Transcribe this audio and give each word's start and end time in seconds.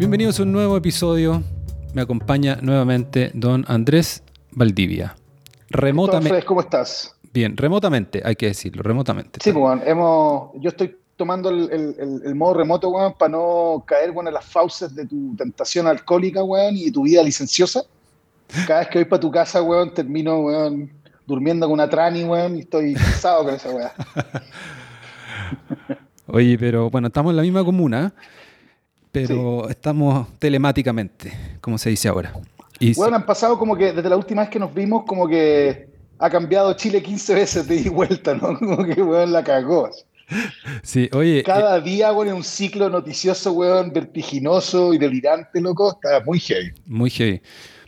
Bienvenidos 0.00 0.40
a 0.40 0.44
un 0.44 0.52
nuevo 0.52 0.78
episodio. 0.78 1.42
Me 1.92 2.00
acompaña 2.00 2.56
nuevamente 2.62 3.32
don 3.34 3.66
Andrés 3.68 4.22
Valdivia. 4.50 5.14
Remotamente. 5.68 6.42
¿Cómo 6.42 6.62
estás? 6.62 7.14
Bien, 7.34 7.54
remotamente, 7.54 8.22
hay 8.24 8.34
que 8.34 8.46
decirlo, 8.46 8.82
remotamente. 8.82 9.40
Sí, 9.42 9.52
pues, 9.52 9.82
hemos, 9.84 10.52
yo 10.54 10.70
estoy 10.70 10.96
tomando 11.16 11.50
el, 11.50 12.34
modo 12.34 12.54
remoto, 12.54 12.88
weón, 12.88 13.12
para 13.12 13.32
no 13.32 13.84
caer, 13.86 14.12
bueno, 14.12 14.30
en 14.30 14.34
las 14.36 14.46
fauces 14.46 14.94
de 14.94 15.04
tu 15.04 15.36
tentación 15.36 15.86
alcohólica, 15.86 16.42
weón, 16.42 16.78
y 16.78 16.90
tu 16.90 17.02
vida 17.02 17.22
licenciosa. 17.22 17.82
Cada 18.66 18.80
vez 18.80 18.88
que 18.88 19.00
voy 19.00 19.04
para 19.04 19.20
tu 19.20 19.30
casa, 19.30 19.60
weón, 19.60 19.92
termino, 19.92 20.38
weón, 20.38 20.90
durmiendo 21.26 21.66
con 21.66 21.74
una 21.74 21.90
trani, 21.90 22.24
weón, 22.24 22.56
y 22.56 22.60
estoy 22.60 22.94
cansado 22.94 23.44
con 23.44 23.54
esa 23.54 23.68
weón. 23.68 23.90
Oye, 26.26 26.56
pero 26.58 26.88
bueno, 26.88 27.08
estamos 27.08 27.32
en 27.32 27.36
la 27.36 27.42
misma 27.42 27.62
comuna, 27.62 28.14
pero 29.12 29.68
estamos 29.68 30.28
telemáticamente, 30.38 31.32
como 31.60 31.78
se 31.78 31.90
dice 31.90 32.08
ahora. 32.08 32.32
Y 32.78 32.94
bueno, 32.94 33.16
han 33.16 33.26
pasado 33.26 33.58
como 33.58 33.76
que 33.76 33.92
desde 33.92 34.08
la 34.08 34.16
última 34.16 34.42
vez 34.42 34.50
que 34.50 34.58
nos 34.58 34.72
vimos, 34.72 35.04
como 35.04 35.28
que 35.28 35.90
ha 36.20 36.30
cambiado 36.30 36.72
Chile 36.74 37.02
15 37.02 37.34
veces 37.34 37.66
de 37.66 37.90
vuelta, 37.90 38.34
¿no? 38.34 38.58
Como 38.58 38.84
que, 38.84 39.02
weón, 39.02 39.32
la 39.32 39.42
cagó. 39.42 39.90
Sí, 40.82 41.08
oye. 41.12 41.42
Cada 41.42 41.78
eh, 41.78 41.82
día, 41.82 42.12
weón, 42.12 42.34
un 42.36 42.44
ciclo 42.44 42.88
noticioso, 42.88 43.52
weón, 43.52 43.92
vertiginoso 43.92 44.94
y 44.94 44.98
delirante, 44.98 45.60
loco. 45.60 45.92
Está 45.92 46.22
muy 46.24 46.38
heavy. 46.38 46.72
Muy 46.86 47.10
heavy. 47.10 47.40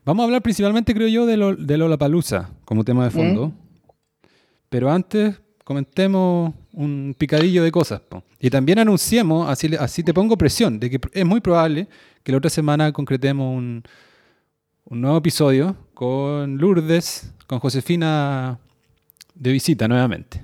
Vamos 0.04 0.22
a 0.22 0.24
hablar 0.24 0.42
principalmente, 0.42 0.94
creo 0.94 1.08
yo, 1.08 1.26
de, 1.26 1.36
lo, 1.36 1.54
de 1.54 1.76
Lollapalooza 1.76 2.50
como 2.64 2.84
tema 2.84 3.04
de 3.04 3.10
fondo. 3.10 3.48
¿Mm? 3.48 3.52
Pero 4.68 4.90
antes, 4.90 5.40
comentemos 5.72 6.52
un 6.74 7.14
picadillo 7.16 7.64
de 7.64 7.72
cosas. 7.72 8.02
Y 8.38 8.50
también 8.50 8.78
anunciemos, 8.78 9.48
así, 9.48 9.74
así 9.78 10.02
te 10.02 10.12
pongo 10.12 10.36
presión, 10.36 10.78
de 10.78 10.90
que 10.90 11.00
es 11.14 11.24
muy 11.24 11.40
probable 11.40 11.88
que 12.22 12.30
la 12.30 12.36
otra 12.36 12.50
semana 12.50 12.92
concretemos 12.92 13.56
un, 13.56 13.82
un 14.84 15.00
nuevo 15.00 15.16
episodio 15.16 15.74
con 15.94 16.58
Lourdes, 16.58 17.32
con 17.46 17.58
Josefina 17.58 18.58
de 19.34 19.52
visita 19.52 19.88
nuevamente. 19.88 20.42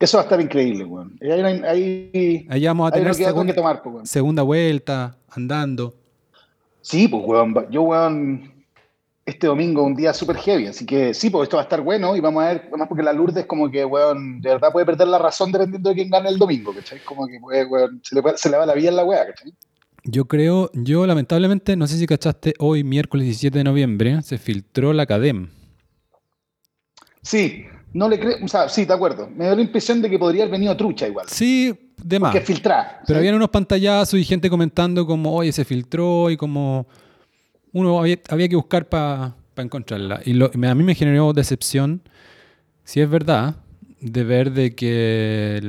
Eso 0.00 0.16
va 0.16 0.22
a 0.22 0.24
estar 0.24 0.40
increíble, 0.40 0.84
weón. 0.84 1.16
Ahí, 1.64 2.44
ahí, 2.50 2.64
vamos 2.66 2.88
a 2.88 2.94
tener 2.94 3.14
segunda, 3.14 3.54
tomar, 3.54 3.80
pues, 3.80 4.10
segunda 4.10 4.42
vuelta, 4.42 5.16
andando. 5.30 5.94
Sí, 6.80 7.06
pues, 7.06 7.22
weón. 7.24 7.54
Yo, 7.70 7.82
weón, 7.82 8.57
este 9.28 9.46
domingo 9.46 9.82
un 9.82 9.94
día 9.94 10.14
súper 10.14 10.36
heavy, 10.36 10.68
así 10.68 10.86
que 10.86 11.12
sí, 11.12 11.28
pues 11.28 11.44
esto 11.44 11.58
va 11.58 11.62
a 11.62 11.64
estar 11.64 11.82
bueno 11.82 12.16
y 12.16 12.20
vamos 12.20 12.42
a 12.42 12.48
ver, 12.48 12.62
además 12.68 12.88
porque 12.88 13.02
la 13.02 13.12
Lourdes 13.12 13.44
como 13.44 13.70
que, 13.70 13.84
weón, 13.84 14.40
de 14.40 14.48
verdad 14.48 14.72
puede 14.72 14.86
perder 14.86 15.06
la 15.08 15.18
razón 15.18 15.52
dependiendo 15.52 15.90
de 15.90 15.96
quién 15.96 16.08
gane 16.08 16.30
el 16.30 16.38
domingo, 16.38 16.72
¿cachai? 16.72 17.00
Como 17.04 17.26
que, 17.26 17.38
weón, 17.38 18.00
se 18.02 18.14
le, 18.14 18.22
se 18.36 18.48
le 18.48 18.56
va 18.56 18.64
la 18.64 18.72
vida 18.72 18.88
en 18.88 18.96
la 18.96 19.04
weá, 19.04 19.26
¿cachai? 19.26 19.52
Yo 20.04 20.24
creo, 20.24 20.70
yo 20.72 21.06
lamentablemente, 21.06 21.76
no 21.76 21.86
sé 21.86 21.98
si 21.98 22.06
cachaste, 22.06 22.54
hoy 22.58 22.84
miércoles 22.84 23.26
17 23.26 23.58
de 23.58 23.64
noviembre 23.64 24.22
se 24.22 24.38
filtró 24.38 24.94
la 24.94 25.04
CADEM. 25.04 25.50
Sí, 27.20 27.66
no 27.92 28.08
le 28.08 28.18
creo, 28.18 28.38
o 28.42 28.48
sea, 28.48 28.70
sí, 28.70 28.86
de 28.86 28.94
acuerdo. 28.94 29.28
Me 29.28 29.44
da 29.44 29.54
la 29.54 29.60
impresión 29.60 30.00
de 30.00 30.08
que 30.08 30.18
podría 30.18 30.44
haber 30.44 30.52
venido 30.52 30.74
trucha 30.74 31.06
igual. 31.06 31.26
Sí, 31.28 31.92
de 32.02 32.18
más. 32.18 32.32
Que 32.32 32.40
filtrar. 32.40 33.02
Pero 33.06 33.18
había 33.18 33.36
unos 33.36 33.50
pantallazos 33.50 34.18
y 34.18 34.24
gente 34.24 34.48
comentando 34.48 35.06
como, 35.06 35.34
oye, 35.34 35.52
se 35.52 35.66
filtró 35.66 36.30
y 36.30 36.38
como 36.38 36.86
uno 37.72 37.98
había, 37.98 38.48
que 38.48 38.56
buscar 38.56 38.88
para 38.88 39.34
encontrarla. 39.56 40.20
Y 40.24 40.40
a 40.42 40.74
mí 40.74 40.84
me 40.84 40.94
generó 40.94 41.32
decepción, 41.32 42.02
si 42.84 43.00
es 43.00 43.10
verdad, 43.10 43.56
de 44.00 44.24
ver 44.24 44.52
de 44.52 44.74
que, 44.74 45.60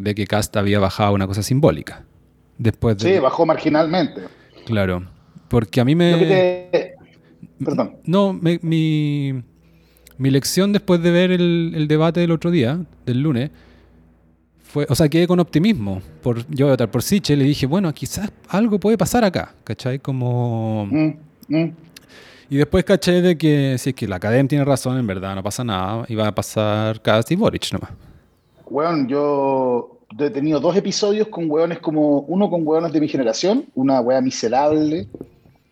de 0.00 0.14
que 0.14 0.26
Casta 0.26 0.60
había 0.60 0.78
bajado 0.78 1.14
una 1.14 1.26
cosa 1.26 1.42
simbólica. 1.42 2.04
Después 2.58 2.96
sí, 3.00 3.18
bajó 3.18 3.46
marginalmente. 3.46 4.22
Claro, 4.66 5.06
porque 5.48 5.80
a 5.80 5.84
mí 5.84 5.94
me... 5.94 6.94
Perdón. 7.64 7.96
No, 8.04 8.32
mi, 8.32 8.58
mi, 8.62 10.30
lección 10.30 10.72
después 10.72 11.02
de 11.02 11.10
ver 11.10 11.30
el, 11.30 11.86
debate 11.88 12.20
del 12.20 12.30
otro 12.30 12.50
día, 12.50 12.80
del 13.06 13.20
lunes, 13.20 13.50
fue, 14.62 14.86
o 14.88 14.94
sea, 14.94 15.08
quedé 15.08 15.26
con 15.26 15.40
optimismo. 15.40 16.02
Por, 16.22 16.46
yo 16.48 16.68
votar 16.68 16.90
por 16.90 17.02
Siche, 17.02 17.36
le 17.36 17.44
dije, 17.44 17.66
bueno, 17.66 17.92
quizás 17.92 18.30
algo 18.48 18.78
puede 18.80 18.98
pasar 18.98 19.24
acá, 19.24 19.54
¿cachai? 19.64 19.98
Como... 19.98 20.88
Mm. 20.90 21.12
Y 22.50 22.56
después 22.56 22.84
caché 22.84 23.22
de 23.22 23.38
que 23.38 23.76
si 23.78 23.90
es 23.90 23.96
que 23.96 24.06
la 24.06 24.16
academia 24.16 24.48
tiene 24.48 24.64
razón, 24.64 24.98
en 24.98 25.06
verdad 25.06 25.34
no 25.34 25.42
pasa 25.42 25.64
nada, 25.64 26.06
va 26.18 26.28
a 26.28 26.34
pasar 26.34 27.00
casi 27.00 27.36
Boric 27.36 27.72
nomás. 27.72 27.90
Weón, 28.66 29.08
yo 29.08 29.98
he 30.18 30.30
tenido 30.30 30.60
dos 30.60 30.76
episodios 30.76 31.28
con 31.28 31.50
weones 31.50 31.78
como, 31.78 32.20
uno 32.20 32.50
con 32.50 32.66
weones 32.66 32.92
de 32.92 33.00
mi 33.00 33.08
generación, 33.08 33.66
una 33.74 34.00
wea 34.00 34.20
miserable, 34.20 35.08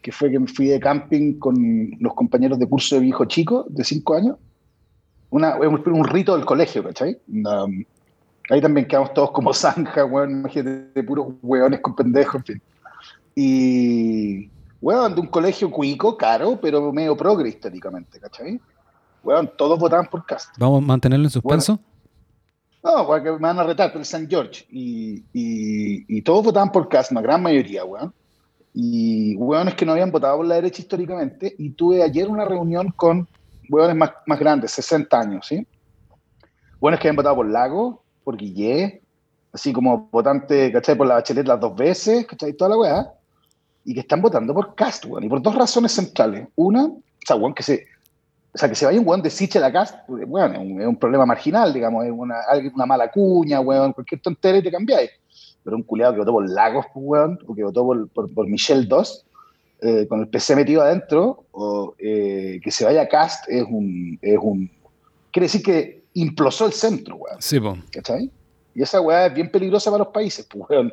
que 0.01 0.13
fue 0.13 0.31
que 0.31 0.39
me 0.39 0.47
fui 0.47 0.67
de 0.67 0.81
camping 0.81 1.39
con 1.39 1.91
los 2.01 2.15
compañeros 2.15 2.59
de 2.59 2.67
curso 2.67 2.97
de 2.97 3.03
viejo 3.03 3.25
chico, 3.27 3.67
de 3.69 3.85
cinco 3.85 4.15
años. 4.15 4.37
Una, 5.31 5.57
un 5.57 6.05
rito 6.05 6.37
del 6.37 6.45
colegio, 6.45 6.83
¿cachai? 6.83 7.19
ahí 8.51 8.61
también 8.61 8.87
quedamos 8.87 9.15
todos 9.15 9.31
como 9.31 9.53
zanja, 9.55 10.05
weón, 10.05 10.43
de 10.43 11.03
puros 11.05 11.29
weones 11.43 11.81
con 11.81 11.95
pendejos, 11.95 12.37
en 12.37 12.45
fin. 12.45 12.63
Y, 13.35 14.51
weón, 14.83 15.15
de 15.15 15.21
un 15.21 15.29
colegio 15.29 15.71
cuico, 15.71 16.17
caro, 16.17 16.59
pero 16.61 16.93
medio 16.93 17.17
progre 17.17 17.49
históricamente, 17.49 18.19
¿cachai? 18.19 18.61
Weón, 19.23 19.51
todos 19.57 19.79
votaban 19.79 20.07
por 20.07 20.27
Cast. 20.27 20.59
¿Vamos 20.59 20.83
a 20.83 20.87
mantenerlo 20.87 21.27
en 21.27 21.31
suspenso? 21.31 21.79
no, 22.83 23.07
porque 23.07 23.31
me 23.31 23.39
van 23.39 23.61
a 23.61 23.63
retar, 23.63 23.93
pero 23.93 24.03
es 24.03 24.09
San 24.09 24.29
George. 24.29 24.67
Y, 24.69 25.25
y, 25.33 26.23
todos 26.23 26.45
votaban 26.45 26.73
por 26.73 26.89
Cast, 26.89 27.13
la 27.13 27.23
gran 27.23 27.41
mayoría, 27.41 27.85
weón. 27.85 28.13
Y 28.75 29.37
weones 29.37 29.77
que 29.77 29.87
no 29.87 29.93
habían 29.93 30.11
votado 30.11 30.39
por 30.39 30.47
la 30.47 30.57
derecha 30.57 30.83
históricamente. 30.83 31.55
Y 31.59 31.71
tuve 31.71 32.03
ayer 32.03 32.29
una 32.29 32.45
reunión 32.45 32.93
con 32.97 33.29
weones 33.71 33.95
más, 33.95 34.11
más 34.27 34.39
grandes, 34.41 34.73
60 34.73 35.21
años, 35.21 35.47
¿sí? 35.47 35.65
Weones 36.81 36.99
que 36.99 37.07
habían 37.07 37.17
votado 37.17 37.37
por 37.37 37.49
Lago, 37.49 38.03
por 38.25 38.37
Guillé, 38.37 39.01
así 39.53 39.73
como 39.73 40.09
votante, 40.11 40.73
¿cachai? 40.73 40.97
Por 40.97 41.07
la 41.07 41.15
bachelet 41.15 41.47
las 41.47 41.61
dos 41.61 41.77
veces, 41.77 42.27
¿cachai? 42.27 42.55
Toda 42.55 42.71
la 42.71 42.77
weá 42.77 43.22
y 43.85 43.95
que 43.95 44.01
están 44.01 44.23
votando 44.23 44.55
por 44.55 44.75
Cast, 44.75 45.05
weón. 45.07 45.25
Y 45.25 45.29
por 45.29 45.43
dos 45.43 45.55
razones 45.55 45.93
centrales. 45.93 46.49
Una, 46.55 46.85
o 46.85 47.03
sea, 47.27 47.37
weón, 47.37 47.55
que 47.55 47.63
se, 47.63 47.87
o 48.55 48.59
sea, 48.59 48.69
que 48.69 48.75
se 48.75 48.87
vaya 48.87 49.01
un 49.01 49.09
weón 49.09 49.23
de 49.23 49.31
Siche 49.31 49.59
a 49.59 49.73
Cast, 49.73 49.97
bueno, 50.09 50.55
es 50.81 50.87
un, 50.87 50.97
problema 50.97 51.25
marginal, 51.25 51.73
digamos, 51.73 52.05
es 52.05 52.13
una, 52.13 52.37
una 52.75 52.87
mala 52.87 53.11
cuña, 53.11 53.61
weón, 53.61 53.93
cualquier 53.93 54.21
tontera 54.21 54.59
y 54.59 54.63
te 54.63 54.71
cambiáis. 54.71 55.11
Pero 55.65 55.77
un 55.77 55.83
culiado 55.83 56.13
que 56.13 56.19
votó 56.21 56.33
por 56.33 56.49
Lagos, 56.49 56.87
pues, 56.93 57.05
weón, 57.07 57.39
o 57.47 57.55
que 57.55 57.65
votó 57.65 57.85
por, 57.85 58.33
por, 58.35 58.47
Michelle 58.47 58.87
2, 58.87 59.27
eh, 59.83 60.07
con 60.07 60.21
el 60.21 60.29
PC 60.29 60.57
metido 60.57 60.83
adentro, 60.83 61.45
o 61.53 61.95
eh, 61.99 62.61
que 62.63 62.71
se 62.71 62.85
vaya 62.85 63.03
a 63.03 63.09
Cast 63.09 63.49
es 63.49 63.65
un, 63.65 64.19
es 64.21 64.39
un. 64.41 64.71
Quiere 65.31 65.47
decir 65.47 65.63
que 65.63 66.05
implosó 66.15 66.67
el 66.67 66.73
centro, 66.73 67.17
weón. 67.17 67.41
Sí, 67.41 67.59
weón. 67.59 67.83
¿Cachai? 67.91 68.31
Y 68.75 68.83
esa 68.83 69.01
weá 69.01 69.27
es 69.27 69.35
bien 69.35 69.51
peligrosa 69.51 69.91
para 69.91 70.05
los 70.05 70.13
países, 70.13 70.47
pues, 70.51 70.69
weón. 70.69 70.93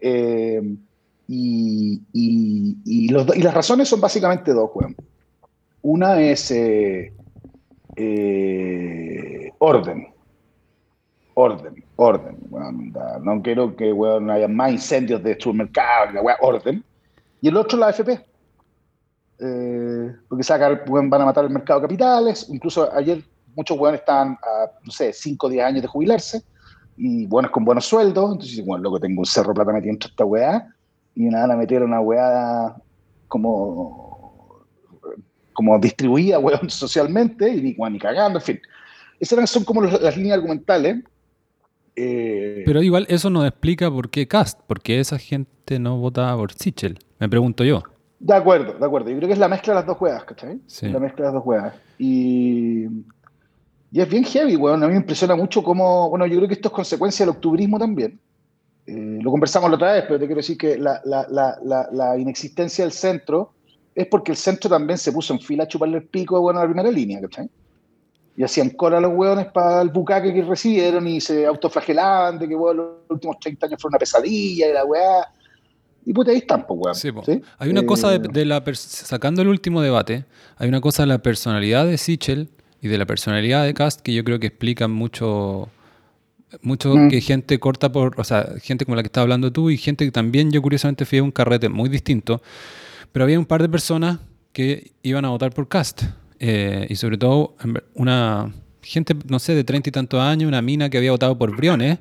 Eh, 0.00 0.60
y, 1.34 2.02
y, 2.84 3.08
las 3.08 3.54
razones 3.54 3.88
son 3.88 4.00
básicamente 4.00 4.52
dos, 4.52 4.70
weón. 4.74 4.94
Una 5.80 6.20
es 6.20 6.50
eh, 6.50 7.12
eh, 7.96 9.50
orden. 9.58 10.08
Orden, 11.34 11.82
orden. 11.96 12.36
no 13.22 13.40
quiero 13.40 13.74
que 13.74 13.92
weón, 13.92 14.30
haya 14.30 14.46
más 14.46 14.72
incendios 14.72 15.22
de 15.22 15.40
supermercados, 15.40 16.14
orden. 16.40 16.84
Y 17.40 17.48
el 17.48 17.56
otro, 17.56 17.78
la 17.78 17.88
AFP. 17.88 18.20
Eh, 19.38 20.14
porque 20.28 20.44
sacar, 20.44 20.84
van 20.86 21.14
a 21.14 21.24
matar 21.24 21.44
el 21.44 21.50
mercado 21.50 21.80
de 21.80 21.86
capitales. 21.86 22.46
Incluso 22.50 22.92
ayer 22.94 23.24
muchos 23.56 23.78
weones 23.78 24.00
estaban 24.00 24.32
a, 24.42 24.70
no 24.84 24.92
sé, 24.92 25.14
5 25.14 25.46
o 25.46 25.50
10 25.50 25.64
años 25.64 25.82
de 25.82 25.88
jubilarse. 25.88 26.42
Y 26.98 27.24
buenos 27.26 27.50
con 27.50 27.64
buenos 27.64 27.86
sueldos. 27.86 28.32
Entonces, 28.32 28.62
bueno, 28.66 28.84
loco, 28.84 29.00
tengo 29.00 29.20
un 29.20 29.26
cerro 29.26 29.54
plata 29.54 29.72
metido 29.72 29.92
entre 29.94 30.10
esta 30.10 30.26
weá 30.26 30.68
y 31.14 31.24
nada, 31.24 31.48
la 31.48 31.56
metieron 31.56 31.88
una 31.88 32.00
weá 32.00 32.76
como, 33.28 34.64
como 35.52 35.78
distribuida, 35.78 36.38
weón, 36.38 36.68
socialmente, 36.70 37.48
y 37.48 37.62
ni, 37.62 37.90
ni 37.90 37.98
cagando, 37.98 38.38
en 38.38 38.44
fin. 38.44 38.60
Esas 39.20 39.50
son 39.50 39.64
como 39.64 39.82
las 39.82 40.16
líneas 40.16 40.38
argumentales. 40.38 41.04
Eh, 41.94 42.62
Pero 42.64 42.82
igual 42.82 43.06
eso 43.08 43.30
no 43.30 43.46
explica 43.46 43.90
por 43.90 44.10
qué 44.10 44.26
Cast, 44.26 44.60
porque 44.66 44.98
esa 44.98 45.18
gente 45.18 45.78
no 45.78 45.98
votaba 45.98 46.36
por 46.36 46.52
Sichel, 46.52 46.98
me 47.18 47.28
pregunto 47.28 47.64
yo. 47.64 47.82
De 48.18 48.34
acuerdo, 48.34 48.74
de 48.78 48.84
acuerdo. 48.84 49.10
Yo 49.10 49.16
creo 49.16 49.28
que 49.28 49.34
es 49.34 49.38
la 49.38 49.48
mezcla 49.48 49.74
de 49.74 49.80
las 49.80 49.86
dos 49.86 49.96
juegas, 49.96 50.24
¿cachai? 50.24 50.60
Sí. 50.66 50.88
La 50.88 51.00
mezcla 51.00 51.24
de 51.24 51.26
las 51.28 51.34
dos 51.34 51.42
juegas. 51.42 51.74
Y, 51.98 52.84
y 53.90 54.00
es 54.00 54.08
bien 54.08 54.24
heavy, 54.24 54.56
weón. 54.56 54.82
A 54.82 54.86
mí 54.86 54.92
me 54.92 55.00
impresiona 55.00 55.34
mucho 55.34 55.62
cómo, 55.62 56.08
bueno, 56.08 56.26
yo 56.26 56.36
creo 56.36 56.48
que 56.48 56.54
esto 56.54 56.68
es 56.68 56.74
consecuencia 56.74 57.26
del 57.26 57.34
octubrismo 57.34 57.78
también. 57.78 58.20
Eh, 58.86 59.18
lo 59.22 59.30
conversamos 59.30 59.70
la 59.70 59.76
otra 59.76 59.92
vez, 59.92 60.04
pero 60.06 60.18
te 60.18 60.26
quiero 60.26 60.38
decir 60.40 60.58
que 60.58 60.76
la, 60.76 61.00
la, 61.04 61.26
la, 61.30 61.88
la, 61.92 62.18
inexistencia 62.18 62.84
del 62.84 62.92
centro 62.92 63.52
es 63.94 64.06
porque 64.06 64.32
el 64.32 64.36
centro 64.36 64.68
también 64.68 64.98
se 64.98 65.12
puso 65.12 65.32
en 65.34 65.40
fila 65.40 65.64
a 65.64 65.68
chuparle 65.68 65.98
el 65.98 66.04
pico 66.04 66.40
bueno, 66.40 66.58
a 66.58 66.62
la 66.62 66.68
primera 66.68 66.90
línea, 66.90 67.20
¿cachai? 67.20 67.48
Y 68.36 68.42
hacían 68.42 68.70
cola 68.70 68.98
a 68.98 69.00
los 69.00 69.12
hueones 69.14 69.46
para 69.52 69.82
el 69.82 69.90
bucaque 69.90 70.32
que 70.32 70.42
recibieron 70.42 71.06
y 71.06 71.20
se 71.20 71.44
autoflagelaban 71.46 72.38
de 72.38 72.48
que 72.48 72.54
bueno, 72.54 72.82
los 72.82 73.10
últimos 73.10 73.38
30 73.38 73.66
años 73.66 73.80
fue 73.80 73.88
una 73.90 73.98
pesadilla 73.98 74.68
y 74.68 74.72
la 74.72 74.84
weá. 74.84 75.28
Y 76.04 76.12
puta, 76.12 76.32
ahí 76.32 76.38
están, 76.38 76.66
pues, 76.66 76.80
weón. 76.82 76.94
Sí. 76.96 77.10
¿sí? 77.26 77.42
Hay 77.58 77.70
una 77.70 77.84
cosa 77.86 78.10
de, 78.10 78.16
Eh, 78.16 78.28
de 78.32 78.44
la 78.46 78.64
pers- 78.64 78.78
sacando 78.78 79.42
el 79.42 79.48
último 79.48 79.80
debate, 79.82 80.24
hay 80.56 80.68
una 80.68 80.80
cosa 80.80 81.04
de 81.04 81.08
la 81.08 81.18
personalidad 81.18 81.86
de 81.86 81.98
Sichel 81.98 82.48
y 82.80 82.88
de 82.88 82.98
la 82.98 83.06
personalidad 83.06 83.64
de 83.64 83.74
Cast 83.74 84.00
que 84.00 84.12
yo 84.12 84.24
creo 84.24 84.40
que 84.40 84.48
explican 84.48 84.90
mucho 84.90 85.68
mucho 86.60 86.94
Mm. 86.94 87.08
que 87.08 87.20
gente 87.20 87.58
corta 87.58 87.90
por, 87.90 88.18
o 88.20 88.24
sea, 88.24 88.48
gente 88.62 88.84
como 88.84 88.96
la 88.96 89.02
que 89.02 89.06
estás 89.06 89.22
hablando 89.22 89.50
tú 89.52 89.70
y 89.70 89.76
gente 89.78 90.04
que 90.04 90.10
también 90.12 90.50
yo 90.50 90.60
curiosamente 90.60 91.04
fui 91.06 91.18
a 91.18 91.22
un 91.22 91.30
carrete 91.30 91.68
muy 91.68 91.88
distinto, 91.88 92.42
pero 93.12 93.24
había 93.24 93.38
un 93.38 93.46
par 93.46 93.62
de 93.62 93.68
personas 93.68 94.18
que 94.52 94.92
iban 95.02 95.24
a 95.24 95.30
votar 95.30 95.52
por 95.52 95.68
Cast 95.68 96.02
eh, 96.38 96.86
y 96.90 96.96
sobre 96.96 97.16
todo 97.18 97.56
una 97.94 98.52
gente, 98.82 99.14
no 99.28 99.38
sé, 99.38 99.54
de 99.54 99.64
treinta 99.64 99.88
y 99.88 99.92
tantos 99.92 100.20
años, 100.20 100.48
una 100.48 100.60
mina 100.62 100.90
que 100.90 100.98
había 100.98 101.12
votado 101.12 101.38
por 101.38 101.56
Briones 101.56 101.98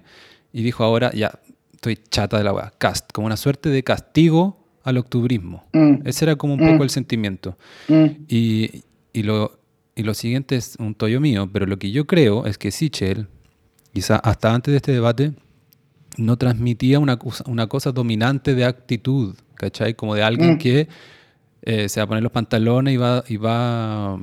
y 0.51 0.63
dijo 0.63 0.83
ahora 0.83 1.12
ya 1.13 1.31
estoy 1.74 1.97
chata 2.09 2.38
de 2.38 2.44
la 2.44 2.54
weá, 2.54 2.74
Cast, 2.77 3.12
como 3.12 3.25
una 3.27 3.38
suerte 3.38 3.69
de 3.69 3.83
castigo 3.83 4.57
al 4.83 4.97
octubrismo. 4.97 5.63
Mm. 5.74 6.06
Ese 6.07 6.25
era 6.25 6.36
como 6.36 6.56
un 6.56 6.59
Mm. 6.63 6.71
poco 6.71 6.83
el 6.83 6.89
sentimiento. 6.89 7.57
mm, 7.88 8.06
Y, 8.27 8.83
y 9.13 9.24
lo, 9.24 9.59
y 9.95 10.04
lo 10.04 10.13
siguiente 10.13 10.56
es 10.56 10.75
un 10.80 10.95
tollo 10.95 11.19
mío, 11.21 11.50
pero 11.51 11.65
lo 11.68 11.77
que 11.77 11.92
yo 11.92 12.06
creo 12.07 12.45
es 12.47 12.57
que 12.57 12.71
Sichel, 12.71 13.27
quizá 13.93 14.15
hasta 14.17 14.53
antes 14.53 14.71
de 14.71 14.77
este 14.77 14.91
debate, 14.91 15.33
no 16.17 16.38
transmitía 16.38 16.99
una, 16.99 17.17
cosa- 17.17 17.43
una 17.47 17.67
cosa 17.67 17.91
dominante 17.91 18.53
de 18.55 18.65
actitud, 18.65 19.35
¿cachai? 19.55 19.93
Como 19.93 20.15
de 20.15 20.23
alguien 20.23 20.53
Mm. 20.53 20.57
que 20.57 20.88
eh, 21.63 21.88
se 21.89 21.99
va 21.99 22.05
a 22.05 22.07
poner 22.07 22.23
los 22.23 22.31
pantalones 22.31 22.93
y 22.93 22.97
va, 22.97 23.23
y 23.27 23.38
va 23.38 24.17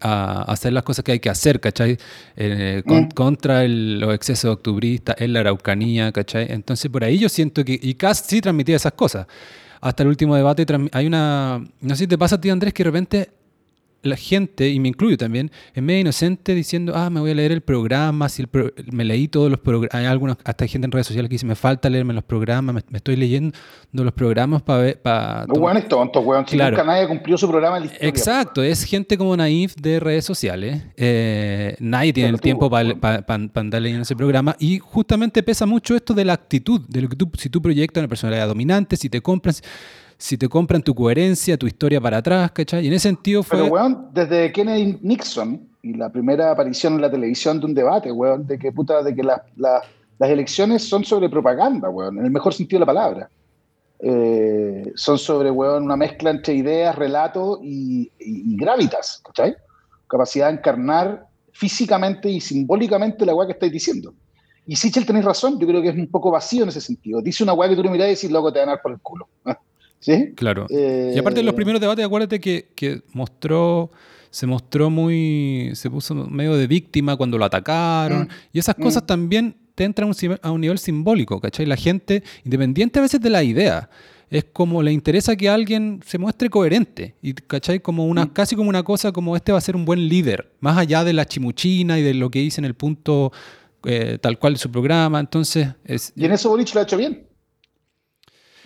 a 0.00 0.42
hacer 0.50 0.72
las 0.72 0.82
cosas 0.82 1.04
que 1.04 1.12
hay 1.12 1.20
que 1.20 1.28
hacer, 1.30 1.60
¿cachai? 1.60 1.98
Eh, 2.36 2.82
con- 2.86 3.04
Mm. 3.04 3.08
Contra 3.10 3.64
el- 3.64 4.00
los 4.00 4.14
excesos 4.14 4.50
octubristas, 4.52 5.16
en 5.18 5.32
la 5.32 5.40
Araucanía, 5.40 6.12
¿cachai? 6.12 6.46
Entonces 6.50 6.90
por 6.90 7.04
ahí 7.04 7.18
yo 7.18 7.28
siento 7.28 7.64
que, 7.64 7.78
y 7.80 7.94
Cast 7.94 8.28
sí 8.30 8.40
transmitía 8.40 8.76
esas 8.76 8.92
cosas. 8.92 9.26
Hasta 9.80 10.02
el 10.02 10.08
último 10.08 10.34
debate 10.34 10.64
hay 10.92 11.06
una, 11.06 11.62
no 11.80 11.90
sé 11.94 12.04
si 12.04 12.06
te 12.06 12.16
pasa 12.18 12.36
a 12.36 12.40
ti 12.40 12.48
Andrés, 12.50 12.72
que 12.72 12.82
de 12.84 12.90
repente 12.90 13.30
la 14.04 14.16
gente, 14.16 14.68
y 14.68 14.78
me 14.80 14.88
incluyo 14.88 15.16
también, 15.16 15.50
es 15.74 15.82
medio 15.82 16.00
inocente 16.00 16.54
diciendo, 16.54 16.92
ah, 16.94 17.10
me 17.10 17.20
voy 17.20 17.30
a 17.32 17.34
leer 17.34 17.52
el 17.52 17.60
programa, 17.62 18.28
si 18.28 18.42
el 18.42 18.48
pro- 18.48 18.70
me 18.92 19.04
leí 19.04 19.28
todos 19.28 19.50
los 19.50 19.58
programas, 19.60 19.94
hay 19.94 20.04
algunos, 20.06 20.36
hasta 20.44 20.64
hay 20.64 20.68
gente 20.68 20.84
en 20.86 20.92
redes 20.92 21.06
sociales 21.06 21.28
que 21.28 21.34
dice, 21.34 21.46
me 21.46 21.54
falta 21.56 21.88
leerme 21.90 22.14
los 22.14 22.24
programas, 22.24 22.74
me, 22.74 22.82
me 22.90 22.98
estoy 22.98 23.16
leyendo 23.16 23.52
los 23.92 24.12
programas 24.12 24.62
para 24.62 24.78
ver, 24.82 25.00
para 25.02 25.46
Los 25.48 25.58
weones 25.58 25.88
tontos, 25.88 26.24
weón. 26.24 26.46
Si 26.46 26.56
Claro. 26.56 26.76
nunca 26.76 26.84
nadie 26.92 27.08
cumplió 27.08 27.36
su 27.38 27.48
programa 27.48 27.76
en 27.78 27.82
la 27.84 27.86
historia. 27.86 28.08
Exacto, 28.08 28.62
es 28.62 28.84
gente 28.84 29.16
como 29.18 29.36
naif 29.36 29.74
de 29.76 29.98
redes 30.00 30.24
sociales. 30.24 30.82
Eh, 30.96 31.76
nadie 31.80 32.12
tiene 32.12 32.28
el 32.30 32.36
tú, 32.36 32.42
tiempo 32.42 32.68
para 32.70 32.94
bueno. 32.94 33.50
andar 33.54 33.82
leyendo 33.82 34.02
ese 34.02 34.14
programa. 34.16 34.56
Y 34.58 34.78
justamente 34.78 35.42
pesa 35.42 35.66
mucho 35.66 35.94
esto 35.96 36.14
de 36.14 36.24
la 36.24 36.32
actitud, 36.34 36.80
de 36.88 37.02
lo 37.02 37.08
que 37.08 37.16
tú, 37.16 37.30
si 37.38 37.48
tú 37.48 37.62
proyectas 37.62 38.00
una 38.02 38.08
personalidad 38.08 38.48
dominante, 38.48 38.96
si 38.96 39.08
te 39.08 39.20
compras, 39.20 39.62
si 40.24 40.38
te 40.38 40.48
compran 40.48 40.82
tu 40.82 40.94
coherencia, 40.94 41.58
tu 41.58 41.66
historia 41.66 42.00
para 42.00 42.16
atrás, 42.16 42.50
¿cachai? 42.52 42.82
Y 42.82 42.88
en 42.88 42.94
ese 42.94 43.08
sentido 43.10 43.42
fue. 43.42 43.58
Pero, 43.58 43.70
weón, 43.70 44.08
desde 44.14 44.50
Kennedy 44.52 44.98
Nixon 45.02 45.68
y 45.82 45.92
la 45.92 46.08
primera 46.10 46.50
aparición 46.50 46.94
en 46.94 47.02
la 47.02 47.10
televisión 47.10 47.60
de 47.60 47.66
un 47.66 47.74
debate, 47.74 48.10
weón, 48.10 48.46
de 48.46 48.58
que 48.58 48.72
puta, 48.72 49.02
de 49.02 49.14
que 49.14 49.22
la- 49.22 49.44
la- 49.56 49.82
las 50.18 50.30
elecciones 50.30 50.88
son 50.88 51.04
sobre 51.04 51.28
propaganda, 51.28 51.90
weón, 51.90 52.18
en 52.18 52.24
el 52.24 52.30
mejor 52.30 52.54
sentido 52.54 52.78
de 52.78 52.86
la 52.86 52.92
palabra. 52.94 53.28
Eh, 54.00 54.92
son 54.94 55.18
sobre, 55.18 55.50
weón, 55.50 55.84
una 55.84 55.96
mezcla 55.96 56.30
entre 56.30 56.54
ideas, 56.54 56.96
relato 56.96 57.60
y, 57.62 58.10
y, 58.18 58.54
y 58.54 58.56
gravitas, 58.56 59.20
¿cachai? 59.26 59.54
Capacidad 60.08 60.46
de 60.48 60.54
encarnar 60.54 61.26
físicamente 61.52 62.30
y 62.30 62.40
simbólicamente 62.40 63.26
la 63.26 63.34
weá 63.34 63.46
que 63.46 63.52
estáis 63.52 63.72
diciendo. 63.72 64.14
Y 64.66 64.74
Sichel 64.76 65.04
tenéis 65.04 65.26
razón, 65.26 65.58
yo 65.60 65.66
creo 65.66 65.82
que 65.82 65.90
es 65.90 65.96
un 65.96 66.08
poco 66.10 66.30
vacío 66.30 66.62
en 66.62 66.70
ese 66.70 66.80
sentido. 66.80 67.20
Dice 67.20 67.42
una 67.44 67.52
weá 67.52 67.68
que 67.68 67.76
tú 67.76 67.82
le 67.82 67.90
mirás 67.90 68.06
y 68.08 68.10
decís, 68.14 68.30
loco, 68.30 68.50
te 68.50 68.60
van 68.60 68.70
a 68.70 68.72
dar 68.72 68.80
por 68.82 68.92
el 68.92 69.00
culo. 69.00 69.28
¿Sí? 70.04 70.32
Claro. 70.36 70.66
Eh, 70.68 71.12
Y 71.14 71.18
aparte 71.18 71.40
de 71.40 71.44
los 71.44 71.54
primeros 71.54 71.80
debates, 71.80 72.04
acuérdate 72.04 72.38
que, 72.38 72.68
que 72.74 73.00
mostró, 73.14 73.90
se 74.30 74.46
mostró 74.46 74.90
muy, 74.90 75.70
se 75.74 75.88
puso 75.88 76.14
medio 76.14 76.56
de 76.56 76.66
víctima 76.66 77.16
cuando 77.16 77.38
lo 77.38 77.44
atacaron. 77.46 78.24
Mm. 78.24 78.28
Y 78.52 78.58
esas 78.58 78.76
Mm. 78.78 78.82
cosas 78.82 79.06
también 79.06 79.56
te 79.74 79.84
entran 79.84 80.10
a 80.42 80.50
un, 80.52 80.60
nivel 80.60 80.78
simbólico, 80.78 81.40
¿cachai? 81.40 81.64
La 81.64 81.76
gente, 81.76 82.22
independiente 82.44 82.98
a 82.98 83.02
veces 83.02 83.18
de 83.18 83.30
la 83.30 83.42
idea, 83.42 83.88
es 84.28 84.44
como 84.52 84.82
le 84.82 84.92
interesa 84.92 85.36
que 85.36 85.48
alguien 85.48 86.00
se 86.04 86.18
muestre 86.18 86.50
coherente. 86.50 87.14
Y, 87.22 87.32
¿cachai? 87.32 87.80
Como 87.80 88.06
una, 88.06 88.26
Mm. 88.26 88.28
casi 88.34 88.56
como 88.56 88.68
una 88.68 88.82
cosa 88.82 89.10
como 89.10 89.36
este 89.36 89.52
va 89.52 89.58
a 89.58 89.62
ser 89.62 89.74
un 89.74 89.86
buen 89.86 90.06
líder, 90.06 90.52
más 90.60 90.76
allá 90.76 91.02
de 91.02 91.14
la 91.14 91.24
chimuchina 91.24 91.98
y 91.98 92.02
de 92.02 92.12
lo 92.12 92.28
que 92.30 92.40
dice 92.40 92.60
en 92.60 92.66
el 92.66 92.74
punto 92.74 93.32
eh, 93.86 94.18
tal 94.20 94.38
cual 94.38 94.52
de 94.54 94.58
su 94.58 94.70
programa. 94.70 95.18
Entonces, 95.20 95.68
es, 95.84 96.12
Y 96.14 96.24
en 96.26 96.32
eso 96.32 96.50
Boric 96.50 96.74
lo 96.74 96.80
ha 96.80 96.84
hecho 96.84 96.96
bien. 96.98 97.24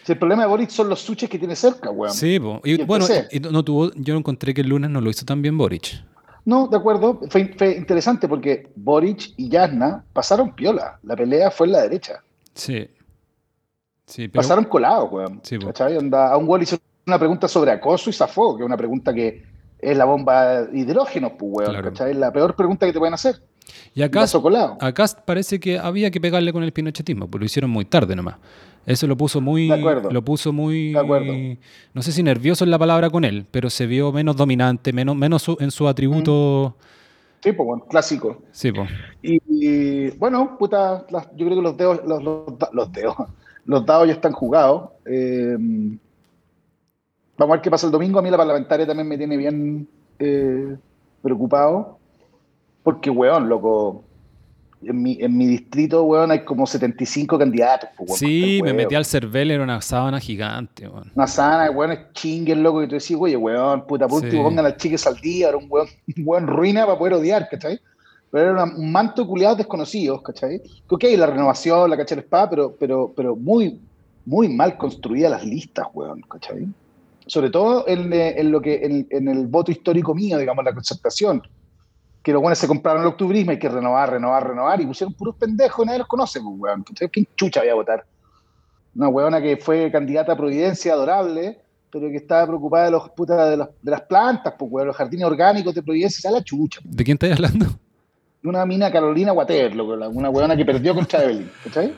Si 0.08 0.12
el 0.12 0.18
problema 0.18 0.44
de 0.44 0.48
Boric 0.48 0.70
son 0.70 0.88
los 0.88 1.00
suches 1.00 1.28
que 1.28 1.38
tiene 1.38 1.54
cerca, 1.54 1.90
weón. 1.90 2.14
Sí, 2.14 2.40
po. 2.40 2.62
y 2.64 2.82
bueno, 2.82 3.04
y 3.30 3.40
no 3.40 3.62
tuvo, 3.62 3.92
yo 3.94 4.16
encontré 4.16 4.54
que 4.54 4.62
el 4.62 4.68
lunes 4.70 4.88
no 4.88 5.02
lo 5.02 5.10
hizo 5.10 5.26
tan 5.26 5.42
bien 5.42 5.58
Boric. 5.58 6.02
No, 6.46 6.66
de 6.66 6.78
acuerdo. 6.78 7.20
Fue, 7.28 7.52
fue 7.58 7.76
interesante 7.76 8.26
porque 8.26 8.70
Boric 8.74 9.34
y 9.36 9.50
Yasna 9.50 10.02
pasaron 10.14 10.54
piola. 10.54 10.98
La 11.02 11.14
pelea 11.14 11.50
fue 11.50 11.66
en 11.66 11.72
la 11.74 11.82
derecha. 11.82 12.22
Sí. 12.54 12.88
Sí, 14.06 14.28
pero 14.28 14.40
Pasaron 14.40 14.64
colados, 14.64 15.12
weón. 15.12 15.42
Sí. 15.42 15.58
Onda, 15.98 16.32
a 16.32 16.38
un 16.38 16.56
le 16.56 16.62
hizo 16.62 16.78
una 17.06 17.18
pregunta 17.18 17.46
sobre 17.46 17.70
acoso 17.72 18.08
y 18.08 18.14
zafó, 18.14 18.56
que 18.56 18.62
es 18.62 18.66
una 18.66 18.78
pregunta 18.78 19.12
que 19.12 19.44
es 19.78 19.94
la 19.94 20.06
bomba 20.06 20.62
de 20.62 20.78
hidrógeno, 20.78 21.36
pues, 21.36 21.52
weón. 21.52 21.70
Claro. 21.70 21.90
¿Cachai? 21.90 22.14
La 22.14 22.32
peor 22.32 22.56
pregunta 22.56 22.86
que 22.86 22.94
te 22.94 22.98
pueden 22.98 23.12
hacer. 23.12 23.42
y 23.92 24.00
acá, 24.00 24.24
acá 24.80 25.04
parece 25.26 25.60
que 25.60 25.78
había 25.78 26.10
que 26.10 26.18
pegarle 26.18 26.50
con 26.50 26.62
el 26.62 26.72
pinochetismo, 26.72 27.28
pues 27.28 27.40
lo 27.40 27.44
hicieron 27.44 27.70
muy 27.70 27.84
tarde 27.84 28.16
nomás. 28.16 28.36
Eso 28.88 29.06
lo 29.06 29.16
puso 29.16 29.40
muy, 29.40 29.68
De 29.68 29.74
acuerdo. 29.74 30.10
lo 30.10 30.22
puso 30.24 30.52
muy, 30.52 30.92
De 30.92 30.98
acuerdo. 30.98 31.32
no 31.94 32.02
sé 32.02 32.10
si 32.12 32.22
nervioso 32.22 32.64
en 32.64 32.70
la 32.70 32.78
palabra 32.78 33.10
con 33.10 33.24
él, 33.24 33.44
pero 33.50 33.68
se 33.70 33.86
vio 33.86 34.10
menos 34.12 34.36
dominante, 34.36 34.92
menos, 34.92 35.14
menos 35.14 35.42
su- 35.42 35.56
en 35.60 35.70
su 35.70 35.86
atributo. 35.86 36.74
Sí, 37.42 37.52
pues, 37.52 37.66
bueno, 37.66 37.84
clásico. 37.88 38.42
Sí, 38.50 38.72
pues. 38.72 38.90
Y, 39.22 39.38
y, 39.48 40.10
bueno, 40.12 40.56
puta, 40.58 41.04
las- 41.10 41.28
yo 41.36 41.46
creo 41.46 41.56
que 41.58 41.62
los 41.62 41.76
dedos, 41.76 42.00
los, 42.06 42.22
los 42.24 42.58
da- 42.58 42.70
los 42.72 42.90
dedos, 42.92 43.14
los 43.66 43.84
dados 43.86 44.06
ya 44.08 44.14
están 44.14 44.32
jugados. 44.32 44.90
Eh, 45.06 45.56
vamos 47.36 47.52
a 47.52 47.56
ver 47.56 47.60
qué 47.62 47.70
pasa 47.70 47.86
el 47.86 47.92
domingo. 47.92 48.18
A 48.18 48.22
mí 48.22 48.30
la 48.30 48.36
parlamentaria 48.36 48.86
también 48.86 49.06
me 49.08 49.18
tiene 49.18 49.36
bien 49.36 49.86
eh, 50.18 50.76
preocupado. 51.22 51.98
Porque, 52.82 53.10
weón, 53.10 53.48
loco, 53.48 54.02
en 54.82 55.02
mi, 55.02 55.18
en 55.20 55.36
mi 55.36 55.46
distrito, 55.46 56.04
weón, 56.04 56.30
hay 56.30 56.44
como 56.44 56.66
75 56.66 57.38
candidatos. 57.38 57.90
pues, 57.96 58.08
weón, 58.10 58.18
Sí, 58.18 58.60
me 58.62 58.70
el 58.70 58.76
metí 58.76 58.94
al 58.94 59.04
cervel, 59.04 59.50
era 59.50 59.62
una 59.64 59.80
sábana 59.80 60.20
gigante, 60.20 60.86
weón. 60.88 61.10
Una 61.14 61.26
sana, 61.26 61.70
weón, 61.70 61.92
es 61.92 61.98
chinguen, 62.12 62.62
loco, 62.62 62.82
y 62.82 62.86
tú 62.88 62.94
decís, 62.94 63.16
oye, 63.18 63.36
weón, 63.36 63.86
puta, 63.86 64.06
por 64.06 64.20
Sí. 64.20 64.26
último 64.26 64.44
pongan 64.44 64.66
al 64.66 64.76
chiques 64.76 65.06
al 65.06 65.16
día, 65.16 65.48
era 65.48 65.56
un 65.56 65.66
weón, 65.68 65.88
un 66.16 66.22
weón 66.26 66.46
ruina 66.46 66.86
para 66.86 66.98
poder 66.98 67.14
odiar, 67.14 67.48
¿cachai? 67.50 67.78
Pero 68.30 68.44
era 68.50 68.62
una- 68.64 68.76
un 68.76 68.92
manto 68.92 69.22
de 69.22 69.28
culiados 69.28 69.58
desconocidos, 69.58 70.22
¿cachai? 70.22 70.60
Que, 70.60 70.94
Ok, 70.94 71.04
la 71.16 71.26
renovación, 71.26 71.88
la 71.90 71.96
cachai 71.96 72.16
la 72.18 72.22
espada, 72.22 72.50
pero, 72.50 72.76
pero, 72.78 73.12
pero 73.16 73.34
muy, 73.36 73.80
muy 74.26 74.48
mal 74.48 74.76
construidas 74.76 75.30
las 75.30 75.44
listas, 75.44 75.86
weón, 75.94 76.20
¿cachai? 76.30 76.66
Sobre 77.26 77.50
todo 77.50 77.86
en, 77.88 78.12
eh, 78.12 78.38
en 78.40 78.50
lo 78.52 78.60
que, 78.60 78.76
en, 78.84 79.06
en 79.10 79.28
el 79.28 79.46
voto 79.48 79.70
histórico 79.70 80.14
mío, 80.14 80.38
digamos, 80.38 80.64
la 80.64 80.72
concertación. 80.72 81.42
Que 82.28 82.32
los 82.34 82.42
buenos 82.42 82.58
se 82.58 82.68
compraron 82.68 83.00
el 83.00 83.08
octubrismo, 83.08 83.52
hay 83.52 83.58
que 83.58 83.70
renovar, 83.70 84.10
renovar, 84.10 84.46
renovar, 84.48 84.78
y 84.82 84.84
pusieron 84.86 85.14
puros 85.14 85.34
pendejos 85.36 85.82
y 85.82 85.86
nadie 85.86 86.00
los 86.00 86.08
conoce, 86.08 86.38
pues, 86.42 86.54
weón. 86.58 86.84
¿Quién 87.10 87.26
chucha 87.34 87.60
voy 87.60 87.70
a 87.70 87.74
votar? 87.74 88.04
Una 88.94 89.08
weona 89.08 89.40
que 89.40 89.56
fue 89.56 89.90
candidata 89.90 90.32
a 90.32 90.36
Providencia, 90.36 90.92
adorable, 90.92 91.58
pero 91.90 92.10
que 92.10 92.16
estaba 92.16 92.46
preocupada 92.46 92.84
de 92.84 92.90
los 92.90 93.08
putas 93.12 93.48
de, 93.48 93.56
las- 93.56 93.70
de 93.80 93.90
las 93.90 94.02
plantas, 94.02 94.52
pues, 94.58 94.70
weón, 94.70 94.88
los 94.88 94.96
jardines 94.98 95.24
orgánicos 95.24 95.74
de 95.74 95.82
Providencia, 95.82 96.28
es 96.28 96.34
la 96.34 96.44
chucha. 96.44 96.80
¿De 96.84 97.02
quién 97.02 97.14
estáis 97.14 97.32
hablando? 97.32 97.64
De 98.42 98.48
una 98.50 98.66
mina 98.66 98.92
Carolina 98.92 99.32
la- 99.32 100.08
una 100.10 100.28
weona 100.28 100.54
que 100.54 100.66
perdió 100.66 100.94
contra 100.94 101.24
Evelyn, 101.24 101.50
¿cachai? 101.64 101.94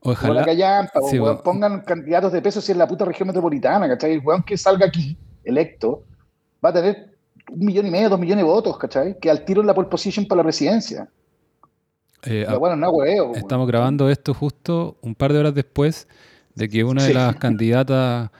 Como 0.00 0.12
la 0.14 0.18
Ojalá. 0.20 0.44
callampa, 0.44 1.00
Sí, 1.08 1.20
weón, 1.20 1.34
weón. 1.36 1.42
pongan 1.44 1.80
candidatos 1.82 2.32
de 2.32 2.42
peso 2.42 2.60
si 2.60 2.72
es 2.72 2.78
la 2.78 2.88
puta 2.88 3.04
región 3.04 3.28
metropolitana, 3.28 3.86
¿cachai? 3.86 4.14
El 4.14 4.22
weón 4.26 4.42
que 4.42 4.58
salga 4.58 4.86
aquí, 4.86 5.16
electo, 5.44 6.02
va 6.64 6.70
a 6.70 6.72
tener 6.72 7.11
un 7.50 7.66
millón 7.66 7.86
y 7.86 7.90
medio, 7.90 8.08
dos 8.08 8.20
millones 8.20 8.44
de 8.44 8.50
votos, 8.50 8.78
¿cachai? 8.78 9.18
Que 9.18 9.30
al 9.30 9.44
tiro 9.44 9.60
en 9.60 9.66
la 9.66 9.74
pole 9.74 9.88
position 9.88 10.26
para 10.26 10.38
la 10.38 10.44
presidencia. 10.44 11.08
Eh, 12.24 12.44
La 12.48 12.56
weona 12.58 12.76
no 12.76 12.90
weón. 12.90 13.34
Estamos 13.34 13.66
grabando 13.66 14.08
esto 14.08 14.32
justo 14.32 14.96
un 15.02 15.14
par 15.14 15.32
de 15.32 15.40
horas 15.40 15.54
después 15.54 16.06
de 16.54 16.68
que 16.68 16.84
una 16.84 17.02
de 17.02 17.08
Sí. 17.08 17.14
las 17.14 17.36
candidatas 17.36 18.30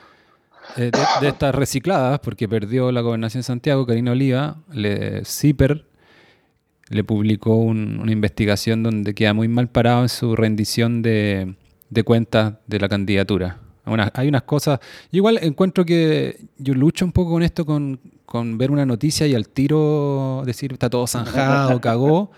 eh, 0.77 0.91
de, 0.93 0.99
de 1.21 1.29
estas 1.29 1.55
recicladas, 1.55 2.21
porque 2.21 2.49
perdió 2.49 2.93
la 2.93 3.01
gobernación 3.01 3.41
de 3.41 3.45
Santiago, 3.45 3.85
Karina 3.85 4.13
Oliva, 4.13 4.59
le, 4.71 5.25
CIPER, 5.25 5.85
le 6.89 7.03
publicó 7.05 7.57
un- 7.57 7.99
una 8.01 8.13
investigación 8.13 8.83
donde 8.85 9.15
queda 9.15 9.35
muy 9.35 9.49
mal 9.49 9.69
parado 9.69 10.03
en 10.03 10.09
su 10.09 10.37
rendición 10.37 11.03
de, 11.03 11.57
de 11.91 12.03
cuentas 12.05 12.55
de 12.69 12.79
la 12.79 12.89
candidatura. 12.89 13.59
Una- 13.85 14.11
hay 14.15 14.29
unas 14.29 14.43
cosas. 14.43 14.79
yo 15.11 15.17
igual 15.19 15.39
encuentro 15.43 15.85
que 15.85 16.39
yo 16.59 16.75
lucho 16.75 17.05
un 17.05 17.13
poco 17.13 17.33
con 17.33 17.43
esto, 17.43 17.67
con, 17.67 17.99
con 18.25 18.57
ver 18.59 18.71
una 18.71 18.87
noticia 18.87 19.27
y 19.27 19.35
al 19.35 19.49
tiro 19.49 20.43
decir 20.47 20.73
está 20.73 20.89
todo 20.89 21.07
zanjado, 21.07 21.81
cagó. 21.81 22.31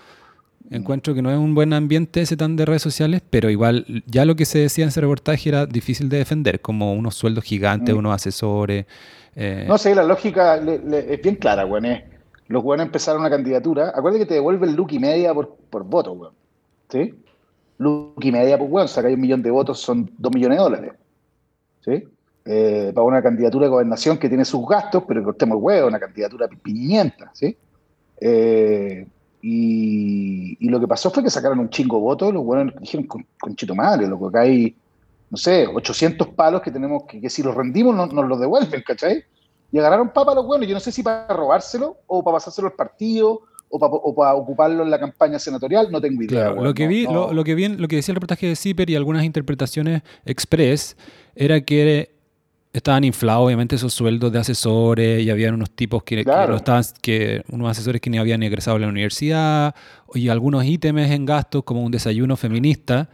Encuentro 0.70 1.14
que 1.14 1.20
no 1.20 1.30
es 1.30 1.36
un 1.36 1.54
buen 1.54 1.74
ambiente 1.74 2.22
ese 2.22 2.38
tan 2.38 2.56
de 2.56 2.64
redes 2.64 2.80
sociales, 2.80 3.22
pero 3.28 3.50
igual 3.50 3.84
ya 4.06 4.24
lo 4.24 4.34
que 4.34 4.46
se 4.46 4.60
decía 4.60 4.84
en 4.84 4.88
ese 4.88 5.02
reportaje 5.02 5.50
era 5.50 5.66
difícil 5.66 6.08
de 6.08 6.16
defender, 6.16 6.60
como 6.60 6.94
unos 6.94 7.14
sueldos 7.14 7.44
gigantes, 7.44 7.94
mm. 7.94 7.98
unos 7.98 8.14
asesores. 8.14 8.86
Eh. 9.36 9.66
No 9.68 9.76
sé, 9.76 9.94
la 9.94 10.04
lógica 10.04 10.56
es 10.56 11.22
bien 11.22 11.36
clara, 11.36 11.66
weón. 11.66 11.86
los 12.48 12.64
weones 12.64 12.86
empezaron 12.86 13.20
una 13.20 13.30
candidatura. 13.30 13.90
Acuérdate 13.94 14.24
que 14.24 14.28
te 14.28 14.34
devuelve 14.34 14.66
el 14.66 14.74
look 14.74 14.92
y 14.92 14.98
media 14.98 15.34
por, 15.34 15.54
por 15.68 15.84
voto, 15.84 16.12
weón. 16.12 16.32
¿Sí? 16.88 17.14
Look 17.78 18.24
y 18.24 18.32
media 18.32 18.56
por 18.56 18.68
weón. 18.68 18.88
Saca 18.88 19.08
un 19.08 19.20
millón 19.20 19.42
de 19.42 19.50
votos, 19.50 19.78
son 19.80 20.10
dos 20.16 20.32
millones 20.34 20.58
de 20.58 20.64
dólares. 20.64 20.92
¿Sí? 21.84 22.04
Eh, 22.46 22.92
para 22.94 23.06
una 23.06 23.22
candidatura 23.22 23.64
de 23.66 23.70
gobernación 23.70 24.18
que 24.18 24.28
tiene 24.28 24.44
sus 24.44 24.66
gastos, 24.66 25.04
pero 25.08 25.20
que 25.20 25.24
costemos 25.24 25.58
huevo, 25.60 25.88
una 25.88 25.98
candidatura 25.98 26.46
pimienta, 26.48 27.30
¿sí? 27.32 27.56
Eh, 28.20 29.06
y, 29.40 30.68
lo 30.68 30.80
que 30.80 30.88
pasó 30.88 31.10
fue 31.10 31.22
que 31.22 31.30
sacaron 31.30 31.58
un 31.58 31.70
chingo 31.70 32.00
votos, 32.00 32.34
los 32.34 32.44
buenos 32.44 32.74
dijeron, 32.80 33.06
con, 33.06 33.56
chito 33.56 33.74
madre, 33.74 34.08
loco, 34.08 34.28
acá 34.28 34.40
hay, 34.40 34.76
no 35.30 35.36
sé, 35.36 35.66
800 35.66 36.28
palos 36.28 36.60
que 36.60 36.70
tenemos 36.70 37.04
que, 37.04 37.30
si 37.30 37.42
los 37.42 37.54
rendimos 37.54 37.94
nos 37.94 38.28
los 38.28 38.40
devuelven, 38.40 38.82
¿cachai? 38.82 39.24
Y 39.70 39.78
agarraron 39.78 40.10
papa 40.10 40.34
los 40.34 40.46
buenos, 40.46 40.66
yo 40.66 40.74
no 40.74 40.80
sé 40.80 40.92
si 40.92 41.02
para 41.02 41.28
robárselo 41.28 41.98
o 42.06 42.22
para 42.22 42.36
pasárselo 42.36 42.68
al 42.68 42.74
partido 42.74 43.42
o 43.76 44.14
para, 44.14 44.34
ocuparlo 44.34 44.84
en 44.84 44.90
la 44.90 45.00
campaña 45.00 45.38
senatorial, 45.38 45.90
no 45.90 46.00
tengo 46.00 46.22
idea. 46.22 46.50
lo, 46.50 46.74
que 46.74 46.86
vi, 46.86 47.04
Lo, 47.04 47.44
que 47.44 47.54
vi, 47.54 47.68
lo 47.68 47.88
que 47.88 47.96
decía 47.96 48.12
el 48.12 48.16
reportaje 48.16 48.46
de 48.46 48.56
CIPER 48.56 48.90
y 48.90 48.94
algunas 48.94 49.24
interpretaciones 49.24 50.02
express 50.24 50.96
era 51.34 51.60
que 51.60 52.14
estaban 52.72 53.02
inflados 53.04 53.46
obviamente 53.46 53.74
esos 53.74 53.92
sueldos 53.92 54.32
de 54.32 54.38
asesores 54.38 55.22
y 55.22 55.30
habían 55.30 55.54
unos 55.54 55.70
tipos 55.70 56.04
que, 56.04 56.20
estaban, 56.20 56.84
que 57.02 57.42
unos 57.48 57.70
asesores 57.70 58.00
que 58.00 58.10
ni 58.10 58.18
habían 58.18 58.42
egresado 58.44 58.76
a 58.76 58.80
la 58.80 58.88
universidad 58.88 59.74
y 60.14 60.28
algunos 60.28 60.64
ítems 60.64 61.10
en 61.10 61.24
gastos 61.24 61.64
como 61.64 61.82
un 61.82 61.90
desayuno 61.90 62.36
feminista 62.36 63.08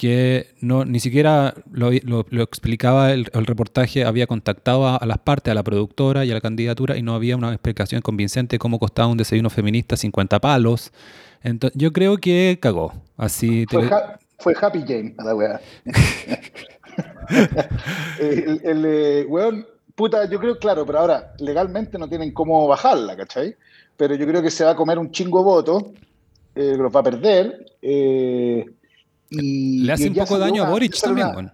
que 0.00 0.54
no, 0.62 0.86
ni 0.86 0.98
siquiera 0.98 1.52
lo, 1.70 1.90
explicaba 1.90 3.12
el, 3.12 3.26
reportaje, 3.26 4.06
había 4.06 4.26
contactado 4.26 4.88
a, 4.88 5.04
las 5.04 5.18
partes, 5.18 5.52
a 5.52 5.54
la 5.54 5.62
productora 5.62 6.24
y 6.24 6.30
a 6.30 6.34
la 6.34 6.40
candidatura 6.40 6.96
y 6.96 7.02
no 7.02 7.14
había 7.14 7.36
una 7.36 7.52
explicación 7.52 8.00
convincente 8.00 8.54
de 8.54 8.58
cómo 8.58 8.78
costaba 8.78 9.08
un 9.08 9.18
desayuno 9.18 9.50
feminista 9.50 9.98
50 9.98 10.40
palos. 10.40 10.90
Entonces, 11.42 11.78
yo 11.78 11.92
creo 11.92 12.16
que 12.16 12.58
cagó. 12.62 12.94
Así 13.18 13.66
fue, 14.38 14.54
Happy 14.58 14.84
Jane 14.88 15.14
la 15.22 15.34
weá. 15.34 15.60
el, 18.20 18.60
el 18.64 18.84
eh, 18.86 19.26
weón, 19.28 19.66
puta, 19.94 20.24
yo 20.30 20.40
creo, 20.40 20.58
claro, 20.58 20.86
pero 20.86 21.00
ahora 21.00 21.34
legalmente 21.40 21.98
no 21.98 22.08
tienen 22.08 22.32
cómo 22.32 22.66
bajarla, 22.66 23.18
¿cachai? 23.18 23.54
Pero 23.98 24.14
yo 24.14 24.26
creo 24.26 24.40
que 24.40 24.50
se 24.50 24.64
va 24.64 24.70
a 24.70 24.76
comer 24.76 24.98
un 24.98 25.10
chingo 25.10 25.44
voto, 25.44 25.92
eh, 26.54 26.74
los 26.74 26.90
va 26.90 27.00
a 27.00 27.02
perder. 27.02 27.66
Eh, 27.82 28.64
y, 29.30 29.82
le 29.84 29.92
hace 29.92 30.08
un 30.08 30.14
poco 30.14 30.38
daño 30.38 30.64
a 30.64 30.70
Boric 30.70 31.00
también, 31.00 31.50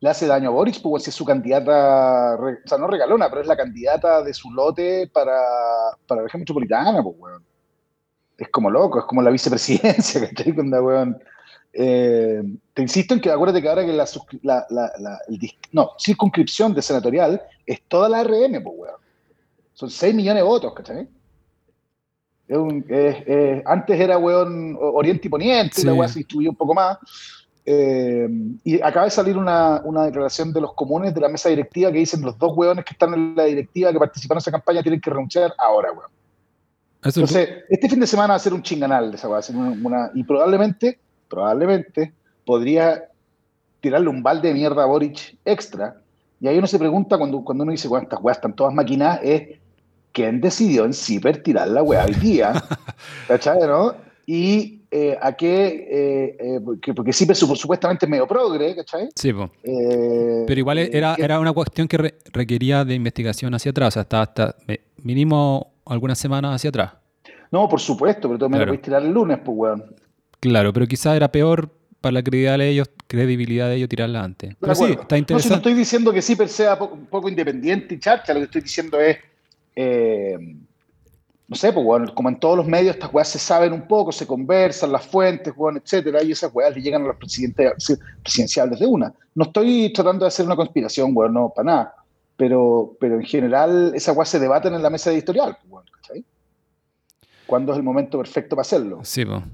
Le 0.00 0.10
hace 0.10 0.26
daño 0.26 0.50
a 0.50 0.52
Boric, 0.52 0.82
porque 0.82 1.04
si 1.04 1.10
es 1.10 1.16
su 1.16 1.24
candidata, 1.24 2.36
o 2.36 2.68
sea, 2.68 2.78
no 2.78 2.86
regalona, 2.86 3.28
pero 3.28 3.40
es 3.40 3.46
la 3.46 3.56
candidata 3.56 4.22
de 4.22 4.34
su 4.34 4.50
lote 4.50 5.08
para, 5.12 5.40
para 6.06 6.20
la 6.20 6.24
región 6.24 6.40
metropolitana, 6.40 7.02
pues, 7.02 7.16
weón. 7.18 7.44
Es 8.36 8.48
como 8.48 8.68
loco, 8.68 8.98
es 8.98 9.04
como 9.04 9.22
la 9.22 9.30
vicepresidencia, 9.30 10.20
¿cachai? 10.28 10.54
Cuando, 10.54 10.82
weón 10.82 11.18
eh, 11.76 12.40
te 12.72 12.82
insisto 12.82 13.14
en 13.14 13.20
que 13.20 13.30
acuérdate 13.30 13.60
que 13.60 13.68
ahora 13.68 13.84
que 13.84 13.92
la, 13.92 14.06
no, 15.72 15.90
circunscripción 15.98 16.72
de 16.72 16.82
senatorial 16.82 17.42
es 17.66 17.82
toda 17.88 18.08
la 18.08 18.22
RM, 18.22 18.62
pues, 18.62 18.74
weón. 18.76 18.94
Son 19.72 19.90
6 19.90 20.14
millones 20.14 20.42
de 20.42 20.48
votos, 20.48 20.72
¿cachai? 20.72 21.08
Antes 23.64 24.00
era, 24.00 24.18
weón, 24.18 24.76
Oriente 24.80 25.28
y 25.28 25.30
Poniente, 25.30 25.84
la 25.84 25.94
weón 25.94 26.08
se 26.08 26.20
distribuyó 26.20 26.50
un 26.50 26.56
poco 26.56 26.74
más. 26.74 26.98
Eh, 27.66 28.28
y 28.62 28.80
acaba 28.82 29.06
de 29.06 29.10
salir 29.10 29.38
una, 29.38 29.80
declaración 30.04 30.52
de 30.52 30.60
los 30.60 30.74
comunes 30.74 31.14
de 31.14 31.20
la 31.20 31.30
mesa 31.30 31.48
directiva 31.48 31.90
que 31.90 31.98
dicen 31.98 32.20
los 32.20 32.38
dos 32.38 32.52
weones 32.54 32.84
que 32.84 32.92
están 32.92 33.14
en 33.14 33.34
la 33.34 33.44
directiva 33.44 33.90
que 33.90 33.98
participaron 33.98 34.38
en 34.38 34.42
esa 34.42 34.50
campaña 34.50 34.82
tienen 34.82 35.00
que 35.00 35.10
renunciar 35.10 35.54
ahora, 35.58 35.92
weón. 35.92 36.10
Entonces, 37.02 37.64
este 37.68 37.88
fin 37.88 38.00
de 38.00 38.06
semana 38.06 38.32
va 38.32 38.36
a 38.36 38.38
ser 38.38 38.54
un 38.54 38.62
chinganal 38.62 39.10
de 39.10 39.16
esa 39.16 39.28
weón, 39.28 40.12
y 40.14 40.24
probablemente 40.24 40.98
probablemente 41.28 42.12
podría 42.44 43.04
tirarle 43.80 44.08
un 44.08 44.22
balde 44.22 44.48
de 44.48 44.54
mierda 44.54 44.82
a 44.82 44.86
Boric 44.86 45.36
extra. 45.44 45.96
Y 46.40 46.48
ahí 46.48 46.58
uno 46.58 46.66
se 46.66 46.78
pregunta, 46.78 47.18
cuando, 47.18 47.42
cuando 47.42 47.64
uno 47.64 47.72
dice, 47.72 47.88
bueno, 47.88 48.04
estas 48.04 48.20
weas 48.22 48.38
están 48.38 48.54
todas 48.54 48.72
maquinadas, 48.72 49.20
es 49.22 49.58
quién 50.14 50.40
decidió 50.40 50.86
en 50.86 50.94
CIPER 50.94 51.42
tirar 51.42 51.68
la 51.68 51.82
wea 51.82 52.06
hoy 52.06 52.14
día. 52.14 52.54
¿Cachai, 53.28 53.58
no? 53.60 53.94
Y 54.26 54.80
eh, 54.90 55.18
a 55.20 55.32
qué, 55.32 55.88
eh, 55.90 56.36
eh, 56.38 56.60
porque, 56.64 56.94
porque 56.94 57.12
CIPER 57.12 57.36
supuestamente 57.36 58.06
es 58.06 58.10
medio 58.10 58.26
progre, 58.26 58.74
¿cachai? 58.76 59.08
Sí, 59.14 59.32
pero 59.62 60.58
igual 60.58 60.78
era, 60.78 61.16
era 61.18 61.38
una 61.40 61.52
cuestión 61.52 61.88
que 61.88 62.14
requería 62.32 62.84
de 62.84 62.94
investigación 62.94 63.52
hacia 63.54 63.72
atrás, 63.72 63.96
hasta, 63.96 64.22
hasta 64.22 64.56
mínimo 65.02 65.74
algunas 65.84 66.16
semanas 66.16 66.54
hacia 66.54 66.70
atrás. 66.70 66.92
No, 67.50 67.68
por 67.68 67.80
supuesto, 67.80 68.28
pero 68.28 68.38
tú 68.38 68.48
me 68.48 68.58
lo 68.58 68.66
puedes 68.66 68.82
tirar 68.82 69.02
el 69.02 69.10
lunes, 69.10 69.38
pues, 69.44 69.56
weón. 69.56 69.84
Claro, 70.40 70.72
pero 70.72 70.86
quizá 70.86 71.16
era 71.16 71.30
peor 71.30 71.70
para 72.00 72.12
la 72.12 72.22
credibilidad 72.22 72.58
de 72.58 72.68
ellos, 72.68 72.90
credibilidad 73.06 73.68
de 73.68 73.76
ellos 73.76 73.88
tirarla 73.88 74.22
antes. 74.22 74.54
Pero 74.60 74.74
sí, 74.74 74.84
está 74.92 75.18
interesante. 75.18 75.32
No, 75.34 75.40
si 75.40 75.48
no 75.48 75.56
estoy 75.56 75.74
diciendo 75.74 76.12
que 76.12 76.22
sí 76.22 76.36
sea 76.46 76.74
un 76.74 77.06
poco 77.06 77.28
independiente 77.28 77.94
y 77.94 77.98
charcha, 77.98 78.32
lo 78.32 78.40
que 78.40 78.44
estoy 78.44 78.60
diciendo 78.60 79.00
es, 79.00 79.18
eh, 79.76 80.38
no 81.46 81.56
sé, 81.56 81.72
pues, 81.72 82.10
como 82.12 82.28
en 82.28 82.40
todos 82.40 82.56
los 82.56 82.66
medios, 82.66 82.94
estas 82.94 83.12
weas 83.12 83.28
se 83.28 83.38
saben 83.38 83.72
un 83.72 83.86
poco, 83.86 84.12
se 84.12 84.26
conversan, 84.26 84.90
las 84.90 85.06
fuentes, 85.06 85.54
bueno, 85.54 85.78
etcétera, 85.82 86.22
y 86.22 86.32
esas 86.32 86.50
weas 86.54 86.74
le 86.74 86.82
llegan 86.82 87.02
a 87.02 87.08
los 87.08 87.16
presidenciales 87.16 88.78
de 88.80 88.86
una. 88.86 89.12
No 89.34 89.44
estoy 89.44 89.92
tratando 89.92 90.24
de 90.24 90.28
hacer 90.28 90.46
una 90.46 90.56
conspiración, 90.56 91.10
weón, 91.14 91.34
no, 91.34 91.52
para 91.54 91.66
nada. 91.66 91.94
Pero, 92.36 92.96
pero 92.98 93.16
en 93.16 93.24
general, 93.24 93.92
esas 93.94 94.16
weas 94.16 94.28
se 94.28 94.38
debaten 94.38 94.74
en 94.74 94.82
la 94.82 94.90
mesa 94.90 95.12
editorial, 95.12 95.56
pues. 95.68 95.84
¿Cuándo 97.46 97.72
es 97.72 97.78
el 97.78 97.84
momento 97.84 98.16
perfecto 98.16 98.56
para 98.56 98.62
hacerlo? 98.62 99.00
Sí, 99.02 99.24
pues. 99.24 99.38
Bueno, 99.38 99.52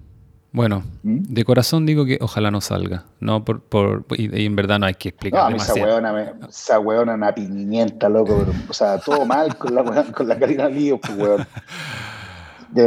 ¿Mm? 0.53 1.23
de 1.29 1.45
corazón 1.45 1.87
digo 1.87 2.05
que 2.05 2.19
ojalá 2.21 2.51
no 2.51 2.61
salga. 2.61 3.05
No 3.21 3.45
por, 3.45 3.63
por 3.63 4.05
y, 4.17 4.47
en 4.47 4.57
verdad 4.57 4.79
no 4.79 4.87
hay 4.87 4.95
que 4.95 5.11
explicar. 5.11 5.51
No, 5.51 5.57
esa 5.57 5.75
hueona, 5.75 6.35
esa 6.49 6.81
hueona 6.81 7.15
una 7.15 7.35
pimienta, 7.35 8.09
loco. 8.09 8.47
o 8.69 8.73
sea, 8.73 8.99
todo 8.99 9.25
mal 9.25 9.57
con 9.57 9.75
la, 9.75 9.85
con 10.13 10.27
la 10.27 10.39
Karina 10.39 10.69
Lío, 10.69 10.99
pues, 10.99 11.17
weón. 11.17 11.47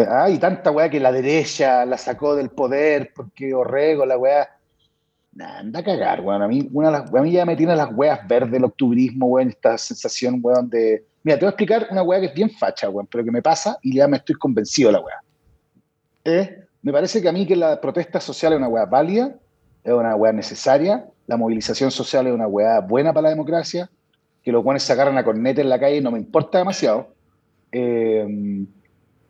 ah, 0.10 0.30
y 0.30 0.38
tanta 0.40 0.72
weá 0.72 0.90
que 0.90 1.00
la 1.00 1.12
derecha 1.12 1.86
la 1.86 1.98
sacó 1.98 2.36
del 2.36 2.50
poder 2.50 3.12
porque 3.16 3.54
Orrego, 3.54 4.06
la 4.06 4.18
weá. 4.18 4.50
anda 5.40 5.80
a 5.80 5.84
cagar, 5.84 6.20
weón. 6.20 6.42
A 6.42 6.48
mí, 6.50 6.70
una 6.74 6.98
a 6.98 7.22
mí 7.22 7.32
ya 7.32 7.46
me 7.46 7.56
tiene 7.56 7.76
las 7.78 7.90
weas 7.94 8.28
verdes, 8.28 8.56
el 8.56 8.66
octubrismo, 8.66 9.28
weón, 9.28 9.50
esta 9.50 9.78
sensación, 9.78 10.40
weón, 10.42 10.70
de. 10.70 11.06
Mira, 11.24 11.38
te 11.38 11.46
voy 11.46 11.48
a 11.48 11.52
explicar 11.52 11.88
una 11.90 12.04
weá 12.04 12.20
que 12.20 12.26
es 12.26 12.34
bien 12.34 12.50
facha, 12.50 12.90
weón, 12.90 13.08
pero 13.08 13.24
que 13.24 13.32
me 13.32 13.42
pasa 13.42 13.78
y 13.82 13.96
ya 13.96 14.08
me 14.10 14.18
estoy 14.18 14.36
convencido 14.36 14.90
de 14.90 14.94
la 14.94 15.00
weá. 15.00 15.22
¿Eh? 16.26 16.63
Me 16.84 16.92
parece 16.92 17.22
que 17.22 17.30
a 17.30 17.32
mí 17.32 17.48
que 17.48 17.56
la 17.56 17.80
protesta 17.80 18.20
social 18.20 18.54
es 18.54 18.60
una 18.60 18.68
weá 18.68 18.86
válida, 18.86 19.34
es 19.84 19.94
una 19.94 20.16
weá 20.16 20.34
necesaria, 20.34 21.06
la 21.28 21.38
movilización 21.38 21.92
social 21.92 22.28
es 22.28 22.34
una 22.34 22.46
weá 22.46 22.82
buena 22.82 23.14
para 23.14 23.24
la 23.24 23.30
democracia, 23.30 23.90
que 24.44 24.52
los 24.52 24.64
buenos 24.64 24.84
se 24.84 24.92
agarran 24.92 25.18
a 25.18 25.24
corneta 25.24 25.62
en 25.62 25.70
la 25.70 25.80
calle 25.80 26.02
no 26.02 26.12
me 26.12 26.20
importa 26.20 26.58
demasiado. 26.58 27.08
Eh, 27.72 28.66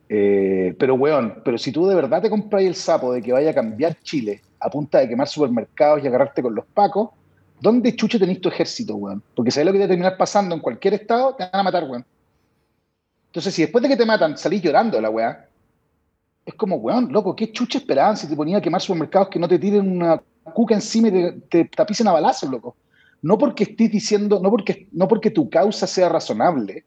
eh, 0.08 0.74
pero 0.78 0.96
weón, 0.96 1.42
pero 1.44 1.56
si 1.56 1.70
tú 1.70 1.86
de 1.86 1.94
verdad 1.94 2.20
te 2.20 2.28
compras 2.28 2.62
el 2.64 2.74
sapo 2.74 3.12
de 3.12 3.22
que 3.22 3.32
vaya 3.32 3.50
a 3.50 3.54
cambiar 3.54 3.96
Chile 4.02 4.42
a 4.58 4.68
punta 4.68 4.98
de 4.98 5.08
quemar 5.08 5.28
supermercados 5.28 6.02
y 6.02 6.08
agarrarte 6.08 6.42
con 6.42 6.56
los 6.56 6.66
pacos, 6.66 7.10
¿dónde 7.60 7.94
chuche 7.94 8.18
tenés 8.18 8.40
tu 8.40 8.48
ejército, 8.48 8.96
weón? 8.96 9.22
Porque 9.34 9.52
sabes 9.52 9.66
lo 9.66 9.72
que 9.72 9.78
te 9.78 9.82
va 9.82 9.86
a 9.86 9.88
terminar 9.88 10.16
pasando 10.16 10.56
en 10.56 10.60
cualquier 10.60 10.94
estado, 10.94 11.36
te 11.36 11.44
van 11.44 11.60
a 11.60 11.62
matar, 11.62 11.84
weón. 11.84 12.04
Entonces, 13.26 13.54
si 13.54 13.62
después 13.62 13.82
de 13.82 13.88
que 13.88 13.96
te 13.96 14.04
matan 14.04 14.36
salís 14.36 14.60
llorando 14.60 15.00
la 15.00 15.10
weá, 15.10 15.48
es 16.44 16.54
como, 16.54 16.76
weón, 16.76 17.12
loco, 17.12 17.34
qué 17.34 17.52
chucha 17.52 17.78
esperaban 17.78 18.16
si 18.16 18.28
te 18.28 18.36
ponía 18.36 18.58
a 18.58 18.60
quemar 18.60 18.80
supermercados 18.80 19.28
que 19.28 19.38
no 19.38 19.48
te 19.48 19.58
tiren 19.58 19.90
una 19.90 20.20
cuca 20.52 20.74
encima 20.74 21.08
y 21.08 21.10
te, 21.10 21.32
te 21.48 21.64
tapicen 21.66 22.06
a 22.08 22.12
balazos, 22.12 22.50
loco. 22.50 22.76
No 23.22 23.38
porque 23.38 23.64
estés 23.64 23.90
diciendo, 23.90 24.40
no 24.42 24.50
porque, 24.50 24.86
no 24.92 25.08
porque 25.08 25.30
tu 25.30 25.48
causa 25.48 25.86
sea 25.86 26.10
razonable, 26.10 26.84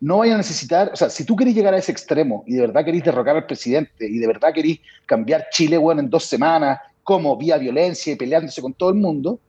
no 0.00 0.18
vaya 0.18 0.34
a 0.34 0.38
necesitar, 0.38 0.90
o 0.92 0.96
sea, 0.96 1.10
si 1.10 1.24
tú 1.24 1.36
querés 1.36 1.54
llegar 1.54 1.74
a 1.74 1.78
ese 1.78 1.92
extremo 1.92 2.44
y 2.46 2.54
de 2.54 2.62
verdad 2.62 2.84
querés 2.84 3.04
derrocar 3.04 3.36
al 3.36 3.46
presidente 3.46 4.08
y 4.08 4.18
de 4.18 4.26
verdad 4.26 4.52
querés 4.54 4.78
cambiar 5.06 5.46
Chile, 5.50 5.76
weón, 5.76 5.98
en 5.98 6.08
dos 6.08 6.24
semanas, 6.24 6.78
como 7.02 7.36
vía 7.36 7.58
violencia 7.58 8.12
y 8.12 8.16
peleándose 8.16 8.62
con 8.62 8.74
todo 8.74 8.90
el 8.90 8.94
mundo, 8.94 9.40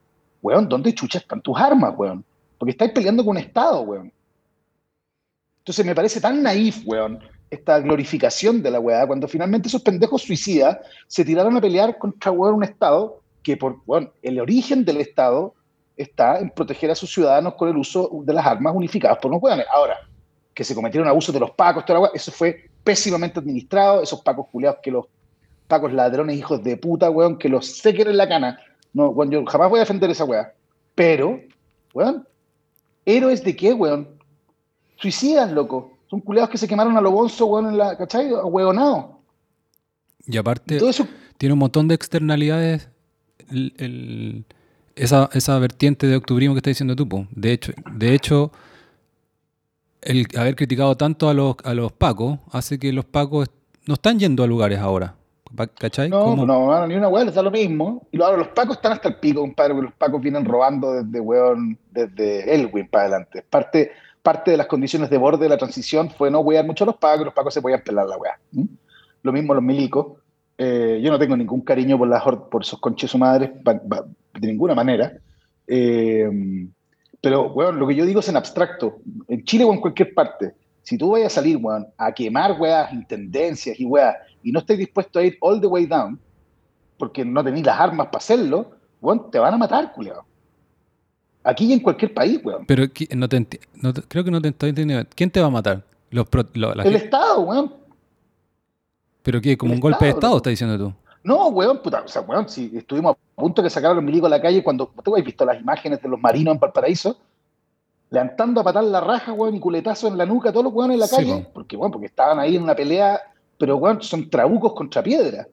weón, 0.41 0.67
¿dónde 0.67 0.93
chucha 0.93 1.19
están 1.19 1.41
tus 1.41 1.57
armas, 1.57 1.93
weón? 1.95 2.25
Porque 2.57 2.71
estáis 2.71 2.91
peleando 2.91 3.23
con 3.23 3.37
un 3.37 3.43
Estado, 3.43 3.81
weón. 3.81 4.11
Entonces 5.59 5.85
me 5.85 5.93
parece 5.93 6.19
tan 6.19 6.41
naif, 6.41 6.81
weón, 6.85 7.19
esta 7.49 7.79
glorificación 7.79 8.61
de 8.61 8.71
la 8.71 8.79
weá, 8.79 9.07
cuando 9.07 9.27
finalmente 9.27 9.67
esos 9.67 9.81
pendejos 9.81 10.21
suicidas 10.21 10.77
se 11.07 11.25
tiraron 11.25 11.57
a 11.57 11.61
pelear 11.61 11.97
contra 11.97 12.31
un 12.31 12.63
Estado 12.63 13.21
que, 13.41 13.57
por 13.57 13.77
bueno, 13.85 14.11
el 14.21 14.39
origen 14.39 14.85
del 14.85 14.97
Estado 14.97 15.53
está 15.97 16.39
en 16.39 16.49
proteger 16.49 16.91
a 16.91 16.95
sus 16.95 17.11
ciudadanos 17.11 17.55
con 17.55 17.69
el 17.69 17.77
uso 17.77 18.09
de 18.23 18.33
las 18.33 18.45
armas 18.45 18.73
unificadas 18.75 19.17
por 19.17 19.31
los 19.31 19.41
weones. 19.41 19.65
Ahora, 19.73 19.97
que 20.53 20.63
se 20.63 20.75
cometieron 20.75 21.09
abusos 21.09 21.33
de 21.33 21.39
los 21.39 21.51
pacos, 21.51 21.85
toda 21.85 21.99
la 21.99 22.09
eso 22.13 22.31
fue 22.31 22.69
pésimamente 22.83 23.39
administrado, 23.39 24.01
esos 24.01 24.21
pacos 24.21 24.47
culiados 24.51 24.79
que 24.81 24.91
los 24.91 25.05
pacos 25.67 25.91
ladrones, 25.93 26.37
hijos 26.37 26.63
de 26.63 26.77
puta, 26.77 27.09
weón, 27.09 27.37
que 27.37 27.49
los 27.49 27.65
sé 27.65 27.93
que 27.93 28.03
en 28.03 28.17
la 28.17 28.27
cana. 28.27 28.59
No, 28.93 29.09
weón, 29.09 29.31
yo 29.31 29.45
jamás 29.45 29.69
voy 29.69 29.77
a 29.77 29.81
defender 29.81 30.09
esa 30.09 30.25
weá. 30.25 30.53
Pero, 30.95 31.39
weón, 31.93 32.27
¿héroes 33.05 33.43
de 33.43 33.55
qué, 33.55 33.73
weón? 33.73 34.07
Suicidas, 34.97 35.51
loco. 35.51 35.98
Son 36.09 36.21
culeados 36.21 36.49
que 36.49 36.57
se 36.57 36.67
quemaron 36.67 36.97
a 36.97 37.01
lo 37.01 37.11
bonzo, 37.11 37.45
weón, 37.45 37.67
en 37.67 37.77
la, 37.77 37.97
¿cachai? 37.97 38.31
Hueonado. 38.31 39.19
Y 40.25 40.37
aparte, 40.37 40.79
tiene 41.37 41.53
un 41.53 41.59
montón 41.59 41.87
de 41.87 41.95
externalidades 41.95 42.89
esa, 44.95 45.29
esa 45.33 45.59
vertiente 45.59 46.07
de 46.07 46.15
octubrismo 46.15 46.53
que 46.53 46.59
está 46.59 46.69
diciendo 46.69 46.95
tú. 46.95 47.07
Po. 47.07 47.27
De 47.31 47.53
hecho, 47.53 47.73
de 47.91 48.13
hecho 48.13 48.51
el 50.01 50.27
haber 50.37 50.55
criticado 50.55 50.95
tanto 50.95 51.29
a 51.29 51.33
los, 51.33 51.55
a 51.63 51.73
los 51.73 51.91
pacos 51.91 52.39
hace 52.51 52.79
que 52.79 52.93
los 52.93 53.05
pacos 53.05 53.49
no 53.85 53.95
están 53.95 54.19
yendo 54.19 54.43
a 54.43 54.47
lugares 54.47 54.79
ahora. 54.79 55.15
¿Cachai? 55.79 56.09
No, 56.09 56.35
no, 56.35 56.45
no, 56.45 56.87
ni 56.87 56.93
una 56.93 57.07
weá, 57.07 57.25
les 57.25 57.33
da 57.33 57.41
lo 57.41 57.49
mismo. 57.49 58.07
Y 58.11 58.21
ahora 58.21 58.37
los 58.37 58.49
pacos 58.49 58.75
están 58.75 58.91
hasta 58.91 59.09
el 59.09 59.15
pico, 59.15 59.41
compadre, 59.41 59.73
porque 59.73 59.87
los 59.87 59.95
pacos 59.95 60.21
vienen 60.21 60.45
robando 60.45 60.93
desde 60.93 61.19
weón, 61.19 61.77
desde 61.89 62.53
Elwin 62.53 62.87
para 62.87 63.05
adelante. 63.05 63.43
Parte, 63.49 63.91
parte 64.21 64.51
de 64.51 64.57
las 64.57 64.67
condiciones 64.67 65.09
de 65.09 65.17
borde 65.17 65.43
de 65.43 65.49
la 65.49 65.57
transición 65.57 66.09
fue 66.09 66.29
no 66.29 66.39
wear 66.39 66.65
mucho 66.65 66.83
a 66.83 66.87
los 66.87 66.97
pacos, 66.97 67.25
los 67.25 67.33
pacos 67.33 67.53
se 67.53 67.61
podían 67.61 67.81
pelar 67.81 68.07
la 68.07 68.17
weá. 68.17 68.39
Lo 69.23 69.31
mismo 69.31 69.53
los 69.53 69.63
milicos. 69.63 70.17
Eh, 70.57 70.99
yo 71.01 71.09
no 71.09 71.17
tengo 71.17 71.37
ningún 71.37 71.61
cariño 71.61 71.97
por, 71.97 72.07
las, 72.07 72.23
por 72.23 72.61
esos 72.61 72.79
conches 72.79 73.11
su 73.11 73.17
madre, 73.17 73.53
de 73.63 74.47
ninguna 74.47 74.75
manera. 74.75 75.13
Eh, 75.65 76.29
pero, 77.21 77.51
weón, 77.51 77.79
lo 77.79 77.87
que 77.87 77.95
yo 77.95 78.05
digo 78.05 78.19
es 78.19 78.29
en 78.29 78.37
abstracto. 78.37 78.99
En 79.27 79.43
Chile 79.43 79.63
o 79.63 79.73
en 79.73 79.81
cualquier 79.81 80.13
parte, 80.13 80.53
si 80.83 80.97
tú 80.97 81.11
vayas 81.11 81.33
a 81.33 81.35
salir, 81.35 81.57
weón, 81.57 81.87
a 81.97 82.11
quemar 82.11 82.59
weas, 82.59 82.91
intendencias 82.93 83.79
y 83.79 83.85
weas, 83.85 84.15
y 84.43 84.51
no 84.51 84.59
estás 84.59 84.77
dispuesto 84.77 85.19
a 85.19 85.23
ir 85.23 85.37
all 85.41 85.59
the 85.59 85.67
way 85.67 85.85
down, 85.85 86.19
porque 86.97 87.23
no 87.23 87.43
tenéis 87.43 87.65
las 87.65 87.79
armas 87.79 88.07
para 88.07 88.17
hacerlo, 88.17 88.71
weón, 89.01 89.29
te 89.31 89.39
van 89.39 89.53
a 89.53 89.57
matar, 89.57 89.91
culiado. 89.93 90.25
Aquí 91.43 91.65
y 91.65 91.73
en 91.73 91.79
cualquier 91.79 92.13
país, 92.13 92.39
weón. 92.43 92.65
Pero 92.65 92.85
no 93.15 93.29
te 93.29 93.57
creo 94.07 94.23
que 94.23 94.31
no 94.31 94.41
te 94.41 94.49
estoy 94.49 94.69
entendiendo. 94.69 95.07
¿Quién 95.15 95.31
te 95.31 95.39
va 95.39 95.47
a 95.47 95.51
matar? 95.51 95.83
Los 96.11 96.27
el 96.33 96.95
Estado, 96.95 97.41
weón. 97.41 97.73
¿Pero 99.23 99.41
qué? 99.41 99.57
¿Como 99.57 99.73
un 99.73 99.79
golpe 99.79 100.05
de 100.05 100.11
Estado, 100.11 100.37
estás 100.37 100.51
diciendo 100.51 100.77
tú? 100.77 100.93
No, 101.23 101.47
weón, 101.49 101.81
puta, 101.81 102.01
o 102.05 102.07
sea, 102.07 102.21
weón, 102.21 102.47
si 102.47 102.75
estuvimos 102.75 103.15
a 103.15 103.41
punto 103.41 103.61
de 103.61 103.69
sacar 103.69 103.91
a 103.91 103.93
los 103.93 104.03
milicos 104.03 104.27
a 104.27 104.29
la 104.29 104.41
calle 104.41 104.63
cuando, 104.63 104.91
¿tú 105.03 105.15
has 105.15 105.23
visto 105.23 105.45
las 105.45 105.59
imágenes 105.59 106.01
de 106.01 106.09
los 106.09 106.19
marinos 106.19 106.53
en 106.53 106.59
Valparaíso? 106.59 107.17
Levantando 108.09 108.61
a 108.61 108.63
patar 108.63 108.85
la 108.85 109.01
raja, 109.01 109.33
weón, 109.33 109.55
y 109.55 109.59
culetazo 109.59 110.07
en 110.07 110.17
la 110.17 110.25
nuca, 110.25 110.51
todos 110.51 110.63
los 110.63 110.73
weones 110.73 110.95
en 110.95 110.99
la 111.01 111.07
calle, 111.07 111.47
porque, 111.53 111.75
weón, 111.75 111.91
porque 111.91 112.07
estaban 112.07 112.39
ahí 112.39 112.55
en 112.55 112.63
una 112.63 112.75
pelea, 112.75 113.21
pero, 113.57 113.75
weón, 113.77 114.01
son 114.01 114.29
trabucos 114.29 114.73
contra 114.73 115.03
piedra. 115.03 115.47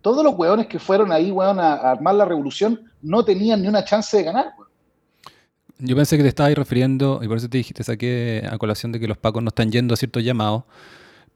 Todos 0.00 0.24
los 0.24 0.34
weones 0.36 0.66
que 0.66 0.78
fueron 0.78 1.12
ahí, 1.12 1.30
weón, 1.30 1.60
a, 1.60 1.74
armar 1.74 2.14
la 2.14 2.24
revolución 2.24 2.90
no 3.02 3.24
tenían 3.24 3.60
ni 3.62 3.68
una 3.68 3.84
chance 3.84 4.16
de 4.16 4.24
ganar, 4.24 4.54
weón. 4.56 4.57
Yo 5.78 5.94
pensé 5.96 6.16
que 6.16 6.22
te 6.22 6.28
estabas 6.28 6.54
refiriendo, 6.54 7.20
y 7.22 7.28
por 7.28 7.36
eso 7.36 7.48
te, 7.48 7.58
dije, 7.58 7.72
te 7.72 7.84
saqué 7.84 8.42
a 8.50 8.58
colación 8.58 8.92
de 8.92 9.00
que 9.00 9.06
los 9.06 9.16
pacos 9.16 9.42
no 9.42 9.48
están 9.48 9.70
yendo 9.70 9.94
a 9.94 9.96
ciertos 9.96 10.24
llamados, 10.24 10.64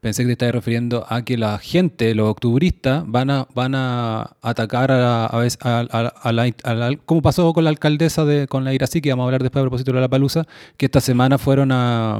Pensé 0.03 0.23
que 0.23 0.27
te 0.27 0.31
estabas 0.33 0.55
refiriendo 0.55 1.05
a 1.07 1.21
que 1.21 1.37
la 1.37 1.57
gente, 1.59 2.13
los 2.13 2.27
octubristas, 2.27 3.05
van 3.07 3.29
a, 3.29 3.47
van 3.55 3.73
a 3.73 4.35
atacar 4.41 4.91
a, 4.91 5.27
a, 5.27 5.39
a, 5.39 6.33
la, 6.33 6.97
como 7.05 7.21
pasó 7.21 7.53
con 7.53 7.63
la 7.63 7.69
alcaldesa 7.69 8.25
de, 8.25 8.49
con 8.49 8.65
la 8.65 8.73
Irací, 8.73 8.99
que 8.99 9.11
vamos 9.11 9.23
a 9.23 9.27
hablar 9.27 9.43
después 9.43 9.61
a 9.61 9.63
propósito 9.63 9.93
de 9.93 10.01
la 10.01 10.09
Palusa, 10.09 10.45
que 10.75 10.87
esta 10.87 10.99
semana 10.99 11.37
fueron 11.37 11.71
a 11.71 12.19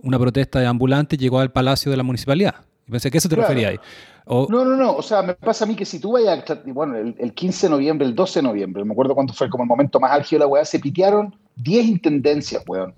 una 0.00 0.16
protesta 0.16 0.60
de 0.60 0.66
ambulantes, 0.66 1.18
llegó 1.18 1.40
al 1.40 1.50
palacio 1.50 1.90
de 1.90 1.96
la 1.96 2.04
municipalidad. 2.04 2.54
Y 2.86 2.92
pensé 2.92 3.10
que 3.10 3.18
eso 3.18 3.28
te 3.28 3.34
refería 3.34 3.70
ahí. 3.70 3.80
no, 4.28 4.46
no, 4.48 4.76
no. 4.76 4.92
O 4.92 5.02
sea, 5.02 5.20
me 5.22 5.34
pasa 5.34 5.64
a 5.64 5.66
mí 5.66 5.74
que 5.74 5.84
si 5.84 5.98
tú 5.98 6.12
vayas, 6.12 6.44
bueno, 6.66 6.96
el, 6.98 7.34
15 7.34 7.66
de 7.66 7.70
noviembre, 7.70 8.06
el 8.06 8.14
12 8.14 8.38
de 8.38 8.42
noviembre, 8.44 8.84
me 8.84 8.92
acuerdo 8.92 9.16
cuándo 9.16 9.32
fue 9.32 9.50
como 9.50 9.64
el 9.64 9.68
momento 9.68 9.98
más 9.98 10.12
álgido 10.12 10.38
de 10.38 10.44
la 10.44 10.46
weá, 10.46 10.64
se 10.64 10.78
pitearon 10.78 11.34
10 11.58 11.86
intendencias, 11.86 12.62
weón. 12.66 12.94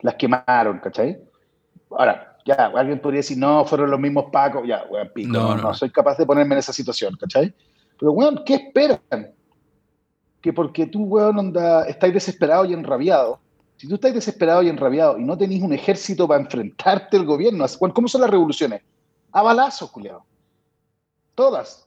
Las 0.00 0.14
quemaron, 0.16 0.78
¿cachai? 0.80 1.18
Ahora, 1.90 2.36
ya, 2.44 2.66
alguien 2.74 3.00
podría 3.00 3.20
decir, 3.20 3.38
no, 3.38 3.64
fueron 3.64 3.90
los 3.90 4.00
mismos 4.00 4.26
pacos, 4.30 4.66
ya, 4.66 4.84
weón, 4.90 5.10
pico, 5.14 5.32
no, 5.32 5.56
no, 5.56 5.74
soy 5.74 5.90
capaz 5.90 6.18
de 6.18 6.26
ponerme 6.26 6.54
en 6.54 6.58
esa 6.58 6.72
situación, 6.72 7.16
¿cachai? 7.16 7.54
Pero, 7.98 8.12
weón, 8.12 8.42
¿qué 8.44 8.54
esperan? 8.54 9.32
Que 10.40 10.52
porque 10.52 10.86
tú, 10.86 11.04
weón, 11.04 11.38
onda, 11.38 11.86
estáis 11.86 12.14
desesperado 12.14 12.64
y 12.64 12.74
enrabiado, 12.74 13.40
si 13.76 13.88
tú 13.88 13.96
estás 13.96 14.14
desesperado 14.14 14.62
y 14.62 14.68
enrabiado 14.68 15.18
y 15.18 15.24
no 15.24 15.36
tenéis 15.36 15.62
un 15.62 15.72
ejército 15.72 16.26
para 16.26 16.40
enfrentarte 16.40 17.16
al 17.16 17.26
gobierno, 17.26 17.64
¿cómo 17.92 18.08
son 18.08 18.22
las 18.22 18.30
revoluciones? 18.30 18.82
A 19.32 19.42
balazos, 19.42 19.90
culiado. 19.90 20.24
Todas. 21.34 21.86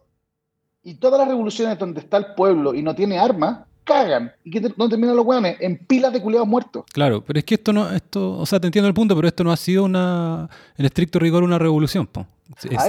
Y 0.84 0.96
todas 0.96 1.20
las 1.20 1.28
revoluciones 1.28 1.78
donde 1.80 2.02
está 2.02 2.18
el 2.18 2.36
pueblo 2.36 2.76
y 2.76 2.84
no 2.84 2.94
tiene 2.94 3.18
armas, 3.18 3.66
cagan. 3.90 4.32
¿Y 4.44 4.52
que 4.52 4.62
no 4.78 4.88
terminan 4.88 5.16
los 5.16 5.26
hueones? 5.26 5.58
En 5.60 5.78
pilas 5.78 6.14
de 6.14 6.22
culeados 6.22 6.48
muertos. 6.48 6.86
Claro, 6.94 7.24
pero 7.26 7.40
es 7.40 7.46
que 7.46 7.56
esto 7.56 7.74
no, 7.74 7.92
esto, 7.92 8.38
o 8.38 8.46
sea, 8.46 8.60
te 8.60 8.68
entiendo 8.68 8.88
el 8.88 8.94
punto, 8.94 9.16
pero 9.16 9.28
esto 9.28 9.44
no 9.44 9.52
ha 9.52 9.58
sido 9.58 9.84
una, 9.84 10.50
en 10.78 10.86
estricto 10.86 11.20
rigor, 11.20 11.44
una 11.44 11.60
revolución, 11.60 12.08
po. 12.08 12.26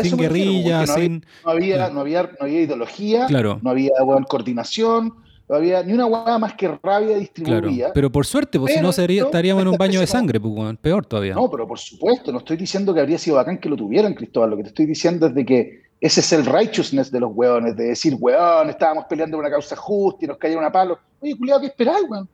Sin 0.03 0.17
guerrilla, 0.17 0.87
sin. 0.87 1.25
No 1.45 1.51
había, 1.51 1.91
no 1.91 2.01
había, 2.01 2.23
no 2.23 2.47
había, 2.47 2.63
ideología, 2.63 3.27
no 3.61 3.71
había 3.71 3.93
coordinación, 4.27 5.15
no 5.49 5.57
había 5.57 5.83
ni 5.83 5.93
una 5.93 6.07
hueá 6.07 6.39
más 6.39 6.55
que 6.55 6.79
rabia 6.83 7.19
distribuida. 7.19 7.93
pero 7.93 8.11
por 8.11 8.25
suerte, 8.25 8.59
pues 8.59 8.75
si 8.75 8.81
no 8.81 8.93
sería, 8.93 9.25
estaríamos 9.25 9.63
en 9.63 9.69
un 9.69 9.77
baño 9.77 10.01
de 10.01 10.07
sangre, 10.07 10.41
pues, 10.41 10.77
peor 10.81 11.05
todavía. 11.05 11.35
No, 11.35 11.51
pero 11.51 11.67
por 11.67 11.79
supuesto, 11.79 12.33
no 12.33 12.39
estoy 12.39 12.57
diciendo 12.57 12.95
que 12.95 13.01
habría 13.01 13.19
sido 13.19 13.37
bacán 13.37 13.59
que 13.59 13.69
lo 13.69 13.77
tuvieran, 13.77 14.15
Cristóbal. 14.15 14.51
Lo 14.51 14.57
que 14.57 14.63
te 14.63 14.69
estoy 14.71 14.87
diciendo 14.87 15.27
es 15.27 15.35
de 15.35 15.45
que 15.45 15.90
ese 16.01 16.21
es 16.21 16.33
el 16.33 16.47
righteousness 16.47 17.11
de 17.11 17.21
los 17.21 17.31
weones, 17.35 17.77
de 17.77 17.89
decir, 17.89 18.17
weón, 18.19 18.71
estábamos 18.71 19.05
peleando 19.05 19.37
por 19.37 19.45
una 19.45 19.53
causa 19.53 19.77
justa 19.77 20.25
y 20.25 20.29
nos 20.29 20.39
cayeron 20.39 20.65
a 20.65 20.73
palo. 20.73 20.99
Oye, 21.21 21.37
culiado, 21.37 21.61
¿qué 21.61 21.67
esperáis, 21.67 22.07
weón? 22.09 22.29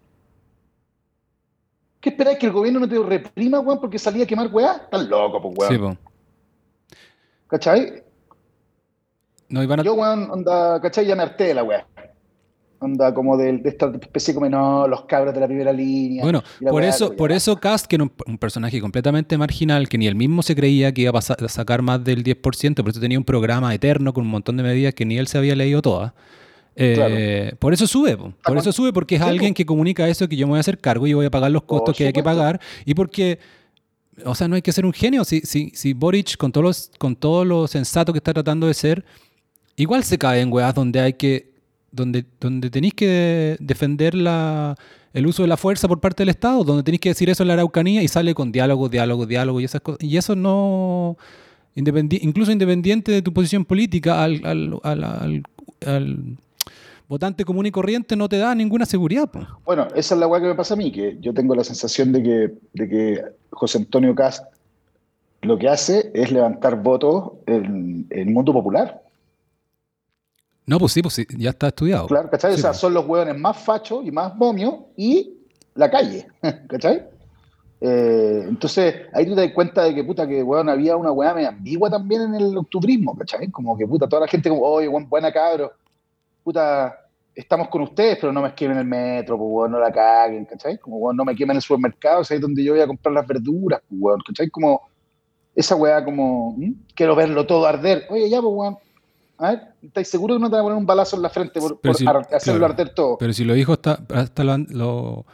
¿Qué 2.00 2.10
esperáis? 2.10 2.38
¿Que 2.38 2.46
el 2.46 2.52
gobierno 2.52 2.80
no 2.80 2.88
te 2.88 2.98
reprima, 2.98 3.58
weón, 3.58 3.80
porque 3.80 3.98
salía 3.98 4.24
a 4.24 4.26
quemar 4.26 4.48
weá? 4.52 4.74
Están 4.74 5.10
loco, 5.10 5.42
pues, 5.42 5.54
weón. 5.58 5.72
Sí, 5.72 5.78
po. 5.78 6.96
¿Cachai? 7.48 8.04
No, 9.48 9.60
a... 9.60 9.82
Yo, 9.82 9.94
weón, 9.94 10.30
onda, 10.30 10.80
¿cachai? 10.80 11.06
Ya 11.06 11.16
me 11.16 11.24
harté 11.24 11.44
de 11.44 11.54
la 11.54 11.64
weá. 11.64 11.86
Onda 12.78 13.14
como 13.14 13.38
de, 13.38 13.62
esta 13.64 13.90
especie 14.00 14.34
como, 14.34 14.48
no, 14.48 14.86
los 14.86 15.02
cabros 15.02 15.32
de 15.32 15.40
la 15.40 15.46
primera 15.46 15.72
línea. 15.72 16.22
Bueno, 16.22 16.42
por 16.68 16.82
eso, 16.82 17.16
por 17.16 17.32
eso 17.32 17.56
Cast, 17.56 17.86
que 17.86 17.96
era 17.96 18.04
un, 18.04 18.38
personaje 18.38 18.80
completamente 18.80 19.38
marginal, 19.38 19.88
que 19.88 19.96
ni 19.96 20.06
él 20.06 20.14
mismo 20.14 20.42
se 20.42 20.54
creía 20.54 20.92
que 20.92 21.02
iba 21.02 21.18
a, 21.18 21.48
sacar 21.48 21.80
más 21.80 22.04
del 22.04 22.22
10%, 22.22 22.74
por 22.74 22.90
eso 22.90 23.00
tenía 23.00 23.18
un 23.18 23.24
programa 23.24 23.74
eterno 23.74 24.12
con 24.12 24.24
un 24.24 24.30
montón 24.30 24.58
de 24.58 24.62
medidas 24.62 24.94
que 24.94 25.06
ni 25.06 25.16
él 25.16 25.26
se 25.26 25.38
había 25.38 25.56
leído 25.56 25.80
todas. 25.80 26.12
Eh, 26.78 27.54
por 27.58 27.72
eso 27.72 27.86
sube, 27.86 28.14
por 28.16 28.58
eso 28.58 28.70
sube, 28.70 28.92
porque 28.92 29.16
es 29.16 29.22
alguien 29.22 29.54
que 29.54 29.64
comunica 29.64 30.06
eso, 30.06 30.28
que 30.28 30.36
yo 30.36 30.46
me 30.46 30.50
voy 30.50 30.58
a 30.58 30.60
hacer 30.60 30.78
cargo 30.78 31.06
y 31.06 31.14
voy 31.14 31.24
a 31.24 31.30
pagar 31.30 31.50
los 31.50 31.62
costos 31.62 31.96
que 31.96 32.06
hay 32.06 32.12
que 32.12 32.22
pagar, 32.22 32.60
y 32.84 32.92
porque, 32.92 33.38
o 34.22 34.34
sea, 34.34 34.48
no 34.48 34.56
hay 34.56 34.62
que 34.62 34.72
ser 34.72 34.84
un 34.84 34.92
genio. 34.92 35.24
Si, 35.24 35.40
si, 35.40 35.70
si 35.74 35.94
Boric, 35.94 36.36
con 36.36 36.52
todos 36.52 36.64
los, 36.64 36.90
con 36.98 37.16
todo 37.16 37.46
lo 37.46 37.66
sensato 37.66 38.12
que 38.12 38.18
está 38.18 38.34
tratando 38.34 38.66
de 38.66 38.74
ser, 38.74 39.04
igual 39.76 40.04
se 40.04 40.18
cae 40.18 40.42
en 40.42 40.52
weas 40.52 40.74
donde 40.74 41.00
hay 41.00 41.14
que 41.14 41.55
donde, 41.96 42.24
donde 42.40 42.70
tenéis 42.70 42.94
que 42.94 43.56
defender 43.58 44.14
la, 44.14 44.76
el 45.12 45.26
uso 45.26 45.42
de 45.42 45.48
la 45.48 45.56
fuerza 45.56 45.88
por 45.88 45.98
parte 45.98 46.22
del 46.22 46.28
Estado, 46.28 46.62
donde 46.62 46.82
tenéis 46.82 47.00
que 47.00 47.08
decir 47.08 47.30
eso 47.30 47.42
en 47.42 47.48
la 47.48 47.54
Araucanía 47.54 48.02
y 48.02 48.08
sale 48.08 48.34
con 48.34 48.52
diálogo, 48.52 48.88
diálogo, 48.88 49.26
diálogo 49.26 49.60
y 49.60 49.64
esas 49.64 49.80
cosas. 49.80 50.02
Y 50.02 50.16
eso 50.16 50.36
no, 50.36 51.16
incluso 51.74 52.52
independiente 52.52 53.10
de 53.12 53.22
tu 53.22 53.32
posición 53.32 53.64
política, 53.64 54.22
al, 54.22 54.40
al, 54.44 55.42
al, 55.84 56.36
votante 57.08 57.44
común 57.44 57.66
y 57.66 57.70
corriente 57.70 58.16
no 58.16 58.28
te 58.28 58.36
da 58.36 58.54
ninguna 58.54 58.84
seguridad. 58.84 59.30
Bueno, 59.64 59.88
esa 59.94 60.14
es 60.14 60.20
la 60.20 60.26
weá 60.26 60.40
que 60.40 60.48
me 60.48 60.54
pasa 60.54 60.74
a 60.74 60.76
mí, 60.76 60.92
que 60.92 61.16
yo 61.20 61.32
tengo 61.32 61.54
la 61.54 61.64
sensación 61.64 62.12
de 62.12 62.22
que, 62.22 62.54
de 62.74 62.88
que 62.88 63.22
José 63.50 63.78
Antonio 63.78 64.14
Cast 64.14 64.44
lo 65.42 65.58
que 65.58 65.68
hace 65.68 66.10
es 66.12 66.32
levantar 66.32 66.82
votos 66.82 67.32
en 67.46 68.06
el 68.10 68.26
mundo 68.26 68.52
popular. 68.52 69.02
No, 70.66 70.78
pues 70.78 70.92
sí, 70.92 71.02
pues 71.02 71.14
sí, 71.14 71.26
ya 71.38 71.50
está 71.50 71.68
estudiado. 71.68 72.08
Claro, 72.08 72.28
¿cachai? 72.28 72.54
o 72.54 72.56
sea, 72.56 72.70
pues. 72.70 72.80
son 72.80 72.92
los 72.92 73.06
hueones 73.06 73.38
más 73.38 73.56
fachos 73.56 74.04
y 74.04 74.10
más 74.10 74.34
momios 74.34 74.74
y 74.96 75.38
la 75.74 75.90
calle, 75.90 76.26
¿cachai? 76.68 77.06
Eh, 77.80 78.46
entonces, 78.48 78.94
ahí 79.12 79.26
tú 79.26 79.34
te 79.34 79.42
das 79.42 79.52
cuenta 79.52 79.84
de 79.84 79.94
que, 79.94 80.02
puta, 80.02 80.26
que, 80.26 80.42
weón, 80.42 80.68
había 80.68 80.96
una 80.96 81.12
weá 81.12 81.34
medio 81.34 81.48
ambigua 81.48 81.90
también 81.90 82.22
en 82.22 82.34
el 82.34 82.56
octubrismo, 82.56 83.16
¿cachai? 83.16 83.50
Como 83.50 83.76
que, 83.76 83.86
puta, 83.86 84.08
toda 84.08 84.22
la 84.22 84.28
gente 84.28 84.48
como, 84.48 84.62
oye, 84.62 84.88
weón, 84.88 85.08
buena 85.08 85.32
cabro, 85.32 85.72
puta, 86.42 86.98
estamos 87.34 87.68
con 87.68 87.82
ustedes, 87.82 88.18
pero 88.20 88.32
no 88.32 88.42
me 88.42 88.54
quemen 88.54 88.78
el 88.78 88.86
metro, 88.86 89.36
pues, 89.36 89.48
weón, 89.48 89.72
no 89.72 89.78
la 89.78 89.92
caguen, 89.92 90.46
¿cachai? 90.46 90.78
Como, 90.78 90.96
weón, 90.96 91.16
no 91.16 91.24
me 91.24 91.36
quemen 91.36 91.56
el 91.56 91.62
supermercado, 91.62 92.22
ahí 92.28 92.38
donde 92.38 92.64
yo 92.64 92.72
voy 92.72 92.80
a 92.80 92.86
comprar 92.86 93.14
las 93.14 93.26
verduras, 93.26 93.80
pues, 93.88 94.00
weón, 94.00 94.20
¿cachai? 94.26 94.48
Como, 94.50 94.80
esa 95.54 95.76
weá 95.76 96.04
como, 96.04 96.56
quiero 96.94 97.14
verlo 97.14 97.46
todo 97.46 97.66
arder. 97.66 98.06
Oye, 98.10 98.28
ya, 98.30 98.40
pues, 98.40 98.54
weón, 98.54 98.78
a 99.38 99.50
ver, 99.50 99.60
¿estáis 99.82 100.08
seguros 100.08 100.38
que 100.38 100.42
no 100.42 100.48
te 100.48 100.56
van 100.56 100.60
a 100.60 100.64
poner 100.64 100.78
un 100.78 100.86
balazo 100.86 101.16
en 101.16 101.22
la 101.22 101.30
frente 101.30 101.60
por, 101.60 101.78
hacerlo 102.32 102.64
arder 102.64 102.90
todo? 102.90 103.18
Pero 103.18 103.32
si 103.32 103.44
lo 103.44 103.54
dijo 103.54 103.72
hasta, 103.72 104.00
hasta 104.14 104.44
lo, 104.44 104.54
O 104.54 105.24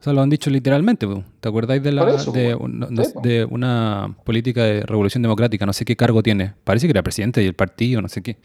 sea, 0.00 0.12
lo 0.12 0.22
han 0.22 0.30
dicho 0.30 0.50
literalmente. 0.50 1.06
¿Te 1.40 1.48
acordáis 1.48 1.82
de, 1.82 1.92
la, 1.92 2.04
de, 2.06 2.56
de, 3.22 3.44
una 3.44 4.16
política 4.24 4.64
de 4.64 4.80
revolución 4.82 5.22
democrática? 5.22 5.66
No 5.66 5.72
sé 5.72 5.84
qué 5.84 5.96
cargo 5.96 6.22
tiene. 6.22 6.54
Parece 6.64 6.86
que 6.86 6.92
era 6.92 7.02
presidente 7.02 7.40
del 7.40 7.54
partido, 7.54 8.00
no 8.00 8.08
sé 8.08 8.22
qué. 8.22 8.38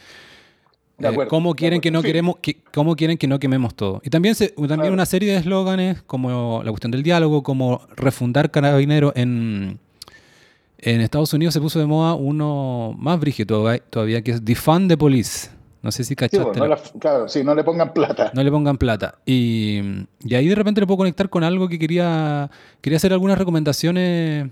Eh, 0.99 1.27
¿Cómo 1.29 1.53
quieren 1.53 1.79
que 1.79 1.91
no 1.91 2.01
queremos, 2.01 2.37
que, 2.41 2.61
cómo 2.73 2.95
quieren 2.95 3.17
que 3.17 3.27
no 3.27 3.39
quememos 3.39 3.75
todo? 3.75 4.01
Y 4.03 4.09
también 4.09 4.33
se, 4.33 4.49
también 4.67 4.93
una 4.93 5.05
serie 5.05 5.31
de 5.31 5.37
eslóganes 5.37 6.01
como 6.01 6.63
la 6.63 6.71
cuestión 6.71 6.91
del 6.91 7.03
diálogo, 7.03 7.43
como 7.43 7.81
refundar 7.95 8.49
carabinero 8.49 9.13
en 9.15 9.79
en 10.79 11.01
Estados 11.01 11.33
Unidos 11.33 11.53
se 11.53 11.61
puso 11.61 11.79
de 11.79 11.85
moda 11.85 12.13
uno 12.13 12.93
más 12.97 13.19
brígido 13.19 13.63
todavía, 13.89 14.21
que 14.21 14.31
es 14.31 14.45
Defund 14.45 14.89
the 14.89 14.97
Police. 14.97 15.49
No 15.81 15.91
sé 15.91 16.03
si 16.03 16.15
cachaste. 16.15 16.59
no 16.59 16.75
claro, 16.99 17.29
sí, 17.29 17.43
no 17.43 17.55
le 17.55 17.63
pongan 17.63 17.93
plata. 17.93 18.31
No 18.33 18.43
le 18.43 18.51
pongan 18.51 18.77
plata. 18.77 19.19
Y, 19.25 19.79
ahí 20.31 20.47
de 20.47 20.55
repente 20.55 20.81
le 20.81 20.87
puedo 20.87 20.97
conectar 20.97 21.29
con 21.29 21.43
algo 21.43 21.69
que 21.69 21.79
quería, 21.79 22.49
quería 22.81 22.97
hacer 22.97 23.13
algunas 23.13 23.37
recomendaciones 23.37 24.49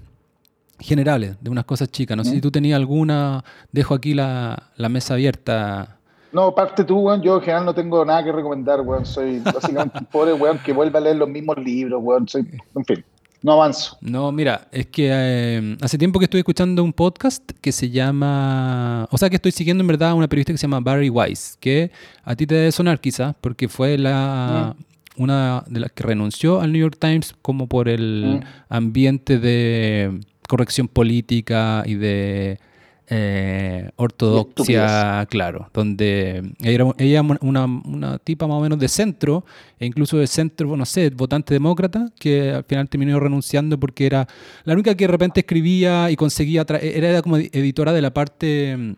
generales 0.79 1.35
de 1.41 1.49
unas 1.49 1.65
cosas 1.65 1.89
chicas. 1.89 2.15
No 2.15 2.23
sé 2.23 2.31
si 2.31 2.41
tú 2.41 2.51
tenías 2.51 2.77
alguna. 2.77 3.43
Dejo 3.71 3.93
aquí 3.93 4.13
la, 4.13 4.71
mesa 4.89 5.15
abierta. 5.15 5.97
No, 6.31 6.53
parte 6.53 6.83
tú, 6.83 6.99
weón. 6.99 7.21
Yo 7.21 7.35
en 7.35 7.41
general 7.41 7.65
no 7.65 7.73
tengo 7.73 8.05
nada 8.05 8.23
que 8.23 8.31
recomendar, 8.31 8.81
weón. 8.81 9.05
Soy 9.05 9.39
básicamente 9.39 9.99
un 9.99 10.05
pobre 10.05 10.33
weón 10.33 10.59
que 10.59 10.73
vuelve 10.73 10.97
a 10.97 11.01
leer 11.01 11.17
los 11.17 11.29
mismos 11.29 11.57
libros, 11.57 12.01
weón. 12.03 12.27
Soy, 12.27 12.47
en 12.75 12.85
fin 12.85 13.03
no 13.45 13.51
avanzo. 13.51 13.95
No, 14.01 14.31
mira, 14.31 14.67
es 14.71 14.87
que 14.87 15.09
eh, 15.11 15.77
hace 15.79 15.99
tiempo 15.99 16.17
que 16.17 16.25
estoy 16.25 16.39
escuchando 16.39 16.83
un 16.83 16.91
podcast 16.91 17.43
que 17.61 17.71
se 17.71 17.91
llama, 17.91 19.07
o 19.11 19.19
sea, 19.19 19.29
que 19.29 19.35
estoy 19.35 19.51
siguiendo 19.51 19.83
en 19.83 19.87
verdad 19.87 20.15
una 20.15 20.27
periodista 20.27 20.51
que 20.51 20.57
se 20.57 20.63
llama 20.63 20.79
Barry 20.79 21.09
Weiss, 21.09 21.55
que 21.59 21.91
a 22.23 22.35
ti 22.35 22.47
te 22.47 22.55
debe 22.55 22.71
sonar 22.71 22.99
quizás, 22.99 23.35
porque 23.39 23.69
fue 23.69 23.97
la... 23.97 24.75
Mm. 24.75 24.83
Una 25.17 25.63
de 25.67 25.79
las 25.79 25.93
que 25.93 26.03
renunció 26.03 26.59
al 26.59 26.73
New 26.73 26.81
York 26.81 26.97
Times 26.99 27.35
como 27.41 27.67
por 27.67 27.87
el 27.87 28.41
mm. 28.41 28.47
ambiente 28.67 29.39
de 29.39 30.19
corrección 30.45 30.89
política 30.89 31.83
y 31.85 31.93
de 31.93 32.59
eh, 33.07 33.91
ortodoxia, 33.97 35.27
claro, 35.29 35.69
donde 35.73 36.53
ella 36.59 36.71
era 36.97 37.37
una, 37.41 37.65
una, 37.65 38.17
tipa 38.17 38.47
más 38.47 38.57
o 38.57 38.61
menos 38.61 38.79
de 38.79 38.87
centro, 38.87 39.45
e 39.79 39.85
incluso 39.85 40.17
de 40.17 40.25
centro, 40.25 40.75
no 40.75 40.85
sé, 40.85 41.11
votante 41.11 41.53
demócrata, 41.53 42.11
que 42.19 42.51
al 42.51 42.63
final 42.63 42.89
terminó 42.89 43.19
renunciando 43.19 43.79
porque 43.79 44.07
era 44.07 44.27
la 44.63 44.73
única 44.73 44.95
que 44.95 45.05
de 45.05 45.11
repente 45.11 45.41
escribía 45.41 46.09
y 46.09 46.15
conseguía, 46.15 46.65
era 46.81 47.21
como 47.21 47.37
editora 47.37 47.93
de 47.93 48.01
la 48.01 48.11
parte 48.11 48.75
mm, 48.75 48.93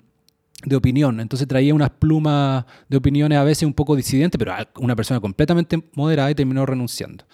de 0.63 0.75
opinión, 0.75 1.19
entonces 1.19 1.47
traía 1.47 1.73
unas 1.73 1.89
plumas 1.89 2.65
de 2.87 2.97
opiniones 2.97 3.37
a 3.37 3.43
veces 3.43 3.63
un 3.63 3.73
poco 3.73 3.95
disidentes, 3.95 4.39
pero 4.39 4.53
una 4.79 4.95
persona 4.95 5.19
completamente 5.19 5.83
moderada 5.95 6.31
y 6.31 6.35
terminó 6.35 6.65
renunciando. 6.65 7.25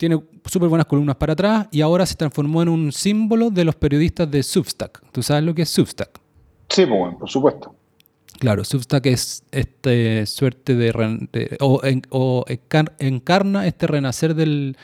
Tiene 0.00 0.18
súper 0.46 0.70
buenas 0.70 0.86
columnas 0.86 1.16
para 1.16 1.34
atrás 1.34 1.68
y 1.70 1.82
ahora 1.82 2.06
se 2.06 2.14
transformó 2.14 2.62
en 2.62 2.70
un 2.70 2.90
símbolo 2.90 3.50
de 3.50 3.66
los 3.66 3.74
periodistas 3.74 4.30
de 4.30 4.42
Substack. 4.42 5.02
¿Tú 5.12 5.22
sabes 5.22 5.44
lo 5.44 5.54
que 5.54 5.60
es 5.60 5.68
Substack? 5.68 6.18
Sí, 6.70 6.86
pues, 6.86 6.98
bueno, 6.98 7.18
por 7.18 7.28
supuesto. 7.28 7.74
Claro, 8.38 8.64
Substack 8.64 9.04
es 9.04 9.44
este 9.50 10.24
suerte 10.24 10.74
de, 10.74 11.58
o, 11.60 12.44
encarna 12.98 13.66
este 13.66 13.86
renacer 13.86 14.34
del, 14.34 14.74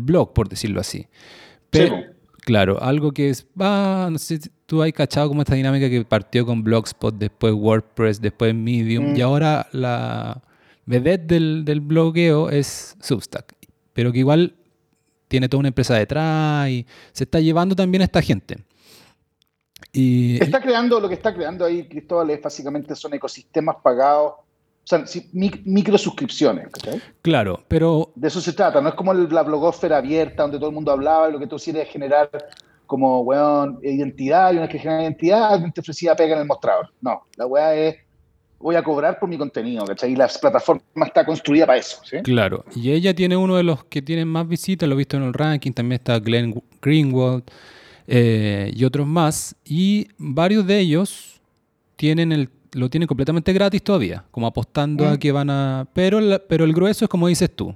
blog, 0.00 0.32
por 0.32 0.48
decirlo 0.48 0.80
así. 0.80 1.06
Pero, 1.70 1.96
sí, 1.96 2.02
claro, 2.40 2.82
algo 2.82 3.12
que 3.12 3.30
es, 3.30 3.46
va, 3.56 4.10
no 4.10 4.18
sé, 4.18 4.40
tú 4.66 4.82
has 4.82 4.90
cachado 4.90 5.28
como 5.28 5.42
esta 5.42 5.54
dinámica 5.54 5.88
que 5.88 6.04
partió 6.04 6.44
con 6.44 6.64
Blogspot, 6.64 7.14
después 7.14 7.54
WordPress, 7.54 8.20
después 8.20 8.52
Medium, 8.52 9.14
y 9.14 9.20
mm. 9.20 9.22
ahora 9.22 9.68
la 9.70 10.42
vedette 10.84 11.28
del, 11.28 11.64
del 11.64 11.80
blogueo 11.80 12.50
es 12.50 12.96
Substack. 13.00 13.54
Pero 13.92 14.10
que 14.10 14.18
igual 14.18 14.56
tiene 15.28 15.48
toda 15.48 15.60
una 15.60 15.68
empresa 15.68 15.94
detrás 15.94 16.68
y 16.68 16.86
se 17.12 17.24
está 17.24 17.40
llevando 17.40 17.74
también 17.74 18.02
a 18.02 18.04
esta 18.04 18.22
gente. 18.22 18.58
Y, 19.92 20.42
está 20.42 20.60
creando, 20.60 20.98
lo 21.00 21.08
que 21.08 21.14
está 21.14 21.34
creando 21.34 21.64
ahí, 21.64 21.88
Cristóbal, 21.88 22.30
es 22.30 22.42
básicamente 22.42 22.94
son 22.96 23.14
ecosistemas 23.14 23.76
pagados, 23.82 24.32
o 24.32 24.86
sea, 24.86 25.04
micro 25.32 25.96
suscripciones. 25.96 26.68
Claro, 27.22 27.64
pero... 27.68 28.12
De 28.14 28.28
eso 28.28 28.40
se 28.40 28.52
trata, 28.52 28.80
no 28.80 28.88
es 28.88 28.94
como 28.94 29.14
la 29.14 29.42
blogósfera 29.42 29.98
abierta 29.98 30.42
donde 30.42 30.58
todo 30.58 30.68
el 30.68 30.74
mundo 30.74 30.92
hablaba 30.92 31.28
y 31.28 31.32
lo 31.32 31.38
que 31.38 31.46
tú 31.46 31.56
quieres 31.56 31.86
es 31.86 31.92
generar 31.92 32.30
como, 32.86 33.22
weón, 33.22 33.78
identidad 33.82 34.50
y 34.50 34.56
una 34.56 34.62
vez 34.62 34.70
que 34.70 34.78
genera 34.78 35.02
identidad, 35.02 35.54
alguien 35.54 35.72
te 35.72 35.80
ofrecía 35.80 36.14
pega 36.14 36.34
en 36.34 36.42
el 36.42 36.46
mostrador. 36.46 36.90
No, 37.00 37.22
la 37.36 37.46
weá 37.46 37.74
es 37.74 37.96
voy 38.64 38.76
a 38.76 38.82
cobrar 38.82 39.18
por 39.18 39.28
mi 39.28 39.36
contenido, 39.36 39.84
¿cachai? 39.84 40.12
Y 40.12 40.16
la 40.16 40.26
plataforma 40.26 40.80
está 41.04 41.26
construida 41.26 41.66
para 41.66 41.78
eso, 41.78 41.98
¿sí? 42.02 42.16
Claro, 42.22 42.64
y 42.74 42.92
ella 42.92 43.14
tiene 43.14 43.36
uno 43.36 43.56
de 43.56 43.62
los 43.62 43.84
que 43.84 44.00
tienen 44.00 44.26
más 44.26 44.48
visitas, 44.48 44.88
lo 44.88 44.94
he 44.94 44.98
visto 44.98 45.18
en 45.18 45.24
el 45.24 45.34
ranking, 45.34 45.72
también 45.72 46.00
está 46.00 46.18
Glenn 46.18 46.62
Greenwald 46.80 47.42
eh, 48.06 48.72
y 48.74 48.84
otros 48.84 49.06
más, 49.06 49.54
y 49.66 50.08
varios 50.16 50.66
de 50.66 50.78
ellos 50.78 51.42
tienen 51.96 52.32
el, 52.32 52.48
lo 52.72 52.88
tienen 52.88 53.06
completamente 53.06 53.52
gratis 53.52 53.82
todavía, 53.82 54.24
como 54.30 54.46
apostando 54.46 55.06
a 55.06 55.12
mm. 55.12 55.18
que 55.18 55.30
van 55.30 55.50
a... 55.50 55.86
Pero, 55.92 56.18
pero 56.48 56.64
el 56.64 56.72
grueso 56.72 57.04
es 57.04 57.08
como 57.10 57.28
dices 57.28 57.54
tú, 57.54 57.74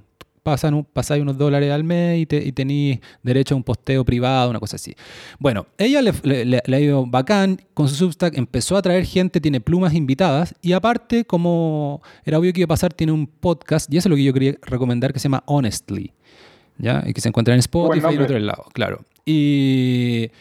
pasan 0.49 0.85
pasáis 0.91 1.21
unos 1.21 1.37
dólares 1.37 1.71
al 1.71 1.83
mes 1.83 2.19
y, 2.19 2.25
te, 2.25 2.51
tenéis 2.51 2.99
derecho 3.23 3.55
a 3.55 3.57
un 3.57 3.63
posteo 3.63 4.03
privado, 4.05 4.49
una 4.49 4.59
cosa 4.59 4.75
así. 4.75 4.95
Bueno, 5.39 5.67
ella 5.77 6.01
le, 6.01 6.61
ha 6.65 6.79
ido 6.79 7.05
bacán 7.05 7.61
con 7.73 7.87
su 7.87 7.95
Substack, 7.95 8.37
empezó 8.37 8.77
a 8.77 8.81
traer 8.81 9.05
gente, 9.05 9.41
tiene 9.41 9.61
plumas 9.61 9.93
invitadas 9.93 10.53
y 10.61 10.73
aparte, 10.73 11.25
como 11.25 12.01
era 12.25 12.39
obvio 12.39 12.53
que 12.53 12.61
iba 12.61 12.65
a 12.65 12.75
pasar, 12.75 12.93
tiene 12.93 13.13
un 13.13 13.27
podcast 13.27 13.91
y 13.91 13.97
eso 13.97 14.07
es 14.07 14.11
lo 14.11 14.15
que 14.15 14.23
yo 14.23 14.33
quería 14.33 14.55
recomendar 14.61 15.13
que 15.13 15.19
se 15.19 15.23
llama 15.23 15.43
Honestly, 15.45 16.13
¿ya? 16.77 17.03
Y 17.05 17.13
que 17.13 17.21
se 17.21 17.29
encuentra 17.29 17.53
en 17.53 17.59
Spotify 17.59 18.07
y 18.11 18.15
en 18.15 18.21
otro 18.21 18.39
lado, 18.39 18.65
claro. 18.73 19.03
Y, 19.25 20.31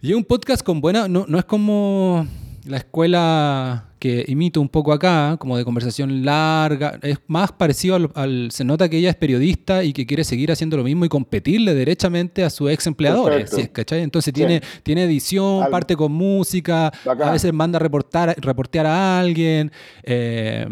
y 0.00 0.12
un 0.12 0.24
podcast 0.24 0.62
con 0.62 0.80
buena, 0.80 1.08
no, 1.08 1.24
no 1.28 1.38
es 1.38 1.44
como 1.44 2.26
la 2.64 2.78
escuela 2.78 3.84
que 3.98 4.24
imito 4.28 4.60
un 4.60 4.68
poco 4.68 4.92
acá, 4.92 5.36
como 5.38 5.56
de 5.56 5.64
conversación 5.64 6.24
larga, 6.24 6.98
es 7.02 7.18
más 7.26 7.52
parecido 7.52 7.96
al, 8.14 8.50
Se 8.50 8.64
nota 8.64 8.88
que 8.88 8.98
ella 8.98 9.10
es 9.10 9.16
periodista 9.16 9.82
y 9.82 9.92
que 9.92 10.06
quiere 10.06 10.24
seguir 10.24 10.52
haciendo 10.52 10.76
lo 10.76 10.84
mismo 10.84 11.04
y 11.04 11.08
competirle 11.08 11.74
derechamente 11.74 12.44
a 12.44 12.50
sus 12.50 12.70
ex 12.70 12.86
empleadores. 12.86 13.52
Entonces 13.90 14.34
tiene, 14.34 14.60
tiene 14.82 15.04
edición, 15.04 15.70
parte 15.70 15.96
con 15.96 16.12
música, 16.12 16.92
a 17.06 17.30
veces 17.30 17.52
manda 17.52 17.78
a 17.78 17.80
reportar, 17.80 18.34
reportear 18.38 18.86
a 18.86 19.18
alguien. 19.18 19.72
Eh, 20.02 20.66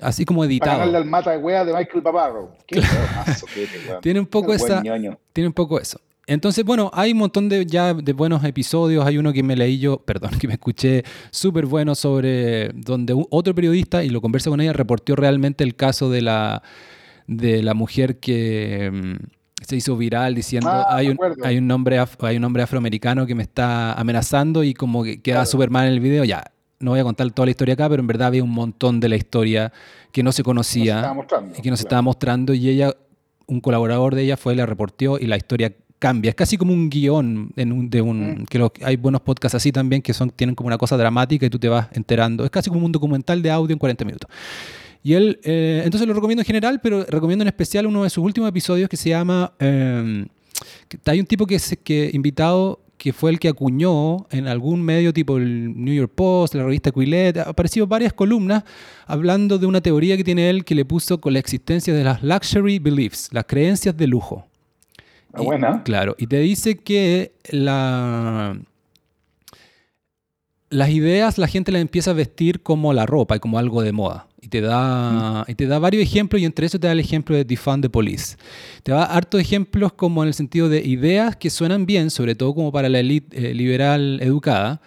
así 0.00 0.24
como 0.24 0.44
editado. 0.44 0.78
Para 0.78 0.98
al 0.98 1.04
mata 1.04 1.30
de 1.32 1.38
de 1.38 1.74
Michael 1.74 2.02
Paparro. 2.02 2.52
tiene 4.00 4.20
un 4.20 4.26
poco 4.26 4.52
esa, 4.54 4.82
tiene 5.32 5.46
un 5.46 5.52
poco 5.52 5.78
eso. 5.80 6.00
Entonces, 6.28 6.62
bueno, 6.62 6.90
hay 6.92 7.12
un 7.12 7.18
montón 7.18 7.48
de 7.48 7.64
ya 7.64 7.94
de 7.94 8.12
buenos 8.12 8.44
episodios. 8.44 9.04
Hay 9.06 9.16
uno 9.16 9.32
que 9.32 9.42
me 9.42 9.56
leí 9.56 9.78
yo, 9.78 9.96
perdón, 10.04 10.32
que 10.38 10.46
me 10.46 10.52
escuché 10.52 11.02
súper 11.30 11.64
bueno 11.64 11.94
sobre 11.94 12.68
donde 12.74 13.14
otro 13.30 13.54
periodista, 13.54 14.04
y 14.04 14.10
lo 14.10 14.20
conversa 14.20 14.50
con 14.50 14.60
ella, 14.60 14.74
reportó 14.74 15.16
realmente 15.16 15.64
el 15.64 15.74
caso 15.74 16.10
de 16.10 16.20
la, 16.20 16.62
de 17.26 17.62
la 17.62 17.72
mujer 17.72 18.18
que 18.18 18.90
mm, 18.92 19.64
se 19.66 19.76
hizo 19.76 19.96
viral 19.96 20.34
diciendo 20.34 20.68
ah, 20.70 20.84
hay, 20.90 21.08
un, 21.08 21.18
hay, 21.42 21.56
un 21.56 21.70
hombre 21.70 21.98
hay 22.20 22.36
un 22.36 22.44
hombre 22.44 22.62
afroamericano 22.62 23.26
que 23.26 23.34
me 23.34 23.42
está 23.42 23.94
amenazando 23.94 24.62
y 24.62 24.74
como 24.74 25.02
que 25.02 25.22
queda 25.22 25.46
súper 25.46 25.70
mal 25.70 25.86
en 25.86 25.94
el 25.94 26.00
video. 26.00 26.24
Ya, 26.24 26.44
no 26.78 26.90
voy 26.90 27.00
a 27.00 27.04
contar 27.04 27.30
toda 27.30 27.46
la 27.46 27.52
historia 27.52 27.72
acá, 27.72 27.88
pero 27.88 28.00
en 28.00 28.06
verdad 28.06 28.28
había 28.28 28.44
un 28.44 28.50
montón 28.50 29.00
de 29.00 29.08
la 29.08 29.16
historia 29.16 29.72
que 30.12 30.22
no 30.22 30.32
se 30.32 30.42
conocía 30.42 31.10
y 31.56 31.62
que 31.62 31.70
nos 31.70 31.80
estaba 31.80 32.02
mostrando 32.02 32.52
y 32.52 32.68
ella, 32.68 32.94
un 33.46 33.62
colaborador 33.62 34.14
de 34.14 34.24
ella 34.24 34.36
fue, 34.36 34.54
la 34.54 34.66
reportó 34.66 35.18
y 35.18 35.26
la 35.26 35.38
historia 35.38 35.72
cambia. 35.98 36.30
Es 36.30 36.34
casi 36.34 36.56
como 36.56 36.72
un 36.72 36.88
guion 36.88 37.50
en 37.56 37.90
de 37.90 38.00
un. 38.00 38.42
Mm. 38.42 38.46
que 38.46 38.84
hay 38.84 38.96
buenos 38.96 39.20
podcasts 39.20 39.54
así 39.54 39.72
también 39.72 40.02
que 40.02 40.14
son, 40.14 40.30
tienen 40.30 40.54
como 40.54 40.68
una 40.68 40.78
cosa 40.78 40.96
dramática 40.96 41.46
y 41.46 41.50
tú 41.50 41.58
te 41.58 41.68
vas 41.68 41.88
enterando. 41.92 42.44
Es 42.44 42.50
casi 42.50 42.70
como 42.70 42.86
un 42.86 42.92
documental 42.92 43.42
de 43.42 43.50
audio 43.50 43.72
en 43.72 43.78
40 43.78 44.04
minutos. 44.04 44.30
Y 45.02 45.14
él, 45.14 45.40
eh, 45.44 45.82
entonces 45.84 46.06
lo 46.08 46.14
recomiendo 46.14 46.42
en 46.42 46.46
general, 46.46 46.80
pero 46.82 47.04
recomiendo 47.04 47.42
en 47.42 47.48
especial 47.48 47.86
uno 47.86 48.04
de 48.04 48.10
sus 48.10 48.24
últimos 48.24 48.48
episodios 48.48 48.88
que 48.88 48.96
se 48.96 49.10
llama. 49.10 49.52
Eh, 49.58 50.26
hay 51.04 51.20
un 51.20 51.26
tipo 51.26 51.46
que 51.46 51.54
es 51.54 51.78
que, 51.82 52.10
invitado 52.12 52.80
que 52.96 53.12
fue 53.12 53.30
el 53.30 53.38
que 53.38 53.48
acuñó 53.48 54.26
en 54.30 54.48
algún 54.48 54.82
medio 54.82 55.12
tipo 55.12 55.38
el 55.38 55.72
New 55.82 55.94
York 55.94 56.12
Post, 56.14 56.54
la 56.56 56.64
revista 56.64 56.90
Quillette, 56.90 57.38
ha 57.38 57.50
aparecido 57.50 57.86
varias 57.86 58.12
columnas 58.12 58.64
hablando 59.06 59.56
de 59.56 59.66
una 59.66 59.80
teoría 59.80 60.16
que 60.16 60.24
tiene 60.24 60.50
él 60.50 60.64
que 60.64 60.74
le 60.74 60.84
puso 60.84 61.20
con 61.20 61.32
la 61.32 61.38
existencia 61.38 61.94
de 61.94 62.02
las 62.02 62.22
luxury 62.24 62.80
beliefs, 62.80 63.28
las 63.30 63.44
creencias 63.44 63.96
de 63.96 64.08
lujo. 64.08 64.47
Ah, 65.32 65.42
buena. 65.42 65.82
claro, 65.84 66.14
y 66.18 66.26
te 66.26 66.38
dice 66.38 66.76
que 66.78 67.32
la, 67.50 68.58
las 70.70 70.90
ideas 70.90 71.38
la 71.38 71.48
gente 71.48 71.72
las 71.72 71.82
empieza 71.82 72.10
a 72.10 72.14
vestir 72.14 72.62
como 72.62 72.92
la 72.92 73.06
ropa 73.06 73.36
y 73.36 73.40
como 73.40 73.58
algo 73.58 73.82
de 73.82 73.92
moda. 73.92 74.26
Y 74.40 74.48
te 74.48 74.60
da, 74.60 75.44
y 75.48 75.54
te 75.56 75.66
da 75.66 75.78
varios 75.78 76.02
ejemplos 76.02 76.40
y 76.40 76.44
entre 76.44 76.66
eso 76.66 76.78
te 76.78 76.86
da 76.86 76.92
el 76.92 77.00
ejemplo 77.00 77.34
de 77.34 77.44
Defund 77.44 77.82
the 77.82 77.90
Police. 77.90 78.36
Te 78.84 78.92
da 78.92 79.04
hartos 79.04 79.40
ejemplos 79.40 79.92
como 79.92 80.22
en 80.22 80.28
el 80.28 80.34
sentido 80.34 80.68
de 80.68 80.80
ideas 80.80 81.36
que 81.36 81.50
suenan 81.50 81.86
bien, 81.86 82.10
sobre 82.10 82.34
todo 82.34 82.54
como 82.54 82.70
para 82.70 82.88
la 82.88 83.00
élite 83.00 83.50
eh, 83.50 83.54
liberal 83.54 84.20
educada, 84.22 84.80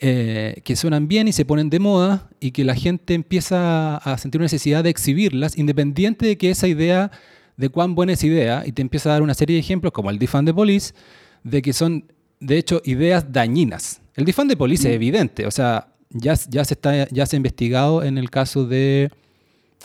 eh, 0.00 0.60
que 0.64 0.76
suenan 0.76 1.06
bien 1.08 1.28
y 1.28 1.32
se 1.32 1.44
ponen 1.44 1.70
de 1.70 1.78
moda 1.78 2.28
y 2.40 2.50
que 2.50 2.64
la 2.64 2.74
gente 2.74 3.14
empieza 3.14 3.96
a 3.96 4.18
sentir 4.18 4.40
una 4.40 4.46
necesidad 4.46 4.82
de 4.82 4.90
exhibirlas, 4.90 5.56
independiente 5.56 6.26
de 6.26 6.36
que 6.36 6.50
esa 6.50 6.66
idea 6.66 7.12
de 7.58 7.68
cuán 7.68 7.94
buena 7.94 8.12
es 8.12 8.24
idea 8.24 8.62
y 8.64 8.72
te 8.72 8.80
empieza 8.80 9.10
a 9.10 9.12
dar 9.14 9.22
una 9.22 9.34
serie 9.34 9.54
de 9.54 9.60
ejemplos, 9.60 9.92
como 9.92 10.08
el 10.10 10.18
Defund 10.18 10.48
the 10.48 10.54
Police, 10.54 10.94
de 11.42 11.60
que 11.60 11.72
son, 11.72 12.04
de 12.40 12.56
hecho, 12.56 12.80
ideas 12.84 13.30
dañinas. 13.30 14.00
El 14.14 14.24
Defund 14.24 14.48
the 14.48 14.56
Police 14.56 14.88
es 14.88 14.94
mm. 14.94 14.94
evidente, 14.94 15.46
o 15.46 15.50
sea, 15.50 15.88
ya, 16.08 16.34
ya, 16.48 16.64
se 16.64 16.74
está, 16.74 17.08
ya 17.08 17.26
se 17.26 17.36
ha 17.36 17.38
investigado 17.38 18.02
en 18.02 18.16
el 18.16 18.30
caso 18.30 18.64
de... 18.64 19.10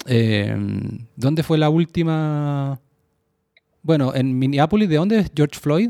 Eh, 0.05 0.55
¿Dónde 1.15 1.43
fue 1.43 1.57
la 1.57 1.69
última? 1.69 2.79
Bueno, 3.81 4.13
en 4.15 4.37
Minneapolis, 4.37 4.89
¿de 4.89 4.95
dónde 4.95 5.19
es 5.19 5.31
George 5.35 5.59
Floyd? 5.59 5.89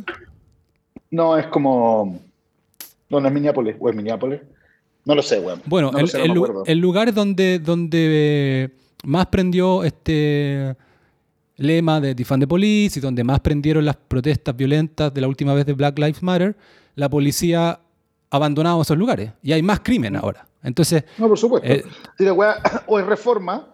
No, 1.12 1.38
es 1.38 1.48
como... 1.48 2.22
No, 3.10 3.20
no 3.20 3.28
es 3.28 3.34
Minneapolis, 3.34 3.76
o 3.80 3.90
es 3.90 3.96
Minneapolis. 3.96 4.40
No 5.06 5.16
lo 5.16 5.22
sé, 5.22 5.40
weón. 5.40 5.62
Bueno, 5.66 5.92
el, 6.66 6.80
lugar 6.80 7.14
donde, 7.14 7.60
donde 7.60 8.72
más 9.04 9.26
prendió 9.28 9.84
este 9.84 10.78
lema 11.58 12.02
de 12.02 12.16
Defund 12.16 12.44
the 12.44 12.48
Police 12.48 13.00
y 13.00 13.02
donde 13.02 13.24
más 13.24 13.40
prendieron 13.40 13.86
las 13.86 13.96
protestas 13.96 14.56
violentas 14.56 15.14
de 15.14 15.22
la 15.22 15.28
última 15.28 15.54
vez 15.54 15.66
de 15.66 15.74
Black 15.74 15.98
Lives 16.00 16.24
Matter, 16.24 16.56
la 16.96 17.10
policía 17.10 17.70
ha 17.70 17.80
abandonado 18.30 18.82
esos 18.82 18.98
lugares 18.98 19.32
y 19.42 19.52
hay 19.52 19.62
más 19.62 19.80
crimen 19.82 20.16
ahora. 20.16 20.46
Entonces. 20.64 21.04
No, 21.18 21.28
por 21.28 21.38
supuesto. 21.38 21.68
Eh, 21.68 21.84
o 22.88 23.00
es 23.00 23.06
reforma 23.06 23.74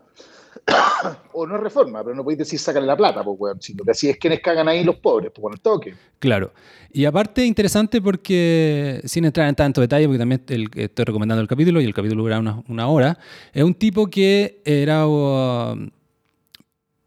o 1.34 1.46
no 1.46 1.56
es 1.56 1.62
reforma, 1.62 2.04
pero 2.04 2.16
no 2.16 2.24
podéis 2.24 2.40
decir 2.40 2.60
sacarle 2.60 2.88
la 2.88 2.98
plata, 2.98 3.24
pues, 3.24 3.38
weón. 3.40 3.62
Si 3.62 3.74
lo 3.74 3.84
que 3.84 3.92
así 3.92 4.10
es 4.10 4.18
quienes 4.18 4.40
cagan 4.42 4.68
ahí 4.68 4.84
los 4.84 4.98
pobres, 4.98 5.32
pues, 5.34 5.42
bueno, 5.42 5.56
el 5.56 5.62
toque. 5.62 5.94
Claro. 6.20 6.52
Y 6.92 7.06
aparte, 7.06 7.46
interesante 7.46 8.02
porque, 8.02 9.02
sin 9.06 9.26
entrar 9.26 9.48
en 9.48 9.56
tanto 9.56 9.82
detalle, 9.82 10.08
porque 10.08 10.20
también 10.20 10.44
estoy 10.76 11.06
recomendando 11.06 11.42
el 11.42 11.48
capítulo 11.48 11.82
y 11.82 11.86
el 11.86 11.94
capítulo 11.94 12.24
dura 12.24 12.40
una, 12.40 12.88
hora, 12.88 13.18
es 13.54 13.64
un 13.64 13.74
tipo 13.74 14.08
que 14.08 14.62
era. 14.66 15.08
Uh, 15.08 15.90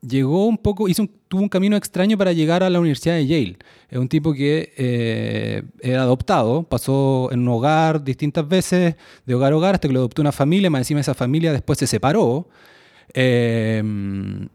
llegó 0.07 0.47
un 0.47 0.59
poco, 0.59 0.89
hizo 0.89 1.09
tuvo 1.29 1.43
un 1.43 1.49
camino 1.49 1.77
extraño 1.77 2.19
para 2.19 2.33
llegar 2.33 2.63
a 2.63 2.71
la 2.71 2.81
Universidad 2.81 3.15
de 3.15 3.27
Yale. 3.27 3.57
Es 3.89 3.99
un 3.99 4.09
tipo 4.09 4.35
que 4.35 4.73
eh, 4.77 5.63
era 5.81 6.03
adoptado, 6.03 6.65
pasó 6.65 7.31
en 7.33 7.41
un 7.41 7.49
hogar 7.49 8.03
distintas 8.03 8.47
veces, 8.47 8.97
de 9.25 9.35
hogar 9.35 9.53
a 9.53 9.57
hogar, 9.57 9.75
hasta 9.77 9.89
que 9.89 9.95
lo 9.95 10.01
adoptó 10.01 10.21
una 10.21 10.33
familia, 10.33 10.69
más 10.71 10.81
encima 10.81 11.01
esa 11.01 11.15
familia 11.15 11.53
después 11.53 11.79
se 11.79 11.87
separó. 11.87 12.49
Em, 13.15 14.49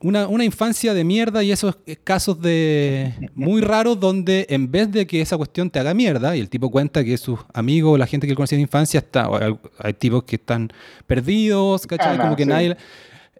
una, 0.00 0.26
una, 0.26 0.44
infancia 0.44 0.94
de 0.94 1.04
mierda 1.04 1.44
y 1.44 1.52
esos 1.52 1.78
casos 2.02 2.40
de 2.40 3.30
muy 3.36 3.60
raros 3.60 4.00
donde 4.00 4.46
en 4.50 4.68
vez 4.68 4.90
de 4.90 5.06
que 5.06 5.20
esa 5.20 5.36
cuestión 5.36 5.70
te 5.70 5.78
haga 5.78 5.94
mierda 5.94 6.36
y 6.36 6.40
el 6.40 6.48
tipo 6.48 6.70
cuenta 6.72 7.04
que 7.04 7.16
sus 7.16 7.38
amigos, 7.54 7.96
la 8.00 8.06
gente 8.08 8.26
que 8.26 8.32
él 8.32 8.36
conocía 8.36 8.56
de 8.56 8.62
infancia, 8.62 8.98
está, 8.98 9.30
hay, 9.78 9.92
tipos 9.94 10.24
que 10.24 10.36
están 10.36 10.72
perdidos, 11.06 11.86
¿cachai? 11.86 12.18
Como 12.18 12.36
que 12.36 12.46
nadie... 12.46 12.76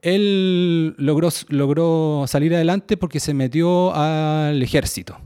Él 0.03 0.95
logró, 0.99 1.31
logró 1.49 2.25
salir 2.27 2.55
adelante 2.55 2.97
porque 2.97 3.21
se 3.21 3.35
metió 3.35 3.95
al 3.95 4.63
ejército. 4.63 5.19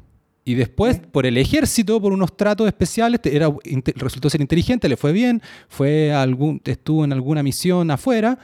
Y 0.45 0.55
después, 0.55 1.01
por 1.01 1.27
el 1.27 1.39
ejército, 1.39 2.01
por 2.01 2.13
unos 2.13 2.37
tratos 2.37 2.69
especiales, 2.69 3.21
era, 3.25 3.53
resultó 3.97 4.31
ser 4.31 4.41
inteligente, 4.41 4.89
le 4.89 4.97
fue 4.97 5.11
bien, 5.11 5.43
fue 5.69 6.13
algún, 6.13 6.61
estuvo 6.65 7.05
en 7.05 7.13
alguna 7.13 7.43
misión 7.43 7.91
afuera 7.91 8.39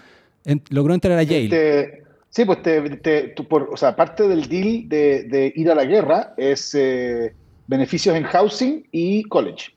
logró 0.71 0.95
entrar 0.95 1.19
a 1.19 1.23
Yale. 1.23 1.45
Este, 1.45 2.03
sí, 2.31 2.45
pues 2.45 2.63
te, 2.63 3.35
por, 3.49 3.69
o 3.73 3.77
sea, 3.77 3.95
parte 3.95 4.27
del 4.29 4.49
deal 4.49 4.89
de, 4.89 5.53
ir 5.55 5.71
a 5.71 5.75
la 5.75 5.85
guerra 5.85 6.35
es 6.37 6.75
eh, 6.75 7.35
beneficios 7.67 8.17
en 8.17 8.25
housing 8.25 8.87
y 8.91 9.23
college. 9.25 9.73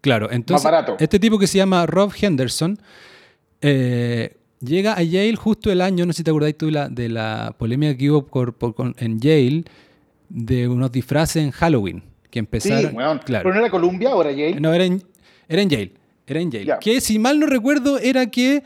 Claro, 0.00 0.30
entonces 0.30 0.70
este 1.00 1.18
tipo 1.18 1.38
que 1.38 1.46
se 1.46 1.58
llama 1.58 1.84
Rob 1.86 2.12
Henderson 2.20 2.78
eh, 3.60 4.35
llega 4.60 4.94
a 4.94 5.02
Yale 5.02 5.36
justo 5.36 5.70
el 5.70 5.80
año, 5.80 6.06
no 6.06 6.12
sé 6.12 6.18
si 6.18 6.24
te 6.24 6.30
acordáis 6.30 6.56
tú 6.56 6.66
de 6.66 6.72
la, 6.72 6.88
de 6.88 7.08
la 7.08 7.54
polémica 7.58 7.96
que 7.96 8.10
hubo 8.10 8.26
en 8.98 9.20
Yale 9.20 9.64
de 10.28 10.68
unos 10.68 10.90
disfraces 10.92 11.42
en 11.42 11.50
Halloween 11.50 12.02
que 12.30 12.38
empezaron. 12.38 12.90
Sí, 12.90 12.96
claro. 13.24 13.44
¿Pero 13.44 13.54
no 13.54 13.60
era 13.60 13.70
Columbia 13.70 14.10
era 14.20 14.32
Yale? 14.32 14.60
No, 14.60 14.72
era 14.74 14.84
en, 14.84 15.02
era 15.48 15.62
en 15.62 15.70
Yale. 15.70 15.92
Era 16.26 16.40
en 16.40 16.50
Yale. 16.50 16.74
Que 16.80 17.00
si 17.00 17.18
mal 17.18 17.38
no 17.38 17.46
recuerdo 17.46 17.98
era 17.98 18.26
que 18.26 18.62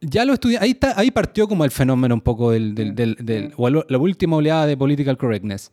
ya 0.00 0.24
lo 0.24 0.34
estudié, 0.34 0.58
ahí, 0.60 0.78
ahí 0.96 1.10
partió 1.10 1.48
como 1.48 1.64
el 1.64 1.70
fenómeno 1.70 2.14
un 2.14 2.20
poco 2.20 2.50
del, 2.50 2.74
del, 2.74 2.94
del, 2.94 3.52
o 3.56 3.70
la 3.70 3.98
última 3.98 4.36
oleada 4.36 4.66
de 4.66 4.76
political 4.76 5.16
correctness, 5.16 5.70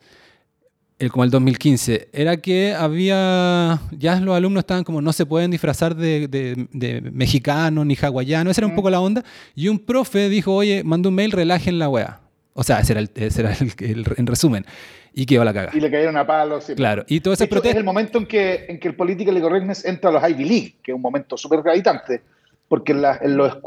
el, 1.00 1.12
como 1.12 1.24
el 1.24 1.32
2015, 1.32 2.10
era 2.12 2.38
que 2.38 2.74
había, 2.74 3.80
ya 3.92 4.20
los 4.20 4.36
alumnos 4.36 4.62
estaban 4.62 4.84
como 4.84 5.02
no 5.02 5.14
se 5.14 5.26
pueden 5.26 5.50
disfrazar 5.50 5.96
de, 5.96 6.28
de, 6.28 7.02
mexicano 7.12 7.86
ni 7.86 7.96
hawaiano, 7.96 8.52
esa 8.52 8.62
era 8.62 8.68
un 8.68 8.76
poco 8.76 8.90
la 8.90 9.00
onda, 9.00 9.24
y 9.56 9.70
un 9.70 9.80
profe 9.80 10.30
dijo, 10.30 10.54
oye, 10.54 10.84
manda 10.84 11.10
un 11.10 11.16
mail, 11.16 11.32
relajen 11.32 11.80
la 11.80 11.90
wea. 11.90 12.20
O 12.54 12.64
sea, 12.64 12.80
ese 12.80 12.94
era 12.94 13.00
el, 13.00 13.10
ese 13.16 13.42
era 13.42 13.54
el, 13.54 14.06
en 14.18 14.28
resumen. 14.28 14.66
Y 15.14 15.26
quedó 15.26 15.44
la 15.44 15.54
caga. 15.54 15.72
Y 15.74 15.80
le 15.80 15.90
cayeron 15.90 16.18
a 16.18 16.28
palos. 16.28 16.72
Claro. 16.76 17.04
Y 17.08 17.22
todo 17.22 17.34
ese 17.34 17.46
Es 17.46 17.76
el 17.76 17.84
momento 17.84 18.20
en 18.20 18.26
que, 18.26 18.66
en 18.68 18.80
que 18.80 18.90
el 18.90 18.96
political 18.96 19.42
correctness 19.42 19.86
entra 19.86 20.10
a 20.10 20.14
los 20.14 20.30
Ivy 20.30 20.46
League, 20.46 20.76
que 20.84 20.92
es 20.92 20.96
un 20.96 21.02
momento 21.02 21.38
súper 21.38 21.62
gravitante 21.62 22.22
porque 22.70 22.92
en, 22.92 23.04
en, 23.22 23.36
los, 23.36 23.58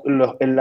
en, 0.41 0.59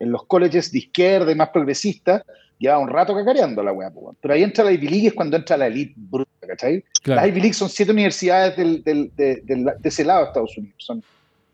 en, 0.00 0.12
los 0.12 0.26
colleges 0.26 0.72
de 0.72 0.78
izquierda 0.78 1.30
y 1.30 1.34
más 1.34 1.50
progresistas 1.50 2.22
lleva 2.62 2.78
un 2.78 2.88
rato 2.88 3.14
cacareando 3.14 3.62
la 3.62 3.72
weá. 3.72 3.92
Pero 4.20 4.34
ahí 4.34 4.42
entra 4.42 4.64
la 4.64 4.72
Ivy 4.72 4.88
League 4.88 5.06
es 5.08 5.12
cuando 5.12 5.36
entra 5.36 5.56
la 5.56 5.66
elite 5.66 5.94
bruta, 5.96 6.46
¿cachai? 6.46 6.84
Las 7.04 7.26
Ivy 7.26 7.40
League 7.40 7.54
son 7.54 7.68
siete 7.68 7.90
universidades 7.90 8.56
del, 8.56 8.82
del, 8.84 9.10
de, 9.16 9.76
ese 9.82 10.04
lado 10.04 10.20
de 10.20 10.26
Estados 10.28 10.56
Unidos. 10.56 10.76
Son 10.78 11.02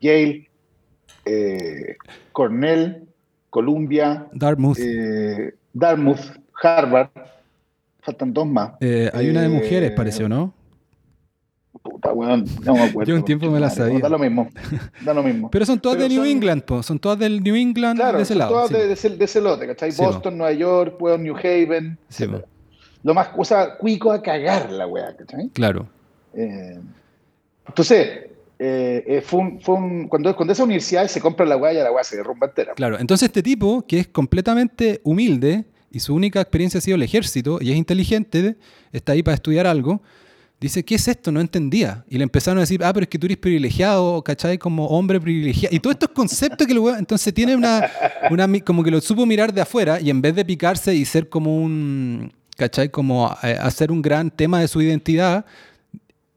Yale, 0.00 0.48
eh, 1.24 1.96
Cornell, 2.32 3.08
Columbia, 3.48 4.26
Dartmouth, 4.32 4.78
eh, 4.78 5.54
Dartmouth 5.72 6.20
Harvard. 6.62 7.08
Faltan 8.02 8.32
dos 8.32 8.46
más. 8.46 8.72
Eh, 8.80 9.10
hay 9.12 9.30
una 9.30 9.42
de 9.42 9.48
mujeres, 9.48 9.90
parece, 9.92 10.28
¿no? 10.28 10.54
Puta, 11.88 12.12
weón, 12.12 12.44
no 12.64 12.74
me 12.74 12.82
acuerdo. 12.82 13.10
Yo 13.10 13.16
un 13.16 13.24
tiempo 13.24 13.50
me 13.50 13.60
la 13.60 13.70
sabía. 13.70 13.98
Da 14.00 14.08
lo 14.08 14.18
mismo, 14.18 14.48
da 15.04 15.14
lo 15.14 15.22
mismo. 15.22 15.50
Pero 15.52 15.64
son 15.64 15.80
todas 15.80 15.98
de 15.98 16.08
New 16.08 16.24
England, 16.24 16.62
po. 16.62 16.82
son 16.82 16.98
todas 16.98 17.18
del 17.18 17.42
New 17.42 17.54
England 17.54 18.00
de 18.00 18.22
ese 18.22 18.34
lado. 18.34 18.52
Todas 18.52 18.70
de, 18.70 18.92
ese, 18.92 19.10
de, 19.10 19.24
ese, 19.24 19.40
lote, 19.40 19.66
¿cachai? 19.66 19.92
Boston, 19.96 20.36
Nueva 20.36 20.52
York, 20.52 21.00
weón, 21.00 21.22
New 21.22 21.36
Haven. 21.36 21.98
Sí, 22.08 22.26
lo 23.04 23.14
más, 23.14 23.28
o 23.36 23.44
sea, 23.44 23.76
cuico 23.76 24.10
a 24.10 24.20
cagar 24.20 24.70
la 24.70 24.86
weá, 24.86 25.16
¿cachai? 25.16 25.48
Claro. 25.50 25.88
Eh, 26.34 26.78
entonces, 27.66 28.28
eh, 28.58 29.04
eh, 29.06 29.22
fue 29.24 29.40
un, 29.40 29.60
fue 29.60 29.76
un, 29.76 30.08
cuando, 30.08 30.34
cuando 30.34 30.52
esa 30.52 30.64
universidad 30.64 31.06
se 31.06 31.20
compra 31.20 31.46
la 31.46 31.56
weá, 31.56 31.72
ya 31.72 31.84
la 31.84 31.92
weá 31.92 32.02
se 32.02 32.16
derrumba 32.16 32.48
entera. 32.48 32.74
Claro, 32.74 32.98
entonces 32.98 33.26
este 33.26 33.42
tipo, 33.42 33.86
que 33.86 34.00
es 34.00 34.08
completamente 34.08 35.00
humilde 35.04 35.64
y 35.90 36.00
su 36.00 36.14
única 36.14 36.40
experiencia 36.40 36.78
ha 36.78 36.80
sido 36.80 36.96
el 36.96 37.02
ejército 37.02 37.58
y 37.60 37.70
es 37.70 37.76
inteligente, 37.76 38.56
está 38.92 39.12
ahí 39.12 39.22
para 39.22 39.36
estudiar 39.36 39.66
algo 39.66 40.02
Dice, 40.60 40.84
¿qué 40.84 40.96
es 40.96 41.06
esto? 41.06 41.30
No 41.30 41.40
entendía. 41.40 42.04
Y 42.08 42.18
le 42.18 42.24
empezaron 42.24 42.58
a 42.58 42.62
decir, 42.62 42.82
ah, 42.82 42.92
pero 42.92 43.04
es 43.04 43.08
que 43.08 43.18
tú 43.18 43.26
eres 43.26 43.38
privilegiado, 43.38 44.22
¿cachai? 44.22 44.58
Como 44.58 44.86
hombre 44.86 45.20
privilegiado. 45.20 45.74
Y 45.74 45.78
todos 45.78 45.94
estos 45.94 46.10
conceptos 46.10 46.66
que 46.66 46.74
lo 46.74 46.96
Entonces 46.96 47.32
tiene 47.32 47.54
una, 47.54 47.88
una. 48.30 48.48
Como 48.64 48.82
que 48.82 48.90
lo 48.90 49.00
supo 49.00 49.24
mirar 49.24 49.52
de 49.52 49.60
afuera 49.60 50.00
y 50.00 50.10
en 50.10 50.20
vez 50.20 50.34
de 50.34 50.44
picarse 50.44 50.94
y 50.94 51.04
ser 51.04 51.28
como 51.28 51.56
un. 51.56 52.32
¿cachai? 52.58 52.90
Como 52.90 53.34
eh, 53.42 53.56
hacer 53.58 53.90
un 53.92 54.02
gran 54.02 54.30
tema 54.30 54.60
de 54.60 54.68
su 54.68 54.82
identidad, 54.82 55.46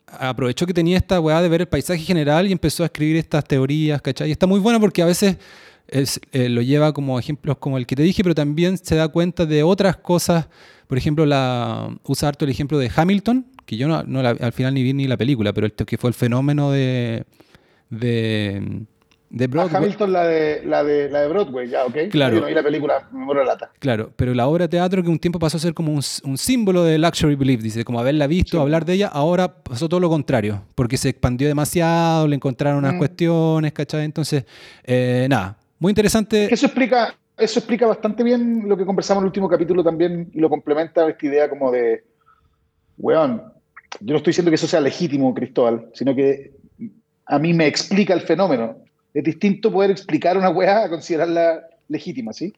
aprovechó 0.06 0.68
que 0.68 0.74
tenía 0.74 0.98
esta 0.98 1.20
weá 1.20 1.42
de 1.42 1.50
ver 1.50 1.62
el 1.62 1.68
paisaje 1.68 2.00
general 2.00 2.48
y 2.48 2.52
empezó 2.52 2.84
a 2.84 2.86
escribir 2.86 3.18
estas 3.18 3.44
teorías, 3.44 4.02
¿cachai? 4.02 4.30
Y 4.30 4.32
está 4.32 4.46
muy 4.46 4.60
bueno 4.60 4.80
porque 4.80 5.02
a 5.02 5.06
veces 5.06 5.38
eh, 5.88 6.48
lo 6.48 6.62
lleva 6.62 6.94
como 6.94 7.18
ejemplos 7.18 7.58
como 7.58 7.78
el 7.78 7.88
que 7.88 7.96
te 7.96 8.04
dije, 8.04 8.22
pero 8.24 8.36
también 8.36 8.78
se 8.78 8.96
da 8.96 9.08
cuenta 9.08 9.48
de 9.48 9.64
otras 9.64 9.98
cosas. 9.98 10.48
Por 10.88 10.98
ejemplo, 10.98 11.26
la, 11.26 11.90
usa 12.04 12.30
harto 12.30 12.46
el 12.46 12.52
ejemplo 12.52 12.78
de 12.78 12.92
Hamilton, 12.96 13.48
que 13.72 13.78
yo 13.78 13.88
no, 13.88 14.20
al 14.20 14.52
final 14.52 14.74
ni 14.74 14.84
vi 14.84 14.92
ni 14.92 15.08
la 15.08 15.16
película, 15.16 15.54
pero 15.54 15.66
este 15.66 15.86
que 15.86 15.98
fue 15.98 16.10
el 16.10 16.14
fenómeno 16.14 16.72
de, 16.72 17.24
de, 17.90 18.82
de 19.30 19.48
Broadway. 19.48 19.74
Ah, 19.74 19.78
Hamilton, 19.78 20.12
la 20.12 20.28
de, 20.28 20.62
la, 20.66 20.84
de, 20.84 21.10
la 21.10 21.22
de 21.22 21.28
Broadway, 21.30 21.70
ya, 21.70 21.86
ok. 21.86 21.96
Claro. 22.10 22.36
Yo 22.36 22.42
no 22.42 22.48
vi 22.48 22.54
la 22.54 22.64
película, 22.64 23.08
me 23.14 23.24
muero 23.24 23.46
lata. 23.46 23.72
Claro, 23.80 24.12
pero 24.18 24.34
la 24.34 24.46
obra 24.48 24.66
de 24.66 24.72
teatro 24.72 25.02
que 25.02 25.08
un 25.08 25.20
tiempo 25.20 25.40
pasó 25.40 25.56
a 25.56 25.62
ser 25.62 25.74
como 25.74 25.94
un, 25.94 26.02
un 26.26 26.38
símbolo 26.38 26.84
de 26.84 26.98
luxury 26.98 27.36
belief, 27.36 27.62
dice, 27.62 27.86
como 27.86 28.02
haberla 28.02 28.28
visto, 28.28 28.60
hablar 28.60 28.84
de 28.84 28.96
ella, 28.96 29.08
ahora 29.08 29.64
pasó 29.64 29.88
todo 29.88 30.02
lo 30.02 30.10
contrario, 30.10 30.64
porque 30.76 30.98
se 30.98 31.08
expandió 31.08 31.48
demasiado, 31.48 32.28
le 32.28 32.36
encontraron 32.36 32.80
unas 32.80 32.96
mm. 32.96 32.98
cuestiones, 32.98 33.72
¿cachai? 33.72 34.04
Entonces, 34.04 34.44
eh, 34.84 35.28
nada, 35.30 35.58
muy 35.80 35.92
interesante. 35.92 36.54
Eso 36.54 36.66
explica, 36.66 37.16
eso 37.38 37.60
explica 37.60 37.88
bastante 37.88 38.22
bien 38.22 38.68
lo 38.68 38.76
que 38.76 38.86
conversamos 38.86 39.22
en 39.22 39.24
el 39.24 39.30
último 39.30 39.48
capítulo 39.48 39.82
también 39.82 40.30
y 40.34 40.42
lo 40.42 40.50
complementa 40.50 41.08
esta 41.08 41.26
idea 41.26 41.50
como 41.50 41.72
de, 41.72 42.04
weón, 42.98 43.61
yo 44.00 44.14
no 44.14 44.18
estoy 44.18 44.32
diciendo 44.32 44.52
que 44.52 44.56
eso 44.56 44.68
sea 44.68 44.82
legítimo, 44.82 45.34
Cristóbal, 45.34 45.90
sino 45.94 46.16
que 46.16 46.52
a 47.26 47.40
mí 47.40 47.54
me 47.54 47.68
explica 47.68 48.14
el 48.14 48.22
fenómeno. 48.22 48.78
Es 49.14 49.24
distinto 49.24 49.72
poder 49.72 49.92
explicar 49.92 50.38
una 50.38 50.50
weá 50.50 50.86
a 50.86 50.90
considerarla 50.90 51.68
legítima, 51.90 52.34
¿sí? 52.34 52.54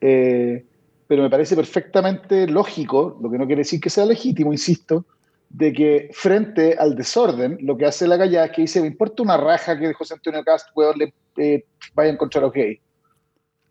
Eh, 0.00 0.64
pero 1.08 1.22
me 1.22 1.30
parece 1.30 1.56
perfectamente 1.56 2.46
lógico, 2.46 3.18
lo 3.20 3.30
que 3.30 3.38
no 3.38 3.46
quiere 3.46 3.60
decir 3.60 3.80
que 3.80 3.90
sea 3.90 4.04
legítimo, 4.04 4.52
insisto, 4.52 5.04
de 5.48 5.72
que 5.72 6.10
frente 6.12 6.76
al 6.78 6.94
desorden, 6.94 7.58
lo 7.62 7.76
que 7.76 7.86
hace 7.86 8.06
la 8.06 8.16
gallada 8.16 8.46
es 8.46 8.52
que 8.52 8.62
dice, 8.62 8.80
me 8.80 8.88
importa 8.88 9.22
una 9.22 9.36
raja 9.36 9.78
que 9.78 9.94
José 9.94 10.14
Antonio 10.14 10.44
Cast, 10.44 10.68
weón, 10.74 10.98
le 10.98 11.14
eh, 11.36 11.64
vaya 11.94 12.10
a 12.10 12.12
encontrar 12.12 12.50
gays. 12.50 12.78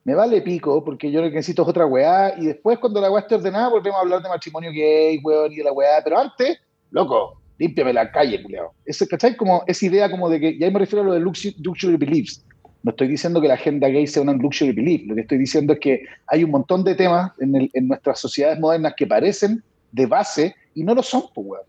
me 0.03 0.15
vale 0.15 0.41
pico, 0.41 0.83
porque 0.83 1.11
yo 1.11 1.21
lo 1.21 1.29
que 1.29 1.35
necesito 1.35 1.61
es 1.61 1.67
otra 1.67 1.85
weá, 1.85 2.33
y 2.37 2.47
después 2.47 2.79
cuando 2.79 2.99
la 2.99 3.11
weá 3.11 3.21
esté 3.21 3.35
ordenada 3.35 3.69
volvemos 3.69 3.97
a 3.99 4.01
hablar 4.01 4.21
de 4.23 4.29
matrimonio 4.29 4.71
gay, 4.71 5.19
weón, 5.23 5.51
y 5.51 5.57
de 5.57 5.63
la 5.63 5.71
weá, 5.71 6.01
pero 6.03 6.17
antes, 6.17 6.57
loco, 6.91 7.41
límpiame 7.57 7.93
la 7.93 8.11
calle, 8.11 8.41
culiao. 8.41 8.73
Ese, 8.85 9.07
¿cachai? 9.07 9.35
Como 9.35 9.63
esa 9.67 9.85
idea 9.85 10.11
como 10.11 10.29
de 10.29 10.39
que, 10.39 10.51
y 10.51 10.63
ahí 10.63 10.71
me 10.71 10.79
refiero 10.79 11.03
a 11.03 11.05
lo 11.07 11.13
de 11.13 11.19
luxury, 11.19 11.97
beliefs. 11.97 12.43
No 12.83 12.91
estoy 12.91 13.07
diciendo 13.07 13.41
que 13.41 13.47
la 13.47 13.55
agenda 13.55 13.87
gay 13.87 14.07
sea 14.07 14.21
una 14.21 14.33
luxury 14.33 14.71
belief, 14.71 15.07
lo 15.07 15.15
que 15.15 15.21
estoy 15.21 15.37
diciendo 15.39 15.73
es 15.73 15.79
que 15.79 16.03
hay 16.27 16.43
un 16.43 16.51
montón 16.51 16.83
de 16.83 16.95
temas 16.95 17.31
en, 17.39 17.69
en 17.73 17.87
nuestras 17.87 18.19
sociedades 18.19 18.59
modernas 18.59 18.93
que 18.95 19.07
parecen 19.07 19.63
de 19.91 20.05
base 20.05 20.55
y 20.73 20.83
no 20.83 20.93
lo 20.93 21.03
son, 21.03 21.23
pues, 21.33 21.47
weón. 21.47 21.63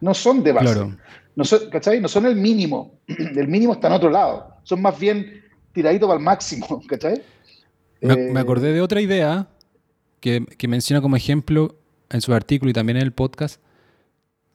No 0.00 0.14
son 0.14 0.42
de 0.42 0.52
base. 0.52 0.80
No 1.34 1.44
son, 1.44 1.70
¿cachai? 1.70 2.00
No 2.00 2.08
son 2.08 2.26
el 2.26 2.36
mínimo. 2.36 2.98
El 3.06 3.48
mínimo 3.48 3.72
está 3.72 3.88
en 3.88 3.94
otro 3.94 4.10
lado. 4.10 4.56
Son 4.64 4.82
más 4.82 4.98
bien 4.98 5.42
tiraditos 5.72 6.06
para 6.06 6.18
el 6.18 6.24
máximo, 6.24 6.82
¿cachai? 6.88 7.22
Me, 8.00 8.16
me, 8.16 8.38
eh, 8.38 8.42
acordé 8.42 8.72
de 8.72 8.80
otra 8.80 9.00
idea 9.00 9.48
que, 10.20 10.44
que, 10.58 10.68
menciona 10.68 11.00
como 11.00 11.16
ejemplo 11.16 11.76
en 12.10 12.20
su 12.20 12.34
artículo 12.34 12.70
y 12.70 12.74
también 12.74 12.96
en 12.96 13.04
el 13.04 13.12
podcast, 13.12 13.60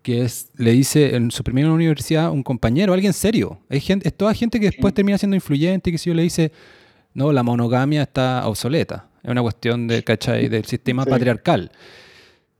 que 0.07 0.21
es, 0.21 0.51
le 0.55 0.71
dice 0.71 1.17
en 1.17 1.31
su 1.31 1.43
primera 1.43 1.69
universidad 1.69 2.31
un 2.31 2.41
compañero, 2.41 2.93
alguien 2.93 3.11
serio. 3.11 3.59
Hay 3.67 3.81
gente, 3.81 4.07
es 4.07 4.15
toda 4.15 4.33
gente 4.33 4.57
que 4.57 4.67
después 4.67 4.93
termina 4.93 5.17
siendo 5.17 5.35
influyente 5.35 5.89
y 5.89 5.91
que 5.91 5.97
si 5.97 6.09
yo 6.09 6.13
le 6.13 6.23
dice, 6.23 6.53
no, 7.13 7.33
la 7.33 7.43
monogamia 7.43 8.03
está 8.03 8.47
obsoleta. 8.47 9.09
Es 9.21 9.29
una 9.29 9.41
cuestión 9.41 9.85
de, 9.85 10.05
¿cachai? 10.05 10.47
del 10.47 10.63
sistema 10.63 11.03
patriarcal. 11.03 11.73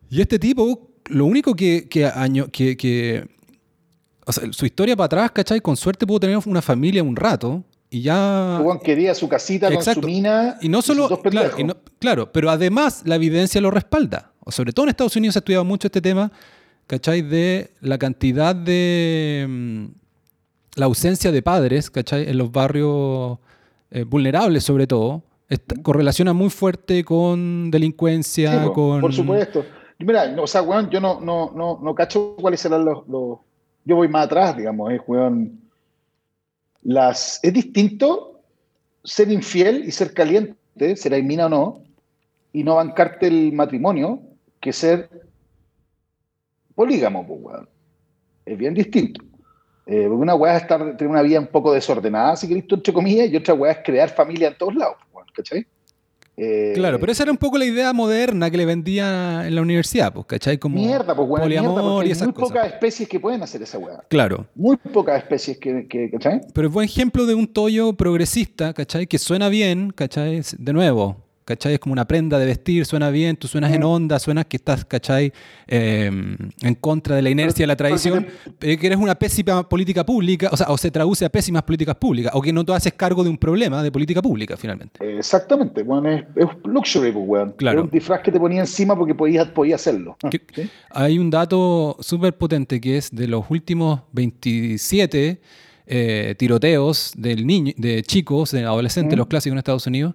Y 0.10 0.20
este 0.20 0.40
tipo, 0.40 0.90
lo 1.06 1.24
único 1.24 1.56
que, 1.56 1.88
que, 1.88 2.06
año, 2.06 2.50
que, 2.52 2.76
que 2.76 3.26
o 4.26 4.34
sea, 4.34 4.52
su 4.52 4.66
historia 4.66 4.98
para 4.98 5.06
atrás, 5.06 5.32
¿cachai? 5.32 5.62
Con 5.62 5.78
suerte 5.78 6.06
pudo 6.06 6.20
tener 6.20 6.38
una 6.48 6.62
familia 6.62 7.02
un 7.02 7.16
rato, 7.16 7.64
y 7.90 8.02
ya. 8.02 8.60
Juan 8.62 8.80
quería 8.80 9.16
su 9.16 9.30
casita 9.30 9.74
con 9.74 9.82
su 9.82 10.02
mina. 10.02 10.58
Y 10.60 10.68
no 10.68 10.82
solo. 10.82 11.22
claro, 11.98 12.30
pero 12.30 12.50
además 12.50 13.04
la 13.06 13.16
evidencia 13.16 13.62
lo 13.62 13.72
respalda. 13.72 14.34
O 14.42 14.52
sobre 14.52 14.74
todo 14.74 14.86
en 14.86 14.90
Estados 14.90 15.16
Unidos 15.16 15.36
se 15.36 15.40
ha 15.40 15.42
estudiado 15.42 15.64
mucho 15.64 15.88
este 15.88 16.02
tema, 16.02 16.30
¿cachai? 16.88 17.22
De 17.22 17.72
la 17.82 17.98
cantidad 17.98 18.56
de. 18.56 19.46
Mm, 19.48 19.86
la 20.76 20.86
ausencia 20.86 21.32
de 21.32 21.42
padres, 21.42 21.90
¿cachai? 21.90 22.30
En 22.30 22.38
los 22.38 22.52
barrios 22.52 23.40
eh, 23.92 24.04
vulnerables, 24.04 24.64
sobre 24.64 24.88
todo. 24.88 25.24
correlaciona 25.84 26.34
muy 26.34 26.50
fuerte 26.50 27.04
con 27.04 27.70
delincuencia, 27.70 28.72
con. 28.74 29.02
Por 29.02 29.14
supuesto. 29.14 29.66
Mira, 30.00 30.36
o 30.40 30.48
sea, 30.48 30.62
weón, 30.62 30.90
yo 30.90 31.00
no, 31.00 31.20
no, 31.20 31.52
no, 31.56 31.80
no 31.82 31.96
cacho 31.96 32.36
cuáles 32.40 32.62
serán 32.62 32.86
los, 32.86 33.08
los. 33.08 33.40
Yo 33.86 33.96
voy 33.96 34.08
más 34.08 34.26
atrás, 34.26 34.58
digamos, 34.58 34.92
es, 34.92 35.02
weón 35.08 35.68
las, 36.88 37.42
es 37.44 37.54
distinto 37.54 38.40
ser 39.04 39.30
infiel 39.30 39.84
y 39.86 39.92
ser 39.92 40.14
caliente, 40.14 40.96
será 40.96 41.18
mina 41.18 41.48
o 41.48 41.50
no, 41.50 41.82
y 42.54 42.64
no 42.64 42.76
bancarte 42.76 43.28
el 43.28 43.52
matrimonio, 43.52 44.22
que 44.62 44.72
ser 44.72 45.10
polígamo, 46.78 47.26
pues, 47.26 47.58
Es 48.46 48.58
bien 48.58 48.74
distinto. 48.74 49.22
Eh, 49.88 50.08
una 50.08 50.36
weá 50.36 50.58
es 50.58 50.62
estar, 50.62 50.80
tener 50.96 51.10
una 51.10 51.24
vida 51.24 51.40
un 51.40 51.48
poco 51.48 51.74
desordenada, 51.74 52.36
si 52.36 52.48
querés, 52.48 52.66
entre 52.70 52.94
comillas, 52.94 53.30
y 53.30 53.36
otra 53.36 53.54
weá 53.56 53.72
es 53.72 53.80
crear 53.84 54.10
familia 54.10 54.50
en 54.50 54.58
todos 54.58 54.76
lados, 54.76 54.98
¿cachai? 55.34 55.66
Eh, 56.40 56.74
claro, 56.76 57.00
pero 57.00 57.12
esa 57.12 57.24
era 57.24 57.32
un 57.32 57.38
poco 57.38 57.58
la 57.58 57.66
idea 57.66 57.92
moderna 57.94 58.52
que 58.52 58.58
le 58.58 58.66
vendía 58.66 59.48
en 59.48 59.56
la 59.56 59.62
universidad, 59.62 60.14
pues, 60.14 60.28
¿cachai? 60.28 60.60
Como 60.60 60.76
mierda, 60.76 61.16
pues, 61.16 61.28
bueno, 61.28 61.46
poliamor 61.46 62.06
y 62.06 62.12
esas 62.12 62.28
muy 62.28 62.34
pocas 62.34 62.68
especies 62.68 63.10
que 63.10 63.20
pueden 63.20 63.42
hacer 63.42 63.64
esa 63.64 63.80
weá. 63.80 64.04
Claro. 64.08 64.46
Muy 64.54 64.78
pocas 64.78 65.18
especies 65.18 65.58
que, 65.58 65.88
que, 65.88 66.12
¿cachai? 66.12 66.42
Pero 66.54 66.68
es 66.68 66.74
buen 66.74 66.86
ejemplo 66.86 67.26
de 67.26 67.34
un 67.34 67.48
tollo 67.48 67.94
progresista, 67.94 68.74
¿cachai? 68.74 69.08
Que 69.08 69.18
suena 69.18 69.50
bien, 69.50 69.90
¿cachai? 69.90 70.42
De 70.60 70.74
nuevo, 70.74 71.27
¿cachai? 71.48 71.76
Es 71.76 71.80
como 71.80 71.94
una 71.94 72.06
prenda 72.06 72.38
de 72.38 72.46
vestir, 72.46 72.86
suena 72.86 73.10
bien, 73.10 73.38
tú 73.38 73.48
suenas 73.48 73.72
en 73.72 73.82
onda, 73.84 74.20
suenas 74.20 74.46
que 74.48 74.58
estás, 74.58 74.84
¿cachai? 74.84 75.32
Em, 75.66 76.36
en 76.62 76.76
contra 76.76 77.16
de 77.16 77.22
la 77.22 77.30
inercia 77.30 77.64
de 77.64 77.68
la 77.68 77.78
tradición, 77.78 78.28
que 78.60 78.80
eres 78.82 78.98
una 78.98 79.16
pésima 79.16 79.68
política 79.68 80.06
pública, 80.06 80.50
o 80.52 80.58
sea, 80.58 80.68
o 80.68 80.78
se 80.78 80.92
traduce 80.92 81.24
a 81.24 81.30
pésimas 81.30 81.64
políticas 81.64 81.96
públicas, 81.96 82.34
o 82.36 82.42
que 82.42 82.52
no 82.52 82.66
te 82.66 82.74
haces 82.74 82.94
cargo 82.94 83.24
de 83.24 83.30
un 83.30 83.38
problema 83.38 83.82
de 83.82 83.90
política 83.90 84.22
pública, 84.22 84.58
finalmente. 84.58 85.00
Exactamente, 85.18 85.84
bueno, 85.84 86.10
es, 86.10 86.24
luxury, 86.66 87.14
pues, 87.14 87.26
weón. 87.26 87.52
Claro. 87.54 87.84
un 87.84 87.90
disfraz 87.90 88.22
que 88.22 88.32
te 88.32 88.40
ponía 88.40 88.60
encima 88.60 88.98
porque 88.98 89.16
podías, 89.16 89.48
podías 89.48 89.80
hacerlo. 89.80 90.18
Hay 90.90 91.18
un 91.18 91.30
dato 91.30 91.96
súper 92.02 92.38
potente 92.38 92.82
que 92.82 92.98
es 92.98 93.10
de 93.10 93.28
los 93.28 93.46
últimos 93.50 94.02
27 94.12 95.40
eh, 95.90 96.36
tiroteos 96.38 97.14
del 97.16 97.48
niño, 97.48 97.72
de 97.78 98.04
chicos, 98.04 98.52
de 98.52 98.66
adolescentes, 98.66 99.18
los 99.18 99.28
clásicos 99.28 99.54
en 99.54 99.60
Estados 99.60 99.88
Unidos, 99.88 100.14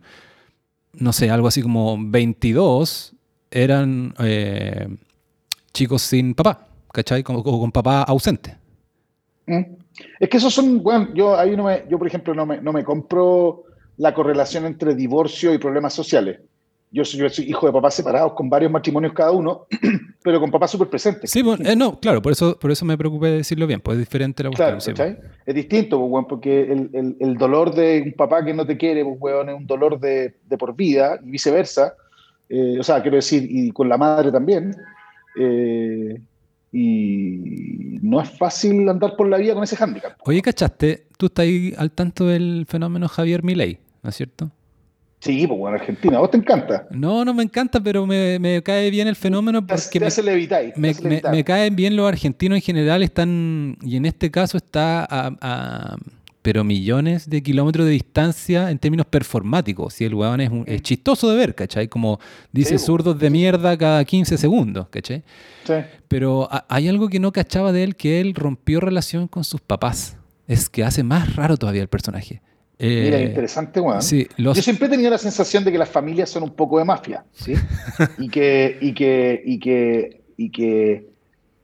no 0.95 1.13
sé, 1.13 1.31
algo 1.31 1.49
así 1.49 1.63
como 1.63 1.97
22 1.99 3.15
eran 3.51 4.15
eh, 4.19 4.89
chicos 5.73 6.03
sin 6.03 6.35
papá, 6.35 6.67
¿cachai? 6.93 7.23
O 7.27 7.43
con, 7.43 7.73
papá 7.73 8.03
ausente. 8.03 8.57
Mm. 9.47 9.63
Es 10.19 10.29
que 10.29 10.37
esos 10.39 10.53
son, 10.55 10.83
yo 11.15 11.39
ahí 11.39 11.57
no 11.57 11.65
me, 11.65 11.85
yo 11.89 11.99
por 11.99 12.07
ejemplo 12.07 12.35
no 12.35 12.47
me, 12.47 12.61
no 12.61 12.73
me 12.73 12.85
compro 12.85 13.65
la 13.99 14.15
correlación 14.15 14.65
entre 14.65 14.95
divorcio 14.95 15.53
y 15.53 15.59
problemas 15.59 15.93
sociales. 15.93 16.41
Yo 16.91 17.05
soy, 17.05 17.27
hijo 17.47 17.67
de 17.67 17.73
papás 17.73 17.95
separados 17.95 18.35
con 18.35 18.51
varios 18.51 18.71
matrimonios 18.71 19.13
cada 19.13 19.33
uno, 19.33 19.67
pero 20.23 20.41
con 20.41 20.51
papás 20.51 20.71
súper 20.71 20.89
presentes. 20.89 21.31
Sí, 21.31 21.43
eh, 21.65 21.77
no, 21.77 21.99
claro, 21.99 22.23
por 22.23 22.33
eso, 22.33 22.59
por 22.59 22.71
eso 22.71 22.85
me 22.85 22.97
preocupé 22.97 23.29
de 23.29 23.37
decirlo 23.39 23.67
bien, 23.67 23.81
pues 23.81 23.97
es 23.97 24.01
diferente 24.01 24.43
la 24.43 24.51
cuestión. 24.51 24.95
Claro, 24.95 25.19
Es 25.45 25.55
distinto, 25.55 25.99
pues, 26.09 26.27
porque 26.29 26.63
el, 26.63 27.17
el, 27.19 27.37
dolor 27.37 27.75
de 27.75 28.03
un 28.07 28.13
papá 28.13 28.45
que 28.45 28.55
no 28.55 28.67
te 28.67 28.77
quiere, 28.77 29.05
pues, 29.05 29.17
weón, 29.21 29.49
es 29.49 29.57
un 29.57 29.67
dolor 29.67 29.99
de, 29.99 30.35
de 30.47 30.59
por 30.59 30.75
vida 30.75 31.19
y 31.25 31.31
viceversa. 31.31 31.95
Eh, 32.49 32.77
o 32.79 32.83
sea, 32.83 33.01
quiero 33.03 33.17
decir, 33.17 33.47
y 33.49 33.71
con 33.71 33.89
la 33.89 33.97
madre 33.97 34.31
también. 34.31 34.77
Eh, 35.39 36.21
y 36.73 37.99
no 38.03 38.21
es 38.21 38.31
fácil 38.39 38.89
andar 38.89 39.17
por 39.17 39.29
la 39.29 39.37
vida 39.37 39.55
con 39.55 39.63
ese 39.63 39.77
hándicap. 39.77 40.19
Oye, 40.25 40.41
¿cachaste? 40.41 41.07
Tú 41.19 41.27
estás 41.27 41.45
ahí 41.45 41.75
al 41.77 41.91
tanto 41.91 42.27
del 42.27 42.65
fenómeno 42.69 43.09
Javier 43.09 43.43
Milei, 43.43 43.79
¿no 44.03 44.11
es 44.11 44.17
cierto? 44.17 44.51
Sí, 45.23 45.47
pues 45.47 45.57
bueno, 45.57 45.77
Argentina. 45.77 46.17
¿A 46.17 46.21
vos 46.21 46.33
te 46.33 46.37
encanta? 46.37 46.89
No, 46.91 47.25
no 47.25 47.33
me 47.33 47.45
encanta, 47.45 47.81
pero 47.81 48.05
me, 48.07 48.61
cae 48.65 48.91
bien 48.91 49.07
el 49.07 49.15
fenómeno 49.15 49.65
porque 49.65 50.01
me, 50.01 50.93
me, 50.93 51.23
me, 51.31 51.45
caen 51.45 51.77
bien 51.77 51.95
los 51.95 52.09
argentinos 52.09 52.57
en 52.57 52.63
general, 52.63 53.05
están, 53.05 53.79
y 53.83 53.95
en 53.95 54.07
este 54.07 54.33
caso 54.33 54.57
está 54.57 55.07
a, 55.09 55.97
pero 56.43 56.65
millones 56.65 57.31
de 57.31 57.41
kilómetros 57.41 57.87
de 57.87 57.93
distancia 57.93 58.69
en 58.73 58.81
términos 58.81 59.07
performáticos. 59.07 59.95
Si 59.95 60.05
el 60.05 60.13
weón 60.17 60.41
es, 60.41 60.51
es 60.67 60.83
chistoso 60.83 61.31
de 61.31 61.37
ver, 61.37 61.55
¿cachai? 61.55 61.87
Como 61.87 62.19
dice 62.51 62.77
zurdos 62.81 63.17
de 63.17 63.31
mierda 63.31 63.79
cada 63.79 64.05
15 64.05 64.37
segundos, 64.37 64.89
¿cachai? 64.89 65.23
Sí. 65.65 65.75
Pero 66.09 66.49
hay 66.69 66.89
algo 66.89 67.09
que 67.09 67.21
no 67.21 67.31
cachaba 67.31 67.71
de 67.71 67.85
él, 67.85 67.95
que 67.95 68.21
él 68.21 68.35
rompió 68.35 68.81
relación 68.81 69.29
con 69.29 69.45
sus 69.45 69.61
papás. 69.61 70.17
Es 70.49 70.69
que 70.69 70.83
hace 70.83 71.05
más 71.05 71.37
raro 71.37 71.57
todavía 71.57 71.83
el 71.83 71.89
personaje. 71.89 72.43
Mira, 72.79 73.19
eh, 73.19 73.25
interesante, 73.25 73.81
weón. 73.81 74.01
Yo 74.01 74.55
siempre 74.55 74.87
he 74.87 74.91
tenido 74.91 75.11
la 75.11 75.19
sensación 75.19 75.65
de 75.65 75.71
que 75.71 75.79
las 75.79 75.89
familias 75.89 76.31
son 76.31 76.43
un 76.43 76.51
poco 76.51 76.79
de 76.79 76.85
mafia, 76.85 77.25
¿sí? 77.33 77.55
y, 78.19 78.29
que, 78.29 78.79
y, 78.81 78.93
que, 78.93 79.43
y, 79.45 79.59
que, 79.61 80.23
y 80.37 80.51
que 80.51 81.13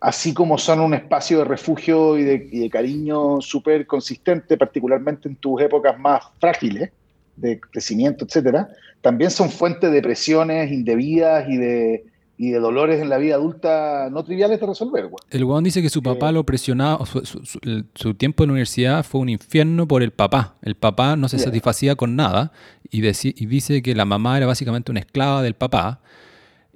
así 0.00 0.32
como 0.32 0.58
son 0.58 0.80
un 0.80 0.94
espacio 0.94 1.38
de 1.38 1.44
refugio 1.44 2.16
y 2.16 2.24
de, 2.24 2.70
cariño 2.70 3.40
súper 3.40 3.86
consistente, 3.86 4.56
particularmente 4.56 5.28
en 5.28 5.36
tus 5.36 5.60
épocas 5.60 5.98
más 5.98 6.24
frágiles, 6.38 6.90
de 7.36 7.60
crecimiento, 7.60 8.24
etcétera, 8.24 8.68
también 9.00 9.30
son 9.30 9.48
fuente 9.50 9.90
de 9.90 10.02
presiones 10.02 10.72
indebidas 10.72 11.48
y 11.48 11.56
de, 11.56 12.04
y 12.40 12.52
de 12.52 12.60
dolores 12.60 13.02
en 13.02 13.08
la 13.08 13.18
vida 13.18 13.34
adulta 13.34 14.08
no 14.10 14.22
triviales 14.22 14.60
de 14.60 14.66
resolver. 14.66 15.10
El 15.30 15.44
weón 15.44 15.64
dice 15.64 15.82
que 15.82 15.90
su 15.90 16.04
papá 16.04 16.30
eh, 16.30 16.32
lo 16.32 16.44
presionaba, 16.44 17.04
su, 17.04 18.14
tiempo 18.14 18.44
en 18.44 18.48
la 18.48 18.52
universidad 18.52 19.04
fue 19.04 19.20
un 19.20 19.28
infierno 19.28 19.88
por 19.88 20.04
el 20.04 20.12
papá. 20.12 20.54
El 20.62 20.76
papá 20.76 21.16
no 21.16 21.28
se 21.28 21.40
satisfacía 21.40 21.96
con 21.96 22.14
nada 22.14 22.52
y, 22.90 23.04
y, 23.04 23.46
dice 23.46 23.82
que 23.82 23.94
la 23.96 24.04
mamá 24.04 24.36
era 24.36 24.46
básicamente 24.46 24.92
una 24.92 25.00
esclava 25.00 25.42
del 25.42 25.54
papá. 25.54 26.00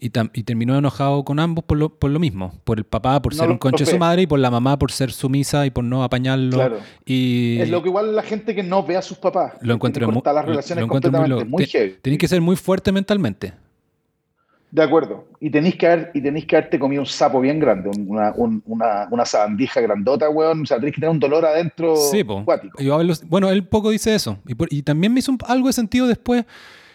Y, 0.00 0.10
y 0.34 0.42
terminó 0.42 0.76
enojado 0.76 1.24
con 1.24 1.38
ambos 1.38 1.62
por 1.62 1.78
lo, 1.78 1.96
por 1.96 2.10
lo 2.10 2.18
mismo, 2.18 2.60
por 2.64 2.78
el 2.78 2.84
papá 2.84 3.22
por 3.22 3.36
ser 3.36 3.48
un 3.48 3.58
conche 3.58 3.84
de 3.84 3.92
su 3.92 3.98
madre 3.98 4.22
y 4.22 4.26
por 4.26 4.40
la 4.40 4.50
mamá 4.50 4.76
por 4.76 4.90
ser 4.90 5.12
sumisa 5.12 5.64
y 5.64 5.70
por 5.70 5.84
no 5.84 6.02
apañarlo. 6.02 6.80
Y 7.06 7.60
es 7.60 7.70
lo 7.70 7.84
que 7.84 7.88
igual 7.88 8.16
la 8.16 8.24
gente 8.24 8.56
que 8.56 8.64
no 8.64 8.84
ve 8.84 8.96
a 8.96 9.02
sus 9.02 9.18
papás. 9.18 9.52
Lo 9.60 9.74
encuentro 9.74 10.10
muy, 10.10 10.20
las 10.24 10.44
relaciones 10.44 10.88
lo, 10.88 11.46
muy, 11.46 11.66
Tenéis 12.02 12.18
que 12.18 12.26
ser 12.26 12.40
muy 12.40 12.56
fuerte 12.56 12.90
mentalmente. 12.90 13.52
De 14.72 14.82
acuerdo. 14.82 15.26
Y 15.38 15.50
tenéis 15.50 15.76
que, 15.76 15.86
haber, 15.86 16.10
y 16.14 16.22
tenéis 16.22 16.46
que 16.46 16.56
haberte 16.56 16.78
comido 16.78 17.02
un 17.02 17.06
sapo 17.06 17.42
bien 17.42 17.60
grande, 17.60 17.90
una, 18.06 18.32
una, 18.34 19.06
una 19.10 19.24
sabandija 19.26 19.82
grandota, 19.82 20.30
weón. 20.30 20.62
O 20.62 20.66
sea, 20.66 20.78
tenéis 20.78 20.94
que 20.94 21.02
tener 21.02 21.12
un 21.12 21.20
dolor 21.20 21.44
adentro 21.44 21.94
sí, 21.94 22.22
bueno, 22.22 23.50
él 23.50 23.64
poco 23.64 23.90
dice 23.90 24.14
eso. 24.14 24.38
Y, 24.70 24.82
también 24.82 25.12
me 25.12 25.20
hizo 25.20 25.36
algo 25.46 25.66
de 25.66 25.74
sentido 25.74 26.06
después 26.06 26.46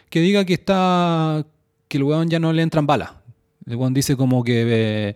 que 0.09 0.21
diga 0.21 0.43
que 0.43 0.55
está. 0.55 1.45
que 1.87 1.97
el 1.97 2.03
weón 2.03 2.29
ya 2.29 2.39
no 2.39 2.51
le 2.51 2.63
entran 2.63 2.87
balas. 2.87 3.11
El 3.67 3.75
weón 3.75 3.93
dice 3.93 4.17
como 4.17 4.43
que. 4.43 5.09
Eh, 5.09 5.15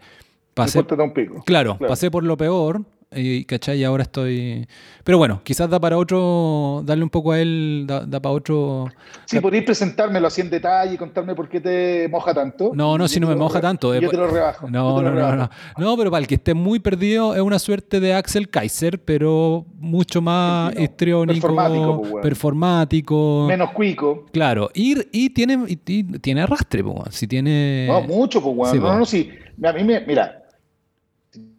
pasé, 0.54 0.80
un 0.80 1.14
pico. 1.14 1.44
Claro, 1.44 1.80
pasé 1.80 2.12
por 2.12 2.24
lo 2.24 2.38
peor 2.38 2.86
y, 3.14 3.44
¿cachai? 3.46 3.80
Y 3.80 3.84
ahora 3.84 4.04
estoy... 4.04 4.68
Pero 5.04 5.18
bueno, 5.18 5.42
quizás 5.44 5.70
da 5.70 5.80
para 5.80 5.98
otro, 5.98 6.82
darle 6.86 7.04
un 7.04 7.10
poco 7.10 7.34
a 7.34 7.40
él, 7.40 7.86
da, 7.86 8.06
para 8.22 8.34
otro... 8.34 8.88
Sí, 9.26 9.40
podéis 9.40 9.64
presentármelo 9.64 10.28
así 10.28 10.42
en 10.42 10.50
detalle 10.50 10.94
y 10.94 10.98
contarme 10.98 11.36
por 11.36 11.50
qué 11.50 11.60
te 11.60 12.08
moja 12.08 12.34
tanto. 12.34 12.72
No, 12.74 12.98
no, 12.98 13.08
si 13.08 13.20
no 13.20 13.28
me 13.28 13.36
moja 13.36 13.60
tanto. 13.60 13.94
Yo 13.96 14.10
te 14.10 14.18
lo 14.18 14.28
rebajo. 14.28 14.70
No, 14.70 15.02
no, 15.02 15.12
no, 15.12 15.36
no. 15.36 15.50
No, 15.78 15.98
pero 15.98 16.10
para 16.10 16.22
el 16.22 16.28
que 16.28 16.36
esté 16.36 16.54
muy 16.54 16.80
perdido 16.80 17.36
es 17.36 17.42
una 17.42 17.60
suerte 17.60 18.00
de 18.00 18.14
Axel 18.14 18.50
Kaiser, 18.50 19.04
pero 19.04 19.66
mucho 19.78 20.22
más 20.22 20.74
histriónico, 20.80 21.48
performático, 21.48 22.02
pues, 22.02 22.24
performático, 22.24 23.46
Menos 23.48 23.72
cuico. 23.72 24.26
Claro, 24.32 24.70
y, 24.74 24.96
y 25.12 25.32
tiene, 25.32 25.66
y, 25.68 25.76
tiene 26.20 26.42
arrastre, 26.42 26.84
pues, 26.84 27.16
si 27.16 27.28
tiene... 27.28 27.88
No, 27.88 28.02
mucho, 28.02 28.42
pues, 28.42 28.56
bueno. 28.56 28.82
no, 28.82 29.00
no, 29.00 29.06
sí. 29.06 29.32
A 29.64 29.74
mí 29.74 29.84
me, 29.84 30.02
mira, 30.02 30.44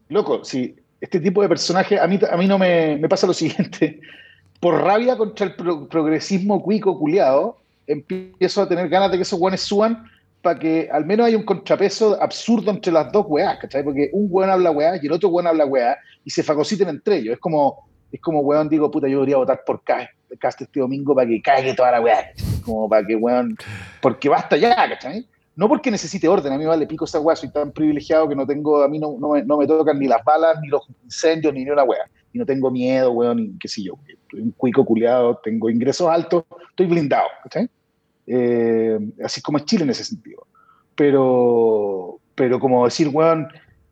loco, 0.09 0.45
si 0.45 0.77
este 1.03 1.19
tipo 1.19 1.43
de 1.43 1.49
personaje, 1.49 1.99
a 1.99 2.07
mí, 2.07 2.19
a 2.31 2.37
mí 2.37 2.47
no 2.47 2.59
me, 2.59 2.97
pasa 3.09 3.27
lo 3.27 3.35
siguiente. 3.35 3.99
Por 4.61 4.81
rabia 4.81 5.17
contra 5.17 5.47
el 5.47 5.55
progresismo 5.57 6.63
cuico 6.63 6.97
culiado, 6.97 7.59
empiezo 7.89 8.63
a 8.63 8.69
tener 8.69 8.89
ganas 8.89 9.11
de 9.11 9.17
que 9.17 9.25
esos 9.25 9.39
guanes 9.39 9.63
suban 9.63 10.09
para 10.43 10.61
que 10.61 10.89
al 10.93 11.05
menos 11.05 11.27
haya 11.27 11.37
un 11.37 11.43
contrapeso 11.43 12.23
absurdo 12.23 12.71
entre 12.71 12.93
las 12.93 13.11
dos 13.11 13.27
weas, 13.29 13.59
¿cachai? 13.59 13.83
Porque 13.83 14.11
un 14.13 14.29
weón 14.31 14.51
habla 14.51 14.71
weá 14.71 14.97
y 15.03 15.07
el 15.07 15.13
otro 15.13 15.29
weón 15.31 15.49
habla 15.49 15.67
weá 15.67 15.99
y 16.25 16.31
se 16.31 16.45
fagociten 16.45 16.89
entre 16.89 17.17
ellos. 17.17 17.35
Es 17.35 17.41
como, 17.41 17.89
es 18.13 18.21
como 18.21 18.39
weón, 18.41 18.69
digo, 18.69 18.89
puta, 18.89 19.09
yo 19.09 19.17
debería 19.17 19.39
votar 19.39 19.63
por 19.67 19.83
Cast 19.83 20.61
este 20.61 20.79
domingo 20.79 21.17
para 21.17 21.27
que 21.27 21.43
caiga 21.43 21.75
toda 21.75 21.91
la 21.91 22.01
weá. 22.01 22.31
Como 22.65 22.89
para 22.89 23.05
que 23.05 23.17
weón, 23.17 23.57
porque 24.01 24.29
basta 24.29 24.57
ya, 24.57 24.77
¿cachai? 24.77 25.27
No 25.55 25.69
porque 25.69 25.91
necesite 25.91 26.29
orden, 26.29 26.53
a 26.53 26.59
mí 26.59 26.65
vale 26.65 26.87
pico 26.87 27.05
esa 27.05 27.21
weá, 27.21 27.37
soy 27.37 27.51
tan 27.51 27.73
privilegiado 27.73 28.29
que 28.29 28.35
no 28.35 28.47
tengo, 28.47 28.83
a 28.83 28.89
mí 28.89 28.99
no, 28.99 29.17
no, 29.19 29.57
me, 29.57 29.67
tocan 29.67 29.99
ni 29.99 30.07
las 30.07 30.25
balas, 30.25 30.59
ni 30.63 30.69
los 30.69 30.89
incendios, 31.05 31.53
ni, 31.53 31.65
ni 31.65 31.71
una 31.71 31.85
weá. 31.85 32.09
Y 32.33 32.39
no 32.39 32.47
tengo 32.47 32.71
miedo, 32.71 33.13
weón, 33.13 33.37
ni 33.37 33.59
qué 33.59 33.69
sé 33.69 33.83
yo. 33.83 33.99
Estoy 34.09 34.41
un 34.41 34.53
cuico 34.53 34.85
culiado, 34.85 35.39
tengo 35.45 35.69
ingresos 35.69 36.09
altos, 36.09 36.45
estoy 36.71 36.87
blindado, 36.87 37.29
¿cachai? 37.43 37.69
Eh, 38.27 38.99
así 39.23 39.43
como 39.43 39.59
es 39.59 39.67
Chile 39.67 39.85
en 39.85 39.91
ese 39.91 40.05
sentido. 40.05 40.47
Pero, 40.95 42.19
pero 42.35 42.59
como 42.59 42.87
decir, 42.87 43.09
weón, 43.09 43.49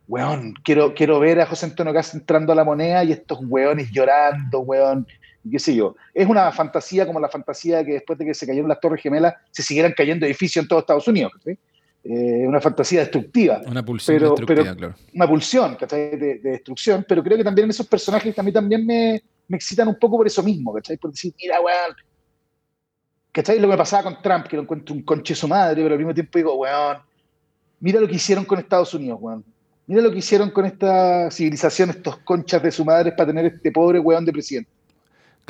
weón, 0.09 0.55
quiero, 0.65 0.95
quiero 0.95 1.21
ver 1.21 1.41
a 1.41 1.47
José 1.47 1.67
Antonio 1.67 1.93
Cast 1.93 2.15
entrando 2.15 2.53
a 2.53 2.57
la 2.57 2.65
moneda 2.65 3.05
y 3.05 3.13
estos 3.13 3.39
weones 3.43 3.91
llorando, 3.91 4.61
weón, 4.61 5.07
qué 5.49 5.59
sé 5.59 5.75
yo. 5.75 5.95
Es 6.13 6.29
una 6.29 6.51
fantasía 6.53 7.07
como 7.07 7.21
la 7.21 7.29
fantasía 7.29 7.79
de 7.79 7.87
que 7.87 7.93
después 7.93 8.19
de 8.19 8.27
que 8.27 8.35
se 8.35 8.47
cayeron 8.47 8.69
las 8.69 8.81
Torres 8.81 9.03
Gemelas 9.03 9.35
se 9.51 9.63
siguieran 9.63 9.95
cayendo 9.97 10.27
edificios 10.27 10.65
en 10.65 10.69
todo 10.69 10.81
Estados 10.81 11.07
Unidos. 11.07 11.33
¿sí? 11.45 11.57
Eh, 12.03 12.47
una 12.47 12.61
fantasía 12.61 13.01
destructiva. 13.01 13.61
Una 13.67 13.85
pulsión 13.85 14.19
destructiva, 14.19 14.75
claro. 14.75 14.95
Una 15.15 15.29
pulsión 15.29 15.77
de, 15.89 16.17
de, 16.17 16.39
destrucción, 16.39 17.05
pero 17.07 17.23
creo 17.23 17.37
que 17.37 17.45
también 17.45 17.69
esos 17.69 17.87
personajes 17.87 18.35
también, 18.35 18.55
también 18.55 18.87
me, 18.87 19.23
me 19.49 19.57
excitan 19.57 19.87
un 19.89 19.99
poco 19.99 20.17
por 20.17 20.27
eso 20.27 20.43
mismo, 20.43 20.73
¿cachai? 20.73 20.97
Por 20.97 21.11
decir, 21.11 21.35
mira, 21.39 21.61
weón. 21.61 21.95
¿Cachai? 23.33 23.59
Lo 23.59 23.69
que 23.69 23.73
me 23.73 23.77
pasaba 23.77 24.05
con 24.05 24.23
Trump, 24.23 24.47
que 24.47 24.57
lo 24.57 24.63
encuentro 24.63 24.95
un 24.95 25.03
conche 25.03 25.35
su 25.35 25.47
madre, 25.47 25.83
pero 25.83 25.95
al 25.95 25.99
mismo 25.99 26.15
tiempo 26.15 26.39
digo, 26.39 26.55
weón, 26.55 26.99
mira 27.81 28.01
lo 28.01 28.09
que 28.09 28.15
hicieron 28.15 28.45
con 28.45 28.59
Estados 28.59 28.95
Unidos, 28.95 29.19
weón. 29.21 29.45
Mira 29.87 30.03
lo 30.03 30.11
que 30.11 30.19
hicieron 30.19 30.51
con 30.51 30.65
esta 30.65 31.31
civilización, 31.31 31.91
estos 31.91 32.19
conchas 32.19 32.63
de 32.63 32.71
su 32.71 32.85
madre 32.85 33.13
para 33.13 33.27
tener 33.27 33.47
este 33.47 33.73
pobre 33.73 33.99
weón 33.99 34.25
de 34.25 34.33
presidente. 34.33 34.71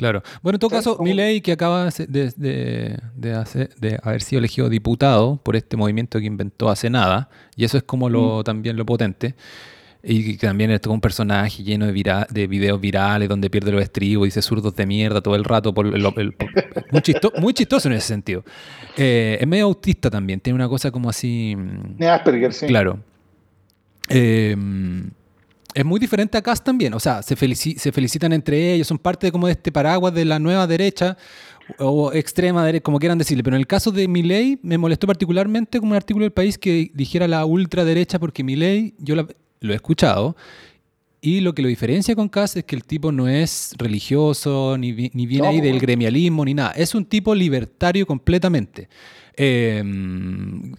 Claro. 0.01 0.23
Bueno, 0.41 0.55
en 0.55 0.59
todo 0.61 0.71
caso, 0.71 0.97
Milei, 0.99 1.41
que 1.41 1.51
acaba 1.51 1.91
de, 1.91 2.33
de, 2.35 3.99
haber 4.01 4.21
sido 4.23 4.39
elegido 4.39 4.67
diputado 4.67 5.39
por 5.43 5.55
este 5.55 5.77
movimiento 5.77 6.17
que 6.19 6.25
inventó 6.25 6.69
hace 6.69 6.89
nada, 6.89 7.29
y 7.55 7.65
eso 7.65 7.77
es 7.77 7.83
como 7.83 8.09
lo, 8.09 8.39
mm. 8.39 8.43
también 8.43 8.77
lo 8.77 8.83
potente, 8.83 9.35
y 10.01 10.35
que 10.35 10.47
también 10.47 10.71
es 10.71 10.81
un 10.87 10.99
personaje 11.01 11.61
lleno 11.61 11.85
de, 11.85 12.25
de 12.31 12.47
videos 12.47 12.81
virales 12.81 13.29
donde 13.29 13.51
pierde 13.51 13.71
los 13.71 13.83
estribos, 13.83 14.25
dice 14.25 14.41
zurdos 14.41 14.75
de 14.75 14.87
mierda 14.87 15.21
todo 15.21 15.35
el 15.35 15.43
rato, 15.43 15.71
por, 15.71 15.85
muy, 15.85 16.23
muy, 17.39 17.53
chistoso 17.53 17.87
en 17.87 17.93
ese 17.93 18.07
sentido. 18.07 18.43
Eh, 18.97 19.37
es 19.39 19.47
medio 19.47 19.65
autista 19.65 20.09
también, 20.09 20.39
tiene 20.39 20.55
una 20.55 20.67
cosa 20.67 20.89
como 20.89 21.11
así... 21.11 21.55
De 21.95 22.09
Asperger, 22.09 22.53
sí. 22.53 22.65
Claro. 22.65 22.97
Eh, 24.09 24.57
es 25.73 25.85
muy 25.85 25.99
diferente 25.99 26.37
a 26.37 26.41
Cast 26.41 26.63
también. 26.63 26.93
O 26.93 26.99
sea, 26.99 27.21
se, 27.21 27.35
se 27.35 27.91
felicitan 27.91 28.33
entre 28.33 28.73
ellos, 28.73 28.87
son 28.87 28.97
parte 28.97 29.27
de, 29.27 29.31
como 29.31 29.47
de 29.47 29.53
este 29.53 29.71
paraguas 29.71 30.13
de 30.13 30.25
la 30.25 30.39
nueva 30.39 30.67
derecha 30.67 31.17
o 31.77 32.11
extrema 32.13 32.65
derecha, 32.65 32.83
como 32.83 32.99
quieran 32.99 33.17
decirle. 33.17 33.43
Pero 33.43 33.55
en 33.55 33.61
el 33.61 33.67
caso 33.67 33.91
de 33.91 34.07
Milley 34.07 34.59
me 34.61 34.77
molestó 34.77 35.07
particularmente 35.07 35.79
como 35.79 35.91
un 35.91 35.97
artículo 35.97 36.23
del 36.23 36.33
país 36.33 36.57
que 36.57 36.91
dijera 36.93 37.27
la 37.27 37.45
ultraderecha, 37.45 38.19
porque 38.19 38.43
Milley, 38.43 38.93
yo 38.97 39.15
lo 39.15 39.27
he 39.73 39.75
escuchado, 39.75 40.35
y 41.21 41.41
lo 41.41 41.53
que 41.53 41.61
lo 41.61 41.67
diferencia 41.67 42.15
con 42.15 42.29
Cast 42.29 42.57
es 42.57 42.63
que 42.63 42.75
el 42.75 42.83
tipo 42.83 43.11
no 43.11 43.27
es 43.27 43.75
religioso, 43.77 44.75
ni, 44.77 44.91
ni 45.13 45.25
viene 45.27 45.47
ahí 45.47 45.61
del 45.61 45.79
gremialismo, 45.79 46.43
ni 46.43 46.55
nada. 46.55 46.71
Es 46.71 46.95
un 46.95 47.05
tipo 47.05 47.35
libertario 47.35 48.07
completamente. 48.07 48.89
Eh, 49.35 49.83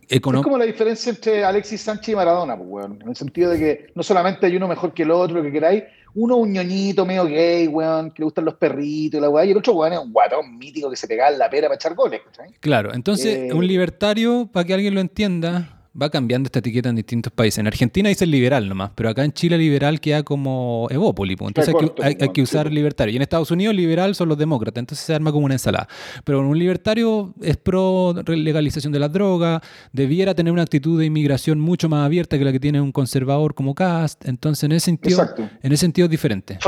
es 0.09 0.21
como 0.21 0.59
la 0.59 0.65
diferencia 0.65 1.11
entre 1.11 1.45
Alexis 1.45 1.81
Sánchez 1.81 2.11
y 2.11 2.17
Maradona, 2.17 2.57
pues, 2.57 2.87
en 2.87 3.09
el 3.09 3.17
sentido 3.17 3.51
de 3.51 3.59
que 3.59 3.87
no 3.95 4.03
solamente 4.03 4.47
hay 4.47 4.57
uno 4.57 4.69
mejor 4.69 4.93
que 4.93 5.05
el 5.05 5.11
otro, 5.11 5.39
lo 5.39 5.43
que 5.43 5.53
queráis, 5.53 5.85
uno 6.15 6.37
un 6.37 6.53
ñoñito 6.53 7.07
medio 7.07 7.25
gay, 7.25 7.67
weón, 7.67 8.11
que 8.11 8.21
le 8.21 8.25
gustan 8.25 8.45
los 8.45 8.55
perritos 8.55 9.19
y 9.19 9.21
la 9.21 9.31
weá, 9.31 9.45
y 9.47 9.53
el 9.53 9.57
otro 9.57 9.73
weón 9.73 9.95
es 9.95 9.99
un 9.99 10.13
guatón 10.13 10.59
mítico 10.59 10.91
que 10.91 10.97
se 10.97 11.09
pega 11.09 11.31
en 11.31 11.39
la 11.39 11.49
pera 11.49 11.69
para 11.69 11.77
echar 11.77 11.95
goles. 11.95 12.21
Claro, 12.61 12.93
entonces 12.93 13.51
eh, 13.51 13.53
un 13.55 13.67
libertario, 13.67 14.49
para 14.53 14.67
que 14.67 14.75
alguien 14.75 14.95
lo 14.95 15.01
entienda, 15.01 15.82
va 16.01 16.09
cambiando 16.11 16.47
esta 16.47 16.61
etiqueta 16.61 16.89
en 16.89 16.97
distintos 16.97 17.33
países. 17.33 17.59
En 17.59 17.67
Argentina 17.67 18.09
dice 18.09 18.27
liberal 18.27 18.69
nomás, 18.69 18.91
pero 18.95 19.11
acá 19.11 19.25
en 19.25 19.33
Chile 19.33 19.59
liberal 19.59 20.01
queda 20.01 20.23
como 20.23 20.87
evópoli. 20.91 21.37
Entonces 21.39 21.75
hay, 22.03 22.29
que, 22.31 22.43
usar 22.43 22.73
libertario. 22.73 23.13
Y 23.13 23.17
en 23.17 23.23
Estados 23.23 23.51
Unidos 23.51 23.75
liberal 23.75 24.15
son 24.15 24.29
los 24.29 24.39
demócratas, 24.39 24.81
entonces 24.81 25.05
se 25.05 25.15
arma 25.15 25.33
como 25.33 25.45
una 25.45 25.55
ensalada. 25.55 25.89
Pero 26.25 26.41
un 26.41 26.59
libertario 26.59 27.35
es 27.43 27.57
pro 27.57 28.15
legalización 28.27 28.93
de 28.93 28.99
la 28.99 29.09
droga, 29.09 29.61
debiera 29.93 30.35
tener 30.35 30.53
una 30.53 30.63
actitud 30.63 30.99
de 30.99 31.07
inmigración 31.07 31.61
mucho 31.61 31.89
más 31.89 32.07
abierta 32.07 32.39
que 32.39 32.45
la 32.45 32.53
que 32.53 32.61
tiene 32.61 32.81
un 32.81 32.93
conservador 32.93 33.55
como 33.55 33.75
Cast. 33.75 34.27
Entonces 34.27 34.65
en 34.65 34.73
ese 34.73 34.87
sentido, 34.87 35.29
en 35.63 35.73
ese 35.73 35.81
sentido 35.81 36.07
es 36.07 36.11
diferente. 36.11 36.59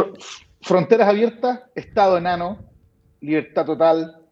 Fronteras 0.60 1.08
abiertas, 1.08 1.60
Estado 1.74 2.18
enano, 2.18 2.58
libertad 3.20 3.64
total, 3.64 4.23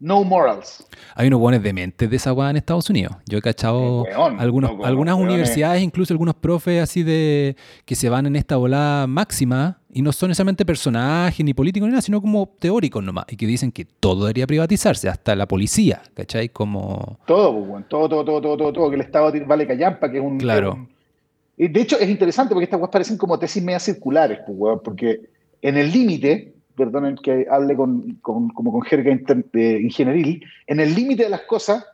no 0.00 0.22
morals. 0.22 0.86
Hay 1.14 1.26
unos 1.28 1.40
buenos 1.40 1.62
dementes 1.62 2.08
de 2.08 2.16
esa 2.16 2.32
weá 2.32 2.50
en 2.50 2.56
Estados 2.56 2.88
Unidos. 2.88 3.16
Yo 3.26 3.38
he 3.38 3.42
cachado 3.42 4.04
algunos, 4.38 4.72
algunas 4.84 5.16
universidades, 5.16 5.82
incluso 5.82 6.14
algunos 6.14 6.36
profes 6.36 6.82
así 6.82 7.02
de 7.02 7.56
que 7.84 7.94
se 7.94 8.08
van 8.08 8.26
en 8.26 8.36
esta 8.36 8.56
volada 8.56 9.06
máxima 9.06 9.80
y 9.92 10.02
no 10.02 10.12
son 10.12 10.28
necesariamente 10.28 10.64
personajes 10.64 11.44
ni 11.44 11.54
políticos 11.54 11.88
ni 11.88 11.92
nada, 11.92 12.02
sino 12.02 12.20
como 12.20 12.46
teóricos 12.58 13.02
nomás. 13.02 13.24
Y 13.28 13.36
que 13.36 13.46
dicen 13.46 13.72
que 13.72 13.84
todo 13.84 14.24
debería 14.26 14.46
privatizarse, 14.46 15.08
hasta 15.08 15.34
la 15.34 15.48
policía, 15.48 16.02
¿cachai? 16.14 16.50
Como... 16.50 17.18
Todo, 17.26 17.64
pues, 17.64 17.88
todo, 17.88 18.08
todo, 18.08 18.24
todo, 18.24 18.56
todo, 18.56 18.72
todo, 18.72 18.90
que 18.90 18.96
el 18.96 19.02
Estado 19.02 19.32
vale 19.46 19.66
callampa, 19.66 20.10
que 20.10 20.18
es 20.18 20.24
un... 20.24 20.38
Claro. 20.38 20.88
Y 21.56 21.66
de 21.66 21.80
hecho 21.80 21.98
es 21.98 22.08
interesante 22.08 22.54
porque 22.54 22.64
estas 22.64 22.78
weas 22.78 22.92
parecen 22.92 23.18
como 23.18 23.38
tesis 23.38 23.62
media 23.62 23.80
circulares, 23.80 24.38
pues, 24.46 24.78
porque 24.84 25.22
en 25.60 25.76
el 25.76 25.90
límite 25.90 26.54
perdonen 26.78 27.16
que 27.16 27.46
hable 27.50 27.76
con, 27.76 28.14
como 28.22 28.72
con 28.72 28.82
jerga 28.82 29.10
ingenieril, 29.12 30.44
en 30.66 30.80
el 30.80 30.94
límite 30.94 31.24
de 31.24 31.30
las 31.30 31.42
cosas, 31.42 31.84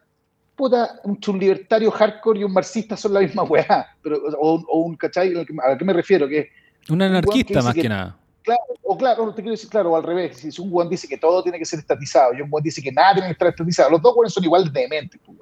puta, 0.54 1.00
un, 1.04 1.18
libertario 1.38 1.90
hardcore 1.90 2.40
y 2.40 2.44
un 2.44 2.52
marxista 2.52 2.96
son 2.96 3.14
la 3.14 3.20
misma 3.20 3.42
weá, 3.44 3.88
pero, 4.02 4.18
o, 4.38 4.82
un, 4.84 4.96
¿cachai? 4.96 5.34
¿A 5.36 5.76
qué 5.76 5.84
me 5.84 5.92
refiero? 5.92 6.28
Que 6.28 6.50
un 6.88 7.00
anarquista 7.00 7.62
más 7.62 7.74
que, 7.74 7.88
nada. 7.88 8.16
Claro, 8.42 8.60
o 8.82 8.96
claro, 8.98 9.34
te 9.34 9.40
quiero 9.40 9.52
decir, 9.52 9.70
claro, 9.70 9.92
o 9.92 9.96
al 9.96 10.02
revés, 10.02 10.36
si 10.36 10.60
un 10.60 10.70
guan 10.70 10.88
dice 10.88 11.08
que 11.08 11.16
todo 11.16 11.42
tiene 11.42 11.58
que 11.58 11.64
ser 11.64 11.78
estatizado 11.78 12.34
y 12.34 12.42
un 12.42 12.50
guan 12.50 12.62
dice 12.62 12.82
que 12.82 12.92
nada 12.92 13.14
tiene 13.14 13.28
que 13.28 13.32
estar 13.32 13.48
estatizado, 13.48 13.90
los 13.90 14.02
dos 14.02 14.14
guanes 14.14 14.34
son 14.34 14.44
igual 14.44 14.70
de 14.70 14.80
dementes, 14.82 15.20
pues, 15.24 15.38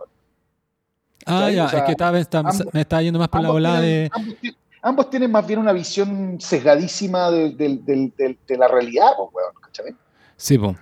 Ah, 1.24 1.50
ya, 1.50 1.66
es 1.66 1.82
que 1.82 1.92
estaba, 1.92 2.18
me 2.72 2.80
está 2.80 3.00
yendo 3.00 3.18
más 3.18 3.28
por 3.28 3.42
la 3.42 3.50
volada 3.50 3.80
de 3.80 4.10
ambos 4.12 4.34
tienen 5.10 5.30
más 5.30 5.46
bien 5.46 5.60
una 5.60 5.72
visión 5.72 6.40
sesgadísima 6.40 7.30
de, 7.30 7.54
la 8.48 8.68
realidad, 8.68 9.12
pues, 9.16 9.30
weón, 9.32 9.52
¿cachai? 9.60 9.94
Sí, 10.36 10.58
pues. 10.58 10.76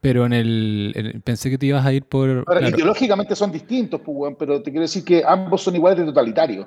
Pero 0.00 0.26
en 0.26 0.34
el, 0.34 1.22
Pensé 1.24 1.48
que 1.48 1.56
te 1.56 1.66
ibas 1.66 1.86
a 1.86 1.92
ir 1.92 2.04
por. 2.04 2.44
Ideológicamente 2.60 3.34
son 3.34 3.50
distintos, 3.50 4.00
pues, 4.04 4.16
weón, 4.16 4.36
pero 4.36 4.62
te 4.62 4.70
quiero 4.70 4.82
decir 4.82 5.04
que 5.04 5.22
ambos 5.26 5.62
son 5.62 5.76
iguales 5.76 5.98
de 5.98 6.04
totalitarios. 6.04 6.66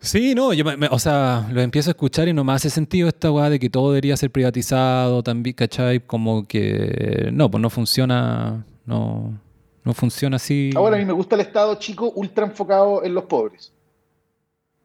Sí, 0.00 0.32
no, 0.36 0.52
yo 0.52 0.64
o 0.92 0.98
sea, 1.00 1.48
lo 1.50 1.60
empiezo 1.60 1.90
a 1.90 1.92
escuchar 1.92 2.28
y 2.28 2.32
no 2.32 2.44
me 2.44 2.52
hace 2.52 2.70
sentido 2.70 3.08
esta 3.08 3.32
weá 3.32 3.50
de 3.50 3.58
que 3.58 3.68
todo 3.68 3.90
debería 3.90 4.16
ser 4.16 4.30
privatizado, 4.30 5.24
también, 5.24 5.54
¿cachai? 5.56 5.98
Como 5.98 6.46
que 6.46 7.30
no, 7.32 7.50
pues 7.50 7.60
no 7.60 7.68
funciona, 7.68 8.64
no, 8.86 9.36
no 9.82 9.94
funciona 9.94 10.36
así. 10.36 10.70
Ahora 10.76 10.94
a 10.94 10.98
mí 11.00 11.04
me 11.04 11.12
gusta 11.12 11.34
el 11.34 11.40
Estado 11.40 11.74
chico 11.76 12.12
ultra 12.14 12.46
enfocado 12.46 13.02
en 13.02 13.14
los 13.14 13.24
pobres. 13.24 13.72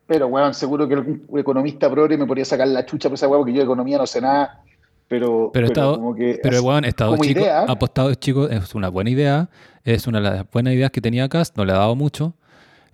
Pero, 0.06 0.28
weón, 0.28 0.54
seguro 0.54 0.88
que 0.88 0.95
algún 0.95 1.26
economista 1.38 1.89
progre 1.89 2.18
me 2.18 2.26
podría 2.26 2.45
sacar 2.45 2.68
la 2.68 2.86
chucha 2.86 3.10
por 3.10 3.16
esa 3.16 3.28
weón, 3.28 3.41
porque 3.41 3.54
yo 3.54 3.60
de 3.60 3.66
economía 3.66 3.97
no 3.97 4.08
sé 4.08 4.22
nada. 4.22 4.62
Pero, 5.08 5.51
pero, 5.54 5.68
estado, 5.68 5.95
como 5.95 6.16
que 6.16 6.39
pero 6.41 6.62
weón, 6.64 6.86
Estado 6.86 7.16
chico, 7.18 7.39
idea, 7.39 7.62
apostado 7.64 8.14
chico 8.16 8.49
es 8.49 8.74
una 8.74 8.89
buena 8.89 9.10
idea, 9.10 9.49
es 9.84 10.08
una 10.08 10.20
de 10.20 10.30
las 10.30 10.51
buenas 10.51 10.74
ideas 10.74 10.91
que 10.91 11.01
tenía 11.01 11.30
Cast, 11.30 11.56
no 11.58 11.66
le 11.66 11.74
ha 11.74 11.78
dado 11.78 11.95
mucho. 11.95 12.34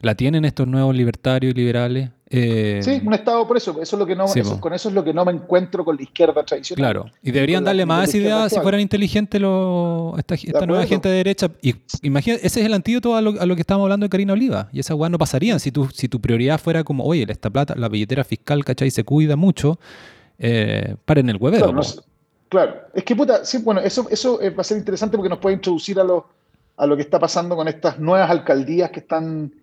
La 0.01 0.15
tienen 0.15 0.45
estos 0.45 0.67
nuevos 0.67 0.95
libertarios 0.95 1.51
y 1.51 1.57
liberales. 1.57 2.09
Eh, 2.31 2.79
sí, 2.83 3.01
un 3.03 3.13
Estado 3.13 3.47
por 3.47 3.57
eso. 3.57 3.81
es 3.81 3.91
lo 3.93 4.05
que 4.05 4.15
no, 4.15 4.27
con 4.59 4.73
eso 4.73 4.89
es 4.89 4.95
lo 4.95 5.03
que 5.03 5.13
no 5.13 5.25
me 5.25 5.31
encuentro 5.31 5.83
con 5.83 5.95
la 5.95 6.03
izquierda 6.03 6.43
tradicional. 6.43 6.77
Claro, 6.77 7.11
y 7.23 7.31
deberían 7.31 7.63
darle 7.63 7.85
más 7.87 8.13
ideas 8.13 8.53
si 8.53 8.59
fueran 8.59 8.79
inteligentes 8.81 9.41
esta, 9.41 10.65
nueva 10.65 10.85
gente 10.85 11.09
de 11.09 11.15
derecha. 11.15 11.49
Y 11.61 11.75
imagínate, 12.03 12.45
ese 12.45 12.59
es 12.59 12.65
el 12.65 12.73
antídoto 12.73 13.15
a 13.15 13.21
lo, 13.21 13.41
a 13.41 13.45
lo 13.45 13.55
que 13.55 13.61
estábamos 13.61 13.85
hablando 13.85 14.05
de 14.05 14.09
Karina 14.09 14.33
Oliva. 14.33 14.69
Y 14.71 14.79
esas 14.79 14.95
weas 14.95 15.11
no 15.11 15.17
pasarían 15.17 15.59
si 15.59 15.71
tu, 15.71 15.89
si 15.89 16.07
tu 16.07 16.21
prioridad 16.21 16.59
fuera 16.59 16.83
como, 16.83 17.03
oye, 17.03 17.25
esta 17.27 17.49
plata, 17.49 17.73
la 17.75 17.89
billetera 17.89 18.23
fiscal, 18.23 18.63
¿cachai? 18.63 18.91
Se 18.91 19.03
cuida 19.03 19.35
mucho. 19.35 19.79
Eh, 20.37 20.95
paren 21.05 21.29
el 21.29 21.37
huevero. 21.37 21.73
Claro, 22.47 22.75
es 22.93 23.03
que 23.03 23.15
puta, 23.15 23.45
sí, 23.45 23.59
bueno, 23.59 23.79
eso, 23.79 24.07
eso 24.09 24.41
eh, 24.41 24.49
va 24.49 24.61
a 24.61 24.63
ser 24.63 24.77
interesante 24.77 25.15
porque 25.15 25.29
nos 25.29 25.37
puede 25.37 25.55
introducir 25.55 25.99
a 25.99 26.03
lo, 26.03 26.27
a 26.77 26.87
lo 26.87 26.95
que 26.95 27.03
está 27.03 27.19
pasando 27.19 27.55
con 27.55 27.67
estas 27.67 27.99
nuevas 27.99 28.29
alcaldías 28.29 28.89
que 28.89 29.01
están 29.01 29.53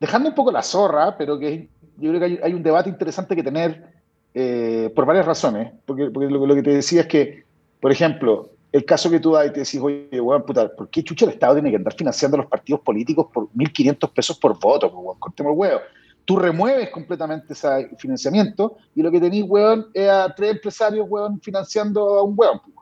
dejando 0.00 0.28
un 0.28 0.34
poco 0.34 0.52
la 0.52 0.62
zorra, 0.62 1.16
pero 1.16 1.38
que 1.38 1.68
yo 1.96 2.10
creo 2.10 2.20
que 2.20 2.40
hay, 2.42 2.54
un 2.54 2.62
debate 2.62 2.88
interesante 2.88 3.34
que 3.34 3.42
tener 3.42 3.92
eh, 4.34 4.92
por 4.94 5.06
varias 5.06 5.26
razones. 5.26 5.72
Porque, 5.84 6.10
porque 6.10 6.28
lo, 6.28 6.54
que 6.54 6.62
te 6.62 6.70
decía 6.70 7.02
es 7.02 7.06
que, 7.06 7.44
por 7.80 7.90
ejemplo, 7.90 8.50
el 8.72 8.84
caso 8.84 9.10
que 9.10 9.20
tú 9.20 9.32
das 9.32 9.46
y 9.46 9.52
te 9.52 9.60
decís, 9.60 9.80
oye, 9.80 10.20
weón, 10.20 10.44
puta, 10.44 10.68
¿por 10.68 10.88
qué 10.88 11.02
chucha 11.02 11.24
el 11.24 11.32
Estado 11.32 11.54
tiene 11.54 11.70
que 11.70 11.76
andar 11.76 11.94
financiando 11.94 12.36
a 12.36 12.40
los 12.40 12.50
partidos 12.50 12.80
políticos 12.82 13.26
por 13.32 13.48
1.500 13.54 14.12
pesos 14.12 14.38
por 14.38 14.58
voto? 14.58 14.88
Weón, 14.88 15.18
cortemos 15.18 15.52
el 15.52 15.58
huevo 15.58 15.80
tú 16.28 16.36
remueves 16.36 16.90
completamente 16.90 17.54
ese 17.54 17.88
financiamiento 17.96 18.76
y 18.94 19.00
lo 19.00 19.10
que 19.10 19.18
tenéis, 19.18 19.46
weón, 19.48 19.86
es 19.94 20.10
a 20.10 20.34
tres 20.34 20.50
empresarios, 20.50 21.06
weón, 21.08 21.40
financiando 21.40 22.18
a 22.18 22.22
un 22.22 22.34
weón. 22.36 22.60
Pues, 22.60 22.74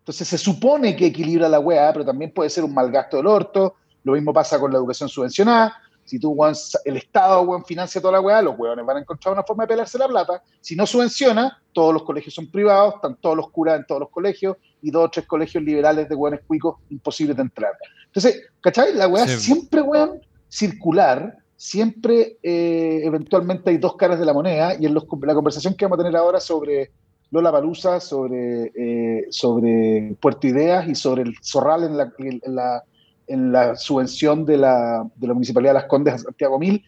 Entonces 0.00 0.26
se 0.26 0.38
supone 0.38 0.96
que 0.96 1.06
equilibra 1.06 1.48
la 1.48 1.60
weá, 1.60 1.92
pero 1.92 2.04
también 2.04 2.32
puede 2.32 2.50
ser 2.50 2.64
un 2.64 2.74
mal 2.74 2.90
gasto 2.90 3.18
del 3.18 3.28
orto. 3.28 3.76
Lo 4.02 4.14
mismo 4.14 4.32
pasa 4.32 4.58
con 4.58 4.72
la 4.72 4.78
educación 4.78 5.08
subvencionada. 5.08 5.72
Si 6.08 6.18
tú, 6.18 6.30
weón, 6.30 6.54
el 6.84 6.96
Estado, 6.96 7.42
weón, 7.42 7.64
financia 7.64 8.00
toda 8.00 8.12
la 8.12 8.20
weá, 8.20 8.40
los 8.40 8.58
weones 8.58 8.84
van 8.86 8.96
a 8.96 9.00
encontrar 9.00 9.34
una 9.34 9.42
forma 9.42 9.64
de 9.64 9.68
pelarse 9.68 9.98
la 9.98 10.08
plata. 10.08 10.42
Si 10.60 10.74
no 10.74 10.86
subvenciona, 10.86 11.60
todos 11.72 11.92
los 11.92 12.02
colegios 12.02 12.34
son 12.34 12.50
privados, 12.50 12.94
están 12.94 13.16
todos 13.16 13.36
los 13.36 13.50
curas 13.50 13.78
en 13.78 13.86
todos 13.86 14.00
los 14.00 14.10
colegios 14.10 14.56
y 14.80 14.90
dos 14.90 15.04
o 15.04 15.10
tres 15.10 15.26
colegios 15.26 15.62
liberales 15.62 16.08
de 16.08 16.14
weones 16.14 16.40
cuicos 16.46 16.76
imposibles 16.88 17.36
de 17.36 17.42
entrar. 17.42 17.72
Entonces, 18.06 18.42
¿cachai? 18.62 18.94
La 18.94 19.06
weá 19.06 19.28
siempre, 19.28 19.82
weón, 19.82 20.20
circular 20.48 21.36
siempre 21.58 22.38
eh, 22.42 23.00
eventualmente 23.02 23.68
hay 23.70 23.78
dos 23.78 23.96
caras 23.96 24.18
de 24.18 24.24
la 24.24 24.32
moneda 24.32 24.76
y 24.78 24.86
en 24.86 24.94
la 24.94 25.00
conversación 25.34 25.74
que 25.74 25.84
vamos 25.84 25.98
a 25.98 26.02
tener 26.04 26.16
ahora 26.16 26.40
sobre 26.40 26.92
Lola 27.30 27.52
Palusa, 27.52 28.00
sobre, 28.00 28.72
eh, 28.74 29.26
sobre 29.30 30.16
Puerto 30.20 30.46
Ideas 30.46 30.88
y 30.88 30.94
sobre 30.94 31.22
el 31.22 31.34
Zorral 31.42 31.84
en 31.84 31.96
la, 31.96 32.12
en 32.18 32.54
la, 32.54 32.84
en 33.28 33.52
la 33.52 33.76
subvención 33.76 34.44
de 34.44 34.56
la, 34.56 35.06
de 35.14 35.26
la, 35.26 35.34
Municipalidad 35.34 35.70
de 35.70 35.80
Las 35.80 35.84
Condes 35.84 36.14
a 36.14 36.18
Santiago 36.18 36.58
Mil, 36.58 36.84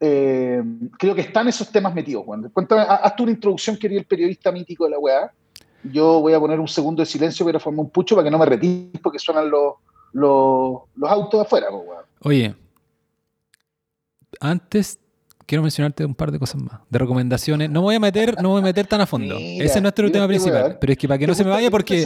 eh, 0.00 0.62
creo 0.98 1.14
que 1.14 1.20
están 1.20 1.48
esos 1.48 1.70
temas 1.70 1.94
metidos, 1.94 2.24
Juan. 2.24 2.48
Cuéntame, 2.50 2.82
haz 2.82 3.14
tú 3.16 3.24
una 3.24 3.32
introducción, 3.32 3.76
quería 3.76 3.98
el 3.98 4.06
periodista 4.06 4.50
mítico 4.50 4.84
de 4.84 4.90
la 4.90 4.98
weá. 4.98 5.32
Yo 5.84 6.20
voy 6.20 6.32
a 6.32 6.40
poner 6.40 6.60
un 6.60 6.68
segundo 6.68 7.02
de 7.02 7.06
silencio, 7.06 7.44
pero 7.44 7.60
formar 7.60 7.84
un 7.84 7.90
pucho 7.90 8.14
para 8.14 8.24
que 8.24 8.30
no 8.30 8.38
me 8.38 8.46
retire 8.46 8.98
porque 9.02 9.18
suenan 9.18 9.50
los, 9.50 9.74
los, 10.12 10.82
los 10.94 11.10
autos 11.10 11.40
afuera, 11.40 11.66
Oye, 12.24 12.54
antes 14.40 14.98
quiero 15.52 15.62
mencionarte 15.62 16.06
un 16.06 16.14
par 16.14 16.32
de 16.32 16.38
cosas 16.38 16.62
más, 16.62 16.80
de 16.88 16.98
recomendaciones. 16.98 17.68
No 17.68 17.80
me 17.80 17.84
voy 17.84 17.94
a 17.96 18.00
meter, 18.00 18.40
no 18.40 18.48
voy 18.48 18.62
a 18.62 18.64
meter 18.64 18.86
tan 18.86 19.02
a 19.02 19.06
fondo. 19.06 19.36
Ese 19.36 19.64
es 19.66 19.82
nuestro 19.82 20.10
tema 20.10 20.26
principal. 20.26 20.78
Pero 20.80 20.94
es 20.94 20.98
que 20.98 21.06
para 21.06 21.18
que 21.18 21.26
no 21.26 21.34
se 21.34 21.44
me 21.44 21.50
vaya, 21.50 21.70
porque, 21.70 22.02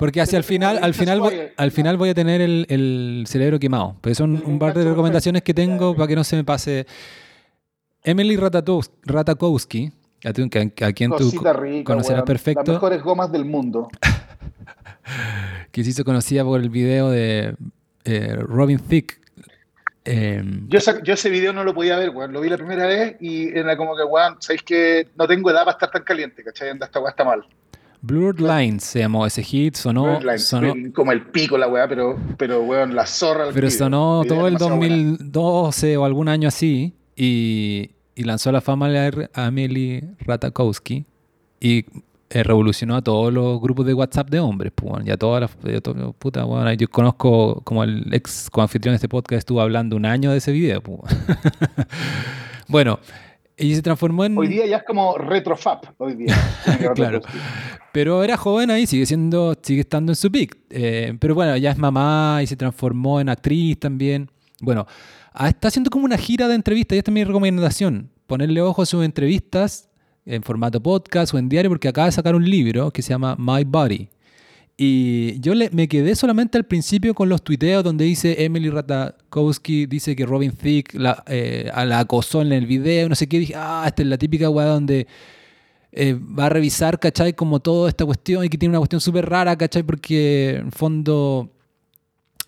porque 0.00 0.20
hacia 0.20 0.36
el 0.36 0.42
final, 0.42 0.80
al 0.82 0.92
final, 0.92 1.20
voy, 1.20 1.32
al 1.56 1.70
final 1.70 1.96
voy 1.96 2.08
a 2.08 2.14
tener 2.14 2.40
el, 2.40 3.24
cerebro 3.28 3.60
quemado. 3.60 3.94
Pero 4.00 4.16
son 4.16 4.42
un 4.44 4.58
par 4.58 4.74
de 4.74 4.82
recomendaciones 4.82 5.42
que 5.42 5.54
tengo 5.54 5.94
para 5.94 6.08
que 6.08 6.16
no 6.16 6.24
se 6.24 6.34
me 6.34 6.42
pase. 6.42 6.84
Emily 8.02 8.36
Ratakowski, 8.36 9.92
a, 10.24 10.92
quien 10.92 11.12
tú 11.12 11.32
conocerás 11.84 12.24
perfecto. 12.24 12.72
Las 12.72 12.82
mejores 12.82 13.00
gomas 13.00 13.30
del 13.30 13.44
mundo. 13.44 13.90
que 15.70 15.84
se 15.84 15.90
hizo 15.90 16.04
conocida 16.04 16.42
por 16.42 16.60
el 16.60 16.68
video 16.68 17.10
de 17.10 17.54
eh, 18.04 18.34
Robin 18.40 18.80
Thicke 18.80 19.21
Em, 20.04 20.68
yo, 20.68 20.78
yo, 21.04 21.14
ese 21.14 21.30
video 21.30 21.52
no 21.52 21.64
lo 21.64 21.74
podía 21.74 21.96
ver, 21.96 22.10
weón. 22.10 22.32
Lo 22.32 22.40
vi 22.40 22.48
la 22.48 22.56
primera 22.56 22.86
vez 22.86 23.16
y 23.20 23.48
era 23.56 23.76
como 23.76 23.96
que, 23.96 24.02
weón, 24.02 24.36
sabéis 24.40 24.62
que 24.62 25.08
no 25.16 25.26
tengo 25.26 25.50
edad 25.50 25.60
para 25.60 25.72
estar 25.72 25.90
tan 25.90 26.02
caliente, 26.02 26.42
¿cachai? 26.42 26.70
Anda, 26.70 26.86
esta 26.86 27.00
weá 27.00 27.10
está 27.10 27.24
mal. 27.24 27.44
Blurred 28.00 28.40
Lines 28.40 28.82
se 28.82 28.98
llamó 28.98 29.24
ese 29.24 29.44
hit, 29.44 29.76
sonó, 29.76 30.20
sonó 30.36 30.74
como 30.92 31.12
el 31.12 31.22
pico 31.26 31.56
la 31.56 31.68
weá, 31.68 31.86
pero, 31.86 32.18
pero 32.36 32.62
weón, 32.62 32.96
la 32.96 33.06
zorra. 33.06 33.46
Pero 33.54 33.70
sonó 33.70 34.24
todo 34.26 34.48
el 34.48 34.56
2012 34.56 35.96
o 35.96 36.04
algún 36.04 36.28
año 36.28 36.48
así 36.48 36.94
y, 37.14 37.92
y 38.16 38.24
lanzó 38.24 38.50
la 38.50 38.60
fama 38.60 38.88
a 38.88 39.46
Emily 39.46 40.02
Ratakowski 40.18 41.06
y 41.60 41.84
eh, 42.34 42.42
revolucionó 42.42 42.96
a 42.96 43.02
todos 43.02 43.30
los 43.30 43.60
grupos 43.60 43.84
de 43.84 43.92
WhatsApp 43.92 44.30
de 44.30 44.40
hombres, 44.40 44.72
pues, 44.74 45.04
ya 45.04 45.18
todas 45.18 45.42
las 45.42 45.50
puta, 46.18 46.44
bueno, 46.44 46.72
yo 46.72 46.88
conozco 46.88 47.60
como 47.62 47.84
el 47.84 48.12
ex 48.14 48.48
coanfitrión 48.48 48.94
de 48.94 48.96
este 48.96 49.08
podcast 49.08 49.40
estuvo 49.40 49.60
hablando 49.60 49.96
un 49.96 50.06
año 50.06 50.30
de 50.30 50.38
ese 50.38 50.50
video, 50.50 50.82
pues. 50.82 50.98
bueno, 52.68 53.00
y 53.58 53.74
se 53.74 53.82
transformó 53.82 54.24
en... 54.24 54.38
Hoy 54.38 54.48
día 54.48 54.64
ya 54.64 54.78
es 54.78 54.82
como 54.84 55.18
retrofap, 55.18 55.84
hoy 55.98 56.14
día. 56.14 56.34
claro. 56.94 57.20
Pero 57.92 58.24
era 58.24 58.38
joven 58.38 58.70
ahí, 58.70 58.86
sigue 58.86 59.04
siendo, 59.04 59.54
sigue 59.60 59.82
estando 59.82 60.12
en 60.12 60.16
su 60.16 60.32
peak. 60.32 60.56
Eh, 60.70 61.14
pero 61.20 61.34
bueno, 61.34 61.54
ya 61.58 61.70
es 61.70 61.76
mamá 61.76 62.40
y 62.42 62.46
se 62.46 62.56
transformó 62.56 63.20
en 63.20 63.28
actriz 63.28 63.78
también. 63.78 64.30
Bueno, 64.62 64.86
ah, 65.34 65.48
está 65.48 65.68
haciendo 65.68 65.90
como 65.90 66.06
una 66.06 66.16
gira 66.16 66.48
de 66.48 66.54
entrevistas 66.54 66.96
y 66.96 66.98
esta 67.00 67.10
es 67.10 67.14
mi 67.14 67.24
recomendación. 67.24 68.10
Ponerle 68.26 68.62
ojo 68.62 68.80
a 68.80 68.86
sus 68.86 69.04
entrevistas 69.04 69.90
en 70.24 70.42
formato 70.42 70.82
podcast 70.82 71.34
o 71.34 71.38
en 71.38 71.48
diario 71.48 71.70
porque 71.70 71.88
acaba 71.88 72.06
de 72.06 72.12
sacar 72.12 72.34
un 72.34 72.48
libro 72.48 72.90
que 72.90 73.02
se 73.02 73.10
llama 73.10 73.36
My 73.38 73.64
Body. 73.64 74.08
Y 74.76 75.38
yo 75.40 75.54
le, 75.54 75.70
me 75.70 75.86
quedé 75.86 76.16
solamente 76.16 76.58
al 76.58 76.64
principio 76.64 77.14
con 77.14 77.28
los 77.28 77.42
tuiteos 77.42 77.84
donde 77.84 78.04
dice 78.04 78.44
Emily 78.44 78.70
Ratakowski, 78.70 79.86
dice 79.86 80.16
que 80.16 80.24
Robin 80.24 80.52
Thicke 80.52 80.94
la, 80.94 81.22
eh, 81.26 81.70
la 81.74 82.00
acosó 82.00 82.42
en 82.42 82.52
el 82.52 82.66
video, 82.66 83.08
no 83.08 83.14
sé 83.14 83.28
qué. 83.28 83.38
Dije, 83.38 83.54
ah, 83.56 83.84
esta 83.86 84.02
es 84.02 84.08
la 84.08 84.18
típica 84.18 84.48
weá 84.48 84.66
donde 84.66 85.06
eh, 85.92 86.14
va 86.14 86.46
a 86.46 86.48
revisar, 86.48 86.98
¿cachai? 86.98 87.34
Como 87.34 87.60
toda 87.60 87.88
esta 87.88 88.04
cuestión 88.06 88.44
y 88.44 88.48
que 88.48 88.56
tiene 88.56 88.70
una 88.70 88.78
cuestión 88.78 89.00
súper 89.00 89.28
rara, 89.28 89.56
¿cachai? 89.56 89.82
Porque 89.82 90.56
en 90.56 90.72
fondo 90.72 91.50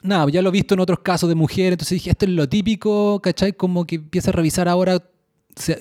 nada, 0.04 0.26
ya 0.30 0.42
lo 0.42 0.50
he 0.50 0.52
visto 0.52 0.74
en 0.74 0.80
otros 0.80 1.00
casos 1.00 1.28
de 1.28 1.34
mujeres, 1.34 1.72
entonces 1.72 1.96
dije, 1.96 2.10
esto 2.10 2.26
es 2.26 2.32
lo 2.32 2.48
típico, 2.48 3.20
¿cachai? 3.20 3.52
Como 3.52 3.86
que 3.86 3.96
empieza 3.96 4.30
a 4.30 4.32
revisar 4.32 4.68
ahora. 4.68 5.02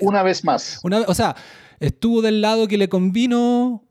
una 0.01 0.23
vez 0.23 0.43
más. 0.43 0.79
Una, 0.83 1.01
o 1.01 1.13
sea, 1.13 1.35
estuvo 1.79 2.21
del 2.21 2.41
lado 2.41 2.67
que 2.67 2.77
le 2.77 2.89
convino, 2.89 3.83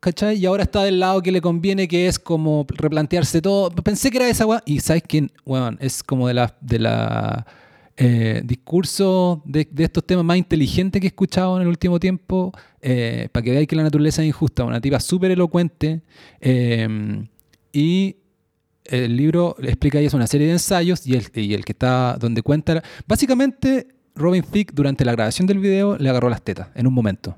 ¿cachai? 0.00 0.38
Y 0.38 0.46
ahora 0.46 0.62
está 0.62 0.82
del 0.82 1.00
lado 1.00 1.22
que 1.22 1.32
le 1.32 1.40
conviene, 1.40 1.88
que 1.88 2.06
es 2.06 2.18
como 2.18 2.66
replantearse 2.68 3.42
todo. 3.42 3.70
Pensé 3.70 4.10
que 4.10 4.18
era 4.18 4.28
esa 4.28 4.46
weá. 4.46 4.62
Y 4.66 4.80
¿sabes 4.80 5.02
quién? 5.06 5.30
Weón, 5.44 5.78
es 5.80 6.02
como 6.02 6.28
de 6.28 6.34
la, 6.34 6.56
de 6.60 6.78
la 6.78 7.46
eh, 7.96 8.42
discurso 8.44 9.42
de, 9.44 9.68
estos 9.78 10.06
temas 10.06 10.24
más 10.24 10.36
inteligentes 10.36 11.00
que 11.00 11.06
he 11.06 11.08
escuchado 11.08 11.56
en 11.56 11.62
el 11.62 11.68
último 11.68 11.98
tiempo, 11.98 12.52
eh, 12.80 13.28
para 13.32 13.42
que 13.42 13.50
veáis 13.50 13.66
que 13.66 13.76
la 13.76 13.82
naturaleza 13.82 14.22
es 14.22 14.28
injusta. 14.28 14.64
Una 14.64 14.80
tipa 14.80 15.00
súper 15.00 15.30
elocuente. 15.30 16.02
Eh, 16.40 17.26
y 17.72 18.16
el 18.84 19.16
libro 19.16 19.56
explica 19.60 20.00
eso, 20.00 20.16
una 20.16 20.26
serie 20.26 20.46
de 20.46 20.54
ensayos 20.54 21.06
y 21.06 21.14
el, 21.14 21.26
y 21.34 21.54
el 21.54 21.64
que 21.64 21.72
está 21.72 22.16
donde 22.18 22.42
cuenta. 22.42 22.82
Básicamente 23.06 23.88
Robin 24.18 24.42
Thicke 24.42 24.72
durante 24.74 25.04
la 25.04 25.12
grabación 25.12 25.46
del 25.46 25.58
video 25.58 25.96
le 25.96 26.08
agarró 26.10 26.28
las 26.28 26.42
tetas 26.42 26.68
en 26.74 26.86
un 26.86 26.94
momento. 26.94 27.36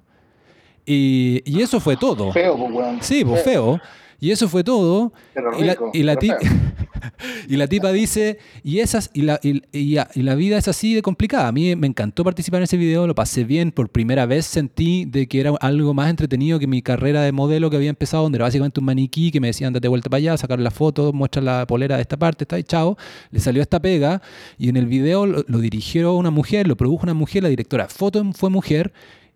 Y, 0.86 1.42
y 1.44 1.62
eso 1.62 1.78
fue 1.78 1.96
todo. 1.96 2.32
Feo, 2.32 2.56
pues. 2.56 3.06
Sí, 3.06 3.24
pues 3.24 3.44
feo. 3.44 3.80
Y 4.20 4.30
eso 4.30 4.48
fue 4.48 4.62
todo. 4.62 5.12
y, 5.58 5.64
la, 5.64 5.76
y, 5.94 6.02
la 6.02 6.18
y, 7.48 7.56
la, 7.56 7.66
tipa 7.66 7.90
dice, 7.90 8.38
y, 8.62 8.80
esas, 8.80 9.10
y, 9.14 9.22
la, 9.22 9.40
y, 9.42 10.22
la 10.22 10.34
vida 10.34 10.58
es 10.58 10.68
así 10.68 10.94
de 10.94 11.00
complicada. 11.00 11.48
A 11.48 11.52
mí 11.52 11.74
me 11.74 11.86
encantó 11.86 12.22
participar 12.22 12.58
en 12.58 12.64
ese 12.64 12.76
video, 12.76 13.06
lo 13.06 13.14
pasé 13.14 13.44
bien. 13.44 13.72
Por 13.72 13.88
primera 13.88 14.26
vez 14.26 14.44
sentí 14.44 15.06
de 15.06 15.26
que 15.26 15.40
era 15.40 15.52
algo 15.60 15.94
más 15.94 16.10
entretenido 16.10 16.58
que 16.58 16.66
mi 16.66 16.82
carrera 16.82 17.22
de 17.22 17.32
modelo 17.32 17.70
que 17.70 17.76
había 17.76 17.88
empezado, 17.88 18.24
donde 18.24 18.36
era 18.36 18.44
básicamente 18.44 18.80
un 18.80 18.86
maniquí 18.86 19.30
que 19.30 19.40
me 19.40 19.48
decían, 19.48 19.72
date 19.72 19.88
vuelta 19.88 20.10
para 20.10 20.18
allá, 20.18 20.36
sacar 20.36 20.60
la 20.60 20.70
foto, 20.70 21.14
muestra 21.14 21.40
la 21.40 21.66
polera 21.66 21.96
de 21.96 22.02
esta 22.02 22.18
parte, 22.18 22.44
está 22.44 22.56
ahí, 22.56 22.62
chao. 22.62 22.98
Le 23.30 23.40
salió 23.40 23.62
esta 23.62 23.80
pega 23.80 24.20
y 24.58 24.68
en 24.68 24.76
el 24.76 24.86
video 24.86 25.24
lo, 25.26 25.42
dirigió 25.42 26.14
una 26.14 26.30
mujer, 26.30 26.68
lo 26.68 26.76
produjo 26.76 27.04
una 27.04 27.14
mujer, 27.14 27.42
la 27.42 27.48
directora 27.48 27.88
foto 27.88 28.22
fue 28.34 28.50
mujer. 28.50 28.92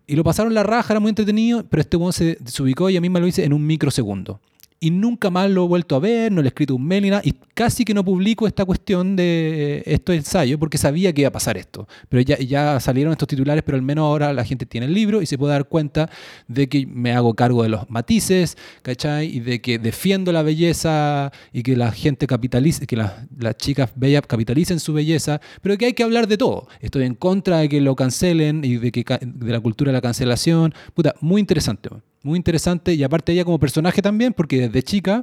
Y 0.07 0.15
lo 0.15 0.23
pasaron 0.23 0.53
la 0.53 0.61
raja, 0.61 0.93
era 0.93 0.99
muy 0.99 1.09
entretenido, 1.09 1.65
pero 1.67 1.81
este 1.81 1.97
weón 1.97 2.13
se, 2.13 2.37
se 2.45 2.61
ubicó 2.61 2.91
y 2.91 2.97
a 2.97 3.01
mí 3.01 3.09
me 3.09 3.19
lo 3.19 3.25
hice 3.25 3.43
en 3.43 3.53
un 3.53 3.65
microsegundo. 3.65 4.39
Y 4.79 4.91
nunca 4.91 5.29
más 5.29 5.49
lo 5.49 5.65
he 5.65 5.67
vuelto 5.67 5.95
a 5.95 5.99
ver, 5.99 6.31
no 6.31 6.41
le 6.41 6.47
he 6.47 6.49
escrito 6.49 6.75
un 6.75 6.85
mail 6.85 7.03
ni 7.03 7.09
nada, 7.09 7.21
y 7.23 7.33
casi 7.53 7.85
que 7.85 7.93
no 7.93 8.03
publico 8.03 8.45
esta 8.45 8.65
cuestión 8.65 9.15
de 9.15 9.81
estos 9.85 10.15
ensayos 10.15 10.59
porque 10.59 10.77
sabía 10.77 11.13
que 11.13 11.21
iba 11.21 11.29
a 11.29 11.31
pasar 11.31 11.57
esto. 11.57 11.87
Pero 12.09 12.21
ya, 12.21 12.37
ya 12.37 12.79
salieron 12.79 13.11
estos 13.13 13.27
titulares, 13.27 13.63
pero 13.65 13.77
al 13.77 13.81
menos 13.81 14.03
ahora 14.03 14.33
la 14.33 14.43
gente 14.43 14.65
tiene 14.65 14.87
el 14.87 14.93
libro 14.93 15.21
y 15.21 15.25
se 15.25 15.37
puede 15.37 15.53
dar 15.53 15.67
cuenta 15.67 16.09
de 16.47 16.67
que 16.67 16.85
me 16.85 17.13
hago 17.13 17.33
cargo 17.33 17.63
de 17.63 17.69
los 17.69 17.89
matices, 17.89 18.57
¿cachai? 18.81 19.35
Y 19.35 19.39
de 19.39 19.61
que 19.61 19.79
defiendo 19.79 20.31
la 20.31 20.43
belleza 20.43 21.31
y 21.53 21.63
que 21.63 21.75
la 21.75 21.91
gente 21.91 22.27
capitalice, 22.27 22.85
que 22.85 22.97
las, 22.97 23.13
las 23.37 23.57
chicas 23.57 23.91
bellas 23.95 24.23
capitalicen 24.27 24.79
su 24.79 24.93
belleza, 24.93 25.39
pero 25.61 25.77
que 25.77 25.85
hay 25.85 25.93
que 25.93 26.03
hablar 26.03 26.27
de 26.27 26.37
todo. 26.37 26.67
Estoy 26.81 27.05
en 27.05 27.15
contra 27.15 27.59
de 27.59 27.69
que 27.69 27.81
lo 27.81 27.95
cancelen 27.95 28.63
y 28.65 28.77
de, 28.77 28.91
que, 28.91 29.03
de 29.21 29.51
la 29.51 29.59
cultura 29.59 29.89
de 29.89 29.93
la 29.93 30.01
cancelación. 30.01 30.73
Puta, 30.93 31.15
muy 31.21 31.39
interesante, 31.39 31.89
muy 32.25 32.37
interesante 32.37 32.93
y 32.93 33.03
aparte 33.03 33.31
ella 33.31 33.45
como 33.45 33.59
personaje 33.59 34.01
también, 34.01 34.33
porque 34.33 34.61
desde 34.61 34.81
chica, 34.81 35.21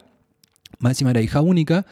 más 0.78 0.92
encima 0.92 1.10
era 1.10 1.20
hija 1.20 1.40
única, 1.40 1.84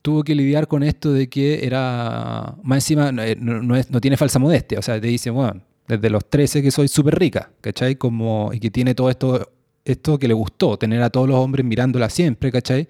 tuvo 0.00 0.24
que 0.24 0.34
lidiar 0.34 0.66
con 0.66 0.82
esto 0.82 1.12
de 1.12 1.28
que 1.28 1.66
era, 1.66 2.56
más 2.62 2.78
encima 2.78 3.10
eh, 3.24 3.36
no, 3.38 3.62
no, 3.62 3.76
es, 3.76 3.90
no 3.90 4.00
tiene 4.00 4.16
falsa 4.16 4.38
modestia, 4.38 4.78
o 4.78 4.82
sea, 4.82 4.98
te 4.98 5.08
dice, 5.08 5.28
bueno, 5.28 5.60
desde 5.86 6.08
los 6.08 6.24
13 6.30 6.62
que 6.62 6.70
soy 6.70 6.88
súper 6.88 7.18
rica, 7.18 7.50
¿cachai? 7.60 7.96
Como, 7.96 8.50
y 8.52 8.58
que 8.58 8.70
tiene 8.70 8.94
todo 8.94 9.10
esto, 9.10 9.52
esto 9.84 10.18
que 10.18 10.26
le 10.26 10.34
gustó, 10.34 10.78
tener 10.78 11.02
a 11.02 11.10
todos 11.10 11.28
los 11.28 11.36
hombres 11.36 11.64
mirándola 11.64 12.08
siempre, 12.08 12.50
¿cachai? 12.50 12.88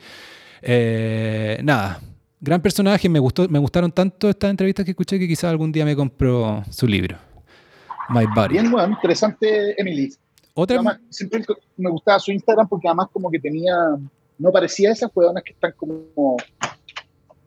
Eh, 0.63 1.59
nada, 1.65 2.01
gran 2.41 2.63
personaje, 2.63 3.09
me, 3.09 3.19
gustó, 3.19 3.49
me 3.49 3.59
gustaron 3.59 3.91
tanto 3.91 4.31
estas 4.31 4.51
entrevistas 4.51 4.85
que 4.85 4.93
escuché 4.93 5.19
que 5.19 5.27
quizás 5.27 5.51
algún 5.51 5.73
día 5.73 5.85
me 5.85 5.97
compro 5.97 6.63
su 6.71 6.87
libro. 6.87 7.19
My 8.09 8.25
Body. 8.37 8.53
Bien, 8.53 8.71
bueno, 8.71 8.95
interesante, 8.95 9.81
Emily. 9.81 10.13
Otra 10.59 10.77
Además, 10.77 11.01
siempre 11.11 11.45
me 11.77 11.91
gustaba 11.91 12.19
su 12.19 12.33
Instagram 12.33 12.67
porque 12.67 12.89
además 12.89 13.09
como 13.13 13.31
que 13.31 13.39
tenía, 13.39 13.75
no 14.39 14.51
parecía 14.51 14.91
esas 14.91 15.11
huevonas 15.15 15.43
que 15.43 15.53
están 15.53 15.73
como 15.77 16.39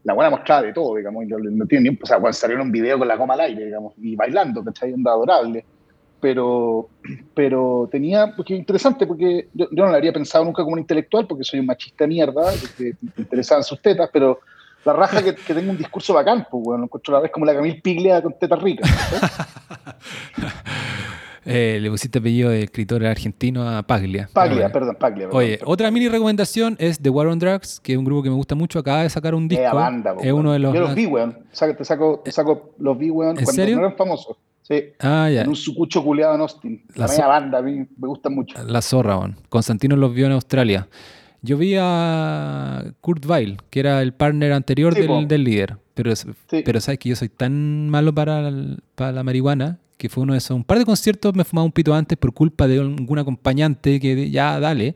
la 0.04 0.14
buena 0.14 0.30
mostrada 0.30 0.62
de 0.62 0.74
todo, 0.74 0.96
digamos, 0.96 1.26
no, 1.26 1.40
no 1.40 1.66
tiene 1.66 1.90
ni, 1.90 2.00
o 2.00 2.06
sea, 2.06 2.20
cuando 2.20 2.34
salió 2.34 2.58
en 2.58 2.62
un 2.62 2.72
video 2.72 3.00
con 3.00 3.08
la 3.08 3.16
goma 3.16 3.34
al 3.34 3.40
aire, 3.42 3.66
digamos, 3.66 3.96
y 3.98 4.16
bailando, 4.16 4.64
¿cachai? 4.64 4.94
Onda 4.94 5.12
adorable. 5.12 5.66
Pero, 6.22 6.88
pero 7.34 7.90
tenía, 7.92 8.36
porque 8.36 8.54
interesante, 8.54 9.08
porque 9.08 9.48
yo, 9.56 9.68
yo 9.72 9.86
no 9.86 9.90
lo 9.90 9.96
habría 9.96 10.14
pensado 10.14 10.46
nunca 10.46 10.62
como 10.62 10.74
un 10.74 10.80
intelectual, 10.80 11.26
porque 11.26 11.44
soy 11.44 11.62
un 11.62 11.66
machista 11.66 12.06
mierda, 12.06 12.54
que 12.78 12.94
me 13.02 13.24
interesaban 13.24 13.64
sus 13.64 13.82
tetas, 13.82 14.08
pero 14.14 14.40
la 14.86 14.94
raja 14.94 15.24
que, 15.24 15.34
que 15.34 15.56
tenga 15.56 15.72
un 15.72 15.78
discurso 15.80 16.14
bacán, 16.14 16.46
pues, 16.52 16.64
bueno, 16.64 16.84
encuentro 16.84 17.16
la 17.16 17.22
vez 17.22 17.32
como 17.32 17.48
la 17.48 17.56
Camille 17.56 17.82
Piglia 17.82 18.22
con 18.22 18.38
tetas 18.38 18.62
ricas. 18.62 18.88
Eh, 21.50 21.80
le 21.82 21.90
pusiste 21.90 22.20
apellido 22.20 22.50
de 22.50 22.64
escritor 22.64 23.06
argentino 23.06 23.68
a 23.68 23.84
Paglia. 23.84 24.30
Paglia, 24.34 24.72
perdón, 24.72 24.96
Paglia. 25.00 25.26
Perdón, 25.28 25.38
Oye, 25.42 25.58
perdón. 25.58 25.74
otra 25.74 25.92
mini 25.92 26.08
recomendación 26.10 26.76
es 26.80 27.00
The 27.00 27.10
War 27.10 27.28
on 27.28 27.40
Drugs, 27.40 27.80
que 27.80 27.94
es 27.94 27.98
un 27.98 28.06
grupo 28.06 28.24
que 28.24 28.30
me 28.30 28.36
gusta 28.36 28.56
mucho. 28.56 28.80
Acaba 28.80 29.04
de 29.04 29.10
sacar 29.10 29.34
un 29.36 29.48
disco. 29.48 29.66
Eh, 29.66 29.74
banda, 29.74 30.16
es 30.22 30.32
uno 30.32 30.52
de 30.54 30.60
los. 30.60 30.74
Yo 30.74 30.82
los 30.82 30.96
vi, 30.96 31.06
weón. 31.06 31.38
Te 31.52 31.84
saco, 31.86 32.22
te 32.24 32.32
saco 32.32 32.72
los 32.80 32.98
vi, 32.98 33.10
weón, 33.10 33.38
¿En 33.38 33.44
cuando 33.44 33.52
serio? 33.54 33.76
no 33.78 33.82
eran 33.86 33.98
famosos. 33.98 34.38
Sí. 34.62 34.84
Ah, 35.00 35.30
ya. 35.34 35.42
En 35.42 35.50
un 35.50 35.56
sucucho 35.56 36.04
culeado 36.04 36.36
en 36.36 36.42
Austin. 36.42 36.84
La, 36.96 37.06
La 37.06 37.12
media 37.12 37.28
banda, 37.28 37.58
a 37.58 37.62
mí 37.64 37.78
me 37.80 38.08
gustan 38.08 38.36
mucho. 38.36 38.56
La 38.64 38.82
zorra, 38.84 39.18
weón. 39.18 39.36
Constantino 39.50 39.96
los 39.96 40.14
vio 40.14 40.28
en 40.28 40.34
Australia. 40.34 40.88
Yo 41.42 41.58
vi 41.58 41.76
a 41.80 42.84
Kurt 43.02 43.26
Weill, 43.26 43.58
que 43.70 43.80
era 43.80 44.02
el 44.02 44.14
partner 44.14 44.52
anterior 44.54 44.94
Sí, 44.94 45.02
del, 45.02 45.28
del 45.28 45.44
líder. 45.44 45.78
Pero, 45.94 46.16
Sí. 46.16 46.28
pero 46.64 46.80
sabes 46.82 47.00
que 47.00 47.10
yo 47.10 47.16
soy 47.16 47.30
tan 47.30 47.90
malo 47.90 48.14
para, 48.14 48.48
el- 48.48 48.80
para 48.96 49.12
la 49.12 49.24
marihuana 49.24 49.80
que 50.00 50.10
fue 50.10 50.24
uno 50.24 50.34
de 50.34 50.40
esos. 50.40 50.56
Un 50.56 50.64
par 50.64 50.80
de 50.80 50.86
conciertos 50.86 51.36
me 51.36 51.44
fumaba 51.44 51.66
un 51.66 51.72
pito 51.72 51.94
antes 51.94 52.18
por 52.18 52.34
culpa 52.34 52.68
de 52.68 52.80
algún 52.80 53.20
acompañante 53.20 54.00
que 54.00 54.16
de- 54.16 54.32
ya 54.32 54.60
dale. 54.60 54.96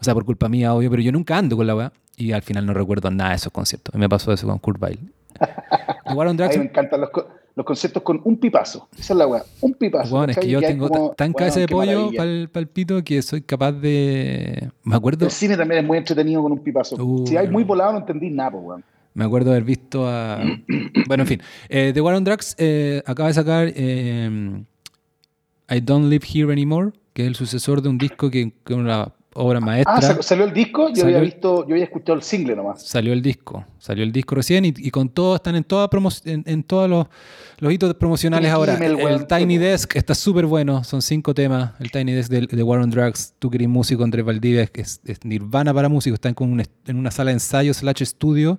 O 0.00 0.04
sea, 0.04 0.14
por 0.14 0.24
culpa 0.24 0.48
mía, 0.48 0.74
obvio, 0.74 0.90
pero 0.90 1.02
yo 1.02 1.12
nunca 1.12 1.36
ando 1.36 1.56
con 1.56 1.66
la 1.66 1.76
weá. 1.76 1.92
Y 2.16 2.32
al 2.32 2.42
final 2.42 2.64
no 2.66 2.72
recuerdo 2.74 3.10
nada 3.10 3.30
de 3.30 3.36
esos 3.36 3.52
conciertos. 3.52 3.94
Me 3.94 4.08
pasó 4.08 4.32
eso 4.32 4.46
con 4.46 4.58
Kurt 4.58 4.82
Weill. 4.82 4.98
The 5.38 6.14
War 6.14 6.26
on 6.26 6.34
A 6.40 6.44
Drugs, 6.44 6.56
mí 6.56 6.64
me 6.64 6.70
encantan 6.70 7.00
los, 7.02 7.10
los 7.54 7.66
conciertos 7.66 8.02
con 8.02 8.20
un 8.24 8.38
pipazo. 8.38 8.88
Esa 8.98 9.12
es 9.12 9.18
la 9.18 9.26
weá. 9.26 9.42
Un 9.60 9.74
pipazo. 9.74 10.14
weón, 10.14 10.30
es 10.30 10.38
que 10.38 10.48
yo 10.48 10.60
tengo 10.60 10.88
como, 10.88 11.10
ta- 11.10 11.16
tan 11.16 11.26
weón, 11.28 11.34
cabeza 11.34 11.60
de 11.60 11.68
pollo 11.68 12.10
para 12.16 12.30
el, 12.30 12.68
pito 12.72 13.02
que 13.04 13.20
soy 13.22 13.42
capaz 13.42 13.72
de. 13.72 14.70
Me 14.84 14.96
acuerdo. 14.96 15.26
El 15.26 15.30
cine 15.30 15.56
también 15.56 15.82
es 15.82 15.86
muy 15.86 15.98
entretenido 15.98 16.42
con 16.42 16.52
un 16.52 16.58
pipazo. 16.60 16.96
Uh, 17.02 17.26
si 17.26 17.36
hay 17.36 17.48
muy 17.48 17.64
volado, 17.64 17.92
no 17.92 17.98
entendí 17.98 18.30
nada, 18.30 18.56
weón. 18.56 18.82
Me 19.14 19.24
acuerdo 19.24 19.50
haber 19.50 19.64
visto 19.64 20.06
a. 20.08 20.40
bueno, 21.06 21.22
en 21.24 21.26
fin. 21.26 21.42
Eh, 21.68 21.90
The 21.92 22.00
War 22.00 22.14
on 22.14 22.24
Drugs 22.24 22.54
eh, 22.58 23.02
acaba 23.06 23.28
de 23.28 23.34
sacar 23.34 23.72
eh, 23.74 24.62
I 25.68 25.80
Don't 25.80 26.08
Live 26.10 26.26
Here 26.32 26.52
Anymore, 26.52 26.92
que 27.12 27.22
es 27.22 27.28
el 27.28 27.34
sucesor 27.34 27.82
de 27.82 27.88
un 27.88 27.98
disco 27.98 28.30
que, 28.30 28.52
que 28.64 28.72
es 28.72 28.78
una 28.78 29.12
obra 29.34 29.60
maestra. 29.60 29.94
Ah, 29.96 30.02
sal- 30.02 30.22
salió 30.22 30.44
el 30.44 30.52
disco, 30.52 30.88
yo 30.88 30.96
Salió 31.02 31.16
había 31.18 31.20
visto, 31.20 31.64
yo 31.66 31.74
había 31.74 31.84
escuchado 31.84 32.14
el 32.14 32.22
single 32.22 32.56
nomás. 32.56 32.82
Salió 32.82 33.12
el 33.12 33.22
disco, 33.22 33.64
salió 33.78 34.02
el 34.02 34.10
disco 34.10 34.34
recién 34.34 34.64
y, 34.64 34.74
y 34.76 34.90
con 34.90 35.08
todo, 35.08 35.36
están 35.36 35.54
en, 35.54 35.62
toda 35.64 35.88
promo- 35.88 36.20
en, 36.24 36.42
en 36.46 36.62
todos 36.64 36.90
los, 36.90 37.06
los 37.58 37.72
hitos 37.72 37.94
promocionales 37.94 38.50
ahora. 38.50 38.74
El. 38.74 39.26
Tiny 39.28 39.58
Desk 39.58 39.94
está 39.94 40.14
súper 40.16 40.46
bueno, 40.46 40.82
son 40.82 41.00
cinco 41.02 41.32
temas. 41.34 41.72
El 41.78 41.90
Tiny 41.92 42.12
Desk 42.12 42.30
de, 42.30 42.46
de 42.48 42.62
War 42.64 42.80
on 42.80 42.90
Drugs, 42.90 43.34
tú 43.38 43.50
querés 43.50 43.68
músico, 43.68 44.02
Andrés 44.02 44.24
Valdivia, 44.24 44.62
es, 44.62 44.70
es, 44.74 45.00
es 45.04 45.24
Nirvana 45.24 45.72
para 45.72 45.88
músicos, 45.88 46.16
están 46.16 46.34
con 46.34 46.50
un 46.52 46.62
en 46.86 46.96
una 46.96 47.10
sala 47.12 47.30
de 47.30 47.34
ensayo 47.34 47.72
slash 47.72 48.02
estudio 48.02 48.58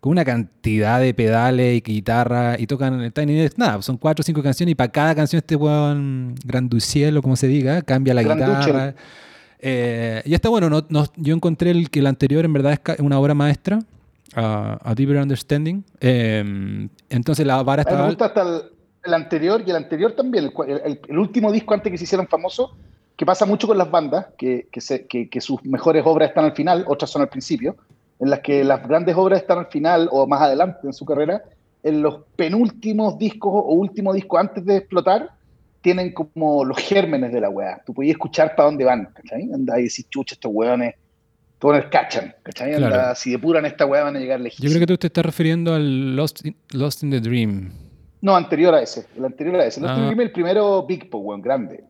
con 0.00 0.12
una 0.12 0.24
cantidad 0.24 0.98
de 0.98 1.12
pedales 1.12 1.76
y 1.76 1.80
guitarra 1.82 2.56
y 2.58 2.66
tocan 2.66 3.00
el 3.02 3.12
Tiny 3.12 3.34
Desk, 3.34 3.58
nada, 3.58 3.82
son 3.82 3.98
cuatro 3.98 4.22
o 4.22 4.24
cinco 4.24 4.42
canciones 4.42 4.72
y 4.72 4.74
para 4.74 4.90
cada 4.90 5.14
canción 5.14 5.38
este 5.38 5.56
weón 5.56 6.34
Granduciel 6.44 7.16
o 7.18 7.22
como 7.22 7.36
se 7.36 7.46
diga, 7.48 7.82
cambia 7.82 8.14
la 8.14 8.22
Granduchel. 8.22 8.72
guitarra. 8.72 8.94
Eh, 9.58 10.22
y 10.24 10.32
está 10.34 10.48
bueno, 10.48 10.70
no, 10.70 10.86
no- 10.88 11.04
yo 11.16 11.34
encontré 11.34 11.70
el 11.70 11.90
que 11.90 11.98
el 12.00 12.06
anterior 12.06 12.44
en 12.46 12.52
verdad 12.54 12.72
es 12.86 13.00
una 13.00 13.18
obra 13.18 13.34
maestra, 13.34 13.80
a 14.34 14.78
A 14.82 14.94
Deeper 14.94 15.16
Understanding. 15.18 15.84
Eh, 16.00 16.88
entonces 17.10 17.46
la 17.46 17.62
vara 17.62 17.82
mí 17.84 17.90
me 17.96 18.06
gusta 18.06 18.24
hasta 18.26 18.42
el, 18.42 18.62
el 19.04 19.14
anterior 19.14 19.62
y 19.66 19.70
el 19.70 19.76
anterior 19.76 20.12
también, 20.12 20.44
el, 20.44 20.50
cua- 20.54 20.66
el- 20.82 21.00
el 21.06 21.18
último 21.18 21.52
disco 21.52 21.74
antes 21.74 21.90
que 21.92 21.98
se 21.98 22.04
hicieran 22.04 22.26
famosos, 22.26 22.70
que 23.16 23.26
pasa 23.26 23.44
mucho 23.44 23.66
con 23.66 23.76
las 23.76 23.90
bandas, 23.90 24.28
que, 24.38 24.66
que, 24.72 24.80
se- 24.80 25.04
que- 25.06 25.28
que 25.28 25.40
sus 25.42 25.62
mejores 25.64 26.02
obras 26.06 26.30
están 26.30 26.46
al 26.46 26.52
final, 26.54 26.84
otras 26.88 27.10
son 27.10 27.20
al 27.20 27.28
principio, 27.28 27.76
en 28.20 28.30
las 28.30 28.40
que 28.40 28.62
las 28.64 28.86
grandes 28.86 29.16
obras 29.16 29.40
están 29.40 29.58
al 29.58 29.66
final 29.66 30.08
o 30.12 30.26
más 30.26 30.42
adelante 30.42 30.80
en 30.84 30.92
su 30.92 31.04
carrera, 31.04 31.42
en 31.82 32.02
los 32.02 32.20
penúltimos 32.36 33.18
discos 33.18 33.52
o 33.54 33.72
último 33.72 34.12
disco 34.12 34.38
antes 34.38 34.64
de 34.64 34.76
explotar, 34.76 35.30
tienen 35.80 36.12
como 36.12 36.64
los 36.64 36.76
gérmenes 36.78 37.32
de 37.32 37.40
la 37.40 37.48
weá. 37.48 37.80
Tú 37.86 37.94
podías 37.94 38.12
escuchar 38.12 38.54
para 38.54 38.66
dónde 38.66 38.84
van, 38.84 39.08
¿cachai? 39.14 39.48
Anda 39.52 39.80
y 39.80 39.84
decís, 39.84 40.06
chucha, 40.10 40.34
estos 40.34 40.50
weones, 40.54 40.94
todos 41.58 41.76
les 41.76 41.86
cachan, 41.86 42.34
¿cachai? 42.42 42.74
Anda, 42.74 42.88
Claro. 42.88 43.14
si 43.14 43.30
depuran 43.30 43.64
esta 43.64 43.86
weá 43.86 44.04
van 44.04 44.16
a 44.16 44.18
llegar 44.18 44.40
lejísimos. 44.40 44.70
Yo 44.70 44.76
creo 44.76 44.86
que 44.86 44.92
tú 44.92 44.98
te 44.98 45.06
estás 45.06 45.24
refiriendo 45.24 45.72
al 45.74 46.14
Lost 46.16 46.44
in, 46.44 46.54
Lost 46.72 47.02
in 47.02 47.10
the 47.10 47.20
Dream. 47.20 47.70
No, 48.20 48.36
anterior 48.36 48.74
a 48.74 48.82
ese. 48.82 49.06
El 49.16 49.24
anterior 49.24 49.56
a 49.56 49.64
ese. 49.64 49.80
El, 49.80 49.86
Ah. 49.86 49.94
anterior, 49.94 50.20
el 50.20 50.32
primero 50.32 50.84
Big 50.84 51.08
Po, 51.08 51.18
weón, 51.18 51.40
grande. 51.40 51.84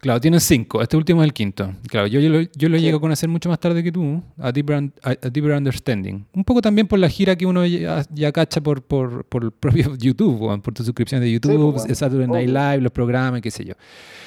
Claro, 0.00 0.18
tienen 0.18 0.40
cinco. 0.40 0.80
Este 0.80 0.96
último 0.96 1.22
es 1.22 1.26
el 1.26 1.34
quinto. 1.34 1.74
Claro, 1.88 2.06
yo, 2.06 2.20
yo 2.20 2.30
lo, 2.30 2.40
yo 2.40 2.68
lo 2.70 2.78
Sí. 2.78 2.84
llego 2.84 2.96
a 2.96 3.00
conocer 3.02 3.28
mucho 3.28 3.50
más 3.50 3.60
tarde 3.60 3.82
que 3.82 3.92
tú, 3.92 4.22
a 4.38 4.50
Deeper, 4.50 4.90
a- 5.02 5.10
a 5.10 5.28
Deeper 5.30 5.52
Understanding. 5.52 6.24
Un 6.32 6.42
poco 6.44 6.62
también 6.62 6.86
por 6.86 6.98
la 6.98 7.08
gira 7.10 7.36
que 7.36 7.44
uno 7.44 7.66
ya, 7.66 8.02
ya 8.10 8.32
cacha 8.32 8.62
por, 8.62 8.82
por, 8.82 9.24
por 9.26 9.44
el 9.44 9.50
propio 9.50 9.94
YouTube, 9.98 10.62
por 10.62 10.72
tu 10.72 10.84
suscripción 10.84 11.20
de 11.20 11.30
YouTube, 11.30 11.72
pues, 11.72 11.84
weón. 11.84 11.94
Saturday 11.94 12.26
Night. 12.26 12.48
Live, 12.48 12.78
los 12.80 12.92
programas, 12.92 13.42
qué 13.42 13.50
sé 13.50 13.62
yo. 13.64 13.74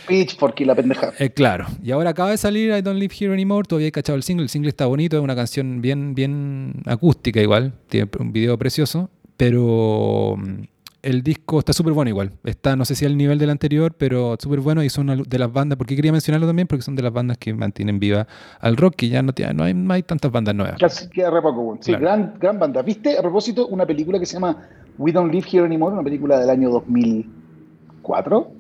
Pitchfork 0.08 0.60
y 0.62 0.66
la 0.66 0.76
pendeja. 0.76 1.12
Eh, 1.18 1.32
claro, 1.32 1.66
y 1.82 1.90
ahora 1.90 2.12
acaba 2.12 2.30
de 2.30 2.38
salir 2.38 2.70
I 2.78 2.82
Don't 2.82 3.00
Live 3.00 3.16
Here 3.20 3.34
Anymore, 3.34 3.66
todavía 3.68 3.88
he 3.88 3.92
cachado 3.92 4.16
el 4.16 4.22
single, 4.24 4.44
el 4.44 4.50
single 4.50 4.70
está 4.70 4.86
bonito, 4.86 5.18
es 5.18 5.24
una 5.24 5.36
canción 5.36 5.82
bien, 5.82 6.14
bien 6.14 6.84
acústica 6.86 7.42
igual, 7.42 7.74
tiene 7.88 8.10
un 8.20 8.32
video 8.32 8.58
precioso, 8.60 9.10
pero 9.38 10.36
mm, 10.38 10.64
el 11.04 11.22
disco 11.22 11.60
está 11.60 11.74
súper 11.74 11.94
bueno 11.94 12.10
igual, 12.10 12.32
está 12.46 12.76
no 12.76 12.86
sé 12.86 12.96
si 12.96 13.06
al 13.06 13.16
nivel 13.18 13.38
del 13.38 13.50
anterior, 13.50 13.94
pero 13.98 14.36
súper 14.40 14.62
bueno 14.62 14.82
y 14.84 14.90
son 14.90 15.24
de 15.28 15.38
las 15.40 15.52
bandas, 15.54 15.78
porque 15.78 15.96
quería 15.96 16.12
mencionarlo 16.12 16.48
también, 16.48 16.68
porque 16.68 16.82
son 16.82 16.96
de 16.96 17.04
las 17.04 17.12
bandas 17.14 17.38
que 17.38 17.54
mantienen 17.54 18.00
viva 18.00 18.26
al 18.60 18.78
rock, 18.78 18.96
que 18.96 19.10
ya 19.10 19.22
no, 19.22 19.34
tiene, 19.34 19.54
no, 19.54 19.64
hay, 19.66 19.74
no 19.74 19.94
hay 19.94 20.02
tantas 20.04 20.32
bandas 20.32 20.56
nuevas. 20.56 20.78
Casi 20.80 21.10
queda 21.10 21.30
re 21.30 21.42
poco. 21.42 21.78
Sí, 21.82 21.92
Claro. 21.92 22.02
gran, 22.06 22.34
gran 22.40 22.58
banda. 22.58 22.82
¿Viste? 22.82 23.18
A 23.18 23.22
propósito, 23.22 23.68
una 23.68 23.86
película 23.86 24.18
que 24.18 24.26
se 24.26 24.34
llama 24.34 24.68
We 24.98 25.12
Don't 25.12 25.32
Live 25.34 25.48
Here 25.52 25.66
Anymore, 25.66 25.94
una 25.94 26.04
película 26.04 26.40
del 26.40 26.50
año 26.50 26.70
2004, 26.70 28.52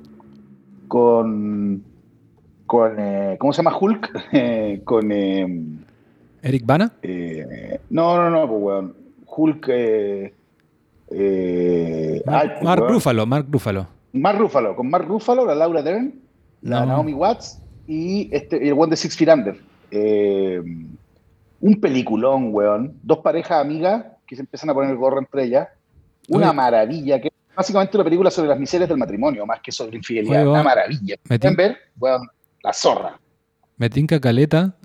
con. 0.87 1.83
con 2.65 2.95
eh, 2.99 3.37
¿Cómo 3.39 3.53
se 3.53 3.63
llama 3.63 3.77
Hulk? 3.79 4.11
Eh, 4.33 4.81
con. 4.83 5.11
eh, 5.11 5.61
Eric 6.41 6.65
Bana, 6.65 6.91
eh, 7.03 7.79
no, 7.89 8.17
no, 8.17 8.29
no, 8.29 8.47
pues, 8.49 8.61
weón. 8.61 8.95
Hulk. 9.25 9.69
Eh, 11.15 12.21
ay, 12.25 12.47
Mark, 12.47 12.63
Mark. 12.63 12.87
Ruffalo, 12.89 13.25
Mark 13.25 13.47
Ruffalo. 13.49 13.87
Mark 14.13 14.39
Ruffalo, 14.39 14.75
con 14.75 14.89
Mark 14.89 15.05
Ruffalo, 15.07 15.45
la 15.45 15.55
Laura 15.55 15.81
Dern, 15.81 16.13
la 16.61 16.81
No. 16.81 16.85
Naomi 16.87 17.13
Watts 17.13 17.59
y, 17.87 18.29
este, 18.31 18.67
el 18.67 18.73
One 18.73 18.89
de 18.91 18.95
Six 18.97 19.15
Feet 19.17 19.29
Under. 19.29 19.55
Eh, 19.91 20.61
un 21.59 21.79
peliculón, 21.79 22.53
weón. 22.53 22.97
Dos 23.03 23.19
parejas 23.19 23.61
amigas 23.61 24.05
que 24.25 24.35
se 24.35 24.41
empiezan 24.41 24.69
a 24.69 24.73
poner 24.73 24.89
el 24.89 24.97
gorro 24.97 25.19
entre 25.19 25.43
ellas. 25.45 25.67
Una 26.29 26.53
maravilla, 26.53 27.19
que 27.21 27.27
es 27.27 27.55
básicamente 27.55 27.97
una 27.97 28.03
película 28.03 28.31
sobre 28.31 28.49
las 28.49 28.59
miserias 28.59 28.89
del 28.89 28.97
matrimonio, 28.97 29.45
más 29.45 29.59
que 29.61 29.71
sobre 29.71 29.97
infidelidad. 29.97 30.41
Oye, 30.41 30.49
una 30.49 30.63
maravilla. 30.63 31.15
Me 31.29 31.37
¿Pueden 31.37 31.55
ver? 31.55 31.77
Weón, 31.99 32.27
la 32.63 32.73
zorra. 32.73 33.19
Me 33.77 33.89
tinca 33.89 34.19
caleta 34.19 34.75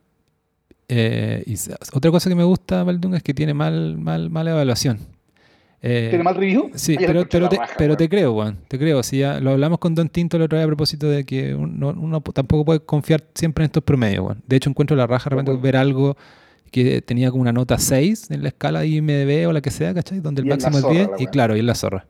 Eh, 0.90 1.42
y 1.46 1.54
otra 1.92 2.10
cosa 2.10 2.30
que 2.30 2.34
me 2.34 2.44
gusta 2.44 2.82
Baldung 2.82 3.14
es 3.14 3.22
que 3.22 3.34
tiene 3.34 3.52
mal, 3.52 3.98
mal, 3.98 4.30
mala 4.30 4.52
evaluación. 4.52 4.98
Eh, 5.80 6.08
¿Tiene 6.10 6.24
mal 6.24 6.34
review? 6.34 6.70
Sí, 6.74 6.96
pero, 6.98 7.24
pero, 7.28 7.48
te, 7.48 7.58
pero 7.76 7.96
te, 7.96 8.08
creo, 8.08 8.34
Juan. 8.34 8.58
Te 8.66 8.78
creo. 8.78 9.02
Si 9.02 9.18
ya 9.18 9.40
lo 9.40 9.50
hablamos 9.52 9.78
con 9.78 9.94
Don 9.94 10.08
Tinto 10.08 10.38
la 10.38 10.46
otra 10.46 10.58
vez 10.58 10.64
a 10.64 10.66
propósito 10.66 11.08
de 11.08 11.24
que 11.24 11.54
uno, 11.54 11.90
uno 11.90 12.20
tampoco 12.20 12.64
puede 12.64 12.80
confiar 12.80 13.22
siempre 13.34 13.64
en 13.64 13.66
estos 13.66 13.84
promedios, 13.84 14.24
Juan. 14.24 14.42
De 14.46 14.56
hecho, 14.56 14.70
encuentro 14.70 14.96
la 14.96 15.06
raja 15.06 15.30
de 15.30 15.36
repente 15.36 15.60
ver 15.62 15.76
algo 15.76 16.16
que 16.70 17.00
tenía 17.02 17.30
como 17.30 17.42
una 17.42 17.52
nota 17.52 17.78
6 17.78 18.30
en 18.30 18.42
la 18.42 18.48
escala 18.48 18.84
IMDB 18.84 19.48
o 19.48 19.52
la 19.52 19.60
que 19.60 19.70
sea, 19.70 19.94
¿cachai? 19.94 20.20
Donde 20.20 20.42
el 20.42 20.48
máximo 20.48 20.78
es 20.78 20.88
10 20.88 21.08
y 21.18 21.26
claro, 21.26 21.56
y 21.56 21.60
en 21.60 21.66
la 21.66 21.74
zorra. 21.74 22.06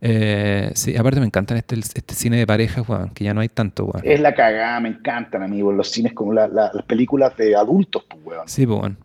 Eh, 0.00 0.70
sí, 0.74 0.96
aparte 0.96 1.18
me 1.18 1.26
encantan 1.26 1.56
este, 1.56 1.76
este 1.76 2.14
cine 2.14 2.36
de 2.36 2.46
parejas, 2.46 2.86
weón, 2.88 3.10
que 3.10 3.24
ya 3.24 3.32
no 3.32 3.40
hay 3.40 3.48
tanto, 3.48 3.86
weón. 3.86 4.02
Es 4.04 4.20
la 4.20 4.34
cagada, 4.34 4.78
me 4.80 4.90
encantan, 4.90 5.42
amigos, 5.42 5.74
los 5.74 5.90
cines 5.90 6.12
como 6.12 6.32
las 6.32 6.50
películas 6.86 7.36
de 7.36 7.56
adultos, 7.56 8.04
pues, 8.08 8.20
weón. 8.24 8.48
Sí, 8.48 8.66
pues, 8.66 8.80
weón. 8.80 8.98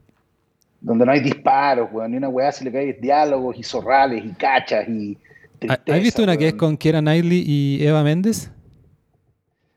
Donde 0.81 1.05
no 1.05 1.11
hay 1.11 1.19
disparos, 1.19 1.89
weón, 1.91 2.11
ni 2.11 2.17
una 2.17 2.29
weá 2.29 2.51
si 2.51 2.63
le 2.63 2.71
cae 2.71 2.93
diálogos 2.93 3.57
y 3.57 3.63
zorrales 3.63 4.23
y 4.23 4.29
cachas 4.29 4.87
y... 4.87 5.17
¿Has 5.67 6.01
visto 6.01 6.23
una 6.23 6.37
que 6.37 6.47
es 6.47 6.53
con 6.53 6.77
Kiera 6.77 7.01
Knightley 7.01 7.43
y 7.45 7.85
Eva 7.85 8.01
Méndez? 8.01 8.49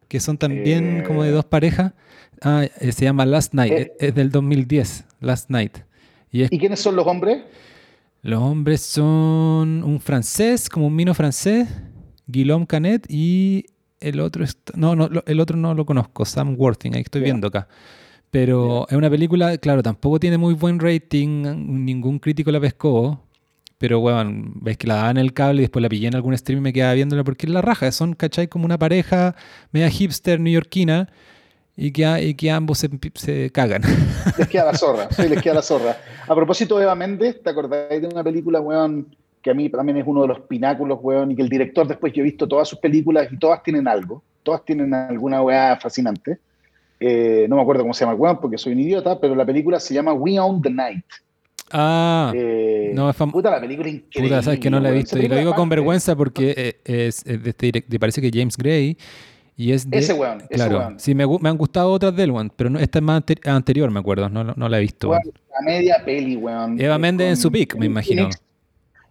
Que 0.07 0.21
son 0.21 0.39
también 0.39 1.03
como 1.05 1.25
de 1.25 1.31
eh. 1.31 1.33
dos 1.33 1.45
parejas. 1.45 1.93
Ah, 2.41 2.65
eh, 2.79 2.93
se 2.93 3.05
llama 3.05 3.27
Last 3.27 3.53
Night, 3.53 3.73
eh. 3.73 3.93
es 3.99 4.15
del 4.15 4.31
2010, 4.31 5.05
Last 5.21 5.51
Night. 5.51 5.79
¿Y, 6.31 6.45
¿Y 6.55 6.59
quiénes 6.59 6.79
son 6.79 6.95
los 6.95 7.07
hombres? 7.07 7.43
Los 8.23 8.41
hombres 8.41 8.83
son 8.83 9.83
un 9.83 9.99
francés, 10.01 10.69
como 10.69 10.87
un 10.87 10.95
mino 10.95 11.13
francés, 11.13 11.69
Guillaume 12.29 12.69
Canet, 12.69 13.05
y 13.09 13.67
el 13.99 14.21
otro, 14.21 14.45
no, 14.75 14.95
no, 14.95 15.09
el 15.27 15.41
otro 15.41 15.57
no 15.57 15.75
lo 15.75 15.85
conozco, 15.85 16.25
Sam 16.25 16.55
Worthing, 16.57 16.95
ahí 16.95 17.03
estoy 17.03 17.23
viendo 17.23 17.49
acá. 17.49 17.67
Pero 18.33 18.87
es 18.89 18.97
una 18.97 19.11
película, 19.11 19.59
claro, 19.59 19.83
tampoco 19.83 20.19
tiene 20.19 20.39
muy 20.39 20.55
buen 20.55 20.81
rating, 20.81 21.85
ningún 21.85 22.19
crítico 22.19 22.51
la 22.51 22.61
pescó, 22.61 23.21
pero 23.77 24.01
bueno, 24.01 24.51
ves 24.55 24.79
que 24.79 24.87
la 24.87 24.95
daban 24.95 25.19
en 25.19 25.25
el 25.27 25.35
cable 25.35 25.59
y 25.59 25.65
después 25.65 25.83
la 25.83 25.91
pillé 25.91 26.09
en 26.09 26.15
algún 26.15 26.35
stream 26.39 26.61
y 26.61 26.63
me 26.63 26.73
quedaba 26.73 26.95
viéndola 26.95 27.25
porque 27.25 27.45
es 27.45 27.53
la 27.53 27.61
raja, 27.61 27.93
son, 27.93 28.15
¿cachai? 28.15 28.49
Como 28.49 28.65
una 28.65 28.79
pareja 28.79 29.37
media 29.71 29.91
hipster 29.91 30.41
neoyorquina 30.41 31.11
y 31.77 31.93
que, 31.93 32.35
que 32.35 32.51
ambos 32.51 32.79
se, 32.79 32.89
se, 33.17 33.51
cagan. 33.51 33.83
Les 34.39 34.49
queda 34.49 34.65
la 34.65 34.79
zorra, 34.79 35.09
sí, 35.11 35.29
les 35.29 35.43
queda 35.43 35.53
la 35.57 35.63
zorra. 35.63 35.99
A 36.27 36.35
propósito 36.35 36.79
de 36.79 36.85
Eva 36.85 36.95
Méndez, 36.95 37.43
¿te 37.43 37.51
acordáis 37.51 38.01
de 38.01 38.09
una 38.09 38.25
película, 38.25 38.63
weón, 38.63 39.15
que 39.43 39.51
a 39.51 39.55
mí 39.55 39.69
también 39.69 39.99
es 39.99 40.05
uno 40.07 40.23
de 40.23 40.29
los 40.29 40.41
pináculos, 40.41 41.01
weón, 41.03 41.33
y 41.33 41.37
que 41.37 41.43
el 41.43 41.51
director 41.51 41.87
después 41.87 42.15
yo 42.15 42.23
he 42.23 42.25
visto 42.25 42.49
todas 42.49 42.67
sus 42.67 42.79
películas 42.79 43.29
y 43.31 43.39
todas 43.39 43.63
tienen 43.63 43.87
algo, 43.87 44.23
todas 44.43 44.65
tienen 44.65 44.95
alguna 44.95 45.43
weá 45.43 45.77
fascinante. 45.77 46.39
Eh, 47.05 47.47
no 47.49 47.57
me 47.57 47.63
acuerdo 47.63 47.83
cómo 47.83 47.93
se 47.95 48.05
llama 48.05 48.15
el 48.15 48.21
weón 48.21 48.41
porque 48.41 48.57
soy 48.57 48.75
un 48.75 48.81
idiota, 48.81 49.19
pero 49.19 49.35
la 49.35 49.45
película 49.45 49.81
se 49.81 49.93
llama 49.93 50.13
We 50.13 50.39
Own 50.39 50.63
the 50.63 50.71
Night. 50.71 51.05
Ah, 51.73 52.33
eh, 52.33 52.93
no, 52.95 53.11
es 53.11 53.17
Puta, 53.17 53.51
la 53.51 53.61
película 53.61 53.89
increíble. 53.89 54.29
Puta, 54.29 54.43
sabes 54.43 54.61
que 54.61 54.71
no 54.71 54.79
la 54.79 54.91
he 54.91 54.93
visto. 54.93 55.19
Y 55.19 55.27
lo 55.27 55.37
digo 55.37 55.53
con 55.55 55.69
vergüenza 55.69 56.15
porque 56.15 56.55
eh, 56.57 57.09
es, 57.09 57.25
de 57.25 57.51
este, 57.51 57.99
parece 57.99 58.21
que 58.21 58.31
James 58.33 58.57
Gray 58.57 58.97
y 59.57 59.73
es 59.73 59.89
de, 59.91 59.99
ese 59.99 60.13
weón, 60.13 60.43
claro, 60.49 60.95
Sí, 60.97 61.15
me, 61.15 61.27
me, 61.27 61.49
han 61.49 61.57
gustado 61.57 61.91
otras 61.91 62.15
del 62.15 62.31
weón, 62.31 62.53
pero 62.55 62.71
no, 62.71 62.79
esta 62.79 63.01
es 63.01 63.03
más 63.03 63.23
anterior, 63.47 63.91
me 63.91 63.99
acuerdo, 63.99 64.29
no, 64.29 64.45
no, 64.45 64.69
la 64.69 64.79
he 64.79 64.81
visto. 64.81 65.11
la 65.13 65.21
media 65.65 66.03
peli, 66.05 66.37
weón. 66.37 66.81
Eva 66.81 66.99
Méndez 66.99 67.31
en 67.31 67.37
su 67.37 67.51
pick, 67.51 67.75
me 67.75 67.87
imagino. 67.87 68.29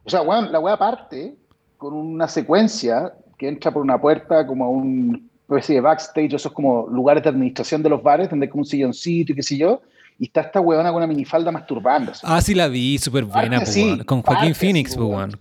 O 0.05 0.09
sea, 0.09 0.21
weón, 0.21 0.51
la 0.51 0.59
weá 0.59 0.77
parte 0.77 1.35
con 1.77 1.93
una 1.93 2.27
secuencia 2.27 3.13
que 3.37 3.49
entra 3.49 3.71
por 3.71 3.81
una 3.81 3.99
puerta 3.99 4.47
como 4.47 4.65
a 4.65 4.69
un 4.69 5.30
especie 5.55 5.75
de 5.75 5.81
backstage, 5.81 6.33
esos 6.33 6.51
como 6.51 6.87
lugares 6.87 7.23
de 7.23 7.29
administración 7.29 7.83
de 7.83 7.89
los 7.89 8.01
bares, 8.01 8.29
donde 8.29 8.45
hay 8.45 8.49
como 8.49 8.61
un 8.61 8.65
silloncito 8.65 9.33
y 9.33 9.35
qué 9.35 9.43
sé 9.43 9.57
yo, 9.57 9.81
y 10.19 10.25
está 10.25 10.41
esta 10.41 10.61
weona 10.61 10.89
con 10.89 10.97
una 10.97 11.07
minifalda 11.07 11.51
masturbándose. 11.51 12.21
Ah, 12.23 12.41
sí 12.41 12.53
la 12.53 12.67
vi, 12.67 12.97
súper 12.97 13.25
buena, 13.25 13.59
pues, 13.59 14.05
con 14.05 14.21
Joaquín 14.21 14.55
Phoenix, 14.55 14.95
pues, 14.95 15.09
weón. 15.09 15.31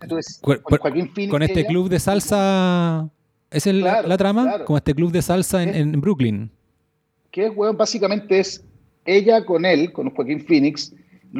Con, 0.40 0.78
Joaquín 0.78 1.10
Phoenix. 1.12 1.30
Con 1.30 1.42
este 1.42 1.66
club 1.66 1.88
de 1.88 1.98
salsa 1.98 3.10
¿Es 3.50 3.66
la 3.66 4.16
trama? 4.16 4.64
Como 4.64 4.76
este 4.76 4.94
club 4.94 5.10
de 5.10 5.22
salsa 5.22 5.62
en, 5.62 6.00
Brooklyn. 6.00 6.50
Que 7.30 7.46
es, 7.46 7.52
weón, 7.54 7.76
básicamente 7.76 8.38
es 8.38 8.64
ella 9.04 9.44
con 9.44 9.64
él, 9.64 9.92
con 9.92 10.10
Joaquín 10.10 10.44
Phoenix. 10.46 10.92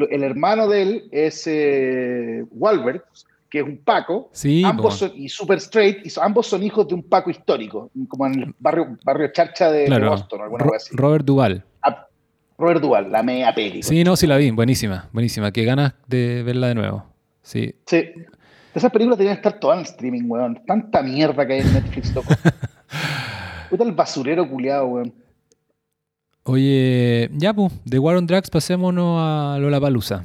el 0.09 0.23
hermano 0.23 0.67
de 0.67 0.81
él 0.81 1.03
es 1.11 1.47
eh, 1.47 2.43
Walbert, 2.51 3.03
que 3.51 3.59
es 3.59 3.65
un 3.65 3.77
Paco. 3.83 4.29
Sí, 4.31 4.63
ambos 4.63 4.97
son, 4.97 5.11
y 5.13 5.27
super 5.27 5.57
straight, 5.57 6.07
y 6.07 6.11
ambos 6.21 6.47
son 6.47 6.63
hijos 6.63 6.87
de 6.87 6.95
un 6.95 7.03
Paco 7.03 7.29
histórico, 7.29 7.91
como 8.07 8.25
en 8.25 8.39
el 8.39 8.55
barrio, 8.57 8.97
barrio 9.03 9.29
Charcha 9.33 9.69
de, 9.69 9.87
Boston, 9.99 10.41
alguna 10.41 10.65
así. 10.77 10.95
Robert 10.95 11.25
Duval. 11.25 11.63
Ah, 11.83 12.07
Robert 12.57 12.81
Duval, 12.81 13.11
la 13.11 13.21
media 13.21 13.53
peli. 13.53 13.83
Sí, 13.83 14.05
no, 14.05 14.15
sí 14.15 14.25
la 14.25 14.37
vi, 14.37 14.49
buenísima, 14.51 15.09
buenísima. 15.11 15.51
Qué 15.51 15.65
ganas 15.65 15.93
de 16.07 16.43
verla 16.43 16.69
de 16.69 16.75
nuevo. 16.75 17.05
Sí. 17.43 17.75
Sí. 17.85 18.05
Esas 18.73 18.89
películas 18.89 19.17
deberían 19.17 19.35
estar 19.35 19.59
todas 19.59 19.79
en 19.79 19.83
streaming, 19.83 20.23
weón. 20.29 20.63
Tanta 20.65 21.01
mierda 21.01 21.45
que 21.45 21.53
hay 21.53 21.59
en 21.59 21.73
Netflix, 21.73 22.15
loco. 22.15 22.29
Puta 23.69 23.83
el 23.83 23.91
basurero 23.91 24.49
culiado, 24.49 24.85
weón. 24.85 25.13
Oye, 26.43 27.29
ya, 27.33 27.53
pues, 27.53 27.73
de 27.83 27.99
War 27.99 28.15
on 28.15 28.25
Drugs 28.25 28.49
pasémonos 28.49 29.17
a 29.19 29.57
Lollapalooza. 29.59 30.23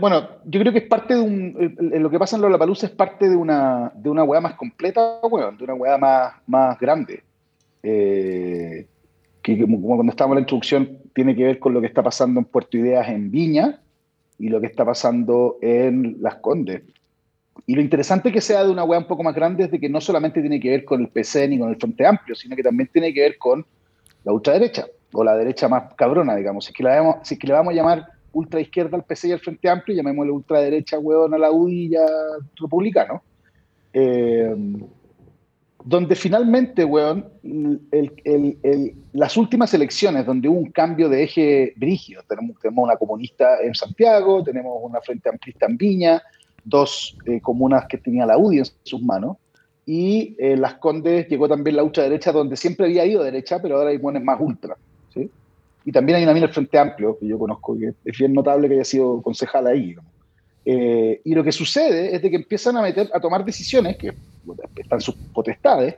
Bueno, 0.00 0.28
yo 0.44 0.60
creo 0.60 0.72
que 0.72 0.80
es 0.80 0.88
parte 0.88 1.14
de 1.14 1.20
un. 1.20 1.76
Lo 1.78 2.10
que 2.10 2.18
pasa 2.18 2.36
en 2.36 2.42
Lollapalooza 2.42 2.86
es 2.86 2.92
parte 2.92 3.28
de 3.28 3.36
una, 3.36 3.92
de 3.94 4.10
una 4.10 4.24
weá 4.24 4.40
más 4.40 4.54
completa, 4.54 5.20
de 5.22 5.64
una 5.64 5.74
weá 5.74 5.98
más, 5.98 6.34
más 6.46 6.78
grande. 6.78 7.22
Eh, 7.82 8.86
que 9.42 9.60
como, 9.60 9.80
cuando 9.80 10.10
estábamos 10.10 10.34
en 10.34 10.36
la 10.36 10.42
introducción, 10.42 10.98
tiene 11.14 11.34
que 11.34 11.44
ver 11.44 11.58
con 11.58 11.72
lo 11.72 11.80
que 11.80 11.86
está 11.86 12.02
pasando 12.02 12.40
en 12.40 12.46
Puerto 12.46 12.76
Ideas 12.76 13.08
en 13.08 13.30
Viña 13.30 13.80
y 14.38 14.48
lo 14.48 14.60
que 14.60 14.66
está 14.66 14.84
pasando 14.84 15.58
en 15.62 16.16
Las 16.20 16.36
Condes. 16.36 16.82
Y 17.66 17.74
lo 17.74 17.80
interesante 17.80 18.32
que 18.32 18.40
sea 18.40 18.64
de 18.64 18.70
una 18.70 18.84
web 18.84 19.00
un 19.00 19.06
poco 19.06 19.22
más 19.22 19.34
grande 19.34 19.64
es 19.64 19.70
de 19.70 19.78
que 19.78 19.88
no 19.88 20.00
solamente 20.00 20.40
tiene 20.40 20.60
que 20.60 20.70
ver 20.70 20.84
con 20.84 21.00
el 21.00 21.08
PC 21.08 21.48
ni 21.48 21.58
con 21.58 21.68
el 21.68 21.76
Frente 21.76 22.06
Amplio, 22.06 22.34
sino 22.34 22.56
que 22.56 22.62
también 22.62 22.88
tiene 22.92 23.12
que 23.12 23.20
ver 23.20 23.38
con 23.38 23.64
la 24.24 24.32
ultraderecha, 24.32 24.86
o 25.12 25.24
la 25.24 25.36
derecha 25.36 25.68
más 25.68 25.94
cabrona, 25.94 26.36
digamos. 26.36 26.64
Si 26.64 26.72
es 26.72 26.76
que, 26.76 26.82
la 26.82 27.20
si 27.22 27.34
es 27.34 27.40
que 27.40 27.46
le 27.46 27.52
vamos 27.52 27.72
a 27.72 27.76
llamar 27.76 28.06
ultraizquierda 28.32 28.96
al 28.96 29.04
PC 29.04 29.28
y 29.28 29.32
al 29.32 29.40
Frente 29.40 29.68
Amplio, 29.68 29.96
llamémosle 29.96 30.32
ultraderecha, 30.32 30.98
huevón, 30.98 31.34
a 31.34 31.38
la 31.38 31.50
UDI 31.50 31.86
y 31.86 31.96
a 31.96 32.06
republicano. 32.56 33.22
Eh, 33.92 34.54
donde 35.84 36.14
finalmente, 36.14 36.84
weón, 36.84 37.26
las 39.12 39.36
últimas 39.36 39.72
elecciones 39.72 40.26
donde 40.26 40.48
hubo 40.48 40.58
un 40.58 40.70
cambio 40.70 41.08
de 41.08 41.22
eje 41.22 41.72
brígido, 41.76 42.22
tenemos, 42.28 42.56
una 42.76 42.96
comunista 42.96 43.60
en 43.62 43.74
Santiago, 43.74 44.42
tenemos 44.42 44.78
una 44.82 45.00
frente 45.00 45.28
amplista 45.28 45.66
en 45.66 45.76
Viña, 45.76 46.22
dos 46.64 47.16
eh, 47.26 47.40
comunas 47.40 47.86
que 47.88 47.96
tenía 47.96 48.26
la 48.26 48.36
UDI 48.36 48.58
en 48.58 48.64
sus 48.82 49.02
manos, 49.02 49.38
y 49.86 50.36
eh, 50.38 50.56
Las 50.56 50.74
Condes 50.74 51.28
llegó 51.28 51.48
también 51.48 51.76
la 51.76 51.82
ultraderecha, 51.82 52.30
donde 52.30 52.56
siempre 52.56 52.86
había 52.86 53.06
ido 53.06 53.24
derecha, 53.24 53.60
pero 53.60 53.78
ahora 53.78 53.90
hay 53.90 53.96
buenos 53.96 54.22
más 54.22 54.38
ultra. 54.38 54.76
¿sí? 55.12 55.30
Y 55.90 55.92
también 55.92 56.18
hay 56.18 56.22
una 56.22 56.34
mina 56.34 56.46
el 56.46 56.52
Frente 56.52 56.78
Amplio, 56.78 57.18
que 57.18 57.26
yo 57.26 57.36
conozco, 57.36 57.76
que 57.76 57.92
es 58.04 58.16
bien 58.16 58.32
notable 58.32 58.68
que 58.68 58.74
haya 58.74 58.84
sido 58.84 59.20
concejal 59.22 59.66
ahí. 59.66 59.96
Eh, 60.64 61.20
y 61.24 61.34
lo 61.34 61.42
que 61.42 61.50
sucede 61.50 62.14
es 62.14 62.22
de 62.22 62.30
que 62.30 62.36
empiezan 62.36 62.76
a 62.76 62.82
meter, 62.82 63.10
a 63.12 63.18
tomar 63.18 63.44
decisiones 63.44 63.96
que 63.96 64.12
están 64.76 65.00
sus 65.00 65.16
potestades 65.34 65.96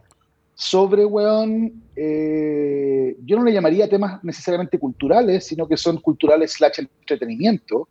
sobre, 0.54 1.04
weón, 1.04 1.82
eh, 1.94 3.18
yo 3.22 3.36
no 3.36 3.44
le 3.44 3.52
llamaría 3.52 3.86
temas 3.86 4.24
necesariamente 4.24 4.78
culturales, 4.78 5.44
sino 5.44 5.68
que 5.68 5.76
son 5.76 5.98
culturales 5.98 6.52
slash 6.52 6.78
entretenimiento, 6.78 7.86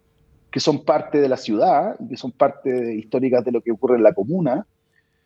que 0.52 0.60
son 0.60 0.84
parte 0.84 1.22
de 1.22 1.30
la 1.30 1.38
ciudad 1.38 1.97
que 2.10 2.18
son 2.18 2.32
parte 2.32 2.95
históricas 2.95 3.45
de 3.45 3.52
lo 3.52 3.62
que 3.62 3.74
ocurre 3.74 3.97
en 3.97 4.04
la 4.04 4.14
comuna, 4.14 4.66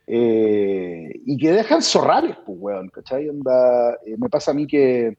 eh, 0.07 1.21
y 1.25 1.37
que 1.37 1.53
dejan 1.53 1.81
zorrales, 1.81 2.35
pues, 2.45 2.57
weón, 2.59 2.89
¿cachai? 2.89 3.29
me 3.31 4.27
pasa 4.29 4.51
a 4.51 4.53
mí 4.53 4.67
que 4.67 5.15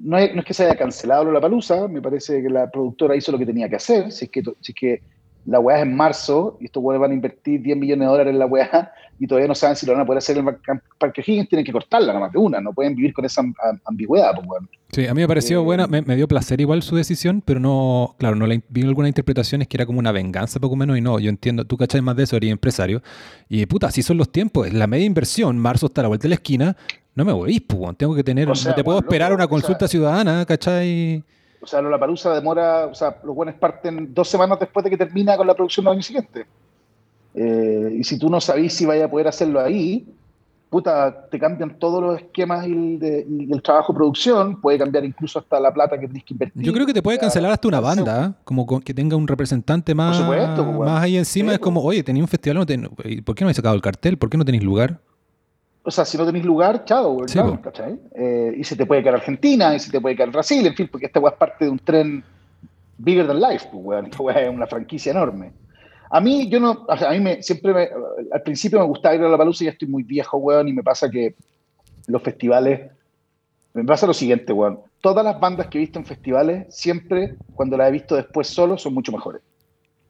no, 0.00 0.18
es 0.18 0.44
que 0.44 0.54
se 0.54 0.64
haya 0.64 0.76
cancelado 0.76 1.30
la 1.30 1.40
palusa, 1.40 1.88
me 1.88 2.02
parece 2.02 2.42
que 2.42 2.48
la 2.48 2.70
productora 2.70 3.16
hizo 3.16 3.32
lo 3.32 3.38
que 3.38 3.46
tenía 3.46 3.68
que 3.68 3.76
hacer, 3.76 4.12
si 4.12 4.26
es 4.26 4.30
que, 4.30 4.42
si 4.60 4.72
es 4.72 4.74
que 4.74 5.02
la 5.48 5.60
weá 5.60 5.78
es 5.78 5.82
en 5.82 5.96
marzo 5.96 6.58
y 6.60 6.66
estos 6.66 6.82
weones 6.82 7.00
van 7.00 7.10
a 7.12 7.14
invertir 7.14 7.62
10 7.62 7.78
millones 7.78 8.06
de 8.06 8.10
dólares 8.10 8.32
en 8.32 8.38
la 8.38 8.46
weá 8.46 8.92
y 9.18 9.26
todavía 9.26 9.48
no 9.48 9.54
saben 9.54 9.76
si 9.76 9.86
lo 9.86 9.92
van 9.92 10.02
a 10.02 10.06
poder 10.06 10.18
hacer 10.18 10.36
en 10.36 10.46
el 10.46 10.56
Parque 10.98 11.22
Higgins, 11.26 11.48
tienen 11.48 11.64
que 11.64 11.72
cortarla 11.72 12.12
nomás 12.12 12.32
de 12.32 12.38
una, 12.38 12.60
no 12.60 12.72
pueden 12.72 12.94
vivir 12.94 13.14
con 13.14 13.24
esa 13.24 13.42
ambigüedad. 13.86 14.34
Pues, 14.34 14.46
bueno. 14.46 14.68
Sí, 14.92 15.06
a 15.06 15.14
mí 15.14 15.22
me 15.22 15.28
pareció 15.28 15.60
eh, 15.60 15.64
buena, 15.64 15.86
me, 15.86 16.16
dio 16.16 16.28
placer 16.28 16.60
igual 16.60 16.82
su 16.82 16.96
decisión, 16.96 17.42
pero 17.44 17.60
no, 17.60 18.14
claro, 18.18 18.36
no 18.36 18.46
la, 18.46 18.60
vi 18.68 18.82
algunas 18.82 19.08
interpretaciones 19.08 19.68
que 19.68 19.78
era 19.78 19.86
como 19.86 19.98
una 19.98 20.12
venganza 20.12 20.60
poco 20.60 20.76
menos 20.76 20.98
y 20.98 21.00
no, 21.00 21.18
yo 21.18 21.30
entiendo, 21.30 21.64
tú 21.64 21.76
cachai 21.76 22.02
más 22.02 22.16
de 22.16 22.24
eso, 22.24 22.36
eres 22.36 22.50
empresario 22.50 23.02
y 23.48 23.64
puta, 23.66 23.86
así 23.86 24.02
son 24.02 24.18
los 24.18 24.30
tiempos, 24.30 24.72
la 24.72 24.86
media 24.86 25.06
inversión, 25.06 25.58
marzo 25.58 25.86
está 25.86 26.02
a 26.02 26.04
la 26.04 26.08
vuelta 26.08 26.24
de 26.24 26.28
la 26.30 26.34
esquina, 26.36 26.76
no 27.18 27.24
me 27.24 27.32
voy, 27.32 27.58
pues, 27.58 27.96
tengo 27.96 28.14
que 28.14 28.22
tener, 28.22 28.46
no 28.46 28.74
te 28.74 28.84
puedo 28.84 29.00
esperar 29.00 29.32
una 29.32 29.48
consulta 29.48 29.88
ciudadana, 29.88 30.46
¿cachai? 30.46 31.24
O 31.60 31.66
sea, 31.66 31.82
la 31.82 31.98
palusa 31.98 32.32
demora, 32.32 32.86
o 32.86 32.94
sea, 32.94 33.16
los 33.24 33.34
buenos 33.34 33.56
parten 33.56 34.14
dos 34.14 34.28
semanas 34.28 34.60
después 34.60 34.84
de 34.84 34.90
que 34.90 34.96
termina 34.96 35.36
con 35.36 35.44
la 35.44 35.54
producción 35.54 35.84
del 35.84 35.94
año 35.94 36.02
siguiente. 36.02 36.46
Eh, 37.34 37.96
y 37.98 38.04
si 38.04 38.20
tú 38.20 38.30
no 38.30 38.40
sabes 38.40 38.72
si 38.72 38.86
vaya 38.86 39.06
a 39.06 39.10
poder 39.10 39.26
hacerlo 39.26 39.58
ahí, 39.58 40.06
puta, 40.70 41.26
te 41.28 41.40
cambian 41.40 41.76
todos 41.80 42.00
los 42.00 42.20
esquemas 42.20 42.68
y, 42.68 43.00
el 43.50 43.62
trabajo 43.64 43.92
de 43.92 43.96
producción, 43.96 44.60
puede 44.60 44.78
cambiar 44.78 45.04
incluso 45.04 45.40
hasta 45.40 45.58
la 45.58 45.74
plata 45.74 45.98
que 45.98 46.06
tienes 46.06 46.22
que 46.22 46.34
invertir. 46.34 46.62
Yo 46.62 46.72
creo 46.72 46.86
que 46.86 46.94
te 46.94 47.02
puede 47.02 47.18
cancelar 47.18 47.50
hasta 47.50 47.66
una 47.66 47.80
banda, 47.80 48.26
¿eh? 48.26 48.42
como 48.44 48.78
que 48.78 48.94
tenga 48.94 49.16
un 49.16 49.26
representante 49.26 49.92
más, 49.92 50.22
pues, 50.22 50.48
más 50.78 51.02
ahí 51.02 51.16
encima. 51.16 51.52
es 51.52 51.58
como, 51.58 51.82
oye, 51.82 52.04
tenía 52.04 52.22
un 52.22 52.28
festival, 52.28 52.64
¿por 52.64 53.34
qué 53.34 53.42
no 53.42 53.46
habéis 53.48 53.56
sacado 53.56 53.74
el 53.74 53.82
cartel? 53.82 54.16
¿Por 54.18 54.30
qué 54.30 54.38
no 54.38 54.44
tenéis 54.44 54.62
lugar? 54.62 55.00
O 55.88 55.90
sea, 55.90 56.04
si 56.04 56.18
no 56.18 56.26
tenéis 56.26 56.44
lugar, 56.44 56.84
chao, 56.84 57.16
¿cachai? 57.62 57.98
Eh, 58.14 58.52
y 58.58 58.62
se 58.62 58.76
te 58.76 58.84
puede 58.84 59.02
caer 59.02 59.14
Argentina, 59.14 59.74
y 59.74 59.78
se 59.78 59.90
te 59.90 59.98
puede 59.98 60.14
caer 60.14 60.30
Brasil, 60.30 60.66
en 60.66 60.74
fin, 60.74 60.86
porque 60.92 61.06
esta 61.06 61.18
weá 61.18 61.32
es 61.32 61.38
parte 61.38 61.64
de 61.64 61.70
un 61.70 61.78
tren 61.78 62.22
bigger 62.98 63.26
than 63.26 63.40
life, 63.40 63.66
pues, 63.72 63.82
weón. 63.82 64.04
Esta 64.04 64.40
es 64.42 64.50
una 64.50 64.66
franquicia 64.66 65.12
enorme. 65.12 65.50
A 66.10 66.20
mí, 66.20 66.46
yo 66.50 66.60
no, 66.60 66.84
a 66.86 67.10
mí 67.12 67.20
me, 67.20 67.42
siempre, 67.42 67.72
me, 67.72 67.88
al 68.30 68.42
principio 68.42 68.80
me 68.80 68.84
gustaba 68.84 69.14
ir 69.14 69.22
a 69.22 69.30
la 69.30 69.38
palusa 69.38 69.64
y 69.64 69.68
ya 69.68 69.70
estoy 69.70 69.88
muy 69.88 70.02
viejo, 70.02 70.36
weón, 70.36 70.68
y 70.68 70.74
me 70.74 70.82
pasa 70.82 71.10
que 71.10 71.34
los 72.06 72.20
festivales, 72.20 72.90
me 73.72 73.82
pasa 73.82 74.06
lo 74.06 74.12
siguiente, 74.12 74.52
weón. 74.52 74.80
Todas 75.00 75.24
las 75.24 75.40
bandas 75.40 75.68
que 75.68 75.78
he 75.78 75.80
visto 75.80 75.98
en 75.98 76.04
festivales, 76.04 76.66
siempre, 76.68 77.34
cuando 77.54 77.78
las 77.78 77.88
he 77.88 77.92
visto 77.92 78.14
después 78.14 78.46
solo, 78.46 78.76
son 78.76 78.92
mucho 78.92 79.10
mejores. 79.10 79.40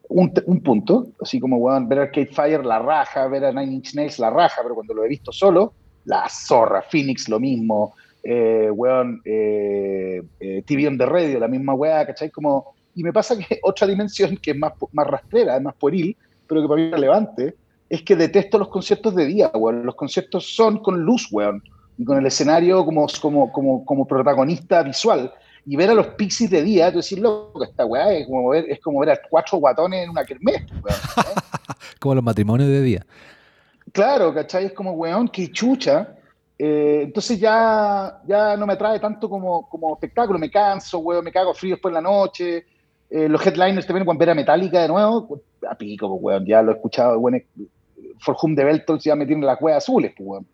Un, 0.09 0.33
un 0.47 0.63
punto, 0.63 1.09
así 1.21 1.39
como, 1.39 1.59
weón, 1.59 1.89
ver 1.89 1.99
Arcade 1.99 2.27
Fire, 2.33 2.65
la 2.65 2.79
raja, 2.79 3.29
ver 3.29 3.45
a 3.45 3.53
Nine 3.53 3.75
Inch 3.75 3.95
Nails, 3.95 4.19
la 4.19 4.31
raja, 4.31 4.63
pero 4.63 4.75
cuando 4.75 4.95
lo 4.95 5.05
he 5.05 5.09
visto 5.09 5.33
solo, 5.33 5.75
la 6.05 6.27
zorra, 6.29 6.83
Phoenix, 6.83 7.29
lo 7.29 7.39
mismo, 7.39 7.95
eh, 8.23 8.71
weón, 8.71 9.21
eh, 9.25 10.23
eh, 10.41 10.63
TV 10.67 10.89
on 10.89 10.99
the 10.99 11.07
Radio, 11.07 11.39
la 11.39 11.49
misma 11.49 11.75
weá, 11.75 12.07
¿cachai? 12.07 12.31
Como 12.31 12.75
y 12.99 13.05
me 13.05 13.13
pasa 13.13 13.39
que 13.49 13.61
otra 13.63 13.87
dimensión 13.87 14.37
que 14.37 14.51
es 14.51 14.59
más, 14.59 14.73
más 14.93 15.07
rastrera, 15.07 15.57
es 15.57 15.63
más 15.63 15.75
pueril, 15.77 16.17
pero 16.47 16.63
que 16.63 16.69
para 16.69 16.81
mí 16.81 16.87
es 16.87 16.93
relevante, 16.93 17.55
es 17.89 18.03
que 18.03 18.17
detesto 18.17 18.59
los 18.59 18.69
conciertos 18.69 19.15
de 19.15 19.27
día, 19.27 19.51
weón. 19.55 19.87
Los 19.87 19.95
conciertos 19.95 20.55
son 20.55 20.79
con 20.79 21.01
luz, 21.01 21.29
weón. 21.31 21.63
Y 21.97 22.05
con 22.05 22.19
el 22.19 22.27
escenario 22.27 22.85
como, 22.85 23.07
como, 23.21 23.53
como, 23.53 23.85
como 23.85 24.07
protagonista 24.07 24.83
visual. 24.83 25.33
Y 25.71 25.77
ver 25.77 25.91
a 25.91 25.95
los 25.95 26.07
pixies 26.09 26.49
de 26.49 26.63
día, 26.63 26.91
tú 26.91 27.01
decís, 27.01 27.19
loco, 27.19 27.63
esta 27.63 27.85
weá 27.85 28.11
es 28.15 28.27
como 28.27 28.49
ver, 28.49 28.65
es 28.71 28.81
como 28.81 29.01
ver 29.01 29.11
a 29.11 29.21
cuatro 29.29 29.59
guatones 29.59 30.03
en 30.03 30.09
una 30.09 30.25
kermés, 30.25 30.63
weón. 30.83 30.99
como 32.01 32.15
los 32.15 32.25
matrimonios 32.25 32.71
de 32.71 32.81
día. 32.81 33.07
Claro, 33.93 34.33
¿cachai? 34.33 34.65
Es 34.65 34.73
como, 34.73 34.93
weón, 34.93 35.29
que 35.29 35.53
chucha. 35.53 36.17
Eh, 36.59 37.03
entonces 37.05 37.39
ya, 37.39 38.19
ya 38.27 38.57
no 38.57 38.67
me 38.67 38.73
atrae 38.73 38.99
tanto 38.99 39.29
como, 39.29 39.69
como 39.69 39.93
espectáculo. 39.93 40.39
Me 40.39 40.51
canso, 40.51 41.01
weón, 41.01 41.23
me 41.23 41.33
cago 41.33 41.53
frío 41.53 41.75
después 41.75 41.91
en 41.91 41.95
la 41.97 42.01
noche. 42.01 42.65
Eh, 43.11 43.29
los 43.29 43.47
headliners 43.47 43.87
también, 43.87 44.07
cuando 44.07 44.25
era 44.25 44.35
Metallica 44.35 44.81
de 44.81 44.89
nuevo, 44.89 45.43
a 45.69 45.75
pico, 45.75 46.09
pues, 46.09 46.23
weón, 46.23 46.47
ya 46.47 46.63
lo 46.63 46.73
he 46.73 46.75
escuchado, 46.77 47.21
bueno, 47.21 47.37
For 48.21 48.35
Whom 48.43 48.57
the 48.57 48.65
Bell 48.65 48.83
ya 49.01 49.15
me 49.15 49.27
tienen 49.27 49.45
las 49.45 49.61
weas 49.61 49.85
azules, 49.85 50.15
pues, 50.17 50.27
weón. 50.27 50.47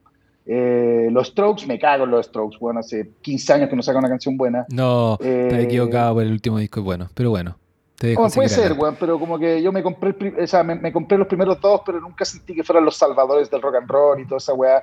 Eh, 0.46 1.08
los 1.10 1.28
Strokes, 1.28 1.66
me 1.66 1.78
cago 1.78 2.04
en 2.04 2.10
los 2.10 2.26
Strokes, 2.26 2.58
weón, 2.60 2.78
hace 2.78 3.10
15 3.22 3.52
años 3.52 3.70
que 3.70 3.76
no 3.76 3.82
saca 3.82 3.98
una 3.98 4.08
canción 4.08 4.36
buena. 4.36 4.66
No, 4.68 5.14
eh, 5.20 5.48
te 5.50 5.56
he 5.56 5.62
equivocado, 5.62 6.20
el 6.20 6.32
último 6.32 6.58
disco 6.58 6.80
es 6.80 6.84
bueno, 6.84 7.08
pero 7.14 7.30
bueno. 7.30 7.56
Te 7.96 8.08
dejo 8.08 8.28
puede 8.28 8.48
ser, 8.48 8.72
weón, 8.72 8.96
pero 8.98 9.18
como 9.18 9.38
que 9.38 9.62
yo 9.62 9.72
me 9.72 9.82
compré, 9.82 10.14
o 10.42 10.46
sea, 10.46 10.62
me, 10.64 10.92
compré 10.92 11.16
los 11.16 11.28
primeros 11.28 11.60
dos, 11.60 11.80
pero 11.86 12.00
nunca 12.00 12.24
sentí 12.24 12.54
que 12.54 12.64
fueran 12.64 12.84
los 12.84 12.96
salvadores 12.96 13.50
del 13.50 13.62
rock 13.62 13.76
and 13.76 13.88
roll 13.88 14.20
y 14.20 14.26
toda 14.26 14.38
esa 14.38 14.52
weá. 14.52 14.82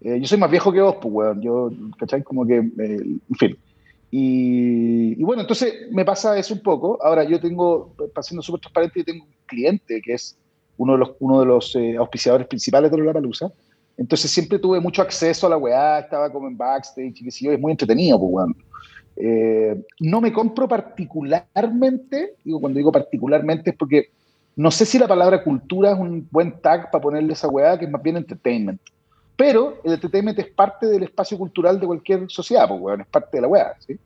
yo 0.00 0.26
soy 0.26 0.38
más 0.38 0.50
viejo 0.50 0.70
que 0.70 0.80
vos, 0.80 0.96
pues, 1.00 1.12
weón. 1.12 1.40
Yo, 1.40 1.70
¿cachai? 1.98 2.22
Como 2.22 2.46
que, 2.46 2.56
en 2.56 3.20
fin. 3.38 3.56
Y, 4.14 5.14
bueno, 5.24 5.40
entonces 5.40 5.90
me 5.90 6.04
pasa 6.04 6.38
eso 6.38 6.52
un 6.52 6.60
poco. 6.60 6.98
Ahora, 7.02 7.24
yo 7.24 7.40
tengo, 7.40 7.94
para 8.14 8.22
siendo 8.22 8.42
súper 8.42 8.60
transparente, 8.60 9.00
yo 9.00 9.04
tengo 9.06 9.24
un 9.24 9.30
cliente 9.46 10.02
que 10.02 10.12
es 10.12 10.36
uno 10.76 10.92
de 10.92 10.98
los, 10.98 11.12
uno 11.20 11.40
de 11.40 11.46
los 11.46 11.74
eh, 11.76 11.96
auspiciadores 11.96 12.46
principales 12.46 12.90
de 12.90 12.98
la 12.98 13.12
Palusa. 13.14 13.50
Entonces 13.96 14.30
siempre 14.30 14.58
tuve 14.58 14.80
mucho 14.80 15.02
acceso 15.02 15.46
a 15.46 15.50
la 15.50 15.56
weá, 15.56 16.00
estaba 16.00 16.30
como 16.32 16.48
en 16.48 16.56
backstage 16.56 17.20
y 17.20 17.30
sé 17.30 17.44
yo, 17.44 17.52
es 17.52 17.60
muy 17.60 17.72
entretenido, 17.72 18.18
pues 18.18 18.30
bueno. 18.30 18.54
Eh, 19.16 19.80
no 20.00 20.20
me 20.20 20.32
compro 20.32 20.66
particularmente, 20.66 22.34
digo, 22.44 22.60
cuando 22.60 22.78
digo 22.78 22.90
particularmente 22.90 23.70
es 23.70 23.76
porque 23.76 24.08
no 24.56 24.70
sé 24.70 24.84
si 24.84 24.98
la 24.98 25.08
palabra 25.08 25.42
cultura 25.42 25.92
es 25.92 25.98
un 25.98 26.26
buen 26.30 26.60
tag 26.60 26.90
para 26.90 27.02
ponerle 27.02 27.32
esa 27.32 27.48
weá, 27.48 27.78
que 27.78 27.86
es 27.86 27.90
más 27.90 28.02
bien 28.02 28.16
entertainment. 28.16 28.80
Pero 29.36 29.78
el 29.84 29.94
entertainment 29.94 30.38
es 30.38 30.48
parte 30.48 30.86
del 30.86 31.02
espacio 31.04 31.38
cultural 31.38 31.80
de 31.80 31.86
cualquier 31.86 32.30
sociedad, 32.30 32.68
pues, 32.68 32.80
weón, 32.80 33.00
es 33.00 33.06
parte 33.06 33.36
de 33.36 33.40
la 33.40 33.48
weá, 33.48 33.74
¿sí? 33.78 33.98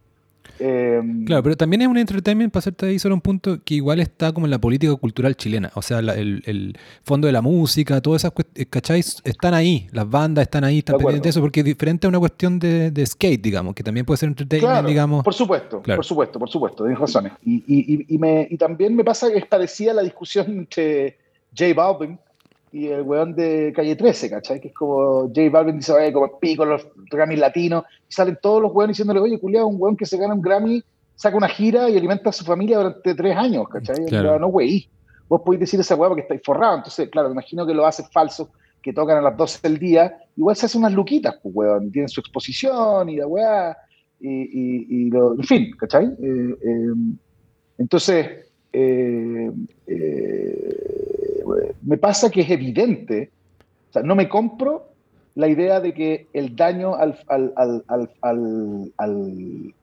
Em, 0.58 1.24
claro, 1.24 1.42
pero 1.42 1.56
también 1.56 1.82
es 1.82 1.88
un 1.88 1.98
entertainment, 1.98 2.52
para 2.52 2.60
hacerte 2.60 2.86
ahí 2.86 2.98
solo 2.98 3.14
un 3.14 3.20
punto, 3.20 3.58
que 3.64 3.74
igual 3.74 4.00
está 4.00 4.32
como 4.32 4.46
en 4.46 4.50
la 4.50 4.58
política 4.58 4.94
cultural 4.96 5.36
chilena. 5.36 5.70
O 5.74 5.82
sea, 5.82 5.98
el, 5.98 6.76
fondo 7.02 7.26
de 7.26 7.32
la 7.32 7.42
música, 7.42 8.00
todas 8.00 8.22
esas 8.22 8.32
cuestiones, 8.32 8.68
¿cachai? 8.70 9.00
Están 9.00 9.54
ahí, 9.54 9.88
las 9.92 10.08
bandas 10.08 10.42
están 10.42 10.64
ahí, 10.64 10.78
están 10.78 10.96
pendientes 10.96 11.22
de 11.22 11.30
eso, 11.30 11.40
porque 11.40 11.60
es 11.60 11.66
diferente 11.66 12.06
a 12.06 12.08
una 12.08 12.18
cuestión 12.18 12.58
de, 12.58 13.06
skate, 13.06 13.42
digamos, 13.42 13.74
que 13.74 13.82
también 13.82 14.06
puede 14.06 14.18
ser 14.18 14.28
entertainment, 14.28 14.86
digamos. 14.86 15.24
Por 15.24 15.34
supuesto, 15.34 15.82
por 15.82 16.04
supuesto, 16.04 16.38
por 16.38 16.48
supuesto, 16.48 16.84
tienes 16.84 16.98
razones. 16.98 17.32
Y, 17.44 17.62
y, 17.66 18.14
y, 18.14 18.18
me, 18.18 18.46
y 18.50 18.56
también 18.56 18.94
me 18.94 19.04
pasa 19.04 19.30
que 19.30 19.38
es 19.38 19.46
parecida 19.46 19.92
la 19.92 20.02
discusión 20.02 20.46
entre 20.50 21.18
J 21.56 21.74
Balvin 21.74 22.18
y 22.72 22.88
el 22.88 23.02
weón 23.02 23.34
de 23.34 23.72
Calle 23.74 23.96
13, 23.96 24.30
¿cachai? 24.30 24.60
Que 24.60 24.68
es 24.68 24.74
como 24.74 25.28
J 25.28 25.50
Balvin 25.50 25.78
dice, 25.78 25.92
oye, 25.92 26.12
como 26.12 26.38
pico 26.38 26.64
los 26.64 26.86
Grammys 27.10 27.38
latinos, 27.38 27.84
y 28.08 28.12
salen 28.12 28.38
todos 28.40 28.60
los 28.62 28.72
weones 28.72 28.96
diciéndole, 28.96 29.20
oye, 29.20 29.38
culiado, 29.38 29.66
un 29.66 29.76
weón 29.78 29.96
que 29.96 30.06
se 30.06 30.16
gana 30.18 30.34
un 30.34 30.42
Grammy, 30.42 30.82
saca 31.14 31.36
una 31.36 31.48
gira 31.48 31.88
y 31.88 31.96
alimenta 31.96 32.30
a 32.30 32.32
su 32.32 32.44
familia 32.44 32.78
durante 32.78 33.14
tres 33.14 33.36
años, 33.36 33.68
¿cachai? 33.68 34.04
Claro. 34.06 34.38
No, 34.38 34.48
wey. 34.48 34.88
Vos 35.28 35.42
podéis 35.44 35.60
decir 35.60 35.80
esa 35.80 35.96
weá 35.96 36.08
porque 36.08 36.22
estáis 36.22 36.42
forrados. 36.44 36.78
Entonces, 36.78 37.08
claro, 37.08 37.28
me 37.28 37.32
imagino 37.32 37.66
que 37.66 37.74
lo 37.74 37.84
hace 37.84 38.04
falso, 38.12 38.50
que 38.80 38.92
tocan 38.92 39.18
a 39.18 39.22
las 39.22 39.36
12 39.36 39.58
del 39.62 39.78
día, 39.78 40.16
igual 40.36 40.54
se 40.54 40.66
hacen 40.66 40.80
unas 40.82 40.92
luquitas, 40.92 41.36
pues, 41.42 41.54
weón, 41.54 41.90
tienen 41.90 42.08
su 42.08 42.20
exposición 42.20 43.08
y 43.08 43.16
la 43.16 43.26
weá, 43.26 43.76
y, 44.20 45.06
y, 45.06 45.10
lo, 45.10 45.34
en 45.34 45.42
fin, 45.42 45.70
¿cachai? 45.78 46.06
Eh, 46.06 46.56
eh, 46.62 46.94
entonces, 47.78 48.45
eh, 48.78 49.50
me 51.82 51.96
pasa 51.96 52.30
que 52.30 52.42
es 52.42 52.50
evidente, 52.50 53.30
o 53.88 53.92
sea, 53.92 54.02
no 54.02 54.14
me 54.14 54.28
compro 54.28 54.88
la 55.34 55.48
idea 55.48 55.80
de 55.80 55.94
que 55.94 56.26
el 56.34 56.54
daño 56.56 56.94
al, 56.94 57.18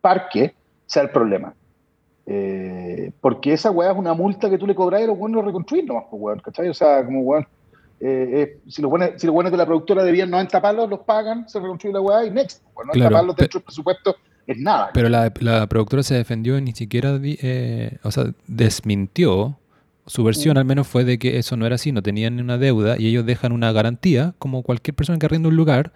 parque 0.01 0.53
sea 0.85 1.03
el 1.03 1.09
problema. 1.09 1.55
Eh, 2.25 3.11
porque 3.19 3.53
esa 3.53 3.71
weá 3.71 3.91
es 3.91 3.97
una 3.97 4.13
multa 4.13 4.49
que 4.49 4.57
tú 4.57 4.65
le 4.65 4.75
cobras 4.75 5.01
y 5.01 5.07
los 5.07 5.17
buenos 5.17 5.41
lo 5.41 5.47
reconstruyen 5.47 5.87
nomás, 5.87 6.05
pues, 6.09 6.21
weón, 6.21 6.39
¿cachai? 6.39 6.69
O 6.69 6.73
sea, 6.73 7.03
como 7.03 7.21
weón, 7.21 7.47
eh, 7.99 8.59
si, 8.67 8.81
los 8.81 8.89
buenos, 8.89 9.09
si 9.17 9.25
los 9.27 9.33
buenos 9.33 9.51
de 9.51 9.57
la 9.57 9.65
productora 9.65 10.03
debían 10.03 10.29
90 10.29 10.61
palos, 10.61 10.89
los 10.89 10.99
pagan, 10.99 11.49
se 11.49 11.59
reconstruye 11.59 11.93
la 11.93 12.01
weá 12.01 12.25
y 12.25 12.31
next. 12.31 12.63
Bueno, 12.73 12.91
pues, 12.91 12.99
90 12.99 13.09
palos 13.09 13.35
dentro 13.35 13.59
del 13.59 13.65
presupuesto 13.65 14.15
es 14.47 14.57
nada. 14.57 14.91
Pero 14.93 15.09
la, 15.09 15.31
la, 15.39 15.67
productora 15.67 16.03
se 16.03 16.15
defendió 16.15 16.57
y 16.57 16.61
ni 16.61 16.73
siquiera, 16.73 17.19
eh, 17.21 17.97
o 18.03 18.11
sea, 18.11 18.25
desmintió 18.47 19.57
su 20.05 20.23
versión 20.23 20.57
al 20.57 20.65
menos 20.65 20.87
fue 20.87 21.05
de 21.05 21.17
que 21.17 21.37
eso 21.37 21.55
no 21.55 21.65
era 21.65 21.75
así, 21.75 21.91
no 21.91 22.01
tenían 22.01 22.39
una 22.39 22.57
deuda 22.57 22.95
y 22.99 23.07
ellos 23.07 23.25
dejan 23.25 23.51
una 23.51 23.71
garantía, 23.71 24.33
como 24.37 24.61
cualquier 24.63 24.95
persona 24.95 25.17
que 25.17 25.25
arrienda 25.25 25.49
un 25.49 25.55
lugar, 25.55 25.93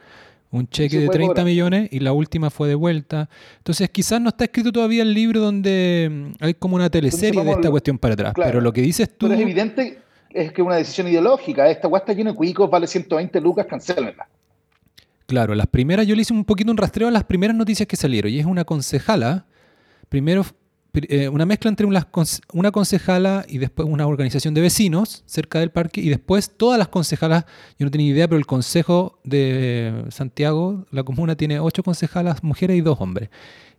un 0.49 0.69
cheque 0.69 0.97
de 0.99 1.09
30 1.09 1.43
millones 1.43 1.89
y 1.91 1.99
la 1.99 2.13
última 2.13 2.49
fue 2.49 2.69
de 2.69 2.75
vuelta. 2.75 3.29
Entonces 3.57 3.89
quizás 3.89 4.21
no 4.21 4.29
está 4.29 4.45
escrito 4.45 4.71
todavía 4.71 5.03
el 5.03 5.13
libro 5.13 5.41
donde 5.41 6.09
mm, 6.09 6.43
hay 6.43 6.53
como 6.53 6.77
una 6.77 6.89
teleserie 6.89 7.43
de 7.43 7.51
esta 7.51 7.69
cuestión 7.69 7.97
para 7.97 8.13
atrás, 8.13 8.33
pero 8.35 8.61
lo 8.61 8.71
que 8.71 8.81
dices 8.81 9.09
tú... 9.09 9.27
Pero 9.27 9.35
es 9.35 9.41
evidente 9.41 9.99
es 10.29 10.51
que 10.51 10.61
una 10.61 10.75
decisión 10.75 11.07
ideológica, 11.07 11.69
esta 11.69 11.87
guasta 11.87 12.13
llena 12.13 12.31
de 12.31 12.37
cuicos, 12.37 12.69
vale 12.69 12.87
120 12.87 13.41
lucas, 13.41 13.65
cancelenla. 13.65 14.27
Claro, 15.27 15.55
las 15.55 15.67
primeras, 15.67 16.07
yo 16.07 16.15
le 16.15 16.21
hice 16.21 16.33
un 16.33 16.45
poquito 16.45 16.71
un 16.71 16.77
rastreo 16.77 17.09
a 17.09 17.11
las 17.11 17.25
primeras 17.25 17.55
noticias 17.55 17.85
que 17.85 17.97
salieron 17.97 18.31
y 18.31 18.39
es 18.39 18.45
una 18.45 18.63
concejala, 18.63 19.45
primero 20.07 20.45
eh, 20.93 21.27
una 21.27 21.45
mezcla 21.45 21.69
entre 21.69 21.85
una, 21.85 22.07
una 22.53 22.71
concejala 22.71 23.45
y 23.47 23.57
después 23.57 23.87
una 23.87 24.07
organización 24.07 24.53
de 24.53 24.61
vecinos 24.61 25.23
cerca 25.25 25.59
del 25.59 25.69
parque 25.69 26.01
y 26.01 26.09
después 26.09 26.51
todas 26.55 26.79
las 26.79 26.87
concejalas, 26.87 27.43
yo 27.77 27.85
no 27.85 27.91
tenía 27.91 28.07
idea, 28.07 28.27
pero 28.27 28.39
el 28.39 28.45
Consejo 28.45 29.19
de 29.25 30.05
Santiago, 30.09 30.85
la 30.91 31.03
comuna 31.03 31.35
tiene 31.35 31.59
ocho 31.59 31.83
concejalas 31.83 32.41
mujeres 32.41 32.77
y 32.77 32.81
dos 32.81 32.99
hombres. 33.01 33.29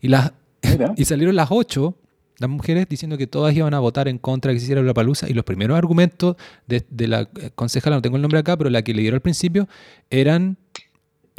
Y, 0.03 0.09
las, 0.09 0.33
y 0.97 1.07
salieron 1.07 1.35
las 1.35 1.49
ocho, 1.51 1.97
las 2.37 2.51
mujeres, 2.51 2.87
diciendo 2.89 3.17
que 3.17 3.27
todas 3.27 3.57
iban 3.57 3.73
a 3.73 3.81
votar 3.81 4.07
en 4.07 4.19
contra 4.19 4.51
de 4.51 4.57
que 4.57 4.61
se 4.61 4.67
hiciera 4.67 4.83
la 4.83 4.95
palusa 4.95 5.29
y 5.29 5.33
los 5.33 5.45
primeros 5.45 5.77
argumentos 5.77 6.37
de, 6.67 6.85
de 6.91 7.09
la 7.09 7.25
concejala, 7.55 7.97
no 7.97 8.03
tengo 8.03 8.17
el 8.17 8.23
nombre 8.23 8.39
acá, 8.39 8.57
pero 8.57 8.71
la 8.71 8.83
que 8.83 8.93
le 8.93 9.01
dieron 9.01 9.17
al 9.17 9.23
principio, 9.23 9.67
eran 10.11 10.59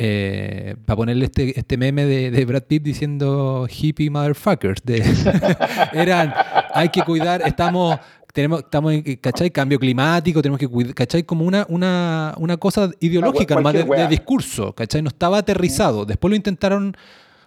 eh, 0.01 0.77
para 0.85 0.95
ponerle 0.95 1.25
este, 1.25 1.59
este 1.59 1.75
meme 1.75 2.05
de, 2.05 2.45
Brad 2.45 2.63
Pitt 2.63 2.83
diciendo 2.83 3.67
hippie 3.69 4.09
motherfuckers. 4.09 4.81
De, 4.81 5.03
eran, 5.93 6.33
hay 6.73 6.87
que 6.87 7.01
cuidar, 7.01 7.41
estamos, 7.45 7.99
tenemos, 8.31 8.61
estamos 8.61 8.93
en, 8.93 9.03
¿cachai? 9.17 9.51
Cambio 9.51 9.77
climático, 9.77 10.41
tenemos 10.41 10.57
que 10.57 10.69
cuidar, 10.69 10.95
¿cachai? 10.95 11.23
Como 11.23 11.43
una, 11.43 11.65
una, 11.67 12.33
una 12.37 12.55
cosa 12.55 12.89
ideológica, 13.01 13.59
más 13.59 13.73
de, 13.73 14.07
discurso, 14.07 14.73
¿cachai? 14.73 15.01
No 15.01 15.09
estaba 15.09 15.39
aterrizado. 15.39 16.05
Después 16.05 16.29
lo 16.29 16.37
intentaron 16.37 16.95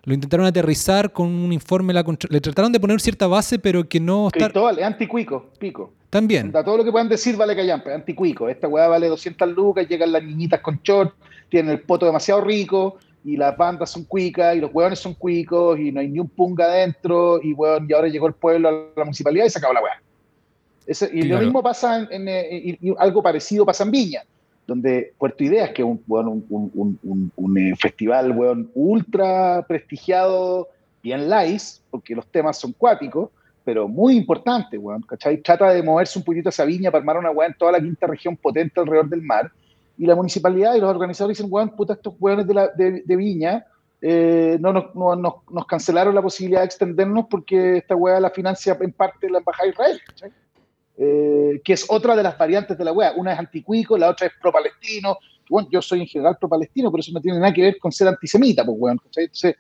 lo 0.05 0.13
intentaron 0.13 0.45
aterrizar 0.45 1.13
con 1.13 1.29
un 1.29 1.53
informe, 1.55 1.95
la, 1.95 2.05
le 2.29 2.41
trataron 2.41 2.71
de 2.71 2.81
poner 2.81 3.01
cierta 3.01 3.29
base, 3.29 3.59
pero 3.59 3.89
que 3.89 4.01
no... 4.01 4.29
Cristóbal, 4.31 4.79
es 4.79 4.85
anticuico, 4.85 5.53
pico. 5.59 5.93
También. 6.11 6.53
todo 6.53 6.77
lo 6.77 6.85
que 6.85 6.91
puedan 6.91 7.09
decir 7.09 7.37
vale 7.37 7.57
callampa, 7.57 7.95
anticuico. 7.95 8.49
Esta 8.49 8.69
weá 8.69 8.89
vale 8.89 9.09
200 9.09 9.49
lucas, 9.53 9.89
llegan 9.89 10.13
las 10.13 10.23
niñitas 10.23 10.61
con 10.61 10.81
short, 10.83 11.15
tienen 11.53 11.71
el 11.71 11.83
poto 11.83 12.07
demasiado 12.07 12.41
rico, 12.41 12.97
y 13.23 13.37
las 13.37 13.55
bandas 13.59 13.91
son 13.91 14.05
cuicas, 14.05 14.57
y 14.57 14.61
los 14.61 14.71
hueones 14.73 14.99
son 14.99 15.13
cuicos, 15.13 15.79
y 15.79 15.93
no 15.93 16.01
hay 16.01 16.09
ni 16.09 16.19
un 16.19 16.29
punga 16.29 16.65
adentro, 16.65 17.41
y 17.43 17.53
weón, 17.53 17.87
y 17.87 17.93
ahora 17.93 18.09
llegó 18.09 18.27
el 18.27 18.33
pueblo 18.33 18.71
a 18.71 18.73
la 18.97 19.05
municipalidad 19.05 19.45
y 19.45 19.51
se 19.51 19.59
acabó 19.59 19.75
la 19.75 19.83
weá. 19.83 20.03
y 21.13 21.23
lo 21.25 21.39
mismo 21.41 21.63
pasa 21.63 22.09
en, 22.11 22.27
eh, 22.27 22.79
y, 22.81 22.95
algo 22.97 23.23
parecido 23.23 23.67
pasa 23.67 23.85
en 23.85 23.91
Viña, 23.91 24.23
donde 24.67 25.13
Puerto 25.19 25.45
Ideas, 25.45 25.71
que 25.73 25.83
es 25.83 25.89
un, 25.89 26.03
un, 26.09 27.31
un, 27.37 27.59
eh, 27.59 27.75
festival 27.79 28.33
weón, 28.33 28.71
ultra 28.75 29.63
prestigiado, 29.69 30.69
bien 31.03 31.29
lice, 31.29 31.83
porque 31.91 32.15
los 32.15 32.27
temas 32.29 32.59
son 32.59 32.73
cuáticos, 32.73 33.29
pero 33.63 33.89
muy 33.89 34.17
importante, 34.17 34.79
weón, 34.79 35.03
¿cachai? 35.03 35.37
Trata 35.37 35.69
de 35.69 35.83
moverse 35.83 36.19
un 36.19 36.25
poquito 36.25 36.49
a 36.49 36.51
esa 36.51 36.65
viña 36.65 36.91
para 36.91 37.01
armar 37.01 37.19
una 37.19 37.31
weá 37.31 37.49
en 37.49 37.55
toda 37.59 37.73
la 37.73 37.81
quinta 37.81 38.07
región 38.07 38.39
potente 38.39 38.81
alrededor 38.81 39.11
del 39.11 39.21
mar, 39.21 39.53
y 39.99 40.07
la 40.07 40.15
municipalidad 40.15 40.75
y 40.75 40.81
los 40.81 40.91
organizadores 40.91 41.37
dicen, 41.37 41.53
weón, 41.53 41.71
puta, 41.71 41.95
estos 41.95 42.15
weones 42.19 42.47
de, 42.47 42.55
la, 42.55 42.69
de, 42.69 43.17
Viña 43.17 43.67
eh, 44.01 44.57
no, 44.61 44.73
nos, 44.73 44.95
no, 44.95 45.17
nos, 45.17 45.67
cancelaron 45.67 46.15
la 46.15 46.23
posibilidad 46.23 46.61
de 46.61 46.67
extendernos 46.67 47.27
porque 47.31 47.79
esta 47.79 47.95
weá 47.95 48.19
la 48.19 48.31
financia 48.31 48.77
en 48.81 48.93
parte 48.93 49.31
la 49.31 49.39
Embajada 49.39 49.65
de 49.65 49.71
Israel, 49.71 50.01
eh, 50.99 51.61
que 51.65 51.73
es 51.73 51.87
otra 51.89 52.17
de 52.17 52.23
las 52.23 52.37
variantes 52.37 52.77
de 52.77 52.85
la 52.85 52.93
weá. 52.93 53.13
Una 53.17 53.33
es 53.35 53.39
anticuico, 53.39 53.97
la 53.97 54.11
otra 54.11 54.27
es 54.27 54.33
pro-palestino. 54.41 55.19
Bueno, 55.49 55.69
yo 55.71 55.83
soy 55.83 56.01
en 56.01 56.07
general 56.07 56.37
pro-palestino, 56.39 56.91
pero 56.91 57.01
eso 57.01 57.13
no 57.13 57.21
tiene 57.21 57.39
nada 57.39 57.53
que 57.53 57.63
ver 57.63 57.79
con 57.79 57.93
ser 57.93 58.09
antisemita, 58.09 58.65
pues, 58.65 58.77
weón. 58.81 59.01
Entonces, 59.05 59.57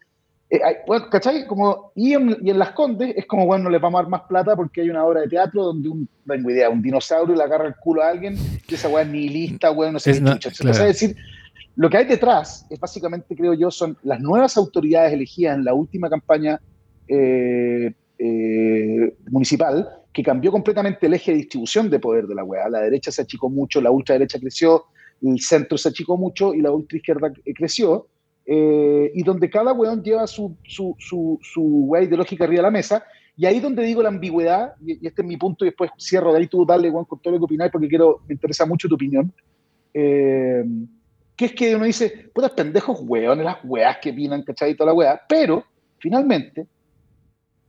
eh, 0.55 0.85
¿cachai? 1.11 1.47
Como, 1.47 1.93
y, 1.95 2.13
en, 2.13 2.37
y 2.43 2.51
en 2.51 2.59
Las 2.59 2.73
Condes 2.73 3.15
es 3.17 3.25
como, 3.25 3.47
bueno, 3.47 3.65
no 3.65 3.71
les 3.71 3.81
vamos 3.81 3.99
a 3.99 4.03
dar 4.03 4.11
más 4.11 4.23
plata 4.29 4.55
porque 4.55 4.83
hay 4.83 4.91
una 4.91 5.03
obra 5.05 5.23
de 5.23 5.29
teatro 5.29 5.65
donde 5.65 5.89
un, 5.89 6.07
no 6.27 6.35
tengo 6.35 6.51
idea, 6.51 6.69
un 6.69 6.83
dinosaurio 6.83 7.35
le 7.35 7.43
agarra 7.43 7.69
el 7.69 7.77
culo 7.77 8.03
a 8.03 8.09
alguien 8.11 8.37
y 8.69 8.75
esa 8.75 8.89
weá 8.89 9.03
es 9.03 9.09
nihilista, 9.09 9.71
weón, 9.71 9.95
no 9.95 9.99
sé 9.99 10.13
qué 10.13 10.39
chucha. 10.39 10.71
Es 10.71 10.79
decir, 10.79 11.17
lo 11.77 11.89
que 11.89 11.97
hay 11.97 12.05
detrás 12.05 12.67
es 12.69 12.79
básicamente, 12.79 13.35
creo 13.35 13.55
yo, 13.55 13.71
son 13.71 13.97
las 14.03 14.21
nuevas 14.21 14.59
autoridades 14.59 15.15
elegidas 15.15 15.57
en 15.57 15.65
la 15.65 15.73
última 15.73 16.11
campaña 16.11 16.61
eh, 17.09 17.95
eh, 18.19 19.15
municipal 19.31 19.89
que 20.13 20.23
cambió 20.23 20.53
completamente 20.53 21.07
el 21.07 21.15
eje 21.15 21.31
de 21.31 21.39
distribución 21.39 21.89
de 21.89 21.99
poder 21.99 22.27
de 22.27 22.35
la 22.35 22.45
weá. 22.45 22.69
La 22.69 22.81
derecha 22.81 23.11
se 23.11 23.23
achicó 23.23 23.49
mucho, 23.49 23.81
la 23.81 23.91
ultraderecha 23.91 24.39
creció, 24.39 24.85
el 25.23 25.41
centro 25.41 25.79
se 25.79 25.89
achicó 25.89 26.19
mucho 26.19 26.53
y 26.53 26.61
la 26.61 26.71
ultraizquierda 26.71 27.33
creció 27.57 28.09
eh, 28.45 29.11
y 29.15 29.23
donde 29.23 29.49
cada 29.49 29.73
weón 29.73 30.03
lleva 30.03 30.27
su, 30.27 30.57
su, 30.65 30.97
su, 30.99 31.39
su 31.43 31.93
ideológica 32.01 32.45
arriba 32.45 32.59
de 32.59 32.63
la 32.63 32.71
mesa, 32.71 33.05
y 33.37 33.47
ahí 33.47 33.61
donde 33.61 33.85
digo 33.85 34.03
la 34.03 34.09
ambigüedad, 34.09 34.75
y, 34.85 35.07
este 35.07 35.23
es 35.23 35.29
mi 35.29 35.37
punto, 35.37 35.65
y 35.65 35.69
después 35.69 35.91
cierro 35.99 36.33
de 36.33 36.41
ahí 36.41 36.47
tú 36.47 36.67
dale, 36.67 36.91
weón, 36.91 37.05
con 37.05 37.21
todo 37.21 37.35
lo 37.35 37.39
que 37.39 37.45
opináis, 37.45 37.73
porque 37.73 37.89
quiero, 37.89 38.21
me 38.27 38.35
interesa 38.35 38.67
mucho 38.67 38.89
tu 38.89 38.97
opinión, 38.97 39.33
eh, 39.95 40.65
que 41.37 41.47
es 41.47 41.53
que 41.53 41.75
uno 41.75 41.85
dice, 41.85 42.31
putas 42.35 42.51
pendejos 42.51 43.01
weones, 43.03 43.45
las 43.45 43.59
weas 43.65 43.99
que 44.03 44.11
opinan, 44.11 44.43
¿cachai? 44.43 44.73
Y 44.73 44.77
toda 44.77 44.91
la 44.91 44.95
wea, 44.95 45.21
pero, 45.29 45.65
finalmente, 45.99 46.67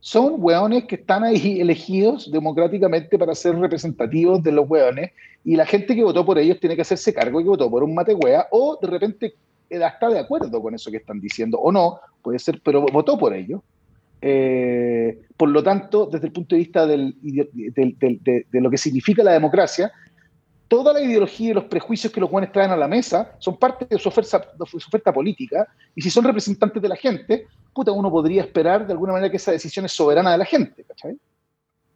son 0.00 0.34
weones 0.36 0.84
que 0.84 0.96
están 0.96 1.24
ahí 1.24 1.60
elegidos 1.60 2.30
democráticamente 2.30 3.18
para 3.18 3.34
ser 3.34 3.56
representativos 3.56 4.42
de 4.42 4.52
los 4.52 4.68
weones, 4.68 5.12
y 5.44 5.56
la 5.56 5.66
gente 5.66 5.94
que 5.94 6.02
votó 6.02 6.26
por 6.26 6.38
ellos 6.38 6.58
tiene 6.58 6.74
que 6.74 6.82
hacerse 6.82 7.14
cargo 7.14 7.40
y 7.40 7.44
que 7.44 7.50
votó 7.50 7.70
por 7.70 7.84
un 7.84 7.94
mate 7.94 8.14
wea, 8.14 8.48
o 8.50 8.78
de 8.80 8.88
repente 8.88 9.34
está 9.80 10.08
de 10.08 10.18
acuerdo 10.18 10.60
con 10.60 10.74
eso 10.74 10.90
que 10.90 10.98
están 10.98 11.20
diciendo, 11.20 11.58
o 11.58 11.70
no, 11.70 12.00
puede 12.22 12.38
ser, 12.38 12.60
pero 12.64 12.82
votó 12.82 13.18
por 13.18 13.34
ello. 13.34 13.62
Eh, 14.20 15.20
por 15.36 15.50
lo 15.50 15.62
tanto, 15.62 16.06
desde 16.06 16.28
el 16.28 16.32
punto 16.32 16.54
de 16.54 16.60
vista 16.60 16.86
del, 16.86 17.14
de, 17.20 18.46
lo 18.52 18.70
que 18.70 18.78
significa 18.78 19.22
la 19.22 19.32
democracia, 19.32 19.92
toda 20.68 20.92
la 20.94 21.02
ideología 21.02 21.50
y 21.50 21.54
los 21.54 21.64
prejuicios 21.64 22.12
que 22.12 22.20
los 22.20 22.30
jóvenes 22.30 22.50
traen 22.50 22.70
a 22.70 22.76
la 22.76 22.88
mesa 22.88 23.32
son 23.38 23.58
parte 23.58 23.86
de 23.88 23.98
su, 23.98 24.08
oferta, 24.08 24.38
de 24.58 24.66
su 24.66 24.78
oferta 24.78 25.12
política, 25.12 25.68
y 25.94 26.00
si 26.00 26.10
son 26.10 26.24
representantes 26.24 26.80
de 26.80 26.88
la 26.88 26.96
gente, 26.96 27.46
puta, 27.74 27.92
uno 27.92 28.10
podría 28.10 28.42
esperar 28.42 28.86
de 28.86 28.92
alguna 28.92 29.12
manera 29.12 29.30
que 29.30 29.36
esa 29.36 29.52
decisión 29.52 29.84
es 29.84 29.92
soberana 29.92 30.32
de 30.32 30.38
la 30.38 30.44
gente, 30.46 30.84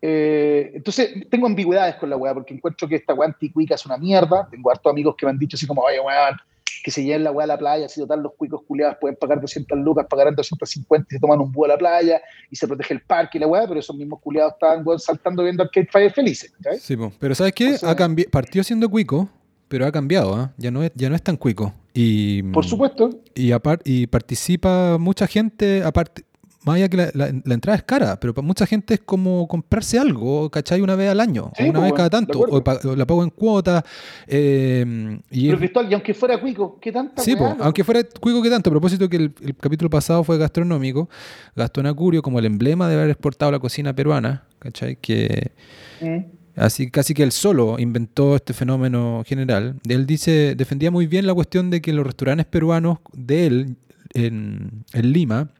eh, 0.00 0.70
entonces, 0.74 1.28
tengo 1.28 1.46
ambigüedades 1.46 1.96
con 1.96 2.10
la 2.10 2.16
weá, 2.16 2.34
porque 2.34 2.54
encuentro 2.54 2.86
que 2.88 2.96
esta 2.96 3.14
weá 3.14 3.28
anticuica 3.28 3.74
es 3.74 3.84
una 3.84 3.96
mierda. 3.96 4.48
Tengo 4.50 4.70
hartos 4.70 4.90
amigos 4.90 5.16
que 5.16 5.26
me 5.26 5.30
han 5.30 5.38
dicho 5.38 5.56
así 5.56 5.66
como, 5.66 5.82
oye, 5.82 6.00
weón, 6.00 6.36
que 6.82 6.90
se 6.90 7.02
lleven 7.02 7.24
la 7.24 7.32
weá 7.32 7.44
a 7.44 7.46
la 7.48 7.58
playa, 7.58 7.88
si 7.88 8.00
total 8.00 8.22
los 8.22 8.34
cuicos 8.34 8.62
culiados 8.66 8.96
pueden 9.00 9.16
pagar 9.16 9.40
200 9.40 9.78
lucas, 9.78 10.06
pagarán 10.08 10.34
250 10.34 11.06
y 11.10 11.14
se 11.14 11.20
toman 11.20 11.40
un 11.40 11.52
búho 11.52 11.66
a 11.66 11.68
la 11.68 11.78
playa 11.78 12.20
y 12.50 12.56
se 12.56 12.66
protege 12.66 12.94
el 12.94 13.02
parque 13.02 13.38
y 13.38 13.40
la 13.40 13.46
weá, 13.46 13.66
pero 13.66 13.80
esos 13.80 13.96
mismos 13.96 14.20
culiados 14.20 14.54
estaban 14.54 14.84
saltando 14.98 15.42
viendo 15.42 15.62
Arcade 15.62 15.88
Fire 15.90 16.12
felices. 16.12 16.52
Sí, 16.80 16.96
pero 17.18 17.34
¿sabes 17.34 17.52
qué? 17.52 17.76
ha 17.82 17.96
partió 18.30 18.64
siendo 18.64 18.88
cuico, 18.88 19.28
pero 19.68 19.86
ha 19.86 19.92
cambiado, 19.92 20.34
¿ah? 20.34 20.52
ya, 20.56 20.70
no 20.70 20.82
es, 20.82 20.92
ya 20.94 21.08
no 21.08 21.16
es 21.16 21.22
tan 21.22 21.36
cuico. 21.36 21.72
Y, 21.92 22.42
Por 22.44 22.64
supuesto. 22.64 23.10
Y, 23.34 23.52
y 23.84 24.06
participa 24.06 24.98
mucha 24.98 25.26
gente, 25.26 25.82
aparte, 25.82 26.24
más 26.68 26.76
allá 26.76 26.88
que 26.88 26.96
la, 27.14 27.28
entrada 27.28 27.76
es 27.76 27.82
cara, 27.82 28.20
pero 28.20 28.34
para 28.34 28.46
mucha 28.46 28.66
gente 28.66 28.94
es 28.94 29.00
como 29.00 29.48
comprarse 29.48 29.98
algo, 29.98 30.50
¿cachai? 30.50 30.82
Una 30.82 30.94
vez 30.96 31.10
al 31.10 31.18
año, 31.18 31.50
o 31.58 31.62
una 31.64 31.72
pues, 31.72 31.82
vez 31.84 31.92
cada 31.94 32.10
tanto, 32.10 32.38
o, 32.40 32.94
la 32.94 33.06
pago 33.06 33.24
en 33.24 33.30
cuota. 33.30 33.82
Eh, 34.26 35.18
y 35.30 35.50
pero 35.50 35.88
y 35.88 35.94
aunque 35.94 36.12
fuera 36.12 36.38
cuico, 36.38 36.78
¿qué 36.78 36.92
tanto? 36.92 37.22
Sí, 37.22 37.34
pues, 37.36 37.54
aunque 37.60 37.82
fuera 37.84 38.02
cuico, 38.20 38.42
¿qué 38.42 38.50
tanto? 38.50 38.68
A 38.68 38.72
propósito 38.72 39.08
que 39.08 39.16
el, 39.16 39.34
capítulo 39.58 39.88
pasado 39.88 40.22
fue 40.24 40.36
gastronómico, 40.36 41.08
Gastón 41.56 41.86
Acurio 41.86 42.20
como 42.20 42.38
el 42.38 42.44
emblema 42.44 42.86
de 42.86 42.96
haber 42.96 43.10
exportado 43.10 43.50
la 43.50 43.58
cocina 43.58 43.94
peruana, 43.94 44.44
¿cachai? 44.58 44.96
Que... 44.96 45.52
Mm. 46.00 46.38
Así 46.56 46.90
casi 46.90 47.14
que 47.14 47.22
él 47.22 47.30
solo 47.30 47.76
inventó 47.78 48.34
este 48.34 48.52
fenómeno 48.52 49.22
general. 49.24 49.76
Él 49.88 50.06
dice, 50.06 50.56
defendía 50.56 50.90
muy 50.90 51.06
bien 51.06 51.24
la 51.24 51.32
cuestión 51.32 51.70
de 51.70 51.80
que 51.80 51.92
los 51.92 52.04
restaurantes 52.04 52.46
peruanos 52.46 52.98
de 53.12 53.46
él 53.46 53.76
en, 54.12 54.84
en 54.92 55.12
Lima 55.12 55.50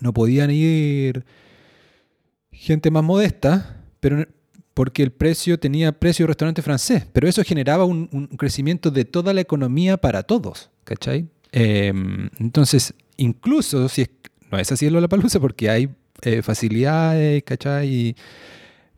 no 0.00 0.12
podían 0.12 0.50
ir 0.50 1.24
gente 2.50 2.90
más 2.90 3.04
modesta, 3.04 3.82
pero 4.00 4.24
porque 4.74 5.02
el 5.02 5.12
precio 5.12 5.58
tenía 5.58 5.92
precio 5.92 6.24
de 6.24 6.28
restaurante 6.28 6.62
francés, 6.62 7.06
pero 7.12 7.28
eso 7.28 7.42
generaba 7.44 7.84
un, 7.84 8.28
crecimiento 8.36 8.90
de 8.90 9.04
toda 9.04 9.32
la 9.32 9.40
economía 9.40 9.96
para 9.96 10.24
todos, 10.24 10.70
¿cachai? 10.82 11.28
Em, 11.52 12.28
entonces, 12.40 12.92
incluso 13.16 13.88
si 13.88 14.02
es, 14.02 14.10
no 14.50 14.58
es 14.58 14.70
así 14.72 14.90
la 14.90 15.08
palusa 15.08 15.38
porque 15.38 15.70
hay 15.70 15.88
eh, 16.22 16.42
facilidades, 16.42 17.42
¿cachai? 17.44 18.16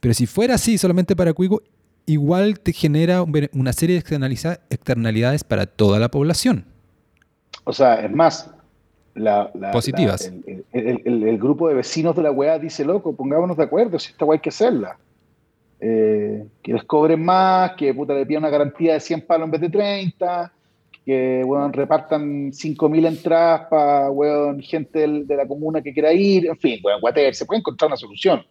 pero 0.01 0.15
si 0.15 0.27
fuera 0.27 0.55
así 0.55 0.79
solamente 0.79 1.15
para 1.17 1.33
Cuico, 1.33 1.63
igual 2.07 2.61
te 2.61 2.73
genera 2.73 3.23
una 3.23 3.73
serie 3.73 4.01
de 4.01 4.59
externalidades 4.71 5.45
para 5.45 5.67
toda 5.67 5.99
la 5.99 6.11
población. 6.11 6.65
O 7.65 7.73
sea, 7.73 7.97
es 7.97 8.13
más, 8.13 8.51
positivas. 9.73 10.33
el, 10.73 11.39
grupo 11.39 11.69
de 11.69 11.75
vecinos 11.75 12.15
de 12.17 12.23
la 12.23 12.31
weá 12.31 12.59
dice, 12.59 12.85
loco, 12.85 13.15
pongámonos 13.15 13.57
de 13.57 13.65
acuerdo, 13.65 13.99
si 13.99 14.13
esta 14.13 14.25
weá 14.25 14.37
hay 14.37 14.41
que 14.41 14.51
hacerla. 14.51 14.97
Eh, 15.79 16.47
que 16.63 16.73
les 16.73 16.85
cobren 16.85 17.23
más, 17.23 17.73
que 17.73 17.93
puta 17.93 18.15
le 18.15 18.25
pidan 18.25 18.45
una 18.45 18.51
garantía 18.51 18.95
de 18.95 19.01
100 19.01 19.23
palos 19.23 19.47
en 19.47 19.51
vez 19.51 19.61
de 19.61 19.69
30, 19.69 20.53
que 21.05 21.43
bueno, 21.45 21.71
repartan 21.71 22.51
5.000 22.51 23.07
entradas 23.07 23.69
para 23.69 24.09
gente 24.61 25.07
de 25.07 25.37
la 25.37 25.47
comuna 25.47 25.83
que 25.83 25.93
quiera 25.93 26.13
ir, 26.13 26.47
en 26.47 26.57
fin, 26.57 26.81
bueno, 26.83 26.99
se 27.33 27.45
puede 27.45 27.61
encontrar 27.61 27.89
una 27.89 27.97
solución. 27.97 28.43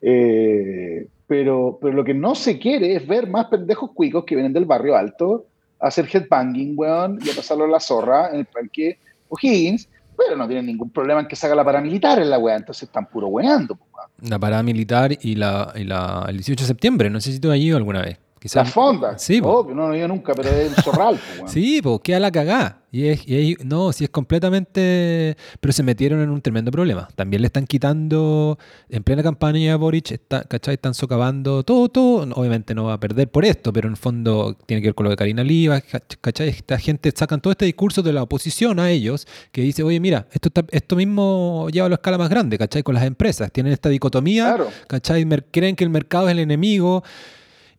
Eh, 0.00 1.06
pero, 1.26 1.78
pero 1.80 1.94
lo 1.94 2.04
que 2.04 2.14
no 2.14 2.34
se 2.34 2.58
quiere 2.58 2.96
es 2.96 3.06
ver 3.06 3.28
más 3.28 3.46
pendejos 3.46 3.92
cuicos 3.92 4.24
que 4.24 4.34
vienen 4.34 4.52
del 4.52 4.64
barrio 4.64 4.96
alto 4.96 5.46
a 5.78 5.88
hacer 5.88 6.08
headbanging, 6.12 6.74
weón, 6.76 7.18
y 7.24 7.30
a 7.30 7.34
pasarlo 7.34 7.64
a 7.64 7.68
la 7.68 7.80
zorra 7.80 8.30
en 8.30 8.40
el 8.40 8.46
parque 8.46 8.98
O'Higgins, 9.28 9.88
pero 10.20 10.36
no 10.36 10.46
tienen 10.46 10.66
ningún 10.66 10.90
problema 10.90 11.20
en 11.20 11.26
que 11.26 11.36
se 11.36 11.46
haga 11.46 11.54
la 11.54 11.64
paramilitar 11.64 12.18
en 12.18 12.28
la 12.28 12.38
weá, 12.38 12.56
entonces 12.56 12.84
están 12.84 13.06
puro 13.06 13.28
weando. 13.28 13.78
La 14.22 14.38
paramilitar 14.38 15.12
y, 15.20 15.34
la, 15.34 15.72
y 15.74 15.84
la, 15.84 16.26
el 16.28 16.36
18 16.36 16.64
de 16.64 16.68
septiembre, 16.68 17.10
no 17.10 17.20
sé 17.20 17.32
si 17.32 17.40
tú 17.40 17.50
has 17.50 17.58
ido 17.58 17.76
alguna 17.76 18.02
vez. 18.02 18.18
Quizás, 18.40 18.66
la 18.68 18.72
fonda. 18.72 19.18
Sí, 19.18 19.38
no 19.38 19.62
lo 19.62 20.08
nunca, 20.08 20.32
pero 20.32 20.48
es 20.48 20.70
un 20.70 20.82
zorral. 20.82 21.20
sí, 21.46 21.82
pues 21.82 22.00
queda 22.02 22.20
la 22.20 22.32
cagá. 22.32 22.78
Y, 22.90 23.06
es, 23.06 23.28
y 23.28 23.58
no, 23.64 23.92
si 23.92 24.04
es 24.04 24.10
completamente. 24.10 25.36
Pero 25.60 25.72
se 25.72 25.82
metieron 25.82 26.22
en 26.22 26.30
un 26.30 26.40
tremendo 26.40 26.70
problema. 26.70 27.06
También 27.14 27.42
le 27.42 27.46
están 27.46 27.66
quitando, 27.66 28.58
en 28.88 29.02
plena 29.02 29.22
campaña 29.22 29.76
Boric, 29.76 30.12
está, 30.12 30.44
¿cachai? 30.44 30.74
Están 30.74 30.94
socavando 30.94 31.62
todo, 31.64 31.90
todo. 31.90 32.22
Obviamente 32.34 32.74
no 32.74 32.84
va 32.84 32.94
a 32.94 33.00
perder 33.00 33.30
por 33.30 33.44
esto, 33.44 33.74
pero 33.74 33.88
en 33.88 33.92
el 33.92 33.98
fondo 33.98 34.56
tiene 34.64 34.80
que 34.80 34.88
ver 34.88 34.94
con 34.94 35.04
lo 35.04 35.10
de 35.10 35.16
Karina 35.16 35.44
Liva, 35.44 35.82
¿cachai? 36.22 36.48
Esta 36.48 36.78
gente 36.78 37.12
sacan 37.14 37.42
todo 37.42 37.50
este 37.50 37.66
discurso 37.66 38.02
de 38.02 38.14
la 38.14 38.22
oposición 38.22 38.80
a 38.80 38.90
ellos, 38.90 39.28
que 39.52 39.60
dice, 39.60 39.82
oye, 39.82 40.00
mira, 40.00 40.26
esto, 40.32 40.48
esto 40.70 40.96
mismo 40.96 41.68
lleva 41.70 41.86
a 41.86 41.90
la 41.90 41.96
escala 41.96 42.16
más 42.16 42.30
grande, 42.30 42.56
¿cachai? 42.56 42.82
Con 42.82 42.94
las 42.94 43.04
empresas. 43.04 43.52
Tienen 43.52 43.74
esta 43.74 43.90
dicotomía, 43.90 44.56
¿cachai? 44.88 45.26
Creen 45.50 45.76
que 45.76 45.84
el 45.84 45.90
mercado 45.90 46.28
es 46.28 46.32
el 46.32 46.38
enemigo. 46.38 47.04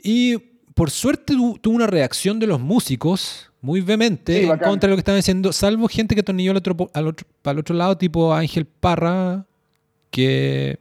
Y 0.04 0.51
por 0.82 0.90
suerte 0.90 1.36
tuvo 1.62 1.76
una 1.76 1.86
reacción 1.86 2.40
de 2.40 2.48
los 2.48 2.60
músicos 2.60 3.52
muy 3.62 3.82
vehemente 3.82 4.46
en 4.48 4.58
contra 4.58 4.88
de 4.88 4.90
lo 4.90 4.96
que 4.96 5.02
estaban 5.02 5.20
diciendo, 5.20 5.54
salvo 5.54 5.88
gente 5.88 6.16
que 6.16 6.22
atornilló 6.22 6.50
al 6.50 6.58
otro, 6.58 6.76
al 6.92 7.06
otro, 7.06 7.28
para 7.44 7.54
el 7.54 7.60
otro 7.60 7.76
lado, 7.76 7.96
tipo 8.00 8.34
Ángel 8.34 8.66
Parra, 8.66 9.46
que 10.10 10.80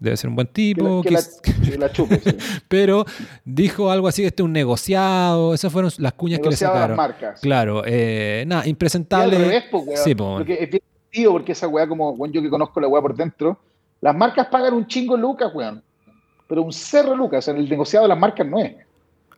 debe 0.00 0.16
ser 0.16 0.30
un 0.30 0.36
buen 0.36 0.46
tipo. 0.46 1.02
Que 1.02 1.10
la, 1.10 1.20
que 1.42 1.76
la 1.76 1.92
chupe, 1.92 2.20
sí. 2.20 2.34
pero 2.68 3.04
dijo 3.44 3.90
algo 3.90 4.08
así, 4.08 4.24
este 4.24 4.42
es 4.42 4.44
un 4.46 4.52
negociado, 4.54 5.52
esas 5.52 5.70
fueron 5.70 5.92
las 5.98 6.14
cuñas 6.14 6.40
que 6.40 6.48
le 6.48 6.56
sacaron. 6.56 6.96
Las 6.96 6.96
marcas. 6.96 7.40
Claro, 7.42 7.82
eh, 7.84 8.44
nada, 8.46 8.66
impresentable. 8.66 9.36
Y 9.36 9.42
al 9.42 9.44
revés, 9.44 9.64
po, 9.70 9.80
weón. 9.80 10.02
Sí, 10.02 10.14
po, 10.14 10.36
Porque 10.38 10.54
es 10.54 10.70
bien 10.70 10.82
tío, 11.10 11.32
porque 11.32 11.52
esa 11.52 11.68
weá, 11.68 11.86
como 11.86 12.16
bueno, 12.16 12.32
yo 12.32 12.40
que 12.40 12.48
conozco 12.48 12.80
la 12.80 12.88
weá 12.88 13.02
por 13.02 13.14
dentro, 13.14 13.58
las 14.00 14.16
marcas 14.16 14.46
pagan 14.46 14.72
un 14.72 14.86
chingo 14.86 15.18
lucas, 15.18 15.54
weón. 15.54 15.82
Pero 16.48 16.62
un 16.62 16.72
cerro 16.72 17.14
lucas, 17.14 17.46
en 17.48 17.58
el 17.58 17.68
negociado 17.68 18.06
de 18.06 18.08
las 18.08 18.18
marcas 18.18 18.46
no 18.46 18.58
es. 18.58 18.83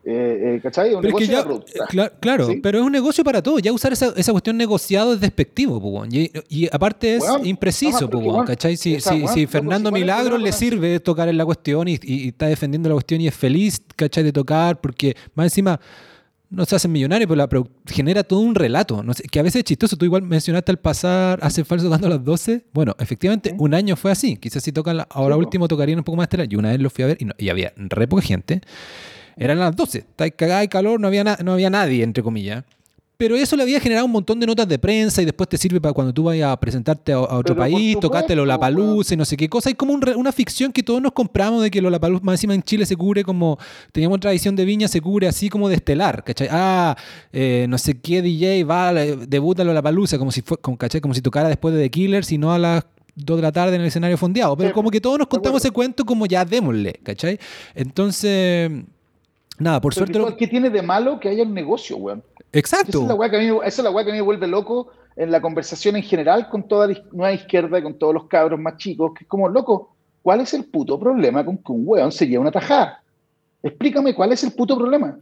Eh, 0.09 0.54
eh, 0.54 0.61
¿Cachai? 0.62 0.94
Un 0.94 1.00
Pero 1.00 1.18
negocio 1.18 1.32
ya, 1.36 1.42
productora. 1.44 1.86
cla- 1.88 2.12
claro, 2.20 2.46
¿Sí? 2.46 2.61
pero 2.62 2.78
es 2.78 2.84
un 2.84 2.92
negocio 2.92 3.24
para 3.24 3.42
todo. 3.42 3.59
Ya 3.59 3.72
usar 3.72 3.92
esa, 3.92 4.12
esa 4.16 4.30
cuestión 4.30 4.57
negociado 4.57 5.14
es 5.14 5.20
despectivo, 5.20 6.04
y, 6.09 6.30
y 6.48 6.68
aparte 6.72 7.16
es 7.16 7.22
Weón, 7.24 7.44
impreciso, 7.44 8.09
no, 8.09 8.44
¿cachai? 8.44 8.76
Si, 8.76 8.94
esa, 8.94 9.11
si- 9.14 9.22
weón, 9.22 9.34
si 9.34 9.46
Fernando 9.48 9.90
si 9.90 9.94
Milagros 9.94 10.40
le 10.40 10.52
sirve 10.52 11.00
tocar 11.00 11.28
en 11.28 11.36
la 11.36 11.44
cuestión 11.44 11.88
y, 11.88 11.94
y- 11.94 11.98
y 12.24 12.28
está 12.28 12.46
defendiendo 12.46 12.88
la 12.88 12.94
cuestión 12.94 13.20
y 13.20 13.26
es 13.26 13.34
feliz, 13.34 13.82
¿cachai? 13.96 14.22
De 14.22 14.32
tocar, 14.32 14.80
porque 14.80 15.16
más 15.34 15.46
encima 15.46 15.80
no 16.50 16.64
se 16.64 16.76
hacen 16.76 16.92
millonarios, 16.92 17.26
pero 17.26 17.36
la 17.38 17.48
produ- 17.48 17.68
genera 17.86 18.22
todo 18.22 18.38
un 18.38 18.54
relato, 18.54 19.02
no 19.02 19.12
sé, 19.12 19.24
que 19.24 19.40
a 19.40 19.42
veces 19.42 19.57
es 19.59 19.64
chistoso. 19.64 19.96
Tú 19.96 20.04
igual 20.04 20.22
mencionaste 20.22 20.70
al 20.70 20.78
pasar, 20.78 21.40
hace 21.42 21.64
falso 21.64 21.86
tocando 21.86 22.07
a 22.07 22.11
las 22.11 22.24
12. 22.24 22.64
Bueno, 22.72 22.94
efectivamente, 23.00 23.50
Sí. 23.50 23.57
un 23.59 23.74
año 23.74 23.96
fue 23.96 24.12
así. 24.12 24.36
Quizás 24.36 24.62
si 24.62 24.70
tocan, 24.70 24.98
la- 24.98 25.09
ahora 25.11 25.34
Sí, 25.34 25.40
último 25.40 25.66
tocarían 25.66 25.98
un 25.98 26.04
poco 26.04 26.14
más 26.14 26.26
estelar. 26.26 26.46
Y 26.48 26.54
una 26.54 26.70
vez 26.70 26.78
lo 26.78 26.90
fui 26.90 27.02
a 27.02 27.09
ver 27.09 27.16
y, 27.18 27.24
no- 27.24 27.34
y 27.36 27.48
había 27.48 27.72
re 27.76 28.07
poca 28.07 28.22
gente. 28.22 28.61
Eran 29.37 29.59
las 29.59 29.76
12. 29.76 29.99
Está 29.99 30.30
cagada 30.30 30.61
de 30.61 30.68
calor, 30.68 30.99
no 30.99 31.09
había, 31.09 31.24
no 31.24 31.53
había 31.53 31.70
nadie, 31.70 32.03
entre 32.03 32.22
comillas. 32.22 32.64
Pero 33.18 33.34
eso 33.34 33.57
le 33.57 33.62
había 33.62 33.80
generado 33.80 34.05
un 34.05 34.12
montón 34.12 34.39
de 34.39 34.47
notas 34.47 34.68
de 34.68 34.78
prensa 34.78 35.22
y 35.22 35.24
después 35.24 35.49
te 35.49 35.57
sirve 35.57 35.80
para 35.80 35.95
cuando 35.95 36.12
tú 36.12 36.24
vayas 36.24 36.53
a 36.53 36.61
presentarte 36.61 37.12
a, 37.12 37.16
a 37.16 37.39
otro 37.39 37.55
Pero 37.55 37.61
país, 37.61 37.95
tocaste 37.99 38.34
supuesto, 38.34 38.34
Lollapalooza 38.34 39.14
y 39.14 39.16
no 39.16 39.24
sé 39.24 39.39
qué 39.39 39.49
cosa. 39.49 39.70
Hay 39.70 39.74
como 39.74 39.95
un 39.95 40.07
una 40.16 40.32
ficción 40.32 40.70
que 40.70 40.82
todos 40.82 41.01
nos 41.01 41.12
compramos 41.12 41.62
de 41.62 41.70
que 41.70 41.80
Lollapalooza, 41.80 42.22
más 42.24 42.34
encima 42.34 42.55
en 42.55 42.62
Chile 42.62 42.84
se 42.84 42.95
cubre 42.95 43.24
como, 43.24 43.59
teníamos 43.91 44.20
tradición 44.20 44.55
de 44.55 44.66
viña, 44.66 44.87
se 44.87 45.01
cubre 45.01 45.28
así 45.28 45.49
como 45.49 45.70
de 45.70 45.76
estelar, 45.76 46.24
¿cachai? 46.24 46.49
Ah, 46.51 46.95
eh, 47.32 47.64
no 47.70 47.78
sé 47.78 47.99
qué 47.99 48.20
DJ 48.20 48.64
va, 48.64 48.93
debuta 48.93 49.64
Lollapalooza, 49.64 50.18
como 50.18 50.30
si, 50.30 50.43
fue, 50.43 50.59
como, 50.59 50.76
¿cachai? 50.76 51.01
como 51.01 51.14
si 51.14 51.22
tocara 51.22 51.49
después 51.49 51.74
de 51.74 51.80
The 51.84 51.91
Killers 51.91 52.30
y 52.32 52.39
no 52.39 52.53
a 52.53 52.59
las 52.59 52.84
2 53.14 53.37
de 53.37 53.43
la 53.43 53.53
tarde 53.53 53.76
en 53.76 53.80
el 53.80 53.87
escenario 53.87 54.18
fondeado. 54.18 54.59
Pero 54.59 54.74
como 54.74 54.91
que 54.91 55.01
todos 55.01 55.18
nos 55.18 55.28
contamos 55.28 55.62
ese 55.62 55.70
cuento 55.70 56.05
como 56.05 56.26
ya 56.26 56.45
démosle, 56.45 57.01
¿cachai? 57.03 57.39
Entonces, 57.74 58.70
nada, 59.59 59.80
por 59.80 59.94
Pero, 59.94 60.07
suerte... 60.07 60.18
lo- 60.18 60.36
¿Qué 60.36 60.46
tiene 60.46 60.70
de 60.70 60.82
malo 60.82 61.18
que 61.20 61.28
haya 61.28 61.42
un 61.42 61.54
negocio, 61.54 61.96
weón? 61.96 62.22
Esa 62.38 62.46
Exacto. 62.52 63.02
es 63.02 63.09
la 63.09 63.14
weá 63.14 63.30
que 63.30 63.36
a 63.36 63.40
mí, 63.40 63.46
esa 63.64 63.80
es 63.80 63.84
la 63.84 63.90
weá 63.90 64.04
que 64.04 64.11
a 64.11 64.14
mí 64.14 64.18
me 64.18 64.24
vuelve 64.24 64.46
loco 64.46 64.90
en 65.16 65.30
la 65.30 65.40
conversación 65.40 65.96
en 65.96 66.02
general 66.02 66.48
con 66.48 66.66
toda 66.68 66.86
la 66.88 66.98
nueva 67.12 67.32
izquierda 67.32 67.78
y 67.78 67.82
con 67.82 67.98
todos 67.98 68.14
los 68.14 68.26
cabros 68.28 68.59
más 68.61 68.76
chicos, 68.76 69.12
que 69.16 69.24
es 69.24 69.28
como, 69.28 69.48
loco, 69.48 69.94
¿cuál 70.22 70.40
es 70.40 70.52
el 70.54 70.64
puto 70.64 70.98
problema 70.98 71.44
con 71.44 71.59
que 71.59 71.72
un 71.72 71.82
weón 71.86 72.12
se 72.12 72.26
lleve 72.26 72.38
una 72.38 72.50
tajada? 72.52 73.02
Explícame 73.62 74.14
cuál 74.14 74.32
es 74.32 74.44
el 74.44 74.52
puto 74.52 74.76
problema. 74.76 75.18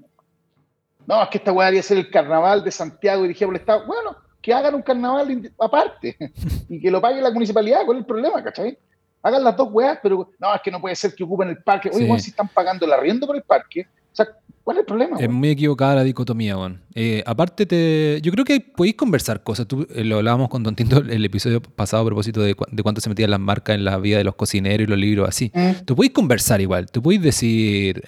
No, 1.07 1.23
es 1.23 1.29
que 1.29 1.39
esta 1.39 1.53
weá 1.53 1.67
debería 1.67 1.83
ser 1.83 1.99
el 1.99 2.11
carnaval 2.11 2.65
de 2.65 2.71
Santiago 2.71 3.23
dirigido 3.23 3.49
por 3.49 3.57
el 3.57 3.61
Estado. 3.61 3.87
Bueno, 3.87 4.17
que 4.41 4.53
hagan 4.55 4.75
un 4.75 4.83
carnaval 4.83 5.53
aparte 5.59 6.17
y 6.69 6.81
que 6.81 6.91
lo 6.91 7.01
pague 7.01 7.21
la 7.21 7.31
municipalidad. 7.31 7.85
¿Cuál 7.85 7.99
es 7.99 8.03
el 8.03 8.07
problema, 8.07 8.43
cachai? 8.43 8.79
Hagan 9.23 9.43
las 9.45 9.57
dos 9.57 9.69
weas, 9.73 9.99
pero 10.03 10.31
no, 10.39 10.55
es 10.55 10.61
que 10.63 10.71
no 10.71 10.81
puede 10.81 10.95
ser 10.97 11.15
que 11.15 11.25
ocupen 11.25 11.49
el 11.49 11.63
parque. 11.63 11.89
Oye, 11.89 11.99
Sí. 12.01 12.05
weón, 12.05 12.21
si 12.21 12.31
están 12.31 12.49
pagando 12.49 12.85
el 12.85 12.93
arriendo 12.93 13.27
por 13.27 13.37
el 13.37 13.43
parque, 13.43 13.87
o 14.15 14.17
sea, 14.17 14.29
¿cuál 14.63 14.77
es 14.77 14.81
el 14.83 14.87
problema? 14.87 15.17
Es 15.19 15.29
muy 15.29 15.49
equivocada 15.51 15.97
la 15.97 16.05
dicotomía, 16.05 16.57
weón. 16.57 16.81
Eh, 16.95 17.23
aparte, 17.27 17.67
te, 17.67 18.21
yo 18.23 18.31
creo 18.31 18.45
que 18.45 18.61
podéis 18.61 18.95
conversar 18.95 19.43
cosas. 19.43 19.67
Tú, 19.67 19.87
eh, 19.93 20.05
lo 20.05 20.19
hablábamos 20.19 20.49
con 20.49 20.63
Don 20.63 20.77
Tinto 20.77 20.99
el 20.99 21.25
episodio 21.25 21.61
pasado 21.61 22.05
a 22.05 22.07
propósito 22.07 22.41
de, 22.41 22.55
cu- 22.55 22.65
de 22.71 22.83
cuánto 22.85 23.01
se 23.01 23.09
metían 23.09 23.31
las 23.31 23.41
marcas 23.41 23.75
en 23.75 23.85
la 23.85 23.99
vida 23.99 24.19
de 24.19 24.25
los 24.25 24.37
cocineros 24.37 24.87
y 24.87 24.91
los 24.91 24.99
libros 24.99 25.29
así. 25.29 25.51
Mm. 25.53 25.85
Tú 25.85 25.97
podéis 25.97 26.13
conversar 26.13 26.61
igual. 26.61 26.87
Tú 26.91 27.03
podéis 27.03 27.23
decir 27.23 28.03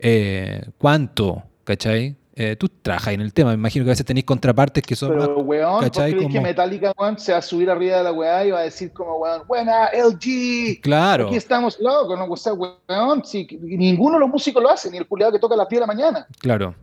eh, 0.00 0.62
cuánto, 0.78 1.44
¿cachai? 1.64 2.16
Eh, 2.34 2.56
tú 2.56 2.66
trabajas 2.80 3.12
en 3.12 3.20
el 3.20 3.32
tema. 3.34 3.50
Me 3.50 3.54
imagino 3.56 3.84
que 3.84 3.90
a 3.90 3.92
veces 3.92 4.06
tenéis 4.06 4.24
contrapartes 4.24 4.82
que 4.82 4.96
son 4.96 5.10
Pero, 5.10 5.20
más- 5.36 5.44
weón, 5.46 5.80
¿vos 5.82 5.90
crees 5.90 6.14
que 6.14 6.22
Como- 6.22 6.40
Metallica, 6.40 6.92
weón, 6.98 7.18
se 7.18 7.32
va 7.32 7.38
a 7.38 7.42
subir 7.42 7.68
arriba 7.70 7.98
de 7.98 8.04
la 8.04 8.12
weá 8.12 8.46
y 8.46 8.50
va 8.50 8.60
a 8.60 8.62
decir 8.62 8.90
como, 8.92 9.16
weón, 9.18 9.42
buena, 9.46 9.88
LG, 9.92 10.80
Claro. 10.80 11.26
aquí 11.26 11.36
estamos 11.36 11.78
locos, 11.78 12.18
¿no? 12.18 12.24
O 12.24 12.36
sea, 12.36 12.54
weón, 12.54 13.22
si, 13.24 13.46
ninguno 13.60 14.14
de 14.14 14.20
los 14.20 14.30
músicos 14.30 14.62
lo 14.62 14.70
hace, 14.70 14.90
ni 14.90 14.96
el 14.96 15.06
culiado 15.06 15.32
que 15.32 15.38
toca 15.38 15.54
a 15.54 15.58
las 15.58 15.68
10 15.68 15.76
de 15.80 15.86
la 15.86 15.86
mañana. 15.94 16.26
Claro. 16.40 16.74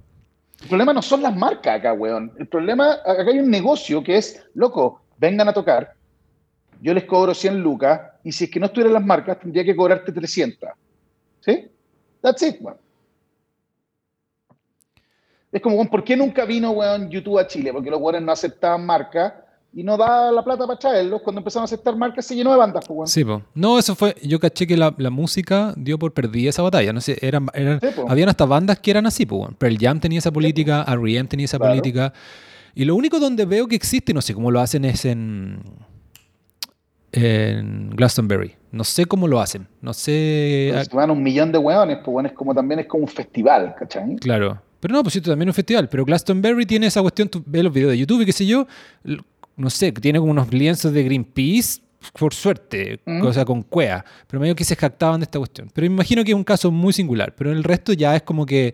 El 0.61 0.67
problema 0.67 0.93
no 0.93 1.01
son 1.01 1.23
las 1.23 1.35
marcas 1.35 1.79
acá, 1.79 1.93
weón. 1.93 2.31
El 2.37 2.47
problema, 2.47 2.91
acá 3.03 3.23
hay 3.27 3.39
un 3.39 3.49
negocio 3.49 4.03
que 4.03 4.17
es, 4.17 4.43
loco, 4.53 5.01
vengan 5.17 5.47
a 5.47 5.53
tocar, 5.53 5.93
yo 6.81 6.93
les 6.93 7.05
cobro 7.05 7.33
100 7.33 7.59
lucas, 7.59 8.01
y 8.23 8.31
si 8.31 8.43
es 8.43 8.51
que 8.51 8.59
no 8.59 8.67
estuvieran 8.67 8.93
las 8.93 9.03
marcas, 9.05 9.39
tendría 9.39 9.63
que 9.63 9.75
cobrarte 9.75 10.11
300. 10.11 10.69
¿Sí? 11.39 11.67
That's 12.21 12.41
it, 12.43 12.57
weón. 12.61 12.77
Es 15.51 15.61
como, 15.61 15.83
¿por 15.89 16.03
qué 16.03 16.15
nunca 16.15 16.45
vino, 16.45 16.71
weón, 16.71 17.09
YouTube 17.09 17.39
a 17.39 17.47
Chile? 17.47 17.71
Porque 17.73 17.89
los 17.89 17.99
weones 17.99 18.21
no 18.21 18.31
aceptaban 18.31 18.85
marcas 18.85 19.33
y 19.73 19.83
no 19.83 19.97
daba 19.97 20.31
la 20.31 20.43
plata 20.43 20.65
para 20.67 20.77
traerlos. 20.79 21.21
Cuando 21.23 21.39
empezaron 21.39 21.63
a 21.63 21.65
aceptar 21.65 21.95
marcas 21.95 22.25
se 22.25 22.35
llenó 22.35 22.51
de 22.51 22.57
bandas, 22.57 22.85
pues, 22.87 22.95
weón. 22.95 23.07
Sí, 23.07 23.25
po. 23.25 23.41
No, 23.55 23.79
eso 23.79 23.95
fue. 23.95 24.15
Yo 24.21 24.39
caché 24.39 24.67
que 24.67 24.77
la, 24.77 24.93
la 24.97 25.09
música 25.09 25.73
dio 25.75 25.97
por 25.97 26.13
perdida 26.13 26.49
esa 26.51 26.61
batalla. 26.61 26.93
No 26.93 27.01
sé, 27.01 27.17
eran, 27.21 27.47
eran, 27.53 27.79
Sí, 27.81 27.87
habían 28.07 28.29
hasta 28.29 28.45
bandas 28.45 28.79
que 28.79 28.91
eran 28.91 29.05
así, 29.07 29.25
po. 29.25 29.37
weón. 29.37 29.55
Pearl 29.55 29.77
Jam 29.79 29.99
tenía 29.99 30.19
esa 30.19 30.31
política, 30.31 30.85
R.E.M. 30.87 31.27
tenía 31.27 31.45
esa 31.45 31.57
Claro. 31.57 31.71
política. 31.73 32.13
Y 32.75 32.85
lo 32.85 32.95
único 32.95 33.19
donde 33.19 33.45
veo 33.45 33.67
que 33.67 33.75
existe, 33.75 34.13
no 34.13 34.21
sé 34.21 34.33
cómo 34.35 34.51
lo 34.51 34.59
hacen, 34.59 34.85
es 34.85 35.03
en. 35.05 35.61
En 37.11 37.89
Glastonbury. 37.95 38.55
No 38.71 38.83
sé 38.83 39.07
cómo 39.07 39.27
lo 39.27 39.39
hacen. 39.39 39.67
No 39.81 39.93
sé. 39.93 40.69
Pues, 40.73 40.89
van 40.91 41.09
un 41.09 41.23
millón 41.23 41.51
de 41.51 41.57
weones, 41.57 41.97
pues, 41.97 42.07
weón, 42.07 42.25
es 42.27 42.33
como 42.33 42.53
también 42.53 42.79
es 42.81 42.85
como 42.85 43.03
un 43.03 43.09
festival, 43.09 43.73
¿cachai? 43.77 44.15
Claro. 44.17 44.61
Pero 44.79 44.93
no, 44.93 45.03
pues 45.03 45.15
esto 45.15 45.29
también 45.31 45.49
es 45.49 45.53
un 45.53 45.55
festival. 45.55 45.89
Pero 45.89 46.05
Glastonbury 46.05 46.65
tiene 46.65 46.87
esa 46.87 47.01
cuestión, 47.01 47.27
tú 47.29 47.43
ves 47.45 47.63
los 47.63 47.73
videos 47.73 47.91
de 47.91 47.97
YouTube 47.97 48.21
y 48.21 48.25
qué 48.25 48.33
sé 48.33 48.45
yo, 48.45 48.65
no 49.57 49.69
sé, 49.69 49.91
tiene 49.91 50.19
como 50.19 50.31
unos 50.31 50.53
lienzos 50.53 50.93
de 50.93 51.03
Greenpeace, 51.03 51.81
por 52.17 52.33
suerte, 52.33 52.99
Mm. 53.05 53.19
cosa 53.19 53.43
con 53.43 53.61
cuea. 53.63 54.05
Pero 54.27 54.39
medio 54.39 54.55
que 54.55 54.63
se 54.63 54.75
jactaban 54.75 55.19
de 55.19 55.25
esta 55.25 55.37
cuestión. 55.37 55.69
Pero 55.73 55.87
me 55.89 55.93
imagino 55.95 56.23
que 56.23 56.31
es 56.31 56.35
un 56.35 56.45
caso 56.45 56.71
muy 56.71 56.93
singular. 56.93 57.35
Pero 57.35 57.51
el 57.51 57.63
resto 57.63 57.91
ya 57.93 58.15
es 58.15 58.21
como 58.21 58.45
que. 58.45 58.73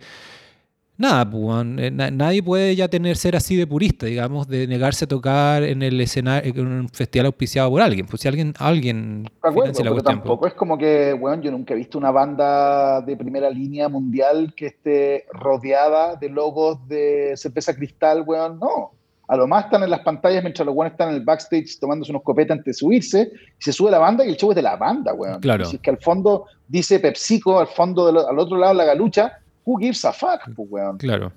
Nada, 0.97 1.29
pues, 1.29 1.65
eh, 1.77 1.91
na- 1.91 2.09
nadie 2.09 2.41
puede 2.41 2.73
ya 2.73 2.87
tener 2.87 3.17
ser 3.17 3.35
así 3.35 3.57
de 3.57 3.67
purista, 3.67 4.05
digamos, 4.05 4.47
de 4.47 4.65
negarse 4.65 5.03
a 5.03 5.07
tocar 5.09 5.61
en 5.63 5.81
el 5.83 5.99
escenario, 5.99 6.53
en 6.55 6.67
un 6.67 6.89
festival 6.89 7.25
auspiciado 7.25 7.69
por 7.69 7.81
alguien. 7.81 8.05
Pues 8.05 8.21
si 8.21 8.29
alguien, 8.29 8.53
alguien 8.59 9.29
acuerdo, 9.41 9.73
la 9.73 9.77
pero 9.77 9.91
pues. 9.93 10.03
tampoco 10.05 10.47
es 10.47 10.53
como 10.53 10.77
que, 10.77 11.13
weón, 11.13 11.41
yo 11.41 11.51
nunca 11.51 11.73
he 11.73 11.77
visto 11.77 11.97
una 11.97 12.11
banda 12.11 13.01
de 13.01 13.17
primera 13.17 13.49
línea 13.49 13.89
mundial 13.89 14.53
que 14.55 14.67
esté 14.67 15.25
rodeada 15.33 16.15
de 16.15 16.29
logos 16.29 16.77
de 16.87 17.33
cerveza 17.35 17.75
cristal, 17.75 18.23
weón, 18.25 18.57
no. 18.59 18.91
A 19.27 19.35
lo 19.35 19.47
más 19.47 19.65
están 19.65 19.81
en 19.83 19.89
las 19.89 20.01
pantallas 20.01 20.43
mientras 20.43 20.65
los 20.65 20.75
weones 20.75 20.93
están 20.93 21.09
en 21.09 21.15
el 21.15 21.23
backstage 21.25 21.79
tomándose 21.79 22.11
unos 22.11 22.21
copetes 22.21 22.51
antes 22.51 22.65
de 22.67 22.73
subirse, 22.73 23.31
y 23.59 23.63
se 23.63 23.73
sube 23.73 23.89
la 23.91 23.97
banda 23.97 24.23
y 24.23 24.29
el 24.29 24.37
show 24.37 24.51
es 24.51 24.55
de 24.55 24.61
la 24.61 24.75
banda, 24.77 25.13
weón. 25.13 25.41
Claro. 25.41 25.65
Si 25.65 25.75
es 25.77 25.81
que 25.81 25.89
al 25.89 25.97
fondo 25.97 26.45
dice 26.67 26.99
PepsiCo, 26.99 27.59
al 27.59 27.67
fondo, 27.67 28.05
del- 28.05 28.23
al 28.25 28.37
otro 28.39 28.55
lado 28.55 28.73
la 28.75 28.85
galucha, 28.85 29.39
who 29.65 29.79
gives 29.79 30.03
a 30.05 30.13
fuck, 30.13 30.43
pues, 30.55 30.69
weón. 30.69 30.97
Claro. 30.97 31.31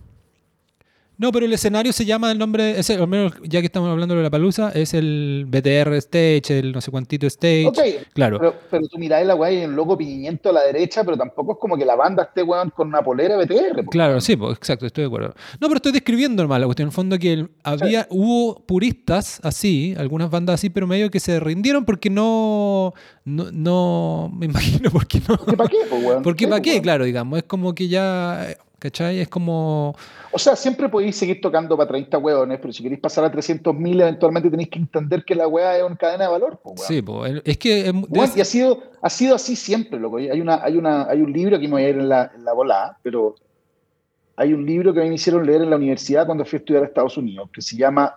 No, 1.18 1.32
pero 1.32 1.46
el 1.46 1.52
escenario 1.52 1.92
se 1.92 2.04
llama 2.04 2.30
el 2.30 2.38
nombre, 2.38 2.78
ese, 2.78 2.94
al 2.94 3.08
menos 3.08 3.32
ya 3.42 3.58
que 3.60 3.66
estamos 3.66 3.90
hablando 3.90 4.14
de 4.14 4.22
la 4.22 4.30
palusa, 4.30 4.70
es 4.72 4.94
el 4.94 5.46
BTR 5.48 5.94
Stage, 5.96 6.60
el 6.60 6.70
no 6.72 6.80
sé 6.80 6.92
cuantito 6.92 7.26
Stage. 7.26 7.66
Ok, 7.66 7.78
Claro. 8.14 8.38
Pero, 8.38 8.54
pero 8.70 8.86
tú 8.86 8.98
mirás 8.98 9.26
la 9.26 9.34
weá 9.34 9.52
y 9.52 9.64
un 9.64 9.74
logo 9.74 9.98
piñimiento 9.98 10.50
a 10.50 10.52
la 10.52 10.62
derecha, 10.62 11.02
pero 11.02 11.16
tampoco 11.16 11.52
es 11.54 11.58
como 11.60 11.76
que 11.76 11.84
la 11.84 11.96
banda 11.96 12.22
esté, 12.22 12.42
weón, 12.44 12.70
con 12.70 12.86
una 12.88 13.02
polera 13.02 13.36
BTR. 13.36 13.84
Claro, 13.90 14.20
sí, 14.20 14.36
pues, 14.36 14.56
exacto, 14.56 14.86
estoy 14.86 15.02
de 15.02 15.06
acuerdo. 15.08 15.34
No, 15.60 15.66
pero 15.68 15.74
estoy 15.76 15.90
describiendo 15.92 16.42
nomás 16.42 16.60
la 16.60 16.66
cuestión. 16.66 16.86
En 16.86 16.90
el 16.90 16.94
fondo 16.94 17.18
que 17.18 17.32
el- 17.32 17.50
había, 17.64 18.06
hubo 18.10 18.60
puristas 18.64 19.40
así, 19.42 19.94
algunas 19.98 20.30
bandas 20.30 20.54
así, 20.54 20.70
pero 20.70 20.86
medio 20.86 21.10
que 21.10 21.18
se 21.18 21.40
rindieron 21.40 21.84
porque 21.84 22.10
no, 22.10 22.94
no, 23.24 23.50
no 23.52 24.30
me 24.36 24.46
imagino 24.46 24.90
por 24.92 25.06
qué 25.08 25.20
no. 25.28 25.36
¿Por 25.36 25.46
qué 25.46 25.56
para 25.56 25.68
qué, 25.68 25.76
weón? 26.06 26.22
Porque 26.22 26.46
para 26.46 26.62
qué, 26.62 26.80
claro, 26.80 27.04
digamos, 27.04 27.38
es 27.38 27.44
como 27.44 27.74
que 27.74 27.88
ya, 27.88 28.46
¿cachai? 28.78 29.20
Es 29.20 29.28
como... 29.28 29.94
O 30.30 30.38
sea, 30.38 30.54
siempre 30.56 30.88
podéis 30.88 31.16
seguir 31.16 31.40
tocando 31.40 31.76
para 31.76 31.88
30 31.88 32.18
weones, 32.18 32.58
pero 32.60 32.72
si 32.72 32.82
queréis 32.82 33.00
pasar 33.00 33.24
a 33.24 33.32
300.000, 33.32 34.00
eventualmente 34.02 34.50
tenéis 34.50 34.68
que 34.68 34.78
entender 34.78 35.24
que 35.24 35.34
la 35.34 35.48
weá 35.48 35.76
es 35.78 35.82
una 35.82 35.96
cadena 35.96 36.24
de 36.24 36.30
valor, 36.30 36.60
weón. 36.62 36.78
Sí, 36.78 37.02
el- 37.26 37.42
es 37.44 37.58
que... 37.58 37.88
es- 37.88 38.36
y 38.36 38.40
ha 38.40 38.44
sido, 38.44 38.82
ha 39.02 39.10
sido 39.10 39.34
así 39.34 39.56
siempre, 39.56 39.98
loco. 39.98 40.18
Hay, 40.18 40.40
una, 40.40 40.62
hay, 40.62 40.76
una, 40.76 41.08
hay 41.08 41.22
un 41.22 41.32
libro 41.32 41.58
que 41.58 41.66
me 41.66 41.72
voy 41.72 41.82
a 41.84 41.88
ir 41.88 41.96
en 41.96 42.08
la, 42.08 42.30
en 42.34 42.44
la 42.44 42.96
pero 43.02 43.34
hay 44.36 44.52
un 44.52 44.64
libro 44.64 44.94
que 44.94 45.00
a 45.00 45.02
mí 45.02 45.08
me 45.08 45.16
hicieron 45.16 45.44
leer 45.44 45.62
en 45.62 45.70
la 45.70 45.76
universidad 45.76 46.26
cuando 46.26 46.44
fui 46.44 46.58
a 46.58 46.60
estudiar 46.60 46.84
a 46.84 46.86
Estados 46.86 47.16
Unidos, 47.16 47.50
que 47.52 47.60
se 47.60 47.76
llama 47.76 48.14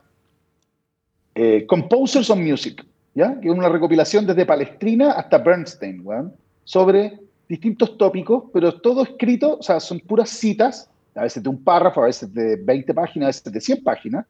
eh, 1.33 1.65
Composers 1.65 2.29
on 2.29 2.43
Music, 2.43 2.85
¿ya? 3.15 3.39
que 3.39 3.47
es 3.47 3.53
una 3.53 3.69
recopilación 3.69 4.27
desde 4.27 4.45
Palestrina 4.45 5.13
hasta 5.13 5.39
Bernstein, 5.39 6.01
weón, 6.05 6.35
sobre 6.63 7.19
distintos 7.51 7.97
tópicos, 7.97 8.45
pero 8.53 8.79
todo 8.79 9.03
escrito, 9.03 9.57
o 9.59 9.61
sea, 9.61 9.81
son 9.81 9.99
puras 9.99 10.29
citas, 10.29 10.89
a 11.13 11.23
veces 11.23 11.43
de 11.43 11.49
un 11.49 11.61
párrafo, 11.61 12.01
a 12.01 12.05
veces 12.05 12.33
de 12.33 12.55
20 12.55 12.93
páginas, 12.93 13.25
a 13.25 13.27
veces 13.27 13.51
de 13.51 13.59
100 13.59 13.83
páginas, 13.83 14.25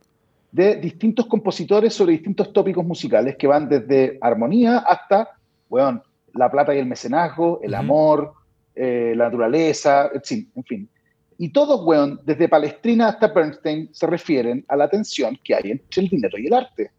de 0.52 0.77
distintos 0.77 1.27
compositores 1.27 1.93
sobre 1.93 2.14
distintos 2.14 2.52
tópicos 2.52 2.84
musicales 2.84 3.35
que 3.38 3.45
van 3.45 3.69
desde 3.69 4.18
armonía 4.22 4.80
hasta, 4.80 5.30
weón, 5.69 6.02
la 6.34 6.49
plata 6.49 6.73
y 6.73 6.80
el 6.80 6.88
mecenazgo, 6.88 7.60
el 7.61 7.76
amor, 7.76 8.34
eh, 8.73 9.14
la 9.15 9.26
naturaleza, 9.26 10.10
en 10.14 10.64
fin. 10.64 10.89
Y 11.38 11.49
todos, 11.49 11.85
weón, 11.85 12.19
desde 12.26 12.49
Palestrina 12.49 13.10
hasta 13.10 13.27
Bernstein, 13.27 13.89
se 13.91 14.07
refieren 14.07 14.65
a 14.68 14.76
la 14.76 14.89
tensión 14.89 15.38
que 15.43 15.53
hay 15.53 15.69
entre 15.69 16.02
el 16.02 16.10
dinero 16.10 16.39
y 16.39 16.48
el 16.48 16.53
arte. 16.53 16.89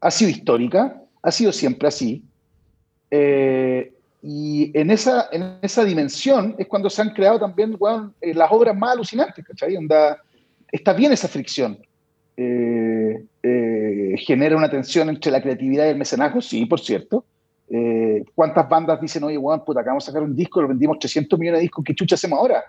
Ha 0.00 0.10
sido 0.10 0.30
histórica, 0.30 1.02
ha 1.22 1.30
sido 1.30 1.52
siempre 1.52 1.88
así. 1.88 2.24
Eh, 3.10 3.92
y 4.26 4.70
en 4.72 4.90
esa, 4.90 5.28
en 5.32 5.58
esa 5.60 5.84
dimensión 5.84 6.54
es 6.58 6.66
cuando 6.66 6.88
se 6.88 7.02
han 7.02 7.10
creado 7.10 7.38
también 7.38 7.76
eh, 8.22 8.32
las 8.32 8.50
obras 8.50 8.74
más 8.74 8.92
alucinantes, 8.92 9.44
¿cachai? 9.44 9.76
está 10.72 10.92
bien 10.94 11.12
esa 11.12 11.28
fricción. 11.28 11.78
genera 14.16 14.56
una 14.56 14.70
tensión 14.70 15.10
entre 15.10 15.30
la 15.30 15.42
creatividad 15.42 15.86
y 15.86 15.90
el 15.90 15.98
mecenazgo, 15.98 16.40
sí, 16.40 16.64
por 16.64 16.80
cierto, 16.80 17.24
eh, 17.68 18.24
¿Cuántas 18.34 18.68
bandas 18.68 19.00
dicen, 19.00 19.24
oye, 19.24 19.38
weón, 19.38 19.64
puta, 19.64 19.80
acabamos 19.80 20.04
de 20.04 20.12
sacar 20.12 20.22
un 20.22 20.36
disco, 20.36 20.60
lo 20.60 20.68
vendimos 20.68 20.98
300 20.98 21.38
millones 21.38 21.58
de 21.58 21.62
discos, 21.62 21.84
¿qué 21.84 21.94
chucha 21.94 22.14
hacemos 22.14 22.38
ahora? 22.38 22.62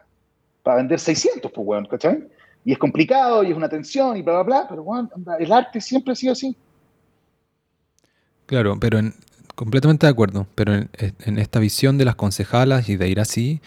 Para 0.63 0.77
vender 0.77 0.99
600, 0.99 1.51
pues, 1.51 1.67
weón, 1.67 1.85
¿cachai? 1.85 2.23
Y 2.63 2.71
es 2.71 2.77
complicado, 2.77 3.43
y 3.43 3.51
es 3.51 3.57
una 3.57 3.69
tensión, 3.69 4.17
y 4.17 4.21
bla, 4.21 4.41
bla, 4.41 4.43
bla, 4.43 4.65
pero, 4.69 4.83
weón, 4.83 5.09
el 5.39 5.51
arte 5.51 5.81
siempre 5.81 6.13
ha 6.13 6.15
sido 6.15 6.33
así. 6.33 6.55
Claro, 8.45 8.77
pero 8.79 8.99
completamente 9.55 10.05
de 10.05 10.11
acuerdo, 10.11 10.47
pero 10.55 10.73
en, 10.73 11.39
esta 11.39 11.59
visión 11.59 11.97
de 11.97 12.05
las 12.05 12.15
concejalas 12.15 12.89
y 12.89 12.97
de 12.97 13.09
ir 13.09 13.19
así, 13.19 13.61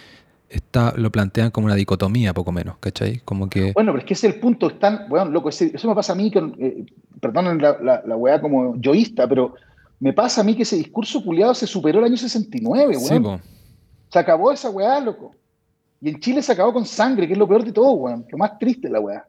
está, 0.48 0.94
lo 0.96 1.10
plantean 1.10 1.50
como 1.50 1.66
una 1.66 1.74
dicotomía, 1.74 2.32
poco 2.34 2.52
menos, 2.52 2.76
¿cachai? 2.78 3.20
Como 3.24 3.48
que... 3.48 3.72
Bueno, 3.72 3.92
pero 3.92 3.98
es 3.98 4.04
que 4.04 4.14
ese 4.14 4.28
es 4.28 4.34
el 4.34 4.40
punto, 4.40 4.68
están, 4.68 5.06
weón, 5.10 5.32
loco, 5.32 5.48
eso 5.48 5.88
me 5.88 5.94
pasa 5.94 6.12
a 6.12 6.16
mí, 6.16 6.30
que, 6.30 6.38
eh, 6.38 6.86
perdonen 7.20 7.60
la, 7.60 7.78
la, 7.82 8.02
la 8.06 8.16
weá 8.16 8.40
como 8.40 8.76
yoísta, 8.76 9.28
pero 9.28 9.54
me 10.00 10.12
pasa 10.12 10.42
a 10.42 10.44
mí 10.44 10.54
que 10.54 10.62
ese 10.62 10.76
discurso 10.76 11.22
culiado 11.24 11.54
se 11.54 11.66
superó 11.66 11.98
el 11.98 12.04
año 12.04 12.16
69, 12.16 12.96
weón. 12.96 13.42
se 14.08 14.18
acabó 14.18 14.52
esa 14.52 14.70
weá, 14.70 15.00
loco. 15.00 15.34
Y 16.00 16.10
en 16.10 16.20
Chile 16.20 16.42
se 16.42 16.52
acabó 16.52 16.72
con 16.72 16.86
sangre, 16.86 17.26
que 17.26 17.32
es 17.32 17.38
lo 17.38 17.48
peor 17.48 17.64
de 17.64 17.72
todo, 17.72 17.92
weón. 17.92 18.24
Lo 18.28 18.38
más 18.38 18.58
triste 18.58 18.88
la 18.88 19.00
weá. 19.00 19.26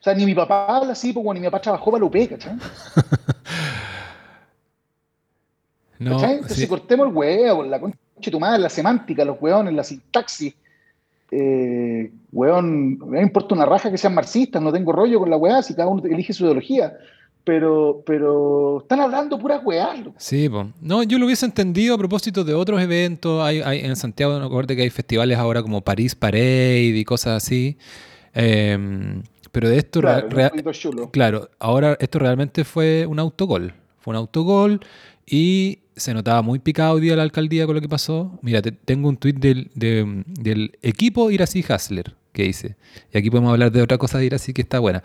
O 0.00 0.02
sea, 0.02 0.14
ni 0.14 0.24
mi 0.24 0.34
papá 0.34 0.64
habla 0.66 0.92
así, 0.92 1.12
pues, 1.12 1.24
ni 1.34 1.40
mi 1.40 1.46
papá 1.46 1.60
trabajó 1.60 1.92
para 1.92 2.04
UP, 2.04 2.16
¿cachai? 2.28 2.56
no. 6.00 6.24
Entonces 6.24 6.66
cortemos 6.66 7.06
el 7.06 7.14
huevo, 7.14 7.62
la 7.62 7.78
concha 7.78 7.98
de 8.16 8.30
tu 8.30 8.40
madre, 8.40 8.58
la 8.58 8.68
semántica, 8.68 9.24
los 9.24 9.40
weones, 9.40 9.72
la 9.72 9.84
sintaxis. 9.84 10.54
Eh, 11.30 12.10
weón, 12.32 12.98
me 13.08 13.22
importa 13.22 13.54
una 13.54 13.64
raja 13.64 13.88
que 13.88 13.96
sean 13.96 14.14
marxistas, 14.14 14.60
no 14.60 14.72
tengo 14.72 14.90
rollo 14.90 15.20
con 15.20 15.30
la 15.30 15.36
weá, 15.36 15.62
si 15.62 15.74
cada 15.74 15.86
uno 15.86 16.02
elige 16.04 16.32
su 16.32 16.42
ideología 16.44 16.92
pero, 17.44 18.02
pero 18.04 18.80
están 18.82 19.00
hablando 19.00 19.38
pura 19.38 19.58
weá. 19.58 19.94
Sí, 20.18 20.48
pues. 20.48 20.66
No, 20.80 21.02
yo 21.02 21.18
lo 21.18 21.26
hubiese 21.26 21.46
entendido 21.46 21.94
a 21.94 21.98
propósito 21.98 22.44
de 22.44 22.54
otros 22.54 22.80
eventos. 22.80 23.42
Hay, 23.42 23.60
hay 23.60 23.80
en 23.80 23.96
Santiago, 23.96 24.38
no 24.38 24.46
acuerdo 24.46 24.74
que 24.76 24.82
hay 24.82 24.90
festivales 24.90 25.38
ahora 25.38 25.62
como 25.62 25.80
París 25.80 26.14
Parade 26.14 26.92
y 26.94 27.04
cosas 27.04 27.42
así. 27.42 27.76
Em, 28.34 29.22
pero 29.50 29.68
de 29.68 29.78
esto, 29.78 30.00
claro, 30.00 30.28
claro, 31.10 31.50
ahora 31.58 31.96
esto 31.98 32.18
realmente 32.18 32.64
fue 32.64 33.06
un 33.06 33.18
autogol. 33.18 33.74
Fue 33.98 34.12
un 34.12 34.16
autogol 34.16 34.80
y 35.26 35.80
se 36.00 36.14
notaba 36.14 36.42
muy 36.42 36.58
picado 36.58 36.94
hoy 36.94 37.00
día 37.00 37.16
la 37.16 37.22
alcaldía 37.22 37.66
con 37.66 37.74
lo 37.74 37.80
que 37.80 37.88
pasó. 37.88 38.38
Mira, 38.42 38.62
tengo 38.62 39.08
un 39.08 39.16
tuit 39.16 39.38
del, 39.38 39.70
del 39.74 40.78
equipo 40.82 41.30
Iracy 41.30 41.64
Hasler 41.68 42.14
que 42.32 42.44
dice. 42.44 42.76
Y 43.12 43.18
aquí 43.18 43.30
podemos 43.30 43.52
hablar 43.52 43.72
de 43.72 43.82
otra 43.82 43.98
cosa 43.98 44.18
de 44.18 44.26
Iracy 44.26 44.52
que 44.52 44.62
está 44.62 44.78
buena. 44.78 45.02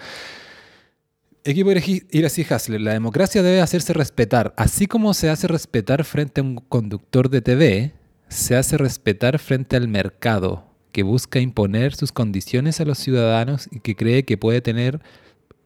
Equipo 1.43 1.72
Iracy 1.72 2.45
Hasler, 2.49 2.81
la 2.81 2.93
democracia 2.93 3.43
debe 3.43 3.61
hacerse 3.61 3.93
respetar. 3.93 4.53
Así 4.57 4.88
como 4.88 5.13
se 5.13 5.30
hace 5.30 5.47
respetar 5.47 6.03
frente 6.03 6.41
a 6.41 6.43
un 6.43 6.55
conductor 6.55 7.30
de 7.30 7.41
TV, 7.41 7.93
se 8.30 8.55
hace 8.55 8.77
respetar 8.77 9.38
frente 9.38 9.76
al 9.76 9.88
mercado, 9.88 10.65
que 10.91 11.03
busca 11.03 11.39
imponer 11.39 11.93
sus 11.93 12.11
condiciones 12.11 12.81
a 12.81 12.85
los 12.85 12.97
ciudadanos 12.97 13.69
y 13.72 13.80
que 13.80 13.95
cree 13.95 14.26
que 14.26 14.38
puede 14.38 14.61
tener 14.61 15.01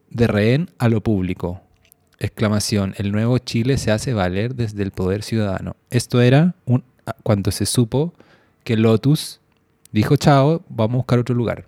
de 0.10 0.28
rehén 0.28 0.70
a 0.80 0.90
lo 0.90 1.02
público. 1.02 1.62
Exclamación, 2.20 2.94
el 2.98 3.12
nuevo 3.12 3.38
Chile 3.38 3.78
se 3.78 3.92
hace 3.92 4.14
valer 4.14 4.56
desde 4.56 4.84
el 4.84 4.92
poder 4.92 5.24
ciudadano. 5.24 5.76
Esto 5.90 6.22
era 6.22 6.56
un, 6.66 6.84
cuando 7.24 7.52
se 7.52 7.66
supo 7.66 8.14
que 8.64 8.76
Lotus 8.76 9.40
dijo, 9.92 10.18
chao, 10.18 10.64
vamos 10.70 10.96
a 10.96 10.98
buscar 10.98 11.20
otro 11.20 11.36
lugar. 11.36 11.66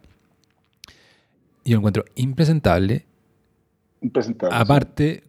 Y 1.64 1.72
yo 1.72 1.78
encuentro 1.78 2.06
impresentable 2.16 3.06
impresentable. 4.02 4.56
Aparte, 4.56 5.24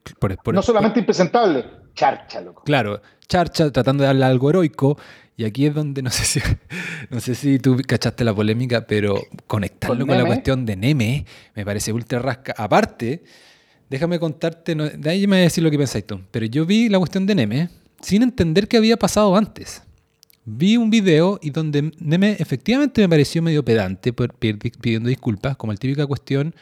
no 0.52 0.62
solamente 0.62 1.00
impresentable, 1.00 1.64
charcha, 1.94 2.40
loco. 2.40 2.62
Claro, 2.64 3.00
charcha 3.28 3.70
tratando 3.70 4.02
de 4.02 4.08
darle 4.08 4.24
algo 4.24 4.50
heroico. 4.50 4.98
Y 5.36 5.44
aquí 5.44 5.66
es 5.66 5.74
donde 5.74 6.02
no 6.02 6.10
sé 6.10 6.24
si, 6.24 6.40
no 7.10 7.20
sé 7.20 7.34
si 7.34 7.58
tú 7.58 7.80
cachaste 7.86 8.24
la 8.24 8.34
polémica, 8.34 8.86
pero 8.86 9.22
conectarlo 9.46 10.06
con, 10.06 10.16
la 10.16 10.24
cuestión 10.24 10.66
de 10.66 10.76
Neme 10.76 11.24
me 11.54 11.64
parece 11.64 11.92
ultra 11.92 12.18
rasca. 12.18 12.54
Aparte, 12.56 13.22
déjame 13.92 14.18
contarte, 14.18 14.74
de 14.74 15.10
ahí 15.10 15.26
me 15.26 15.36
a 15.36 15.40
decir 15.40 15.62
lo 15.62 15.70
que 15.70 15.76
pensáis 15.76 16.06
tú, 16.06 16.18
pero 16.30 16.46
yo 16.46 16.64
vi 16.64 16.88
la 16.88 16.98
cuestión 16.98 17.26
de 17.26 17.34
Neme 17.34 17.68
sin 18.00 18.22
entender 18.22 18.66
qué 18.66 18.78
había 18.78 18.96
pasado 18.96 19.36
antes. 19.36 19.82
Vi 20.46 20.78
un 20.78 20.88
video 20.88 21.38
y 21.42 21.50
donde 21.50 21.92
Neme 21.98 22.36
efectivamente 22.38 23.02
me 23.02 23.08
pareció 23.10 23.42
medio 23.42 23.62
pedante 23.62 24.14
pidiendo 24.14 25.10
disculpas, 25.10 25.58
como 25.58 25.74
la 25.74 25.78
típica 25.78 26.06
cuestión 26.06 26.54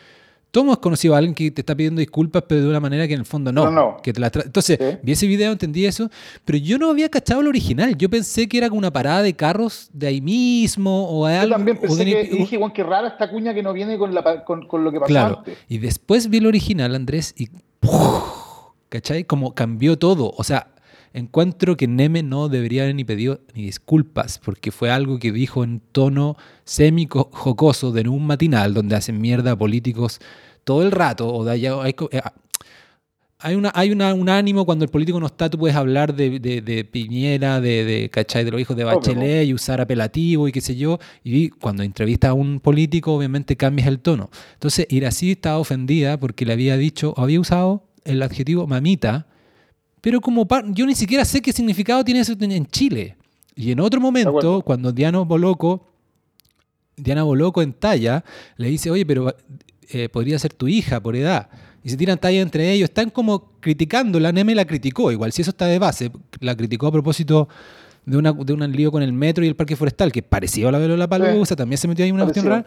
todos 0.51 0.65
hemos 0.65 0.79
conocido 0.79 1.15
a 1.15 1.19
alguien 1.19 1.35
que 1.35 1.51
te 1.51 1.61
está 1.61 1.77
pidiendo 1.77 2.01
disculpas, 2.01 2.43
pero 2.49 2.63
de 2.63 2.69
una 2.69 2.81
manera 2.81 3.07
que 3.07 3.15
en 3.15 3.21
el 3.21 3.27
fondo 3.27 3.53
no. 3.53 3.99
Que 4.03 4.13
te 4.13 4.21
Entonces, 4.23 4.79
vi 5.03 5.13
ese 5.13 5.27
video, 5.27 5.53
entendí 5.53 5.87
eso, 5.87 6.11
pero 6.45 6.59
yo 6.59 6.79
no 6.79 6.91
había 6.91 7.09
cachado 7.09 7.41
el 7.41 7.47
original. 7.47 7.97
Yo 7.97 8.11
pensé 8.11 8.49
que 8.49 8.59
era 8.59 8.69
como 8.69 8.79
una 8.79 8.93
parada 8.93 9.23
de 9.23 9.35
carros 9.35 9.91
de 9.93 10.09
ahí 10.09 10.21
mismo 10.21 11.09
o 11.09 11.27
algo. 11.27 11.51
Yo 11.51 11.57
también 11.57 11.79
pensé 11.79 12.05
que, 12.05 12.25
dije, 12.25 12.57
Juan, 12.59 12.73
qué 12.73 12.83
rara 12.83 13.09
esta 13.09 13.31
cuña 13.31 13.55
que 13.55 13.63
no 13.63 13.73
viene 13.73 13.97
con, 13.97 14.13
lo 14.13 14.93
que 14.93 15.01
pasó 15.01 15.09
claro. 15.09 15.43
Y 15.69 15.79
después 15.79 16.29
vi 16.29 16.39
el 16.39 16.47
original, 16.47 16.95
Andrés, 16.95 17.35
y 17.37 17.49
¿cachai? 18.89 19.25
Como 19.25 19.55
cambió 19.55 19.99
todo. 19.99 20.35
O 20.37 20.43
sea, 20.43 20.69
encuentro 21.13 21.77
que 21.77 21.89
Neme 21.89 22.23
no 22.23 22.49
debería 22.49 22.83
haber 22.83 22.95
ni 22.95 23.05
pedido 23.05 23.41
ni 23.55 23.65
disculpas, 23.65 24.39
porque 24.39 24.71
fue 24.71 24.91
algo 24.91 25.19
que 25.19 25.33
dijo 25.33 25.65
en 25.65 25.81
tono 25.93 26.37
semi-jocoso 26.65 27.93
de 27.93 28.09
un 28.09 28.27
matinal 28.27 28.75
donde 28.75 28.97
hacen 28.97 29.21
mierda 29.21 29.57
políticos 29.57 30.21
todo 30.65 30.83
el 30.83 30.91
rato. 30.91 31.33
O 31.33 31.45
de 31.45 31.53
allá, 31.53 31.83
hay, 31.83 31.95
eh, 32.11 32.21
hay, 33.39 33.55
una, 33.57 33.73
hay 33.75 33.91
una, 33.91 34.15
un 34.15 34.29
ánimo 34.29 34.65
cuando 34.65 34.85
el 34.85 34.91
político 34.91 35.19
no 35.19 35.27
está, 35.27 35.51
tú 35.51 35.59
puedes 35.59 35.77
hablar 35.77 36.15
de, 36.15 36.39
de, 36.39 36.85
Piñera, 36.85 37.61
de, 37.61 37.85
de, 37.85 38.11
¿cachai? 38.11 38.45
de 38.45 38.51
los 38.53 38.61
hijos 38.61 38.77
de 38.77 38.85
Bachelet 38.85 39.47
y 39.47 39.55
usar 39.55 39.81
apelativo 39.81 40.47
y 40.47 40.53
qué 40.53 40.61
sé 40.61 40.77
yo. 40.77 40.99
Y 41.25 41.49
cuando 41.49 41.83
entrevista 41.83 42.29
a 42.29 42.35
un 42.35 42.61
político, 42.61 43.15
obviamente 43.15 43.57
cambias 43.57 43.89
el 43.89 43.99
tono. 43.99 44.31
Entonces, 44.55 44.87
Irací 44.91 45.33
estaba 45.33 45.59
ofendida 45.59 46.21
porque 46.21 46.47
le 46.47 46.53
había 46.53 46.77
dicho, 46.77 47.15
había 47.17 47.41
usado 47.41 47.85
el 48.05 48.23
adjetivo 48.23 48.67
mamita 48.67 49.27
pero 50.01 50.21
como 50.21 50.47
yo 50.69 50.87
ni 50.87 50.95
siquiera 50.95 51.25
sé 51.25 51.41
qué 51.41 51.53
significado 51.53 52.05
tiene 52.05 52.21
eso 52.21 52.35
en 52.39 52.67
Chile. 52.67 53.17
Y 53.55 53.73
en 53.73 53.81
otro 53.81 54.01
momento, 54.01 54.63
cuando 54.63 54.93
Diana 54.93 55.19
Boloco, 55.21 55.87
Diana 56.97 57.23
Boloco 57.23 57.63
en 57.63 57.73
talla, 57.73 58.25
le 58.57 58.69
dice, 58.69 58.91
oye, 58.91 59.05
pero 59.05 59.35
eh, 59.91 60.09
podría 60.09 60.39
ser 60.39 60.55
tu 60.55 60.69
hija 60.69 61.01
por 61.01 61.17
edad. 61.17 61.49
Y 61.83 61.91
se 61.91 61.97
tiran 61.97 62.19
talla 62.19 62.41
entre 62.41 62.71
ellos. 62.73 62.89
Están 62.91 63.11
como 63.11 63.53
criticando. 63.61 64.21
La 64.21 64.33
NEME 64.33 64.55
la 64.55 64.67
criticó. 64.67 65.11
Igual, 65.11 65.33
si 65.33 65.43
eso 65.43 65.51
está 65.51 65.67
de 65.67 65.79
base, 65.79 66.11
la 66.41 66.55
criticó 66.55 66.87
a 66.87 66.93
propósito 66.93 67.49
de, 68.05 68.17
una, 68.17 68.33
de 68.33 68.53
un 68.53 68.73
lío 68.73 68.91
con 68.91 69.03
el 69.03 69.13
metro 69.13 69.45
y 69.45 69.49
el 69.49 69.57
parque 69.57 69.77
forestal, 69.77 70.13
que 70.13 70.23
parecía 70.23 70.69
a 70.69 70.73
la 70.73 70.79
de 70.79 70.97
la 70.97 71.09
Palusa, 71.09 71.57
también 71.57 71.79
se 71.79 71.89
metió 71.89 72.05
ahí 72.05 72.13
una 72.13 72.25
cuestión 72.25 72.47
rara. 72.47 72.67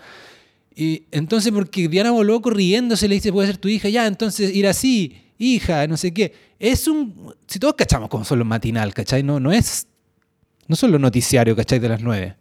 Y 0.76 1.06
entonces, 1.12 1.52
porque 1.52 1.88
Diana 1.88 2.12
Boloco 2.12 2.50
riéndose 2.50 3.08
le 3.08 3.16
dice, 3.16 3.32
puede 3.32 3.48
ser 3.48 3.58
tu 3.58 3.68
hija, 3.68 3.90
ya, 3.90 4.08
entonces 4.08 4.56
ir 4.56 4.68
así 4.68 5.24
hija, 5.38 5.88
no 5.88 5.98
sé 5.98 6.14
qué. 6.14 6.34
Es 6.60 6.88
un. 6.88 7.34
Si 7.48 7.60
todos 7.60 7.76
cachamos 7.76 8.10
como 8.10 8.24
son 8.24 8.40
los 8.40 8.48
matinal, 8.48 8.94
¿cachai? 8.94 9.24
No, 9.24 9.40
no 9.40 9.52
es. 9.52 9.88
No 10.68 10.76
son 10.76 10.92
los 10.92 11.02
noticiarios, 11.02 11.56
¿cachai? 11.58 11.80
De 11.80 11.90
las 11.90 12.02
nueve. 12.02 12.38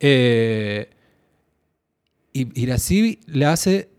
Eh, 0.00 0.90
y 2.32 2.60
Irací 2.60 3.20
le 3.26 3.46
hace 3.46 3.90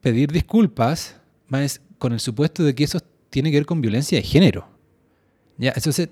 pedir 0.00 0.30
disculpas, 0.30 1.16
más 1.48 1.80
con 1.98 2.12
el 2.12 2.20
supuesto 2.20 2.62
de 2.62 2.74
que 2.74 2.84
eso 2.84 3.00
tiene 3.30 3.50
que 3.50 3.58
ver 3.58 3.66
con 3.66 3.80
violencia 3.80 4.18
de 4.18 4.22
género. 4.22 4.68
Ya, 5.56 5.70
eso 5.70 5.92
se, 5.92 6.08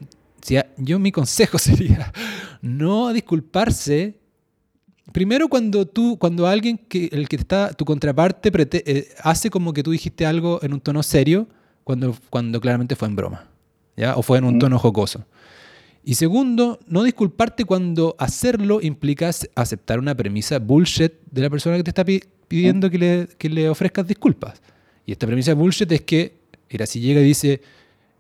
yo 0.77 0.99
mi 0.99 1.13
consejo 1.13 1.59
sería 1.59 2.13
no 2.61 3.13
disculparse 3.13 4.19
Primero 5.13 5.49
cuando 5.49 5.87
tú, 5.87 6.17
cuando 6.19 6.47
alguien 6.47 6.79
que 6.79 7.09
el 7.13 7.29
que 7.29 7.37
está, 7.37 7.73
tu 7.73 7.85
contraparte 7.85 8.51
eh, 8.87 9.09
hace 9.23 9.51
como 9.51 9.73
que 9.73 9.83
tú 9.83 9.91
dijiste 9.91 10.25
algo 10.25 10.59
en 10.63 10.73
un 10.73 10.81
tono 10.81 11.03
serio, 11.03 11.49
cuando, 11.85 12.17
cuando 12.31 12.61
claramente 12.61 12.97
fue 12.97 13.09
en 13.09 13.17
broma, 13.17 13.49
¿ya? 13.97 14.17
O 14.17 14.23
fue 14.23 14.39
en 14.39 14.45
un 14.45 14.59
tono 14.59 14.79
jocoso. 14.79 15.25
Y 16.05 16.15
segundo, 16.15 16.81
no 16.87 17.03
disculparte 17.05 17.65
cuando 17.65 18.17
hacerlo 18.19 18.81
implica 18.81 19.31
aceptar 19.55 19.99
una 19.99 20.17
premisa 20.17 20.59
bullshit 20.59 21.13
de 21.31 21.43
la 21.43 21.51
persona 21.51 21.77
que 21.77 21.85
te 21.85 21.91
está 21.91 22.05
pidiendo 22.05 22.91
que 22.91 22.99
le, 22.99 23.29
que 23.39 23.49
le 23.49 23.69
ofrezcas 23.69 24.07
disculpas. 24.07 24.61
Y 25.07 25.13
esta 25.13 25.27
premisa 25.27 25.55
bullshit 25.55 25.91
es 25.93 26.01
que, 26.03 26.41
era 26.69 26.87
si 26.87 27.01
llega 27.01 27.21
y 27.21 27.25
dice, 27.25 27.61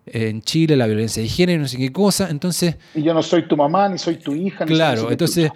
en 0.06 0.42
Chile 0.42 0.76
la 0.76 0.86
violencia 0.86 1.22
de 1.22 1.28
género, 1.28 1.62
no 1.62 1.68
sé 1.68 1.78
qué 1.78 1.90
cosa. 1.90 2.28
Entonces. 2.30 2.76
Y 2.94 3.02
yo 3.02 3.14
no 3.14 3.22
soy 3.22 3.48
tu 3.48 3.56
mamá, 3.56 3.88
ni 3.88 3.98
soy 3.98 4.16
tu 4.16 4.34
hija. 4.34 4.64
Ni 4.64 4.72
claro, 4.72 5.10
entonces. 5.10 5.50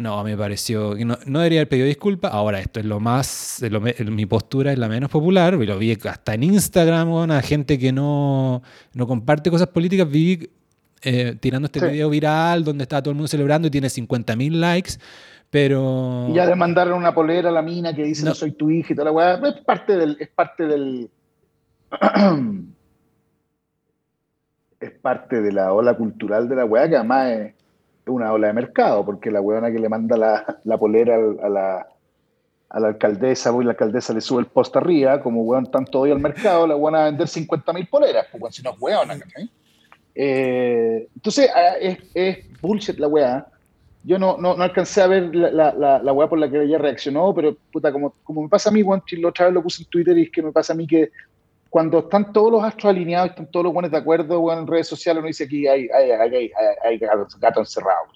No, 0.00 0.24
me 0.24 0.34
pareció 0.36 0.94
que 0.94 1.04
no, 1.04 1.16
debería 1.26 1.60
haber 1.60 1.68
pedido 1.68 1.86
disculpas. 1.86 2.32
Ahora, 2.32 2.58
esto 2.58 2.80
es 2.80 2.86
lo 2.86 3.00
más. 3.00 3.62
mi 4.06 4.24
postura 4.24 4.72
es 4.72 4.78
la 4.78 4.88
menos 4.88 5.10
popular. 5.10 5.52
Lo 5.54 5.78
vi 5.78 5.92
hasta 5.92 6.34
en 6.34 6.42
Instagram, 6.44 7.30
a 7.30 7.42
gente 7.42 7.78
que 7.78 7.92
no, 7.92 8.62
no 8.94 9.06
comparte 9.06 9.50
cosas 9.50 9.68
políticas. 9.68 10.10
Vi 10.10 10.48
eh, 11.02 11.36
tirando 11.38 11.66
este 11.66 11.86
video 11.86 12.08
viral 12.08 12.64
donde 12.64 12.84
está 12.84 13.02
todo 13.02 13.10
el 13.10 13.16
mundo 13.16 13.28
celebrando 13.28 13.68
y 13.68 13.70
tiene 13.70 13.88
50.000 13.88 14.52
likes. 14.52 14.92
Pero. 15.50 16.28
Y 16.30 16.34
ya 16.34 16.46
de 16.46 16.54
mandarle 16.54 16.94
una 16.94 17.12
polera 17.12 17.50
a 17.50 17.52
la 17.52 17.60
mina 17.60 17.94
que 17.94 18.04
dice 18.04 18.24
no, 18.24 18.34
soy 18.34 18.52
tu 18.52 18.70
hija 18.70 18.94
y 18.94 18.96
toda 18.96 19.06
la 19.06 19.12
weá. 19.12 19.34
Es 19.34 19.60
parte 19.64 19.96
del. 19.96 20.16
Es 20.18 20.28
parte 20.28 20.66
del. 20.66 21.10
es 24.80 24.90
parte 25.02 25.42
de 25.42 25.52
la 25.52 25.74
ola 25.74 25.94
cultural 25.94 26.48
de 26.48 26.56
la 26.56 26.64
weá, 26.64 26.88
que 26.88 26.96
además 26.96 27.30
es 27.32 27.54
una 28.10 28.32
ola 28.32 28.48
de 28.48 28.52
mercado, 28.52 29.04
porque 29.04 29.30
la 29.30 29.40
weona 29.40 29.70
que 29.70 29.78
le 29.78 29.88
manda 29.88 30.16
la, 30.16 30.78
polera 30.78 31.16
a 31.16 31.48
la, 31.48 31.86
a 32.68 32.80
la 32.80 32.88
alcaldesa, 32.88 33.52
y 33.60 33.64
la 33.64 33.70
alcaldesa 33.70 34.12
le 34.12 34.20
sube 34.20 34.40
el 34.40 34.46
post 34.46 34.76
arriba, 34.76 35.22
como 35.22 35.42
weón 35.42 35.70
tanto 35.70 36.00
hoy 36.00 36.10
al 36.10 36.20
mercado, 36.20 36.66
la 36.66 36.76
weona 36.76 37.02
a 37.02 37.04
vender 37.06 37.28
50 37.28 37.72
mil 37.72 37.86
poleras, 37.88 38.26
pues 38.38 38.54
si 38.54 38.62
no 38.62 38.70
es 38.70 38.76
weona, 38.80 39.18
eh, 40.14 41.08
entonces, 41.14 41.48
ah, 41.54 41.76
es, 41.80 42.38
bullshit 42.60 42.98
la 42.98 43.08
weá. 43.08 43.46
Yo 44.02 44.18
no, 44.18 44.38
no, 44.38 44.56
no, 44.56 44.62
alcancé 44.62 45.02
a 45.02 45.06
ver 45.06 45.34
la, 45.34 45.72
la, 45.72 46.28
por 46.28 46.38
la 46.38 46.50
que 46.50 46.62
ella 46.62 46.78
reaccionó, 46.78 47.34
pero 47.34 47.56
puta, 47.70 47.92
como, 47.92 48.14
como 48.24 48.42
me 48.42 48.48
pasa 48.48 48.70
a 48.70 48.72
mí, 48.72 48.82
weón, 48.82 49.02
la 49.12 49.28
otra 49.28 49.46
vez 49.46 49.54
lo 49.54 49.62
puse 49.62 49.82
en 49.82 49.88
Twitter 49.90 50.16
y 50.16 50.22
es 50.22 50.30
que 50.30 50.42
me 50.42 50.52
pasa 50.52 50.72
a 50.72 50.76
mí 50.76 50.86
que 50.86 51.10
cuando 51.70 52.00
están 52.00 52.32
todos 52.32 52.50
los 52.50 52.64
astros 52.64 52.90
alineados, 52.90 53.30
están 53.30 53.48
todos 53.50 53.64
los 53.64 53.72
buenos 53.72 53.92
de 53.92 53.96
acuerdo, 53.96 54.52
en 54.52 54.66
redes 54.66 54.88
sociales 54.88 55.20
uno 55.20 55.28
dice 55.28 55.44
aquí 55.44 55.68
hay, 55.68 55.88
hay, 55.88 56.10
hay, 56.10 56.50
hay 56.82 56.98
gato, 56.98 57.60
encerrado, 57.60 58.06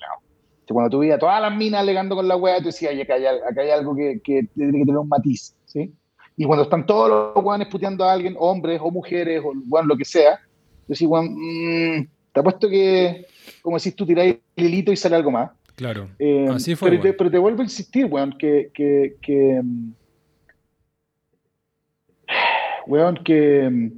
Cuando 0.66 0.90
tú 0.90 0.98
veías 0.98 1.20
todas 1.20 1.40
las 1.40 1.54
minas 1.54 1.80
alegando 1.80 2.16
con 2.16 2.26
la 2.26 2.36
wea, 2.36 2.58
tú 2.58 2.66
decías, 2.66 2.92
acá 3.00 3.14
hay, 3.14 3.26
acá 3.26 3.60
hay 3.60 3.70
algo 3.70 3.94
que, 3.94 4.20
que, 4.24 4.42
tiene 4.54 4.78
que 4.78 4.84
tener 4.84 4.98
un 4.98 5.08
matiz, 5.08 5.54
¿sí? 5.66 5.94
Y 6.36 6.44
cuando 6.44 6.64
están 6.64 6.84
todos 6.84 7.08
los 7.34 7.44
weones 7.44 7.68
puteando 7.68 8.04
a 8.04 8.12
alguien, 8.12 8.34
hombres 8.38 8.80
o 8.82 8.90
mujeres, 8.90 9.40
o 9.44 9.52
weón, 9.68 9.86
lo 9.86 9.96
que 9.96 10.04
sea, 10.04 10.32
yo 10.32 10.88
decís, 10.88 11.06
weón, 11.06 11.32
mmm, 11.32 12.08
te 12.32 12.40
apuesto 12.40 12.68
que, 12.68 13.24
como 13.62 13.76
decís 13.76 13.94
tú, 13.94 14.04
tiráis 14.04 14.36
el 14.56 14.64
hilito 14.64 14.90
y 14.90 14.96
sale 14.96 15.14
algo 15.14 15.30
más. 15.30 15.52
Claro, 15.76 16.08
eh, 16.18 16.48
así 16.50 16.74
fue. 16.74 16.90
Pero, 16.90 17.02
te, 17.02 17.12
pero, 17.12 17.30
te, 17.30 17.38
vuelvo 17.38 17.60
a 17.60 17.64
insistir, 17.64 18.06
weón, 18.06 18.36
que, 18.36 18.70
que, 18.74 19.14
que 19.22 19.62
weón, 22.86 23.16
que 23.24 23.68
mm, 23.70 23.90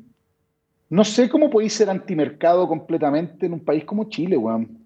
no 0.91 1.05
sé 1.05 1.29
cómo 1.29 1.51
podéis 1.51 1.75
ser 1.75 1.91
antimercado 1.91 2.69
completamente 2.69 3.47
en 3.47 3.55
un 3.55 3.61
país 3.61 3.85
como 3.85 4.09
Chile, 4.09 4.37
weón. 4.37 4.79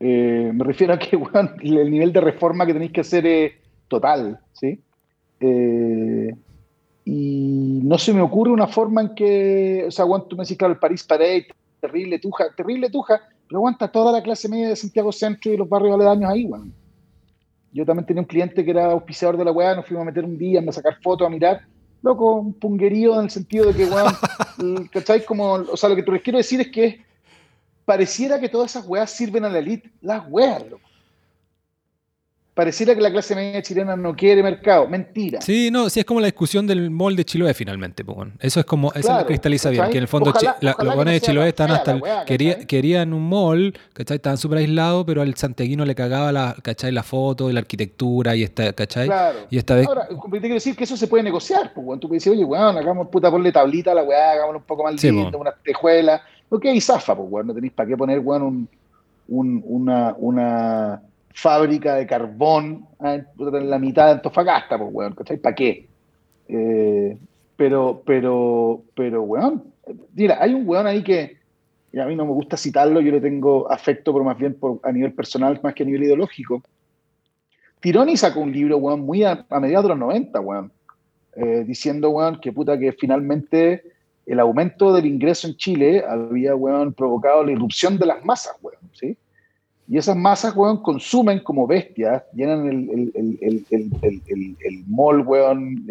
Eh, 0.00 0.50
me 0.52 0.64
refiero 0.64 0.92
a 0.92 0.98
que, 0.98 1.16
weón, 1.16 1.56
el 1.62 1.90
nivel 1.90 2.12
de 2.12 2.20
reforma 2.20 2.66
que 2.66 2.74
tenéis 2.74 2.92
que 2.92 3.00
hacer 3.00 3.26
es 3.26 3.52
total, 3.88 4.40
¿sí? 4.52 4.80
Eh, 5.40 6.34
y 7.06 7.80
no 7.82 7.98
se 7.98 8.12
me 8.12 8.20
ocurre 8.20 8.50
una 8.50 8.66
forma 8.66 9.02
en 9.02 9.14
que, 9.14 9.84
o 9.86 9.90
sea, 9.90 10.04
weón, 10.04 10.28
tú 10.28 10.36
me 10.36 10.44
decís, 10.44 10.58
claro, 10.58 10.74
el 10.74 10.80
París 10.80 11.04
Parade, 11.04 11.46
terrible 11.80 12.18
tuja, 12.18 12.46
terrible 12.56 12.90
tuja, 12.90 13.20
pero 13.48 13.58
aguanta 13.58 13.88
toda 13.88 14.12
la 14.12 14.22
clase 14.22 14.48
media 14.48 14.68
de 14.68 14.76
Santiago 14.76 15.12
Centro 15.12 15.52
y 15.52 15.56
los 15.56 15.68
barrios 15.68 15.94
aledaños 15.94 16.30
ahí, 16.30 16.44
weón. 16.46 16.83
Yo 17.74 17.84
también 17.84 18.06
tenía 18.06 18.22
un 18.22 18.26
cliente 18.26 18.64
que 18.64 18.70
era 18.70 18.92
auspiciador 18.92 19.36
de 19.36 19.44
la 19.44 19.52
weá, 19.52 19.74
nos 19.74 19.86
fuimos 19.86 20.02
a 20.02 20.06
meter 20.06 20.24
un 20.24 20.38
día, 20.38 20.62
a 20.66 20.72
sacar 20.72 20.96
fotos, 21.02 21.26
a 21.26 21.30
mirar. 21.30 21.60
Loco, 22.00 22.36
un 22.36 22.54
punguerío 22.54 23.18
en 23.18 23.24
el 23.24 23.30
sentido 23.30 23.66
de 23.66 23.74
que, 23.74 23.84
weón, 23.84 24.88
¿cachai? 24.92 25.24
Como, 25.24 25.52
o 25.52 25.76
sea, 25.76 25.90
lo 25.90 25.96
que 25.96 26.02
te 26.02 26.12
les 26.12 26.22
quiero 26.22 26.38
decir 26.38 26.60
es 26.60 26.68
que 26.68 27.04
pareciera 27.84 28.40
que 28.40 28.48
todas 28.48 28.70
esas 28.70 28.86
weas 28.86 29.10
sirven 29.10 29.44
a 29.44 29.50
la 29.50 29.58
elite. 29.58 29.90
Las 30.00 30.24
weas, 30.30 30.66
loco 30.70 30.88
pareciera 32.54 32.94
que 32.94 33.00
la 33.00 33.10
clase 33.10 33.34
media 33.34 33.60
chilena 33.60 33.96
no 33.96 34.14
quiere 34.14 34.42
mercado. 34.42 34.88
Mentira. 34.88 35.40
Sí, 35.40 35.70
no, 35.70 35.90
sí, 35.90 36.00
es 36.00 36.06
como 36.06 36.20
la 36.20 36.26
discusión 36.26 36.66
del 36.66 36.90
molde 36.90 37.18
de 37.18 37.24
Chiloé 37.24 37.52
finalmente. 37.52 38.04
Pues, 38.04 38.28
eso 38.40 38.60
es 38.60 38.66
como, 38.66 38.92
eso 38.92 39.16
lo 39.16 39.26
cristaliza 39.26 39.70
bien, 39.70 39.90
que 39.90 39.98
en 39.98 40.02
el 40.02 40.08
fondo 40.08 40.32
los 40.60 40.76
buenos 40.76 41.12
de 41.12 41.20
Chiloé 41.20 41.48
están 41.48 41.72
hasta, 41.72 42.00
querían 42.24 43.12
un 43.12 43.28
mall, 43.28 43.74
¿cachai? 43.92 44.16
Estaban 44.16 44.38
súper 44.38 44.58
aislados, 44.58 45.04
pero 45.04 45.22
al 45.22 45.34
santiaguino 45.34 45.84
le 45.84 45.94
cagaba 45.94 46.30
la, 46.30 46.56
¿cachai? 46.62 46.92
La 46.92 47.02
foto 47.02 47.50
y 47.50 47.52
la 47.52 47.60
arquitectura 47.60 48.36
y 48.36 48.44
esta, 48.44 48.72
¿cachai? 48.72 49.06
Claro. 49.06 49.38
Y 49.50 49.58
esta 49.58 49.74
vez... 49.74 49.88
Ahora, 49.88 50.08
te 50.08 50.40
quiero 50.40 50.54
decir 50.54 50.76
que 50.76 50.84
eso 50.84 50.96
se 50.96 51.08
puede 51.08 51.24
negociar, 51.24 51.72
pues, 51.74 52.00
tú 52.00 52.08
puedes 52.08 52.22
decir, 52.22 52.36
oye, 52.36 52.44
weón, 52.44 52.78
hagamos 52.78 53.08
puta, 53.08 53.30
ponle 53.30 53.50
tablita 53.50 53.90
a 53.90 53.94
la 53.94 54.04
weá, 54.04 54.32
hagámoslo 54.32 54.58
un 54.60 54.64
poco 54.64 54.84
más 54.84 55.02
lindo, 55.02 55.38
una 55.38 55.52
tejuela. 55.52 56.22
Ok, 56.48 56.66
zafa, 56.80 57.16
pues, 57.16 57.28
weón, 57.28 57.48
no 57.48 57.54
tenéis 57.54 57.72
para 57.72 57.88
qué 57.88 57.96
poner, 57.96 58.20
weón, 58.20 58.42
un, 58.42 58.68
un, 59.26 59.64
una, 59.66 60.14
una 60.18 61.02
fábrica 61.34 61.96
de 61.96 62.06
carbón 62.06 62.86
¿eh? 63.04 63.24
en 63.38 63.68
la 63.68 63.78
mitad 63.78 64.06
de 64.06 64.12
Antofagasta, 64.12 64.78
pues, 64.78 64.90
weón, 64.92 65.14
¿cachai? 65.14 65.36
¿Para 65.36 65.54
qué? 65.54 65.88
Eh, 66.48 67.18
pero, 67.56 68.02
pero, 68.06 68.82
pero, 68.94 69.22
weón, 69.22 69.64
mira, 70.14 70.38
hay 70.40 70.54
un 70.54 70.66
weón 70.66 70.86
ahí 70.86 71.02
que 71.02 71.36
a 72.00 72.06
mí 72.06 72.16
no 72.16 72.24
me 72.24 72.32
gusta 72.32 72.56
citarlo, 72.56 73.00
yo 73.00 73.12
le 73.12 73.20
tengo 73.20 73.70
afecto, 73.70 74.12
pero 74.12 74.24
más 74.24 74.38
bien 74.38 74.54
por, 74.54 74.80
a 74.84 74.92
nivel 74.92 75.12
personal, 75.12 75.58
más 75.62 75.74
que 75.74 75.82
a 75.82 75.86
nivel 75.86 76.04
ideológico. 76.04 76.62
Tironi 77.80 78.16
sacó 78.16 78.40
un 78.40 78.52
libro, 78.52 78.78
weón, 78.78 79.00
muy 79.00 79.24
a, 79.24 79.44
mediados 79.60 79.84
de 79.84 79.88
los 79.90 79.98
90, 79.98 80.40
weón, 80.40 80.72
eh, 81.34 81.64
diciendo, 81.66 82.10
weón, 82.10 82.40
que 82.40 82.52
puta 82.52 82.78
que 82.78 82.92
finalmente 82.92 83.82
el 84.24 84.38
aumento 84.38 84.92
del 84.92 85.06
ingreso 85.06 85.48
en 85.48 85.56
Chile 85.56 86.04
había, 86.08 86.54
weón, 86.54 86.92
provocado 86.92 87.44
la 87.44 87.52
irrupción 87.52 87.98
de 87.98 88.06
las 88.06 88.24
masas, 88.24 88.56
weón, 88.62 88.78
¿sí? 88.92 89.16
Y 89.86 89.98
esas 89.98 90.16
masas, 90.16 90.56
weón, 90.56 90.82
consumen 90.82 91.40
como 91.40 91.66
bestias, 91.66 92.22
llenan 92.32 92.66
el, 92.66 93.12
el, 93.14 93.66
el, 93.70 94.56
el, 94.60 94.84
mall, 94.86 95.20
weón, 95.26 95.86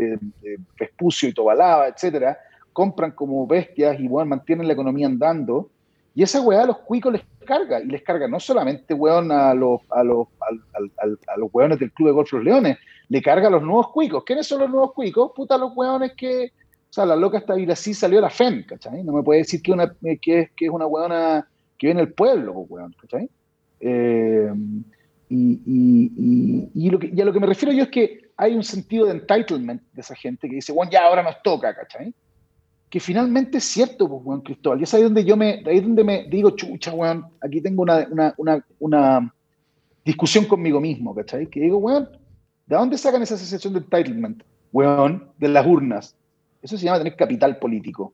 Vespucio 0.80 1.30
y 1.30 1.34
Tobalaba, 1.34 1.88
etcétera, 1.88 2.38
compran 2.72 3.12
como 3.12 3.46
bestias 3.46 4.00
y, 4.00 4.08
weón, 4.08 4.30
mantienen 4.30 4.68
la 4.68 4.74
economía 4.74 5.06
andando. 5.06 5.70
Y 6.16 6.24
esa 6.24 6.42
weá 6.42 6.64
a 6.64 6.68
los 6.68 6.80
cuicos 6.80 7.14
les 7.14 7.22
carga, 7.46 7.82
y 7.82 7.86
les 7.86 8.02
carga 8.02 8.28
no 8.28 8.40
solamente, 8.40 8.96
weón, 8.96 9.32
a 9.32 9.54
los, 9.54 9.82
a 9.92 10.04
los, 10.04 10.28
a, 10.42 11.38
los 11.38 11.50
weones 11.54 11.78
del 11.80 11.92
Club 11.92 12.08
de 12.08 12.14
Golf 12.14 12.34
Los 12.34 12.44
Leones, 12.44 12.78
le 13.10 13.22
carga 13.22 13.48
a 13.48 13.52
los 13.52 13.62
nuevos 13.62 13.92
cuicos. 13.92 14.24
¿Quiénes 14.24 14.48
son 14.48 14.62
los 14.62 14.70
nuevos 14.72 14.94
cuicos? 14.94 15.32
Puta, 15.36 15.56
los 15.56 15.72
weones 15.76 16.14
que, 16.14 16.46
o 16.46 16.94
sea, 16.94 17.06
la 17.06 17.16
loca 17.16 17.44
y 17.58 17.70
así 17.70 17.94
salió 17.94 18.20
la 18.20 18.30
FEM, 18.32 18.66
¿cachai? 18.66 19.04
No 19.04 19.14
me 19.14 19.22
puede 19.22 19.42
decir 19.42 19.62
que, 19.62 19.72
una, 19.72 19.94
que, 20.20 20.40
es, 20.40 20.52
que 20.52 20.66
es 20.66 20.72
una 20.72 20.88
weona 20.88 21.48
que 21.78 21.88
viene 21.88 22.02
del 22.02 22.14
pueblo, 22.14 22.54
weón, 22.54 22.96
¿cachai? 23.00 23.30
Eh, 23.86 24.50
y, 25.30 26.90
lo 26.90 27.00
que, 27.00 27.22
a 27.22 27.26
lo 27.26 27.34
que 27.34 27.40
me 27.40 27.48
refiero 27.48 27.74
yo 27.74 27.84
es 27.84 27.90
que 27.90 28.32
hay 28.38 28.56
un 28.56 28.64
sentido 28.64 29.06
de 29.06 29.14
entitlement 29.14 29.82
de 29.92 30.02
esa 30.02 30.16
gente 30.16 30.48
que 30.48 30.56
dice, 30.56 30.72
bueno, 30.72 30.92
ya 30.92 31.06
ahora 31.06 31.22
nos 31.22 31.42
toca, 31.44 31.76
¿cachai? 31.76 32.14
Que 32.90 33.00
finalmente 33.00 33.58
es 33.58 33.66
cierto, 33.66 34.08
pues, 34.08 34.24
Juan 34.24 34.42
Cristóbal. 34.42 34.80
Y 34.80 34.84
es 34.84 34.94
ahí 34.94 35.04
donde 35.04 35.26
yo 35.26 35.36
me, 35.36 35.64
ahí 35.66 35.82
donde 35.82 36.04
me 36.04 36.26
digo, 36.30 36.52
chucha, 36.52 36.92
Juan, 36.92 37.26
aquí 37.42 37.62
tengo 37.62 37.82
una, 37.82 38.08
una, 38.38 38.66
una, 38.80 39.34
discusión 40.06 40.46
conmigo 40.46 40.80
mismo, 40.80 41.16
¿cachai? 41.16 41.48
Que 41.48 41.62
digo, 41.62 41.78
weón, 41.78 42.10
¿de 42.66 42.76
dónde 42.76 42.98
sacan 42.98 43.22
esa 43.22 43.38
sensación 43.38 43.74
de 43.74 43.80
entitlement? 43.80 44.44
Weón, 44.72 45.30
de 45.38 45.48
las 45.48 45.66
urnas. 45.66 46.16
Eso 46.62 46.78
se 46.78 46.86
llama 46.86 47.00
tener 47.00 47.16
capital 47.16 47.58
político. 47.58 48.14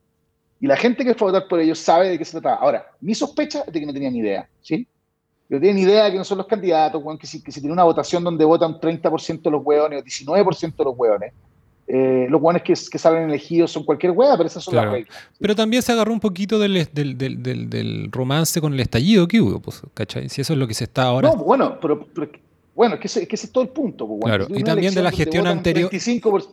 Y 0.59 0.67
la 0.67 0.77
gente 0.77 1.03
que 1.03 1.15
fue 1.15 1.29
a 1.29 1.31
votar 1.31 1.47
por 1.47 1.59
ellos 1.59 1.79
sabe 1.79 2.09
de 2.09 2.17
qué 2.17 2.25
se 2.25 2.33
trataba. 2.39 2.61
Ahora, 2.61 2.85
mi 3.01 3.15
sospecha 3.15 3.63
es 3.65 3.73
de 3.73 3.79
que 3.79 3.85
no 3.85 3.93
tenían 3.93 4.15
idea, 4.15 4.47
¿sí? 4.61 4.87
Pero 5.49 5.61
tienen 5.61 5.83
idea 5.83 6.05
de 6.05 6.11
que 6.11 6.17
no 6.19 6.23
son 6.23 6.37
los 6.37 6.45
candidatos, 6.45 7.01
que 7.19 7.25
si, 7.25 7.41
que 7.41 7.51
si 7.51 7.59
tiene 7.59 7.73
una 7.73 7.83
votación 7.83 8.23
donde 8.23 8.45
votan 8.45 8.79
30% 8.79 9.41
de 9.41 9.49
los 9.49 9.65
hueones 9.65 10.03
o 10.03 10.05
19% 10.05 10.75
de 10.75 10.83
los 10.83 10.93
hueones, 10.95 11.33
eh, 11.87 12.27
los 12.29 12.39
hueones 12.39 12.61
que, 12.61 12.73
que, 12.73 12.99
salen 12.99 13.27
elegidos 13.27 13.71
son 13.71 13.83
cualquier 13.83 14.11
hueá, 14.11 14.37
pero 14.37 14.45
esas 14.45 14.63
son 14.63 14.75
las 14.75 14.91
reglas. 14.91 15.17
Pero 15.39 15.55
también 15.55 15.81
se 15.81 15.91
agarró 15.91 16.13
un 16.13 16.19
poquito 16.19 16.59
del, 16.59 16.87
del, 16.93 17.17
del, 17.17 17.67
del, 17.67 18.11
romance 18.11 18.61
con 18.61 18.75
el 18.75 18.79
estallido 18.79 19.27
que 19.27 19.41
hubo, 19.41 19.59
pues, 19.59 19.81
¿cachai? 19.95 20.29
Si 20.29 20.39
eso 20.39 20.53
es 20.53 20.59
lo 20.59 20.67
que 20.67 20.75
se 20.75 20.83
está 20.83 21.05
ahora. 21.05 21.29
No, 21.29 21.37
bueno, 21.37 21.79
pero, 21.81 22.07
bueno, 22.75 22.93
es 22.93 23.01
que, 23.01 23.07
ese, 23.07 23.27
que 23.27 23.35
ese 23.35 23.47
es 23.47 23.51
todo 23.51 23.63
el 23.63 23.71
punto. 23.71 24.07
Pues, 24.07 24.19
claro, 24.23 24.45
y 24.55 24.63
también 24.63 24.93
de 24.93 25.01
la 25.01 25.09
gestión 25.09 25.47
anterior. 25.47 25.89
35%, 25.89 26.47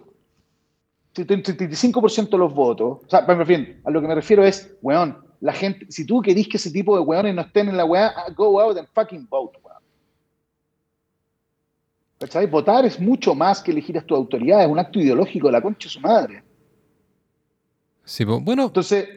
35% 1.14 2.30
de 2.30 2.38
los 2.38 2.54
votos, 2.54 3.00
o 3.04 3.10
sea, 3.10 3.26
en 3.28 3.46
fin, 3.46 3.80
a 3.84 3.90
lo 3.90 4.00
que 4.00 4.08
me 4.08 4.14
refiero 4.14 4.42
es, 4.42 4.74
weón, 4.80 5.18
la 5.40 5.52
gente, 5.52 5.86
si 5.90 6.06
tú 6.06 6.20
querís 6.20 6.48
que 6.48 6.56
ese 6.56 6.70
tipo 6.70 6.96
de 6.96 7.02
weones 7.02 7.34
no 7.34 7.42
estén 7.42 7.68
en 7.68 7.76
la 7.76 7.84
weá, 7.84 8.12
ah, 8.16 8.30
go 8.34 8.60
out 8.60 8.78
and 8.78 8.88
fucking 8.94 9.26
vote, 9.28 9.58
weón. 9.62 9.82
¿Cachai? 12.18 12.46
Votar 12.46 12.84
es 12.86 12.98
mucho 12.98 13.34
más 13.34 13.62
que 13.62 13.70
elegir 13.70 13.98
a 13.98 14.02
tu 14.02 14.14
autoridad, 14.14 14.62
es 14.62 14.68
un 14.68 14.78
acto 14.78 14.98
ideológico 14.98 15.48
de 15.48 15.52
la 15.52 15.60
concha 15.60 15.86
de 15.86 15.92
su 15.92 16.00
madre. 16.00 16.42
Sí, 18.04 18.24
bueno. 18.24 18.64
Entonces. 18.64 19.08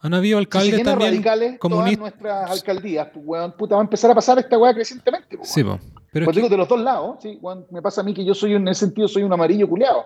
Han 0.00 0.12
habido 0.12 0.38
alcaldes 0.38 0.76
si 0.76 0.82
también 0.82 1.12
radicales, 1.12 1.58
todas 1.58 1.98
nuestras 1.98 2.50
alcaldías, 2.50 3.08
pues, 3.12 3.24
weón, 3.26 3.52
puta, 3.52 3.74
va 3.74 3.80
a 3.80 3.84
empezar 3.84 4.10
a 4.10 4.14
pasar 4.14 4.38
esta 4.38 4.58
weá 4.58 4.74
crecientemente. 4.74 5.38
Pues, 5.38 5.48
sí, 5.48 5.64
pero 6.12 6.26
pues 6.26 6.36
digo 6.36 6.48
de 6.48 6.58
los 6.58 6.68
dos 6.68 6.78
lados, 6.78 7.16
sí, 7.20 7.38
weón, 7.40 7.66
me 7.70 7.80
pasa 7.80 8.02
a 8.02 8.04
mí 8.04 8.12
que 8.12 8.24
yo 8.24 8.34
soy, 8.34 8.54
en 8.54 8.68
ese 8.68 8.80
sentido, 8.80 9.08
soy 9.08 9.22
un 9.22 9.32
amarillo 9.32 9.68
culeado. 9.68 10.04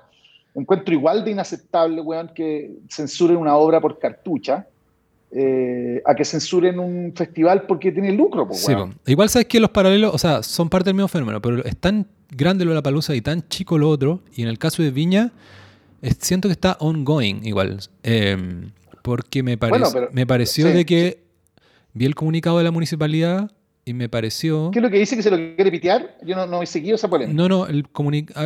Encuentro 0.60 0.94
igual 0.94 1.24
de 1.24 1.32
inaceptable, 1.32 2.00
weón, 2.00 2.30
que 2.34 2.72
censuren 2.88 3.36
una 3.36 3.56
obra 3.56 3.80
por 3.80 3.98
cartucha. 3.98 4.66
Eh, 5.30 6.00
a 6.06 6.14
que 6.14 6.24
censuren 6.24 6.78
un 6.78 7.12
festival 7.14 7.66
porque 7.66 7.92
tiene 7.92 8.12
lucro. 8.12 8.48
Pues, 8.48 8.60
sí, 8.64 8.72
igual 9.04 9.28
sabes 9.28 9.46
que 9.46 9.60
los 9.60 9.68
paralelos, 9.68 10.14
o 10.14 10.16
sea, 10.16 10.42
son 10.42 10.70
parte 10.70 10.88
del 10.88 10.94
mismo 10.94 11.08
fenómeno, 11.08 11.42
pero 11.42 11.62
es 11.66 11.76
tan 11.76 12.06
grande 12.30 12.64
lo 12.64 12.70
de 12.70 12.76
la 12.76 12.82
palusa 12.82 13.14
y 13.14 13.20
tan 13.20 13.46
chico 13.48 13.76
lo 13.76 13.90
otro, 13.90 14.20
y 14.34 14.40
en 14.40 14.48
el 14.48 14.58
caso 14.58 14.82
de 14.82 14.90
Viña, 14.90 15.32
siento 16.18 16.48
que 16.48 16.52
está 16.52 16.78
ongoing 16.80 17.44
igual. 17.44 17.78
Em, 18.02 18.70
porque 19.02 19.42
me, 19.42 19.58
me 20.12 20.26
pareció 20.26 20.66
de 20.68 20.86
que 20.86 21.22
vi 21.92 22.06
el 22.06 22.14
comunicado 22.14 22.56
de 22.56 22.64
la 22.64 22.70
municipalidad 22.70 23.50
y 23.88 23.94
me 23.94 24.08
pareció... 24.08 24.70
¿Qué 24.70 24.80
es 24.80 24.82
lo 24.82 24.90
que 24.90 24.98
dice 24.98 25.16
que 25.16 25.22
se 25.22 25.30
lo 25.30 25.36
quiere 25.36 25.70
pitear? 25.70 26.18
Yo 26.22 26.36
no, 26.36 26.46
no 26.46 26.62
he 26.62 26.66
seguido 26.66 26.96
esa 26.96 27.08
polémica. 27.08 27.34
No, 27.34 27.48
no, 27.48 27.66
el 27.66 27.86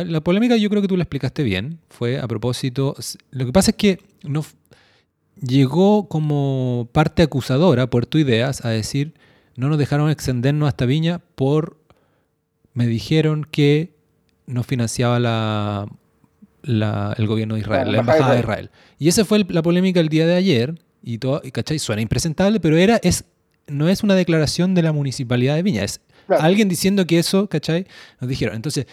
la 0.05 0.21
polémica 0.21 0.55
yo 0.55 0.69
creo 0.69 0.81
que 0.81 0.87
tú 0.87 0.95
la 0.95 1.03
explicaste 1.03 1.43
bien. 1.43 1.79
Fue 1.89 2.19
a 2.19 2.27
propósito... 2.27 2.95
Lo 3.31 3.45
que 3.45 3.51
pasa 3.51 3.71
es 3.71 3.77
que 3.77 3.99
no 4.23 4.45
llegó 5.41 6.07
como 6.07 6.87
parte 6.93 7.23
acusadora, 7.23 7.89
Puerto 7.89 8.17
Ideas, 8.17 8.63
a 8.63 8.69
decir, 8.69 9.15
no 9.57 9.67
nos 9.67 9.77
dejaron 9.77 10.09
extendernos 10.09 10.69
hasta 10.69 10.85
Viña 10.85 11.19
por... 11.35 11.77
Me 12.73 12.87
dijeron 12.87 13.45
que 13.49 13.93
no 14.47 14.63
financiaba 14.63 15.19
la, 15.19 15.87
el 16.63 17.27
gobierno 17.27 17.55
de 17.55 17.61
Israel, 17.61 17.91
la, 17.91 17.99
embajada 17.99 18.33
de 18.33 18.39
Israel. 18.39 18.71
Y 18.97 19.09
esa 19.09 19.25
fue 19.25 19.45
la 19.49 19.61
polémica 19.61 19.99
el 19.99 20.07
día 20.07 20.25
de 20.25 20.35
ayer. 20.35 20.79
Y 21.05 21.17
todo, 21.17 21.41
¿cachai? 21.51 21.79
Suena 21.79 22.01
impresentable, 22.01 22.61
pero 22.61 22.77
era, 22.77 22.95
es 23.03 23.25
no 23.67 23.89
es 23.89 24.03
una 24.03 24.15
declaración 24.15 24.75
de 24.75 24.81
la 24.81 24.91
municipalidad 24.91 25.55
de 25.55 25.63
Viña, 25.63 25.83
es 25.83 26.01
alguien 26.39 26.69
diciendo 26.69 27.05
que 27.05 27.19
eso, 27.19 27.47
¿cachai? 27.47 27.85
Nos 28.19 28.29
dijeron. 28.29 28.55
Entonces, 28.55 28.87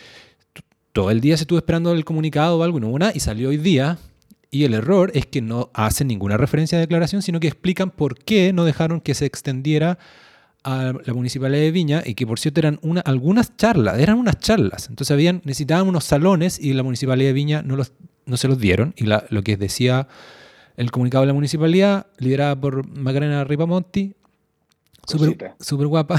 todo 0.93 1.11
el 1.11 1.21
día 1.21 1.37
se 1.37 1.45
estuvo 1.45 1.59
esperando 1.59 1.93
el 1.93 2.05
comunicado 2.05 2.59
o 2.59 2.63
algo 2.63 2.79
y 2.79 2.81
no 2.81 2.89
hubo 2.89 2.99
nada, 2.99 3.13
y 3.15 3.21
salió 3.21 3.51
hoy 3.51 3.57
día. 3.57 3.99
Y 4.53 4.65
el 4.65 4.75
error 4.75 5.13
es 5.15 5.27
que 5.27 5.41
no 5.41 5.71
hacen 5.75 6.09
ninguna 6.09 6.37
referencia 6.37 6.77
a 6.77 6.81
declaración, 6.81 7.23
sino 7.23 7.39
que 7.39 7.47
explican 7.47 7.91
por 7.91 8.19
qué 8.19 8.53
no 8.53 8.65
dejaron 8.65 9.01
que 9.01 9.15
se 9.15 9.25
extendiera 9.25 9.99
a 10.65 10.93
la 11.05 11.15
municipalidad 11.15 11.63
de 11.63 11.71
Viña 11.71 12.03
y 12.05 12.15
que 12.15 12.27
por 12.27 12.39
cierto 12.41 12.61
eran 12.61 12.81
una, 12.83 13.01
algunas 13.01 13.57
charlas, 13.57 13.99
eran 14.01 14.19
unas 14.19 14.41
charlas. 14.41 14.89
Entonces 14.89 15.13
habían, 15.13 15.41
necesitaban 15.45 15.87
unos 15.87 16.03
salones 16.05 16.59
y 16.59 16.73
la 16.73 16.83
municipalidad 16.83 17.29
de 17.29 17.33
Viña 17.33 17.63
no, 17.63 17.77
los, 17.77 17.93
no 18.27 18.37
se 18.37 18.49
los 18.49 18.59
dieron. 18.59 18.93
Y 18.97 19.05
lo 19.05 19.43
que 19.45 19.57
decía 19.57 20.09
el 20.77 20.91
comunicado 20.91 21.23
de 21.23 21.29
la 21.29 21.35
municipalidad, 21.35 22.07
liderada 22.19 22.61
por 22.61 22.89
Macarena 22.89 23.45
Ripamonti, 23.45 24.15
súper 25.07 25.87
guapa, 25.87 26.19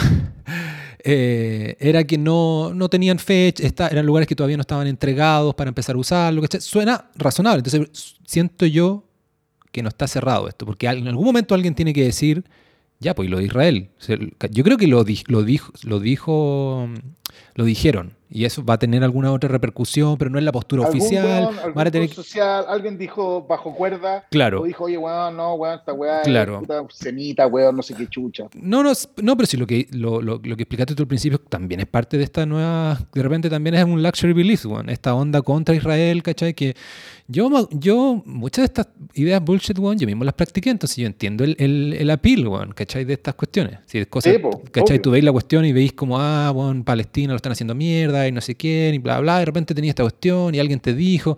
eh, 1.03 1.75
era 1.79 2.03
que 2.03 2.17
no, 2.17 2.73
no 2.73 2.89
tenían 2.89 3.19
fecha, 3.19 3.87
eran 3.87 4.05
lugares 4.05 4.27
que 4.27 4.35
todavía 4.35 4.57
no 4.57 4.61
estaban 4.61 4.87
entregados 4.87 5.55
para 5.55 5.69
empezar 5.69 5.95
a 5.95 5.99
usarlo. 5.99 6.41
Suena 6.59 7.09
razonable. 7.15 7.63
Entonces 7.65 8.15
siento 8.25 8.65
yo 8.65 9.05
que 9.71 9.81
no 9.81 9.89
está 9.89 10.07
cerrado 10.07 10.47
esto, 10.47 10.65
porque 10.65 10.87
en 10.87 11.07
algún 11.07 11.25
momento 11.25 11.55
alguien 11.55 11.75
tiene 11.75 11.93
que 11.93 12.03
decir, 12.03 12.43
ya, 12.99 13.15
pues 13.15 13.29
lo 13.29 13.37
de 13.37 13.45
Israel. 13.45 13.89
Yo 14.51 14.63
creo 14.63 14.77
que 14.77 14.87
lo, 14.87 15.03
lo, 15.27 15.43
dijo, 15.43 15.71
lo 15.83 15.99
dijo, 15.99 16.89
lo 17.55 17.65
dijeron 17.65 18.20
y 18.33 18.45
eso 18.45 18.63
va 18.63 18.75
a 18.75 18.77
tener 18.77 19.03
alguna 19.03 19.31
otra 19.31 19.49
repercusión, 19.49 20.17
pero 20.17 20.31
no 20.31 20.37
es 20.37 20.43
la 20.45 20.53
postura 20.53 20.87
oficial. 20.87 21.49
social, 22.07 22.65
alguien 22.67 22.97
dijo 22.97 23.45
bajo 23.47 23.75
cuerda, 23.75 24.25
claro. 24.31 24.61
o 24.61 24.65
dijo, 24.65 24.85
oye, 24.85 24.97
weón, 24.97 25.35
no, 25.35 25.55
weón, 25.55 25.77
esta 25.77 25.91
weá 25.91 26.21
claro. 26.21 26.59
puta 26.59 26.81
cenita, 26.93 27.45
weón, 27.47 27.75
no 27.75 27.83
sé 27.83 27.93
qué 27.93 28.07
chucha. 28.07 28.45
No, 28.53 28.83
no, 28.83 28.93
no 29.17 29.35
pero 29.35 29.47
si 29.47 29.57
lo 29.57 29.67
que, 29.67 29.87
lo, 29.91 30.21
lo, 30.21 30.41
que 30.41 30.53
explicaste 30.53 30.95
tú 30.95 31.03
al 31.03 31.07
principio 31.07 31.39
también 31.39 31.81
es 31.81 31.87
parte 31.87 32.17
de 32.17 32.23
esta 32.23 32.45
nueva, 32.45 32.99
de 33.13 33.21
repente 33.21 33.49
también 33.49 33.75
es 33.75 33.83
un 33.83 34.01
luxury 34.01 34.31
belief, 34.31 34.65
weón, 34.65 34.89
esta 34.89 35.13
onda 35.13 35.41
contra 35.41 35.75
Israel, 35.75 36.23
¿cachai? 36.23 36.53
Que 36.53 36.75
yo, 37.31 37.69
yo 37.71 38.21
muchas 38.25 38.63
de 38.63 38.65
estas 38.65 38.87
ideas 39.13 39.43
bullshit, 39.43 39.77
weón, 39.79 39.97
yo 39.97 40.05
mismo 40.05 40.23
las 40.23 40.33
practiqué, 40.33 40.69
entonces 40.69 40.97
yo 40.97 41.07
entiendo 41.07 41.43
el, 41.43 41.55
el, 41.57 41.93
el 41.93 42.09
appeal, 42.09 42.47
weón, 42.47 42.73
¿cachai? 42.73 43.05
De 43.05 43.13
estas 43.13 43.35
cuestiones. 43.35 43.79
Si 43.85 44.05
cosas, 44.05 44.37
¿cachai? 44.71 44.99
Tú 44.99 45.11
veis 45.11 45.23
la 45.23 45.31
cuestión 45.31 45.63
y 45.65 45.71
veis 45.71 45.93
como, 45.93 46.19
ah, 46.19 46.51
weón, 46.53 46.83
Palestina 46.83 47.31
lo 47.31 47.37
están 47.37 47.53
haciendo 47.53 47.73
mierda, 47.73 48.27
y 48.27 48.31
no 48.31 48.41
sé 48.41 48.55
quién, 48.55 48.95
y 48.95 48.97
bla, 48.97 49.19
bla, 49.19 49.39
de 49.39 49.45
repente 49.45 49.73
tenía 49.73 49.91
esta 49.91 50.03
cuestión 50.03 50.53
y 50.53 50.59
alguien 50.59 50.79
te 50.79 50.93
dijo. 50.93 51.37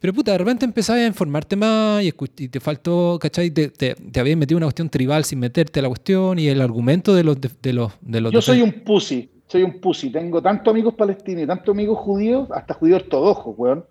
Pero 0.00 0.12
puta, 0.12 0.32
de 0.32 0.38
repente 0.38 0.64
empezabas 0.64 1.02
a 1.02 1.06
informarte 1.06 1.56
más 1.56 2.02
y, 2.04 2.12
te 2.48 2.60
faltó, 2.60 3.18
¿cachai? 3.20 3.50
Te, 3.50 3.68
te, 3.68 4.20
habías 4.20 4.36
metido 4.36 4.58
una 4.58 4.66
cuestión 4.66 4.90
tribal 4.90 5.24
sin 5.24 5.38
meterte 5.38 5.78
a 5.78 5.82
la 5.82 5.88
cuestión 5.88 6.38
y 6.38 6.48
el 6.48 6.60
argumento 6.60 7.14
de 7.14 7.24
los... 7.24 7.40
De, 7.40 7.72
los, 7.72 7.92
de 8.00 8.20
los 8.20 8.32
Yo 8.32 8.42
soy 8.42 8.62
un 8.62 8.72
pussy, 8.84 9.30
soy 9.46 9.62
un 9.62 9.80
pussy. 9.80 10.10
Tengo 10.10 10.42
tantos 10.42 10.72
amigos 10.72 10.94
palestinos 10.94 11.44
y 11.44 11.46
tantos 11.46 11.72
amigos 11.72 11.98
judíos, 11.98 12.48
hasta 12.50 12.74
judíos 12.74 13.02
ortodoxos, 13.02 13.54
weón 13.56 13.84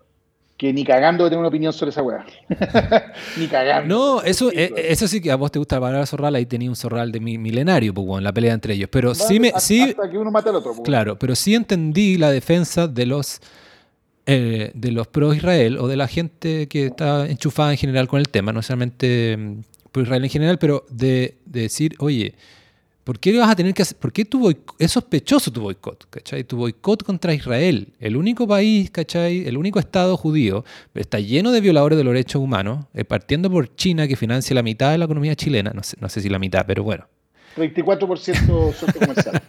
que 0.62 0.72
ni 0.72 0.84
cagando 0.84 1.28
tengo 1.28 1.40
una 1.40 1.48
opinión 1.48 1.72
sobre 1.72 1.90
esa 1.90 2.04
weá. 2.04 2.24
ni 3.36 3.48
cagando. 3.48 3.92
No, 3.92 4.22
eso, 4.22 4.48
eh, 4.52 4.72
eso 4.76 5.08
sí 5.08 5.20
que 5.20 5.32
a 5.32 5.34
vos 5.34 5.50
te 5.50 5.58
gusta 5.58 5.74
la 5.74 5.80
palabra 5.80 6.06
zorral, 6.06 6.36
ahí 6.36 6.46
tenía 6.46 6.70
un 6.70 6.76
zorral 6.76 7.10
de 7.10 7.18
mi, 7.18 7.36
milenario, 7.36 7.92
pues, 7.92 8.06
bueno, 8.06 8.20
la 8.20 8.32
pelea 8.32 8.54
entre 8.54 8.74
ellos. 8.74 8.88
Pero 8.88 9.12
sí 9.12 9.40
me. 9.40 9.52
sí, 9.58 9.80
hasta 9.80 10.08
que 10.08 10.16
uno 10.16 10.30
mate 10.30 10.50
al 10.50 10.54
otro. 10.54 10.70
Pues, 10.70 10.84
claro, 10.84 11.18
pero 11.18 11.34
sí 11.34 11.56
entendí 11.56 12.16
la 12.16 12.30
defensa 12.30 12.86
de 12.86 13.06
los. 13.06 13.40
Eh, 14.26 14.70
de 14.74 14.92
los 14.92 15.08
pro 15.08 15.34
Israel 15.34 15.78
o 15.78 15.88
de 15.88 15.96
la 15.96 16.06
gente 16.06 16.68
que 16.68 16.86
está 16.86 17.26
enchufada 17.26 17.72
en 17.72 17.76
general 17.76 18.06
con 18.06 18.20
el 18.20 18.28
tema, 18.28 18.52
no 18.52 18.60
necesariamente 18.60 19.36
mm, 19.36 19.62
pro 19.90 20.04
Israel 20.04 20.22
en 20.22 20.30
general, 20.30 20.58
pero 20.60 20.86
de, 20.90 21.38
de 21.44 21.62
decir, 21.62 21.96
oye, 21.98 22.36
¿Por 23.04 23.18
qué 23.18 23.36
vas 23.36 23.50
a 23.50 23.56
tener 23.56 23.74
que 23.74 23.82
hacer? 23.82 23.96
¿Por 23.96 24.12
qué 24.12 24.24
tu 24.24 24.48
es 24.78 24.90
sospechoso 24.90 25.50
tu 25.50 25.60
boicot? 25.60 26.08
¿Cachai? 26.08 26.44
Tu 26.44 26.56
boicot 26.56 27.02
contra 27.02 27.34
Israel, 27.34 27.88
el 27.98 28.16
único 28.16 28.46
país, 28.46 28.90
¿cachai? 28.90 29.46
El 29.46 29.56
único 29.56 29.80
Estado 29.80 30.16
judío, 30.16 30.64
está 30.94 31.18
lleno 31.18 31.50
de 31.50 31.60
violadores 31.60 31.98
de 31.98 32.04
los 32.04 32.12
derechos 32.12 32.40
humanos, 32.40 32.86
eh, 32.94 33.04
partiendo 33.04 33.50
por 33.50 33.74
China, 33.74 34.06
que 34.06 34.14
financia 34.14 34.54
la 34.54 34.62
mitad 34.62 34.92
de 34.92 34.98
la 34.98 35.06
economía 35.06 35.34
chilena, 35.34 35.72
no 35.74 35.82
sé, 35.82 35.96
no 36.00 36.08
sé 36.08 36.20
si 36.20 36.28
la 36.28 36.38
mitad, 36.38 36.64
pero 36.64 36.84
bueno. 36.84 37.08
34% 37.56 38.72
socio 38.72 39.00
comercial. 39.00 39.42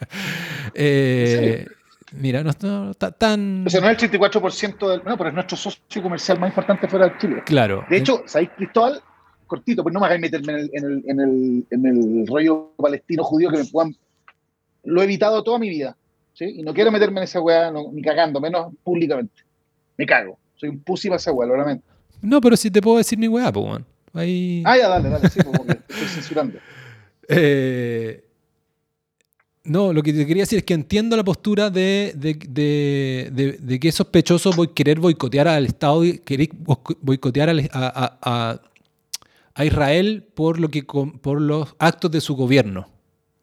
eh, 0.74 1.68
mira, 2.14 2.44
no 2.44 2.50
está 2.50 3.12
tan. 3.12 3.66
O 3.68 3.70
sea, 3.70 3.82
no 3.82 3.90
es 3.90 4.02
el 4.02 4.12
34% 4.12 4.90
del. 4.90 5.04
No, 5.06 5.16
pero 5.16 5.30
es 5.30 5.36
nuestro 5.36 5.56
socio 5.56 6.02
comercial 6.02 6.40
más 6.40 6.50
importante 6.50 6.88
fuera 6.88 7.08
de 7.08 7.18
Chile. 7.20 7.44
Claro. 7.46 7.86
De 7.88 7.98
hecho, 7.98 8.24
¿sabéis, 8.26 8.50
Cristóbal? 8.58 9.02
Cortito, 9.48 9.84
pues 9.84 9.94
no 9.94 10.00
me 10.00 10.06
hagáis 10.06 10.22
meterme 10.22 10.54
en 10.54 10.60
el, 10.60 11.04
en 11.06 11.20
el, 11.20 11.66
en 11.70 11.86
el, 11.86 12.28
rollo 12.28 12.72
palestino 12.78 13.24
judío 13.24 13.50
que 13.50 13.58
me 13.58 13.66
puedan. 13.66 13.96
Lo 14.84 15.02
he 15.02 15.06
evitado 15.06 15.44
toda 15.44 15.60
mi 15.60 15.70
vida, 15.70 15.96
¿sí? 16.34 16.46
Y 16.46 16.64
no 16.64 16.74
quiero 16.74 16.92
meterme 16.92 17.20
en 17.20 17.24
esa 17.26 17.42
weá 17.42 17.72
ni 17.72 18.02
cagando, 18.02 18.40
menos 18.40 18.74
públicamente. 18.84 19.44
Me 19.98 20.06
cago. 20.06 20.38
Soy 20.56 20.70
un 20.70 20.80
pussy 20.80 21.08
para 21.08 21.18
esa 21.18 21.32
weá, 21.32 21.48
lo 21.48 21.82
No, 22.22 22.42
pero 22.42 22.58
si 22.58 22.70
te 22.70 22.82
puedo 22.82 22.98
decir 22.98 23.18
mi 23.18 23.28
weá, 23.28 23.52
pues, 23.52 23.66
weón. 23.66 23.86
Ahí... 24.14 24.64
Ah, 24.66 24.78
ya, 24.78 24.90
dale, 24.90 25.10
dale, 25.10 25.30
sí, 25.30 25.40
pues, 25.44 25.58
porque 25.58 25.80
estoy 25.90 26.08
censurando. 26.08 26.60
Eh, 27.30 28.22
no, 29.64 29.94
lo 29.94 30.04
que 30.04 30.12
te 30.12 30.28
quería 30.28 30.44
decir 30.44 30.60
es 30.60 30.66
que 30.66 30.74
entiendo 30.74 31.16
la 31.16 31.24
postura 31.24 31.70
de, 31.70 32.12
de, 32.18 32.34
de, 32.34 33.58
de 33.58 33.80
que 33.80 33.88
es 33.88 33.96
sospechoso 33.96 34.52
voy, 34.52 34.68
querer 34.68 35.00
boicotear 35.00 35.48
al 35.48 35.66
Estado, 35.66 36.02
querer 36.26 36.50
boicotear 37.02 37.50
a, 37.50 38.18
a 38.22 38.62
Israel 39.60 40.28
por, 40.34 40.60
lo 40.60 40.70
que, 40.70 40.84
por 40.84 41.42
los 41.42 41.76
actos 41.80 42.12
de 42.12 42.22
su 42.22 42.36
gobierno. 42.36 42.88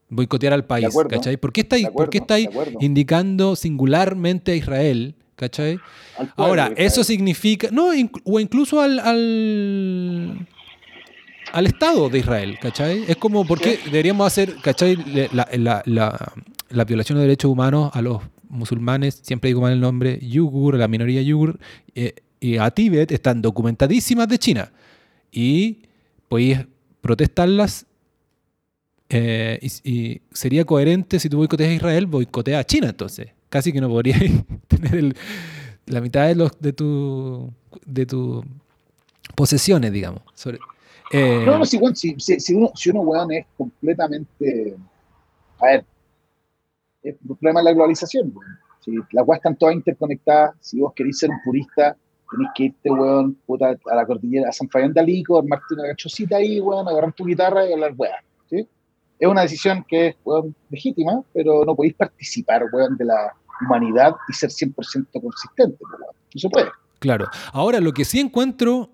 Boicotear 0.09 0.53
al 0.53 0.65
país, 0.65 0.89
¿cachai? 1.09 1.37
¿Por 1.37 1.53
qué 1.53 1.61
estáis, 1.61 1.89
¿por 1.91 2.11
qué 2.11 2.19
estáis 2.19 2.49
indicando 2.81 3.55
singularmente 3.55 4.53
a 4.53 4.57
Israel? 4.57 5.15
¿Cachai? 5.37 5.78
Ahora, 6.37 6.73
eso 6.77 7.05
significa. 7.05 7.69
No, 7.70 7.91
o 8.24 8.41
incluso 8.41 8.81
al, 8.81 8.99
al, 8.99 10.47
al, 11.53 11.66
Estado 11.66 12.11
de 12.11 12.19
Israel, 12.19 12.59
¿cachai? 12.61 13.05
Es 13.07 13.16
como, 13.16 13.47
¿por 13.47 13.61
qué 13.61 13.78
deberíamos 13.85 14.27
hacer, 14.27 14.57
¿cachai? 14.57 14.97
La, 15.32 15.49
la, 15.53 15.82
la, 15.87 16.32
la, 16.69 16.85
violación 16.85 17.19
de 17.19 17.23
derechos 17.23 17.51
humanos 17.51 17.91
a 17.95 18.03
los 18.03 18.20
musulmanes, 18.49 19.20
siempre 19.23 19.49
digo 19.49 19.61
mal 19.61 19.73
el 19.73 19.81
nombre, 19.81 20.19
yugur, 20.20 20.77
la 20.77 20.89
minoría 20.89 21.23
yugur, 21.23 21.59
eh, 21.95 22.16
y 22.41 22.57
a 22.57 22.70
Tíbet 22.70 23.12
están 23.12 23.41
documentadísimas 23.41 24.28
de 24.28 24.39
China. 24.39 24.73
Y 25.32 25.85
podéis 26.31 26.65
protestarlas 27.01 27.86
eh, 29.09 29.59
y, 29.82 30.23
sería 30.31 30.65
coherente 30.65 31.19
si 31.19 31.28
tú 31.28 31.39
boicoteas 31.39 31.70
a 31.70 31.74
Israel, 31.74 32.07
boicoteas 32.07 32.61
a 32.61 32.65
China 32.65 32.89
entonces. 32.89 33.32
Casi 33.48 33.73
que 33.73 33.81
no 33.81 33.89
podrías 33.89 34.20
tener 34.69 35.16
la 35.86 36.01
mitad 36.01 36.28
de, 36.28 36.36
los, 36.36 36.59
de 36.61 36.73
tu 36.73 37.52
de 37.85 38.07
tus 38.07 38.44
posesiones, 39.35 39.93
digamos. 39.93 40.23
Eh, 41.12 41.43
no, 41.44 41.59
no, 41.59 41.65
si, 41.65 41.81
si, 42.19 42.55
uno, 42.55 42.70
si 42.77 42.90
uno 42.90 43.01
weón, 43.01 43.32
es 43.32 43.47
completamente... 43.57 44.77
A 45.59 45.66
ver, 45.66 45.85
el 47.02 47.16
problema 47.16 47.61
de 47.61 47.65
la 47.65 47.73
globalización. 47.73 48.32
Si 48.85 48.93
las 49.11 49.27
weas 49.27 49.39
están 49.40 49.57
todas 49.57 49.74
interconectadas, 49.74 50.55
si 50.61 50.78
vos 50.78 50.93
queréis 50.94 51.19
ser 51.19 51.31
un 51.31 51.43
purista, 51.43 51.97
tenés 52.31 52.48
que 52.55 52.65
irte, 52.65 52.90
weón, 52.90 53.35
puta, 53.47 53.77
a 53.90 53.94
la 53.94 54.07
cordillera, 54.07 54.48
a 54.48 54.52
San 54.52 54.69
Fabián 54.69 54.93
de 54.93 55.01
Alico, 55.01 55.39
armarte 55.39 55.74
una 55.74 55.89
gachosita 55.89 56.36
ahí, 56.36 56.61
weón, 56.61 56.89
agarrar 56.89 57.12
tu 57.12 57.24
guitarra 57.24 57.69
y 57.69 57.73
hablar, 57.73 57.93
weón, 57.97 58.15
¿sí? 58.48 58.69
Es 59.19 59.28
una 59.28 59.43
decisión 59.43 59.85
que 59.89 60.09
es, 60.09 60.16
weón, 60.24 60.55
legítima, 60.70 61.23
pero 61.32 61.65
no 61.65 61.74
podéis 61.74 61.94
participar, 61.94 62.65
weón, 62.73 62.97
de 62.97 63.05
la 63.05 63.32
humanidad 63.62 64.15
y 64.28 64.32
ser 64.32 64.51
100% 64.51 64.74
consistente, 65.20 65.78
weón. 65.85 66.15
No 66.35 66.40
se 66.40 66.48
puede. 66.48 66.70
Claro. 67.01 67.27
Ahora, 67.52 67.81
lo 67.81 67.93
que 67.93 68.05
sí 68.05 68.20
encuentro 68.20 68.90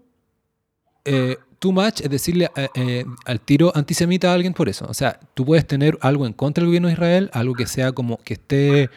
eh, 1.05 1.37
too 1.59 1.73
much 1.73 2.01
es 2.01 2.11
decirle 2.11 2.51
eh, 2.57 2.69
eh, 2.75 3.05
al 3.25 3.41
tiro 3.41 3.73
antisemita 3.75 4.31
a 4.31 4.35
alguien 4.35 4.55
por 4.55 4.69
eso. 4.69 4.87
O 4.89 4.95
sea, 4.95 5.19
tú 5.35 5.45
puedes 5.45 5.67
tener 5.67 5.99
algo 6.01 6.27
en 6.27 6.33
contra 6.33 6.63
del 6.63 6.69
gobierno 6.69 6.89
de 6.89 6.95
Israel, 6.95 7.31
algo 7.33 7.55
que 7.55 7.67
sea 7.67 7.93
como 7.93 8.19
que 8.19 8.35
esté. 8.35 8.91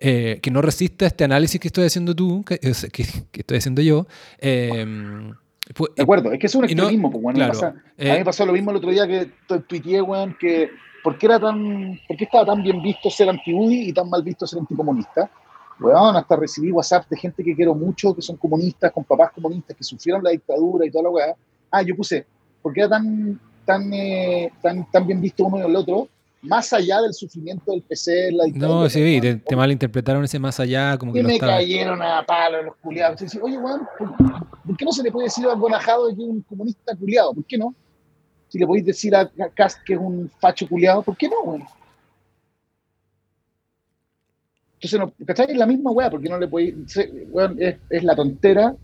Eh, 0.00 0.38
que 0.42 0.50
no 0.50 0.62
resista 0.62 1.06
este 1.06 1.24
análisis 1.24 1.60
que 1.60 1.68
estoy 1.68 1.84
haciendo 1.86 2.14
tú, 2.14 2.44
que, 2.44 2.58
que- 2.58 3.04
que 3.30 3.40
estoy 3.40 3.58
haciendo 3.58 3.82
yo. 3.82 4.06
eh, 4.38 5.32
pues, 5.74 5.90
De 5.96 6.02
acuerdo, 6.02 6.32
es 6.32 6.38
que 6.38 6.46
es 6.46 6.54
un 6.54 6.62
no- 6.62 6.66
extremismo, 6.66 7.10
pues, 7.10 7.22
weón. 7.24 7.34
claro, 7.36 7.52
Pasa- 7.52 7.74
eh, 7.98 8.10
a 8.10 8.12
mí 8.14 8.18
me 8.20 8.24
pasó 8.24 8.46
lo 8.46 8.52
mismo 8.52 8.70
el 8.70 8.76
otro 8.78 8.90
día 8.90 9.06
que 9.06 9.30
tu- 9.46 9.60
tuiteé, 9.60 10.00
weón, 10.00 10.36
que 10.40 10.70
¿por 11.04 11.18
qué 11.18 11.26
era 11.26 11.38
tan, 11.38 11.98
por 12.08 12.16
qué 12.16 12.24
estaba 12.24 12.46
tan 12.46 12.62
bien 12.62 12.80
visto 12.82 13.10
ser 13.10 13.28
anti-UDI 13.28 13.88
y 13.88 13.92
tan 13.92 14.08
mal 14.08 14.22
visto 14.22 14.46
ser 14.46 14.58
anticomunista? 14.60 15.30
Weón, 15.80 16.16
hasta 16.16 16.34
recibí 16.36 16.72
WhatsApp 16.72 17.08
de 17.08 17.16
gente 17.16 17.44
que 17.44 17.54
quiero 17.54 17.74
mucho, 17.74 18.14
que 18.14 18.22
son 18.22 18.36
comunistas, 18.36 18.90
con 18.92 19.04
papás 19.04 19.30
comunistas, 19.32 19.76
que 19.76 19.84
sufrieron 19.84 20.24
la 20.24 20.30
dictadura 20.30 20.84
y 20.86 20.90
toda 20.90 21.04
la 21.04 21.10
weá. 21.10 21.34
Ah, 21.70 21.82
yo 21.82 21.94
puse, 21.94 22.26
¿por 22.62 22.72
qué 22.72 22.80
era 22.80 22.88
tan, 22.90 23.38
tan, 23.64 23.92
eh, 23.92 24.50
tan, 24.62 24.90
tan 24.90 25.06
bien 25.06 25.20
visto 25.20 25.44
uno 25.44 25.58
y 25.58 25.62
el 25.70 25.76
otro? 25.76 26.08
Más 26.48 26.72
allá 26.72 27.02
del 27.02 27.12
sufrimiento 27.12 27.70
del 27.72 27.82
PC, 27.82 28.32
la 28.32 28.44
no, 28.54 28.88
sí, 28.88 29.00
weón. 29.02 29.20
te, 29.20 29.36
te 29.36 29.56
malinterpretaron 29.56 30.24
ese 30.24 30.38
más 30.38 30.58
allá, 30.58 30.96
como 30.96 31.12
que 31.12 31.18
Y 31.18 31.22
no 31.22 31.28
me 31.28 31.34
estaba. 31.34 31.52
cayeron 31.52 32.00
a 32.02 32.24
palo 32.24 32.62
los 32.62 32.76
culiados. 32.76 33.20
Entonces, 33.20 33.40
Oye, 33.42 33.58
weón, 33.58 33.82
¿por, 33.98 34.16
por 34.66 34.76
qué 34.76 34.84
no 34.84 34.92
se 34.92 35.02
le 35.02 35.12
puede 35.12 35.26
decir 35.26 35.46
a 35.46 35.54
Gonajado 35.54 36.06
que 36.08 36.12
es 36.14 36.18
un 36.18 36.40
comunista 36.42 36.96
culiado? 36.96 37.34
¿Por 37.34 37.44
qué 37.44 37.58
no? 37.58 37.74
Si 38.48 38.58
le 38.58 38.66
podéis 38.66 38.86
decir 38.86 39.14
a 39.14 39.30
Cast 39.54 39.82
que 39.84 39.92
es 39.92 40.00
un 40.00 40.30
facho 40.40 40.66
culiado, 40.66 41.02
¿por 41.02 41.16
qué 41.16 41.28
no, 41.28 41.40
weón? 41.42 41.64
Entonces, 44.80 45.00
no, 45.00 45.12
¿cachai? 45.26 45.50
Es 45.50 45.56
la 45.58 45.66
misma 45.66 45.90
weá, 45.90 46.08
porque 46.10 46.28
no 46.28 46.38
le 46.38 46.48
podéis. 46.48 46.74
weón, 47.30 47.56
es, 47.60 47.76
es 47.90 48.04
la 48.04 48.14
tontera 48.14 48.74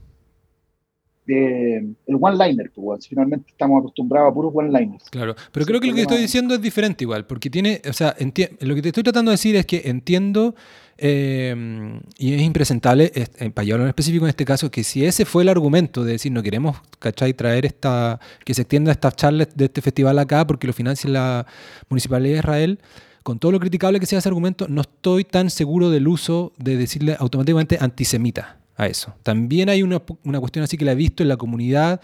de 1.27 1.77
el 2.07 2.17
one-liner, 2.21 2.71
pues, 2.75 3.09
finalmente 3.09 3.47
estamos 3.51 3.81
acostumbrados 3.81 4.31
a 4.31 4.35
puros 4.35 4.53
one-liners. 4.55 5.05
Claro, 5.11 5.35
pero 5.53 5.65
creo 5.67 5.81
que 5.81 5.89
lo 5.89 5.95
que 5.95 6.03
estoy 6.03 6.19
diciendo 6.19 6.55
es 6.55 6.61
diferente 6.63 7.05
igual, 7.05 7.27
porque 7.27 7.51
tiene, 7.51 7.81
o 7.89 7.93
sea, 7.93 8.15
lo 8.61 8.75
que 8.75 8.83
te 8.83 8.89
estoy 8.89 9.03
tratando 9.03 9.31
de 9.31 9.35
decir 9.35 9.57
es 9.57 9.65
que 9.67 9.83
entiendo, 9.87 10.55
eh, 10.99 12.01
y 12.19 12.35
es 12.35 12.43
impresentable, 12.43 13.11
es- 13.15 13.31
en 13.39 13.53
Payolo 13.53 13.83
en 13.85 13.89
específico 13.89 14.25
en 14.27 14.31
este 14.31 14.45
caso, 14.45 14.71
que 14.71 14.85
si 14.85 15.05
ese 15.05 15.25
fue 15.25 15.43
el 15.43 15.49
argumento 15.49 16.05
de 16.05 16.13
decir 16.13 16.31
no 16.33 16.43
queremos, 16.43 16.77
¿cachai? 16.99 17.35
Traer 17.35 17.67
esta, 17.67 18.21
que 18.45 18.55
se 18.55 18.63
extienda 18.63 18.93
estas 18.93 19.17
charlas 19.17 19.49
de 19.55 19.65
este 19.67 19.81
festival 19.83 20.19
acá 20.19 20.47
porque 20.47 20.67
lo 20.67 20.73
financia 20.73 21.09
la 21.11 21.47
Municipalidad 21.89 22.35
de 22.35 22.39
Israel, 22.39 22.79
con 23.23 23.39
todo 23.39 23.53
lo 23.53 23.61
criticable 23.61 23.99
que 24.01 24.07
sea 24.07 24.19
ese 24.19 24.29
argumento, 24.29 24.67
no 24.69 24.83
estoy 24.83 25.25
tan 25.25 25.49
seguro 25.51 25.89
del 25.91 26.07
uso 26.07 26.53
de 26.59 26.77
decirle 26.77 27.17
automáticamente 27.19 27.79
antisemita 27.81 28.59
a 28.77 28.87
eso. 28.87 29.15
También 29.23 29.69
hay 29.69 29.83
una, 29.83 30.03
una 30.25 30.41
cuestión 30.41 30.63
así 30.65 30.77
que 30.77 30.85
la 30.85 30.93
he 30.93 30.97
visto 30.97 31.23
en 31.23 31.29
la 31.29 31.37
comunidad. 31.37 32.01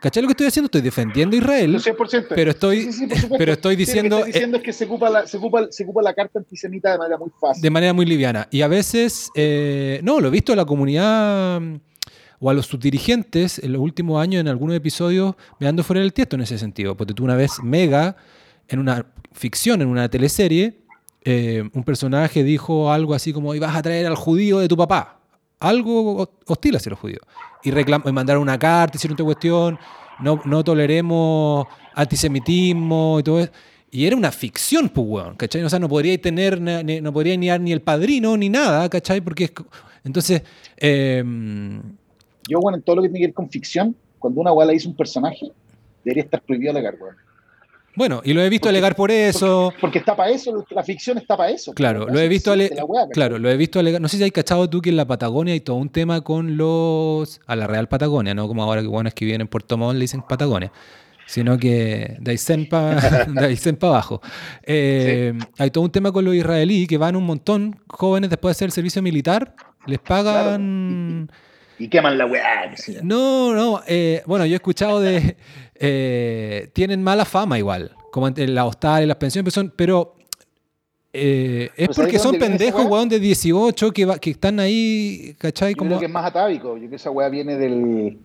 ¿Cachai 0.00 0.20
lo 0.22 0.26
que 0.28 0.32
estoy 0.32 0.46
haciendo? 0.48 0.66
Estoy 0.66 0.80
defendiendo 0.80 1.36
a 1.36 1.38
Israel. 1.38 1.72
No, 1.74 1.78
100%. 1.78 2.26
Pero 2.34 2.50
estoy- 2.50 2.92
Sí, 2.92 2.92
sí, 2.92 3.08
pero 3.38 3.52
estoy 3.52 3.76
diciendo, 3.76 4.18
Lo 4.18 4.24
que 4.24 4.32
diciendo 4.32 4.56
es 4.56 4.62
que 4.64 4.72
se 4.72 4.84
ocupa, 4.86 5.08
la, 5.10 5.26
se, 5.28 5.36
ocupa, 5.36 5.68
se 5.70 5.84
ocupa 5.84 6.02
la 6.02 6.12
carta 6.12 6.40
antisemita 6.40 6.90
de 6.90 6.98
manera 6.98 7.18
muy 7.18 7.30
fácil. 7.40 7.62
de 7.62 7.70
manera 7.70 7.92
muy 7.92 8.04
liviana. 8.04 8.48
Y 8.50 8.62
a 8.62 8.68
veces, 8.68 9.30
eh, 9.36 10.00
no, 10.02 10.20
lo 10.20 10.26
he 10.26 10.30
visto 10.32 10.52
a 10.52 10.56
la 10.56 10.64
comunidad 10.64 11.60
mm, 11.60 11.76
o 12.40 12.50
a 12.50 12.54
los 12.54 12.66
subdirigentes 12.66 13.60
en 13.60 13.72
los 13.72 13.80
últimos 13.80 14.20
años 14.20 14.40
en 14.40 14.48
algunos 14.48 14.74
episodios 14.74 15.36
me 15.60 15.66
dando 15.66 15.84
fuera 15.84 16.00
del 16.00 16.12
tiesto 16.12 16.34
en 16.34 16.42
ese 16.42 16.58
sentido. 16.58 16.96
Porque 16.96 17.14
tú 17.14 17.22
una 17.22 17.36
vez, 17.36 17.52
Mega, 17.62 18.16
en 18.66 18.80
una 18.80 19.06
ficción, 19.30 19.82
en 19.82 19.86
una 19.86 20.08
teleserie, 20.08 20.80
eh, 21.24 21.62
un 21.72 21.84
personaje 21.84 22.42
dijo 22.42 22.90
algo 22.92 23.14
así 23.14 23.32
como, 23.32 23.54
ibas 23.54 23.76
a 23.76 23.82
traer 23.82 24.06
al 24.06 24.16
judío 24.16 24.58
de 24.58 24.66
tu 24.66 24.76
papá. 24.76 25.20
Algo 25.62 26.28
hostil 26.46 26.76
hacia 26.76 26.90
los 26.90 26.98
judíos. 26.98 27.22
Y, 27.62 27.70
y 27.70 28.12
mandaron 28.12 28.42
una 28.42 28.58
carta, 28.58 28.96
hicieron 28.96 29.14
otra 29.14 29.24
cuestión, 29.24 29.78
no, 30.20 30.40
no 30.44 30.64
toleremos 30.64 31.66
antisemitismo 31.94 33.20
y 33.20 33.22
todo 33.22 33.40
eso. 33.40 33.52
Y 33.90 34.06
era 34.06 34.16
una 34.16 34.32
ficción, 34.32 34.88
pues, 34.88 35.06
weón, 35.06 35.36
¿cachai? 35.36 35.62
O 35.62 35.68
sea, 35.68 35.78
no 35.78 35.88
podría 35.88 36.18
tener, 36.20 36.60
no 36.60 37.12
podría 37.12 37.36
ni 37.36 37.48
dar 37.48 37.60
ni 37.60 37.72
el 37.72 37.82
padrino 37.82 38.36
ni 38.36 38.48
nada, 38.48 38.88
¿cachai? 38.88 39.20
Porque 39.20 39.44
es... 39.44 39.52
Entonces, 40.02 40.42
eh, 40.78 41.22
Yo, 42.48 42.58
bueno, 42.60 42.78
en 42.78 42.82
todo 42.82 42.96
lo 42.96 43.02
que 43.02 43.08
tiene 43.08 43.20
que 43.20 43.26
ver 43.26 43.34
con 43.34 43.50
ficción, 43.50 43.94
cuando 44.18 44.40
una 44.40 44.52
weá 44.52 44.66
la 44.66 44.72
hizo 44.72 44.88
un 44.88 44.96
personaje, 44.96 45.52
debería 46.04 46.24
estar 46.24 46.40
prohibido 46.40 46.72
alegar, 46.72 46.96
weón. 47.00 47.16
Bueno, 47.94 48.20
y 48.24 48.32
lo 48.32 48.40
he 48.42 48.48
visto 48.48 48.64
Porque- 48.64 48.68
alegar 48.70 48.96
por 48.96 49.10
eso. 49.10 49.72
Porque 49.80 49.98
está 49.98 50.16
para 50.16 50.30
eso, 50.30 50.64
la 50.70 50.82
ficción 50.82 51.18
está 51.18 51.36
para 51.36 51.50
eso. 51.50 51.72
Claro, 51.74 52.06
lo 52.08 52.18
he 52.18 52.28
visto 52.28 52.52
ale- 52.52 52.64
Existe 52.64 52.80
la 52.80 52.86
weá, 52.86 53.02
¿cachai? 53.02 53.12
claro, 53.14 53.38
lo 53.38 53.50
he 53.50 53.56
visto 53.56 53.78
alegar. 53.78 54.00
No 54.00 54.08
sé 54.08 54.16
si 54.16 54.22
hay 54.22 54.30
cachado 54.30 54.68
tú 54.70 54.80
que 54.80 54.90
en 54.90 54.96
la 54.96 55.06
Patagonia 55.06 55.52
hay 55.54 55.60
todo 55.60 55.76
un 55.76 55.88
tema 55.90 56.20
con 56.22 56.56
los 56.56 57.40
a 57.46 57.56
la 57.56 57.66
Real 57.66 57.88
Patagonia, 57.88 58.34
no 58.34 58.48
como 58.48 58.62
ahora 58.62 58.80
que 58.82 58.88
bueno 58.88 59.08
es 59.08 59.14
que 59.14 59.24
viven 59.24 59.40
en 59.42 59.48
Puerto 59.48 59.76
Montt 59.76 59.94
le 59.94 60.00
dicen 60.02 60.22
Patagonia, 60.22 60.72
sino 61.26 61.58
que 61.58 62.16
de 62.18 62.30
Aysén 62.32 62.66
para 62.66 62.98
abajo. 63.82 64.20
Eh, 64.64 65.34
Hay 65.58 65.70
todo 65.70 65.84
un 65.84 65.90
tema 65.90 66.12
con 66.12 66.24
los 66.24 66.34
israelíes 66.34 66.88
que 66.88 66.96
van 66.98 67.16
un 67.16 67.24
montón 67.24 67.78
jóvenes 67.88 68.30
después 68.30 68.50
de 68.54 68.58
hacer 68.58 68.66
el 68.66 68.72
servicio 68.72 69.02
militar, 69.02 69.54
les 69.86 69.98
pagan 69.98 71.30
Y 71.78 71.88
queman 71.88 72.16
la 72.18 72.26
weá. 72.26 72.72
no, 73.02 73.52
no. 73.54 73.82
eh, 73.86 74.22
bueno, 74.26 74.46
yo 74.46 74.52
he 74.52 74.56
escuchado 74.56 75.00
de. 75.00 75.36
eh, 75.82 76.70
tienen 76.72 77.02
mala 77.02 77.24
fama 77.24 77.58
igual. 77.58 77.90
Como 78.12 78.28
en 78.28 78.54
la 78.54 78.64
hostal, 78.66 79.02
en 79.02 79.08
las 79.08 79.16
pensiones, 79.16 79.44
pero, 79.52 79.54
son- 79.62 79.74
pero 79.76 80.14
eh, 81.12 81.64
es 81.64 81.88
Pero 81.88 81.92
¿sabes 81.94 82.06
porque 82.06 82.18
son 82.18 82.38
pendejos, 82.38 82.86
weón, 82.86 83.08
de 83.08 83.18
18 83.18 83.90
que, 83.92 84.04
va- 84.06 84.18
que 84.18 84.30
están 84.30 84.60
ahí, 84.60 85.34
¿cachai? 85.38 85.72
Yo 85.72 85.76
Como, 85.78 85.88
creo 85.90 86.00
que 86.00 86.06
es 86.06 86.12
más 86.12 86.24
atávico. 86.26 86.74
Yo 86.74 86.78
creo 86.78 86.90
que 86.90 86.96
esa 86.96 87.10
weá 87.10 87.28
viene 87.28 87.56
del. 87.56 88.18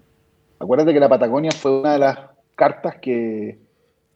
Acuérdate 0.60 0.94
que 0.94 1.00
la 1.00 1.10
Patagonia 1.10 1.52
fue 1.52 1.82
una 1.82 1.94
de 1.94 2.00
las 2.00 2.18
cartas 2.56 2.96
que, 3.02 3.58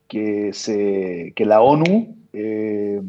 que, 0.08 0.52
se, 0.54 1.34
que 1.36 1.46
la 1.46 1.62
ONU. 1.62 2.16
eh, 2.34 3.02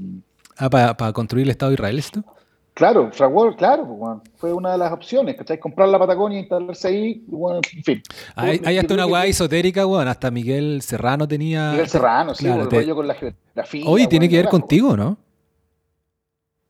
ah, 0.56 0.68
para 0.70 1.12
construir 1.12 1.44
el 1.44 1.50
Estado 1.50 1.70
de 1.70 1.74
Israel, 1.74 1.98
¿esto? 1.98 2.24
Claro, 2.82 3.10
fraguó, 3.12 3.54
claro, 3.54 3.86
pues, 3.86 4.18
fue 4.34 4.52
una 4.52 4.72
de 4.72 4.78
las 4.78 4.92
opciones, 4.92 5.36
¿cachai? 5.36 5.60
Comprar 5.60 5.88
la 5.88 6.00
Patagonia, 6.00 6.40
instalarse 6.40 6.88
ahí, 6.88 7.22
bueno, 7.28 7.60
en 7.72 7.82
fin. 7.84 8.02
Hay, 8.34 8.58
hasta 8.76 8.94
una 8.94 9.06
weá 9.06 9.24
esotérica, 9.26 9.86
weón. 9.86 10.08
Hasta 10.08 10.32
Miguel 10.32 10.82
Serrano 10.82 11.28
tenía. 11.28 11.70
Miguel 11.70 11.88
Serrano, 11.88 12.34
sí, 12.34 12.44
Claro, 12.44 12.66
te- 12.68 12.84
con 12.92 13.06
la 13.06 13.14
geografía. 13.14 13.84
Oye, 13.86 14.08
tiene 14.08 14.28
que 14.28 14.36
ver 14.38 14.48
contigo, 14.48 14.96
¿no? 14.96 15.16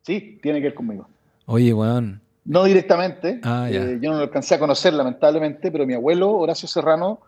Sí, 0.02 0.38
tiene 0.42 0.58
que 0.58 0.64
ver 0.64 0.74
conmigo. 0.74 1.08
Oye, 1.46 1.72
weón. 1.72 2.20
No 2.44 2.64
directamente, 2.64 3.40
Ah, 3.42 3.68
eh, 3.70 3.98
yo 4.02 4.10
no 4.10 4.16
lo 4.18 4.24
alcancé 4.24 4.56
a 4.56 4.58
conocer 4.58 4.92
lamentablemente, 4.92 5.70
pero 5.70 5.86
mi 5.86 5.94
abuelo, 5.94 6.30
Horacio 6.32 6.68
Serrano, 6.68 7.20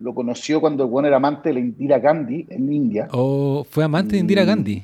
lo 0.00 0.14
conoció 0.14 0.60
cuando 0.60 0.84
el 0.84 0.90
bueno 0.90 1.06
era 1.06 1.18
amante 1.18 1.50
de 1.50 1.54
la 1.54 1.60
Indira 1.60 1.98
Gandhi 2.00 2.46
en 2.48 2.72
India. 2.72 3.06
O 3.12 3.64
fue 3.70 3.84
amante 3.84 4.14
de 4.14 4.18
Indira. 4.18 4.44
Gandhi. 4.44 4.82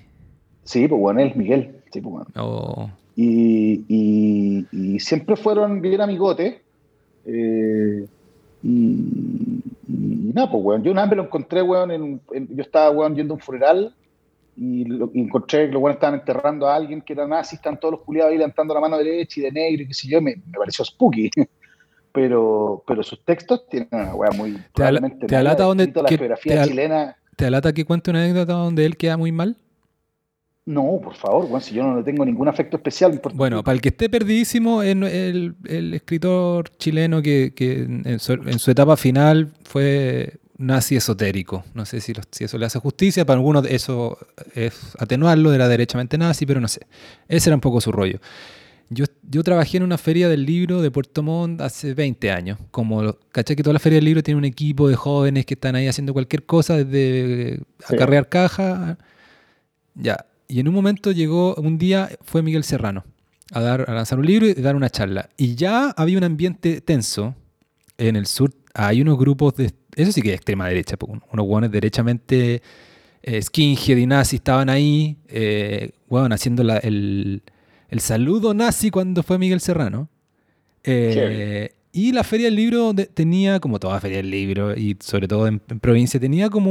Sí, 0.62 0.86
pues 0.86 1.00
bueno, 1.00 1.20
él 1.20 1.28
es 1.30 1.36
Miguel. 1.36 1.80
Sí, 1.90 2.00
pues 2.02 2.26
bueno. 2.34 2.92
Y, 3.20 3.84
y- 3.88 4.66
y 4.70 5.00
siempre 5.00 5.34
fueron 5.34 5.80
bien 5.80 6.00
amigotes. 6.00 6.54
eh, 7.26 8.06
y, 8.62 8.68
y 9.88 10.32
nada, 10.34 10.48
pues 10.50 10.62
weón. 10.64 10.84
Yo 10.84 10.92
una 10.92 11.02
vez 11.02 11.10
me 11.10 11.16
lo 11.16 11.22
encontré, 11.24 11.60
weón, 11.62 11.90
en, 11.90 12.20
en- 12.32 12.48
yo 12.56 12.62
estaba, 12.62 12.90
weón, 12.90 13.16
yendo 13.16 13.34
a 13.34 13.36
un 13.36 13.40
funeral 13.40 13.92
y, 14.56 14.84
lo, 14.84 15.10
y 15.12 15.20
encontré 15.20 15.66
que 15.66 15.72
los 15.72 15.82
weones 15.82 15.96
estaban 15.96 16.20
enterrando 16.20 16.68
a 16.68 16.76
alguien 16.76 17.00
que 17.02 17.12
era 17.12 17.26
nazi, 17.26 17.56
están 17.56 17.78
todos 17.80 17.92
los 17.92 18.02
culiados 18.02 18.30
ahí 18.30 18.38
levantando 18.38 18.72
la 18.74 18.80
mano 18.80 18.96
derecha 18.98 19.40
y 19.40 19.42
de 19.44 19.50
negro 19.52 19.82
y 19.82 19.88
qué 19.88 19.94
sé 19.94 20.08
yo, 20.08 20.20
me, 20.22 20.36
me 20.36 20.58
pareció 20.58 20.84
spooky. 20.84 21.28
Pero, 22.10 22.82
pero 22.86 23.02
sus 23.02 23.22
textos 23.24 23.68
tienen 23.68 23.88
una 23.92 24.14
weá 24.14 24.30
muy... 24.32 24.52
ala- 24.52 24.64
probablemente 24.72 25.26
te 25.26 25.36
alata 25.36 25.64
donde- 25.64 25.92
la 25.94 26.04
que- 26.08 26.16
geografía 26.18 26.52
te 26.54 26.58
al- 26.60 26.68
chilena... 26.68 27.16
¿Te 27.36 27.44
alata 27.46 27.72
que 27.72 27.84
cuente 27.84 28.10
una 28.10 28.24
anécdota 28.24 28.54
donde 28.54 28.86
él 28.86 28.96
queda 28.96 29.16
muy 29.16 29.30
mal? 29.30 29.56
No, 30.68 31.00
por 31.02 31.14
favor, 31.14 31.46
weón, 31.46 31.62
si 31.62 31.74
yo 31.74 31.82
no 31.82 31.96
le 31.96 32.02
tengo 32.02 32.26
ningún 32.26 32.46
afecto 32.46 32.76
especial. 32.76 33.18
por- 33.20 33.32
Bueno, 33.32 33.64
para 33.64 33.74
el 33.74 33.80
que 33.80 33.88
esté 33.88 34.10
perdidísimo, 34.10 34.82
el, 34.82 35.54
el 35.64 35.94
escritor 35.94 36.68
chileno 36.76 37.22
que, 37.22 37.54
que 37.56 37.84
en, 38.04 38.18
su, 38.18 38.34
en 38.34 38.58
su 38.58 38.70
etapa 38.70 38.98
final 38.98 39.48
fue 39.64 40.34
nazi 40.58 40.96
esotérico. 40.96 41.64
No 41.72 41.86
sé 41.86 42.02
si, 42.02 42.12
lo- 42.12 42.20
si 42.30 42.44
eso 42.44 42.58
le 42.58 42.66
hace 42.66 42.78
justicia, 42.80 43.24
para 43.24 43.38
algunos 43.38 43.64
eso 43.66 44.18
es 44.54 44.94
atenuarlo, 44.98 45.54
era 45.54 45.68
derechamente 45.68 46.18
nazi, 46.18 46.44
pero 46.44 46.60
no 46.60 46.68
sé. 46.68 46.82
Ese 47.28 47.48
era 47.48 47.54
un 47.56 47.62
poco 47.62 47.80
su 47.80 47.90
rollo. 47.90 48.18
Yo, 48.90 49.06
yo 49.22 49.42
trabajé 49.42 49.78
en 49.78 49.84
una 49.84 49.96
feria 49.96 50.28
del 50.28 50.44
libro 50.44 50.82
de 50.82 50.90
Puerto 50.90 51.22
Montt 51.22 51.62
hace 51.62 51.94
20 51.94 52.30
años. 52.30 52.58
Como, 52.70 53.14
¿cachai? 53.32 53.56
Que 53.56 53.62
toda 53.62 53.72
la 53.74 53.78
feria 53.80 53.96
del 53.96 54.04
libro 54.04 54.22
tiene 54.22 54.36
un 54.36 54.44
equipo 54.44 54.86
de 54.88 54.96
jóvenes 54.96 55.46
que 55.46 55.54
están 55.54 55.76
ahí 55.76 55.86
haciendo 55.86 56.12
cualquier 56.12 56.44
cosa, 56.44 56.76
desde 56.76 57.58
Sí. 57.86 57.94
acarrear 57.94 58.28
caja. 58.28 58.98
Ya. 59.94 60.24
Y 60.48 60.60
en 60.60 60.68
un 60.68 60.74
momento 60.74 61.12
llegó, 61.12 61.54
un 61.56 61.76
día 61.78 62.08
fue 62.22 62.42
Miguel 62.42 62.64
Serrano 62.64 63.04
a, 63.52 63.60
dar, 63.60 63.84
a 63.88 63.94
lanzar 63.94 64.18
un 64.18 64.26
libro 64.26 64.46
y 64.48 64.54
dar 64.54 64.74
una 64.76 64.88
charla. 64.90 65.28
Y 65.36 65.54
ya 65.54 65.90
había 65.90 66.16
un 66.18 66.24
ambiente 66.24 66.80
tenso 66.80 67.34
en 67.98 68.16
el 68.16 68.26
sur. 68.26 68.52
Hay 68.74 69.00
unos 69.02 69.18
grupos 69.18 69.54
de. 69.56 69.72
Eso 69.94 70.12
sí 70.12 70.22
que 70.22 70.30
es 70.30 70.34
extrema 70.36 70.68
derecha, 70.68 70.96
po, 70.96 71.06
unos 71.32 71.46
hueones 71.46 71.70
derechamente 71.70 72.62
eh, 73.22 73.42
skinhead 73.42 73.96
y 73.96 74.06
nazi 74.06 74.36
estaban 74.36 74.70
ahí, 74.70 75.16
eh, 75.28 75.90
haciendo 76.30 76.62
la- 76.62 76.78
el, 76.78 77.42
el 77.88 78.00
saludo 78.00 78.54
nazi 78.54 78.90
cuando 78.90 79.22
fue 79.24 79.38
Miguel 79.38 79.60
Serrano. 79.60 80.08
Eh, 80.84 81.72
Y 81.92 82.12
la 82.12 82.22
Feria 82.22 82.46
del 82.46 82.54
Libro 82.54 82.94
tenía, 82.94 83.58
como 83.60 83.80
toda 83.80 83.98
Feria 84.00 84.18
del 84.18 84.30
Libro, 84.30 84.74
y 84.76 84.96
sobre 85.00 85.26
todo 85.26 85.48
en, 85.48 85.58
provincia, 85.58 86.20
tenía 86.20 86.48
como 86.48 86.70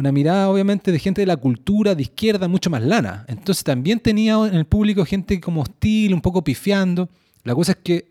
una 0.00 0.12
mirada 0.12 0.48
obviamente 0.48 0.92
de 0.92 0.98
gente 0.98 1.20
de 1.20 1.26
la 1.26 1.36
cultura, 1.36 1.94
de 1.94 2.02
izquierda, 2.02 2.48
mucho 2.48 2.70
más 2.70 2.82
lana. 2.82 3.26
Entonces 3.28 3.62
también 3.62 4.00
tenía 4.00 4.34
en 4.46 4.54
el 4.54 4.64
público 4.64 5.04
gente 5.04 5.38
como 5.40 5.60
hostil, 5.60 6.14
un 6.14 6.22
poco 6.22 6.42
pifiando. 6.42 7.10
La 7.44 7.54
cosa 7.54 7.72
es 7.72 7.78
que 7.82 8.10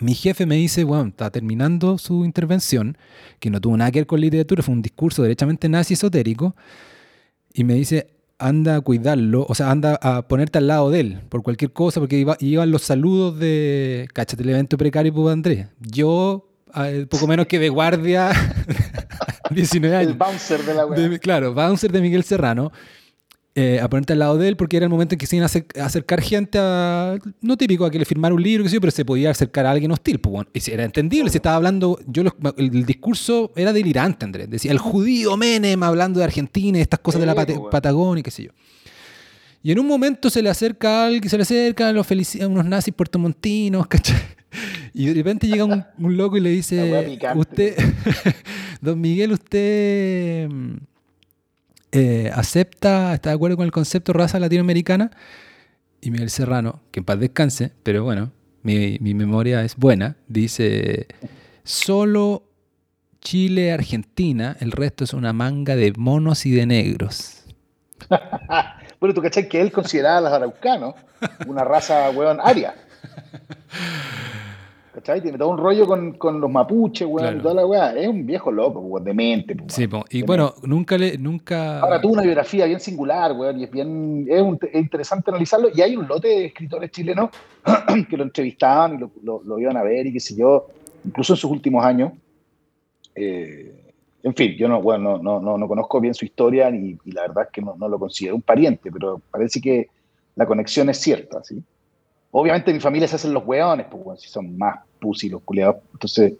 mi 0.00 0.14
jefe 0.14 0.44
me 0.44 0.56
dice, 0.56 0.84
bueno, 0.84 1.08
está 1.08 1.30
terminando 1.30 1.96
su 1.96 2.26
intervención, 2.26 2.98
que 3.40 3.48
no 3.48 3.58
tuvo 3.58 3.76
nada 3.78 3.90
que 3.90 4.00
ver 4.00 4.06
con 4.06 4.20
literatura, 4.20 4.62
fue 4.62 4.74
un 4.74 4.82
discurso 4.82 5.22
derechamente 5.22 5.68
nazi 5.70 5.94
esotérico, 5.94 6.54
y 7.54 7.64
me 7.64 7.74
dice, 7.74 8.10
anda 8.38 8.76
a 8.76 8.80
cuidarlo, 8.82 9.46
o 9.48 9.54
sea, 9.54 9.70
anda 9.70 9.98
a 10.02 10.28
ponerte 10.28 10.58
al 10.58 10.66
lado 10.66 10.90
de 10.90 11.00
él 11.00 11.20
por 11.30 11.42
cualquier 11.42 11.72
cosa, 11.72 12.00
porque 12.00 12.24
iban 12.40 12.70
los 12.70 12.82
saludos 12.82 13.38
de, 13.38 14.08
cáchate 14.12 14.42
el 14.42 14.50
evento 14.50 14.76
precario, 14.76 15.12
pues 15.12 15.32
Andrés. 15.32 15.68
Yo, 15.80 16.48
poco 17.08 17.26
menos 17.26 17.46
que 17.46 17.58
de 17.58 17.70
guardia, 17.70 18.30
19 19.54 19.96
años. 19.96 20.12
El 20.12 20.18
bouncer 20.18 20.62
de 20.62 20.74
la 20.74 20.86
web. 20.86 21.20
Claro, 21.20 21.54
bouncer 21.54 21.92
de 21.92 22.00
Miguel 22.00 22.24
Serrano. 22.24 22.72
Eh, 23.60 23.80
a 23.80 23.88
ponerte 23.90 24.12
al 24.12 24.20
lado 24.20 24.38
de 24.38 24.46
él 24.46 24.56
porque 24.56 24.76
era 24.76 24.86
el 24.86 24.90
momento 24.90 25.16
en 25.16 25.18
que 25.18 25.26
se 25.26 25.34
iban 25.34 25.48
a 25.48 25.84
acercar 25.84 26.20
gente 26.20 26.60
a, 26.60 27.18
no 27.40 27.56
típico, 27.56 27.84
a 27.84 27.90
que 27.90 27.98
le 27.98 28.04
firmara 28.04 28.32
un 28.32 28.40
libro, 28.40 28.64
pero 28.80 28.92
se 28.92 29.04
podía 29.04 29.30
acercar 29.30 29.66
a 29.66 29.72
alguien 29.72 29.90
hostil. 29.90 30.20
Pues, 30.20 30.30
bueno, 30.30 30.50
era 30.68 30.84
entendible, 30.84 31.28
se 31.28 31.38
estaba 31.38 31.56
hablando, 31.56 31.98
yo 32.06 32.22
el, 32.56 32.86
discurso 32.86 33.50
era 33.56 33.72
delirante, 33.72 34.24
Andrés. 34.24 34.48
Decía, 34.48 34.70
el 34.70 34.78
judío 34.78 35.36
Menem 35.36 35.82
hablando 35.82 36.20
de 36.20 36.26
Argentina 36.26 36.78
y 36.78 36.82
estas 36.82 37.00
cosas 37.00 37.20
de 37.20 37.26
la 37.26 37.34
pues, 37.34 37.58
Patagonia, 37.68 38.22
qué 38.22 38.30
sé 38.30 38.44
yo. 38.44 38.52
Y 39.60 39.72
en 39.72 39.80
un 39.80 39.88
momento 39.88 40.30
se 40.30 40.40
le 40.40 40.50
acerca 40.50 41.02
a 41.02 41.06
alguien, 41.06 41.28
se 41.28 41.36
le 41.36 41.42
acerca 41.42 41.88
a, 41.88 41.92
los 41.92 42.08
unos 42.10 42.64
nazis 42.64 42.94
puertomontinos, 42.94 43.86
¿cachai? 43.88 44.20
Y 44.94 45.06
de 45.06 45.14
repente 45.14 45.48
llega 45.48 45.64
un, 45.64 45.84
un 45.98 46.16
loco 46.16 46.36
y 46.36 46.40
le 46.40 46.50
dice, 46.50 47.18
usted, 47.34 47.76
don 48.80 49.00
Miguel, 49.00 49.32
usted 49.32 50.48
eh, 51.92 52.30
acepta, 52.34 53.14
está 53.14 53.30
de 53.30 53.36
acuerdo 53.36 53.56
con 53.56 53.64
el 53.64 53.72
concepto 53.72 54.12
raza 54.12 54.38
latinoamericana. 54.38 55.10
Y 56.00 56.10
Miguel 56.10 56.30
Serrano, 56.30 56.80
que 56.90 57.00
en 57.00 57.04
paz 57.04 57.18
descanse, 57.18 57.72
pero 57.82 58.04
bueno, 58.04 58.30
mi, 58.62 58.98
memoria 59.00 59.64
es 59.64 59.76
buena, 59.76 60.16
dice, 60.28 61.06
solo 61.64 62.44
Chile, 63.20 63.72
Argentina, 63.72 64.56
el 64.60 64.70
resto 64.70 65.04
es 65.04 65.12
una 65.12 65.32
manga 65.32 65.74
de 65.74 65.92
monos 65.96 66.46
y 66.46 66.52
de 66.52 66.66
negros. 66.66 67.44
bueno, 69.00 69.14
tú 69.14 69.22
cachai 69.22 69.48
que 69.48 69.60
él 69.60 69.72
consideraba 69.72 70.18
a 70.18 70.20
los 70.20 70.32
araucanos 70.32 70.94
una 71.46 71.64
raza, 71.64 72.10
weón, 72.10 72.38
aria. 72.40 72.74
¿Cachai? 74.98 75.22
Tiene 75.22 75.38
todo 75.38 75.50
un 75.50 75.58
rollo 75.58 75.86
con, 75.86 76.14
con 76.14 76.40
los 76.40 76.50
mapuches, 76.50 77.06
weón, 77.06 77.38
y 77.38 77.40
toda 77.40 77.54
la 77.54 77.66
weá. 77.66 77.96
Es 77.96 78.08
un 78.08 78.26
viejo 78.26 78.50
loco, 78.50 78.80
weón, 78.80 79.04
demente. 79.04 79.54
Weón, 79.54 79.70
sí, 79.70 79.88
y 80.10 80.22
bueno, 80.22 80.54
nunca 80.64 80.98
le. 80.98 81.16
nunca 81.16 81.78
Ahora 81.78 82.00
tuvo 82.00 82.14
una 82.14 82.22
biografía 82.22 82.66
bien 82.66 82.80
singular, 82.80 83.32
weón, 83.32 83.60
y 83.60 83.64
es 83.64 83.70
bien. 83.70 84.26
Es, 84.28 84.74
interesante 84.74 85.30
analizarlo. 85.30 85.68
Y 85.72 85.82
hay 85.82 85.96
un 85.96 86.08
lote 86.08 86.26
de 86.26 86.44
escritores 86.46 86.90
chilenos 86.90 87.30
que 88.10 88.16
lo 88.16 88.24
entrevistaban 88.24 88.96
y 88.96 89.24
lo, 89.24 89.42
lo, 89.44 89.58
iban 89.60 89.76
a 89.76 89.84
ver 89.84 90.08
y 90.08 90.12
qué 90.12 90.20
sé 90.20 90.34
yo, 90.34 90.66
incluso 91.04 91.34
en 91.34 91.36
sus 91.36 91.50
últimos 91.50 91.84
años. 91.84 92.12
Eh, 93.14 93.92
en 94.24 94.34
fin, 94.34 94.56
yo 94.58 94.66
no, 94.66 94.82
bueno, 94.82 95.18
no, 95.18 95.38
no, 95.38 95.56
no, 95.56 95.68
conozco 95.68 96.00
bien 96.00 96.12
su 96.12 96.24
historia 96.24 96.70
y, 96.70 96.98
y 97.04 97.12
la 97.12 97.22
verdad 97.22 97.44
es 97.44 97.50
que 97.52 97.62
no, 97.62 97.76
no, 97.78 97.88
lo 97.88 98.00
considero 98.00 98.34
un 98.34 98.42
pariente, 98.42 98.90
pero 98.90 99.22
parece 99.30 99.60
que 99.60 99.90
la 100.34 100.44
conexión 100.44 100.90
es 100.90 100.98
cierta, 100.98 101.44
¿sí? 101.44 101.62
Obviamente 102.30 102.72
mi 102.72 102.80
familia 102.80 103.08
se 103.08 103.16
hacen 103.16 103.32
los 103.32 103.46
hueones, 103.46 103.86
pues, 103.90 104.04
bueno, 104.04 104.20
si 104.20 104.28
son 104.28 104.56
más 104.58 104.80
pussy 104.98 105.28
los 105.28 105.42
culiados. 105.42 105.76
Entonces, 105.92 106.34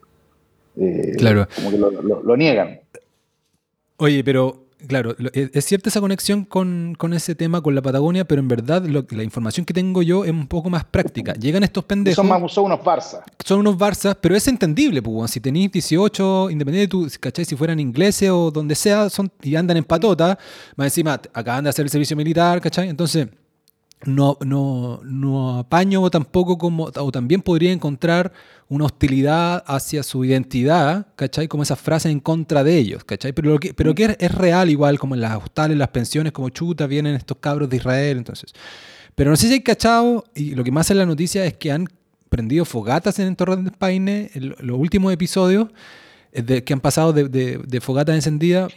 eh, 0.77 1.15
claro. 1.17 1.49
como 1.55 1.71
que 1.71 1.79
lo, 1.79 2.37
niegan. 2.37 2.81
Oye, 3.97 4.23
pero 4.23 4.69
claro, 4.87 5.17
es 5.33 5.65
cierta 5.65 5.89
esa 5.89 6.01
conexión 6.01 6.45
con, 6.45 6.97
ese 7.13 7.35
tema, 7.35 7.61
con 7.61 7.75
la 7.75 7.83
Patagonia, 7.83 8.25
pero 8.25 8.41
en 8.41 8.49
verdad 8.49 8.85
la 8.85 9.23
información 9.25 9.67
que 9.67 9.75
tengo 9.75 10.03
yo 10.03 10.25
es 10.25 10.31
un 10.31 10.47
poco 10.47 10.71
más 10.71 10.85
práctica. 10.85 11.33
Llegan 11.35 11.65
estos 11.65 11.85
pendejos. 11.85 12.17
Son, 12.17 12.29
más, 12.29 12.53
son 12.53 12.67
unos 12.67 12.85
Barzas. 12.85 13.23
Son 13.45 13.61
unos 13.61 13.77
Barzas, 13.77 14.17
pero 14.21 14.37
es 14.37 14.47
entendible, 14.47 15.03
pues, 15.03 15.31
si 15.31 15.41
tenéis 15.41 15.73
18, 15.73 16.51
independiente 16.51 16.97
de 16.97 17.09
tu, 17.09 17.19
¿cachai? 17.19 17.45
Si 17.45 17.57
fueran 17.57 17.81
ingleses 17.81 18.31
o 18.31 18.51
donde 18.51 18.75
sea, 18.75 19.11
son, 19.11 19.31
y 19.43 19.57
andan 19.57 19.77
en 19.77 19.85
patota, 19.85 20.39
más 20.77 20.87
encima 20.87 21.21
acaban 21.33 21.65
de 21.65 21.71
hacer 21.71 21.85
el 21.85 21.91
servicio 21.91 22.17
militar, 22.17 22.61
¿cachai? 22.61 22.89
Entonces 22.89 23.29
no, 24.05 24.39
no, 24.45 25.01
no 25.05 25.59
apaño 25.59 26.09
tampoco 26.11 26.57
como, 26.57 26.91
o 26.95 27.13
también 27.13 27.43
podría 27.43 27.73
encontrar 27.73 28.33
una 28.69 28.85
hostilidad 28.85 29.65
hacia 29.67 30.03
su 30.03 30.25
identidad, 30.25 31.07
¿cachai? 31.17 31.49
Como 31.49 31.63
esas 31.63 31.81
frases 31.81 32.13
en 32.13 32.21
contra 32.21 32.63
de 32.63 32.77
ellos, 32.77 33.03
¿cachai? 33.05 33.33
Pero, 33.33 33.59
que, 33.59 33.75
pero 33.75 33.95
que 33.95 34.17
es, 34.19 34.33
real 34.33 34.71
igual, 34.71 34.99
como 34.99 35.15
en 35.15 35.23
las 35.23 35.37
hostales, 35.37 35.77
las 35.77 35.89
pensiones, 35.89 36.33
como 36.33 36.51
chuta, 36.51 36.87
vienen 36.87 37.15
estos 37.15 37.39
cabros 37.39 37.69
de 37.69 37.77
Israel, 37.77 38.19
entonces. 38.19 38.53
Pero 39.15 39.31
no 39.31 39.37
sé 39.37 39.49
si 39.49 39.55
hay 39.55 39.63
cachado, 39.63 40.25
y 40.35 40.55
lo 40.55 40.63
que 40.63 40.71
más 40.71 40.91
en 40.91 40.99
la 40.99 41.07
noticia 41.07 41.45
es 41.45 41.55
que 41.55 41.73
han 41.73 41.89
prendido 42.29 42.65
fogatas 42.65 43.19
en 43.19 43.35
Torre 43.35 43.57
de 43.57 43.71
Paine, 43.71 44.31
los 44.35 44.79
últimos 44.79 45.13
episodios, 45.13 45.69
eh, 46.31 46.43
de, 46.43 46.63
que 46.63 46.73
han 46.73 46.81
pasado 46.81 47.13
de, 47.13 47.29
de, 47.29 47.59
de 47.59 47.81
fogatas 47.81 48.15
encendidas 48.15 48.73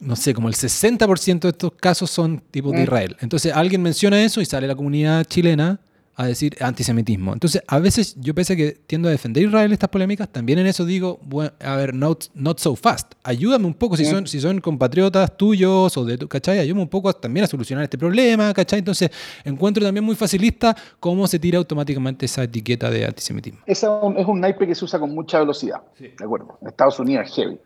no 0.00 0.16
sé, 0.16 0.34
como 0.34 0.48
el 0.48 0.54
60% 0.54 1.40
de 1.40 1.48
estos 1.48 1.72
casos 1.72 2.10
son 2.10 2.40
tipos 2.50 2.72
de. 2.72 2.82
Israel. 2.82 3.16
Entonces 3.20 3.52
alguien 3.52 3.82
menciona 3.82 4.22
eso 4.22 4.40
y 4.40 4.44
sale 4.44 4.66
la 4.66 4.76
comunidad 4.76 5.24
chilena 5.24 5.80
a 6.18 6.26
decir 6.26 6.56
antisemitismo. 6.60 7.32
Entonces, 7.32 7.62
a 7.68 7.78
veces 7.78 8.16
yo 8.18 8.34
pese 8.34 8.56
que 8.56 8.72
tiendo 8.88 9.06
a 9.06 9.12
defender 9.12 9.44
Israel 9.44 9.72
estas 9.72 9.88
polémicas, 9.88 10.28
también 10.28 10.58
en 10.58 10.66
eso 10.66 10.84
digo, 10.84 11.20
bueno, 11.22 11.52
a 11.60 11.76
ver, 11.76 11.94
not, 11.94 12.24
not 12.34 12.58
so 12.58 12.74
fast. 12.74 13.12
Ayúdame 13.22 13.66
un 13.66 13.74
poco 13.74 13.96
si 13.96 14.04
son, 14.04 14.26
si 14.26 14.40
son 14.40 14.60
compatriotas 14.60 15.36
tuyos 15.36 15.96
o 15.96 16.04
de 16.04 16.18
tu, 16.18 16.26
¿cachai? 16.26 16.58
Ayúdame 16.58 16.82
un 16.82 16.88
poco 16.88 17.12
también 17.12 17.44
a 17.44 17.46
solucionar 17.46 17.84
este 17.84 17.96
problema, 17.96 18.52
¿cachai? 18.52 18.80
Entonces, 18.80 19.10
encuentro 19.44 19.84
también 19.84 20.02
muy 20.02 20.16
facilista 20.16 20.76
cómo 20.98 21.24
se 21.28 21.38
tira 21.38 21.58
automáticamente 21.58 22.26
esa 22.26 22.42
etiqueta 22.42 22.90
de 22.90 23.04
antisemitismo. 23.04 23.60
Es 23.64 23.84
un, 23.84 24.18
es 24.18 24.26
un 24.26 24.40
naipe 24.40 24.66
que 24.66 24.74
se 24.74 24.84
usa 24.84 24.98
con 24.98 25.14
mucha 25.14 25.38
velocidad, 25.38 25.82
¿de 26.00 26.12
acuerdo? 26.18 26.58
En 26.60 26.66
Estados 26.66 26.98
Unidos 26.98 27.28
es 27.28 27.34
heavy. 27.36 27.58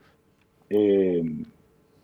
Eh, 0.69 1.23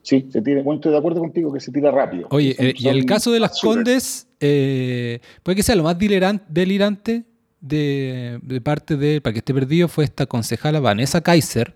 Sí, 0.09 0.27
se 0.33 0.41
tira, 0.41 0.63
bueno, 0.63 0.79
estoy 0.79 0.93
de 0.93 0.97
acuerdo 0.97 1.21
contigo 1.21 1.53
que 1.53 1.61
se 1.61 1.71
tira 1.71 1.91
rápido. 1.91 2.29
Oye, 2.31 2.57
eh, 2.59 2.73
y 2.75 2.89
el 2.89 3.05
caso 3.05 3.31
de 3.31 3.41
las 3.41 3.61
Condes, 3.61 4.27
eh, 4.41 5.21
puede 5.43 5.57
que 5.57 5.63
sea 5.63 5.75
lo 5.75 5.83
más 5.83 5.99
delirante 5.99 7.25
de, 7.61 8.41
parte 8.65 8.97
de, 8.97 9.21
para 9.21 9.35
que 9.35 9.41
esté 9.41 9.53
perdido, 9.53 9.87
fue 9.87 10.05
esta 10.05 10.25
concejala 10.25 10.81
Vanessa 10.81 11.21
Kaiser, 11.21 11.75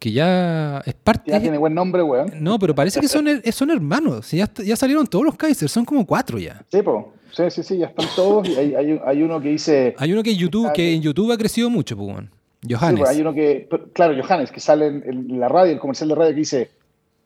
que 0.00 0.10
ya 0.10 0.82
es 0.84 0.94
parte. 0.94 1.30
Ya 1.30 1.40
tiene 1.40 1.56
buen 1.56 1.72
nombre, 1.72 2.02
weón. 2.02 2.32
No, 2.40 2.58
pero 2.58 2.74
parece 2.74 2.98
que 2.98 3.06
son, 3.06 3.28
son 3.52 3.70
hermanos. 3.70 4.32
Ya, 4.32 4.50
ya 4.54 4.74
salieron 4.74 5.06
todos 5.06 5.24
los 5.24 5.36
Kaiser, 5.36 5.68
son 5.68 5.84
como 5.84 6.04
cuatro 6.04 6.40
ya. 6.40 6.64
Sí, 6.68 6.82
po. 6.82 7.12
Sí, 7.30 7.44
sí, 7.48 7.62
sí, 7.62 7.78
ya 7.78 7.86
están 7.86 8.08
todos. 8.16 8.48
Y 8.48 8.56
hay, 8.56 8.74
hay, 8.74 9.00
hay 9.06 9.22
uno 9.22 9.40
que 9.40 9.50
dice. 9.50 9.94
Hay 9.98 10.12
uno 10.12 10.24
que 10.24 10.32
en 10.32 10.38
YouTube, 10.38 10.72
que 10.72 10.94
en 10.94 11.00
YouTube 11.00 11.30
ha 11.30 11.38
crecido 11.38 11.70
mucho, 11.70 11.96
pues, 11.96 12.24
Johannes. 12.68 13.08
Sí, 13.08 13.14
hay 13.14 13.20
uno 13.20 13.32
que, 13.32 13.68
claro, 13.92 14.20
Johannes, 14.20 14.50
que 14.50 14.58
sale 14.58 14.88
en, 14.88 15.38
la 15.38 15.48
radio, 15.48 15.72
el 15.72 15.78
comercial 15.78 16.08
de 16.08 16.14
radio, 16.16 16.30
que 16.30 16.40
dice 16.40 16.81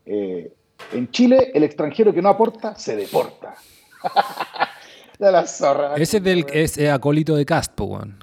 eh, 0.07 0.53
en 0.93 1.11
Chile, 1.11 1.51
el 1.55 1.65
extranjero 1.65 2.15
que 2.15 2.23
no 2.23 2.28
aporta, 2.28 2.77
se 2.77 2.97
deporta. 2.97 3.55
de 5.19 5.33
la 5.33 5.47
zorra. 5.47 5.95
Ese 5.97 6.19
es, 6.19 6.23
del, 6.23 6.45
es 6.53 6.78
acólito 6.78 7.37
de 7.37 7.45
Cast, 7.45 7.78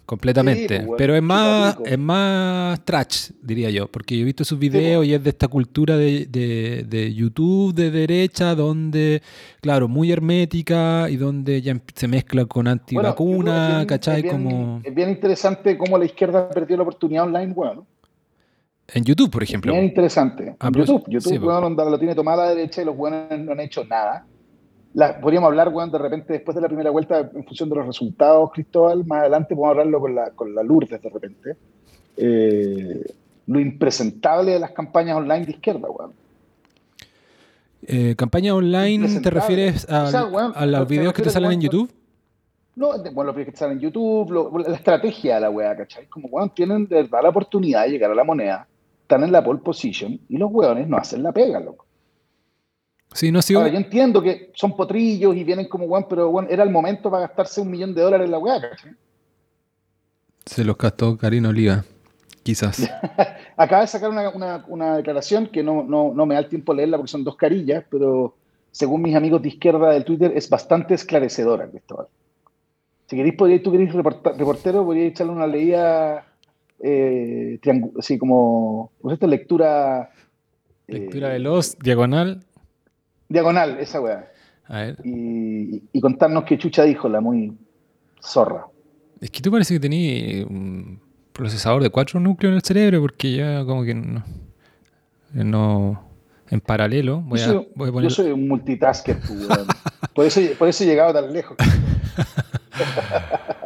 completamente. 0.05 0.85
Pero 0.97 1.15
es 1.15 1.21
más, 1.21 1.77
es 1.85 1.97
más 1.97 2.83
trash, 2.85 3.31
diría 3.41 3.69
yo, 3.69 3.87
porque 3.87 4.15
yo 4.15 4.21
he 4.21 4.25
visto 4.25 4.43
sus 4.43 4.59
videos 4.59 5.05
y 5.05 5.13
es 5.13 5.23
de 5.23 5.29
esta 5.29 5.47
cultura 5.47 5.97
de, 5.97 6.27
de, 6.27 7.13
YouTube 7.13 7.73
de 7.73 7.91
derecha, 7.91 8.55
donde, 8.55 9.21
claro, 9.61 9.87
muy 9.87 10.11
hermética 10.11 11.09
y 11.09 11.17
donde 11.17 11.61
ya 11.61 11.79
se 11.95 12.07
mezcla 12.07 12.45
con 12.45 12.67
antivacuna, 12.67 13.85
¿cachai? 13.87 14.17
Es 14.17 14.23
bien, 14.23 14.35
como... 14.35 14.81
es 14.83 14.93
bien 14.93 15.09
interesante 15.09 15.77
cómo 15.77 15.97
la 15.97 16.05
izquierda 16.05 16.49
perdió 16.49 16.77
la 16.77 16.83
oportunidad 16.83 17.23
online, 17.23 17.53
bueno. 17.53 17.85
En 18.87 19.03
YouTube, 19.03 19.31
por 19.31 19.43
ejemplo. 19.43 19.71
Bien 19.71 19.85
interesante. 19.85 20.55
Ah, 20.59 20.67
en 20.67 20.73
YouTube, 20.73 21.03
YouTube, 21.07 21.43
weón, 21.43 21.75
lo 21.75 21.99
tiene 21.99 22.15
tomada 22.15 22.43
a 22.43 22.45
la 22.47 22.55
derecha 22.55 22.81
y 22.81 22.85
los 22.85 22.95
buenos 22.95 23.27
no 23.39 23.53
han 23.53 23.59
hecho 23.61 23.85
nada. 23.85 24.25
podríamos 25.21 25.47
hablar, 25.47 25.69
weón, 25.69 25.89
de 25.89 25.97
repente, 25.97 26.33
después 26.33 26.55
de 26.55 26.61
la 26.61 26.67
primera 26.67 26.89
vuelta, 26.89 27.19
en 27.33 27.45
función 27.45 27.69
de 27.69 27.75
los 27.75 27.87
resultados, 27.87 28.51
Cristóbal, 28.51 29.05
más 29.05 29.21
adelante 29.21 29.55
podemos 29.55 29.71
hablarlo 29.71 29.99
con 29.99 30.15
la, 30.15 30.29
con 30.31 30.53
la 30.53 30.63
Lourdes 30.63 31.01
de 31.01 31.09
repente. 31.09 31.55
Eh, 32.17 33.13
lo 33.47 33.59
impresentable 33.59 34.51
de 34.51 34.59
las 34.59 34.71
campañas 34.71 35.17
online 35.17 35.45
de 35.45 35.51
izquierda, 35.51 35.89
weón. 35.89 36.11
Eh, 37.85 38.15
¿Campaña 38.15 38.55
online 38.55 39.19
te 39.19 39.29
refieres 39.29 39.89
a, 39.89 40.07
a 40.55 40.65
los 40.65 40.87
videos 40.87 41.13
que 41.13 41.21
te 41.21 41.29
salen 41.29 41.53
en 41.53 41.61
YouTube? 41.61 41.91
No, 42.75 42.89
bueno, 43.11 43.25
los 43.25 43.35
videos 43.35 43.47
que 43.47 43.51
te 43.51 43.57
salen 43.57 43.77
en 43.77 43.83
YouTube, 43.83 44.61
la 44.67 44.75
estrategia 44.75 45.35
de 45.35 45.41
la 45.41 45.49
weá, 45.49 45.75
¿cachai? 45.75 46.05
Como, 46.07 46.27
weón, 46.27 46.49
tienen 46.49 46.85
de 46.87 47.03
verdad 47.03 47.23
la 47.23 47.29
oportunidad 47.29 47.83
de 47.83 47.91
llegar 47.91 48.11
a 48.11 48.15
la 48.15 48.23
moneda 48.23 48.67
están 49.03 49.23
en 49.23 49.31
la 49.31 49.43
pole 49.43 49.59
position 49.59 50.19
y 50.27 50.37
los 50.37 50.49
hueones 50.51 50.87
no 50.87 50.97
hacen 50.97 51.21
la 51.21 51.31
pega, 51.31 51.59
loco. 51.59 51.85
Sí, 53.13 53.31
no 53.31 53.41
sigo... 53.41 53.59
Ahora, 53.59 53.71
yo 53.71 53.77
entiendo 53.77 54.21
que 54.21 54.51
son 54.55 54.75
potrillos 54.75 55.35
y 55.35 55.43
vienen 55.43 55.67
como 55.67 55.85
weón, 55.85 56.07
pero 56.09 56.29
weón, 56.29 56.47
era 56.49 56.63
el 56.63 56.71
momento 56.71 57.11
para 57.11 57.27
gastarse 57.27 57.61
un 57.61 57.69
millón 57.69 57.93
de 57.93 58.01
dólares 58.01 58.25
en 58.25 58.31
la 58.31 58.39
weá, 58.39 58.59
Se 60.45 60.63
los 60.63 60.77
castó 60.77 61.15
Karina 61.17 61.49
Oliva, 61.49 61.83
quizás. 62.41 62.89
Acaba 63.57 63.81
de 63.81 63.87
sacar 63.87 64.09
una, 64.09 64.97
declaración 64.97 65.47
que 65.47 65.61
no, 65.61 65.83
no, 65.83 66.25
me 66.25 66.33
da 66.33 66.39
el 66.39 66.49
tiempo 66.49 66.73
de 66.73 66.77
leerla 66.77 66.97
porque 66.97 67.11
son 67.11 67.23
dos 67.23 67.35
carillas, 67.35 67.85
pero 67.91 68.35
según 68.71 69.03
mis 69.03 69.15
amigos 69.15 69.43
de 69.43 69.49
izquierda 69.49 69.91
del 69.91 70.05
Twitter 70.05 70.31
es 70.35 70.49
bastante 70.49 70.95
esclarecedora, 70.95 71.69
Cristóbal. 71.69 72.07
Si 73.05 73.15
queréis, 73.15 73.35
podríais, 73.35 73.61
tú 73.61 73.71
queréis 73.71 73.93
reportero, 73.93 74.85
podríais 74.85 75.11
echarle 75.11 75.33
una 75.33 75.45
leída 75.45 76.25
eh, 76.85 77.59
así 77.97 78.17
como, 78.17 78.91
pues 79.01 79.13
esta 79.13 79.27
lectura... 79.27 80.09
Lectura 80.87 81.29
de 81.29 81.39
los, 81.39 81.77
diagonal. 81.79 82.43
Diagonal, 83.29 83.77
esa 83.79 84.01
weá. 84.01 84.29
A 84.67 84.81
ver. 84.81 84.97
Y, 85.05 85.81
contarnos 86.01 86.43
qué 86.43 86.57
chucha 86.57 86.83
dijo 86.83 87.07
la 87.07 87.21
muy 87.21 87.53
zorra. 88.21 88.65
Es 89.21 89.31
que 89.31 89.41
tú 89.41 89.49
parece 89.49 89.75
que 89.75 89.79
tenías 89.79 90.45
un 90.45 90.99
procesador 91.31 91.81
de 91.81 91.89
cuatro 91.89 92.19
núcleos 92.19 92.51
en 92.51 92.55
el 92.57 92.63
cerebro, 92.63 93.01
porque 93.01 93.37
ya 93.37 93.63
como 93.63 93.85
que 93.85 93.95
no. 93.95 94.23
no 95.31 96.03
en 96.49 96.59
paralelo. 96.59 97.21
Voy 97.21 97.39
yo, 97.39 97.45
soy, 97.45 97.67
a, 97.87 98.01
yo 98.01 98.09
soy 98.09 98.31
un 98.31 98.47
multitasker, 98.47 99.19
pues, 99.25 99.47
por, 100.13 100.25
eso, 100.25 100.41
por 100.59 100.67
eso 100.67 100.83
he 100.83 100.87
llegado 100.87 101.13
tan 101.13 101.31
lejos. 101.31 101.55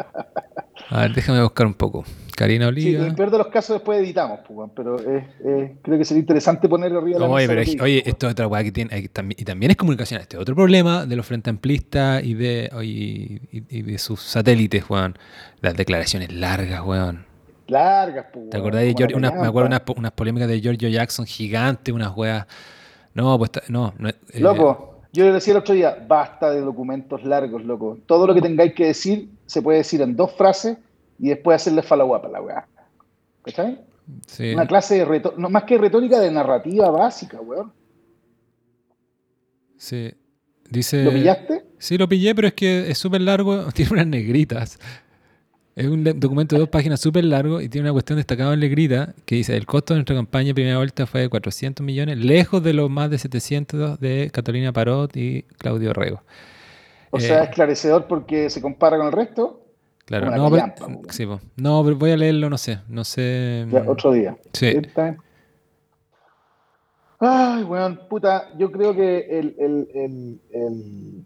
a 0.89 1.01
ver, 1.01 1.14
déjame 1.14 1.41
buscar 1.41 1.68
un 1.68 1.73
poco. 1.73 2.05
Karina 2.35 2.68
Oliva. 2.68 2.89
Sí, 2.89 2.95
en 2.95 3.03
el 3.03 3.15
peor 3.15 3.31
de 3.31 3.39
los 3.39 3.47
casos 3.47 3.77
después 3.77 3.99
editamos, 3.99 4.41
pues, 4.47 4.69
pero 4.76 4.97
creo 4.97 5.97
que 5.97 6.05
sería 6.05 6.22
interesante 6.22 6.69
poner 6.69 6.93
arriba 6.93 7.19
la 7.19 7.27
Oye, 7.27 7.47
pero 7.47 7.84
oye, 7.84 8.03
esto 8.05 8.27
es 8.27 8.34
otra 8.34 8.47
weá 8.47 8.64
que 8.64 8.72
tiene, 8.72 8.95
y 8.99 9.43
también 9.43 9.72
es 9.72 9.76
comunicación. 9.76 10.22
Este 10.22 10.38
es 10.38 10.41
otro 10.41 10.53
problema 10.55 11.07
de 11.07 11.15
los 11.15 11.26
frente 11.26 11.49
amplistas 11.49 12.23
y 12.23 12.35
de, 12.35 12.69
y, 12.84 13.81
de 13.81 13.97
sus 13.97 14.22
satélites, 14.22 14.88
weón. 14.88 15.18
Las 15.61 15.76
declaraciones 15.76 16.31
largas, 16.31 16.81
weón. 16.85 17.26
Largas, 17.68 18.27
pues. 18.31 18.51
¿Te 18.51 18.57
acordás 18.57 18.84
de 18.84 18.93
George, 18.95 19.19
me 19.19 19.27
acuerdo 19.27 19.65
unas, 19.65 19.81
unas 19.95 20.11
polémicas 20.11 20.47
de 20.47 20.61
Giorgio 20.61 20.89
Jackson 20.89 21.26
gigantes, 21.26 21.93
unas 21.93 22.15
weas. 22.15 22.45
No, 23.15 23.35
pues 23.39 23.49
no. 23.69 23.95
no 23.97 24.09
eh, 24.09 24.15
loco, 24.35 24.96
yo 25.18 25.26
le 25.26 25.31
decía 25.31 25.53
el 25.53 25.60
otro 25.60 25.73
día, 25.73 26.06
basta 26.07 26.52
de 26.52 26.61
documentos 26.61 27.23
largos, 27.23 27.65
loco. 27.65 27.98
Todo 28.06 28.27
lo 28.27 28.35
que 28.35 28.41
tengáis 28.41 28.76
que 28.76 28.85
decir 28.85 29.31
se 29.48 29.64
puede 29.64 29.80
decir 29.80 29.99
en 30.02 30.15
dos 30.15 30.31
frases 30.34 30.77
y 31.18 31.30
después 31.30 31.56
hacerle 31.56 31.81
follow 31.81 32.15
up 32.15 32.27
a 32.27 32.30
la 32.30 32.39
weá. 32.39 32.68
¿Cachai? 33.41 33.81
Sí. 34.27 34.53
Una 34.53 34.68
clase 34.68 35.03
de 35.03 35.31
no, 35.38 35.49
más 35.49 35.64
que 35.64 35.80
retórica 35.80 36.19
de 36.19 36.30
narrativa 36.30 36.91
básica, 36.91 37.41
weón. 37.41 37.73
Sí. 39.77 40.14
Dice, 40.69 41.03
¿Lo 41.03 41.11
pillaste? 41.11 41.65
Sí, 41.80 41.98
lo 41.98 42.07
pillé, 42.07 42.35
pero 42.35 42.49
es 42.49 42.53
que 42.53 42.91
es 42.91 42.99
súper 42.99 43.22
largo, 43.22 43.72
tiene 43.73 43.94
unas 43.94 44.07
negritas. 44.07 44.77
Es 45.77 45.85
un 45.85 46.03
documento 46.03 46.55
de 46.55 46.61
dos 46.61 46.69
páginas 46.69 46.99
súper 46.99 47.23
largo 47.23 47.61
y 47.61 47.69
tiene 47.69 47.85
una 47.85 47.93
cuestión 47.93 48.17
destacada 48.17 48.51
en 48.55 48.61
negrita 48.61 49.13
que 49.25 49.35
dice, 49.35 49.55
el 49.55 49.67
costo 49.67 49.93
de 49.93 49.99
nuestra 49.99 50.15
campaña 50.15 50.51
primera 50.55 50.77
vuelta 50.77 51.05
fue 51.05 51.21
de 51.21 51.29
400 51.29 51.85
millones, 51.85 52.17
lejos 52.17 52.63
de 52.63 52.73
los 52.73 52.89
más 52.89 53.11
de 53.11 53.19
700 53.19 53.99
de 53.99 54.31
Catalina 54.33 54.73
Parot 54.73 55.15
y 55.15 55.43
Claudio 55.59 55.93
Rego. 55.93 56.23
O 57.11 57.19
sea, 57.19 57.41
eh, 57.41 57.43
esclarecedor 57.43 58.07
porque 58.07 58.49
se 58.49 58.59
compara 58.59 58.97
con 58.97 59.05
el 59.05 59.13
resto. 59.13 59.61
Claro, 60.05 60.31
no, 60.31 60.49
pero, 60.49 60.65
sí, 61.09 61.27
no, 61.57 61.83
pero 61.83 61.95
voy 61.95 62.09
a 62.09 62.17
leerlo, 62.17 62.49
no 62.49 62.57
sé, 62.57 62.79
no 62.89 63.03
sé. 63.03 63.67
otro 63.87 64.13
día. 64.13 64.35
Sí. 64.53 64.81
Ay, 67.19 67.61
weón, 67.61 67.99
puta, 68.09 68.49
yo 68.57 68.71
creo 68.71 68.95
que 68.95 69.27
el, 69.29 69.55
el, 69.59 70.39
el, 70.51 71.25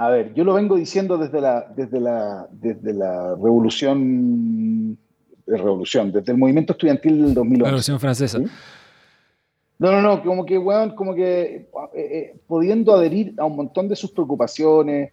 A 0.00 0.08
ver, 0.08 0.32
yo 0.32 0.44
lo 0.44 0.54
vengo 0.54 0.76
diciendo 0.76 1.18
desde 1.18 1.42
la, 1.42 1.70
desde 1.76 2.00
la, 2.00 2.48
desde 2.52 2.94
la 2.94 3.34
revolución, 3.34 4.96
revolución, 5.46 6.10
desde 6.10 6.32
el 6.32 6.38
movimiento 6.38 6.72
estudiantil 6.72 7.22
del 7.22 7.34
2011. 7.34 7.60
La 7.60 7.68
revolución 7.68 8.00
francesa. 8.00 8.38
No, 9.78 9.92
no, 9.92 10.00
no, 10.00 10.22
como 10.22 10.46
que, 10.46 10.56
weón, 10.56 10.94
como 10.94 11.14
que 11.14 11.42
eh, 11.42 11.68
eh, 11.94 12.40
pudiendo 12.46 12.94
adherir 12.94 13.34
a 13.36 13.44
un 13.44 13.56
montón 13.56 13.88
de 13.88 13.96
sus 13.96 14.10
preocupaciones, 14.10 15.12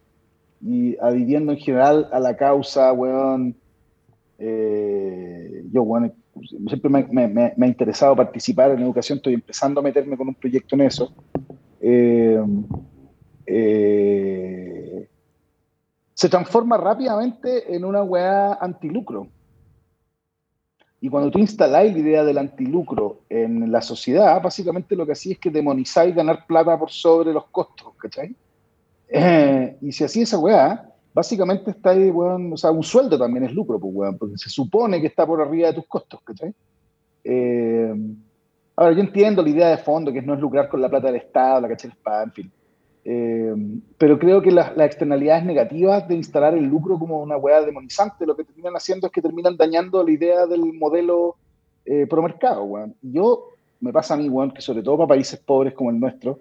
y 0.62 0.96
adhiriendo 1.02 1.52
en 1.52 1.58
general 1.58 2.08
a 2.14 2.22
la 2.22 2.38
causa, 2.38 2.94
weón. 2.94 3.58
Eh, 4.40 5.66
yo, 5.70 5.84
weón, 5.84 6.14
siempre 6.68 6.90
me, 6.90 7.54
ha 7.60 7.68
interesado 7.68 8.16
participar 8.16 8.72
en 8.72 8.84
educación, 8.84 9.18
estoy 9.18 9.34
empezando 9.34 9.82
a 9.82 9.84
meterme 9.84 10.16
con 10.16 10.30
un 10.30 10.36
proyecto 10.36 10.76
en 10.76 10.82
eso. 10.82 11.14
Eh, 13.48 15.08
se 16.14 16.30
transforma 16.30 16.78
rápidamente 16.78 17.74
en 17.74 17.86
una 17.86 18.04
weá 18.04 18.56
antilucro. 18.56 19.28
Y 21.00 21.10
cuando 21.10 21.30
tú 21.32 21.40
instaláis 21.40 21.94
la 21.94 22.00
idea 22.00 22.24
del 22.24 22.40
antilucro 22.40 23.22
en 23.30 23.72
la 23.72 23.82
sociedad, 23.82 24.42
básicamente 24.42 24.96
lo 24.96 25.06
que 25.06 25.12
hacía 25.12 25.34
es 25.34 25.40
que 25.40 25.52
demonizáis 25.52 26.14
ganar 26.14 26.46
plata 26.48 26.78
por 26.78 26.90
sobre 26.90 27.32
los 27.32 27.46
costos, 27.46 27.94
¿cachai? 27.98 28.36
Eh, 29.08 29.78
y 29.82 29.92
si 29.92 30.04
así 30.04 30.24
esa 30.24 30.40
weá, 30.40 30.92
básicamente 31.14 31.72
está 31.72 31.92
ahí, 31.92 32.10
weón, 32.10 32.52
o 32.54 32.58
sea, 32.58 32.72
un 32.72 32.84
sueldo 32.84 33.18
también 33.18 33.46
es 33.46 33.54
lucro, 33.54 33.80
pues, 33.80 33.94
weón, 33.94 34.18
porque 34.18 34.38
se 34.38 34.50
supone 34.50 35.00
que 35.00 35.08
está 35.08 35.26
por 35.26 35.40
arriba 35.40 35.68
de 35.68 35.76
tus 35.76 35.88
costos, 35.88 36.20
¿cachai? 36.24 36.54
Eh, 37.24 37.94
ahora, 38.76 38.94
yo 38.94 39.00
entiendo 39.00 39.44
la 39.44 39.50
idea 39.50 39.70
de 39.70 39.78
fondo, 39.78 40.12
que 40.12 40.22
no 40.22 40.34
es 40.34 40.40
lucrar 40.40 40.68
con 40.68 40.82
la 40.82 40.90
plata 40.90 41.08
del 41.08 41.18
Estado, 41.18 41.62
la 41.62 41.68
cachai, 41.70 41.92
en 42.24 42.32
fin. 42.32 42.52
Eh, 43.10 43.56
pero 43.98 44.20
creo 44.20 44.42
que 44.42 44.52
las, 44.52 44.78
externalidades 44.78 45.46
negativas 45.46 46.08
de 46.08 46.16
instalar 46.16 46.54
el 46.54 46.66
lucro 46.66 47.00
como 47.00 47.22
una 47.22 47.38
weá 47.38 47.62
demonizante, 47.62 48.26
lo 48.26 48.36
que 48.36 48.44
terminan 48.44 48.74
haciendo 48.76 49.08
es 49.08 49.14
que 49.14 49.22
terminan 49.22 49.56
dañando 49.56 50.04
la 50.04 50.12
idea 50.12 50.46
del 50.46 50.74
modelo 50.74 51.38
pro 52.10 52.22
mercado, 52.22 52.64
weón. 52.64 52.96
Yo, 53.02 53.52
me 53.80 53.94
pasa 53.94 54.16
a 54.16 54.18
mí, 54.18 54.28
weón, 54.28 54.52
que 54.52 54.62
sobre 54.62 54.84
todo 54.84 54.98
para 54.98 55.08
países 55.08 55.40
pobres 55.40 55.74
como 55.74 55.90
el 55.90 56.00
nuestro, 56.02 56.38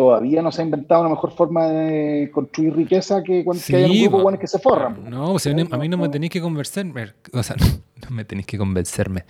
todavía 0.00 0.40
no 0.40 0.50
se 0.50 0.62
ha 0.62 0.64
inventado 0.64 1.02
una 1.02 1.10
mejor 1.10 1.30
forma 1.32 1.66
de 1.66 2.30
construir 2.32 2.74
riqueza 2.74 3.22
que 3.22 3.44
cuando 3.44 3.62
hay 3.68 3.84
un 3.84 4.08
grupo 4.08 4.22
bueno, 4.22 4.38
que 4.38 4.46
se 4.46 4.58
forran. 4.58 5.10
No, 5.10 5.34
o 5.34 5.38
sea, 5.38 5.52
a 5.52 5.76
mí 5.76 5.88
no 5.90 5.98
me 5.98 6.08
tenéis 6.08 6.32
que 6.32 6.40
convencerme. 6.40 7.08
O 7.34 7.42
sea, 7.42 7.56
no, 7.56 8.10
me 8.16 8.24
tenéis 8.24 8.46
que 8.46 8.56
convencerme. 8.56 9.24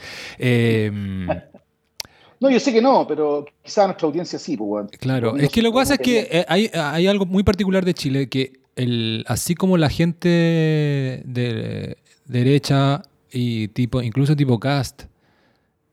No, 2.40 2.50
yo 2.50 2.58
sé 2.58 2.72
que 2.72 2.80
no, 2.80 3.06
pero 3.06 3.44
quizá 3.62 3.84
nuestra 3.84 4.08
audiencia 4.08 4.38
sí. 4.38 4.56
Pues, 4.56 4.88
claro, 4.98 5.36
es 5.36 5.50
que 5.50 5.60
lo 5.60 5.70
que 5.70 5.74
pasa 5.74 5.94
es 5.94 6.00
que 6.00 6.26
eh, 6.30 6.44
hay, 6.48 6.70
hay, 6.72 7.06
algo 7.06 7.26
muy 7.26 7.42
particular 7.42 7.84
de 7.84 7.92
Chile, 7.92 8.30
que 8.30 8.60
el, 8.76 9.24
así 9.28 9.54
como 9.54 9.76
la 9.76 9.90
gente 9.90 10.28
de 10.28 11.98
derecha 12.24 13.02
y 13.30 13.68
tipo, 13.68 14.00
incluso 14.00 14.34
tipo 14.34 14.58
Cast, 14.58 15.02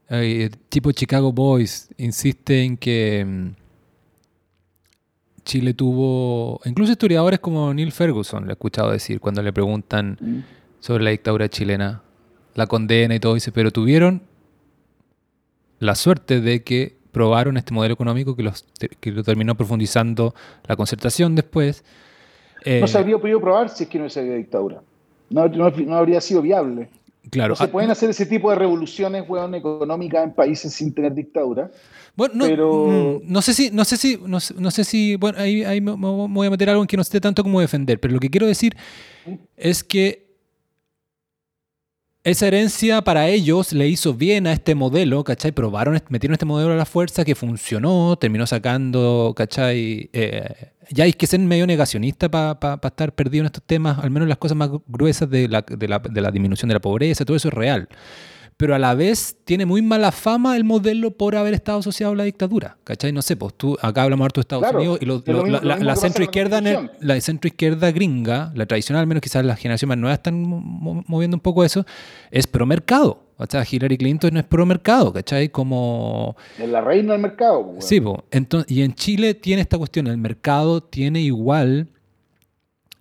eh, 0.10 0.50
tipo 0.70 0.94
Chicago 0.94 1.34
Boys, 1.34 1.90
insiste 1.98 2.64
en 2.64 2.78
que 2.78 3.20
em, 3.20 3.54
Chile 5.44 5.74
tuvo, 5.74 6.62
incluso 6.64 6.94
historiadores 6.94 7.40
como 7.42 7.74
Neil 7.74 7.92
Ferguson, 7.92 8.46
le 8.46 8.52
he 8.52 8.54
escuchado 8.54 8.92
decir 8.92 9.20
cuando 9.20 9.44
le 9.44 9.52
preguntan 9.52 10.18
mm. 10.20 10.40
sobre 10.80 11.04
la 11.04 11.10
dictadura 11.10 11.50
chilena, 11.50 12.04
la 12.56 12.68
condena 12.68 13.16
y 13.16 13.20
todo, 13.20 13.34
dice, 13.34 13.52
pero 13.52 13.70
tuvieron 13.72 14.22
la 15.80 15.96
suerte 15.96 16.42
de 16.42 16.64
que 16.64 16.98
probaron 17.12 17.58
este 17.58 17.74
modelo 17.74 17.94
económico 17.94 18.36
que, 18.36 18.44
los, 18.44 18.66
que 19.00 19.12
lo 19.12 19.24
terminó 19.24 19.56
profundizando 19.56 20.36
la 20.68 20.76
concertación 20.76 21.36
después. 21.36 21.84
no 22.66 22.88
se 22.88 22.98
habría 22.98 23.18
podido 23.18 23.42
probar 23.42 23.70
si 23.70 23.86
es 23.86 23.90
que 23.90 24.00
no 24.00 24.10
se 24.10 24.20
había 24.20 24.36
dictadura. 24.36 24.82
No, 25.30 25.48
no, 25.48 25.96
habría 25.96 26.22
sido 26.22 26.42
viable. 26.42 26.90
Claro. 27.30 27.56
se 27.56 27.66
ah, 27.66 27.68
pueden 27.68 27.90
hacer 27.90 28.10
ese 28.10 28.26
tipo 28.26 28.50
de 28.50 28.56
revoluciones 28.56 29.24
económicas 29.24 30.24
en 30.24 30.34
países 30.34 30.74
sin 30.74 30.94
tener 30.94 31.14
dictadura. 31.14 31.70
Bueno, 32.16 32.36
no, 32.36 32.46
pero... 32.46 32.88
Mm, 32.88 33.32
no 33.32 33.42
sé 33.42 33.54
si, 33.54 33.70
no 33.72 33.84
sé 33.84 33.98
si, 33.98 34.20
no, 34.26 34.40
sé 34.40 34.84
si, 34.84 35.16
bueno, 35.18 35.38
ahí, 35.40 35.64
ahí, 35.64 35.82
me, 35.82 35.92
voy 35.92 36.48
a 36.48 36.50
meter 36.50 36.70
algo 36.70 36.84
en 36.84 36.88
que 36.88 36.96
no 36.96 37.02
esté 37.02 37.20
tanto 37.20 37.44
como 37.44 37.60
defender, 37.60 38.00
pero 38.00 38.14
lo 38.14 38.20
que 38.20 38.30
quiero 38.30 38.48
decir 38.48 38.78
es 39.58 39.84
que 39.84 40.27
esa 42.30 42.48
herencia 42.48 43.02
para 43.02 43.30
ellos 43.30 43.72
le 43.72 43.88
hizo 43.88 44.14
bien 44.14 44.48
a 44.48 44.52
este 44.52 44.76
modelo, 44.76 45.24
¿cachai? 45.24 45.54
Probaron, 45.54 46.02
metieron 46.10 46.34
este 46.34 46.46
modelo 46.46 46.74
a 46.74 46.76
la 46.76 46.86
fuerza 46.86 47.24
que 47.24 47.36
funcionó, 47.36 48.18
terminó 48.18 48.46
sacando, 48.46 49.34
¿cachai? 49.34 50.10
Eh, 50.12 50.72
ya 50.90 51.06
hay 51.06 51.14
que 51.14 51.26
ser 51.26 51.40
medio 51.40 51.66
negacionista 51.66 52.30
para 52.30 52.80
estar 52.84 53.14
perdido 53.14 53.44
en 53.44 53.46
estos 53.46 53.64
temas, 53.64 54.00
al 54.00 54.12
menos 54.12 54.28
las 54.28 54.38
cosas 54.38 54.58
más 54.58 54.70
gruesas 54.88 55.30
de 55.30 55.48
la, 55.48 55.62
de 55.62 55.88
la, 55.88 56.00
de 56.00 56.22
la 56.22 56.30
disminución 56.30 56.68
de 56.68 56.74
la 56.74 56.82
pobreza, 56.82 57.24
todo 57.24 57.38
eso 57.38 57.48
es 57.48 57.54
real 57.54 57.88
pero 58.58 58.74
a 58.74 58.80
la 58.80 58.96
vez 58.96 59.38
tiene 59.46 59.68
muy 59.68 59.84
mala 59.84 60.12
fama 60.12 60.58
el 60.58 60.64
modelo 60.64 61.12
por 61.12 61.36
haber 61.36 61.54
estado 61.54 61.78
asociado 61.78 62.14
a 62.14 62.16
la 62.16 62.24
dictadura. 62.24 62.78
¿Cachai? 62.84 63.12
No 63.12 63.22
sé, 63.22 63.38
pues 63.38 63.54
tú, 63.54 63.78
acá 63.82 64.02
hablamos 64.02 64.26
harto 64.26 64.42
de 64.42 64.44
Estados 64.44 64.74
Unidos 64.74 64.98
y 65.00 65.06
la, 65.06 65.96
centroizquierda, 65.96 66.60
la 67.00 67.22
centroizquierda 67.22 67.92
gringa, 67.92 68.52
la 68.56 68.66
tradicional, 68.66 69.02
al 69.02 69.08
menos 69.08 69.22
quizás 69.22 69.46
las 69.46 69.60
generaciones 69.60 69.90
más 69.90 69.98
nuevas 70.00 70.18
están 70.18 70.42
moviendo 70.44 71.38
un 71.38 71.42
poco 71.42 71.64
eso, 71.64 71.86
es 72.32 72.48
pro 72.48 72.66
mercado. 72.66 73.24
O 73.38 73.46
sea, 73.48 73.64
Hillary 73.70 74.00
Clinton 74.00 74.34
no 74.34 74.40
es 74.40 74.46
pro 74.48 74.66
mercado, 74.66 75.14
¿cachai? 75.14 75.50
Como... 75.50 76.36
Es 76.58 76.68
la 76.68 76.82
reina 76.82 77.14
del 77.14 77.22
mercado. 77.22 77.74
Pues, 77.74 77.86
sí, 77.86 78.02
pues. 78.02 78.18
Entonces, 78.32 78.72
y 78.76 78.82
en 78.82 78.96
Chile 78.96 79.36
tiene 79.36 79.62
esta 79.62 79.78
cuestión, 79.78 80.08
el 80.08 80.18
mercado 80.18 80.82
tiene 80.82 81.22
igual 81.22 81.90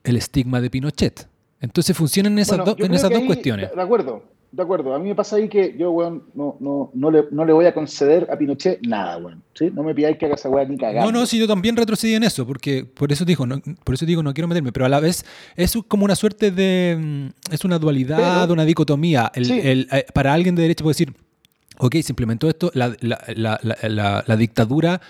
el 0.04 0.16
estigma 0.18 0.60
de 0.60 0.68
Pinochet. 0.68 1.26
Entonces 1.62 1.96
funcionan 1.96 2.34
en 2.34 2.40
esas, 2.40 2.60
en 2.76 2.92
esas 2.92 3.10
dos 3.10 3.22
cuestiones. 3.22 3.74
De 3.74 3.80
acuerdo, 3.80 4.22
de 4.56 4.62
acuerdo. 4.62 4.94
A 4.94 4.98
mí 4.98 5.10
me 5.10 5.14
pasa 5.14 5.36
ahí 5.36 5.48
que 5.48 5.76
yo, 5.78 5.90
weón, 5.90 6.24
no, 6.34 6.56
no, 6.60 6.90
no, 6.94 7.10
le, 7.10 7.24
no 7.30 7.44
le 7.44 7.52
voy 7.52 7.66
a 7.66 7.74
conceder 7.74 8.26
a 8.30 8.38
Pinochet 8.38 8.80
nada, 8.86 9.18
weón. 9.18 9.42
¿sí? 9.52 9.70
No 9.70 9.82
me 9.82 9.94
pidáis 9.94 10.16
que 10.16 10.24
haga 10.24 10.34
esa 10.34 10.48
weá 10.48 10.64
ni 10.64 10.78
cagar. 10.78 11.04
No, 11.04 11.12
no, 11.12 11.26
sí, 11.26 11.38
yo 11.38 11.46
también 11.46 11.76
retrocedí 11.76 12.14
en 12.14 12.22
eso, 12.22 12.46
porque 12.46 12.84
por 12.84 13.12
eso 13.12 13.26
digo, 13.26 13.46
no, 13.46 13.60
por 13.84 13.94
eso 13.94 14.06
digo, 14.06 14.22
no 14.22 14.32
quiero 14.32 14.48
meterme, 14.48 14.72
pero 14.72 14.86
a 14.86 14.88
la 14.88 14.98
vez 14.98 15.26
es 15.56 15.76
como 15.86 16.06
una 16.06 16.16
suerte 16.16 16.50
de. 16.50 16.96
Mm, 16.98 17.52
es 17.52 17.64
una 17.66 17.78
dualidad, 17.78 18.50
una 18.50 18.64
dicotomía. 18.64 19.30
El, 19.34 19.88
eh, 19.92 20.06
para 20.14 20.32
alguien 20.32 20.54
de 20.54 20.62
derecha 20.62 20.82
puede 20.82 20.94
decir, 20.94 21.12
ok, 21.78 21.96
se 21.96 22.12
implementó 22.12 22.48
esto, 22.48 22.70
la, 22.72 22.96
la, 23.00 23.20
la, 23.62 24.24
la 24.26 24.36
dictadura 24.36 25.02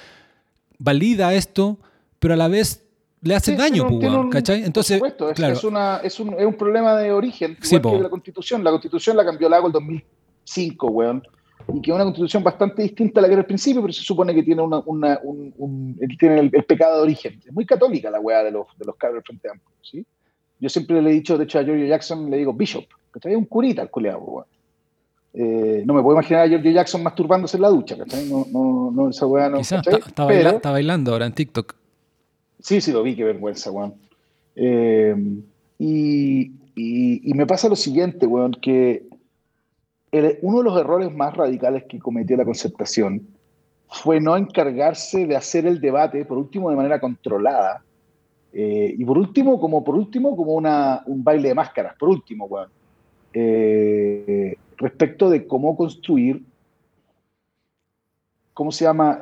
valida 0.78 1.34
esto, 1.34 1.78
pero 2.18 2.34
a 2.34 2.36
la 2.36 2.48
vez 2.48 2.85
le 3.26 3.34
hace 3.34 3.56
daño, 3.56 3.86
pues, 3.88 4.10
¿cachai? 4.30 4.64
Entonces, 4.64 5.00
claro. 5.34 5.54
es, 5.54 5.64
una, 5.64 6.00
es, 6.02 6.18
un, 6.20 6.34
es, 6.34 6.46
un, 6.46 6.54
problema 6.54 6.96
de 6.96 7.12
origen, 7.12 7.56
igual 7.62 7.96
que 7.96 8.02
la 8.02 8.10
Constitución. 8.10 8.64
La 8.64 8.70
Constitución 8.70 9.16
la 9.16 9.24
cambió 9.24 9.48
Lago 9.48 9.66
el 9.66 9.72
2005, 9.72 10.86
weón, 10.88 11.22
y 11.72 11.80
que 11.80 11.90
es 11.90 11.94
una 11.94 12.04
Constitución 12.04 12.42
bastante 12.42 12.82
distinta 12.82 13.20
a 13.20 13.22
la 13.22 13.28
que 13.28 13.34
era 13.34 13.40
al 13.42 13.46
principio, 13.46 13.82
pero 13.82 13.92
se 13.92 14.02
supone 14.02 14.34
que 14.34 14.42
tiene, 14.42 14.62
una, 14.62 14.78
una 14.86 15.18
un, 15.22 15.98
tiene 16.18 16.40
el, 16.40 16.50
pecado 16.50 16.96
de 16.96 17.02
origen. 17.02 17.40
Es 17.44 17.52
muy 17.52 17.66
católica 17.66 18.10
la 18.10 18.20
weá 18.20 18.42
de 18.42 18.50
los, 18.50 18.66
de 18.78 18.84
los 18.84 18.96
cabros 18.96 19.16
del 19.16 19.24
Frente 19.24 19.50
Amplio, 19.50 19.76
¿sí? 19.82 20.06
Yo 20.58 20.68
siempre 20.68 21.02
le 21.02 21.10
he 21.10 21.14
dicho, 21.14 21.36
de 21.36 21.44
hecho 21.44 21.58
a 21.58 21.64
Giorgio 21.64 21.86
Jackson 21.86 22.30
le 22.30 22.38
digo 22.38 22.52
Bishop, 22.54 22.86
que 23.12 23.28
Es 23.28 23.36
un 23.36 23.44
curita 23.44 23.82
el 23.82 23.90
culeado, 23.90 24.20
weón. 24.20 24.46
Eh, 25.38 25.82
no 25.84 25.92
me 25.92 26.02
puedo 26.02 26.16
imaginar 26.16 26.44
a 26.44 26.48
Giorgio 26.48 26.70
Jackson 26.70 27.02
masturbándose 27.02 27.58
en 27.58 27.62
la 27.62 27.68
ducha, 27.68 27.98
¿cachai? 27.98 28.26
No, 28.26 28.46
no, 28.50 28.90
no 28.90 29.10
esa 29.10 29.26
weá 29.26 29.50
no. 29.50 29.58
Quizás 29.58 29.86
está, 29.86 30.32
está 30.32 30.70
bailando 30.70 31.12
ahora 31.12 31.26
en 31.26 31.32
TikTok. 31.32 31.74
Sí, 32.60 32.80
sí, 32.80 32.92
lo 32.92 33.02
vi, 33.02 33.14
qué 33.16 33.24
vergüenza, 33.24 33.70
weón. 33.70 33.94
Eh, 34.54 35.14
y, 35.78 36.52
me 37.34 37.46
pasa 37.46 37.68
lo 37.68 37.76
siguiente, 37.76 38.26
weón, 38.26 38.52
que 38.52 39.06
uno 40.40 40.58
de 40.58 40.64
los 40.64 40.80
errores 40.80 41.14
más 41.14 41.36
radicales 41.36 41.84
que 41.84 41.98
cometió 41.98 42.36
la 42.36 42.44
concertación 42.44 43.26
fue 43.88 44.20
no 44.20 44.36
encargarse 44.36 45.26
de 45.26 45.36
hacer 45.36 45.66
el 45.66 45.80
debate, 45.80 46.24
por 46.24 46.38
último, 46.38 46.70
de 46.70 46.76
manera 46.76 46.98
controlada. 46.98 47.82
Eh, 48.52 48.94
y 48.96 49.04
por 49.04 49.18
último, 49.18 49.60
como 49.60 49.84
por 49.84 49.94
último, 49.94 50.34
como 50.34 50.54
una, 50.54 51.02
un 51.06 51.22
baile 51.22 51.48
de 51.48 51.54
máscaras, 51.54 51.94
por 51.98 52.08
último, 52.08 52.46
weón. 52.46 52.70
Eh, 53.34 54.56
respecto 54.78 55.28
de 55.28 55.46
cómo 55.46 55.76
construir, 55.76 56.42
¿cómo 58.54 58.72
se 58.72 58.84
llama? 58.84 59.20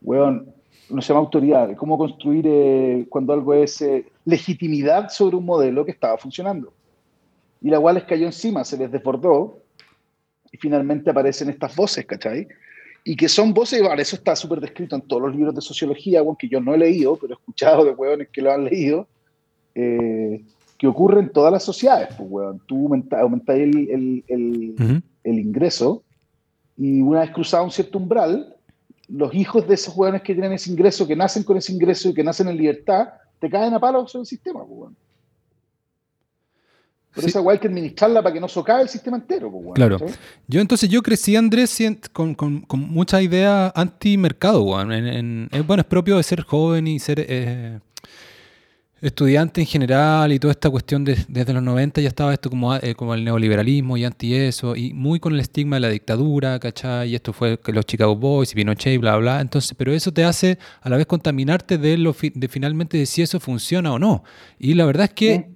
weón, 0.00 0.55
no 0.88 1.02
se 1.02 1.08
llama 1.08 1.20
autoridad, 1.20 1.74
cómo 1.76 1.98
construir 1.98 2.44
eh, 2.46 3.06
cuando 3.08 3.32
algo 3.32 3.54
es 3.54 3.80
eh, 3.82 4.06
legitimidad 4.24 5.08
sobre 5.08 5.36
un 5.36 5.44
modelo 5.44 5.84
que 5.84 5.90
estaba 5.90 6.16
funcionando. 6.16 6.72
Y 7.60 7.70
la 7.70 7.80
cual 7.80 7.96
les 7.96 8.04
cayó 8.04 8.26
encima, 8.26 8.64
se 8.64 8.76
les 8.76 8.90
desbordó, 8.90 9.58
y 10.52 10.58
finalmente 10.58 11.10
aparecen 11.10 11.50
estas 11.50 11.74
voces, 11.74 12.06
¿cachai? 12.06 12.46
Y 13.04 13.16
que 13.16 13.28
son 13.28 13.52
voces, 13.52 13.82
vale, 13.82 14.02
eso 14.02 14.16
está 14.16 14.36
súper 14.36 14.60
descrito 14.60 14.96
en 14.96 15.02
todos 15.02 15.22
los 15.22 15.34
libros 15.34 15.54
de 15.54 15.60
sociología, 15.60 16.22
que 16.38 16.48
yo 16.48 16.60
no 16.60 16.74
he 16.74 16.78
leído, 16.78 17.16
pero 17.16 17.34
he 17.34 17.36
escuchado 17.36 17.84
de 17.84 17.92
hueones 17.92 18.28
que 18.32 18.42
lo 18.42 18.52
han 18.52 18.64
leído, 18.64 19.08
eh, 19.74 20.44
que 20.78 20.86
ocurre 20.86 21.20
en 21.20 21.30
todas 21.30 21.52
las 21.52 21.64
sociedades, 21.64 22.08
pues. 22.16 22.56
Tú 22.66 22.92
aumentas, 23.10 23.56
el, 23.56 24.24
el, 24.28 25.02
el 25.24 25.38
ingreso, 25.38 26.02
y 26.76 27.00
una 27.00 27.20
vez 27.20 27.30
cruzado 27.30 27.64
un 27.64 27.70
cierto 27.70 27.98
umbral, 27.98 28.55
los 29.08 29.34
hijos 29.34 29.66
de 29.66 29.74
esos 29.74 29.94
jóvenes 29.94 30.22
que 30.22 30.34
tienen 30.34 30.52
ese 30.52 30.70
ingreso, 30.70 31.06
que 31.06 31.16
nacen 31.16 31.44
con 31.44 31.56
ese 31.56 31.72
ingreso 31.72 32.08
y 32.08 32.14
que 32.14 32.24
nacen 32.24 32.48
en 32.48 32.56
libertad, 32.56 33.08
te 33.38 33.48
caen 33.48 33.74
a 33.74 33.80
palos 33.80 34.10
sobre 34.10 34.22
el 34.22 34.26
sistema, 34.26 34.64
pues, 34.64 34.92
Pero 37.14 37.26
esa 37.26 37.40
hay 37.48 37.58
que 37.58 37.68
administrarla 37.68 38.22
para 38.22 38.32
que 38.32 38.40
no 38.40 38.48
socave 38.48 38.82
el 38.82 38.88
sistema 38.88 39.16
entero. 39.16 39.50
Pues, 39.50 39.74
claro. 39.74 39.98
Yo 40.48 40.60
entonces 40.60 40.88
yo 40.88 41.02
crecí, 41.02 41.36
Andrés, 41.36 41.78
con, 42.12 42.34
con, 42.34 42.60
con 42.62 42.80
mucha 42.80 43.22
idea 43.22 43.72
anti-mercado. 43.74 44.64
bueno, 44.64 45.80
es 45.80 45.84
propio 45.84 46.16
de 46.16 46.22
ser 46.22 46.42
joven 46.42 46.86
y 46.86 46.98
ser 46.98 47.24
eh, 47.28 47.78
estudiante 49.06 49.60
en 49.60 49.66
general 49.66 50.32
y 50.32 50.38
toda 50.38 50.52
esta 50.52 50.68
cuestión 50.68 51.04
desde 51.04 51.52
los 51.52 51.62
90 51.62 52.00
ya 52.00 52.08
estaba 52.08 52.32
esto 52.32 52.50
como, 52.50 52.74
eh, 52.74 52.94
como 52.94 53.14
el 53.14 53.24
neoliberalismo 53.24 53.96
y 53.96 54.04
anti 54.04 54.34
eso, 54.34 54.74
y 54.74 54.92
muy 54.92 55.20
con 55.20 55.34
el 55.34 55.40
estigma 55.40 55.76
de 55.76 55.80
la 55.80 55.88
dictadura, 55.88 56.58
¿cachai? 56.58 57.10
Y 57.10 57.14
esto 57.14 57.32
fue 57.32 57.58
los 57.66 57.86
Chicago 57.86 58.16
Boys 58.16 58.52
y 58.52 58.54
Pinochet 58.56 58.94
y 58.94 58.98
bla, 58.98 59.16
bla. 59.16 59.40
Entonces, 59.40 59.74
pero 59.76 59.92
eso 59.92 60.12
te 60.12 60.24
hace 60.24 60.58
a 60.80 60.88
la 60.88 60.96
vez 60.96 61.06
contaminarte 61.06 61.78
de, 61.78 61.98
lo 61.98 62.14
de 62.20 62.48
finalmente 62.48 62.98
de 62.98 63.06
si 63.06 63.22
eso 63.22 63.38
funciona 63.40 63.92
o 63.92 63.98
no. 63.98 64.24
Y 64.58 64.74
la 64.74 64.84
verdad 64.86 65.04
es 65.04 65.14
que 65.14 65.50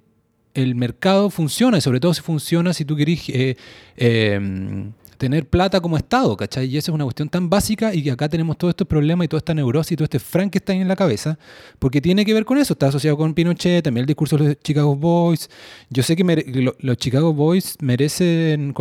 el 0.53 0.75
mercado 0.75 1.29
funciona, 1.29 1.77
y 1.77 1.81
sobre 1.81 1.99
todo 1.99 2.13
si 2.13 2.21
funciona 2.21 2.73
si 2.73 2.85
tú 2.85 2.95
querés 2.95 3.27
eh, 3.29 3.55
em, 3.95 4.91
tener 5.21 5.45
plata 5.45 5.79
como 5.79 5.97
Estado, 5.97 6.35
¿cachai? 6.35 6.65
Y 6.65 6.77
esa 6.77 6.89
es 6.89 6.95
una 6.95 7.03
cuestión 7.03 7.29
tan 7.29 7.47
básica 7.47 7.93
y 7.93 8.01
que 8.01 8.09
acá 8.09 8.27
tenemos 8.27 8.57
todos 8.57 8.71
estos 8.71 8.87
problemas 8.87 9.25
y 9.25 9.27
toda 9.27 9.37
esta 9.37 9.53
neurosis 9.53 9.91
y 9.91 9.95
todo 9.95 10.05
este 10.05 10.17
Frankenstein 10.17 10.81
en 10.81 10.87
la 10.87 10.95
cabeza, 10.95 11.37
porque 11.77 12.01
tiene 12.01 12.25
que 12.25 12.33
ver 12.33 12.43
con 12.43 12.57
eso, 12.57 12.73
está 12.73 12.87
asociado 12.87 13.15
con 13.17 13.35
Pinochet, 13.35 13.83
también 13.83 14.01
el 14.01 14.07
discurso 14.07 14.35
de 14.35 14.45
los 14.45 14.59
Chicago 14.63 14.95
Boys. 14.95 15.47
Yo 15.91 16.01
sé 16.01 16.15
que 16.15 16.75
los 16.79 16.97
Chicago 16.97 17.35
Boys 17.35 17.77
merecen 17.81 18.73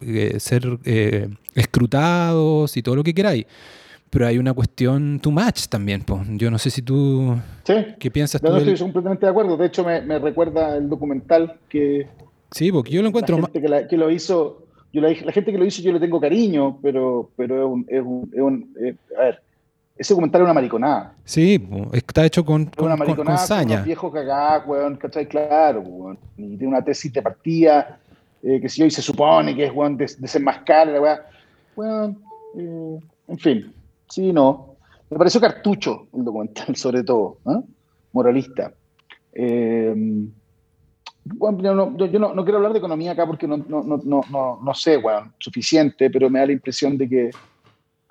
eh, 0.00 0.40
ser 0.40 0.78
eh, 0.86 1.28
escrutados 1.54 2.74
y 2.74 2.82
todo 2.82 2.96
lo 2.96 3.04
que 3.04 3.12
queráis. 3.12 3.44
Pero 4.08 4.26
hay 4.26 4.38
una 4.38 4.54
cuestión 4.54 5.20
too 5.20 5.30
much 5.30 5.66
también, 5.68 6.04
pues. 6.04 6.22
Yo 6.36 6.50
no 6.50 6.58
sé 6.58 6.70
si 6.70 6.80
tú... 6.80 7.36
Sí. 7.64 7.74
¿Qué 7.98 8.10
piensas 8.10 8.40
tú? 8.40 8.48
No, 8.48 8.56
estoy 8.56 8.78
completamente 8.78 9.26
de 9.26 9.30
acuerdo. 9.30 9.58
De 9.58 9.66
hecho, 9.66 9.84
me, 9.84 10.18
recuerda 10.18 10.76
el 10.76 10.88
documental 10.88 11.58
que... 11.68 12.08
Sí, 12.50 12.72
porque 12.72 12.92
yo 12.92 13.02
lo 13.02 13.08
encuentro... 13.08 13.38
La 13.38 13.48
que, 13.48 13.88
que 13.88 13.96
lo 13.98 14.10
hizo 14.10 14.61
yo 14.92 15.00
la, 15.00 15.14
gente 15.14 15.52
que 15.52 15.58
lo 15.58 15.64
hizo 15.64 15.82
yo 15.82 15.92
le 15.92 16.00
tengo 16.00 16.20
cariño, 16.20 16.78
pero, 16.82 17.30
pero 17.36 17.58
es 17.58 17.72
un, 17.72 17.86
es 17.88 18.02
un, 18.02 18.30
es 18.32 18.40
un 18.40 18.74
eh, 18.80 18.96
a 19.18 19.22
ver, 19.22 19.42
ese 19.96 20.14
comentario 20.14 20.44
es 20.44 20.46
una 20.46 20.54
mariconada. 20.54 21.14
Sí, 21.24 21.62
está 21.92 22.24
hecho 22.24 22.44
con, 22.44 22.66
con, 22.66 22.86
una 22.86 22.96
mariconada, 22.96 23.38
con, 23.38 23.46
saña. 23.46 23.76
Con 23.76 23.84
viejos 23.86 24.12
cagados, 24.12 24.66
weón, 24.66 24.96
¿cachai? 24.96 25.26
Claro, 25.28 25.80
weón. 25.80 26.18
Y 26.36 26.56
tiene 26.56 26.68
una 26.68 26.82
tesis 26.82 27.12
de 27.12 27.22
partida, 27.22 27.98
eh, 28.42 28.60
que 28.60 28.68
si 28.68 28.82
hoy 28.82 28.90
se 28.90 29.02
supone 29.02 29.54
que 29.54 29.66
es, 29.66 29.72
weón, 29.72 29.96
de, 29.96 30.10
desenmascar, 30.18 30.88
la 30.88 31.00
weón. 31.00 31.18
Weón, 31.76 32.22
eh, 32.58 32.98
en 33.28 33.38
fin, 33.38 33.72
sí, 34.08 34.32
no. 34.32 34.76
Me 35.08 35.18
pareció 35.18 35.40
cartucho 35.40 36.06
el 36.14 36.24
documental, 36.24 36.74
sobre 36.76 37.02
todo, 37.02 37.38
¿eh? 37.46 37.60
moralista. 38.12 38.72
Eh, 39.34 39.94
bueno, 41.24 41.62
yo, 41.62 41.74
no, 41.74 41.96
yo 41.96 42.18
no, 42.18 42.34
no, 42.34 42.44
quiero 42.44 42.58
hablar 42.58 42.72
de 42.72 42.78
economía 42.78 43.12
acá 43.12 43.26
porque 43.26 43.46
no, 43.46 43.56
no 43.58 44.74
sé, 44.74 44.96
bueno, 44.96 45.32
suficiente, 45.38 46.10
pero 46.10 46.28
me 46.28 46.40
da 46.40 46.46
la 46.46 46.52
impresión 46.52 46.98
de 46.98 47.08
que 47.08 47.30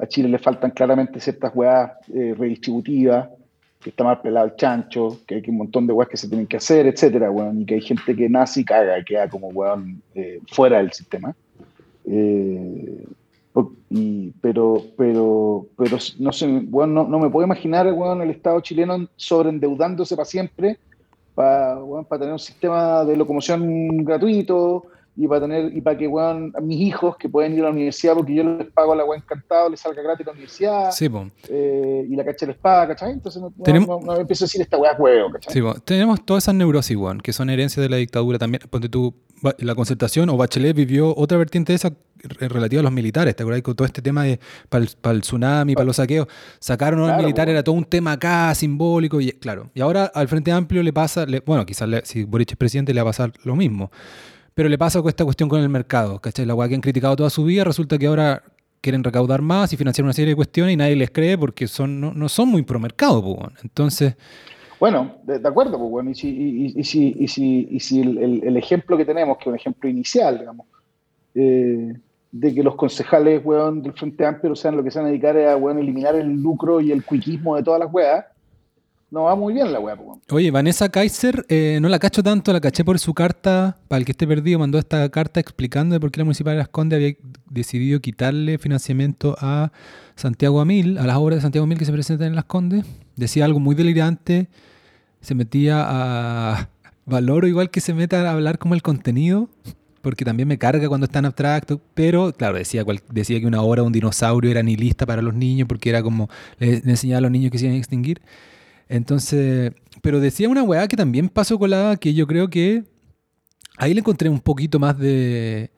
a 0.01 0.07
Chile 0.07 0.27
le 0.27 0.39
faltan 0.39 0.71
claramente 0.71 1.19
ciertas 1.19 1.51
weas 1.53 1.91
eh, 2.13 2.33
redistributivas, 2.37 3.29
que 3.79 3.91
está 3.91 4.03
mal 4.03 4.19
pelado 4.19 4.47
el 4.47 4.55
chancho, 4.55 5.19
que 5.27 5.35
hay 5.35 5.43
un 5.47 5.57
montón 5.57 5.85
de 5.85 5.93
weas 5.93 6.09
que 6.09 6.17
se 6.17 6.27
tienen 6.27 6.47
que 6.47 6.57
hacer, 6.57 6.87
etcétera, 6.87 7.29
weón, 7.29 7.61
y 7.61 7.65
que 7.65 7.75
hay 7.75 7.81
gente 7.81 8.15
que 8.15 8.27
nace 8.27 8.61
y 8.61 8.65
caga 8.65 8.97
y 8.97 9.03
queda 9.03 9.29
como 9.29 9.49
weón 9.49 10.01
eh, 10.15 10.39
fuera 10.51 10.79
del 10.79 10.91
sistema. 10.91 11.35
Eh, 12.05 13.05
y, 13.89 14.31
pero, 14.41 14.81
pero, 14.97 15.67
pero 15.77 15.97
no 16.19 16.31
sé, 16.31 16.47
bueno, 16.47 17.05
no, 17.07 17.19
me 17.19 17.29
puedo 17.29 17.45
imaginar, 17.45 17.91
weón, 17.93 18.21
el 18.21 18.31
Estado 18.31 18.59
chileno 18.61 19.07
sobreendeudándose 19.17 20.15
para 20.15 20.25
siempre 20.25 20.79
para, 21.35 21.77
para 22.07 22.19
tener 22.19 22.33
un 22.33 22.39
sistema 22.39 23.05
de 23.05 23.15
locomoción 23.15 24.03
gratuito 24.03 24.85
y 25.15 25.27
para 25.27 25.41
tener 25.41 25.75
y 25.75 25.81
para 25.81 25.97
que 25.97 26.09
mis 26.61 26.79
hijos 26.79 27.17
que 27.17 27.27
pueden 27.27 27.53
ir 27.53 27.59
a 27.59 27.63
la 27.63 27.71
universidad 27.71 28.13
porque 28.13 28.33
yo 28.33 28.43
les 28.43 28.67
pago 28.67 28.93
a 28.93 28.95
la 28.95 29.03
weá 29.03 29.19
encantado 29.19 29.69
les 29.69 29.79
salga 29.79 30.01
gratis 30.01 30.25
la 30.25 30.31
universidad 30.31 30.89
eh, 31.49 32.07
y 32.09 32.15
la 32.15 32.23
cacha 32.23 32.45
les 32.45 32.55
paga 32.57 32.89
¿cachai? 32.89 33.11
entonces 33.11 33.43
tenemos, 33.63 34.03
no, 34.03 34.15
empiezo 34.15 34.45
a 34.45 34.47
decir 34.47 34.61
esta 34.61 34.77
weá 34.77 34.95
huevo 34.97 35.31
¿cachai? 35.31 35.53
Sí, 35.53 35.61
tenemos 35.83 36.23
todas 36.25 36.45
esas 36.45 36.55
neurosis 36.55 36.95
weón, 36.95 37.19
que 37.19 37.33
son 37.33 37.49
herencias 37.49 37.83
de 37.83 37.89
la 37.89 37.97
dictadura 37.97 38.39
también 38.39 38.61
ponte 38.69 38.87
tú 38.87 39.13
la 39.57 39.75
concertación 39.75 40.29
o 40.29 40.37
Bachelet 40.37 40.75
vivió 40.75 41.15
otra 41.15 41.37
vertiente 41.37 41.71
de 41.71 41.77
esa 41.77 41.93
relativa 42.39 42.81
a 42.81 42.83
los 42.83 42.91
militares, 42.91 43.35
¿te 43.35 43.43
acuerdas? 43.43 43.63
Con 43.63 43.75
todo 43.75 43.85
este 43.85 44.01
tema 44.01 44.23
de 44.23 44.39
para 44.69 44.85
el, 45.13 45.21
tsunami, 45.21 45.73
para 45.73 45.85
los 45.85 45.95
saqueos, 45.95 46.27
sacaron 46.59 47.03
a 47.03 47.13
los 47.13 47.17
militares, 47.17 47.51
era 47.53 47.63
todo 47.63 47.75
un 47.75 47.85
tema 47.85 48.13
acá, 48.13 48.53
simbólico, 48.53 49.19
y 49.19 49.31
claro. 49.31 49.71
Y 49.73 49.81
ahora 49.81 50.05
al 50.13 50.27
Frente 50.27 50.51
Amplio 50.51 50.83
le 50.83 50.93
pasa, 50.93 51.25
bueno, 51.45 51.65
quizás 51.65 51.89
si 52.03 52.23
Boric 52.23 52.51
es 52.51 52.57
presidente 52.57 52.93
le 52.93 53.01
va 53.01 53.09
a 53.09 53.11
pasar 53.11 53.33
lo 53.43 53.55
mismo, 53.55 53.91
pero 54.53 54.69
le 54.69 54.77
pasa 54.77 55.01
con 55.01 55.09
esta 55.09 55.23
cuestión 55.23 55.49
con 55.49 55.61
el 55.61 55.69
mercado, 55.69 56.19
¿cachai? 56.19 56.45
La 56.45 56.53
weá 56.53 56.69
que 56.69 56.75
han 56.75 56.81
criticado 56.81 57.15
toda 57.15 57.29
su 57.29 57.43
vida, 57.43 57.63
resulta 57.63 57.97
que 57.97 58.07
ahora 58.07 58.43
quieren 58.81 59.03
recaudar 59.03 59.41
más 59.41 59.73
y 59.73 59.77
financiar 59.77 60.05
una 60.05 60.13
serie 60.13 60.29
de 60.29 60.35
cuestiones 60.35 60.73
y 60.73 60.77
nadie 60.77 60.95
les 60.95 61.11
cree 61.11 61.37
porque 61.37 61.67
son, 61.67 61.99
no, 62.17 62.29
son 62.29 62.49
muy 62.49 62.63
pro 62.63 62.79
mercado, 62.79 63.23
pues, 63.23 63.53
entonces... 63.63 64.15
Bueno, 64.81 65.17
de, 65.21 65.47
acuerdo, 65.47 65.77
pues 65.77 65.91
bueno, 65.91 66.09
y 66.09 66.15
si, 66.15 66.73
y, 66.75 66.83
si, 66.83 67.15
y 67.19 67.27
si, 67.27 67.67
y 67.69 67.79
si 67.79 68.01
el, 68.01 68.57
ejemplo 68.57 68.97
que 68.97 69.05
tenemos, 69.05 69.37
que 69.37 69.43
es 69.43 69.47
un 69.49 69.55
ejemplo 69.55 69.87
inicial, 69.87 70.39
digamos, 70.39 70.65
eh, 71.35 71.93
de 72.31 72.55
que 72.55 72.63
los 72.63 72.73
concejales, 72.73 73.45
weón, 73.45 73.83
del 73.83 73.93
Frente 73.93 74.25
Amplio 74.25 74.55
sean 74.55 74.75
lo 74.75 74.83
que 74.83 74.89
se 74.89 74.97
van 74.97 75.05
a 75.05 75.09
dedicar 75.09 75.37
a, 75.37 75.55
weón, 75.55 75.77
eliminar 75.77 76.15
el 76.15 76.31
lucro 76.31 76.81
y 76.81 76.91
el 76.91 77.05
cuiquismo 77.05 77.55
de 77.55 77.61
todas 77.61 77.79
las 77.79 77.93
weas, 77.93 78.25
no 79.11 79.25
va 79.25 79.35
muy 79.35 79.53
bien 79.53 79.71
la 79.71 79.79
weá. 79.79 79.95
pues. 79.95 80.17
Oye, 80.31 80.49
Vanessa 80.49 80.89
Kaiser, 80.89 81.45
eh, 81.47 81.77
no 81.79 81.87
la 81.87 81.99
cacho 81.99 82.23
tanto, 82.23 82.51
la 82.51 82.59
caché 82.59 82.83
por 82.83 82.97
su 82.97 83.13
carta, 83.13 83.77
para 83.87 83.99
el 83.99 84.05
que 84.05 84.13
esté 84.13 84.25
perdido, 84.25 84.57
mandó 84.57 84.79
esta 84.79 85.07
carta 85.09 85.39
explicando 85.39 85.93
de 85.93 85.99
por 85.99 86.09
qué 86.09 86.21
la 86.21 86.25
Municipalidad 86.25 86.57
de 86.57 86.63
Las 86.63 86.69
Condes 86.69 86.97
había 86.97 87.13
decidido 87.51 87.99
quitarle 87.99 88.57
financiamiento 88.57 89.35
a 89.39 89.71
Santiago 90.15 90.59
Amil, 90.59 90.97
a 90.97 91.05
las 91.05 91.17
obras 91.17 91.37
de 91.37 91.41
Santiago 91.43 91.65
Amil 91.65 91.77
que 91.77 91.85
se 91.85 91.91
presentan 91.91 92.29
en 92.29 92.35
Las 92.35 92.45
Condes. 92.45 92.83
Decía 93.15 93.45
algo 93.45 93.59
muy 93.59 93.75
delirante, 93.75 94.49
se 95.21 95.35
metía 95.35 95.83
a... 95.87 96.69
Valoro 97.05 97.47
igual 97.47 97.69
que 97.71 97.81
se 97.81 97.93
meta 97.93 98.21
a 98.27 98.31
hablar 98.31 98.59
como 98.59 98.75
el 98.75 98.81
contenido, 98.81 99.49
porque 100.01 100.23
también 100.23 100.47
me 100.47 100.57
carga 100.57 100.87
cuando 100.87 101.05
es 101.05 101.11
tan 101.11 101.25
abstracto, 101.25 101.81
pero 101.93 102.31
claro, 102.31 102.57
decía, 102.57 102.85
cual- 102.85 103.01
decía 103.11 103.39
que 103.39 103.47
una 103.47 103.61
de 103.61 103.81
un 103.81 103.91
dinosaurio 103.91 104.51
era 104.51 104.63
nihilista 104.63 105.05
para 105.05 105.21
los 105.21 105.33
niños, 105.33 105.67
porque 105.67 105.89
era 105.89 106.03
como, 106.03 106.29
le, 106.59 106.75
enseñaba 106.85 107.17
a 107.17 107.21
los 107.21 107.31
niños 107.31 107.51
que 107.51 107.57
se 107.57 107.65
iban 107.65 107.75
a 107.75 107.79
extinguir. 107.79 108.21
Entonces, 108.87 109.73
pero 110.01 110.19
decía 110.19 110.47
una 110.49 110.63
weá 110.63 110.87
que 110.87 110.95
también 110.97 111.29
pasó 111.29 111.57
colada, 111.57 111.97
que 111.97 112.13
yo 112.13 112.27
creo 112.27 112.49
que 112.49 112.83
ahí 113.77 113.93
le 113.93 113.99
encontré 114.01 114.29
un 114.29 114.39
poquito 114.39 114.79
más 114.79 114.97
de, 114.97 115.71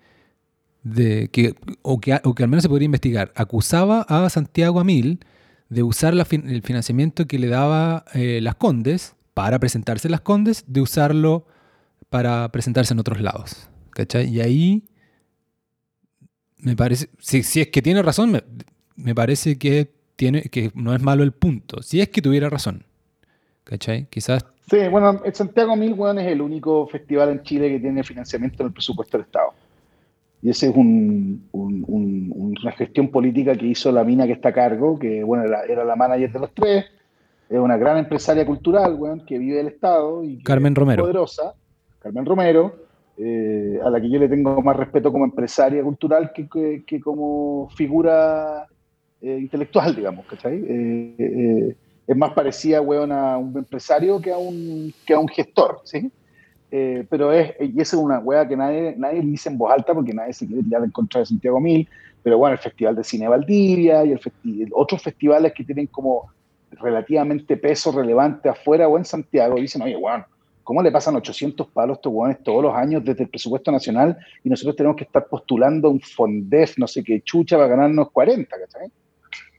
de 0.83 1.29
que, 1.29 1.55
o 1.81 1.99
que, 1.99 2.19
o 2.23 2.35
que 2.35 2.43
al 2.43 2.49
menos 2.49 2.63
se 2.63 2.69
podría 2.69 2.85
investigar. 2.85 3.31
Acusaba 3.35 4.01
a 4.01 4.29
Santiago 4.29 4.79
Amil 4.79 5.19
de 5.69 5.83
usar 5.83 6.13
el 6.13 6.61
financiamiento 6.63 7.27
que 7.27 7.39
le 7.39 7.47
daba 7.47 8.05
eh, 8.13 8.39
Las 8.41 8.55
Condes 8.55 9.15
para 9.33 9.59
presentarse 9.59 10.07
en 10.07 10.11
Las 10.11 10.21
Condes, 10.21 10.65
de 10.67 10.81
usarlo 10.81 11.45
para 12.09 12.49
presentarse 12.51 12.93
en 12.93 12.99
otros 12.99 13.21
lados. 13.21 13.69
¿Cachai? 13.91 14.27
Y 14.29 14.41
ahí 14.41 14.83
me 16.57 16.75
parece, 16.75 17.09
si, 17.19 17.39
es 17.61 17.67
que 17.67 17.81
tiene 17.81 18.01
razón, 18.01 18.39
me, 18.95 19.15
parece 19.15 19.57
que, 19.57 19.91
tiene, 20.15 20.43
que 20.43 20.71
no 20.75 20.95
es 20.95 21.01
malo 21.01 21.23
el 21.23 21.31
punto. 21.31 21.81
Si 21.81 21.99
es 22.01 22.09
que 22.09 22.21
tuviera 22.21 22.49
razón. 22.49 22.85
¿Cachai? 23.63 24.07
Quizás 24.09 24.45
Sí, 24.69 24.77
bueno, 24.89 25.21
el 25.25 25.33
Santiago 25.35 25.75
Mil, 25.75 25.93
weón, 25.93 26.19
es 26.19 26.27
el 26.27 26.41
único 26.41 26.87
festival 26.87 27.29
en 27.29 27.43
Chile 27.43 27.69
que 27.69 27.79
tiene 27.79 28.01
financiamiento 28.03 28.63
en 28.63 28.67
el 28.67 28.73
presupuesto 28.73 29.17
del 29.17 29.25
Estado. 29.25 29.49
Y 30.41 30.49
ese 30.49 30.69
es 30.69 30.75
un, 30.75 31.47
un- 31.51 31.83
un- 31.87 32.33
una 32.35 32.71
gestión 32.71 33.09
política 33.09 33.55
que 33.55 33.65
hizo 33.67 33.91
la 33.91 34.03
mina 34.05 34.25
que 34.25 34.31
está 34.33 34.49
a 34.49 34.53
cargo, 34.53 34.97
que 34.97 35.21
bueno, 35.23 35.43
era, 35.43 35.63
era 35.63 35.83
la 35.83 35.95
manager 35.97 36.31
de 36.31 36.39
los 36.39 36.53
tres, 36.53 36.85
es 37.53 37.59
una 37.59 37.77
gran 37.77 37.97
empresaria 37.97 38.45
cultural, 38.45 38.95
weón, 38.95 39.25
que 39.25 39.37
vive 39.37 39.57
del 39.57 39.67
Estado 39.67 40.23
y 40.23 40.37
que 40.37 40.43
Carmen 40.43 40.73
es 40.73 40.77
Romero. 40.79 41.03
poderosa, 41.03 41.53
Carmen 41.99 42.25
Romero, 42.25 42.75
eh, 43.17 43.79
a 43.83 43.89
la 43.91 44.01
que 44.01 44.09
yo 44.09 44.17
le 44.19 44.27
tengo 44.27 44.59
más 44.61 44.75
respeto 44.75 45.11
como 45.11 45.23
empresaria 45.25 45.83
cultural 45.83 46.31
que, 46.33 46.47
que- 46.49 46.83
que 46.85 46.99
como 46.99 47.69
figura 47.75 48.67
eh, 49.21 49.37
intelectual, 49.39 49.95
digamos, 49.95 50.25
¿cachai? 50.25 50.55
Eh, 50.67 51.15
eh, 51.19 51.75
es 52.07 52.17
más 52.17 52.33
parecida, 52.33 52.81
weón, 52.81 53.11
a 53.11 53.37
un 53.37 53.55
empresario 53.57 54.19
que 54.19 54.31
a 54.33 54.37
un, 54.37 54.91
que 55.05 55.13
a 55.13 55.19
un 55.19 55.27
gestor, 55.27 55.79
¿sí? 55.85 56.11
Pero 57.09 57.31
es, 57.31 57.53
y 57.59 57.79
esa 57.79 57.95
es 57.97 58.01
una 58.01 58.17
weá 58.17 58.47
que 58.47 58.57
nadie, 58.57 58.95
nadie 58.97 59.21
dice 59.21 59.47
en 59.47 59.59
voz 59.59 59.71
alta 59.71 59.93
porque 59.93 60.11
nadie 60.11 60.33
se 60.33 60.47
quiere 60.47 60.63
tirar 60.63 60.83
en 60.83 60.89
contra 60.89 61.19
de 61.19 61.27
Santiago 61.27 61.59
Mil, 61.59 61.87
pero 62.23 62.39
bueno, 62.39 62.53
el 62.53 62.59
Festival 62.59 62.95
de 62.95 63.03
Cine 63.03 63.27
Valdivia 63.27 64.03
y 64.03 64.11
el 64.11 64.19
festi- 64.19 64.67
otros 64.73 65.03
festivales 65.03 65.53
que 65.53 65.63
tienen 65.63 65.85
como 65.87 66.23
relativamente 66.81 67.57
peso 67.57 67.91
relevante 67.91 68.49
afuera 68.49 68.87
o 68.87 68.97
en 68.97 69.05
Santiago 69.05 69.55
dicen, 69.55 69.81
oye, 69.81 69.95
weón, 69.97 70.23
¿cómo 70.63 70.81
le 70.81 70.91
pasan 70.91 71.15
800 71.15 71.67
palos 71.67 71.95
a 71.95 71.97
estos 71.99 72.13
weones 72.13 72.43
todos 72.43 72.63
los 72.63 72.73
años 72.75 73.03
desde 73.03 73.23
el 73.23 73.29
presupuesto 73.29 73.71
nacional 73.71 74.17
y 74.43 74.49
nosotros 74.49 74.75
tenemos 74.75 74.95
que 74.97 75.03
estar 75.03 75.27
postulando 75.27 75.89
un 75.89 75.99
Fondef, 75.99 76.77
no 76.77 76.87
sé 76.87 77.03
qué 77.03 77.21
chucha, 77.21 77.57
para 77.57 77.67
ganarnos 77.67 78.11
40, 78.11 78.55
¿cachai? 78.57 78.87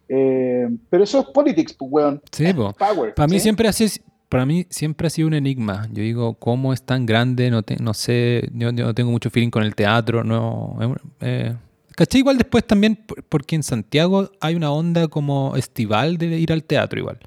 Eh, 0.09 0.69
pero 0.91 1.05
eso 1.05 1.21
es 1.21 1.27
politics, 1.27 1.73
pues, 1.75 1.91
weón. 1.93 2.23
Sí, 2.31 2.53
po. 2.53 2.73
Power. 2.73 3.15
Para 3.15 3.27
mí 3.29 3.41
siempre 3.41 3.69
ha 3.69 3.73
sido, 3.73 3.91
para 4.29 4.45
mí 4.45 4.67
siempre 4.69 5.07
ha 5.07 5.11
sido 5.11 5.29
un 5.29 5.35
enigma. 5.35 5.87
Yo 5.93 6.03
digo, 6.03 6.35
¿cómo 6.35 6.73
es 6.73 6.83
tan 6.83 7.07
grande? 7.07 7.51
No, 7.51 7.63
te- 7.63 7.77
no 7.77 7.95
sé, 7.95 8.49
yo, 8.53 8.71
yo 8.73 8.85
no 8.87 8.95
tengo 8.95 9.11
mucho 9.11 9.31
feeling 9.31 9.51
con 9.51 9.63
el 9.63 9.75
teatro. 9.75 10.23
No, 10.25 10.77
es 10.81 10.89
eh, 11.21 11.55
caché 11.97 12.19
igual 12.19 12.37
después 12.39 12.65
también, 12.67 12.97
por- 12.97 13.23
porque 13.25 13.57
en 13.57 13.63
Santiago 13.63 14.31
hay 14.41 14.55
una 14.55 14.71
onda 14.71 15.09
como 15.09 15.57
estival 15.57 16.19
de 16.19 16.39
ir 16.39 16.53
al 16.53 16.65
teatro 16.65 16.99
igual. 17.01 17.19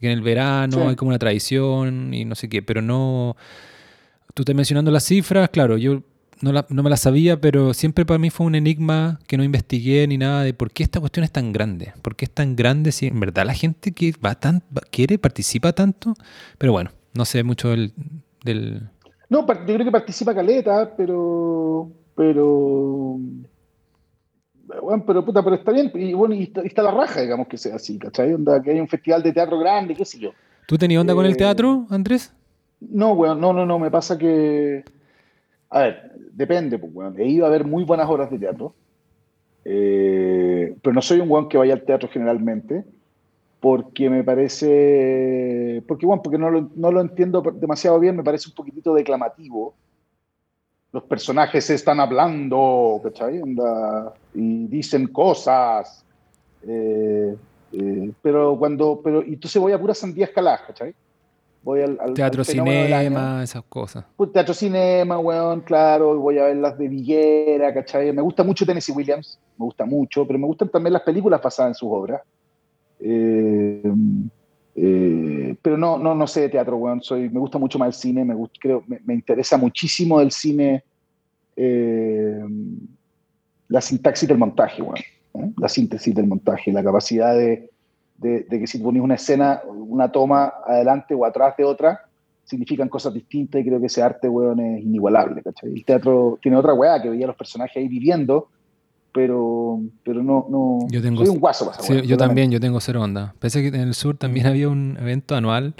Que 0.00 0.06
en 0.06 0.12
el 0.18 0.22
verano 0.22 0.76
Sí. 0.76 0.80
hay 0.88 0.96
como 0.96 1.08
una 1.10 1.18
tradición 1.18 2.12
y 2.12 2.24
no 2.24 2.34
sé 2.34 2.48
qué, 2.48 2.62
pero 2.62 2.82
no... 2.82 3.36
Tú 4.34 4.42
estás 4.42 4.54
mencionando 4.56 4.90
las 4.90 5.04
cifras, 5.04 5.48
claro, 5.50 5.76
yo 5.78 6.02
no, 6.40 6.52
la- 6.52 6.66
no 6.68 6.82
me 6.82 6.90
las 6.90 7.00
sabía, 7.00 7.40
pero 7.40 7.72
siempre 7.72 8.04
para 8.04 8.18
mí 8.18 8.28
fue 8.30 8.44
un 8.46 8.54
enigma 8.56 9.20
que 9.28 9.36
no 9.36 9.44
investigué 9.44 10.06
ni 10.08 10.18
nada 10.18 10.42
de 10.42 10.52
por 10.52 10.72
qué 10.72 10.82
esta 10.82 10.98
cuestión 11.00 11.22
es 11.24 11.30
tan 11.30 11.52
grande. 11.52 11.92
¿Por 12.02 12.16
qué 12.16 12.24
es 12.24 12.30
tan 12.32 12.56
grande 12.56 12.90
si 12.92 13.06
en 13.06 13.20
verdad 13.20 13.46
la 13.46 13.54
gente 13.54 13.92
que 13.92 14.12
va 14.22 14.34
tan, 14.34 14.62
va- 14.76 14.82
quiere, 14.90 15.18
participa 15.18 15.72
tanto? 15.72 16.14
Pero 16.58 16.72
bueno, 16.72 16.90
no 17.14 17.24
sé 17.24 17.44
mucho 17.44 17.68
del... 17.70 17.92
del- 18.44 18.88
No, 19.30 19.46
yo 19.46 19.64
creo 19.64 19.84
que 19.84 19.92
participa 19.92 20.34
Caleta, 20.34 20.92
pero. 20.96 21.90
Pero. 22.16 23.18
Bueno, 24.82 25.04
pero 25.06 25.24
puta, 25.24 25.42
pero 25.42 25.56
está 25.56 25.72
bien. 25.72 25.90
Y 25.94 26.14
bueno, 26.14 26.34
y 26.34 26.44
está, 26.44 26.62
y 26.62 26.66
está 26.66 26.82
la 26.82 26.90
raja, 26.90 27.20
digamos, 27.20 27.48
que 27.48 27.58
sea 27.58 27.76
así, 27.76 27.98
¿cachai? 27.98 28.32
Onda, 28.34 28.62
que 28.62 28.70
hay 28.70 28.80
un 28.80 28.88
festival 28.88 29.22
de 29.22 29.32
teatro 29.32 29.58
grande, 29.58 29.94
qué 29.94 30.04
sé 30.04 30.18
yo. 30.18 30.30
¿Tú 30.66 30.78
tenías 30.78 31.00
onda 31.00 31.14
con 31.14 31.26
el 31.26 31.32
Eh, 31.32 31.36
teatro, 31.36 31.86
Andrés? 31.90 32.32
No, 32.80 33.12
weón, 33.12 33.40
no, 33.40 33.52
no, 33.52 33.66
no, 33.66 33.78
me 33.78 33.90
pasa 33.90 34.16
que. 34.18 34.84
A 35.70 35.80
ver, 35.80 36.12
depende, 36.32 36.78
pues, 36.78 36.92
weón. 36.94 37.18
He 37.20 37.26
ido 37.26 37.44
a 37.46 37.50
ver 37.50 37.64
muy 37.64 37.84
buenas 37.84 38.08
obras 38.08 38.30
de 38.30 38.38
teatro. 38.38 38.74
eh, 39.64 40.76
pero 40.82 40.92
no 40.94 41.02
soy 41.02 41.20
un 41.20 41.30
weón 41.30 41.48
que 41.48 41.56
vaya 41.58 41.74
al 41.74 41.82
teatro 41.84 42.08
generalmente. 42.12 42.84
Porque 43.60 44.10
me 44.10 44.22
parece. 44.24 45.82
Porque, 45.88 46.04
bueno, 46.06 46.22
porque 46.22 46.38
no 46.38 46.50
lo, 46.50 46.70
no 46.74 46.90
lo 46.92 47.00
entiendo 47.00 47.42
demasiado 47.54 47.98
bien, 47.98 48.16
me 48.16 48.22
parece 48.24 48.48
un 48.48 48.54
poquitito 48.54 48.94
declamativo. 48.94 49.74
Los 50.94 51.02
personajes 51.02 51.68
están 51.70 51.98
hablando, 51.98 53.00
¿cachai? 53.02 53.40
Y 54.32 54.68
dicen 54.68 55.08
cosas. 55.08 56.04
eh, 56.62 57.34
eh, 57.72 58.12
pero 58.22 58.56
cuando. 58.56 59.00
Pero, 59.02 59.20
y 59.24 59.34
entonces 59.34 59.60
voy 59.60 59.72
a 59.72 59.80
pura 59.80 59.92
sandía 59.92 60.26
escalada, 60.26 60.60
¿cachai? 60.68 60.94
Voy 61.64 61.80
al, 61.82 61.98
al- 62.00 62.14
Teatro, 62.14 62.42
al 62.42 62.44
cinema, 62.44 63.42
esas 63.42 63.64
cosas. 63.68 64.04
Pues, 64.16 64.30
teatro 64.30 64.54
cinema, 64.54 65.18
weón, 65.18 65.62
claro, 65.62 66.16
voy 66.16 66.38
a 66.38 66.44
ver 66.44 66.58
las 66.58 66.78
de 66.78 66.86
Villera, 66.86 67.74
¿cachai? 67.74 68.12
Me 68.12 68.22
gusta 68.22 68.44
mucho 68.44 68.64
Tennessee 68.64 68.92
Williams, 68.92 69.36
me 69.58 69.64
gusta 69.64 69.84
mucho, 69.84 70.24
pero 70.24 70.38
me 70.38 70.46
gustan 70.46 70.68
también 70.68 70.92
las 70.92 71.02
películas 71.02 71.42
basadas 71.42 71.70
en 71.70 71.74
sus 71.74 71.88
obras. 71.90 72.22
Eh, 73.00 73.82
eh, 74.76 75.56
pero 75.62 75.76
no, 75.76 75.98
no, 75.98 76.14
no 76.14 76.26
sé 76.26 76.42
de 76.42 76.48
teatro, 76.48 76.76
weón, 76.76 77.00
soy, 77.00 77.28
me 77.30 77.38
gusta 77.38 77.58
mucho 77.58 77.78
más 77.78 77.88
el 77.88 77.92
cine, 77.94 78.24
me, 78.24 78.34
creo, 78.60 78.82
me, 78.86 79.00
me 79.04 79.14
interesa 79.14 79.56
muchísimo 79.56 80.20
el 80.20 80.30
cine, 80.30 80.82
eh, 81.56 82.44
la 83.68 83.80
sintaxis 83.80 84.28
del 84.28 84.38
montaje, 84.38 84.82
weón, 84.82 84.98
¿eh? 85.34 85.52
la 85.58 85.68
síntesis 85.68 86.14
del 86.14 86.26
montaje, 86.26 86.72
la 86.72 86.82
capacidad 86.82 87.36
de, 87.36 87.70
de, 88.18 88.40
de 88.42 88.60
que 88.60 88.66
si 88.66 88.78
pones 88.78 89.02
una 89.02 89.14
escena, 89.14 89.62
una 89.66 90.10
toma 90.10 90.54
adelante 90.66 91.14
o 91.14 91.24
atrás 91.24 91.56
de 91.56 91.64
otra, 91.64 92.00
significan 92.44 92.88
cosas 92.88 93.14
distintas 93.14 93.60
y 93.60 93.64
creo 93.64 93.80
que 93.80 93.86
ese 93.86 94.02
arte, 94.02 94.28
weón, 94.28 94.60
es 94.60 94.82
inigualable, 94.82 95.42
¿cachai? 95.42 95.72
El 95.72 95.84
teatro 95.84 96.38
tiene 96.42 96.56
otra 96.56 96.74
weá 96.74 97.00
que 97.00 97.08
veía 97.08 97.26
a 97.26 97.28
los 97.28 97.36
personajes 97.36 97.76
ahí 97.76 97.88
viviendo, 97.88 98.48
pero, 99.14 99.80
pero 100.02 100.24
no, 100.24 100.44
no... 100.50 100.78
Yo 100.90 101.00
tengo- 101.00 101.24
soy 101.24 101.32
un 101.32 101.38
guaso 101.40 101.70
para 101.70 101.80
Sí, 101.80 102.02
yo 102.04 102.16
también, 102.16 102.50
yo 102.50 102.58
tengo 102.58 102.80
cero 102.80 103.00
onda. 103.00 103.32
Pensé 103.38 103.62
que 103.62 103.68
en 103.68 103.76
el 103.88 103.94
sur 103.94 104.16
también 104.16 104.46
había 104.46 104.68
un 104.68 104.98
evento 105.00 105.36
anual 105.36 105.74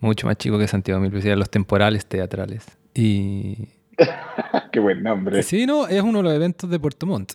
mucho 0.00 0.26
más 0.26 0.36
chico 0.36 0.58
que 0.58 0.66
Santiago 0.66 1.00
Mil, 1.00 1.12
los 1.38 1.48
temporales 1.48 2.04
teatrales. 2.06 2.66
Y 2.92 3.68
Qué 4.72 4.80
buen 4.80 5.02
nombre. 5.04 5.44
sí, 5.44 5.64
no, 5.64 5.86
es 5.86 6.02
uno 6.02 6.18
de 6.18 6.24
los 6.24 6.32
eventos 6.34 6.68
de 6.68 6.80
Puerto 6.80 7.06
Montt, 7.06 7.34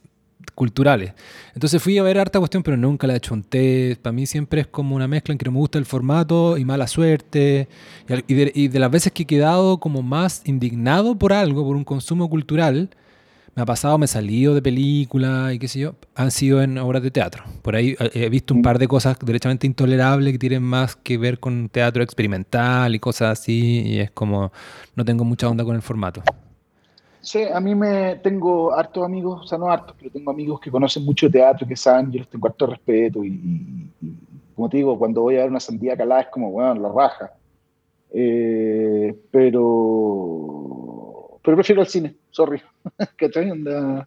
culturales. 0.54 1.14
Entonces 1.54 1.82
fui 1.82 1.98
a 1.98 2.04
ver 2.04 2.20
harta 2.20 2.40
cuestión, 2.40 2.62
pero 2.62 2.76
nunca 2.76 3.08
la 3.08 3.14
achonté. 3.14 3.98
Para 4.02 4.12
mí 4.12 4.26
siempre 4.26 4.60
es 4.62 4.68
como 4.68 4.98
una 4.98 5.08
mezcla 5.08 5.32
en 5.32 5.38
que 5.38 5.46
no 5.46 5.52
me 5.54 5.60
gusta 5.60 5.80
el 5.80 5.86
formato 5.86 6.58
y 6.58 6.66
mala 6.66 6.88
suerte. 6.88 7.70
Y 8.28 8.34
de, 8.34 8.52
y 8.54 8.68
de 8.68 8.80
las 8.80 8.92
veces 8.92 9.14
que 9.14 9.24
he 9.24 9.28
quedado 9.28 9.78
como 9.80 10.02
más 10.02 10.42
indignado 10.46 11.18
por 11.18 11.32
algo, 11.32 11.64
por 11.66 11.78
un 11.78 11.86
consumo 11.86 12.30
cultural, 12.30 12.90
me 13.58 13.64
ha 13.64 13.66
pasado, 13.66 13.98
me 13.98 14.06
he 14.06 14.08
salido 14.08 14.54
de 14.54 14.62
películas 14.62 15.52
y 15.52 15.58
qué 15.58 15.68
sé 15.68 15.80
yo, 15.80 15.96
han 16.14 16.30
sido 16.30 16.62
en 16.62 16.78
obras 16.78 17.02
de 17.02 17.10
teatro. 17.10 17.44
Por 17.64 17.76
ahí 17.76 17.96
eh, 18.00 18.12
he 18.14 18.30
visto 18.30 18.54
un 18.54 18.62
par 18.62 18.78
de 18.78 18.88
cosas 18.88 19.18
derechamente 19.20 19.66
intolerables 19.66 20.32
que 20.32 20.38
tienen 20.38 20.62
más 20.62 20.96
que 20.96 21.18
ver 21.18 21.40
con 21.40 21.68
teatro 21.68 22.04
experimental 22.04 22.94
y 22.94 23.00
cosas 23.00 23.40
así, 23.40 23.82
y 23.84 24.00
es 24.00 24.12
como, 24.12 24.52
no 24.96 25.04
tengo 25.04 25.24
mucha 25.24 25.50
onda 25.50 25.66
con 25.66 25.76
el 25.76 25.82
formato. 25.82 26.22
Sí, 27.20 27.46
a 27.52 27.60
mí 27.60 27.74
me 27.74 28.18
tengo 28.18 28.76
hartos 28.76 29.04
amigos, 29.04 29.42
o 29.46 29.48
sea, 29.48 29.58
no 29.58 29.72
hartos, 29.72 29.96
pero 29.98 30.12
tengo 30.12 30.30
amigos 30.30 30.60
que 30.60 30.70
conocen 30.70 31.04
mucho 31.04 31.26
de 31.26 31.32
teatro, 31.40 31.68
que 31.68 31.76
saben, 31.76 32.12
yo 32.12 32.20
les 32.20 32.28
tengo 32.28 32.46
harto 32.48 32.68
respeto 32.68 33.24
y, 33.24 33.30
y- 33.30 33.90
y, 34.06 34.14
como 34.56 34.70
te 34.70 34.78
digo, 34.78 35.00
cuando 35.00 35.24
voy 35.24 35.38
a 35.38 35.40
ver 35.42 35.50
una 35.50 35.60
sandía 35.60 35.98
calada 35.98 36.22
es 36.22 36.28
como, 36.28 36.52
bueno, 36.52 36.76
la 36.76 36.90
raja. 36.90 37.32
Eh, 38.14 39.16
pero, 39.32 40.87
pero 41.48 41.56
prefiero 41.56 41.82
el 41.82 41.88
cine, 41.88 42.14
sorry. 42.30 42.62
¿Cachai? 43.16 43.50
Onda, 43.50 44.06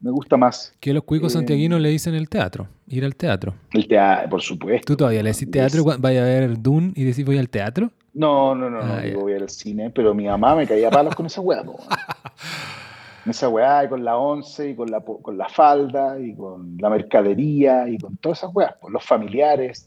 Me 0.00 0.10
gusta 0.10 0.38
más. 0.38 0.72
Que 0.80 0.94
los 0.94 1.04
cuicos 1.04 1.34
santiaguinos 1.34 1.78
le 1.78 1.90
dicen 1.90 2.14
el 2.14 2.26
teatro, 2.26 2.68
ir 2.88 3.04
al 3.04 3.14
teatro. 3.14 3.52
El 3.74 3.86
teatro, 3.86 4.30
por 4.30 4.40
supuesto. 4.40 4.86
¿Tú 4.86 4.96
todavía 4.96 5.22
le 5.22 5.32
decís 5.32 5.50
teatro? 5.50 5.84
¿Vaya 5.98 6.22
a 6.22 6.24
ver 6.24 6.58
Dune 6.58 6.92
y 6.96 7.04
decís 7.04 7.22
voy 7.26 7.36
al 7.36 7.50
teatro? 7.50 7.90
No, 8.14 8.54
no, 8.54 8.70
no, 8.70 8.82
no, 8.82 8.94
ah, 8.94 9.00
digo 9.02 9.20
voy 9.20 9.34
al 9.34 9.50
cine, 9.50 9.90
pero 9.90 10.14
mi 10.14 10.24
mamá 10.24 10.54
me 10.54 10.66
caía 10.66 10.90
palos 10.90 11.14
con 11.14 11.26
esa 11.26 11.42
weá, 11.42 11.62
esa 13.26 13.50
weá, 13.50 13.84
y 13.84 13.88
con 13.90 14.02
la 14.02 14.16
once, 14.16 14.70
y 14.70 14.74
con 14.74 14.90
la, 14.90 15.02
con 15.02 15.36
la 15.36 15.50
falda, 15.50 16.18
y 16.18 16.34
con 16.34 16.78
la 16.78 16.88
mercadería, 16.88 17.86
y 17.90 17.98
con 17.98 18.16
todas 18.16 18.38
esas 18.38 18.54
weas, 18.54 18.72
los 18.88 19.04
familiares. 19.04 19.86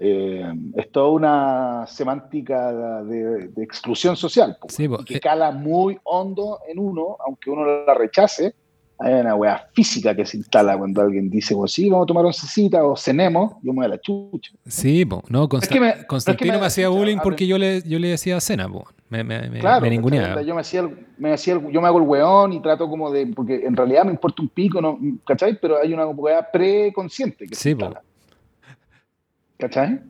Eh, 0.00 0.44
es 0.76 0.92
toda 0.92 1.08
una 1.08 1.86
semántica 1.88 3.02
de, 3.02 3.50
exclusión 3.56 4.16
social, 4.16 4.56
que 5.04 5.16
eh. 5.16 5.20
cala 5.20 5.50
muy 5.50 5.98
hondo 6.04 6.60
en 6.68 6.78
uno, 6.78 7.16
aunque 7.26 7.50
uno 7.50 7.64
la 7.84 7.94
rechace. 7.94 8.54
Hay 9.00 9.14
una 9.14 9.36
weá 9.36 9.68
física 9.74 10.14
que 10.14 10.26
se 10.26 10.38
instala 10.38 10.76
cuando 10.76 11.00
alguien 11.00 11.30
dice, 11.30 11.54
pues 11.54 11.72
sí, 11.72 11.88
vamos 11.88 12.04
a 12.04 12.06
tomar 12.08 12.24
oncecita 12.24 12.84
o 12.84 12.96
cenemos, 12.96 13.52
yo 13.62 13.72
me 13.72 13.76
voy 13.76 13.84
a 13.86 13.88
la 13.90 14.00
chucha. 14.00 14.52
Sí, 14.66 15.06
no, 15.28 15.48
Constantino 15.48 16.58
me, 16.58 16.66
hacía 16.66 16.88
bullying 16.88 17.18
porque 17.22 17.46
yo 17.46 17.58
le, 17.58 17.82
yo 17.82 18.00
le 18.00 18.08
decía 18.08 18.40
cena, 18.40 18.66
me, 19.08 19.22
me, 19.22 19.48
me 19.48 19.90
ninguneaba. 19.90 20.42
Yo 20.42 20.54
me, 20.54 20.62
hacía 20.62 20.88
me 21.16 21.32
hacía 21.32 21.54
yo 21.70 21.80
me 21.80 21.86
hago 21.86 21.98
el 21.98 22.08
weón 22.08 22.52
y 22.52 22.60
trato 22.60 22.88
como 22.88 23.10
de, 23.12 23.26
porque 23.28 23.64
en 23.64 23.76
realidad 23.76 24.04
me 24.04 24.10
importa 24.10 24.42
un 24.42 24.48
pico, 24.48 24.80
¿no? 24.80 24.98
¿cachai? 25.24 25.58
Pero 25.60 25.78
hay 25.80 25.92
una 25.92 26.06
weá 26.06 26.50
preconsciente 26.50 27.46
que 27.46 27.54
sí, 27.54 27.62
se 27.62 27.70
instala. 27.70 28.02
¿Cachai? 29.58 30.00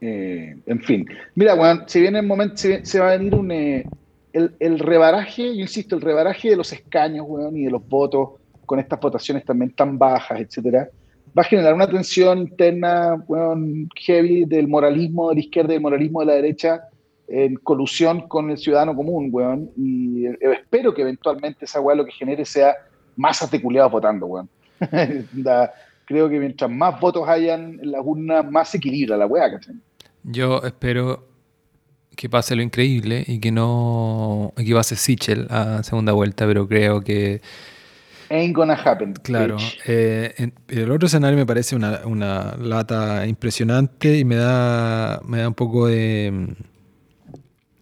Eh, 0.00 0.56
en 0.66 0.80
fin. 0.80 1.06
Mira, 1.34 1.54
weón, 1.54 1.84
si 1.86 2.00
viene 2.00 2.20
el 2.20 2.26
momento, 2.26 2.56
se, 2.56 3.00
va 3.00 3.08
a 3.10 3.16
venir 3.16 3.34
un... 3.34 3.50
Eh, 3.50 3.84
el, 4.32 4.78
rebaraje, 4.78 5.56
yo 5.56 5.62
insisto, 5.62 5.96
el 5.96 6.02
rebaraje 6.02 6.50
de 6.50 6.56
los 6.56 6.72
escaños, 6.72 7.26
weón, 7.28 7.56
y 7.56 7.64
de 7.64 7.70
los 7.70 7.86
votos 7.88 8.30
con 8.66 8.78
estas 8.78 9.00
votaciones 9.00 9.44
también 9.44 9.72
tan 9.72 9.98
bajas, 9.98 10.40
etcétera, 10.40 10.88
va 11.36 11.42
a 11.42 11.44
generar 11.44 11.74
una 11.74 11.88
tensión 11.88 12.38
interna, 12.38 13.16
weón, 13.26 13.88
heavy 13.96 14.44
del 14.44 14.68
moralismo 14.68 15.30
de 15.30 15.36
la 15.36 15.40
izquierda 15.40 15.72
y 15.72 15.74
del 15.74 15.82
moralismo 15.82 16.20
de 16.20 16.26
la 16.26 16.34
derecha 16.34 16.82
en 17.26 17.56
colusión 17.56 18.28
con 18.28 18.50
el 18.50 18.58
ciudadano 18.58 18.94
común, 18.94 19.28
weón, 19.32 19.70
y 19.76 20.26
eh, 20.26 20.38
espero 20.40 20.94
que 20.94 21.02
eventualmente 21.02 21.64
esa 21.64 21.80
weá 21.80 21.96
lo 21.96 22.04
que 22.04 22.12
genere 22.12 22.44
sea 22.44 22.76
más 23.16 23.42
articulados 23.42 23.90
votando, 23.90 24.26
weón. 24.26 24.48
creo 26.08 26.28
que 26.30 26.40
mientras 26.40 26.70
más 26.70 26.98
votos 26.98 27.28
hayan 27.28 27.78
en 27.80 27.92
las 27.92 28.00
urnas, 28.02 28.50
más 28.50 28.70
se 28.70 28.78
equilibra 28.78 29.16
la 29.16 29.26
weá, 29.26 29.50
¿cachai? 29.50 29.74
Yo 30.22 30.62
espero 30.64 31.28
que 32.16 32.30
pase 32.30 32.56
lo 32.56 32.62
increíble 32.62 33.22
y 33.26 33.38
que 33.38 33.52
no 33.52 34.54
equivase 34.56 34.96
Sichel 34.96 35.46
a 35.50 35.82
segunda 35.82 36.12
vuelta, 36.12 36.46
pero 36.46 36.66
creo 36.66 37.02
que... 37.02 37.42
Ain't 38.30 38.54
gonna 38.54 38.74
happen. 38.74 39.12
Claro. 39.22 39.56
Eh, 39.86 40.50
el 40.68 40.90
otro 40.90 41.06
escenario 41.06 41.36
me 41.36 41.46
parece 41.46 41.76
una, 41.76 42.00
una, 42.04 42.56
lata 42.58 43.26
impresionante 43.26 44.18
y 44.18 44.24
me 44.24 44.36
da, 44.36 45.20
me 45.26 45.38
da 45.38 45.48
un 45.48 45.54
poco 45.54 45.86
de 45.86 46.54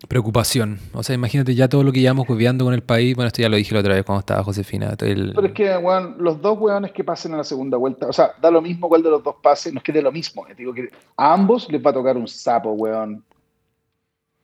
preocupación. 0.08 0.78
O 0.92 1.02
sea, 1.02 1.14
imagínate 1.14 1.54
ya 1.54 1.68
todo 1.68 1.82
lo 1.82 1.92
que 1.92 2.00
llevamos 2.00 2.26
cuidando 2.26 2.64
con 2.64 2.74
el 2.74 2.82
país. 2.82 3.14
Bueno, 3.14 3.28
esto 3.28 3.42
ya 3.42 3.48
lo 3.48 3.56
dije 3.56 3.74
la 3.74 3.80
otra 3.80 3.94
vez 3.94 4.04
cuando 4.04 4.20
estaba 4.20 4.42
Josefina. 4.42 4.94
Pero 4.98 5.46
es 5.46 5.52
que, 5.52 5.76
weón, 5.76 6.16
los 6.18 6.40
dos 6.40 6.58
weones 6.58 6.92
que 6.92 7.04
pasen 7.04 7.34
a 7.34 7.38
la 7.38 7.44
segunda 7.44 7.76
vuelta, 7.76 8.06
o 8.08 8.12
sea, 8.12 8.32
da 8.40 8.50
lo 8.50 8.62
mismo 8.62 8.88
cuál 8.88 9.02
de 9.02 9.10
los 9.10 9.22
dos 9.22 9.36
pase, 9.42 9.72
no 9.72 9.78
es 9.78 9.84
que 9.84 9.92
dé 9.92 10.02
lo 10.02 10.12
mismo. 10.12 10.44
Te 10.46 10.54
digo 10.54 10.72
que 10.72 10.88
a 11.16 11.32
ambos 11.32 11.70
les 11.70 11.84
va 11.84 11.90
a 11.90 11.94
tocar 11.94 12.16
un 12.16 12.28
sapo, 12.28 12.72
weón. 12.72 13.24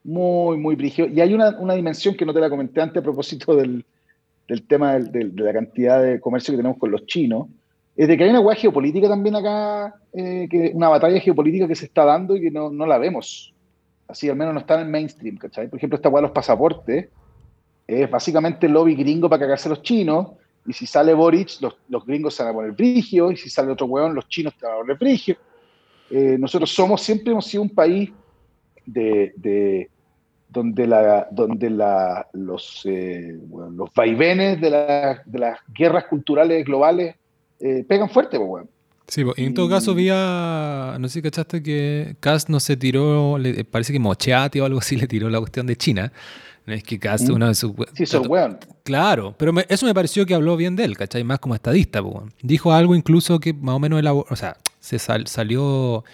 Muy, 0.04 0.58
muy 0.58 0.74
brigio. 0.74 1.06
Y 1.06 1.20
hay 1.20 1.32
una, 1.32 1.50
una, 1.58 1.74
dimensión 1.74 2.16
que 2.16 2.26
no 2.26 2.34
te 2.34 2.40
la 2.40 2.50
comenté 2.50 2.80
antes 2.80 3.00
a 3.00 3.04
propósito 3.04 3.54
del, 3.54 3.84
del 4.48 4.66
tema 4.66 4.94
del, 4.98 5.34
de 5.34 5.44
la 5.44 5.52
cantidad 5.52 6.02
de 6.02 6.20
comercio 6.20 6.52
que 6.52 6.56
tenemos 6.56 6.78
con 6.78 6.90
los 6.90 7.06
chinos. 7.06 7.46
Es 7.96 8.08
de 8.08 8.16
que 8.16 8.24
hay 8.24 8.30
una 8.30 8.40
weá 8.40 8.56
geopolítica 8.56 9.08
también 9.08 9.36
acá, 9.36 9.94
eh, 10.12 10.48
que, 10.50 10.72
una 10.74 10.88
batalla 10.88 11.20
geopolítica 11.20 11.68
que 11.68 11.76
se 11.76 11.84
está 11.84 12.04
dando 12.04 12.34
y 12.34 12.40
que 12.40 12.50
no, 12.50 12.70
no 12.70 12.86
la 12.86 12.98
vemos 12.98 13.51
así 14.12 14.28
al 14.28 14.36
menos 14.36 14.54
no 14.54 14.60
están 14.60 14.80
en 14.80 14.86
el 14.86 14.92
mainstream, 14.92 15.36
¿cachai? 15.38 15.68
Por 15.68 15.78
ejemplo, 15.78 15.96
esta 15.96 16.08
weá 16.08 16.20
de 16.20 16.28
los 16.28 16.32
pasaportes 16.32 17.08
es 17.86 18.10
básicamente 18.10 18.66
el 18.66 18.72
lobby 18.72 18.94
gringo 18.94 19.28
para 19.28 19.40
cagarse 19.40 19.68
a 19.68 19.70
los 19.70 19.82
chinos, 19.82 20.28
y 20.66 20.72
si 20.72 20.86
sale 20.86 21.12
Boric, 21.12 21.60
los, 21.60 21.76
los, 21.88 22.06
gringos 22.06 22.34
se 22.34 22.44
van 22.44 22.52
a 22.52 22.54
poner 22.54 22.74
frigio, 22.74 23.32
y 23.32 23.36
si 23.36 23.50
sale 23.50 23.72
otro 23.72 23.86
weón, 23.86 24.14
los 24.14 24.28
chinos 24.28 24.54
se 24.58 24.64
van 24.64 24.74
a 24.74 24.78
poner 24.78 24.96
frigio. 24.96 25.36
Eh, 26.10 26.36
nosotros 26.38 26.72
somos, 26.72 27.02
siempre 27.02 27.32
hemos 27.32 27.46
sido 27.46 27.62
un 27.62 27.70
país 27.70 28.10
de, 28.86 29.32
de 29.36 29.90
donde, 30.48 30.86
la, 30.86 31.26
donde 31.30 31.70
la, 31.70 32.28
los, 32.32 32.82
eh, 32.84 33.36
los 33.50 33.92
vaivenes 33.94 34.60
de, 34.60 34.70
de, 35.24 35.38
las 35.38 35.58
guerras 35.74 36.04
culturales 36.04 36.64
globales 36.64 37.16
eh, 37.58 37.84
pegan 37.88 38.08
fuerte, 38.08 38.38
pues. 38.38 38.66
Sí, 39.12 39.22
y 39.36 39.44
en 39.44 39.52
todo 39.52 39.68
caso 39.68 39.94
vi 39.94 40.08
a, 40.10 40.96
no 40.98 41.06
sé 41.06 41.12
si 41.12 41.22
cachaste 41.22 41.62
que 41.62 42.16
Cast 42.18 42.48
no 42.48 42.60
se 42.60 42.78
tiró, 42.78 43.36
le, 43.36 43.62
parece 43.62 43.92
que 43.92 43.98
Mocheati 43.98 44.58
o 44.58 44.64
algo 44.64 44.78
así 44.78 44.96
le 45.00 45.06
tiró 45.06 45.28
la 45.28 45.38
cuestión 45.38 45.66
de 45.66 45.76
China. 45.76 46.10
No 46.64 46.72
es 46.72 46.82
que 46.82 46.98
Cast 46.98 47.28
mm. 47.28 47.34
una 47.34 47.48
de 47.48 47.54
sus... 47.54 47.72
Sí, 47.92 48.06
son 48.06 48.24
weón. 48.26 48.58
Claro, 48.84 49.34
pero 49.36 49.52
eso 49.68 49.84
me 49.84 49.92
pareció 49.92 50.24
que 50.24 50.32
habló 50.32 50.56
bien 50.56 50.76
de 50.76 50.84
él, 50.84 50.96
¿cachai? 50.96 51.24
Más 51.24 51.40
como 51.40 51.54
estadista, 51.54 52.02
pues. 52.02 52.24
Dijo 52.40 52.72
algo 52.72 52.94
incluso 52.94 53.38
que 53.38 53.52
más 53.52 53.74
o 53.74 53.78
menos 53.78 54.00
elaboró, 54.00 54.26
o 54.30 54.36
sea, 54.36 54.56
se 54.80 54.98
salió, 54.98 56.04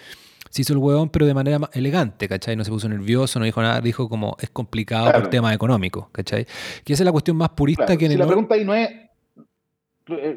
se 0.49 0.63
hizo 0.63 0.73
el 0.73 0.79
hueón, 0.79 1.07
pero 1.07 1.25
de 1.25 1.33
manera 1.33 1.57
elegante, 1.71 2.27
¿cachai? 2.27 2.57
No 2.57 2.65
se 2.65 2.71
puso 2.71 2.89
nervioso, 2.89 3.39
no 3.39 3.45
dijo 3.45 3.61
nada, 3.61 3.79
dijo 3.79 4.09
como 4.09 4.35
es 4.41 4.49
complicado 4.49 5.09
por 5.13 5.29
temas 5.29 5.55
económicos, 5.55 6.07
¿cachai? 6.11 6.45
Que 6.83 6.91
esa 6.91 7.03
es 7.03 7.05
la 7.05 7.13
cuestión 7.13 7.37
más 7.37 7.51
purista 7.51 7.95
que 7.95 8.07
en 8.07 8.11
si 8.11 8.17
La 8.17 8.27
pregunta 8.27 8.55
ahí 8.55 8.65
no 8.65 8.73
es 8.73 8.89
eh, 8.89 9.08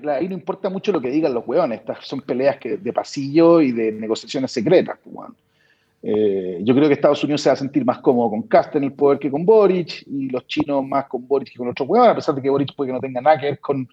ahí 0.09 0.28
no 0.28 0.35
importa 0.35 0.69
mucho 0.69 0.93
lo 0.93 1.01
que 1.01 1.11
digan 1.11 1.35
los 1.35 1.47
hueones, 1.47 1.81
estas 1.81 2.05
son 2.07 2.20
peleas 2.20 2.59
que, 2.59 2.77
de 2.77 2.93
pasillo 2.93 3.61
y 3.61 3.73
de 3.73 3.93
negociaciones 3.93 4.51
secretas. 4.51 4.99
Pues, 5.03 5.31
eh, 6.03 6.61
yo 6.62 6.74
creo 6.74 6.89
que 6.89 6.94
Estados 6.94 7.23
Unidos 7.23 7.43
se 7.43 7.49
va 7.49 7.55
a 7.55 7.57
sentir 7.57 7.85
más 7.85 7.99
cómodo 7.99 8.31
con 8.31 8.43
Cast 8.43 8.74
en 8.74 8.85
el 8.85 8.93
poder 8.93 9.19
que 9.19 9.31
con 9.31 9.44
Boric, 9.44 10.05
y 10.07 10.28
los 10.28 10.47
chinos 10.47 10.85
más 10.86 11.07
con 11.07 11.27
Boric 11.27 11.53
que 11.53 11.59
con 11.59 11.69
otros 11.69 11.89
hueones, 11.89 12.11
a 12.11 12.15
pesar 12.16 12.35
de 12.35 12.43
que 12.43 12.51
Boric 12.51 12.74
puede 12.74 12.89
que 12.89 12.94
no 12.94 13.01
tenga 13.01 13.20
nada 13.20 13.39
que 13.39 13.47
ver 13.47 13.61
con, 13.61 13.89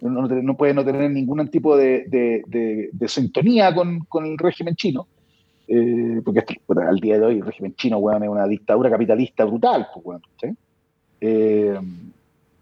no, 0.00 0.56
puede 0.56 0.74
no 0.74 0.84
tener 0.84 1.08
ningún 1.10 1.46
tipo 1.48 1.76
de, 1.76 2.04
de, 2.08 3.08
sintonía 3.08 3.72
con, 3.74 4.00
con, 4.06 4.26
el 4.26 4.36
régimen 4.36 4.74
chino, 4.74 5.06
eh, 5.68 6.20
porque 6.24 6.44
al 6.88 6.98
día 6.98 7.18
de 7.18 7.26
hoy 7.26 7.36
el 7.36 7.46
régimen 7.46 7.74
chino 7.76 7.98
hueón, 7.98 8.24
es 8.24 8.28
una 8.28 8.48
dictadura 8.48 8.90
capitalista 8.90 9.44
brutal. 9.44 9.86
Pues, 10.02 10.20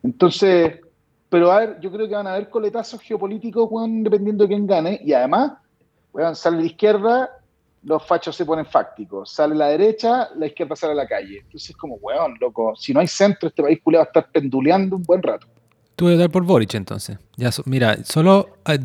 entonces, 0.02 0.80
pero 1.30 1.52
a 1.52 1.60
ver, 1.60 1.80
yo 1.80 1.92
creo 1.92 2.08
que 2.08 2.14
van 2.14 2.26
a 2.26 2.34
haber 2.34 2.50
coletazos 2.50 3.00
geopolíticos, 3.00 3.70
dependiendo 4.02 4.44
de 4.44 4.48
quién 4.48 4.66
gane. 4.66 5.00
Y 5.04 5.12
además, 5.12 5.52
weón, 6.12 6.34
sale 6.34 6.58
la 6.58 6.64
izquierda, 6.64 7.30
los 7.84 8.04
fachos 8.04 8.34
se 8.34 8.44
ponen 8.44 8.66
fácticos. 8.66 9.32
Sale 9.32 9.54
la 9.54 9.68
derecha, 9.68 10.28
la 10.34 10.46
izquierda 10.46 10.74
sale 10.74 10.92
a 10.92 10.96
la 10.96 11.06
calle. 11.06 11.38
Entonces 11.38 11.70
es 11.70 11.76
como, 11.76 11.94
weón, 12.02 12.34
loco, 12.40 12.74
si 12.74 12.92
no 12.92 12.98
hay 12.98 13.06
centro, 13.06 13.48
este 13.48 13.62
país 13.62 13.80
va 13.86 14.00
a 14.00 14.02
estar 14.02 14.28
penduleando 14.30 14.96
un 14.96 15.04
buen 15.04 15.22
rato. 15.22 15.46
A 16.06 16.16
dar 16.16 16.30
por 16.30 16.44
Boric 16.44 16.74
entonces. 16.74 17.18
Ya, 17.36 17.50
mira, 17.66 18.02
solo. 18.04 18.48
Ah, 18.64 18.76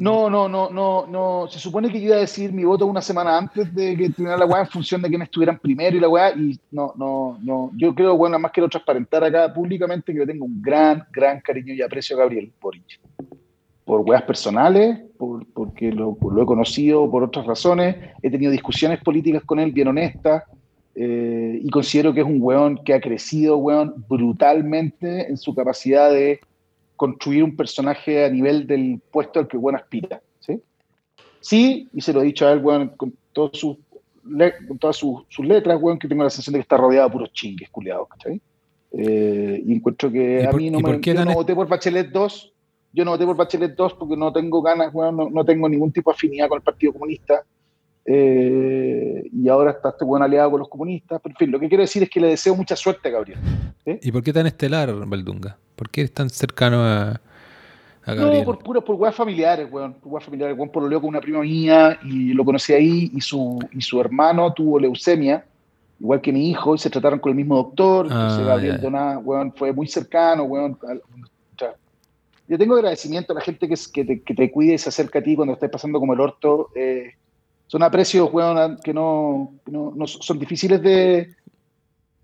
no, 0.00 0.30
no, 0.30 0.48
no, 0.48 0.70
no, 0.70 1.06
no. 1.06 1.46
Se 1.50 1.58
supone 1.58 1.90
que 1.90 2.00
yo 2.00 2.08
iba 2.08 2.16
a 2.16 2.20
decir 2.20 2.52
mi 2.52 2.64
voto 2.64 2.86
una 2.86 3.02
semana 3.02 3.36
antes 3.36 3.74
de 3.74 3.96
que 3.96 4.10
terminara 4.10 4.38
la 4.38 4.46
weá 4.46 4.60
en 4.60 4.68
función 4.68 5.02
de 5.02 5.08
quiénes 5.08 5.26
estuvieran 5.26 5.58
primero 5.58 5.96
y 5.96 6.00
la 6.00 6.08
weá. 6.08 6.30
Y 6.36 6.58
no, 6.70 6.92
no, 6.96 7.38
no. 7.42 7.70
Yo 7.74 7.94
creo, 7.94 8.16
bueno, 8.16 8.32
nada 8.32 8.42
más 8.42 8.52
quiero 8.52 8.68
transparentar 8.68 9.24
acá 9.24 9.52
públicamente 9.52 10.12
que 10.12 10.18
yo 10.18 10.26
tengo 10.26 10.44
un 10.44 10.62
gran, 10.62 11.04
gran 11.12 11.40
cariño 11.40 11.74
y 11.74 11.82
aprecio 11.82 12.16
a 12.16 12.20
Gabriel 12.20 12.52
Boric. 12.60 13.00
Por 13.84 14.00
weas 14.02 14.22
personales, 14.22 15.00
por, 15.18 15.44
porque 15.52 15.90
lo 15.90 16.16
he 16.40 16.46
conocido 16.46 17.10
por 17.10 17.24
otras 17.24 17.46
razones. 17.46 17.96
He 18.22 18.30
tenido 18.30 18.52
discusiones 18.52 19.00
políticas 19.02 19.42
con 19.44 19.58
él 19.58 19.72
bien 19.72 19.88
honestas 19.88 20.44
eh, 21.02 21.58
y 21.62 21.70
considero 21.70 22.12
que 22.12 22.20
es 22.20 22.26
un 22.26 22.42
weón 22.42 22.84
que 22.84 22.92
ha 22.92 23.00
crecido, 23.00 23.56
weón, 23.56 24.04
brutalmente 24.06 25.30
en 25.30 25.38
su 25.38 25.54
capacidad 25.54 26.12
de 26.12 26.40
construir 26.94 27.42
un 27.42 27.56
personaje 27.56 28.26
a 28.26 28.28
nivel 28.28 28.66
del 28.66 29.00
puesto 29.10 29.40
al 29.40 29.48
que 29.48 29.56
weón 29.56 29.76
aspira. 29.76 30.20
¿sí? 30.40 30.60
sí, 31.40 31.88
y 31.94 32.02
se 32.02 32.12
lo 32.12 32.20
he 32.20 32.26
dicho 32.26 32.46
a 32.46 32.52
él, 32.52 32.58
weón, 32.62 32.88
con, 32.98 33.14
todos 33.32 33.58
sus, 33.58 33.78
con 34.68 34.78
todas 34.78 34.96
sus, 34.96 35.38
letras, 35.38 35.80
weón, 35.80 35.98
que 35.98 36.06
tengo 36.06 36.22
la 36.22 36.28
sensación 36.28 36.52
de 36.52 36.58
que 36.58 36.64
está 36.64 36.76
rodeado 36.76 37.08
de 37.08 37.12
puros 37.14 37.32
chingues, 37.32 37.70
culiados, 37.70 38.06
¿cachai? 38.06 38.38
Eh, 38.92 39.62
y 39.64 39.72
encuentro 39.72 40.12
que 40.12 40.46
a 40.46 40.52
mí 40.52 40.68
no 40.68 40.80
me. 40.80 41.00
Yo 41.00 41.24
no 41.24 41.32
voté 41.32 41.54
por 41.54 41.66
Bachelet 41.66 42.10
2. 42.10 42.52
Yo 42.92 43.06
no 43.06 43.12
voté 43.12 43.24
por 43.24 43.36
Bachelet 43.36 43.74
2 43.74 43.94
porque 43.94 44.18
no 44.18 44.34
tengo 44.34 44.60
ganas, 44.60 44.92
weón, 44.92 45.16
no, 45.16 45.30
no 45.30 45.44
tengo 45.46 45.66
ningún 45.66 45.92
tipo 45.92 46.10
de 46.10 46.16
afinidad 46.16 46.48
con 46.50 46.58
el 46.58 46.62
Partido 46.62 46.92
Comunista. 46.92 47.42
Eh, 48.06 49.28
y 49.32 49.48
ahora 49.48 49.72
está 49.72 49.90
este 49.90 50.04
buen 50.04 50.22
aliado 50.22 50.52
con 50.52 50.60
los 50.60 50.68
comunistas. 50.68 51.20
Pero 51.22 51.32
en 51.32 51.36
fin, 51.36 51.50
lo 51.50 51.60
que 51.60 51.68
quiero 51.68 51.82
decir 51.82 52.02
es 52.02 52.10
que 52.10 52.20
le 52.20 52.28
deseo 52.28 52.54
mucha 52.54 52.76
suerte 52.76 53.08
a 53.08 53.12
Gabriel. 53.12 53.38
¿Y 53.84 54.12
por 54.12 54.22
qué 54.22 54.32
tan 54.32 54.46
estelar, 54.46 54.92
Valdunga? 55.06 55.56
¿Por 55.76 55.90
qué 55.90 56.02
es 56.02 56.12
tan 56.12 56.30
cercano 56.30 56.84
a, 56.84 57.20
Gabriel? 58.04 58.40
No, 58.40 58.44
por 58.44 58.58
puras 58.58 58.84
por 58.84 58.96
weas 58.96 59.14
familiares, 59.14 59.68
weón. 59.70 59.94
Por 59.94 60.12
weas 60.12 60.24
familiares. 60.24 60.56
Weón 60.56 60.70
por 60.70 60.82
lo 60.82 60.88
leo 60.88 61.00
con 61.00 61.08
una 61.08 61.20
prima 61.20 61.40
mía 61.40 61.98
y 62.02 62.32
lo 62.32 62.44
conocí 62.44 62.72
ahí 62.72 63.10
y 63.14 63.20
su, 63.20 63.58
y 63.72 63.80
su 63.80 64.00
hermano 64.00 64.52
tuvo 64.52 64.78
leucemia, 64.80 65.44
igual 65.98 66.20
que 66.20 66.32
mi 66.32 66.50
hijo, 66.50 66.74
y 66.74 66.78
se 66.78 66.90
trataron 66.90 67.18
con 67.18 67.30
el 67.30 67.36
mismo 67.36 67.56
doctor. 67.56 68.08
Ah, 68.10 68.42
Gabriel 68.44 68.80
Doná, 68.80 69.18
weón, 69.18 69.52
fue 69.54 69.72
muy 69.72 69.86
cercano, 69.86 70.44
weón. 70.44 70.78
yo 72.48 72.58
tengo 72.58 72.74
agradecimiento 72.74 73.32
a 73.32 73.36
la 73.36 73.42
gente 73.42 73.68
que, 73.68 73.74
que, 73.92 74.04
te, 74.04 74.22
que 74.22 74.34
te 74.34 74.50
cuide 74.50 74.74
y 74.74 74.78
se 74.78 74.88
acerca 74.88 75.20
a 75.20 75.22
ti 75.22 75.36
cuando 75.36 75.54
estás 75.54 75.70
pasando 75.70 76.00
como 76.00 76.14
el 76.14 76.20
orto. 76.20 76.70
Eh, 76.74 77.12
son 77.70 77.84
aprecios, 77.84 78.28
weón, 78.32 78.78
que 78.82 78.92
no, 78.92 79.52
no, 79.66 79.92
no, 79.94 80.06
son 80.08 80.40
difíciles 80.40 80.82
de, 80.82 81.36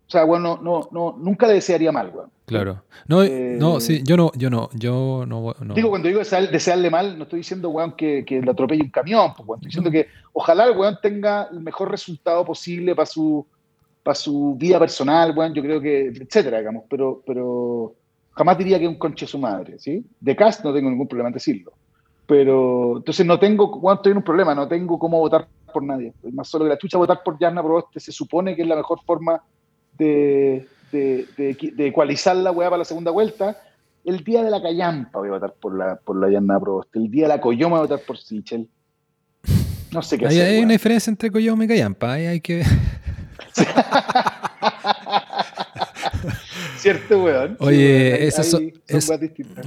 o 0.05 0.10
sea, 0.10 0.24
bueno, 0.24 0.59
no, 0.60 0.89
no, 0.90 1.16
nunca 1.20 1.47
le 1.47 1.55
desearía 1.55 1.93
mal, 1.93 2.10
weón. 2.12 2.31
Claro. 2.47 2.82
No, 3.06 3.23
eh, 3.23 3.55
no, 3.56 3.78
sí, 3.78 4.02
yo 4.02 4.16
no, 4.16 4.32
yo 4.35 4.51
no, 4.51 4.68
yo 4.74 5.24
no, 5.24 5.55
Digo, 5.73 5.90
cuando 5.90 6.09
digo 6.09 6.18
desearle 6.18 6.90
mal, 6.90 7.16
no 7.16 7.23
estoy 7.23 7.39
diciendo, 7.39 7.68
weón, 7.68 7.93
que, 7.93 8.24
que 8.24 8.43
le 8.43 8.51
atropelle 8.51 8.82
un 8.82 8.90
camión, 8.90 9.35
pues, 9.36 9.48
weón. 9.48 9.60
Estoy 9.60 9.68
diciendo 9.68 9.90
que 9.93 10.09
ojalá 10.32 10.64
el 10.64 10.77
weón 10.77 10.98
tenga 11.01 11.48
el 11.52 11.60
mejor 11.60 11.93
resultado 11.93 12.44
posible 12.44 12.97
para 12.97 13.06
su, 13.06 13.47
para 14.02 14.16
su 14.16 14.56
vida 14.59 14.81
personal, 14.81 15.32
weón, 15.36 15.55
yo 15.55 15.62
creo 15.62 15.81
que, 15.81 16.09
etcétera, 16.09 16.59
digamos, 16.59 16.86
pero, 16.90 17.23
pero 17.24 17.94
jamás 18.32 18.59
diría 18.59 18.81
que 18.81 18.86
es 18.86 18.90
un 18.90 18.98
conche 18.98 19.28
su 19.28 19.39
madre, 19.39 19.78
¿sí? 19.78 20.05
De 20.18 20.35
cast 20.35 20.64
no 20.64 20.74
tengo 20.74 20.90
ningún 20.90 21.06
problema 21.06 21.28
en 21.28 21.35
decirlo. 21.35 21.73
Pero, 22.27 22.97
entonces 22.97 23.24
no 23.24 23.39
tengo, 23.39 23.77
weón, 23.77 23.97
estoy 23.97 24.12
en 24.12 24.19
un 24.19 24.24
problema, 24.24 24.55
no 24.55 24.66
tengo 24.66 24.98
cómo 24.98 25.19
votar 25.19 25.47
por 25.73 25.82
nadie. 25.82 26.12
Más 26.32 26.48
solo 26.48 26.65
que 26.65 26.70
la 26.70 26.78
chucha 26.78 26.98
votar 26.98 27.23
por 27.23 27.39
Yarna 27.39 27.62
Proboste 27.62 28.01
se 28.01 28.11
supone 28.11 28.57
que 28.57 28.62
es 28.62 28.69
la 28.69 28.77
mejor 28.77 29.01
forma 29.05 29.43
de, 29.97 30.66
de, 30.90 31.27
de, 31.36 31.86
ecualizar 31.86 32.35
la 32.36 32.51
weá 32.51 32.69
para 32.69 32.78
la 32.78 32.85
segunda 32.85 33.11
vuelta. 33.11 33.57
El 34.05 34.24
día 34.24 34.43
de 34.43 34.51
la 34.51 34.61
Callampa 34.61 35.19
voy 35.19 35.28
a 35.28 35.32
votar 35.32 35.55
por 35.61 35.77
la, 35.77 35.97
por 35.97 36.16
la 36.20 36.31
Yanna 36.31 36.59
Prost. 36.59 36.94
El 36.97 37.11
día 37.11 37.24
de 37.24 37.28
la 37.28 37.40
Coyoma 37.40 37.78
voy 37.78 37.86
a 37.86 37.89
votar 37.89 38.07
por 38.07 38.19
Sichel. 38.19 38.69
No 39.93 40.03
sé 40.03 40.19
qué 40.19 40.27
hacer. 40.27 40.48
Hay 40.48 40.59
una 40.62 40.73
diferencia 40.73 41.11
entre 41.11 41.31
Coyoma 41.31 41.65
y 41.65 41.69
Callampa. 41.69 42.12
hay 42.12 42.40
que. 42.40 42.62
¿Cierto, 46.86 47.24
weón? 47.24 47.56
Oye, 47.58 48.28
eso 48.28 48.44
son, 48.44 48.72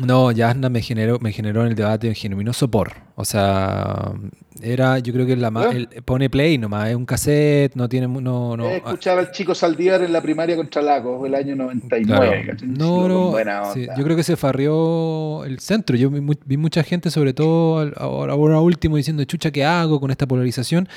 No, 0.06 0.32
Yasna 0.32 0.70
me 0.70 0.82
generó, 0.82 1.20
me 1.20 1.34
generó 1.34 1.64
en 1.64 1.68
el 1.68 1.76
debate 1.76 2.08
un 2.08 2.16
genuino 2.16 2.54
sopor. 2.54 2.94
O 3.16 3.26
sea, 3.26 4.14
era, 4.62 5.00
yo 5.00 5.12
creo 5.12 5.26
que 5.26 5.36
la 5.36 5.52
más, 5.52 5.76
¿Eh? 5.76 6.02
pone 6.06 6.30
play 6.30 6.58
nomás, 6.58 6.92
es 6.92 6.96
un 6.96 7.06
cassette, 7.06 7.76
no 7.76 7.90
tiene, 7.90 8.08
no, 8.08 8.56
no. 8.56 8.70
Escuchaba 8.70 9.20
al 9.20 9.32
chico 9.32 9.54
Saldívar 9.54 10.02
en 10.02 10.14
la 10.14 10.22
primaria 10.22 10.56
contra 10.56 10.82
Lagos, 10.82 11.28
el 11.28 11.36
año 11.36 11.58
99. 11.58 12.56
No, 12.62 13.10
no, 13.10 13.76
yo 13.76 14.04
creo 14.06 14.16
que 14.16 14.24
se 14.24 14.38
farrió 14.38 15.44
el 15.44 15.60
centro. 15.60 15.98
Yo 15.98 16.10
vi, 16.10 16.56
mucha 16.56 16.84
gente, 16.84 17.12
sobre 17.12 17.34
todo 17.34 17.92
ahora, 17.98 18.32
ahora 18.32 18.62
último, 18.62 18.96
diciendo, 18.96 19.26
chucha, 19.26 19.52
¿qué 19.52 19.66
hago 19.66 20.00
con 20.00 20.10
esta 20.10 20.26
polarización? 20.26 20.88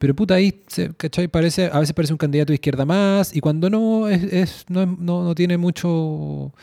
Pero 0.00 0.14
puta, 0.14 0.32
ahí, 0.32 0.62
¿cachai? 0.96 1.28
Parece, 1.28 1.66
a 1.70 1.78
veces 1.78 1.92
parece 1.92 2.14
un 2.14 2.16
candidato 2.16 2.52
de 2.52 2.54
izquierda 2.54 2.86
más 2.86 3.36
y 3.36 3.40
cuando 3.42 3.68
no, 3.68 4.08
es, 4.08 4.64
no, 4.70 4.86
no, 4.86 5.34
tiene 5.34 5.58
mucho... 5.58 6.54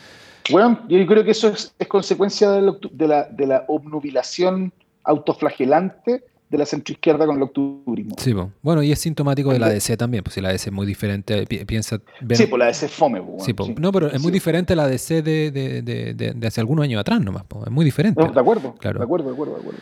Bueno, 0.50 0.80
yo 0.88 1.06
creo 1.06 1.22
que 1.22 1.30
eso 1.30 1.46
es, 1.46 1.72
consecuencia 1.86 2.50
de, 2.50 3.06
la, 3.06 3.28
de 3.30 3.46
la 3.46 3.64
obnubilación 3.68 4.72
autoflagelante 5.04 6.24
de 6.50 6.58
la 6.58 6.66
centroizquierda 6.66 7.26
con 7.26 7.36
el 7.36 7.42
octubrismo. 7.44 8.16
Sí, 8.18 8.34
bueno, 8.60 8.82
y 8.82 8.90
es 8.90 8.98
sintomático 8.98 9.52
de 9.52 9.60
la 9.60 9.68
DC 9.68 9.96
también, 9.96 10.24
pues 10.24 10.34
si 10.34 10.40
la 10.40 10.50
DC 10.50 10.70
es 10.70 10.74
muy 10.74 10.86
diferente, 10.86 11.46
piensa... 11.46 12.00
sí, 12.32 12.46
pues 12.48 12.58
la 12.58 12.66
DC 12.66 12.86
es 12.86 12.92
fome. 12.92 13.22
sí, 13.38 13.54
no, 13.76 13.92
pero 13.92 14.08
es 14.08 14.20
muy 14.20 14.32
diferente 14.32 14.74
la 14.74 14.88
DC 14.88 15.22
de, 15.22 15.52
de, 15.52 15.82
de, 15.82 16.14
de, 16.34 16.46
hace 16.48 16.60
algunos 16.60 16.82
años 16.82 17.00
atrás 17.00 17.20
nomás, 17.20 17.44
es 17.64 17.70
muy 17.70 17.84
diferente. 17.84 18.20
de 18.20 18.40
acuerdo, 18.40 18.74
claro. 18.80 18.98
de 18.98 19.04
acuerdo, 19.04 19.28
de 19.28 19.34
acuerdo, 19.34 19.54
de 19.54 19.60
acuerdo. 19.60 19.80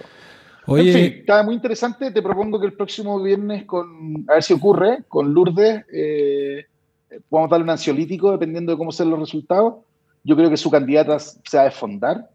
En 0.68 0.92
fin, 0.92 1.14
está 1.20 1.42
muy 1.42 1.54
interesante. 1.54 2.10
Te 2.10 2.22
propongo 2.22 2.58
que 2.58 2.66
el 2.66 2.72
próximo 2.72 3.22
viernes, 3.22 3.64
con, 3.64 4.24
a 4.28 4.34
ver 4.34 4.42
si 4.42 4.52
ocurre, 4.52 5.04
con 5.08 5.32
Lourdes, 5.32 5.84
eh, 5.92 6.66
podamos 7.28 7.50
darle 7.50 7.64
un 7.64 7.70
ansiolítico 7.70 8.32
dependiendo 8.32 8.72
de 8.72 8.78
cómo 8.78 8.90
sean 8.90 9.10
los 9.10 9.20
resultados. 9.20 9.74
Yo 10.24 10.34
creo 10.34 10.50
que 10.50 10.56
su 10.56 10.70
candidata 10.70 11.18
se 11.18 11.56
va 11.56 11.62
a 11.62 11.66
desfondar. 11.66 12.30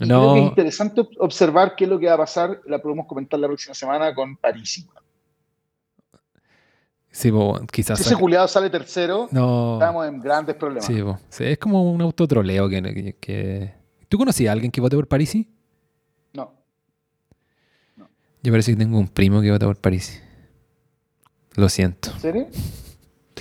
no. 0.00 0.06
Creo 0.06 0.34
que 0.34 0.40
es 0.40 0.46
interesante 0.46 1.08
observar 1.18 1.74
qué 1.76 1.84
es 1.84 1.90
lo 1.90 1.98
que 1.98 2.06
va 2.06 2.14
a 2.14 2.18
pasar. 2.18 2.60
La 2.66 2.80
podemos 2.80 3.06
comentar 3.06 3.40
la 3.40 3.46
próxima 3.46 3.74
semana 3.74 4.14
con 4.14 4.36
París. 4.36 4.86
Sí, 7.10 7.30
quizás. 7.70 7.98
Si 7.98 8.04
ese 8.04 8.16
culiado 8.16 8.48
sale 8.48 8.70
tercero, 8.70 9.24
estamos 9.24 10.08
en 10.08 10.20
grandes 10.20 10.56
problemas. 10.56 10.86
Sí, 11.28 11.44
es 11.44 11.58
como 11.58 11.90
un 11.90 12.00
autotroleo 12.00 12.68
que, 12.68 13.16
que, 13.20 13.74
¿Tú 14.08 14.18
conocías 14.18 14.50
a 14.50 14.52
alguien 14.52 14.70
que 14.70 14.80
vote 14.80 14.96
por 14.96 15.08
Parisi? 15.08 15.51
Yo 18.42 18.52
parece 18.52 18.72
que 18.72 18.78
tengo 18.78 18.98
un 18.98 19.08
primo 19.08 19.40
que 19.40 19.50
vota 19.50 19.66
por 19.66 19.76
París. 19.76 20.20
Lo 21.54 21.68
siento. 21.68 22.10
¿En 22.10 22.20
serio? 22.20 22.46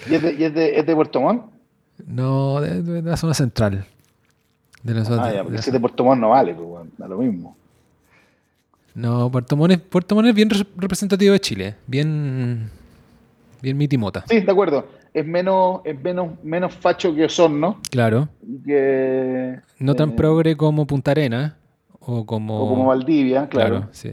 ¿Y 0.08 0.14
es 0.14 0.22
de, 0.54 0.80
es 0.80 0.86
de, 0.86 0.96
Puerto 0.96 1.22
Montt? 1.22 1.46
No, 2.06 2.62
de, 2.62 3.02
la 3.02 3.18
zona 3.18 3.34
central. 3.34 3.86
De 4.84 4.94
la 4.94 5.06
zona, 5.06 5.24
ah, 5.26 5.34
ya, 5.34 5.44
porque 5.44 5.62
si 5.62 5.70
es 5.70 5.74
de 5.74 5.80
Puerto 5.80 6.04
Montt 6.04 6.22
no 6.22 6.30
vale, 6.30 6.54
pues, 6.54 6.88
da 6.98 7.08
lo 7.08 7.18
mismo. 7.18 7.56
No, 8.94 9.32
Puerto 9.32 9.56
Montt, 9.56 9.74
es, 9.74 9.80
Puerto 9.80 10.16
Montt 10.16 10.30
es 10.30 10.36
bien 10.36 10.50
representativo 10.78 11.34
de 11.34 11.40
Chile. 11.40 11.76
Bien, 11.88 12.70
bien 13.62 13.78
mitimota. 13.78 14.24
Sí, 14.28 14.42
de 14.42 14.52
acuerdo. 14.52 14.88
Es 15.14 15.26
menos, 15.26 15.82
es 15.84 16.00
menos, 16.00 16.44
menos 16.44 16.74
facho 16.76 17.14
que 17.14 17.26
Osorno. 17.26 17.80
Claro. 17.90 18.30
Que, 18.66 19.60
no 19.80 19.96
tan 19.96 20.12
eh, 20.12 20.14
progre 20.16 20.56
como 20.56 20.86
Punta 20.86 21.12
Arena. 21.12 21.58
O 22.00 22.26
como, 22.26 22.64
o 22.64 22.70
como 22.70 22.86
Valdivia, 22.88 23.48
claro. 23.48 23.78
claro 23.78 23.90
sí. 23.92 24.12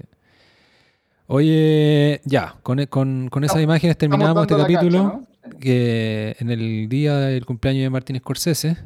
Oye, 1.30 2.22
ya, 2.24 2.56
con, 2.62 2.82
con, 2.86 3.28
con 3.28 3.44
esas 3.44 3.60
imágenes 3.60 3.98
terminamos 3.98 4.44
este 4.44 4.56
capítulo, 4.56 5.20
que 5.60 6.34
en 6.38 6.50
el 6.50 6.88
día 6.88 7.18
del 7.18 7.44
cumpleaños 7.44 7.82
de 7.82 7.90
Martín 7.90 8.18
Scorsese. 8.18 8.78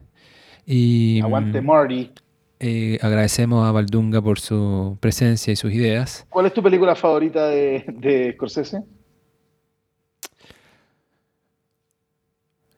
Y, 0.66 1.20
Aguante 1.20 1.62
Marty. 1.62 2.10
Eh, 2.59 2.98
agradecemos 3.01 3.64
a 3.64 3.70
Valdunga 3.70 4.20
por 4.20 4.40
su 4.40 4.98
presencia 4.98 5.52
y 5.52 5.56
sus 5.56 5.73
ideas. 5.73 6.27
¿Cuál 6.31 6.47
es 6.47 6.52
tu 6.52 6.60
película 6.64 6.97
favorita 6.97 7.47
de, 7.47 7.85
de 7.86 8.32
Scorsese? 8.32 8.82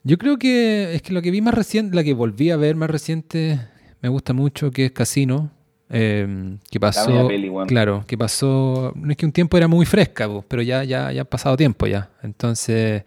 Yo 0.03 0.19
creo 0.19 0.36
que 0.36 0.95
es 0.95 1.01
que 1.01 1.15
lo 1.15 1.23
que 1.23 1.31
vi 1.31 1.41
más 1.41 1.55
reciente, 1.55 1.97
la 1.97 2.05
que 2.05 2.12
volví 2.12 2.51
a 2.51 2.59
ver 2.59 2.77
más 2.77 2.91
reciente, 2.91 3.61
me 4.03 4.11
gusta 4.11 4.35
mucho, 4.35 4.70
que 4.70 4.85
es 4.85 4.93
Casino, 4.93 5.53
eh, 5.90 6.56
que 6.70 6.81
pasó, 6.81 7.28
claro, 7.66 8.05
que 8.06 8.16
pasó, 8.16 8.93
no 8.97 9.11
es 9.11 9.16
que 9.16 9.27
un 9.27 9.32
tiempo 9.32 9.56
era 9.56 9.69
muy 9.69 9.86
fresca, 9.86 10.28
pero 10.48 10.62
ya, 10.62 10.82
ya, 10.85 11.12
ya 11.12 11.23
ha 11.23 11.24
pasado 11.24 11.56
tiempo 11.56 11.86
ya. 11.86 12.11
Entonces, 12.23 13.05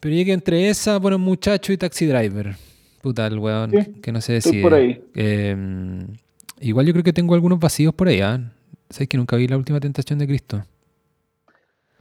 pero 0.00 0.14
llegué 0.14 0.32
entre 0.32 0.68
esa, 0.68 0.98
bueno, 0.98 1.18
muchacho 1.18 1.72
y 1.72 1.76
taxi 1.76 2.06
driver. 2.06 2.54
Puta, 3.00 3.26
el 3.26 3.38
weón, 3.38 3.70
que 4.02 4.12
no 4.12 4.20
sé 4.20 4.40
si. 4.40 4.62
Em, 5.14 6.06
igual 6.60 6.86
yo 6.86 6.92
creo 6.92 7.04
que 7.04 7.12
tengo 7.12 7.34
algunos 7.34 7.58
vacíos 7.58 7.94
por 7.94 8.08
ahí, 8.08 8.20
¿ah? 8.20 8.40
¿Sabes 8.88 9.08
que 9.08 9.16
nunca 9.16 9.36
vi 9.36 9.48
la 9.48 9.56
última 9.56 9.80
tentación 9.80 10.18
de 10.18 10.26
Cristo? 10.26 10.62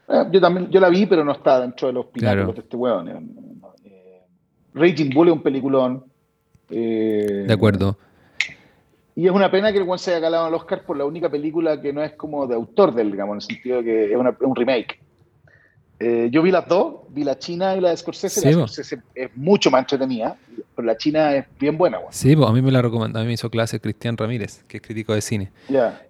Eh, 0.07 0.25
yo 0.31 0.41
también, 0.41 0.69
yo 0.69 0.80
la 0.80 0.89
vi, 0.89 1.05
pero 1.05 1.23
no 1.23 1.31
está 1.31 1.61
dentro 1.61 1.88
de 1.88 1.93
los 1.93 2.05
pilares 2.07 2.45
de 2.47 2.61
este 2.61 2.75
weón. 2.75 3.07
Eh, 3.84 4.21
Raging 4.73 5.09
Bull 5.13 5.30
es 5.30 5.34
un 5.34 5.41
peliculón. 5.41 6.03
Eh, 6.69 7.45
de 7.47 7.53
acuerdo. 7.53 7.97
Y 9.15 9.26
es 9.27 9.31
una 9.31 9.52
pena 9.52 9.72
que 9.72 9.77
el 9.77 9.88
One 9.88 9.99
se 9.99 10.11
haya 10.11 10.22
calado 10.22 10.45
al 10.45 10.53
Oscar 10.53 10.84
por 10.84 10.98
la 10.98 11.06
única 11.06 11.30
película 11.30 11.80
que 11.80 11.94
no 11.94 12.03
es 12.03 12.14
como 12.14 12.48
de 12.48 12.56
autor 12.56 12.94
del, 12.94 13.11
digamos, 13.11 13.34
en 13.34 13.38
el 13.38 13.41
sentido 13.41 13.77
de 13.77 13.84
que 13.84 14.14
es, 14.14 14.18
un 14.18 14.56
remake. 14.56 14.99
Eh, 15.99 16.30
yo 16.31 16.41
vi 16.41 16.52
las 16.52 16.68
dos, 16.68 16.95
vi 17.10 17.23
la 17.23 17.38
china 17.38 17.76
y 17.76 17.80
la 17.80 17.91
de 17.91 17.98
Scorsese. 17.98 18.44
la 18.44 18.52
Scorsese 18.52 18.99
es 19.14 19.30
mucho 19.35 19.69
más 19.69 19.81
entretenida, 19.81 20.35
pero 20.76 20.85
la 20.85 20.98
china 20.98 21.35
es 21.35 21.45
bien 21.60 21.77
buena. 21.77 21.99
Sí, 22.10 22.35
pues 22.35 22.49
a 22.49 22.52
mí 22.52 22.61
me 22.61 22.72
la 22.72 22.81
recomendó, 22.81 23.19
a 23.19 23.22
mí 23.22 23.27
me 23.27 23.34
hizo 23.34 23.49
clase 23.49 23.80
Cristian 23.80 24.18
Ramírez, 24.18 24.64
que 24.68 24.77
es 24.77 24.84
crítico 24.84 25.14
de 25.14 25.22
cine. 25.22 25.52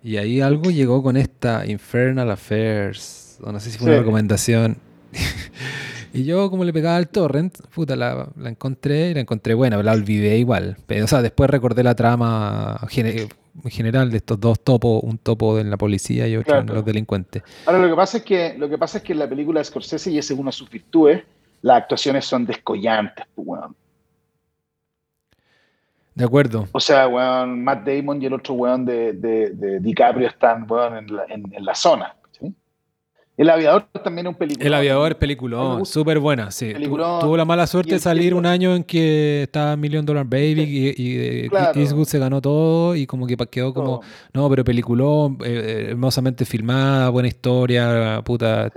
Y 0.01 0.17
ahí 0.17 0.39
algo 0.39 0.71
llegó 0.71 1.03
con 1.03 1.17
esta 1.17 1.65
Infernal 1.65 2.31
Affairs, 2.31 3.39
no 3.45 3.59
sé 3.59 3.69
si 3.69 3.77
fue 3.77 3.89
una 3.89 3.99
recomendación. 3.99 4.77
Y 6.13 6.25
yo, 6.25 6.51
como 6.51 6.63
le 6.63 6.71
pegaba 6.71 6.97
al 6.97 7.09
torrent, 7.09 7.57
puta, 7.73 7.95
la, 7.95 8.29
encontré 8.45 9.09
y 9.09 9.13
la 9.15 9.21
encontré 9.21 9.55
buena, 9.55 9.81
la 9.81 9.93
olvidé 9.93 10.37
igual. 10.37 10.77
Pero, 10.85 11.05
o 11.05 11.07
sea, 11.07 11.23
después 11.23 11.49
recordé 11.49 11.81
la 11.81 11.95
trama 11.95 12.79
general 13.65 14.11
de 14.11 14.17
estos 14.17 14.39
dos 14.39 14.59
topos, 14.59 15.01
un 15.03 15.17
topo 15.17 15.57
en 15.57 15.71
la 15.71 15.77
policía 15.77 16.27
y 16.27 16.37
otro 16.37 16.59
en 16.59 16.67
los 16.67 16.85
delincuentes. 16.85 17.41
Ahora, 17.65 17.79
lo 17.79 17.89
que 17.89 17.95
pasa 17.95 18.17
es 18.17 18.23
que, 18.23 18.55
lo 18.59 18.69
que, 18.69 18.77
pasa 18.77 18.99
es 18.99 19.03
que 19.03 19.13
en 19.13 19.19
la 19.19 19.27
película 19.27 19.59
de 19.59 19.65
Scorsese, 19.65 20.11
y 20.11 20.19
esa 20.19 20.35
es 20.35 20.39
una 20.39 20.49
de 20.49 20.53
sus 20.53 20.69
virtudes, 20.69 21.23
las 21.63 21.77
actuaciones 21.77 22.25
son 22.25 22.45
descollantes, 22.45 23.25
pues, 23.33 23.47
weón. 23.47 23.75
De 26.13 26.25
acuerdo. 26.25 26.67
O 26.73 26.79
sea, 26.79 27.07
weón, 27.07 27.63
Matt 27.63 27.87
Damon 27.87 28.21
y 28.21 28.27
el 28.27 28.33
otro 28.33 28.53
weón 28.53 28.85
de, 28.85 29.13
de, 29.13 29.79
DiCaprio 29.79 30.27
están, 30.27 30.69
weón, 30.69 30.97
en 30.97 31.15
la, 31.15 31.25
en 31.27 31.65
la 31.65 31.73
zona. 31.73 32.15
El 33.35 33.49
aviador 33.49 33.85
también 34.03 34.27
es 34.27 34.31
un 34.31 34.37
película. 34.37 34.65
El 34.65 34.73
aviador 34.75 35.11
es 35.11 35.17
peliculón, 35.17 35.85
súper 35.85 36.19
buena, 36.19 36.51
sí. 36.51 36.71
tuvo 36.73 37.35
la 37.35 37.45
mala 37.45 37.65
suerte 37.65 37.93
de 37.93 37.99
salir 37.99 38.35
un 38.35 38.45
año 38.45 38.75
en 38.75 38.83
que 38.83 39.43
estaba 39.43 39.75
Million 39.75 40.05
Dollar 40.05 40.25
Baby 40.25 40.93
y, 40.95 41.01
y 41.01 41.49
Eastwood 41.75 42.05
se 42.05 42.19
ganó 42.19 42.41
todo 42.41 42.95
y 42.95 43.07
como 43.07 43.25
que 43.25 43.35
quedó 43.49 43.73
como, 43.73 44.01
no, 44.33 44.49
pero 44.49 44.63
peliculón, 44.63 45.39
eh, 45.43 45.47
eh, 45.47 45.85
hermosamente 45.89 46.45
filmada, 46.45 47.09
buena 47.09 47.27
historia, 47.27 48.21
puta. 48.23 48.71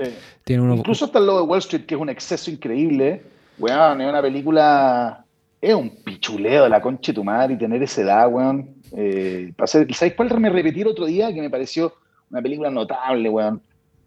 Tiene 0.45 0.75
Incluso 0.75 1.05
hasta 1.05 1.19
el 1.19 1.27
logo 1.27 1.41
de 1.41 1.47
Wall 1.47 1.59
Street, 1.59 1.85
que 1.85 1.95
es 1.95 2.01
un 2.01 2.09
exceso 2.09 2.51
increíble. 2.51 3.23
Weón, 3.59 4.01
es 4.01 4.09
una 4.09 4.23
película 4.23 5.27
es 5.61 5.75
un 5.75 5.91
pichuleo 5.91 6.65
de 6.65 6.71
la 6.71 6.81
concha 6.81 7.13
de 7.13 7.17
tu 7.17 7.25
madre 7.25 7.55
y 7.55 7.59
tener 7.59 7.83
esa 7.83 8.03
edad, 8.03 8.29
weón. 8.29 8.75
Eh, 8.97 9.53
¿Sabes 9.65 10.15
cuál 10.15 10.39
me 10.39 10.51
repetí 10.51 10.83
el 10.83 10.89
otro 10.89 11.07
día? 11.07 11.33
Que 11.33 11.41
me 11.41 11.51
pareció 11.51 11.95
una 12.31 12.41
película 12.43 12.71
notable, 12.71 13.29
weón. 13.29 13.61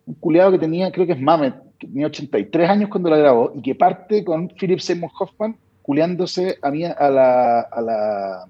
Un 0.10 0.16
culeado 0.16 0.52
que 0.52 0.58
tenía, 0.58 0.92
creo 0.92 1.06
que 1.06 1.14
es 1.14 1.22
Mamet, 1.22 1.54
que 1.78 1.86
tenía 1.86 2.08
83 2.08 2.68
años 2.68 2.90
cuando 2.90 3.12
la 3.12 3.18
grabó 3.18 3.52
y 3.56 3.62
que 3.62 3.76
parte 3.76 4.24
con 4.24 4.50
Philip 4.50 4.80
Seymour 4.80 5.12
Hoffman 5.20 5.56
culeándose 5.84 6.58
a, 6.64 6.72
mí, 6.72 6.84
a 6.84 7.10
la. 7.12 7.60
A 7.62 7.82
la 7.82 8.46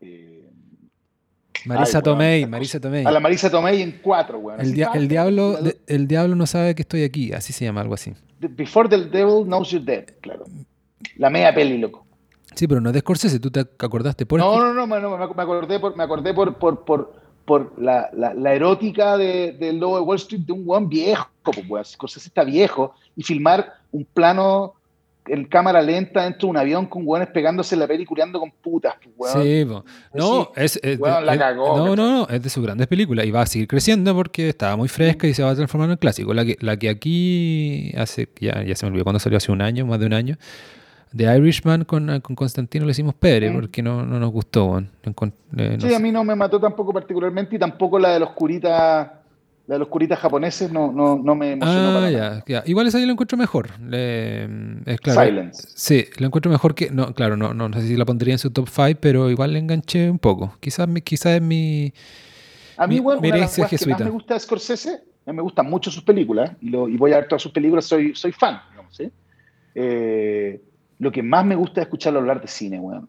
eh, 0.00 0.48
Marisa 1.64 2.00
Tomei, 2.00 2.46
Marisa 2.46 2.78
Tomei. 2.78 3.04
A 3.04 3.10
la 3.10 3.18
Marisa 3.18 3.50
Tomei 3.50 3.82
en 3.82 3.98
cuatro, 4.00 4.38
weón. 4.38 4.60
El, 4.60 4.80
el, 4.94 5.08
diablo, 5.08 5.58
el 5.88 6.06
diablo 6.06 6.36
no 6.36 6.46
sabe 6.46 6.76
que 6.76 6.82
estoy 6.82 7.02
aquí, 7.02 7.32
así 7.32 7.52
se 7.52 7.64
llama, 7.64 7.80
algo 7.80 7.94
así. 7.94 8.12
Before 8.38 8.88
the 8.88 8.98
Devil 8.98 9.46
Knows 9.46 9.70
You're 9.70 9.84
Dead, 9.84 10.04
claro. 10.20 10.44
La 11.16 11.28
media 11.28 11.52
peli, 11.52 11.78
loco. 11.78 12.06
Sí, 12.54 12.68
pero 12.68 12.80
no 12.80 12.90
es 12.90 12.94
de 12.94 13.00
Scorsese, 13.00 13.40
tú 13.40 13.50
te 13.50 13.60
acordaste 13.60 14.24
por 14.24 14.38
No, 14.38 14.58
no, 14.58 14.86
no, 14.86 15.00
no, 15.00 15.18
me 15.18 15.42
acordé 15.42 15.80
por, 15.80 15.96
me 15.96 16.04
acordé 16.04 16.32
por, 16.32 16.56
por, 16.56 16.84
por, 16.84 17.15
por 17.46 17.80
la, 17.80 18.10
la, 18.12 18.34
la, 18.34 18.54
erótica 18.54 19.16
del 19.16 19.58
de 19.58 19.72
lobo 19.72 19.96
de 19.96 20.02
Wall 20.02 20.16
Street 20.16 20.42
de 20.42 20.52
un 20.52 20.62
weón 20.66 20.88
viejo, 20.88 21.30
pues, 21.68 21.92
Scorsese 21.92 22.28
está 22.28 22.44
viejo, 22.44 22.94
y 23.16 23.22
filmar 23.22 23.74
un 23.92 24.04
plano 24.04 24.74
en 25.28 25.44
cámara 25.44 25.80
lenta 25.80 26.24
dentro 26.24 26.46
de 26.46 26.50
un 26.50 26.56
avión 26.56 26.86
con 26.86 27.02
weones 27.04 27.28
pegándose 27.28 27.76
la 27.76 27.86
peli 27.86 28.02
y 28.02 28.06
cureando 28.06 28.40
con 28.40 28.50
putas, 28.50 28.94
pues, 29.16 29.34
weón. 29.34 29.42
Sí, 29.42 29.64
no, 30.12 30.50
es, 30.56 30.78
es, 30.82 30.98
la 30.98 31.38
cagó, 31.38 31.76
no, 31.76 31.94
no, 31.94 32.10
no, 32.10 32.28
es 32.28 32.42
de 32.42 32.50
sus 32.50 32.64
grandes 32.64 32.88
películas 32.88 33.24
y 33.24 33.30
va 33.30 33.42
a 33.42 33.46
seguir 33.46 33.68
creciendo 33.68 34.12
porque 34.14 34.48
estaba 34.48 34.76
muy 34.76 34.88
fresca 34.88 35.28
y 35.28 35.34
se 35.34 35.44
va 35.44 35.50
a 35.50 35.54
transformar 35.54 35.86
en 35.86 35.92
un 35.92 35.96
clásico. 35.98 36.34
La 36.34 36.44
que, 36.44 36.56
la 36.60 36.76
que 36.76 36.88
aquí 36.88 37.92
hace, 37.96 38.28
ya, 38.40 38.64
ya 38.64 38.74
se 38.74 38.86
me 38.86 38.90
olvidó 38.90 39.04
cuando 39.04 39.20
salió 39.20 39.36
hace 39.36 39.52
un 39.52 39.62
año, 39.62 39.86
más 39.86 40.00
de 40.00 40.06
un 40.06 40.14
año, 40.14 40.36
de 41.16 41.36
Irishman 41.36 41.84
con, 41.84 42.20
con 42.20 42.36
Constantino 42.36 42.84
le 42.84 42.90
hicimos 42.90 43.14
Pedre, 43.14 43.50
mm. 43.50 43.54
porque 43.54 43.82
no, 43.82 44.04
no, 44.04 44.20
nos 44.20 44.30
gustó. 44.30 44.78
Eh, 44.78 45.78
sí, 45.80 45.94
a 45.94 45.98
mí 45.98 46.12
no 46.12 46.22
me 46.24 46.36
mató 46.36 46.60
tampoco 46.60 46.92
particularmente 46.92 47.56
y 47.56 47.58
tampoco 47.58 47.98
la 47.98 48.10
de 48.10 48.20
los 48.20 48.30
curitas 48.30 49.08
la 49.66 49.74
de 49.74 49.78
los 49.80 49.88
curitas 49.88 50.20
japoneses 50.20 50.70
no, 50.70 50.92
no, 50.92 51.16
no 51.16 51.34
me 51.34 51.52
emocionó. 51.52 51.98
Ah, 51.98 52.10
ya, 52.10 52.44
ya, 52.46 52.62
Igual 52.66 52.86
esa 52.86 53.00
yo 53.00 53.06
la 53.06 53.12
encuentro 53.12 53.36
mejor. 53.36 53.70
es 53.90 55.00
claro, 55.00 55.24
Silence. 55.24 55.68
Sí, 55.74 56.04
la 56.18 56.26
encuentro 56.26 56.52
mejor 56.52 56.74
que. 56.74 56.90
No, 56.90 57.12
claro, 57.14 57.36
no, 57.36 57.52
no, 57.52 57.72
sé 57.72 57.88
si 57.88 57.96
la 57.96 58.04
pondría 58.04 58.34
en 58.34 58.38
su 58.38 58.50
top 58.50 58.68
5, 58.68 58.98
pero 59.00 59.28
igual 59.30 59.54
le 59.54 59.58
enganché 59.58 60.08
un 60.08 60.20
poco. 60.20 60.54
Quizás, 60.60 60.86
quizás 61.02 61.36
es 61.36 61.42
mi. 61.42 61.92
A 62.76 62.86
mí, 62.86 63.00
bueno, 63.00 63.20
una 63.20 63.34
de 63.34 63.40
las 63.40 63.56
que 63.56 63.86
más 63.88 64.00
me 64.00 64.10
gusta 64.10 64.34
de 64.34 64.40
Scorsese, 64.40 65.02
me 65.24 65.42
gustan 65.42 65.68
mucho 65.68 65.90
sus 65.90 66.04
películas, 66.04 66.52
y, 66.60 66.68
lo, 66.68 66.88
y 66.88 66.96
voy 66.96 67.12
a 67.12 67.16
ver 67.16 67.28
todas 67.28 67.42
sus 67.42 67.50
películas, 67.50 67.86
soy, 67.86 68.14
soy 68.14 68.32
fan, 68.32 68.60
digamos, 68.70 68.94
¿sí? 68.94 69.10
Eh, 69.74 70.60
lo 70.98 71.12
que 71.12 71.22
más 71.22 71.44
me 71.44 71.54
gusta 71.54 71.80
es 71.80 71.86
escucharlo 71.86 72.20
hablar 72.20 72.40
de 72.40 72.48
cine, 72.48 72.80
weón. 72.80 73.08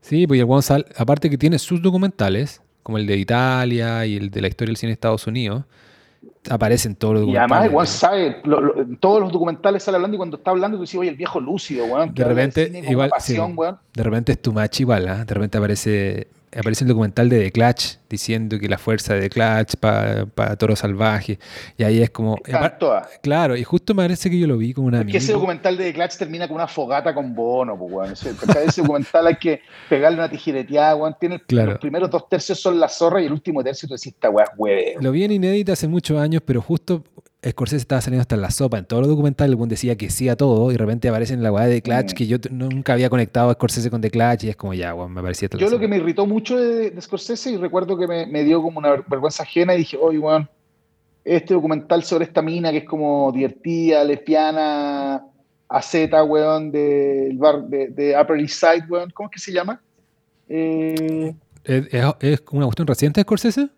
Sí, 0.00 0.26
pues 0.26 0.38
el 0.38 0.46
Gonzalo, 0.46 0.84
aparte 0.96 1.28
que 1.28 1.36
tiene 1.36 1.58
sus 1.58 1.82
documentales, 1.82 2.62
como 2.82 2.98
el 2.98 3.06
de 3.06 3.16
Italia 3.16 4.06
y 4.06 4.16
el 4.16 4.30
de 4.30 4.40
la 4.40 4.48
historia 4.48 4.70
del 4.70 4.76
cine 4.76 4.90
de 4.90 4.94
Estados 4.94 5.26
Unidos, 5.26 5.64
aparecen 6.48 6.94
todos 6.94 7.14
los 7.14 7.20
documentales. 7.22 7.50
Y 7.50 7.52
además, 7.52 7.70
igual 7.70 7.86
sabe, 7.86 8.42
todos 9.00 9.20
los 9.20 9.32
documentales 9.32 9.82
sale 9.82 9.96
hablando 9.96 10.14
y 10.14 10.18
cuando 10.18 10.36
está 10.36 10.52
hablando, 10.52 10.76
tú 10.76 10.82
dices, 10.82 10.96
oye, 10.96 11.10
el 11.10 11.16
viejo 11.16 11.40
lúcido, 11.40 11.86
weón. 11.86 12.14
De 12.14 12.24
repente, 12.24 12.84
igual, 12.88 13.10
de 13.94 14.02
repente 14.02 14.32
es 14.32 14.42
tu 14.42 14.52
match 14.52 14.80
igual, 14.80 15.08
¿eh? 15.08 15.24
de 15.24 15.34
repente 15.34 15.58
aparece 15.58 16.28
aparece 16.58 16.84
el 16.84 16.88
documental 16.88 17.28
de 17.28 17.40
The 17.40 17.52
Clutch 17.52 17.96
diciendo 18.08 18.58
que 18.58 18.68
la 18.68 18.78
fuerza 18.78 19.14
de 19.14 19.22
The 19.22 19.30
Clutch 19.30 19.76
para 19.76 20.56
Toro 20.56 20.76
Salvaje. 20.76 21.38
Y 21.76 21.84
ahí 21.84 22.02
es 22.02 22.10
como. 22.10 22.38
Claro, 23.22 23.56
y 23.56 23.64
justo 23.64 23.94
me 23.94 24.04
parece 24.04 24.30
que 24.30 24.38
yo 24.38 24.46
lo 24.46 24.56
vi 24.56 24.72
como 24.72 24.88
una. 24.88 25.00
Es 25.00 25.06
que 25.06 25.18
ese 25.18 25.32
documental 25.32 25.76
de 25.76 25.84
The 25.84 25.94
Clutch 25.94 26.16
termina 26.16 26.48
con 26.48 26.56
una 26.56 26.68
fogata 26.68 27.14
con 27.14 27.34
bono, 27.34 27.78
pues, 27.78 27.92
bueno. 27.92 28.12
Ese, 28.12 28.34
ese 28.64 28.82
documental 28.82 29.26
hay 29.26 29.36
que 29.36 29.60
pegarle 29.88 30.18
una 30.18 30.30
tijereteada, 30.30 30.96
weón. 30.96 31.16
Tiene 31.18 31.42
Los 31.48 31.78
primeros 31.78 32.10
dos 32.10 32.28
tercios 32.28 32.60
son 32.60 32.78
la 32.78 32.88
zorra 32.88 33.22
y 33.22 33.26
el 33.26 33.32
último 33.32 33.62
tercio 33.62 33.88
tú 33.88 33.94
decís, 33.94 34.12
esta 34.12 34.30
weá 34.30 34.46
Lo 35.00 35.12
vi 35.12 35.24
en 35.24 35.32
inédita 35.32 35.72
hace 35.72 35.88
muchos 35.88 36.18
años, 36.18 36.42
pero 36.44 36.60
justo 36.60 37.04
Scorsese 37.44 37.76
estaba 37.76 38.00
saliendo 38.00 38.22
hasta 38.22 38.34
en 38.34 38.40
la 38.40 38.50
sopa. 38.50 38.78
En 38.78 38.86
todos 38.86 39.02
los 39.02 39.10
documentales 39.10 39.58
el 39.58 39.68
decía 39.68 39.96
que 39.96 40.10
sí 40.10 40.28
a 40.28 40.36
todo 40.36 40.70
y 40.70 40.74
de 40.74 40.78
repente 40.78 41.08
aparece 41.08 41.34
en 41.34 41.42
la 41.42 41.52
weá 41.52 41.66
de 41.66 41.82
Clutch 41.82 42.12
mm. 42.12 42.14
que 42.14 42.26
yo 42.26 42.38
nunca 42.50 42.94
había 42.94 43.10
conectado 43.10 43.50
a 43.50 43.54
Scorsese 43.54 43.90
con 43.90 44.00
The 44.00 44.10
Clutch 44.10 44.44
y 44.44 44.48
es 44.48 44.56
como 44.56 44.74
ya, 44.74 44.94
weón, 44.94 45.12
me 45.12 45.22
parecía 45.22 45.48
Yo 45.56 45.70
lo 45.70 45.78
que 45.78 45.88
me 45.88 45.96
irritó 45.96 46.26
mucho 46.26 46.56
de, 46.56 47.00
Scorsese 47.00 47.52
y 47.52 47.56
recuerdo 47.56 47.96
que 47.96 48.06
me, 48.06 48.44
dio 48.44 48.62
como 48.62 48.78
una 48.78 49.04
vergüenza 49.06 49.42
ajena 49.42 49.74
y 49.74 49.78
dije, 49.78 49.96
oye, 50.00 50.18
weón, 50.18 50.48
este 51.24 51.54
documental 51.54 52.02
sobre 52.04 52.24
esta 52.24 52.42
mina 52.42 52.70
que 52.70 52.78
es 52.78 52.84
como 52.84 53.30
divertida, 53.32 54.02
lesbiana, 54.02 55.24
a 55.68 55.82
Z, 55.82 56.24
weón, 56.24 56.70
del 56.70 57.36
bar 57.36 57.64
de, 57.64 58.16
Upper 58.20 58.40
East 58.40 58.60
Side, 58.60 58.84
weón, 58.88 59.10
¿cómo 59.10 59.28
es 59.28 59.34
que 59.34 59.40
se 59.40 59.52
llama? 59.52 59.80
Eh, 60.48 61.34
¿Es, 61.64 61.86
¿Es, 62.20 62.42
una 62.52 62.64
cuestión 62.66 62.86
reciente 62.86 63.20
de 63.20 63.22
Scorsese? 63.22 63.68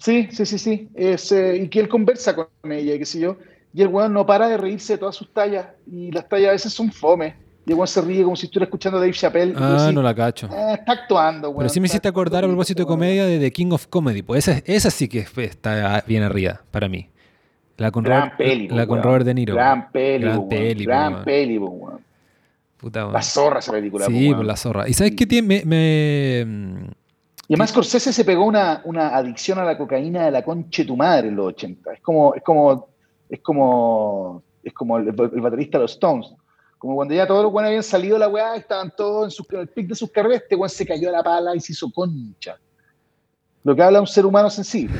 Sí, 0.00 0.28
sí, 0.32 0.46
sí, 0.46 0.58
sí. 0.58 0.88
Es, 0.94 1.30
eh, 1.30 1.56
y 1.56 1.68
que 1.68 1.80
él 1.80 1.88
conversa 1.88 2.34
con 2.34 2.48
ella, 2.64 2.94
y 2.94 2.98
qué 2.98 3.04
sé 3.04 3.20
yo. 3.20 3.36
Y 3.72 3.82
el 3.82 3.88
weón 3.88 4.12
no 4.12 4.26
para 4.26 4.48
de 4.48 4.56
reírse 4.56 4.94
de 4.94 4.98
todas 4.98 5.14
sus 5.14 5.32
tallas. 5.32 5.66
Y 5.90 6.10
las 6.10 6.28
tallas 6.28 6.48
a 6.48 6.52
veces 6.52 6.72
son 6.72 6.90
fome. 6.90 7.36
Y 7.66 7.70
el 7.70 7.76
weón 7.76 7.86
se 7.86 8.00
ríe 8.00 8.24
como 8.24 8.34
si 8.34 8.46
estuviera 8.46 8.64
escuchando 8.64 8.96
a 8.98 9.00
Dave 9.00 9.12
Chappelle. 9.12 9.54
Ah, 9.56 9.90
no 9.92 10.02
la 10.02 10.14
cacho. 10.14 10.46
Eh, 10.46 10.74
está 10.74 10.92
actuando, 10.92 11.50
weón. 11.50 11.58
Pero 11.58 11.68
sí 11.68 11.80
me 11.80 11.86
hiciste 11.86 12.08
acordar 12.08 12.44
a 12.44 12.48
propósito 12.48 12.82
de 12.82 12.86
comedia 12.86 13.26
de 13.26 13.38
The 13.38 13.52
King 13.52 13.72
of 13.72 13.86
Comedy. 13.88 14.22
Pues 14.22 14.48
esa, 14.48 14.62
esa 14.64 14.90
sí 14.90 15.06
que 15.06 15.26
está 15.36 16.02
bien 16.06 16.22
arriba 16.22 16.62
para 16.70 16.88
mí. 16.88 17.08
La 17.76 17.90
con, 17.90 18.04
gran 18.04 18.32
Robert, 18.38 18.70
la 18.72 18.86
con 18.86 19.02
Robert 19.02 19.24
De 19.24 19.34
Niro. 19.34 19.54
Gran 19.54 19.90
peli, 19.90 20.24
gran 20.24 20.48
peli, 20.48 20.84
gran 20.84 21.24
peli, 21.24 21.58
weón. 21.58 22.00
Puta, 22.78 23.06
La 23.06 23.22
zorra 23.22 23.58
esa 23.58 23.72
película. 23.72 24.06
Sí, 24.06 24.32
pues 24.34 24.46
la 24.46 24.56
zorra. 24.56 24.88
¿Y 24.88 24.94
sabes 24.94 25.12
qué 25.14 25.26
tiene? 25.26 25.62
me, 25.66 26.90
y 27.50 27.54
además 27.54 27.70
Scorsese 27.70 28.12
se 28.12 28.24
pegó 28.24 28.44
una, 28.44 28.80
una 28.84 29.08
adicción 29.08 29.58
a 29.58 29.64
la 29.64 29.76
cocaína 29.76 30.24
de 30.24 30.30
la 30.30 30.44
conche 30.44 30.84
tu 30.84 30.96
madre 30.96 31.26
en 31.26 31.34
los 31.34 31.48
80. 31.48 31.94
Es 31.94 32.00
como, 32.00 32.32
es 32.32 32.44
como, 32.44 32.88
es 33.28 33.40
como, 33.40 34.44
es 34.62 34.72
como 34.72 34.98
el, 34.98 35.10
baterista 35.10 35.76
de 35.76 35.82
los 35.82 35.94
Stones. 35.94 36.32
Como 36.78 36.94
cuando 36.94 37.12
ya 37.12 37.26
todos 37.26 37.42
los 37.42 37.50
buenos 37.50 37.70
habían 37.70 37.82
salido 37.82 38.14
de 38.14 38.20
la 38.20 38.28
weá, 38.28 38.54
estaban 38.54 38.92
todos 38.96 39.36
en, 39.50 39.58
el 39.58 39.66
pic 39.66 39.88
de 39.88 39.96
sus 39.96 40.12
carreras, 40.12 40.42
este 40.42 40.54
weón 40.54 40.70
se 40.70 40.86
cayó 40.86 41.08
a 41.08 41.12
la 41.12 41.24
pala 41.24 41.56
y 41.56 41.58
se 41.58 41.72
hizo 41.72 41.90
concha. 41.90 42.56
Lo 43.64 43.74
que 43.74 43.82
habla 43.82 44.00
un 44.00 44.06
ser 44.06 44.26
humano 44.26 44.48
sensible. 44.48 44.96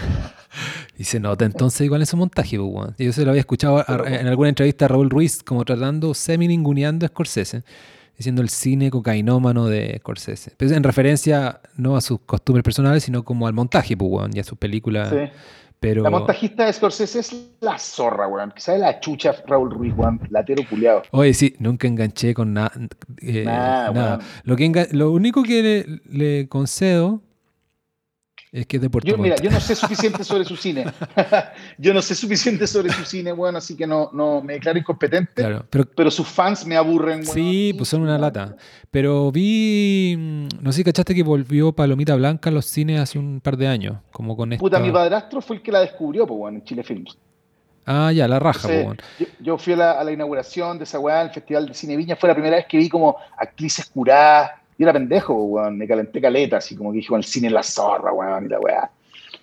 Y 0.98 1.04
se 1.04 1.20
nota 1.20 1.44
entonces 1.44 1.82
igual 1.82 2.00
en 2.00 2.06
su 2.06 2.16
montaje, 2.16 2.58
pues, 2.58 2.96
Yo 2.98 3.12
se 3.12 3.24
lo 3.24 3.30
había 3.30 3.42
escuchado 3.42 3.84
en 4.04 4.26
alguna 4.26 4.48
entrevista 4.48 4.86
a 4.86 4.88
Raúl 4.88 5.08
Ruiz, 5.08 5.44
como 5.44 5.64
tratando, 5.64 6.14
semi-ninguneando 6.14 7.06
a 7.06 7.10
Scorsese 7.10 7.62
diciendo 8.20 8.42
el 8.42 8.50
cine 8.50 8.90
cocainómano 8.90 9.66
de 9.66 9.96
Scorsese. 10.00 10.52
Pero 10.58 10.76
en 10.76 10.82
referencia 10.82 11.62
no 11.78 11.96
a 11.96 12.02
sus 12.02 12.20
costumbres 12.20 12.62
personales, 12.62 13.02
sino 13.02 13.24
como 13.24 13.46
al 13.46 13.54
montaje, 13.54 13.96
pues, 13.96 14.10
weón, 14.12 14.30
y 14.34 14.40
a 14.40 14.44
sus 14.44 14.58
películas. 14.58 15.08
Sí. 15.08 15.16
Pero... 15.80 16.02
La 16.02 16.10
montajista 16.10 16.66
de 16.66 16.72
Scorsese 16.74 17.20
es 17.20 17.34
la 17.60 17.78
zorra, 17.78 18.28
weón. 18.28 18.52
Que 18.54 18.60
sabe 18.60 18.78
la 18.80 19.00
chucha 19.00 19.34
Raúl 19.46 19.70
Ruiz, 19.70 19.94
weón. 19.96 20.20
Latero 20.28 20.62
culiado. 20.68 21.00
Oye, 21.12 21.32
sí, 21.32 21.56
nunca 21.60 21.88
enganché 21.88 22.34
con 22.34 22.58
eh, 23.22 23.44
nada. 23.46 24.18
Lo, 24.44 24.54
que 24.54 24.88
lo 24.92 25.12
único 25.12 25.42
que 25.42 25.86
le 26.04 26.46
concedo 26.50 27.22
es 28.52 28.66
que 28.66 28.78
es 28.78 28.82
de 28.82 28.90
Puerto 28.90 29.08
yo, 29.08 29.16
Mira, 29.16 29.36
yo 29.36 29.50
no 29.50 29.60
sé 29.60 29.76
suficiente 29.76 30.24
sobre 30.24 30.44
su 30.44 30.56
cine. 30.56 30.86
yo 31.78 31.94
no 31.94 32.02
sé 32.02 32.14
suficiente 32.14 32.66
sobre 32.66 32.92
su 32.92 33.04
cine, 33.04 33.32
bueno, 33.32 33.58
así 33.58 33.76
que 33.76 33.86
no, 33.86 34.10
no 34.12 34.42
me 34.42 34.54
declaro 34.54 34.78
incompetente. 34.78 35.34
Claro, 35.34 35.66
pero, 35.94 36.10
sus 36.10 36.26
fans 36.26 36.66
me 36.66 36.76
aburren. 36.76 37.24
sí, 37.24 37.72
pues 37.76 37.88
son 37.88 38.02
una 38.02 38.18
lata. 38.18 38.56
Pero 38.90 39.30
vi, 39.30 40.16
mm, 40.18 40.48
no 40.60 40.72
sé 40.72 40.78
si 40.78 40.84
cachaste 40.84 41.14
que 41.14 41.22
volvió 41.22 41.72
Palomita 41.72 42.16
Blanca 42.16 42.50
a 42.50 42.52
los 42.52 42.66
cines 42.66 43.00
hace 43.00 43.18
un 43.18 43.40
par 43.40 43.56
de 43.56 43.68
años, 43.68 43.98
como 44.10 44.36
con 44.36 44.52
esta... 44.52 44.60
Puta, 44.60 44.80
mi 44.80 44.90
padrastro 44.90 45.40
fue 45.40 45.56
el 45.56 45.62
que 45.62 45.70
la 45.70 45.80
descubrió, 45.80 46.26
pues, 46.26 46.38
bueno, 46.38 46.58
en 46.58 46.64
Chile 46.64 46.82
Films. 46.82 47.16
Ah, 47.86 48.12
ya, 48.12 48.28
la 48.28 48.38
raja, 48.38 48.68
pues, 48.68 48.84
bueno. 48.84 49.02
yo, 49.40 49.58
fui 49.58 49.72
a 49.72 50.02
la, 50.04 50.12
inauguración 50.12 50.78
de 50.78 50.84
esa 50.84 50.98
weá, 50.98 51.22
el 51.22 51.30
Festival 51.30 51.66
de 51.66 51.74
Cine 51.74 51.96
Viña, 51.96 52.16
fue 52.16 52.28
la 52.28 52.34
primera 52.34 52.56
vez 52.56 52.66
que 52.66 52.78
vi 52.78 52.88
como 52.88 53.16
actrices 53.36 53.86
curadas 53.86 54.59
yo 54.80 54.86
era 54.86 54.94
pendejo, 54.94 55.34
weón, 55.34 55.76
me 55.76 55.86
calenté 55.86 56.22
caleta, 56.22 56.56
así 56.56 56.74
como 56.74 56.90
que 56.90 56.96
dije, 56.96 57.14
el 57.14 57.22
cine 57.22 57.48
en 57.48 57.52
la 57.52 57.62
zorra, 57.62 58.14
weón, 58.14 58.46
y 58.46 58.48
la 58.48 58.58
weá. 58.58 58.90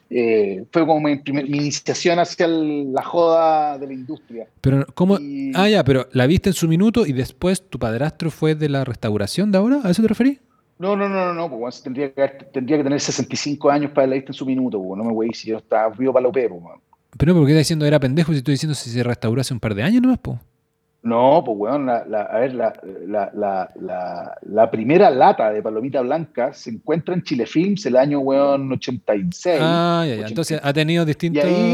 Eh, 0.09 0.65
fue 0.71 0.83
como 0.87 0.99
mi, 0.99 1.21
iniciación 1.27 2.17
hacia 2.17 2.47
la 2.47 3.03
joda 3.03 3.77
de 3.77 3.85
la 3.85 3.93
industria. 3.93 4.47
Pero, 4.61 4.87
¿cómo? 4.95 5.19
Ah, 5.53 5.69
ya, 5.69 5.83
pero 5.83 6.07
la 6.11 6.25
viste 6.25 6.49
en 6.49 6.55
su 6.55 6.67
minuto 6.67 7.05
y 7.05 7.13
después 7.13 7.61
tu 7.69 7.77
padrastro 7.77 8.31
fue 8.31 8.55
de 8.55 8.67
la 8.67 8.83
restauración 8.83 9.51
de 9.51 9.59
ahora, 9.59 9.81
¿a 9.83 9.91
eso 9.91 10.01
te 10.01 10.07
referís? 10.07 10.39
No, 10.79 10.95
no, 10.95 11.07
no, 11.07 11.31
no, 11.31 11.33
no 11.35 11.55
pues, 11.55 11.83
tendría, 11.83 12.11
que, 12.11 12.27
tendría 12.51 12.77
que 12.77 12.83
tener 12.83 12.99
65 12.99 13.69
años 13.69 13.91
para 13.91 14.07
la 14.07 14.15
viste 14.15 14.31
en 14.31 14.33
su 14.33 14.45
minuto, 14.45 14.79
no 14.79 15.03
me 15.03 15.13
voy 15.13 15.31
si 15.35 15.49
yo 15.49 15.57
estaba 15.57 15.93
vivo 15.95 16.13
para 16.13 16.23
lo 16.23 16.31
pepo, 16.31 16.81
Pero 17.15 17.35
¿por 17.35 17.45
qué 17.45 17.51
estás 17.51 17.61
diciendo 17.61 17.85
era 17.85 17.99
pendejo 17.99 18.31
si 18.31 18.39
estoy 18.39 18.55
diciendo 18.55 18.73
si 18.73 18.89
se 18.89 19.03
restauró 19.03 19.39
hace 19.39 19.53
un 19.53 19.59
par 19.59 19.75
de 19.75 19.83
años 19.83 20.01
nomás, 20.01 20.17
po? 20.17 20.39
No, 21.07 21.41
pues 21.45 21.57
weón, 21.57 21.85
la, 21.85 22.05
la- 22.07 22.23
a 22.23 22.39
ver, 22.39 22.53
la, 22.53 22.73
la, 23.07 23.31
la, 23.33 23.69
primera 24.71 25.09
lata 25.09 25.51
de 25.51 25.61
palomita 25.61 26.01
blanca 26.01 26.53
se 26.53 26.71
encuentra 26.71 27.13
en 27.15 27.23
Chile 27.23 27.45
Films 27.45 27.85
el 27.85 27.95
año 27.95 28.19
weón 28.19 28.71
86. 28.71 29.59
Ah, 29.61 30.03
ya, 30.05 30.07
ya. 30.09 30.13
80. 30.15 30.27
Entonces 30.29 30.59
ha 30.63 30.73
tenido 30.73 31.03
y 31.03 31.05
distintas 31.05 31.45
ahí 31.45 31.73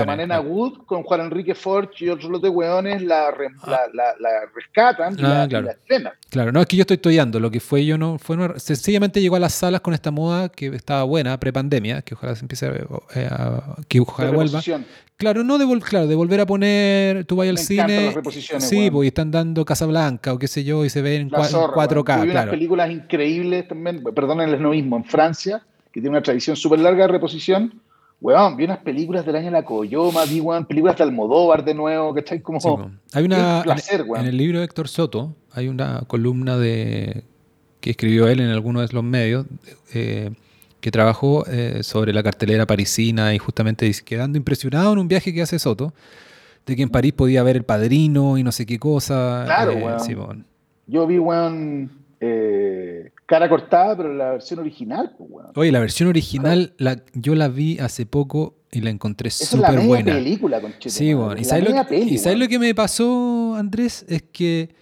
la. 0.00 0.06
Manena 0.06 0.40
Wood 0.40 0.78
con 0.86 1.02
Juan 1.04 1.20
Enrique 1.22 1.54
Forge 1.54 2.04
y 2.04 2.08
otros 2.08 2.30
lotes 2.30 2.50
weones 2.50 3.02
la, 3.02 3.30
re- 3.30 3.48
Ah. 3.62 3.70
la, 3.70 3.78
la, 3.94 4.04
la 4.18 4.30
rescatan 4.54 5.14
y, 5.18 5.22
Ah, 5.22 5.28
la, 5.28 5.44
y 5.44 5.48
claro. 5.48 5.66
la 5.66 5.72
estrenan. 5.72 6.12
Claro, 6.30 6.52
no 6.52 6.60
es 6.60 6.66
que 6.66 6.76
yo 6.76 6.82
estoy 6.82 6.98
toyando, 6.98 7.38
lo 7.40 7.50
que 7.50 7.60
fue 7.60 7.84
yo 7.86 7.96
no 7.98 8.18
fue 8.18 8.36
una- 8.36 8.58
sencillamente 8.58 9.20
llegó 9.20 9.36
a 9.36 9.40
las 9.40 9.52
salas 9.54 9.80
con 9.80 9.94
esta 9.94 10.10
moda 10.10 10.48
que 10.48 10.66
estaba 10.68 11.04
buena 11.04 11.38
pre-pandemia, 11.38 12.02
que 12.02 12.14
ojalá 12.14 12.34
se 12.34 12.42
empiece 12.44 12.66
a, 12.66 12.70
eh, 13.14 13.28
a- 13.30 13.76
que 13.88 14.00
ojalá 14.00 14.30
vuelva. 14.32 14.60
Claro, 15.18 15.42
no 15.44 15.56
de 15.56 15.64
vol- 15.64 15.80
claro, 15.82 16.06
de 16.06 16.14
volver 16.14 16.40
a 16.42 16.46
poner, 16.46 17.24
tú 17.24 17.36
vas 17.36 17.48
al 17.48 17.56
cine, 17.56 18.12
sí, 18.60 18.90
pues 18.90 19.04
y 19.04 19.08
están 19.08 19.30
dando 19.30 19.64
Casablanca 19.64 20.32
o 20.32 20.38
qué 20.38 20.48
sé 20.48 20.64
yo 20.64 20.84
y 20.84 20.90
se 20.90 21.02
ven 21.02 21.22
en 21.22 21.28
La 21.30 21.38
cua- 21.38 21.44
en 21.44 21.50
zorra, 21.50 21.74
4K, 21.74 22.08
weón. 22.08 22.18
Yo 22.18 22.24
vi 22.24 22.30
unas 22.30 22.32
claro. 22.32 22.50
películas 22.50 22.90
increíbles 22.90 23.68
también, 23.68 24.02
perdonen 24.14 24.48
el 24.50 24.60
novismo, 24.62 24.96
en 24.96 25.04
Francia, 25.04 25.62
que 25.92 26.00
tiene 26.00 26.10
una 26.10 26.22
tradición 26.22 26.56
súper 26.56 26.78
larga 26.80 27.06
de 27.06 27.12
reposición. 27.12 27.80
Weón, 28.20 28.56
vi 28.56 28.64
unas 28.64 28.78
películas 28.78 29.26
del 29.26 29.36
año 29.36 29.50
La 29.50 29.62
Coyoma, 29.64 30.24
vi 30.24 30.40
weón, 30.40 30.64
películas 30.64 30.96
de 30.96 31.04
Almodóvar 31.04 31.64
de 31.64 31.74
nuevo, 31.74 32.14
¿cachai? 32.14 32.40
Como, 32.40 32.60
Sí, 32.60 32.68
pues. 32.74 32.88
hay 33.12 33.24
una 33.24 33.58
qué 33.62 33.64
placer, 33.64 34.00
en, 34.00 34.08
weón. 34.10 34.24
en 34.24 34.28
el 34.30 34.36
libro 34.38 34.58
de 34.60 34.64
Héctor 34.64 34.88
Soto 34.88 35.34
hay 35.52 35.68
una 35.68 36.00
columna 36.06 36.56
de 36.56 37.24
que 37.80 37.90
escribió 37.90 38.26
él 38.28 38.40
en 38.40 38.48
alguno 38.50 38.80
de 38.80 38.88
los 38.92 39.04
medios 39.04 39.46
eh, 39.94 40.30
que 40.80 40.90
trabajó 40.90 41.44
eh, 41.46 41.82
sobre 41.82 42.12
la 42.12 42.22
cartelera 42.22 42.66
parisina 42.66 43.34
y 43.34 43.38
justamente 43.38 43.84
dice, 43.84 44.02
quedando 44.04 44.38
impresionado 44.38 44.92
en 44.94 44.98
un 44.98 45.08
viaje 45.08 45.32
que 45.34 45.42
hace 45.42 45.58
Soto 45.58 45.92
de 46.66 46.76
que 46.76 46.82
en 46.82 46.88
París 46.90 47.12
podía 47.12 47.42
ver 47.42 47.56
El 47.56 47.64
Padrino 47.64 48.36
y 48.38 48.42
no 48.42 48.52
sé 48.52 48.66
qué 48.66 48.78
cosa. 48.78 49.42
Claro, 49.46 49.72
eh, 49.72 49.82
weón. 49.82 50.00
sí, 50.00 50.14
weón. 50.14 50.46
Yo 50.88 51.06
vi, 51.06 51.18
weón, 51.18 51.90
eh, 52.20 53.12
cara 53.24 53.48
cortada, 53.48 53.96
pero 53.96 54.12
la 54.12 54.32
versión 54.32 54.58
original, 54.60 55.14
pues, 55.16 55.30
weón. 55.30 55.50
Oye, 55.54 55.72
la 55.72 55.80
versión 55.80 56.08
original 56.08 56.74
la, 56.78 57.02
yo 57.14 57.34
la 57.34 57.48
vi 57.48 57.78
hace 57.78 58.04
poco 58.06 58.56
y 58.72 58.80
la 58.80 58.90
encontré 58.90 59.28
es 59.28 59.34
súper 59.36 59.72
media 59.72 59.86
buena. 59.86 60.12
película, 60.14 60.60
Sí, 60.80 61.14
bueno. 61.14 61.40
¿Y 61.40 61.44
sabes, 61.44 61.68
lo 61.68 61.74
que, 61.74 61.84
peli, 61.84 62.14
y 62.14 62.18
sabes 62.18 62.26
weón. 62.36 62.40
lo 62.40 62.48
que 62.48 62.58
me 62.58 62.74
pasó, 62.74 63.54
Andrés? 63.56 64.04
Es 64.08 64.22
que, 64.32 64.74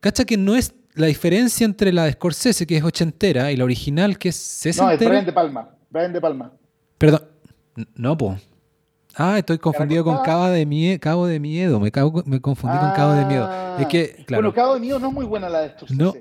cacha 0.00 0.24
que 0.24 0.36
no 0.36 0.56
es 0.56 0.74
la 0.94 1.06
diferencia 1.06 1.64
entre 1.64 1.92
la 1.92 2.04
de 2.04 2.12
Scorsese, 2.12 2.66
que 2.66 2.76
es 2.76 2.82
ochentera, 2.82 3.52
y 3.52 3.56
la 3.56 3.64
original, 3.64 4.18
que 4.18 4.30
es 4.30 4.36
No, 4.36 4.70
es 4.70 4.76
sesentera. 4.76 5.10
Brian 5.10 5.26
De 5.26 5.32
Palma. 5.32 5.70
Brian 5.90 6.12
De 6.12 6.20
Palma. 6.20 6.52
Perdón. 6.98 7.22
No, 7.94 8.16
po. 8.18 8.36
Ah, 9.16 9.38
estoy 9.38 9.58
confundido 9.58 10.04
con? 10.04 10.18
Cabo 10.22 10.46
de, 10.46 10.66
Mie- 10.66 10.98
Cabo 11.00 11.26
de 11.26 11.40
Miedo. 11.40 11.80
Me, 11.80 11.90
cago- 11.90 12.22
me 12.26 12.40
confundí 12.40 12.78
con 12.78 12.92
Cabo 12.92 13.12
de 13.14 13.24
Miedo. 13.26 13.48
Es 13.78 13.86
que, 13.86 14.16
Ah. 14.18 14.22
claro. 14.26 14.42
Bueno, 14.42 14.54
Cabo 14.54 14.74
de 14.74 14.80
Miedo 14.80 14.98
no 14.98 15.08
es 15.08 15.14
muy 15.14 15.24
buena 15.26 15.48
la 15.48 15.60
de 15.60 15.66
estos. 15.68 15.90
No, 15.90 16.14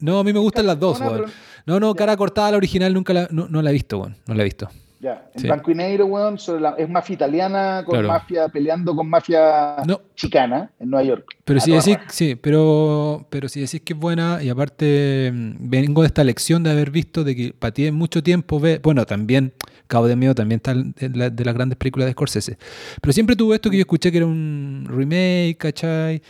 no, 0.00 0.18
a 0.18 0.24
mí 0.24 0.32
me 0.32 0.38
gustan 0.40 0.66
las 0.66 0.78
dos, 0.78 1.00
weón. 1.00 1.26
No, 1.66 1.78
no, 1.78 1.94
cara 1.94 2.16
cortada, 2.16 2.50
la 2.50 2.56
original 2.56 2.92
nunca 2.92 3.12
la, 3.12 3.28
no, 3.30 3.46
no 3.48 3.62
la 3.62 3.70
he 3.70 3.72
visto, 3.72 3.98
weón. 4.00 4.16
No 4.26 4.34
la 4.34 4.42
he 4.42 4.44
visto. 4.44 4.68
Ya, 4.98 5.28
en 5.34 5.40
Sí. 5.40 5.46
blanco 5.48 5.70
y 5.72 5.74
negro, 5.74 6.06
weón, 6.06 6.38
sobre 6.38 6.60
la- 6.60 6.74
es 6.78 6.88
mafia 6.88 7.14
italiana 7.14 7.82
con 7.84 7.94
Claro. 7.94 8.06
mafia, 8.08 8.48
peleando 8.48 8.94
con 8.94 9.08
mafia 9.08 9.76
No. 9.84 10.00
chicana 10.14 10.70
en 10.78 10.90
Nueva 10.90 11.04
York. 11.04 11.24
Pero 11.44 11.58
si 11.58 11.72
decís, 11.72 11.96
raja. 11.96 12.06
sí, 12.10 12.36
pero, 12.36 13.26
pero 13.28 13.48
si 13.48 13.60
decís 13.60 13.80
que 13.80 13.94
es 13.94 13.98
buena, 13.98 14.40
y 14.42 14.48
aparte 14.48 15.32
mm, 15.34 15.54
vengo 15.70 16.02
de 16.02 16.06
esta 16.06 16.22
lección 16.22 16.62
de 16.62 16.70
haber 16.70 16.90
visto 16.92 17.24
de 17.24 17.34
que 17.34 17.52
para 17.52 17.72
ti 17.74 17.86
en 17.86 17.96
mucho 17.96 18.22
tiempo 18.22 18.60
ve, 18.60 18.78
bueno, 18.80 19.04
también 19.04 19.52
Cabo 19.92 20.08
de 20.08 20.16
Miedo 20.16 20.34
también 20.34 20.56
está 20.56 20.72
en 20.72 20.94
la- 21.14 21.28
de 21.30 21.44
las 21.44 21.54
grandes 21.54 21.76
películas 21.76 22.06
de 22.06 22.12
Scorsese. 22.12 22.56
Pero 23.00 23.12
siempre 23.12 23.36
tuve 23.36 23.54
esto 23.56 23.68
que 23.70 23.76
yo 23.76 23.82
escuché 23.82 24.10
que 24.10 24.16
era 24.18 24.26
un 24.26 24.86
remake, 24.88 25.56
¿cachai? 25.58 26.22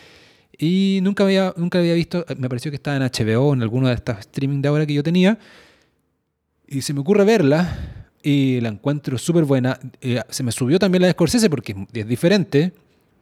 Y 0.58 0.98
nunca 1.02 1.24
había, 1.24 1.54
nunca 1.56 1.78
había 1.78 1.94
visto, 1.94 2.24
me 2.38 2.48
pareció 2.48 2.70
que 2.70 2.76
estaba 2.76 2.96
en 2.96 3.02
HBO, 3.02 3.54
en 3.54 3.62
alguno 3.62 3.88
de 3.88 3.94
estas 3.94 4.18
streaming 4.20 4.60
de 4.62 4.68
ahora 4.68 4.84
que 4.86 4.94
yo 4.94 5.02
tenía. 5.02 5.38
Y 6.66 6.82
se 6.82 6.92
me 6.92 7.00
ocurre 7.00 7.24
verla 7.24 8.06
y 8.22 8.60
la 8.60 8.68
encuentro 8.68 9.16
súper 9.18 9.44
buena. 9.44 9.78
Eh, 10.00 10.20
se 10.28 10.42
me 10.42 10.52
subió 10.52 10.78
también 10.78 11.02
la 11.02 11.06
de 11.08 11.12
Scorsese 11.12 11.48
porque 11.50 11.72
es, 11.72 11.78
es 12.02 12.06
diferente, 12.08 12.72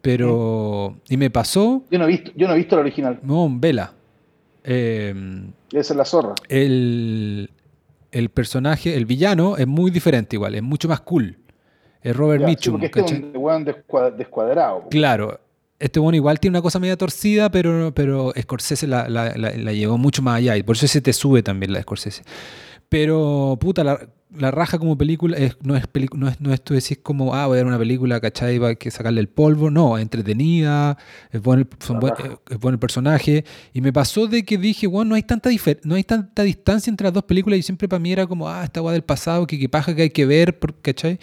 pero... 0.02 0.96
Y 1.08 1.16
me 1.16 1.30
pasó 1.30 1.84
Yo 1.90 1.98
no 1.98 2.04
he 2.04 2.08
visto, 2.08 2.30
yo 2.36 2.46
no 2.46 2.54
he 2.54 2.56
visto 2.56 2.76
la 2.76 2.82
original. 2.82 3.18
no, 3.22 3.48
Vela. 3.52 3.92
Eh, 4.64 5.14
Esa 5.72 5.92
es 5.92 5.96
la 5.96 6.04
zorra. 6.04 6.34
el, 6.48 7.50
el 8.12 8.28
personaje, 8.30 8.96
el 8.96 9.06
villano, 9.06 9.56
es 9.56 9.66
muy 9.66 9.90
diferente 9.90 10.36
igual, 10.36 10.54
es 10.54 10.62
mucho 10.62 10.88
más 10.88 11.00
cool. 11.00 11.38
Es 12.02 12.16
Robert 12.16 12.40
Ya, 12.40 12.46
sí, 12.46 12.50
Mitchum. 12.52 12.72
porque 12.80 12.86
este 12.86 13.00
es 13.00 13.12
un 13.12 13.32
weón 13.36 13.64
descuadrado. 14.16 14.86
Claro. 14.90 15.40
Este 15.78 15.98
bueno 15.98 16.16
igual 16.16 16.38
tiene 16.40 16.56
una 16.58 16.62
cosa 16.62 16.78
media 16.78 16.96
torcida, 16.96 17.50
pero, 17.50 17.92
pero 17.94 18.32
Scorsese 18.38 18.86
la, 18.86 19.08
la, 19.08 19.34
la- 19.36 19.50
la 19.56 19.72
llevó 19.72 19.96
mucho 19.98 20.20
más 20.22 20.36
allá 20.36 20.56
y 20.56 20.62
por 20.62 20.76
eso 20.76 20.86
se 20.86 21.00
te 21.00 21.12
sube 21.12 21.42
también 21.42 21.72
la 21.72 21.78
de 21.78 21.82
Scorsese. 21.84 22.22
Pero, 22.88 23.56
puta, 23.60 23.84
la, 23.84 23.98
la 24.36 24.50
raja 24.50 24.78
como 24.78 24.96
película 24.96 25.36
es, 25.36 25.56
no, 25.62 25.76
es 25.76 25.84
no, 26.14 26.28
es, 26.28 26.40
no 26.40 26.52
es 26.52 26.62
tú 26.62 26.74
decís 26.74 26.98
como, 27.02 27.34
ah, 27.34 27.46
voy 27.46 27.56
a 27.56 27.58
ver 27.58 27.66
una 27.66 27.78
película, 27.78 28.20
¿cachai? 28.20 28.58
Va 28.58 28.68
a 28.70 28.74
que 28.76 28.90
sacarle 28.90 29.20
el 29.20 29.28
polvo. 29.28 29.70
No, 29.70 29.98
es 29.98 30.02
entretenida, 30.02 30.96
es 31.32 31.42
bueno, 31.42 31.66
buen- 32.00 32.14
es 32.48 32.58
bueno 32.58 32.74
el 32.74 32.78
personaje. 32.78 33.44
Y 33.72 33.80
me 33.80 33.92
pasó 33.92 34.26
de 34.26 34.44
que 34.44 34.56
dije, 34.58 34.86
bueno, 34.86 35.10
no 35.10 35.14
hay 35.16 35.22
tanta, 35.24 35.50
no 35.84 35.94
hay 35.96 36.04
tanta 36.04 36.42
distancia 36.42 36.90
entre 36.90 37.06
las 37.06 37.12
dos 37.14 37.24
películas 37.24 37.58
y 37.58 37.62
siempre 37.62 37.88
para 37.88 37.98
mí 38.00 38.12
era 38.12 38.26
como, 38.26 38.48
ah, 38.48 38.62
esta 38.64 38.80
guay 38.80 38.92
del 38.94 39.02
pasado, 39.04 39.46
que, 39.46 39.58
que 39.58 39.68
paja 39.68 39.94
que 39.94 40.02
hay 40.02 40.10
que 40.10 40.26
ver, 40.26 40.58
¿cachai? 40.82 41.18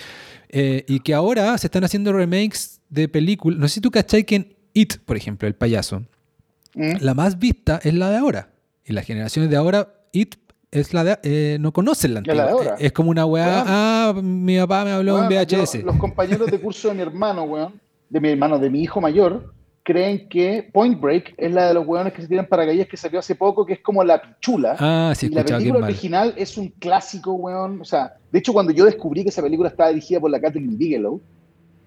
Eh, 0.49 0.84
y 0.88 0.99
que 0.99 1.13
ahora 1.13 1.57
se 1.57 1.67
están 1.67 1.84
haciendo 1.84 2.11
remakes 2.13 2.81
de 2.89 3.07
películas. 3.07 3.59
No 3.59 3.67
sé 3.67 3.75
si 3.75 3.81
tú 3.81 3.91
cachai 3.91 4.23
que 4.25 4.35
en 4.35 4.53
It, 4.73 4.97
por 5.05 5.17
ejemplo, 5.17 5.47
el 5.47 5.55
payaso, 5.55 6.03
¿Mm? 6.75 6.97
la 7.01 7.13
más 7.13 7.39
vista 7.39 7.79
es 7.84 7.93
la 7.93 8.09
de 8.11 8.17
ahora. 8.17 8.49
Y 8.85 8.93
las 8.93 9.05
generaciones 9.05 9.49
de 9.49 9.57
ahora, 9.57 9.93
It 10.13 10.35
es 10.79 10.93
la 10.93 11.03
de 11.03 11.17
eh, 11.23 11.57
no 11.59 11.71
conocen 11.71 12.13
la 12.13 12.19
Es 12.21 12.27
la 12.27 12.43
antigua. 12.43 12.61
de 12.63 12.69
ahora. 12.69 12.75
Es 12.83 12.91
como 12.91 13.09
una 13.11 13.25
weá, 13.25 13.63
ah, 13.67 14.13
mi 14.21 14.57
papá 14.57 14.85
me 14.85 14.91
habló 14.91 15.21
en 15.23 15.29
VHS. 15.29 15.79
yo- 15.79 15.85
los 15.85 15.97
compañeros 15.97 16.49
de 16.51 16.59
curso 16.59 16.89
de 16.89 16.93
mi 16.95 17.01
hermano, 17.01 17.43
weón, 17.43 17.73
de 18.09 18.19
mi 18.21 18.29
hermano, 18.29 18.57
de 18.59 18.69
mi 18.69 18.81
hijo 18.81 18.99
mayor, 19.01 19.53
creen 19.83 20.27
que 20.27 20.69
Point 20.73 20.99
Break 20.99 21.33
es 21.37 21.51
la 21.51 21.67
de 21.69 21.73
los 21.73 21.87
weones 21.87 22.11
que 22.13 22.21
se 22.21 22.27
tiran 22.27 22.45
paracaídas 22.45 22.87
que 22.87 22.97
salió 22.97 23.19
hace 23.19 23.35
poco, 23.35 23.65
que 23.65 23.73
es 23.73 23.79
como 23.81 24.03
la 24.03 24.21
pichula. 24.21 24.75
Ah, 24.79 25.13
sí, 25.15 25.27
y 25.27 25.29
la 25.29 25.41
es 25.41 25.51
película 25.51 25.79
mal. 25.79 25.89
original 25.89 26.33
es 26.35 26.57
un 26.57 26.67
clásico, 26.77 27.33
weón. 27.33 27.79
O 27.81 27.85
sea, 27.85 28.13
de 28.31 28.39
hecho, 28.39 28.51
cuando 28.51 28.73
yo 28.73 28.83
descubrí 28.85 29.23
que 29.23 29.29
esa 29.29 29.41
película 29.41 29.69
estaba 29.69 29.89
dirigida 29.89 30.19
por 30.19 30.29
la 30.29 30.41
Catherine 30.41 30.75
Bigelow, 30.75 31.21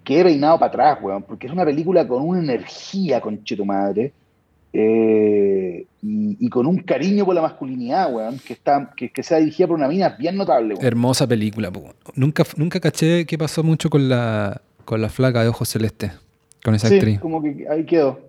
quedé 0.02 0.24
peinado 0.24 0.58
para 0.58 0.68
atrás, 0.70 0.98
weón, 1.02 1.22
porque 1.24 1.46
es 1.46 1.52
una 1.52 1.64
película 1.64 2.08
con 2.08 2.22
una 2.22 2.38
energía, 2.40 3.20
conche 3.20 3.54
tu 3.54 3.66
madre, 3.66 4.14
eh, 4.72 5.86
y, 6.02 6.36
y 6.46 6.48
con 6.48 6.66
un 6.66 6.78
cariño 6.78 7.24
por 7.24 7.34
la 7.34 7.42
masculinidad, 7.42 8.12
weón, 8.12 8.38
que, 8.38 8.52
está, 8.52 8.92
que, 8.96 9.10
que 9.10 9.22
sea 9.22 9.38
dirigida 9.38 9.66
por 9.66 9.76
una 9.76 9.88
mina 9.88 10.10
bien 10.10 10.36
notable, 10.36 10.74
weón. 10.74 10.86
Hermosa 10.86 11.26
película. 11.26 11.70
Nunca, 12.14 12.44
nunca 12.56 12.80
caché 12.80 13.26
qué 13.26 13.36
pasó 13.36 13.62
mucho 13.62 13.90
con 13.90 14.08
la, 14.08 14.60
con 14.84 15.00
la 15.00 15.08
flaca 15.08 15.42
de 15.42 15.48
ojos 15.48 15.68
celestes, 15.68 16.12
con 16.64 16.74
esa 16.74 16.88
Sí, 16.88 16.94
actriz. 16.96 17.20
como 17.20 17.42
que 17.42 17.66
ahí 17.68 17.84
quedó. 17.84 18.20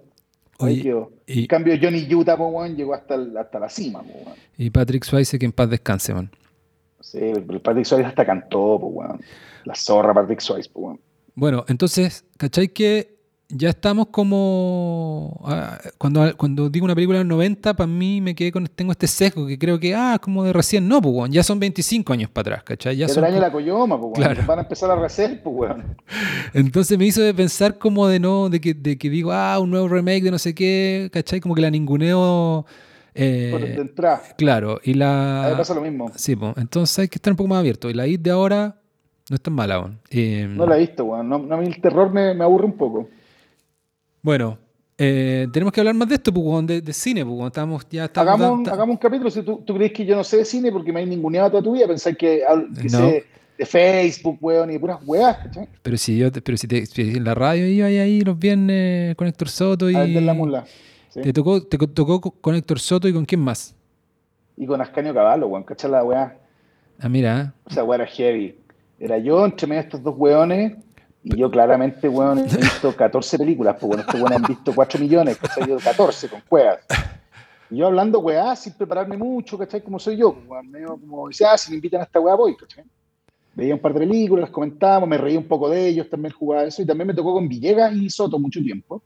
Ahí 0.59 0.73
Oye, 0.73 0.81
quedó. 0.83 1.11
y- 1.25 1.39
En 1.41 1.47
cambio, 1.47 1.73
Johnny 1.81 2.07
Utah, 2.13 2.35
weón, 2.35 2.75
llegó 2.75 2.93
hasta, 2.93 3.15
el- 3.15 3.35
hasta 3.37 3.59
la 3.59 3.69
cima, 3.69 4.01
weón. 4.01 4.35
Y 4.57 4.69
Patrick 4.69 5.03
Swayze, 5.03 5.39
que 5.39 5.45
en 5.45 5.51
paz 5.51 5.69
descanse, 5.69 6.13
man. 6.13 6.29
Sí, 6.99 7.17
el 7.19 7.43
Patrick 7.61 7.85
Swayze 7.85 8.05
hasta 8.07 8.25
cantó, 8.25 8.75
weón. 8.77 9.19
La 9.65 9.75
zorra 9.75 10.13
Patrick 10.13 10.39
Swayze, 10.39 10.69
weón. 10.73 10.99
Bueno, 11.33 11.65
entonces, 11.67 12.25
¿cachai 12.37 12.67
que 12.67 13.15
ya 13.53 13.69
estamos 13.69 14.07
como... 14.07 15.39
ah, 15.45 15.77
cuando, 15.97 16.35
cuando 16.37 16.69
digo 16.69 16.85
una 16.85 16.95
película 16.95 17.19
de 17.19 17.23
los 17.25 17.29
90, 17.29 17.73
para 17.75 17.87
mí 17.87 18.21
me 18.21 18.33
quedé 18.35 18.51
con... 18.51 18.65
Tengo 18.67 18.91
este 18.91 19.07
sesgo 19.07 19.45
que 19.47 19.57
creo 19.59 19.79
que, 19.79 19.93
ah, 19.95 20.17
como 20.21 20.43
de 20.43 20.53
recién. 20.53 20.87
No, 20.87 21.01
pues, 21.01 21.13
weón, 21.13 21.31
ya 21.31 21.43
son 21.43 21.59
25 21.59 22.13
años 22.13 22.29
para 22.29 22.41
atrás, 22.55 22.63
¿cachai? 22.63 22.97
Ya 22.97 23.07
son 23.07 23.23
el 23.23 23.31
año 23.31 23.35
de 23.35 23.41
la 23.41 23.51
Coyoma, 23.51 23.95
weón. 23.95 24.13
Claro. 24.13 24.41
Van 24.45 24.59
a 24.59 24.61
empezar 24.63 24.89
a 24.91 24.95
rehacer, 24.95 25.41
po, 25.43 25.51
weón. 25.51 25.95
Entonces 26.53 26.97
me 26.97 27.05
hizo 27.05 27.21
de 27.21 27.33
pensar 27.33 27.77
como 27.77 28.07
de 28.07 28.19
no, 28.19 28.49
de 28.49 28.59
que, 28.61 28.73
de 28.73 28.97
que 28.97 29.09
digo, 29.09 29.31
ah, 29.31 29.59
un 29.59 29.69
nuevo 29.71 29.87
remake 29.87 30.23
de 30.23 30.31
no 30.31 30.39
sé 30.39 30.55
qué, 30.55 31.09
¿cachai? 31.11 31.39
Como 31.39 31.55
que 31.55 31.61
la 31.61 31.69
ninguneo... 31.71 32.65
eh, 33.13 33.49
Por 33.51 33.61
de 33.61 33.75
entrada. 33.81 34.21
claro, 34.37 34.79
y 34.83 34.93
la... 34.93 35.53
pasa 35.57 35.73
lo 35.75 35.81
mismo. 35.81 36.11
Sí, 36.15 36.35
pues, 36.35 36.53
entonces 36.57 36.97
hay 36.99 37.07
que 37.07 37.15
estar 37.17 37.31
un 37.33 37.37
poco 37.37 37.49
más 37.49 37.59
abierto. 37.59 37.89
Y 37.89 37.93
la 37.93 38.07
IT 38.07 38.21
de 38.21 38.31
ahora 38.31 38.77
no 39.29 39.35
es 39.35 39.41
tan 39.41 39.53
mala 39.53 39.75
aún. 39.75 39.99
Eh, 40.09 40.47
No 40.49 40.65
la 40.65 40.77
he 40.77 40.79
visto, 40.79 41.05
weón. 41.05 41.27
No, 41.29 41.37
no, 41.39 41.55
a 41.55 41.57
mí 41.57 41.67
el 41.67 41.79
terror 41.81 42.11
me, 42.11 42.33
me 42.33 42.43
aburre 42.43 42.65
un 42.65 42.77
poco. 42.77 43.07
Bueno, 44.21 44.57
eh, 44.97 45.47
tenemos 45.51 45.73
que 45.73 45.79
hablar 45.81 45.95
más 45.95 46.07
de 46.09 46.15
esto, 46.15 46.31
pues, 46.33 46.45
weón, 46.45 46.67
de, 46.67 46.81
de 46.81 46.93
cine, 46.93 47.23
pues, 47.25 47.35
weón, 47.35 47.47
estamos, 47.47 47.87
ya 47.89 48.05
estamos... 48.05 48.33
Hagamos 48.33 48.57
un, 48.59 48.63
tan- 48.63 48.73
hagamos 48.75 48.93
un 48.93 48.97
capítulo. 48.97 49.31
Si 49.31 49.41
tú, 49.43 49.63
tú 49.65 49.73
crees 49.75 49.91
que 49.93 50.05
yo 50.05 50.15
no 50.15 50.23
sé 50.23 50.37
de 50.37 50.45
cine 50.45 50.71
porque 50.71 50.91
me 50.93 50.99
hay 50.99 51.05
ninguneado 51.07 51.49
toda 51.51 51.63
tu 51.63 51.73
vida, 51.73 51.87
pensáis 51.87 52.17
que, 52.17 52.43
que 52.79 52.83
No. 52.89 52.89
sé 53.09 53.25
de 53.57 53.65
Facebook, 53.65 54.37
weón, 54.41 54.69
y 54.69 54.73
de 54.73 54.79
puras 54.79 54.99
weas, 55.05 55.37
¿cachai? 55.37 55.67
Pero 55.81 55.97
si 55.97 56.17
yo, 56.17 56.31
te- 56.31 56.41
pero 56.41 56.57
si, 56.57 56.67
te, 56.67 56.85
si 56.85 57.01
en 57.01 57.23
la 57.23 57.33
radio 57.35 57.67
iba 57.67 57.87
ahí, 57.87 57.97
ahí 57.97 58.21
los 58.21 58.37
viernes 58.37 59.15
con 59.15 59.27
Héctor 59.27 59.49
Soto 59.49 59.89
y... 59.89 59.93
Vender 59.95 60.23
la 60.23 60.33
mula. 60.33 60.65
¿sí? 61.09 61.21
Te 61.21 61.33
tocó, 61.33 61.61
te 61.63 61.77
tocó 61.77 62.21
con 62.21 62.55
Héctor 62.55 62.79
Soto 62.79 63.07
y 63.07 63.13
con 63.13 63.25
quién 63.25 63.41
más. 63.41 63.75
Y 64.57 64.65
con 64.67 64.79
Ascanio 64.81 65.13
Caballo, 65.13 65.47
weón, 65.47 65.63
¿cachai 65.63 65.89
la 65.91 66.03
wea? 66.03 66.37
Ah, 66.99 67.09
mira, 67.09 67.53
O 67.65 67.69
sea, 67.71 67.83
wea 67.83 67.95
era 68.01 68.05
heavy. 68.07 68.55
Era 68.99 69.17
yo 69.17 69.43
entre 69.45 69.65
medio 69.65 69.81
de 69.81 69.87
estos 69.87 70.03
dos 70.03 70.13
weones. 70.17 70.73
Y 71.23 71.37
yo 71.37 71.51
claramente, 71.51 72.09
weón, 72.09 72.39
he 72.39 72.43
visto 72.57 72.95
14 72.95 73.37
películas, 73.37 73.75
pues 73.79 73.87
bueno, 73.87 74.01
estos 74.01 74.15
weones 74.15 74.37
han 74.37 74.43
visto 74.47 74.73
4 74.73 74.99
millones, 74.99 75.37
¿cachai? 75.37 75.67
Yo 75.69 75.77
14 75.77 76.29
con 76.29 76.41
cuevas. 76.49 76.79
Y 77.69 77.77
yo 77.77 77.87
hablando 77.87 78.19
weá 78.19 78.55
sin 78.55 78.73
prepararme 78.73 79.15
mucho, 79.17 79.57
¿cachai? 79.57 79.81
Como 79.83 79.99
soy 79.99 80.17
yo, 80.17 80.33
pues, 80.33 80.47
weón, 80.47 80.71
medio 80.71 80.97
como, 80.97 81.27
dice, 81.27 81.45
ah, 81.45 81.57
si 81.57 81.69
me 81.71 81.75
invitan 81.75 82.01
a 82.01 82.05
esta 82.05 82.19
weá 82.19 82.33
voy, 82.35 82.55
¿cachai? 82.57 82.83
Veía 83.53 83.73
un 83.75 83.79
par 83.81 83.93
de 83.93 83.99
películas, 83.99 84.43
las 84.43 84.49
comentábamos, 84.51 85.07
me 85.09 85.17
reí 85.17 85.37
un 85.37 85.47
poco 85.47 85.69
de 85.69 85.87
ellos, 85.89 86.09
también 86.09 86.33
jugaba 86.33 86.63
eso, 86.63 86.81
y 86.81 86.85
también 86.85 87.07
me 87.07 87.13
tocó 87.13 87.33
con 87.33 87.47
Villegas 87.47 87.93
y 87.93 88.09
Soto 88.09 88.39
mucho 88.39 88.59
tiempo. 88.61 89.03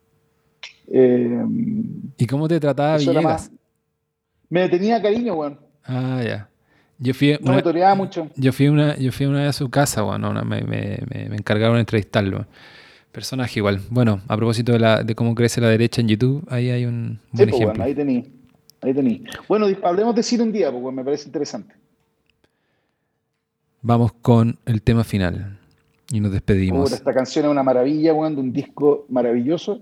Eh, 0.87 1.43
¿Y 2.17 2.27
cómo 2.27 2.47
te 2.47 2.59
trataba 2.59 2.97
Villegas? 2.97 3.23
más- 3.23 3.51
Me 4.49 4.69
tenía 4.69 5.01
cariño, 5.01 5.33
weón. 5.33 5.59
Ah, 5.83 6.21
ya. 6.25 6.49
Yo 6.97 7.13
fui, 7.13 7.33
No 7.33 7.47
una, 7.47 7.55
me 7.57 7.61
toreaba 7.61 7.93
mucho. 7.95 8.29
yo 8.35 8.53
fui 8.53 8.67
una, 8.69 8.95
yo 8.97 9.11
fui 9.11 9.25
una 9.25 9.39
vez 9.39 9.49
a 9.49 9.53
su 9.53 9.69
casa, 9.69 10.01
bueno, 10.03 10.31
me, 10.45 10.61
me- 10.61 10.99
me- 11.13 11.29
me 11.29 11.35
encargaron 11.35 11.75
de 11.75 11.81
entrevistarlo. 11.81 12.45
Personaje 13.11 13.59
igual. 13.59 13.81
Bueno, 13.89 14.21
a 14.27 14.35
propósito 14.37 14.71
de, 14.73 14.79
la, 14.79 15.03
de 15.03 15.15
cómo 15.15 15.35
crece 15.35 15.59
la 15.61 15.69
derecha 15.69 16.01
en 16.01 16.07
YouTube, 16.09 16.45
ahí 16.49 16.69
hay 16.69 16.85
un 16.85 17.19
Sí, 17.31 17.37
buen 17.37 17.49
pues, 17.49 17.61
ejemplo. 17.61 17.67
weón, 17.67 17.81
ahí 17.81 17.95
tení. 17.95 18.25
Ahí 18.81 18.93
tení. 18.93 19.23
Bueno, 19.47 19.67
hablemos 19.83 20.15
de 20.15 20.23
cine 20.23 20.43
un 20.43 20.51
día, 20.51 20.69
weón, 20.69 20.95
me 20.95 21.03
parece 21.03 21.27
interesante. 21.27 21.73
Vamos 23.81 24.13
con 24.21 24.57
el 24.65 24.81
tema 24.81 25.03
final. 25.03 25.59
Y 26.11 26.19
nos 26.19 26.31
despedimos. 26.31 26.91
Esta 26.91 27.13
canción 27.13 27.45
es 27.45 27.51
una 27.51 27.63
maravilla, 27.63 28.13
de 28.13 28.19
un 28.19 28.53
disco 28.53 29.05
maravilloso. 29.09 29.81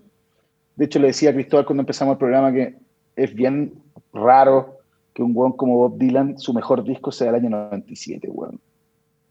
De 0.75 0.85
hecho, 0.85 0.99
le 0.99 1.07
decía 1.07 1.29
a 1.31 1.33
Cristóbal 1.33 1.65
cuando 1.65 1.81
empezamos 1.81 2.13
el 2.13 2.17
programa 2.17 2.51
que 2.51 2.75
es 3.15 3.33
bien 3.33 3.73
raro 4.13 4.79
que 5.13 5.21
un 5.23 5.31
weón 5.35 5.53
como 5.53 5.75
Bob 5.77 5.97
Dylan, 5.97 6.37
su 6.39 6.53
mejor 6.53 6.83
disco 6.83 7.11
sea 7.11 7.29
el 7.29 7.35
año 7.35 7.49
97, 7.49 8.29
weón. 8.29 8.59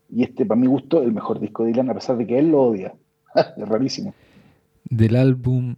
Y 0.08 0.22
este, 0.24 0.44
para 0.46 0.60
mi 0.60 0.66
gusto, 0.66 1.02
el 1.02 1.12
mejor 1.12 1.40
disco 1.40 1.64
de 1.64 1.72
Dylan, 1.72 1.90
a 1.90 1.94
pesar 1.94 2.16
de 2.16 2.26
que 2.26 2.38
él 2.38 2.50
lo 2.50 2.62
odia. 2.62 2.94
es 3.56 3.68
rarísimo. 3.68 4.14
Del 4.84 5.16
álbum 5.16 5.74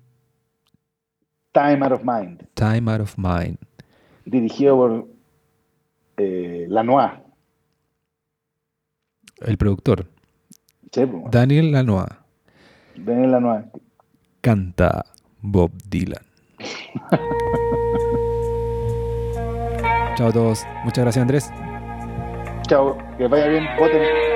Time 1.52 1.84
Out 1.86 1.92
of 1.92 2.02
Mind, 2.04 2.42
Time 2.54 2.90
Out 2.92 3.00
of 3.02 3.14
Mind. 3.16 3.58
dirigido 4.24 4.76
por 4.76 5.08
eh, 6.16 6.66
Lanois. 6.68 7.12
El 9.40 9.56
productor, 9.56 10.06
Sí, 10.92 11.06
pues. 11.06 11.24
Daniel 11.30 11.70
Lanois, 11.72 12.08
Daniel 12.96 13.30
Lanois. 13.32 13.64
canta 14.40 15.04
Bob 15.42 15.70
Dylan. 15.88 16.22
Chao 20.14 20.28
a 20.28 20.32
todos. 20.32 20.66
Muchas 20.84 21.04
gracias, 21.04 21.22
Andrés. 21.22 21.52
Chao, 22.68 22.96
que 23.18 23.26
vaya 23.26 23.46
bien, 23.48 23.66
voten. 23.78 24.33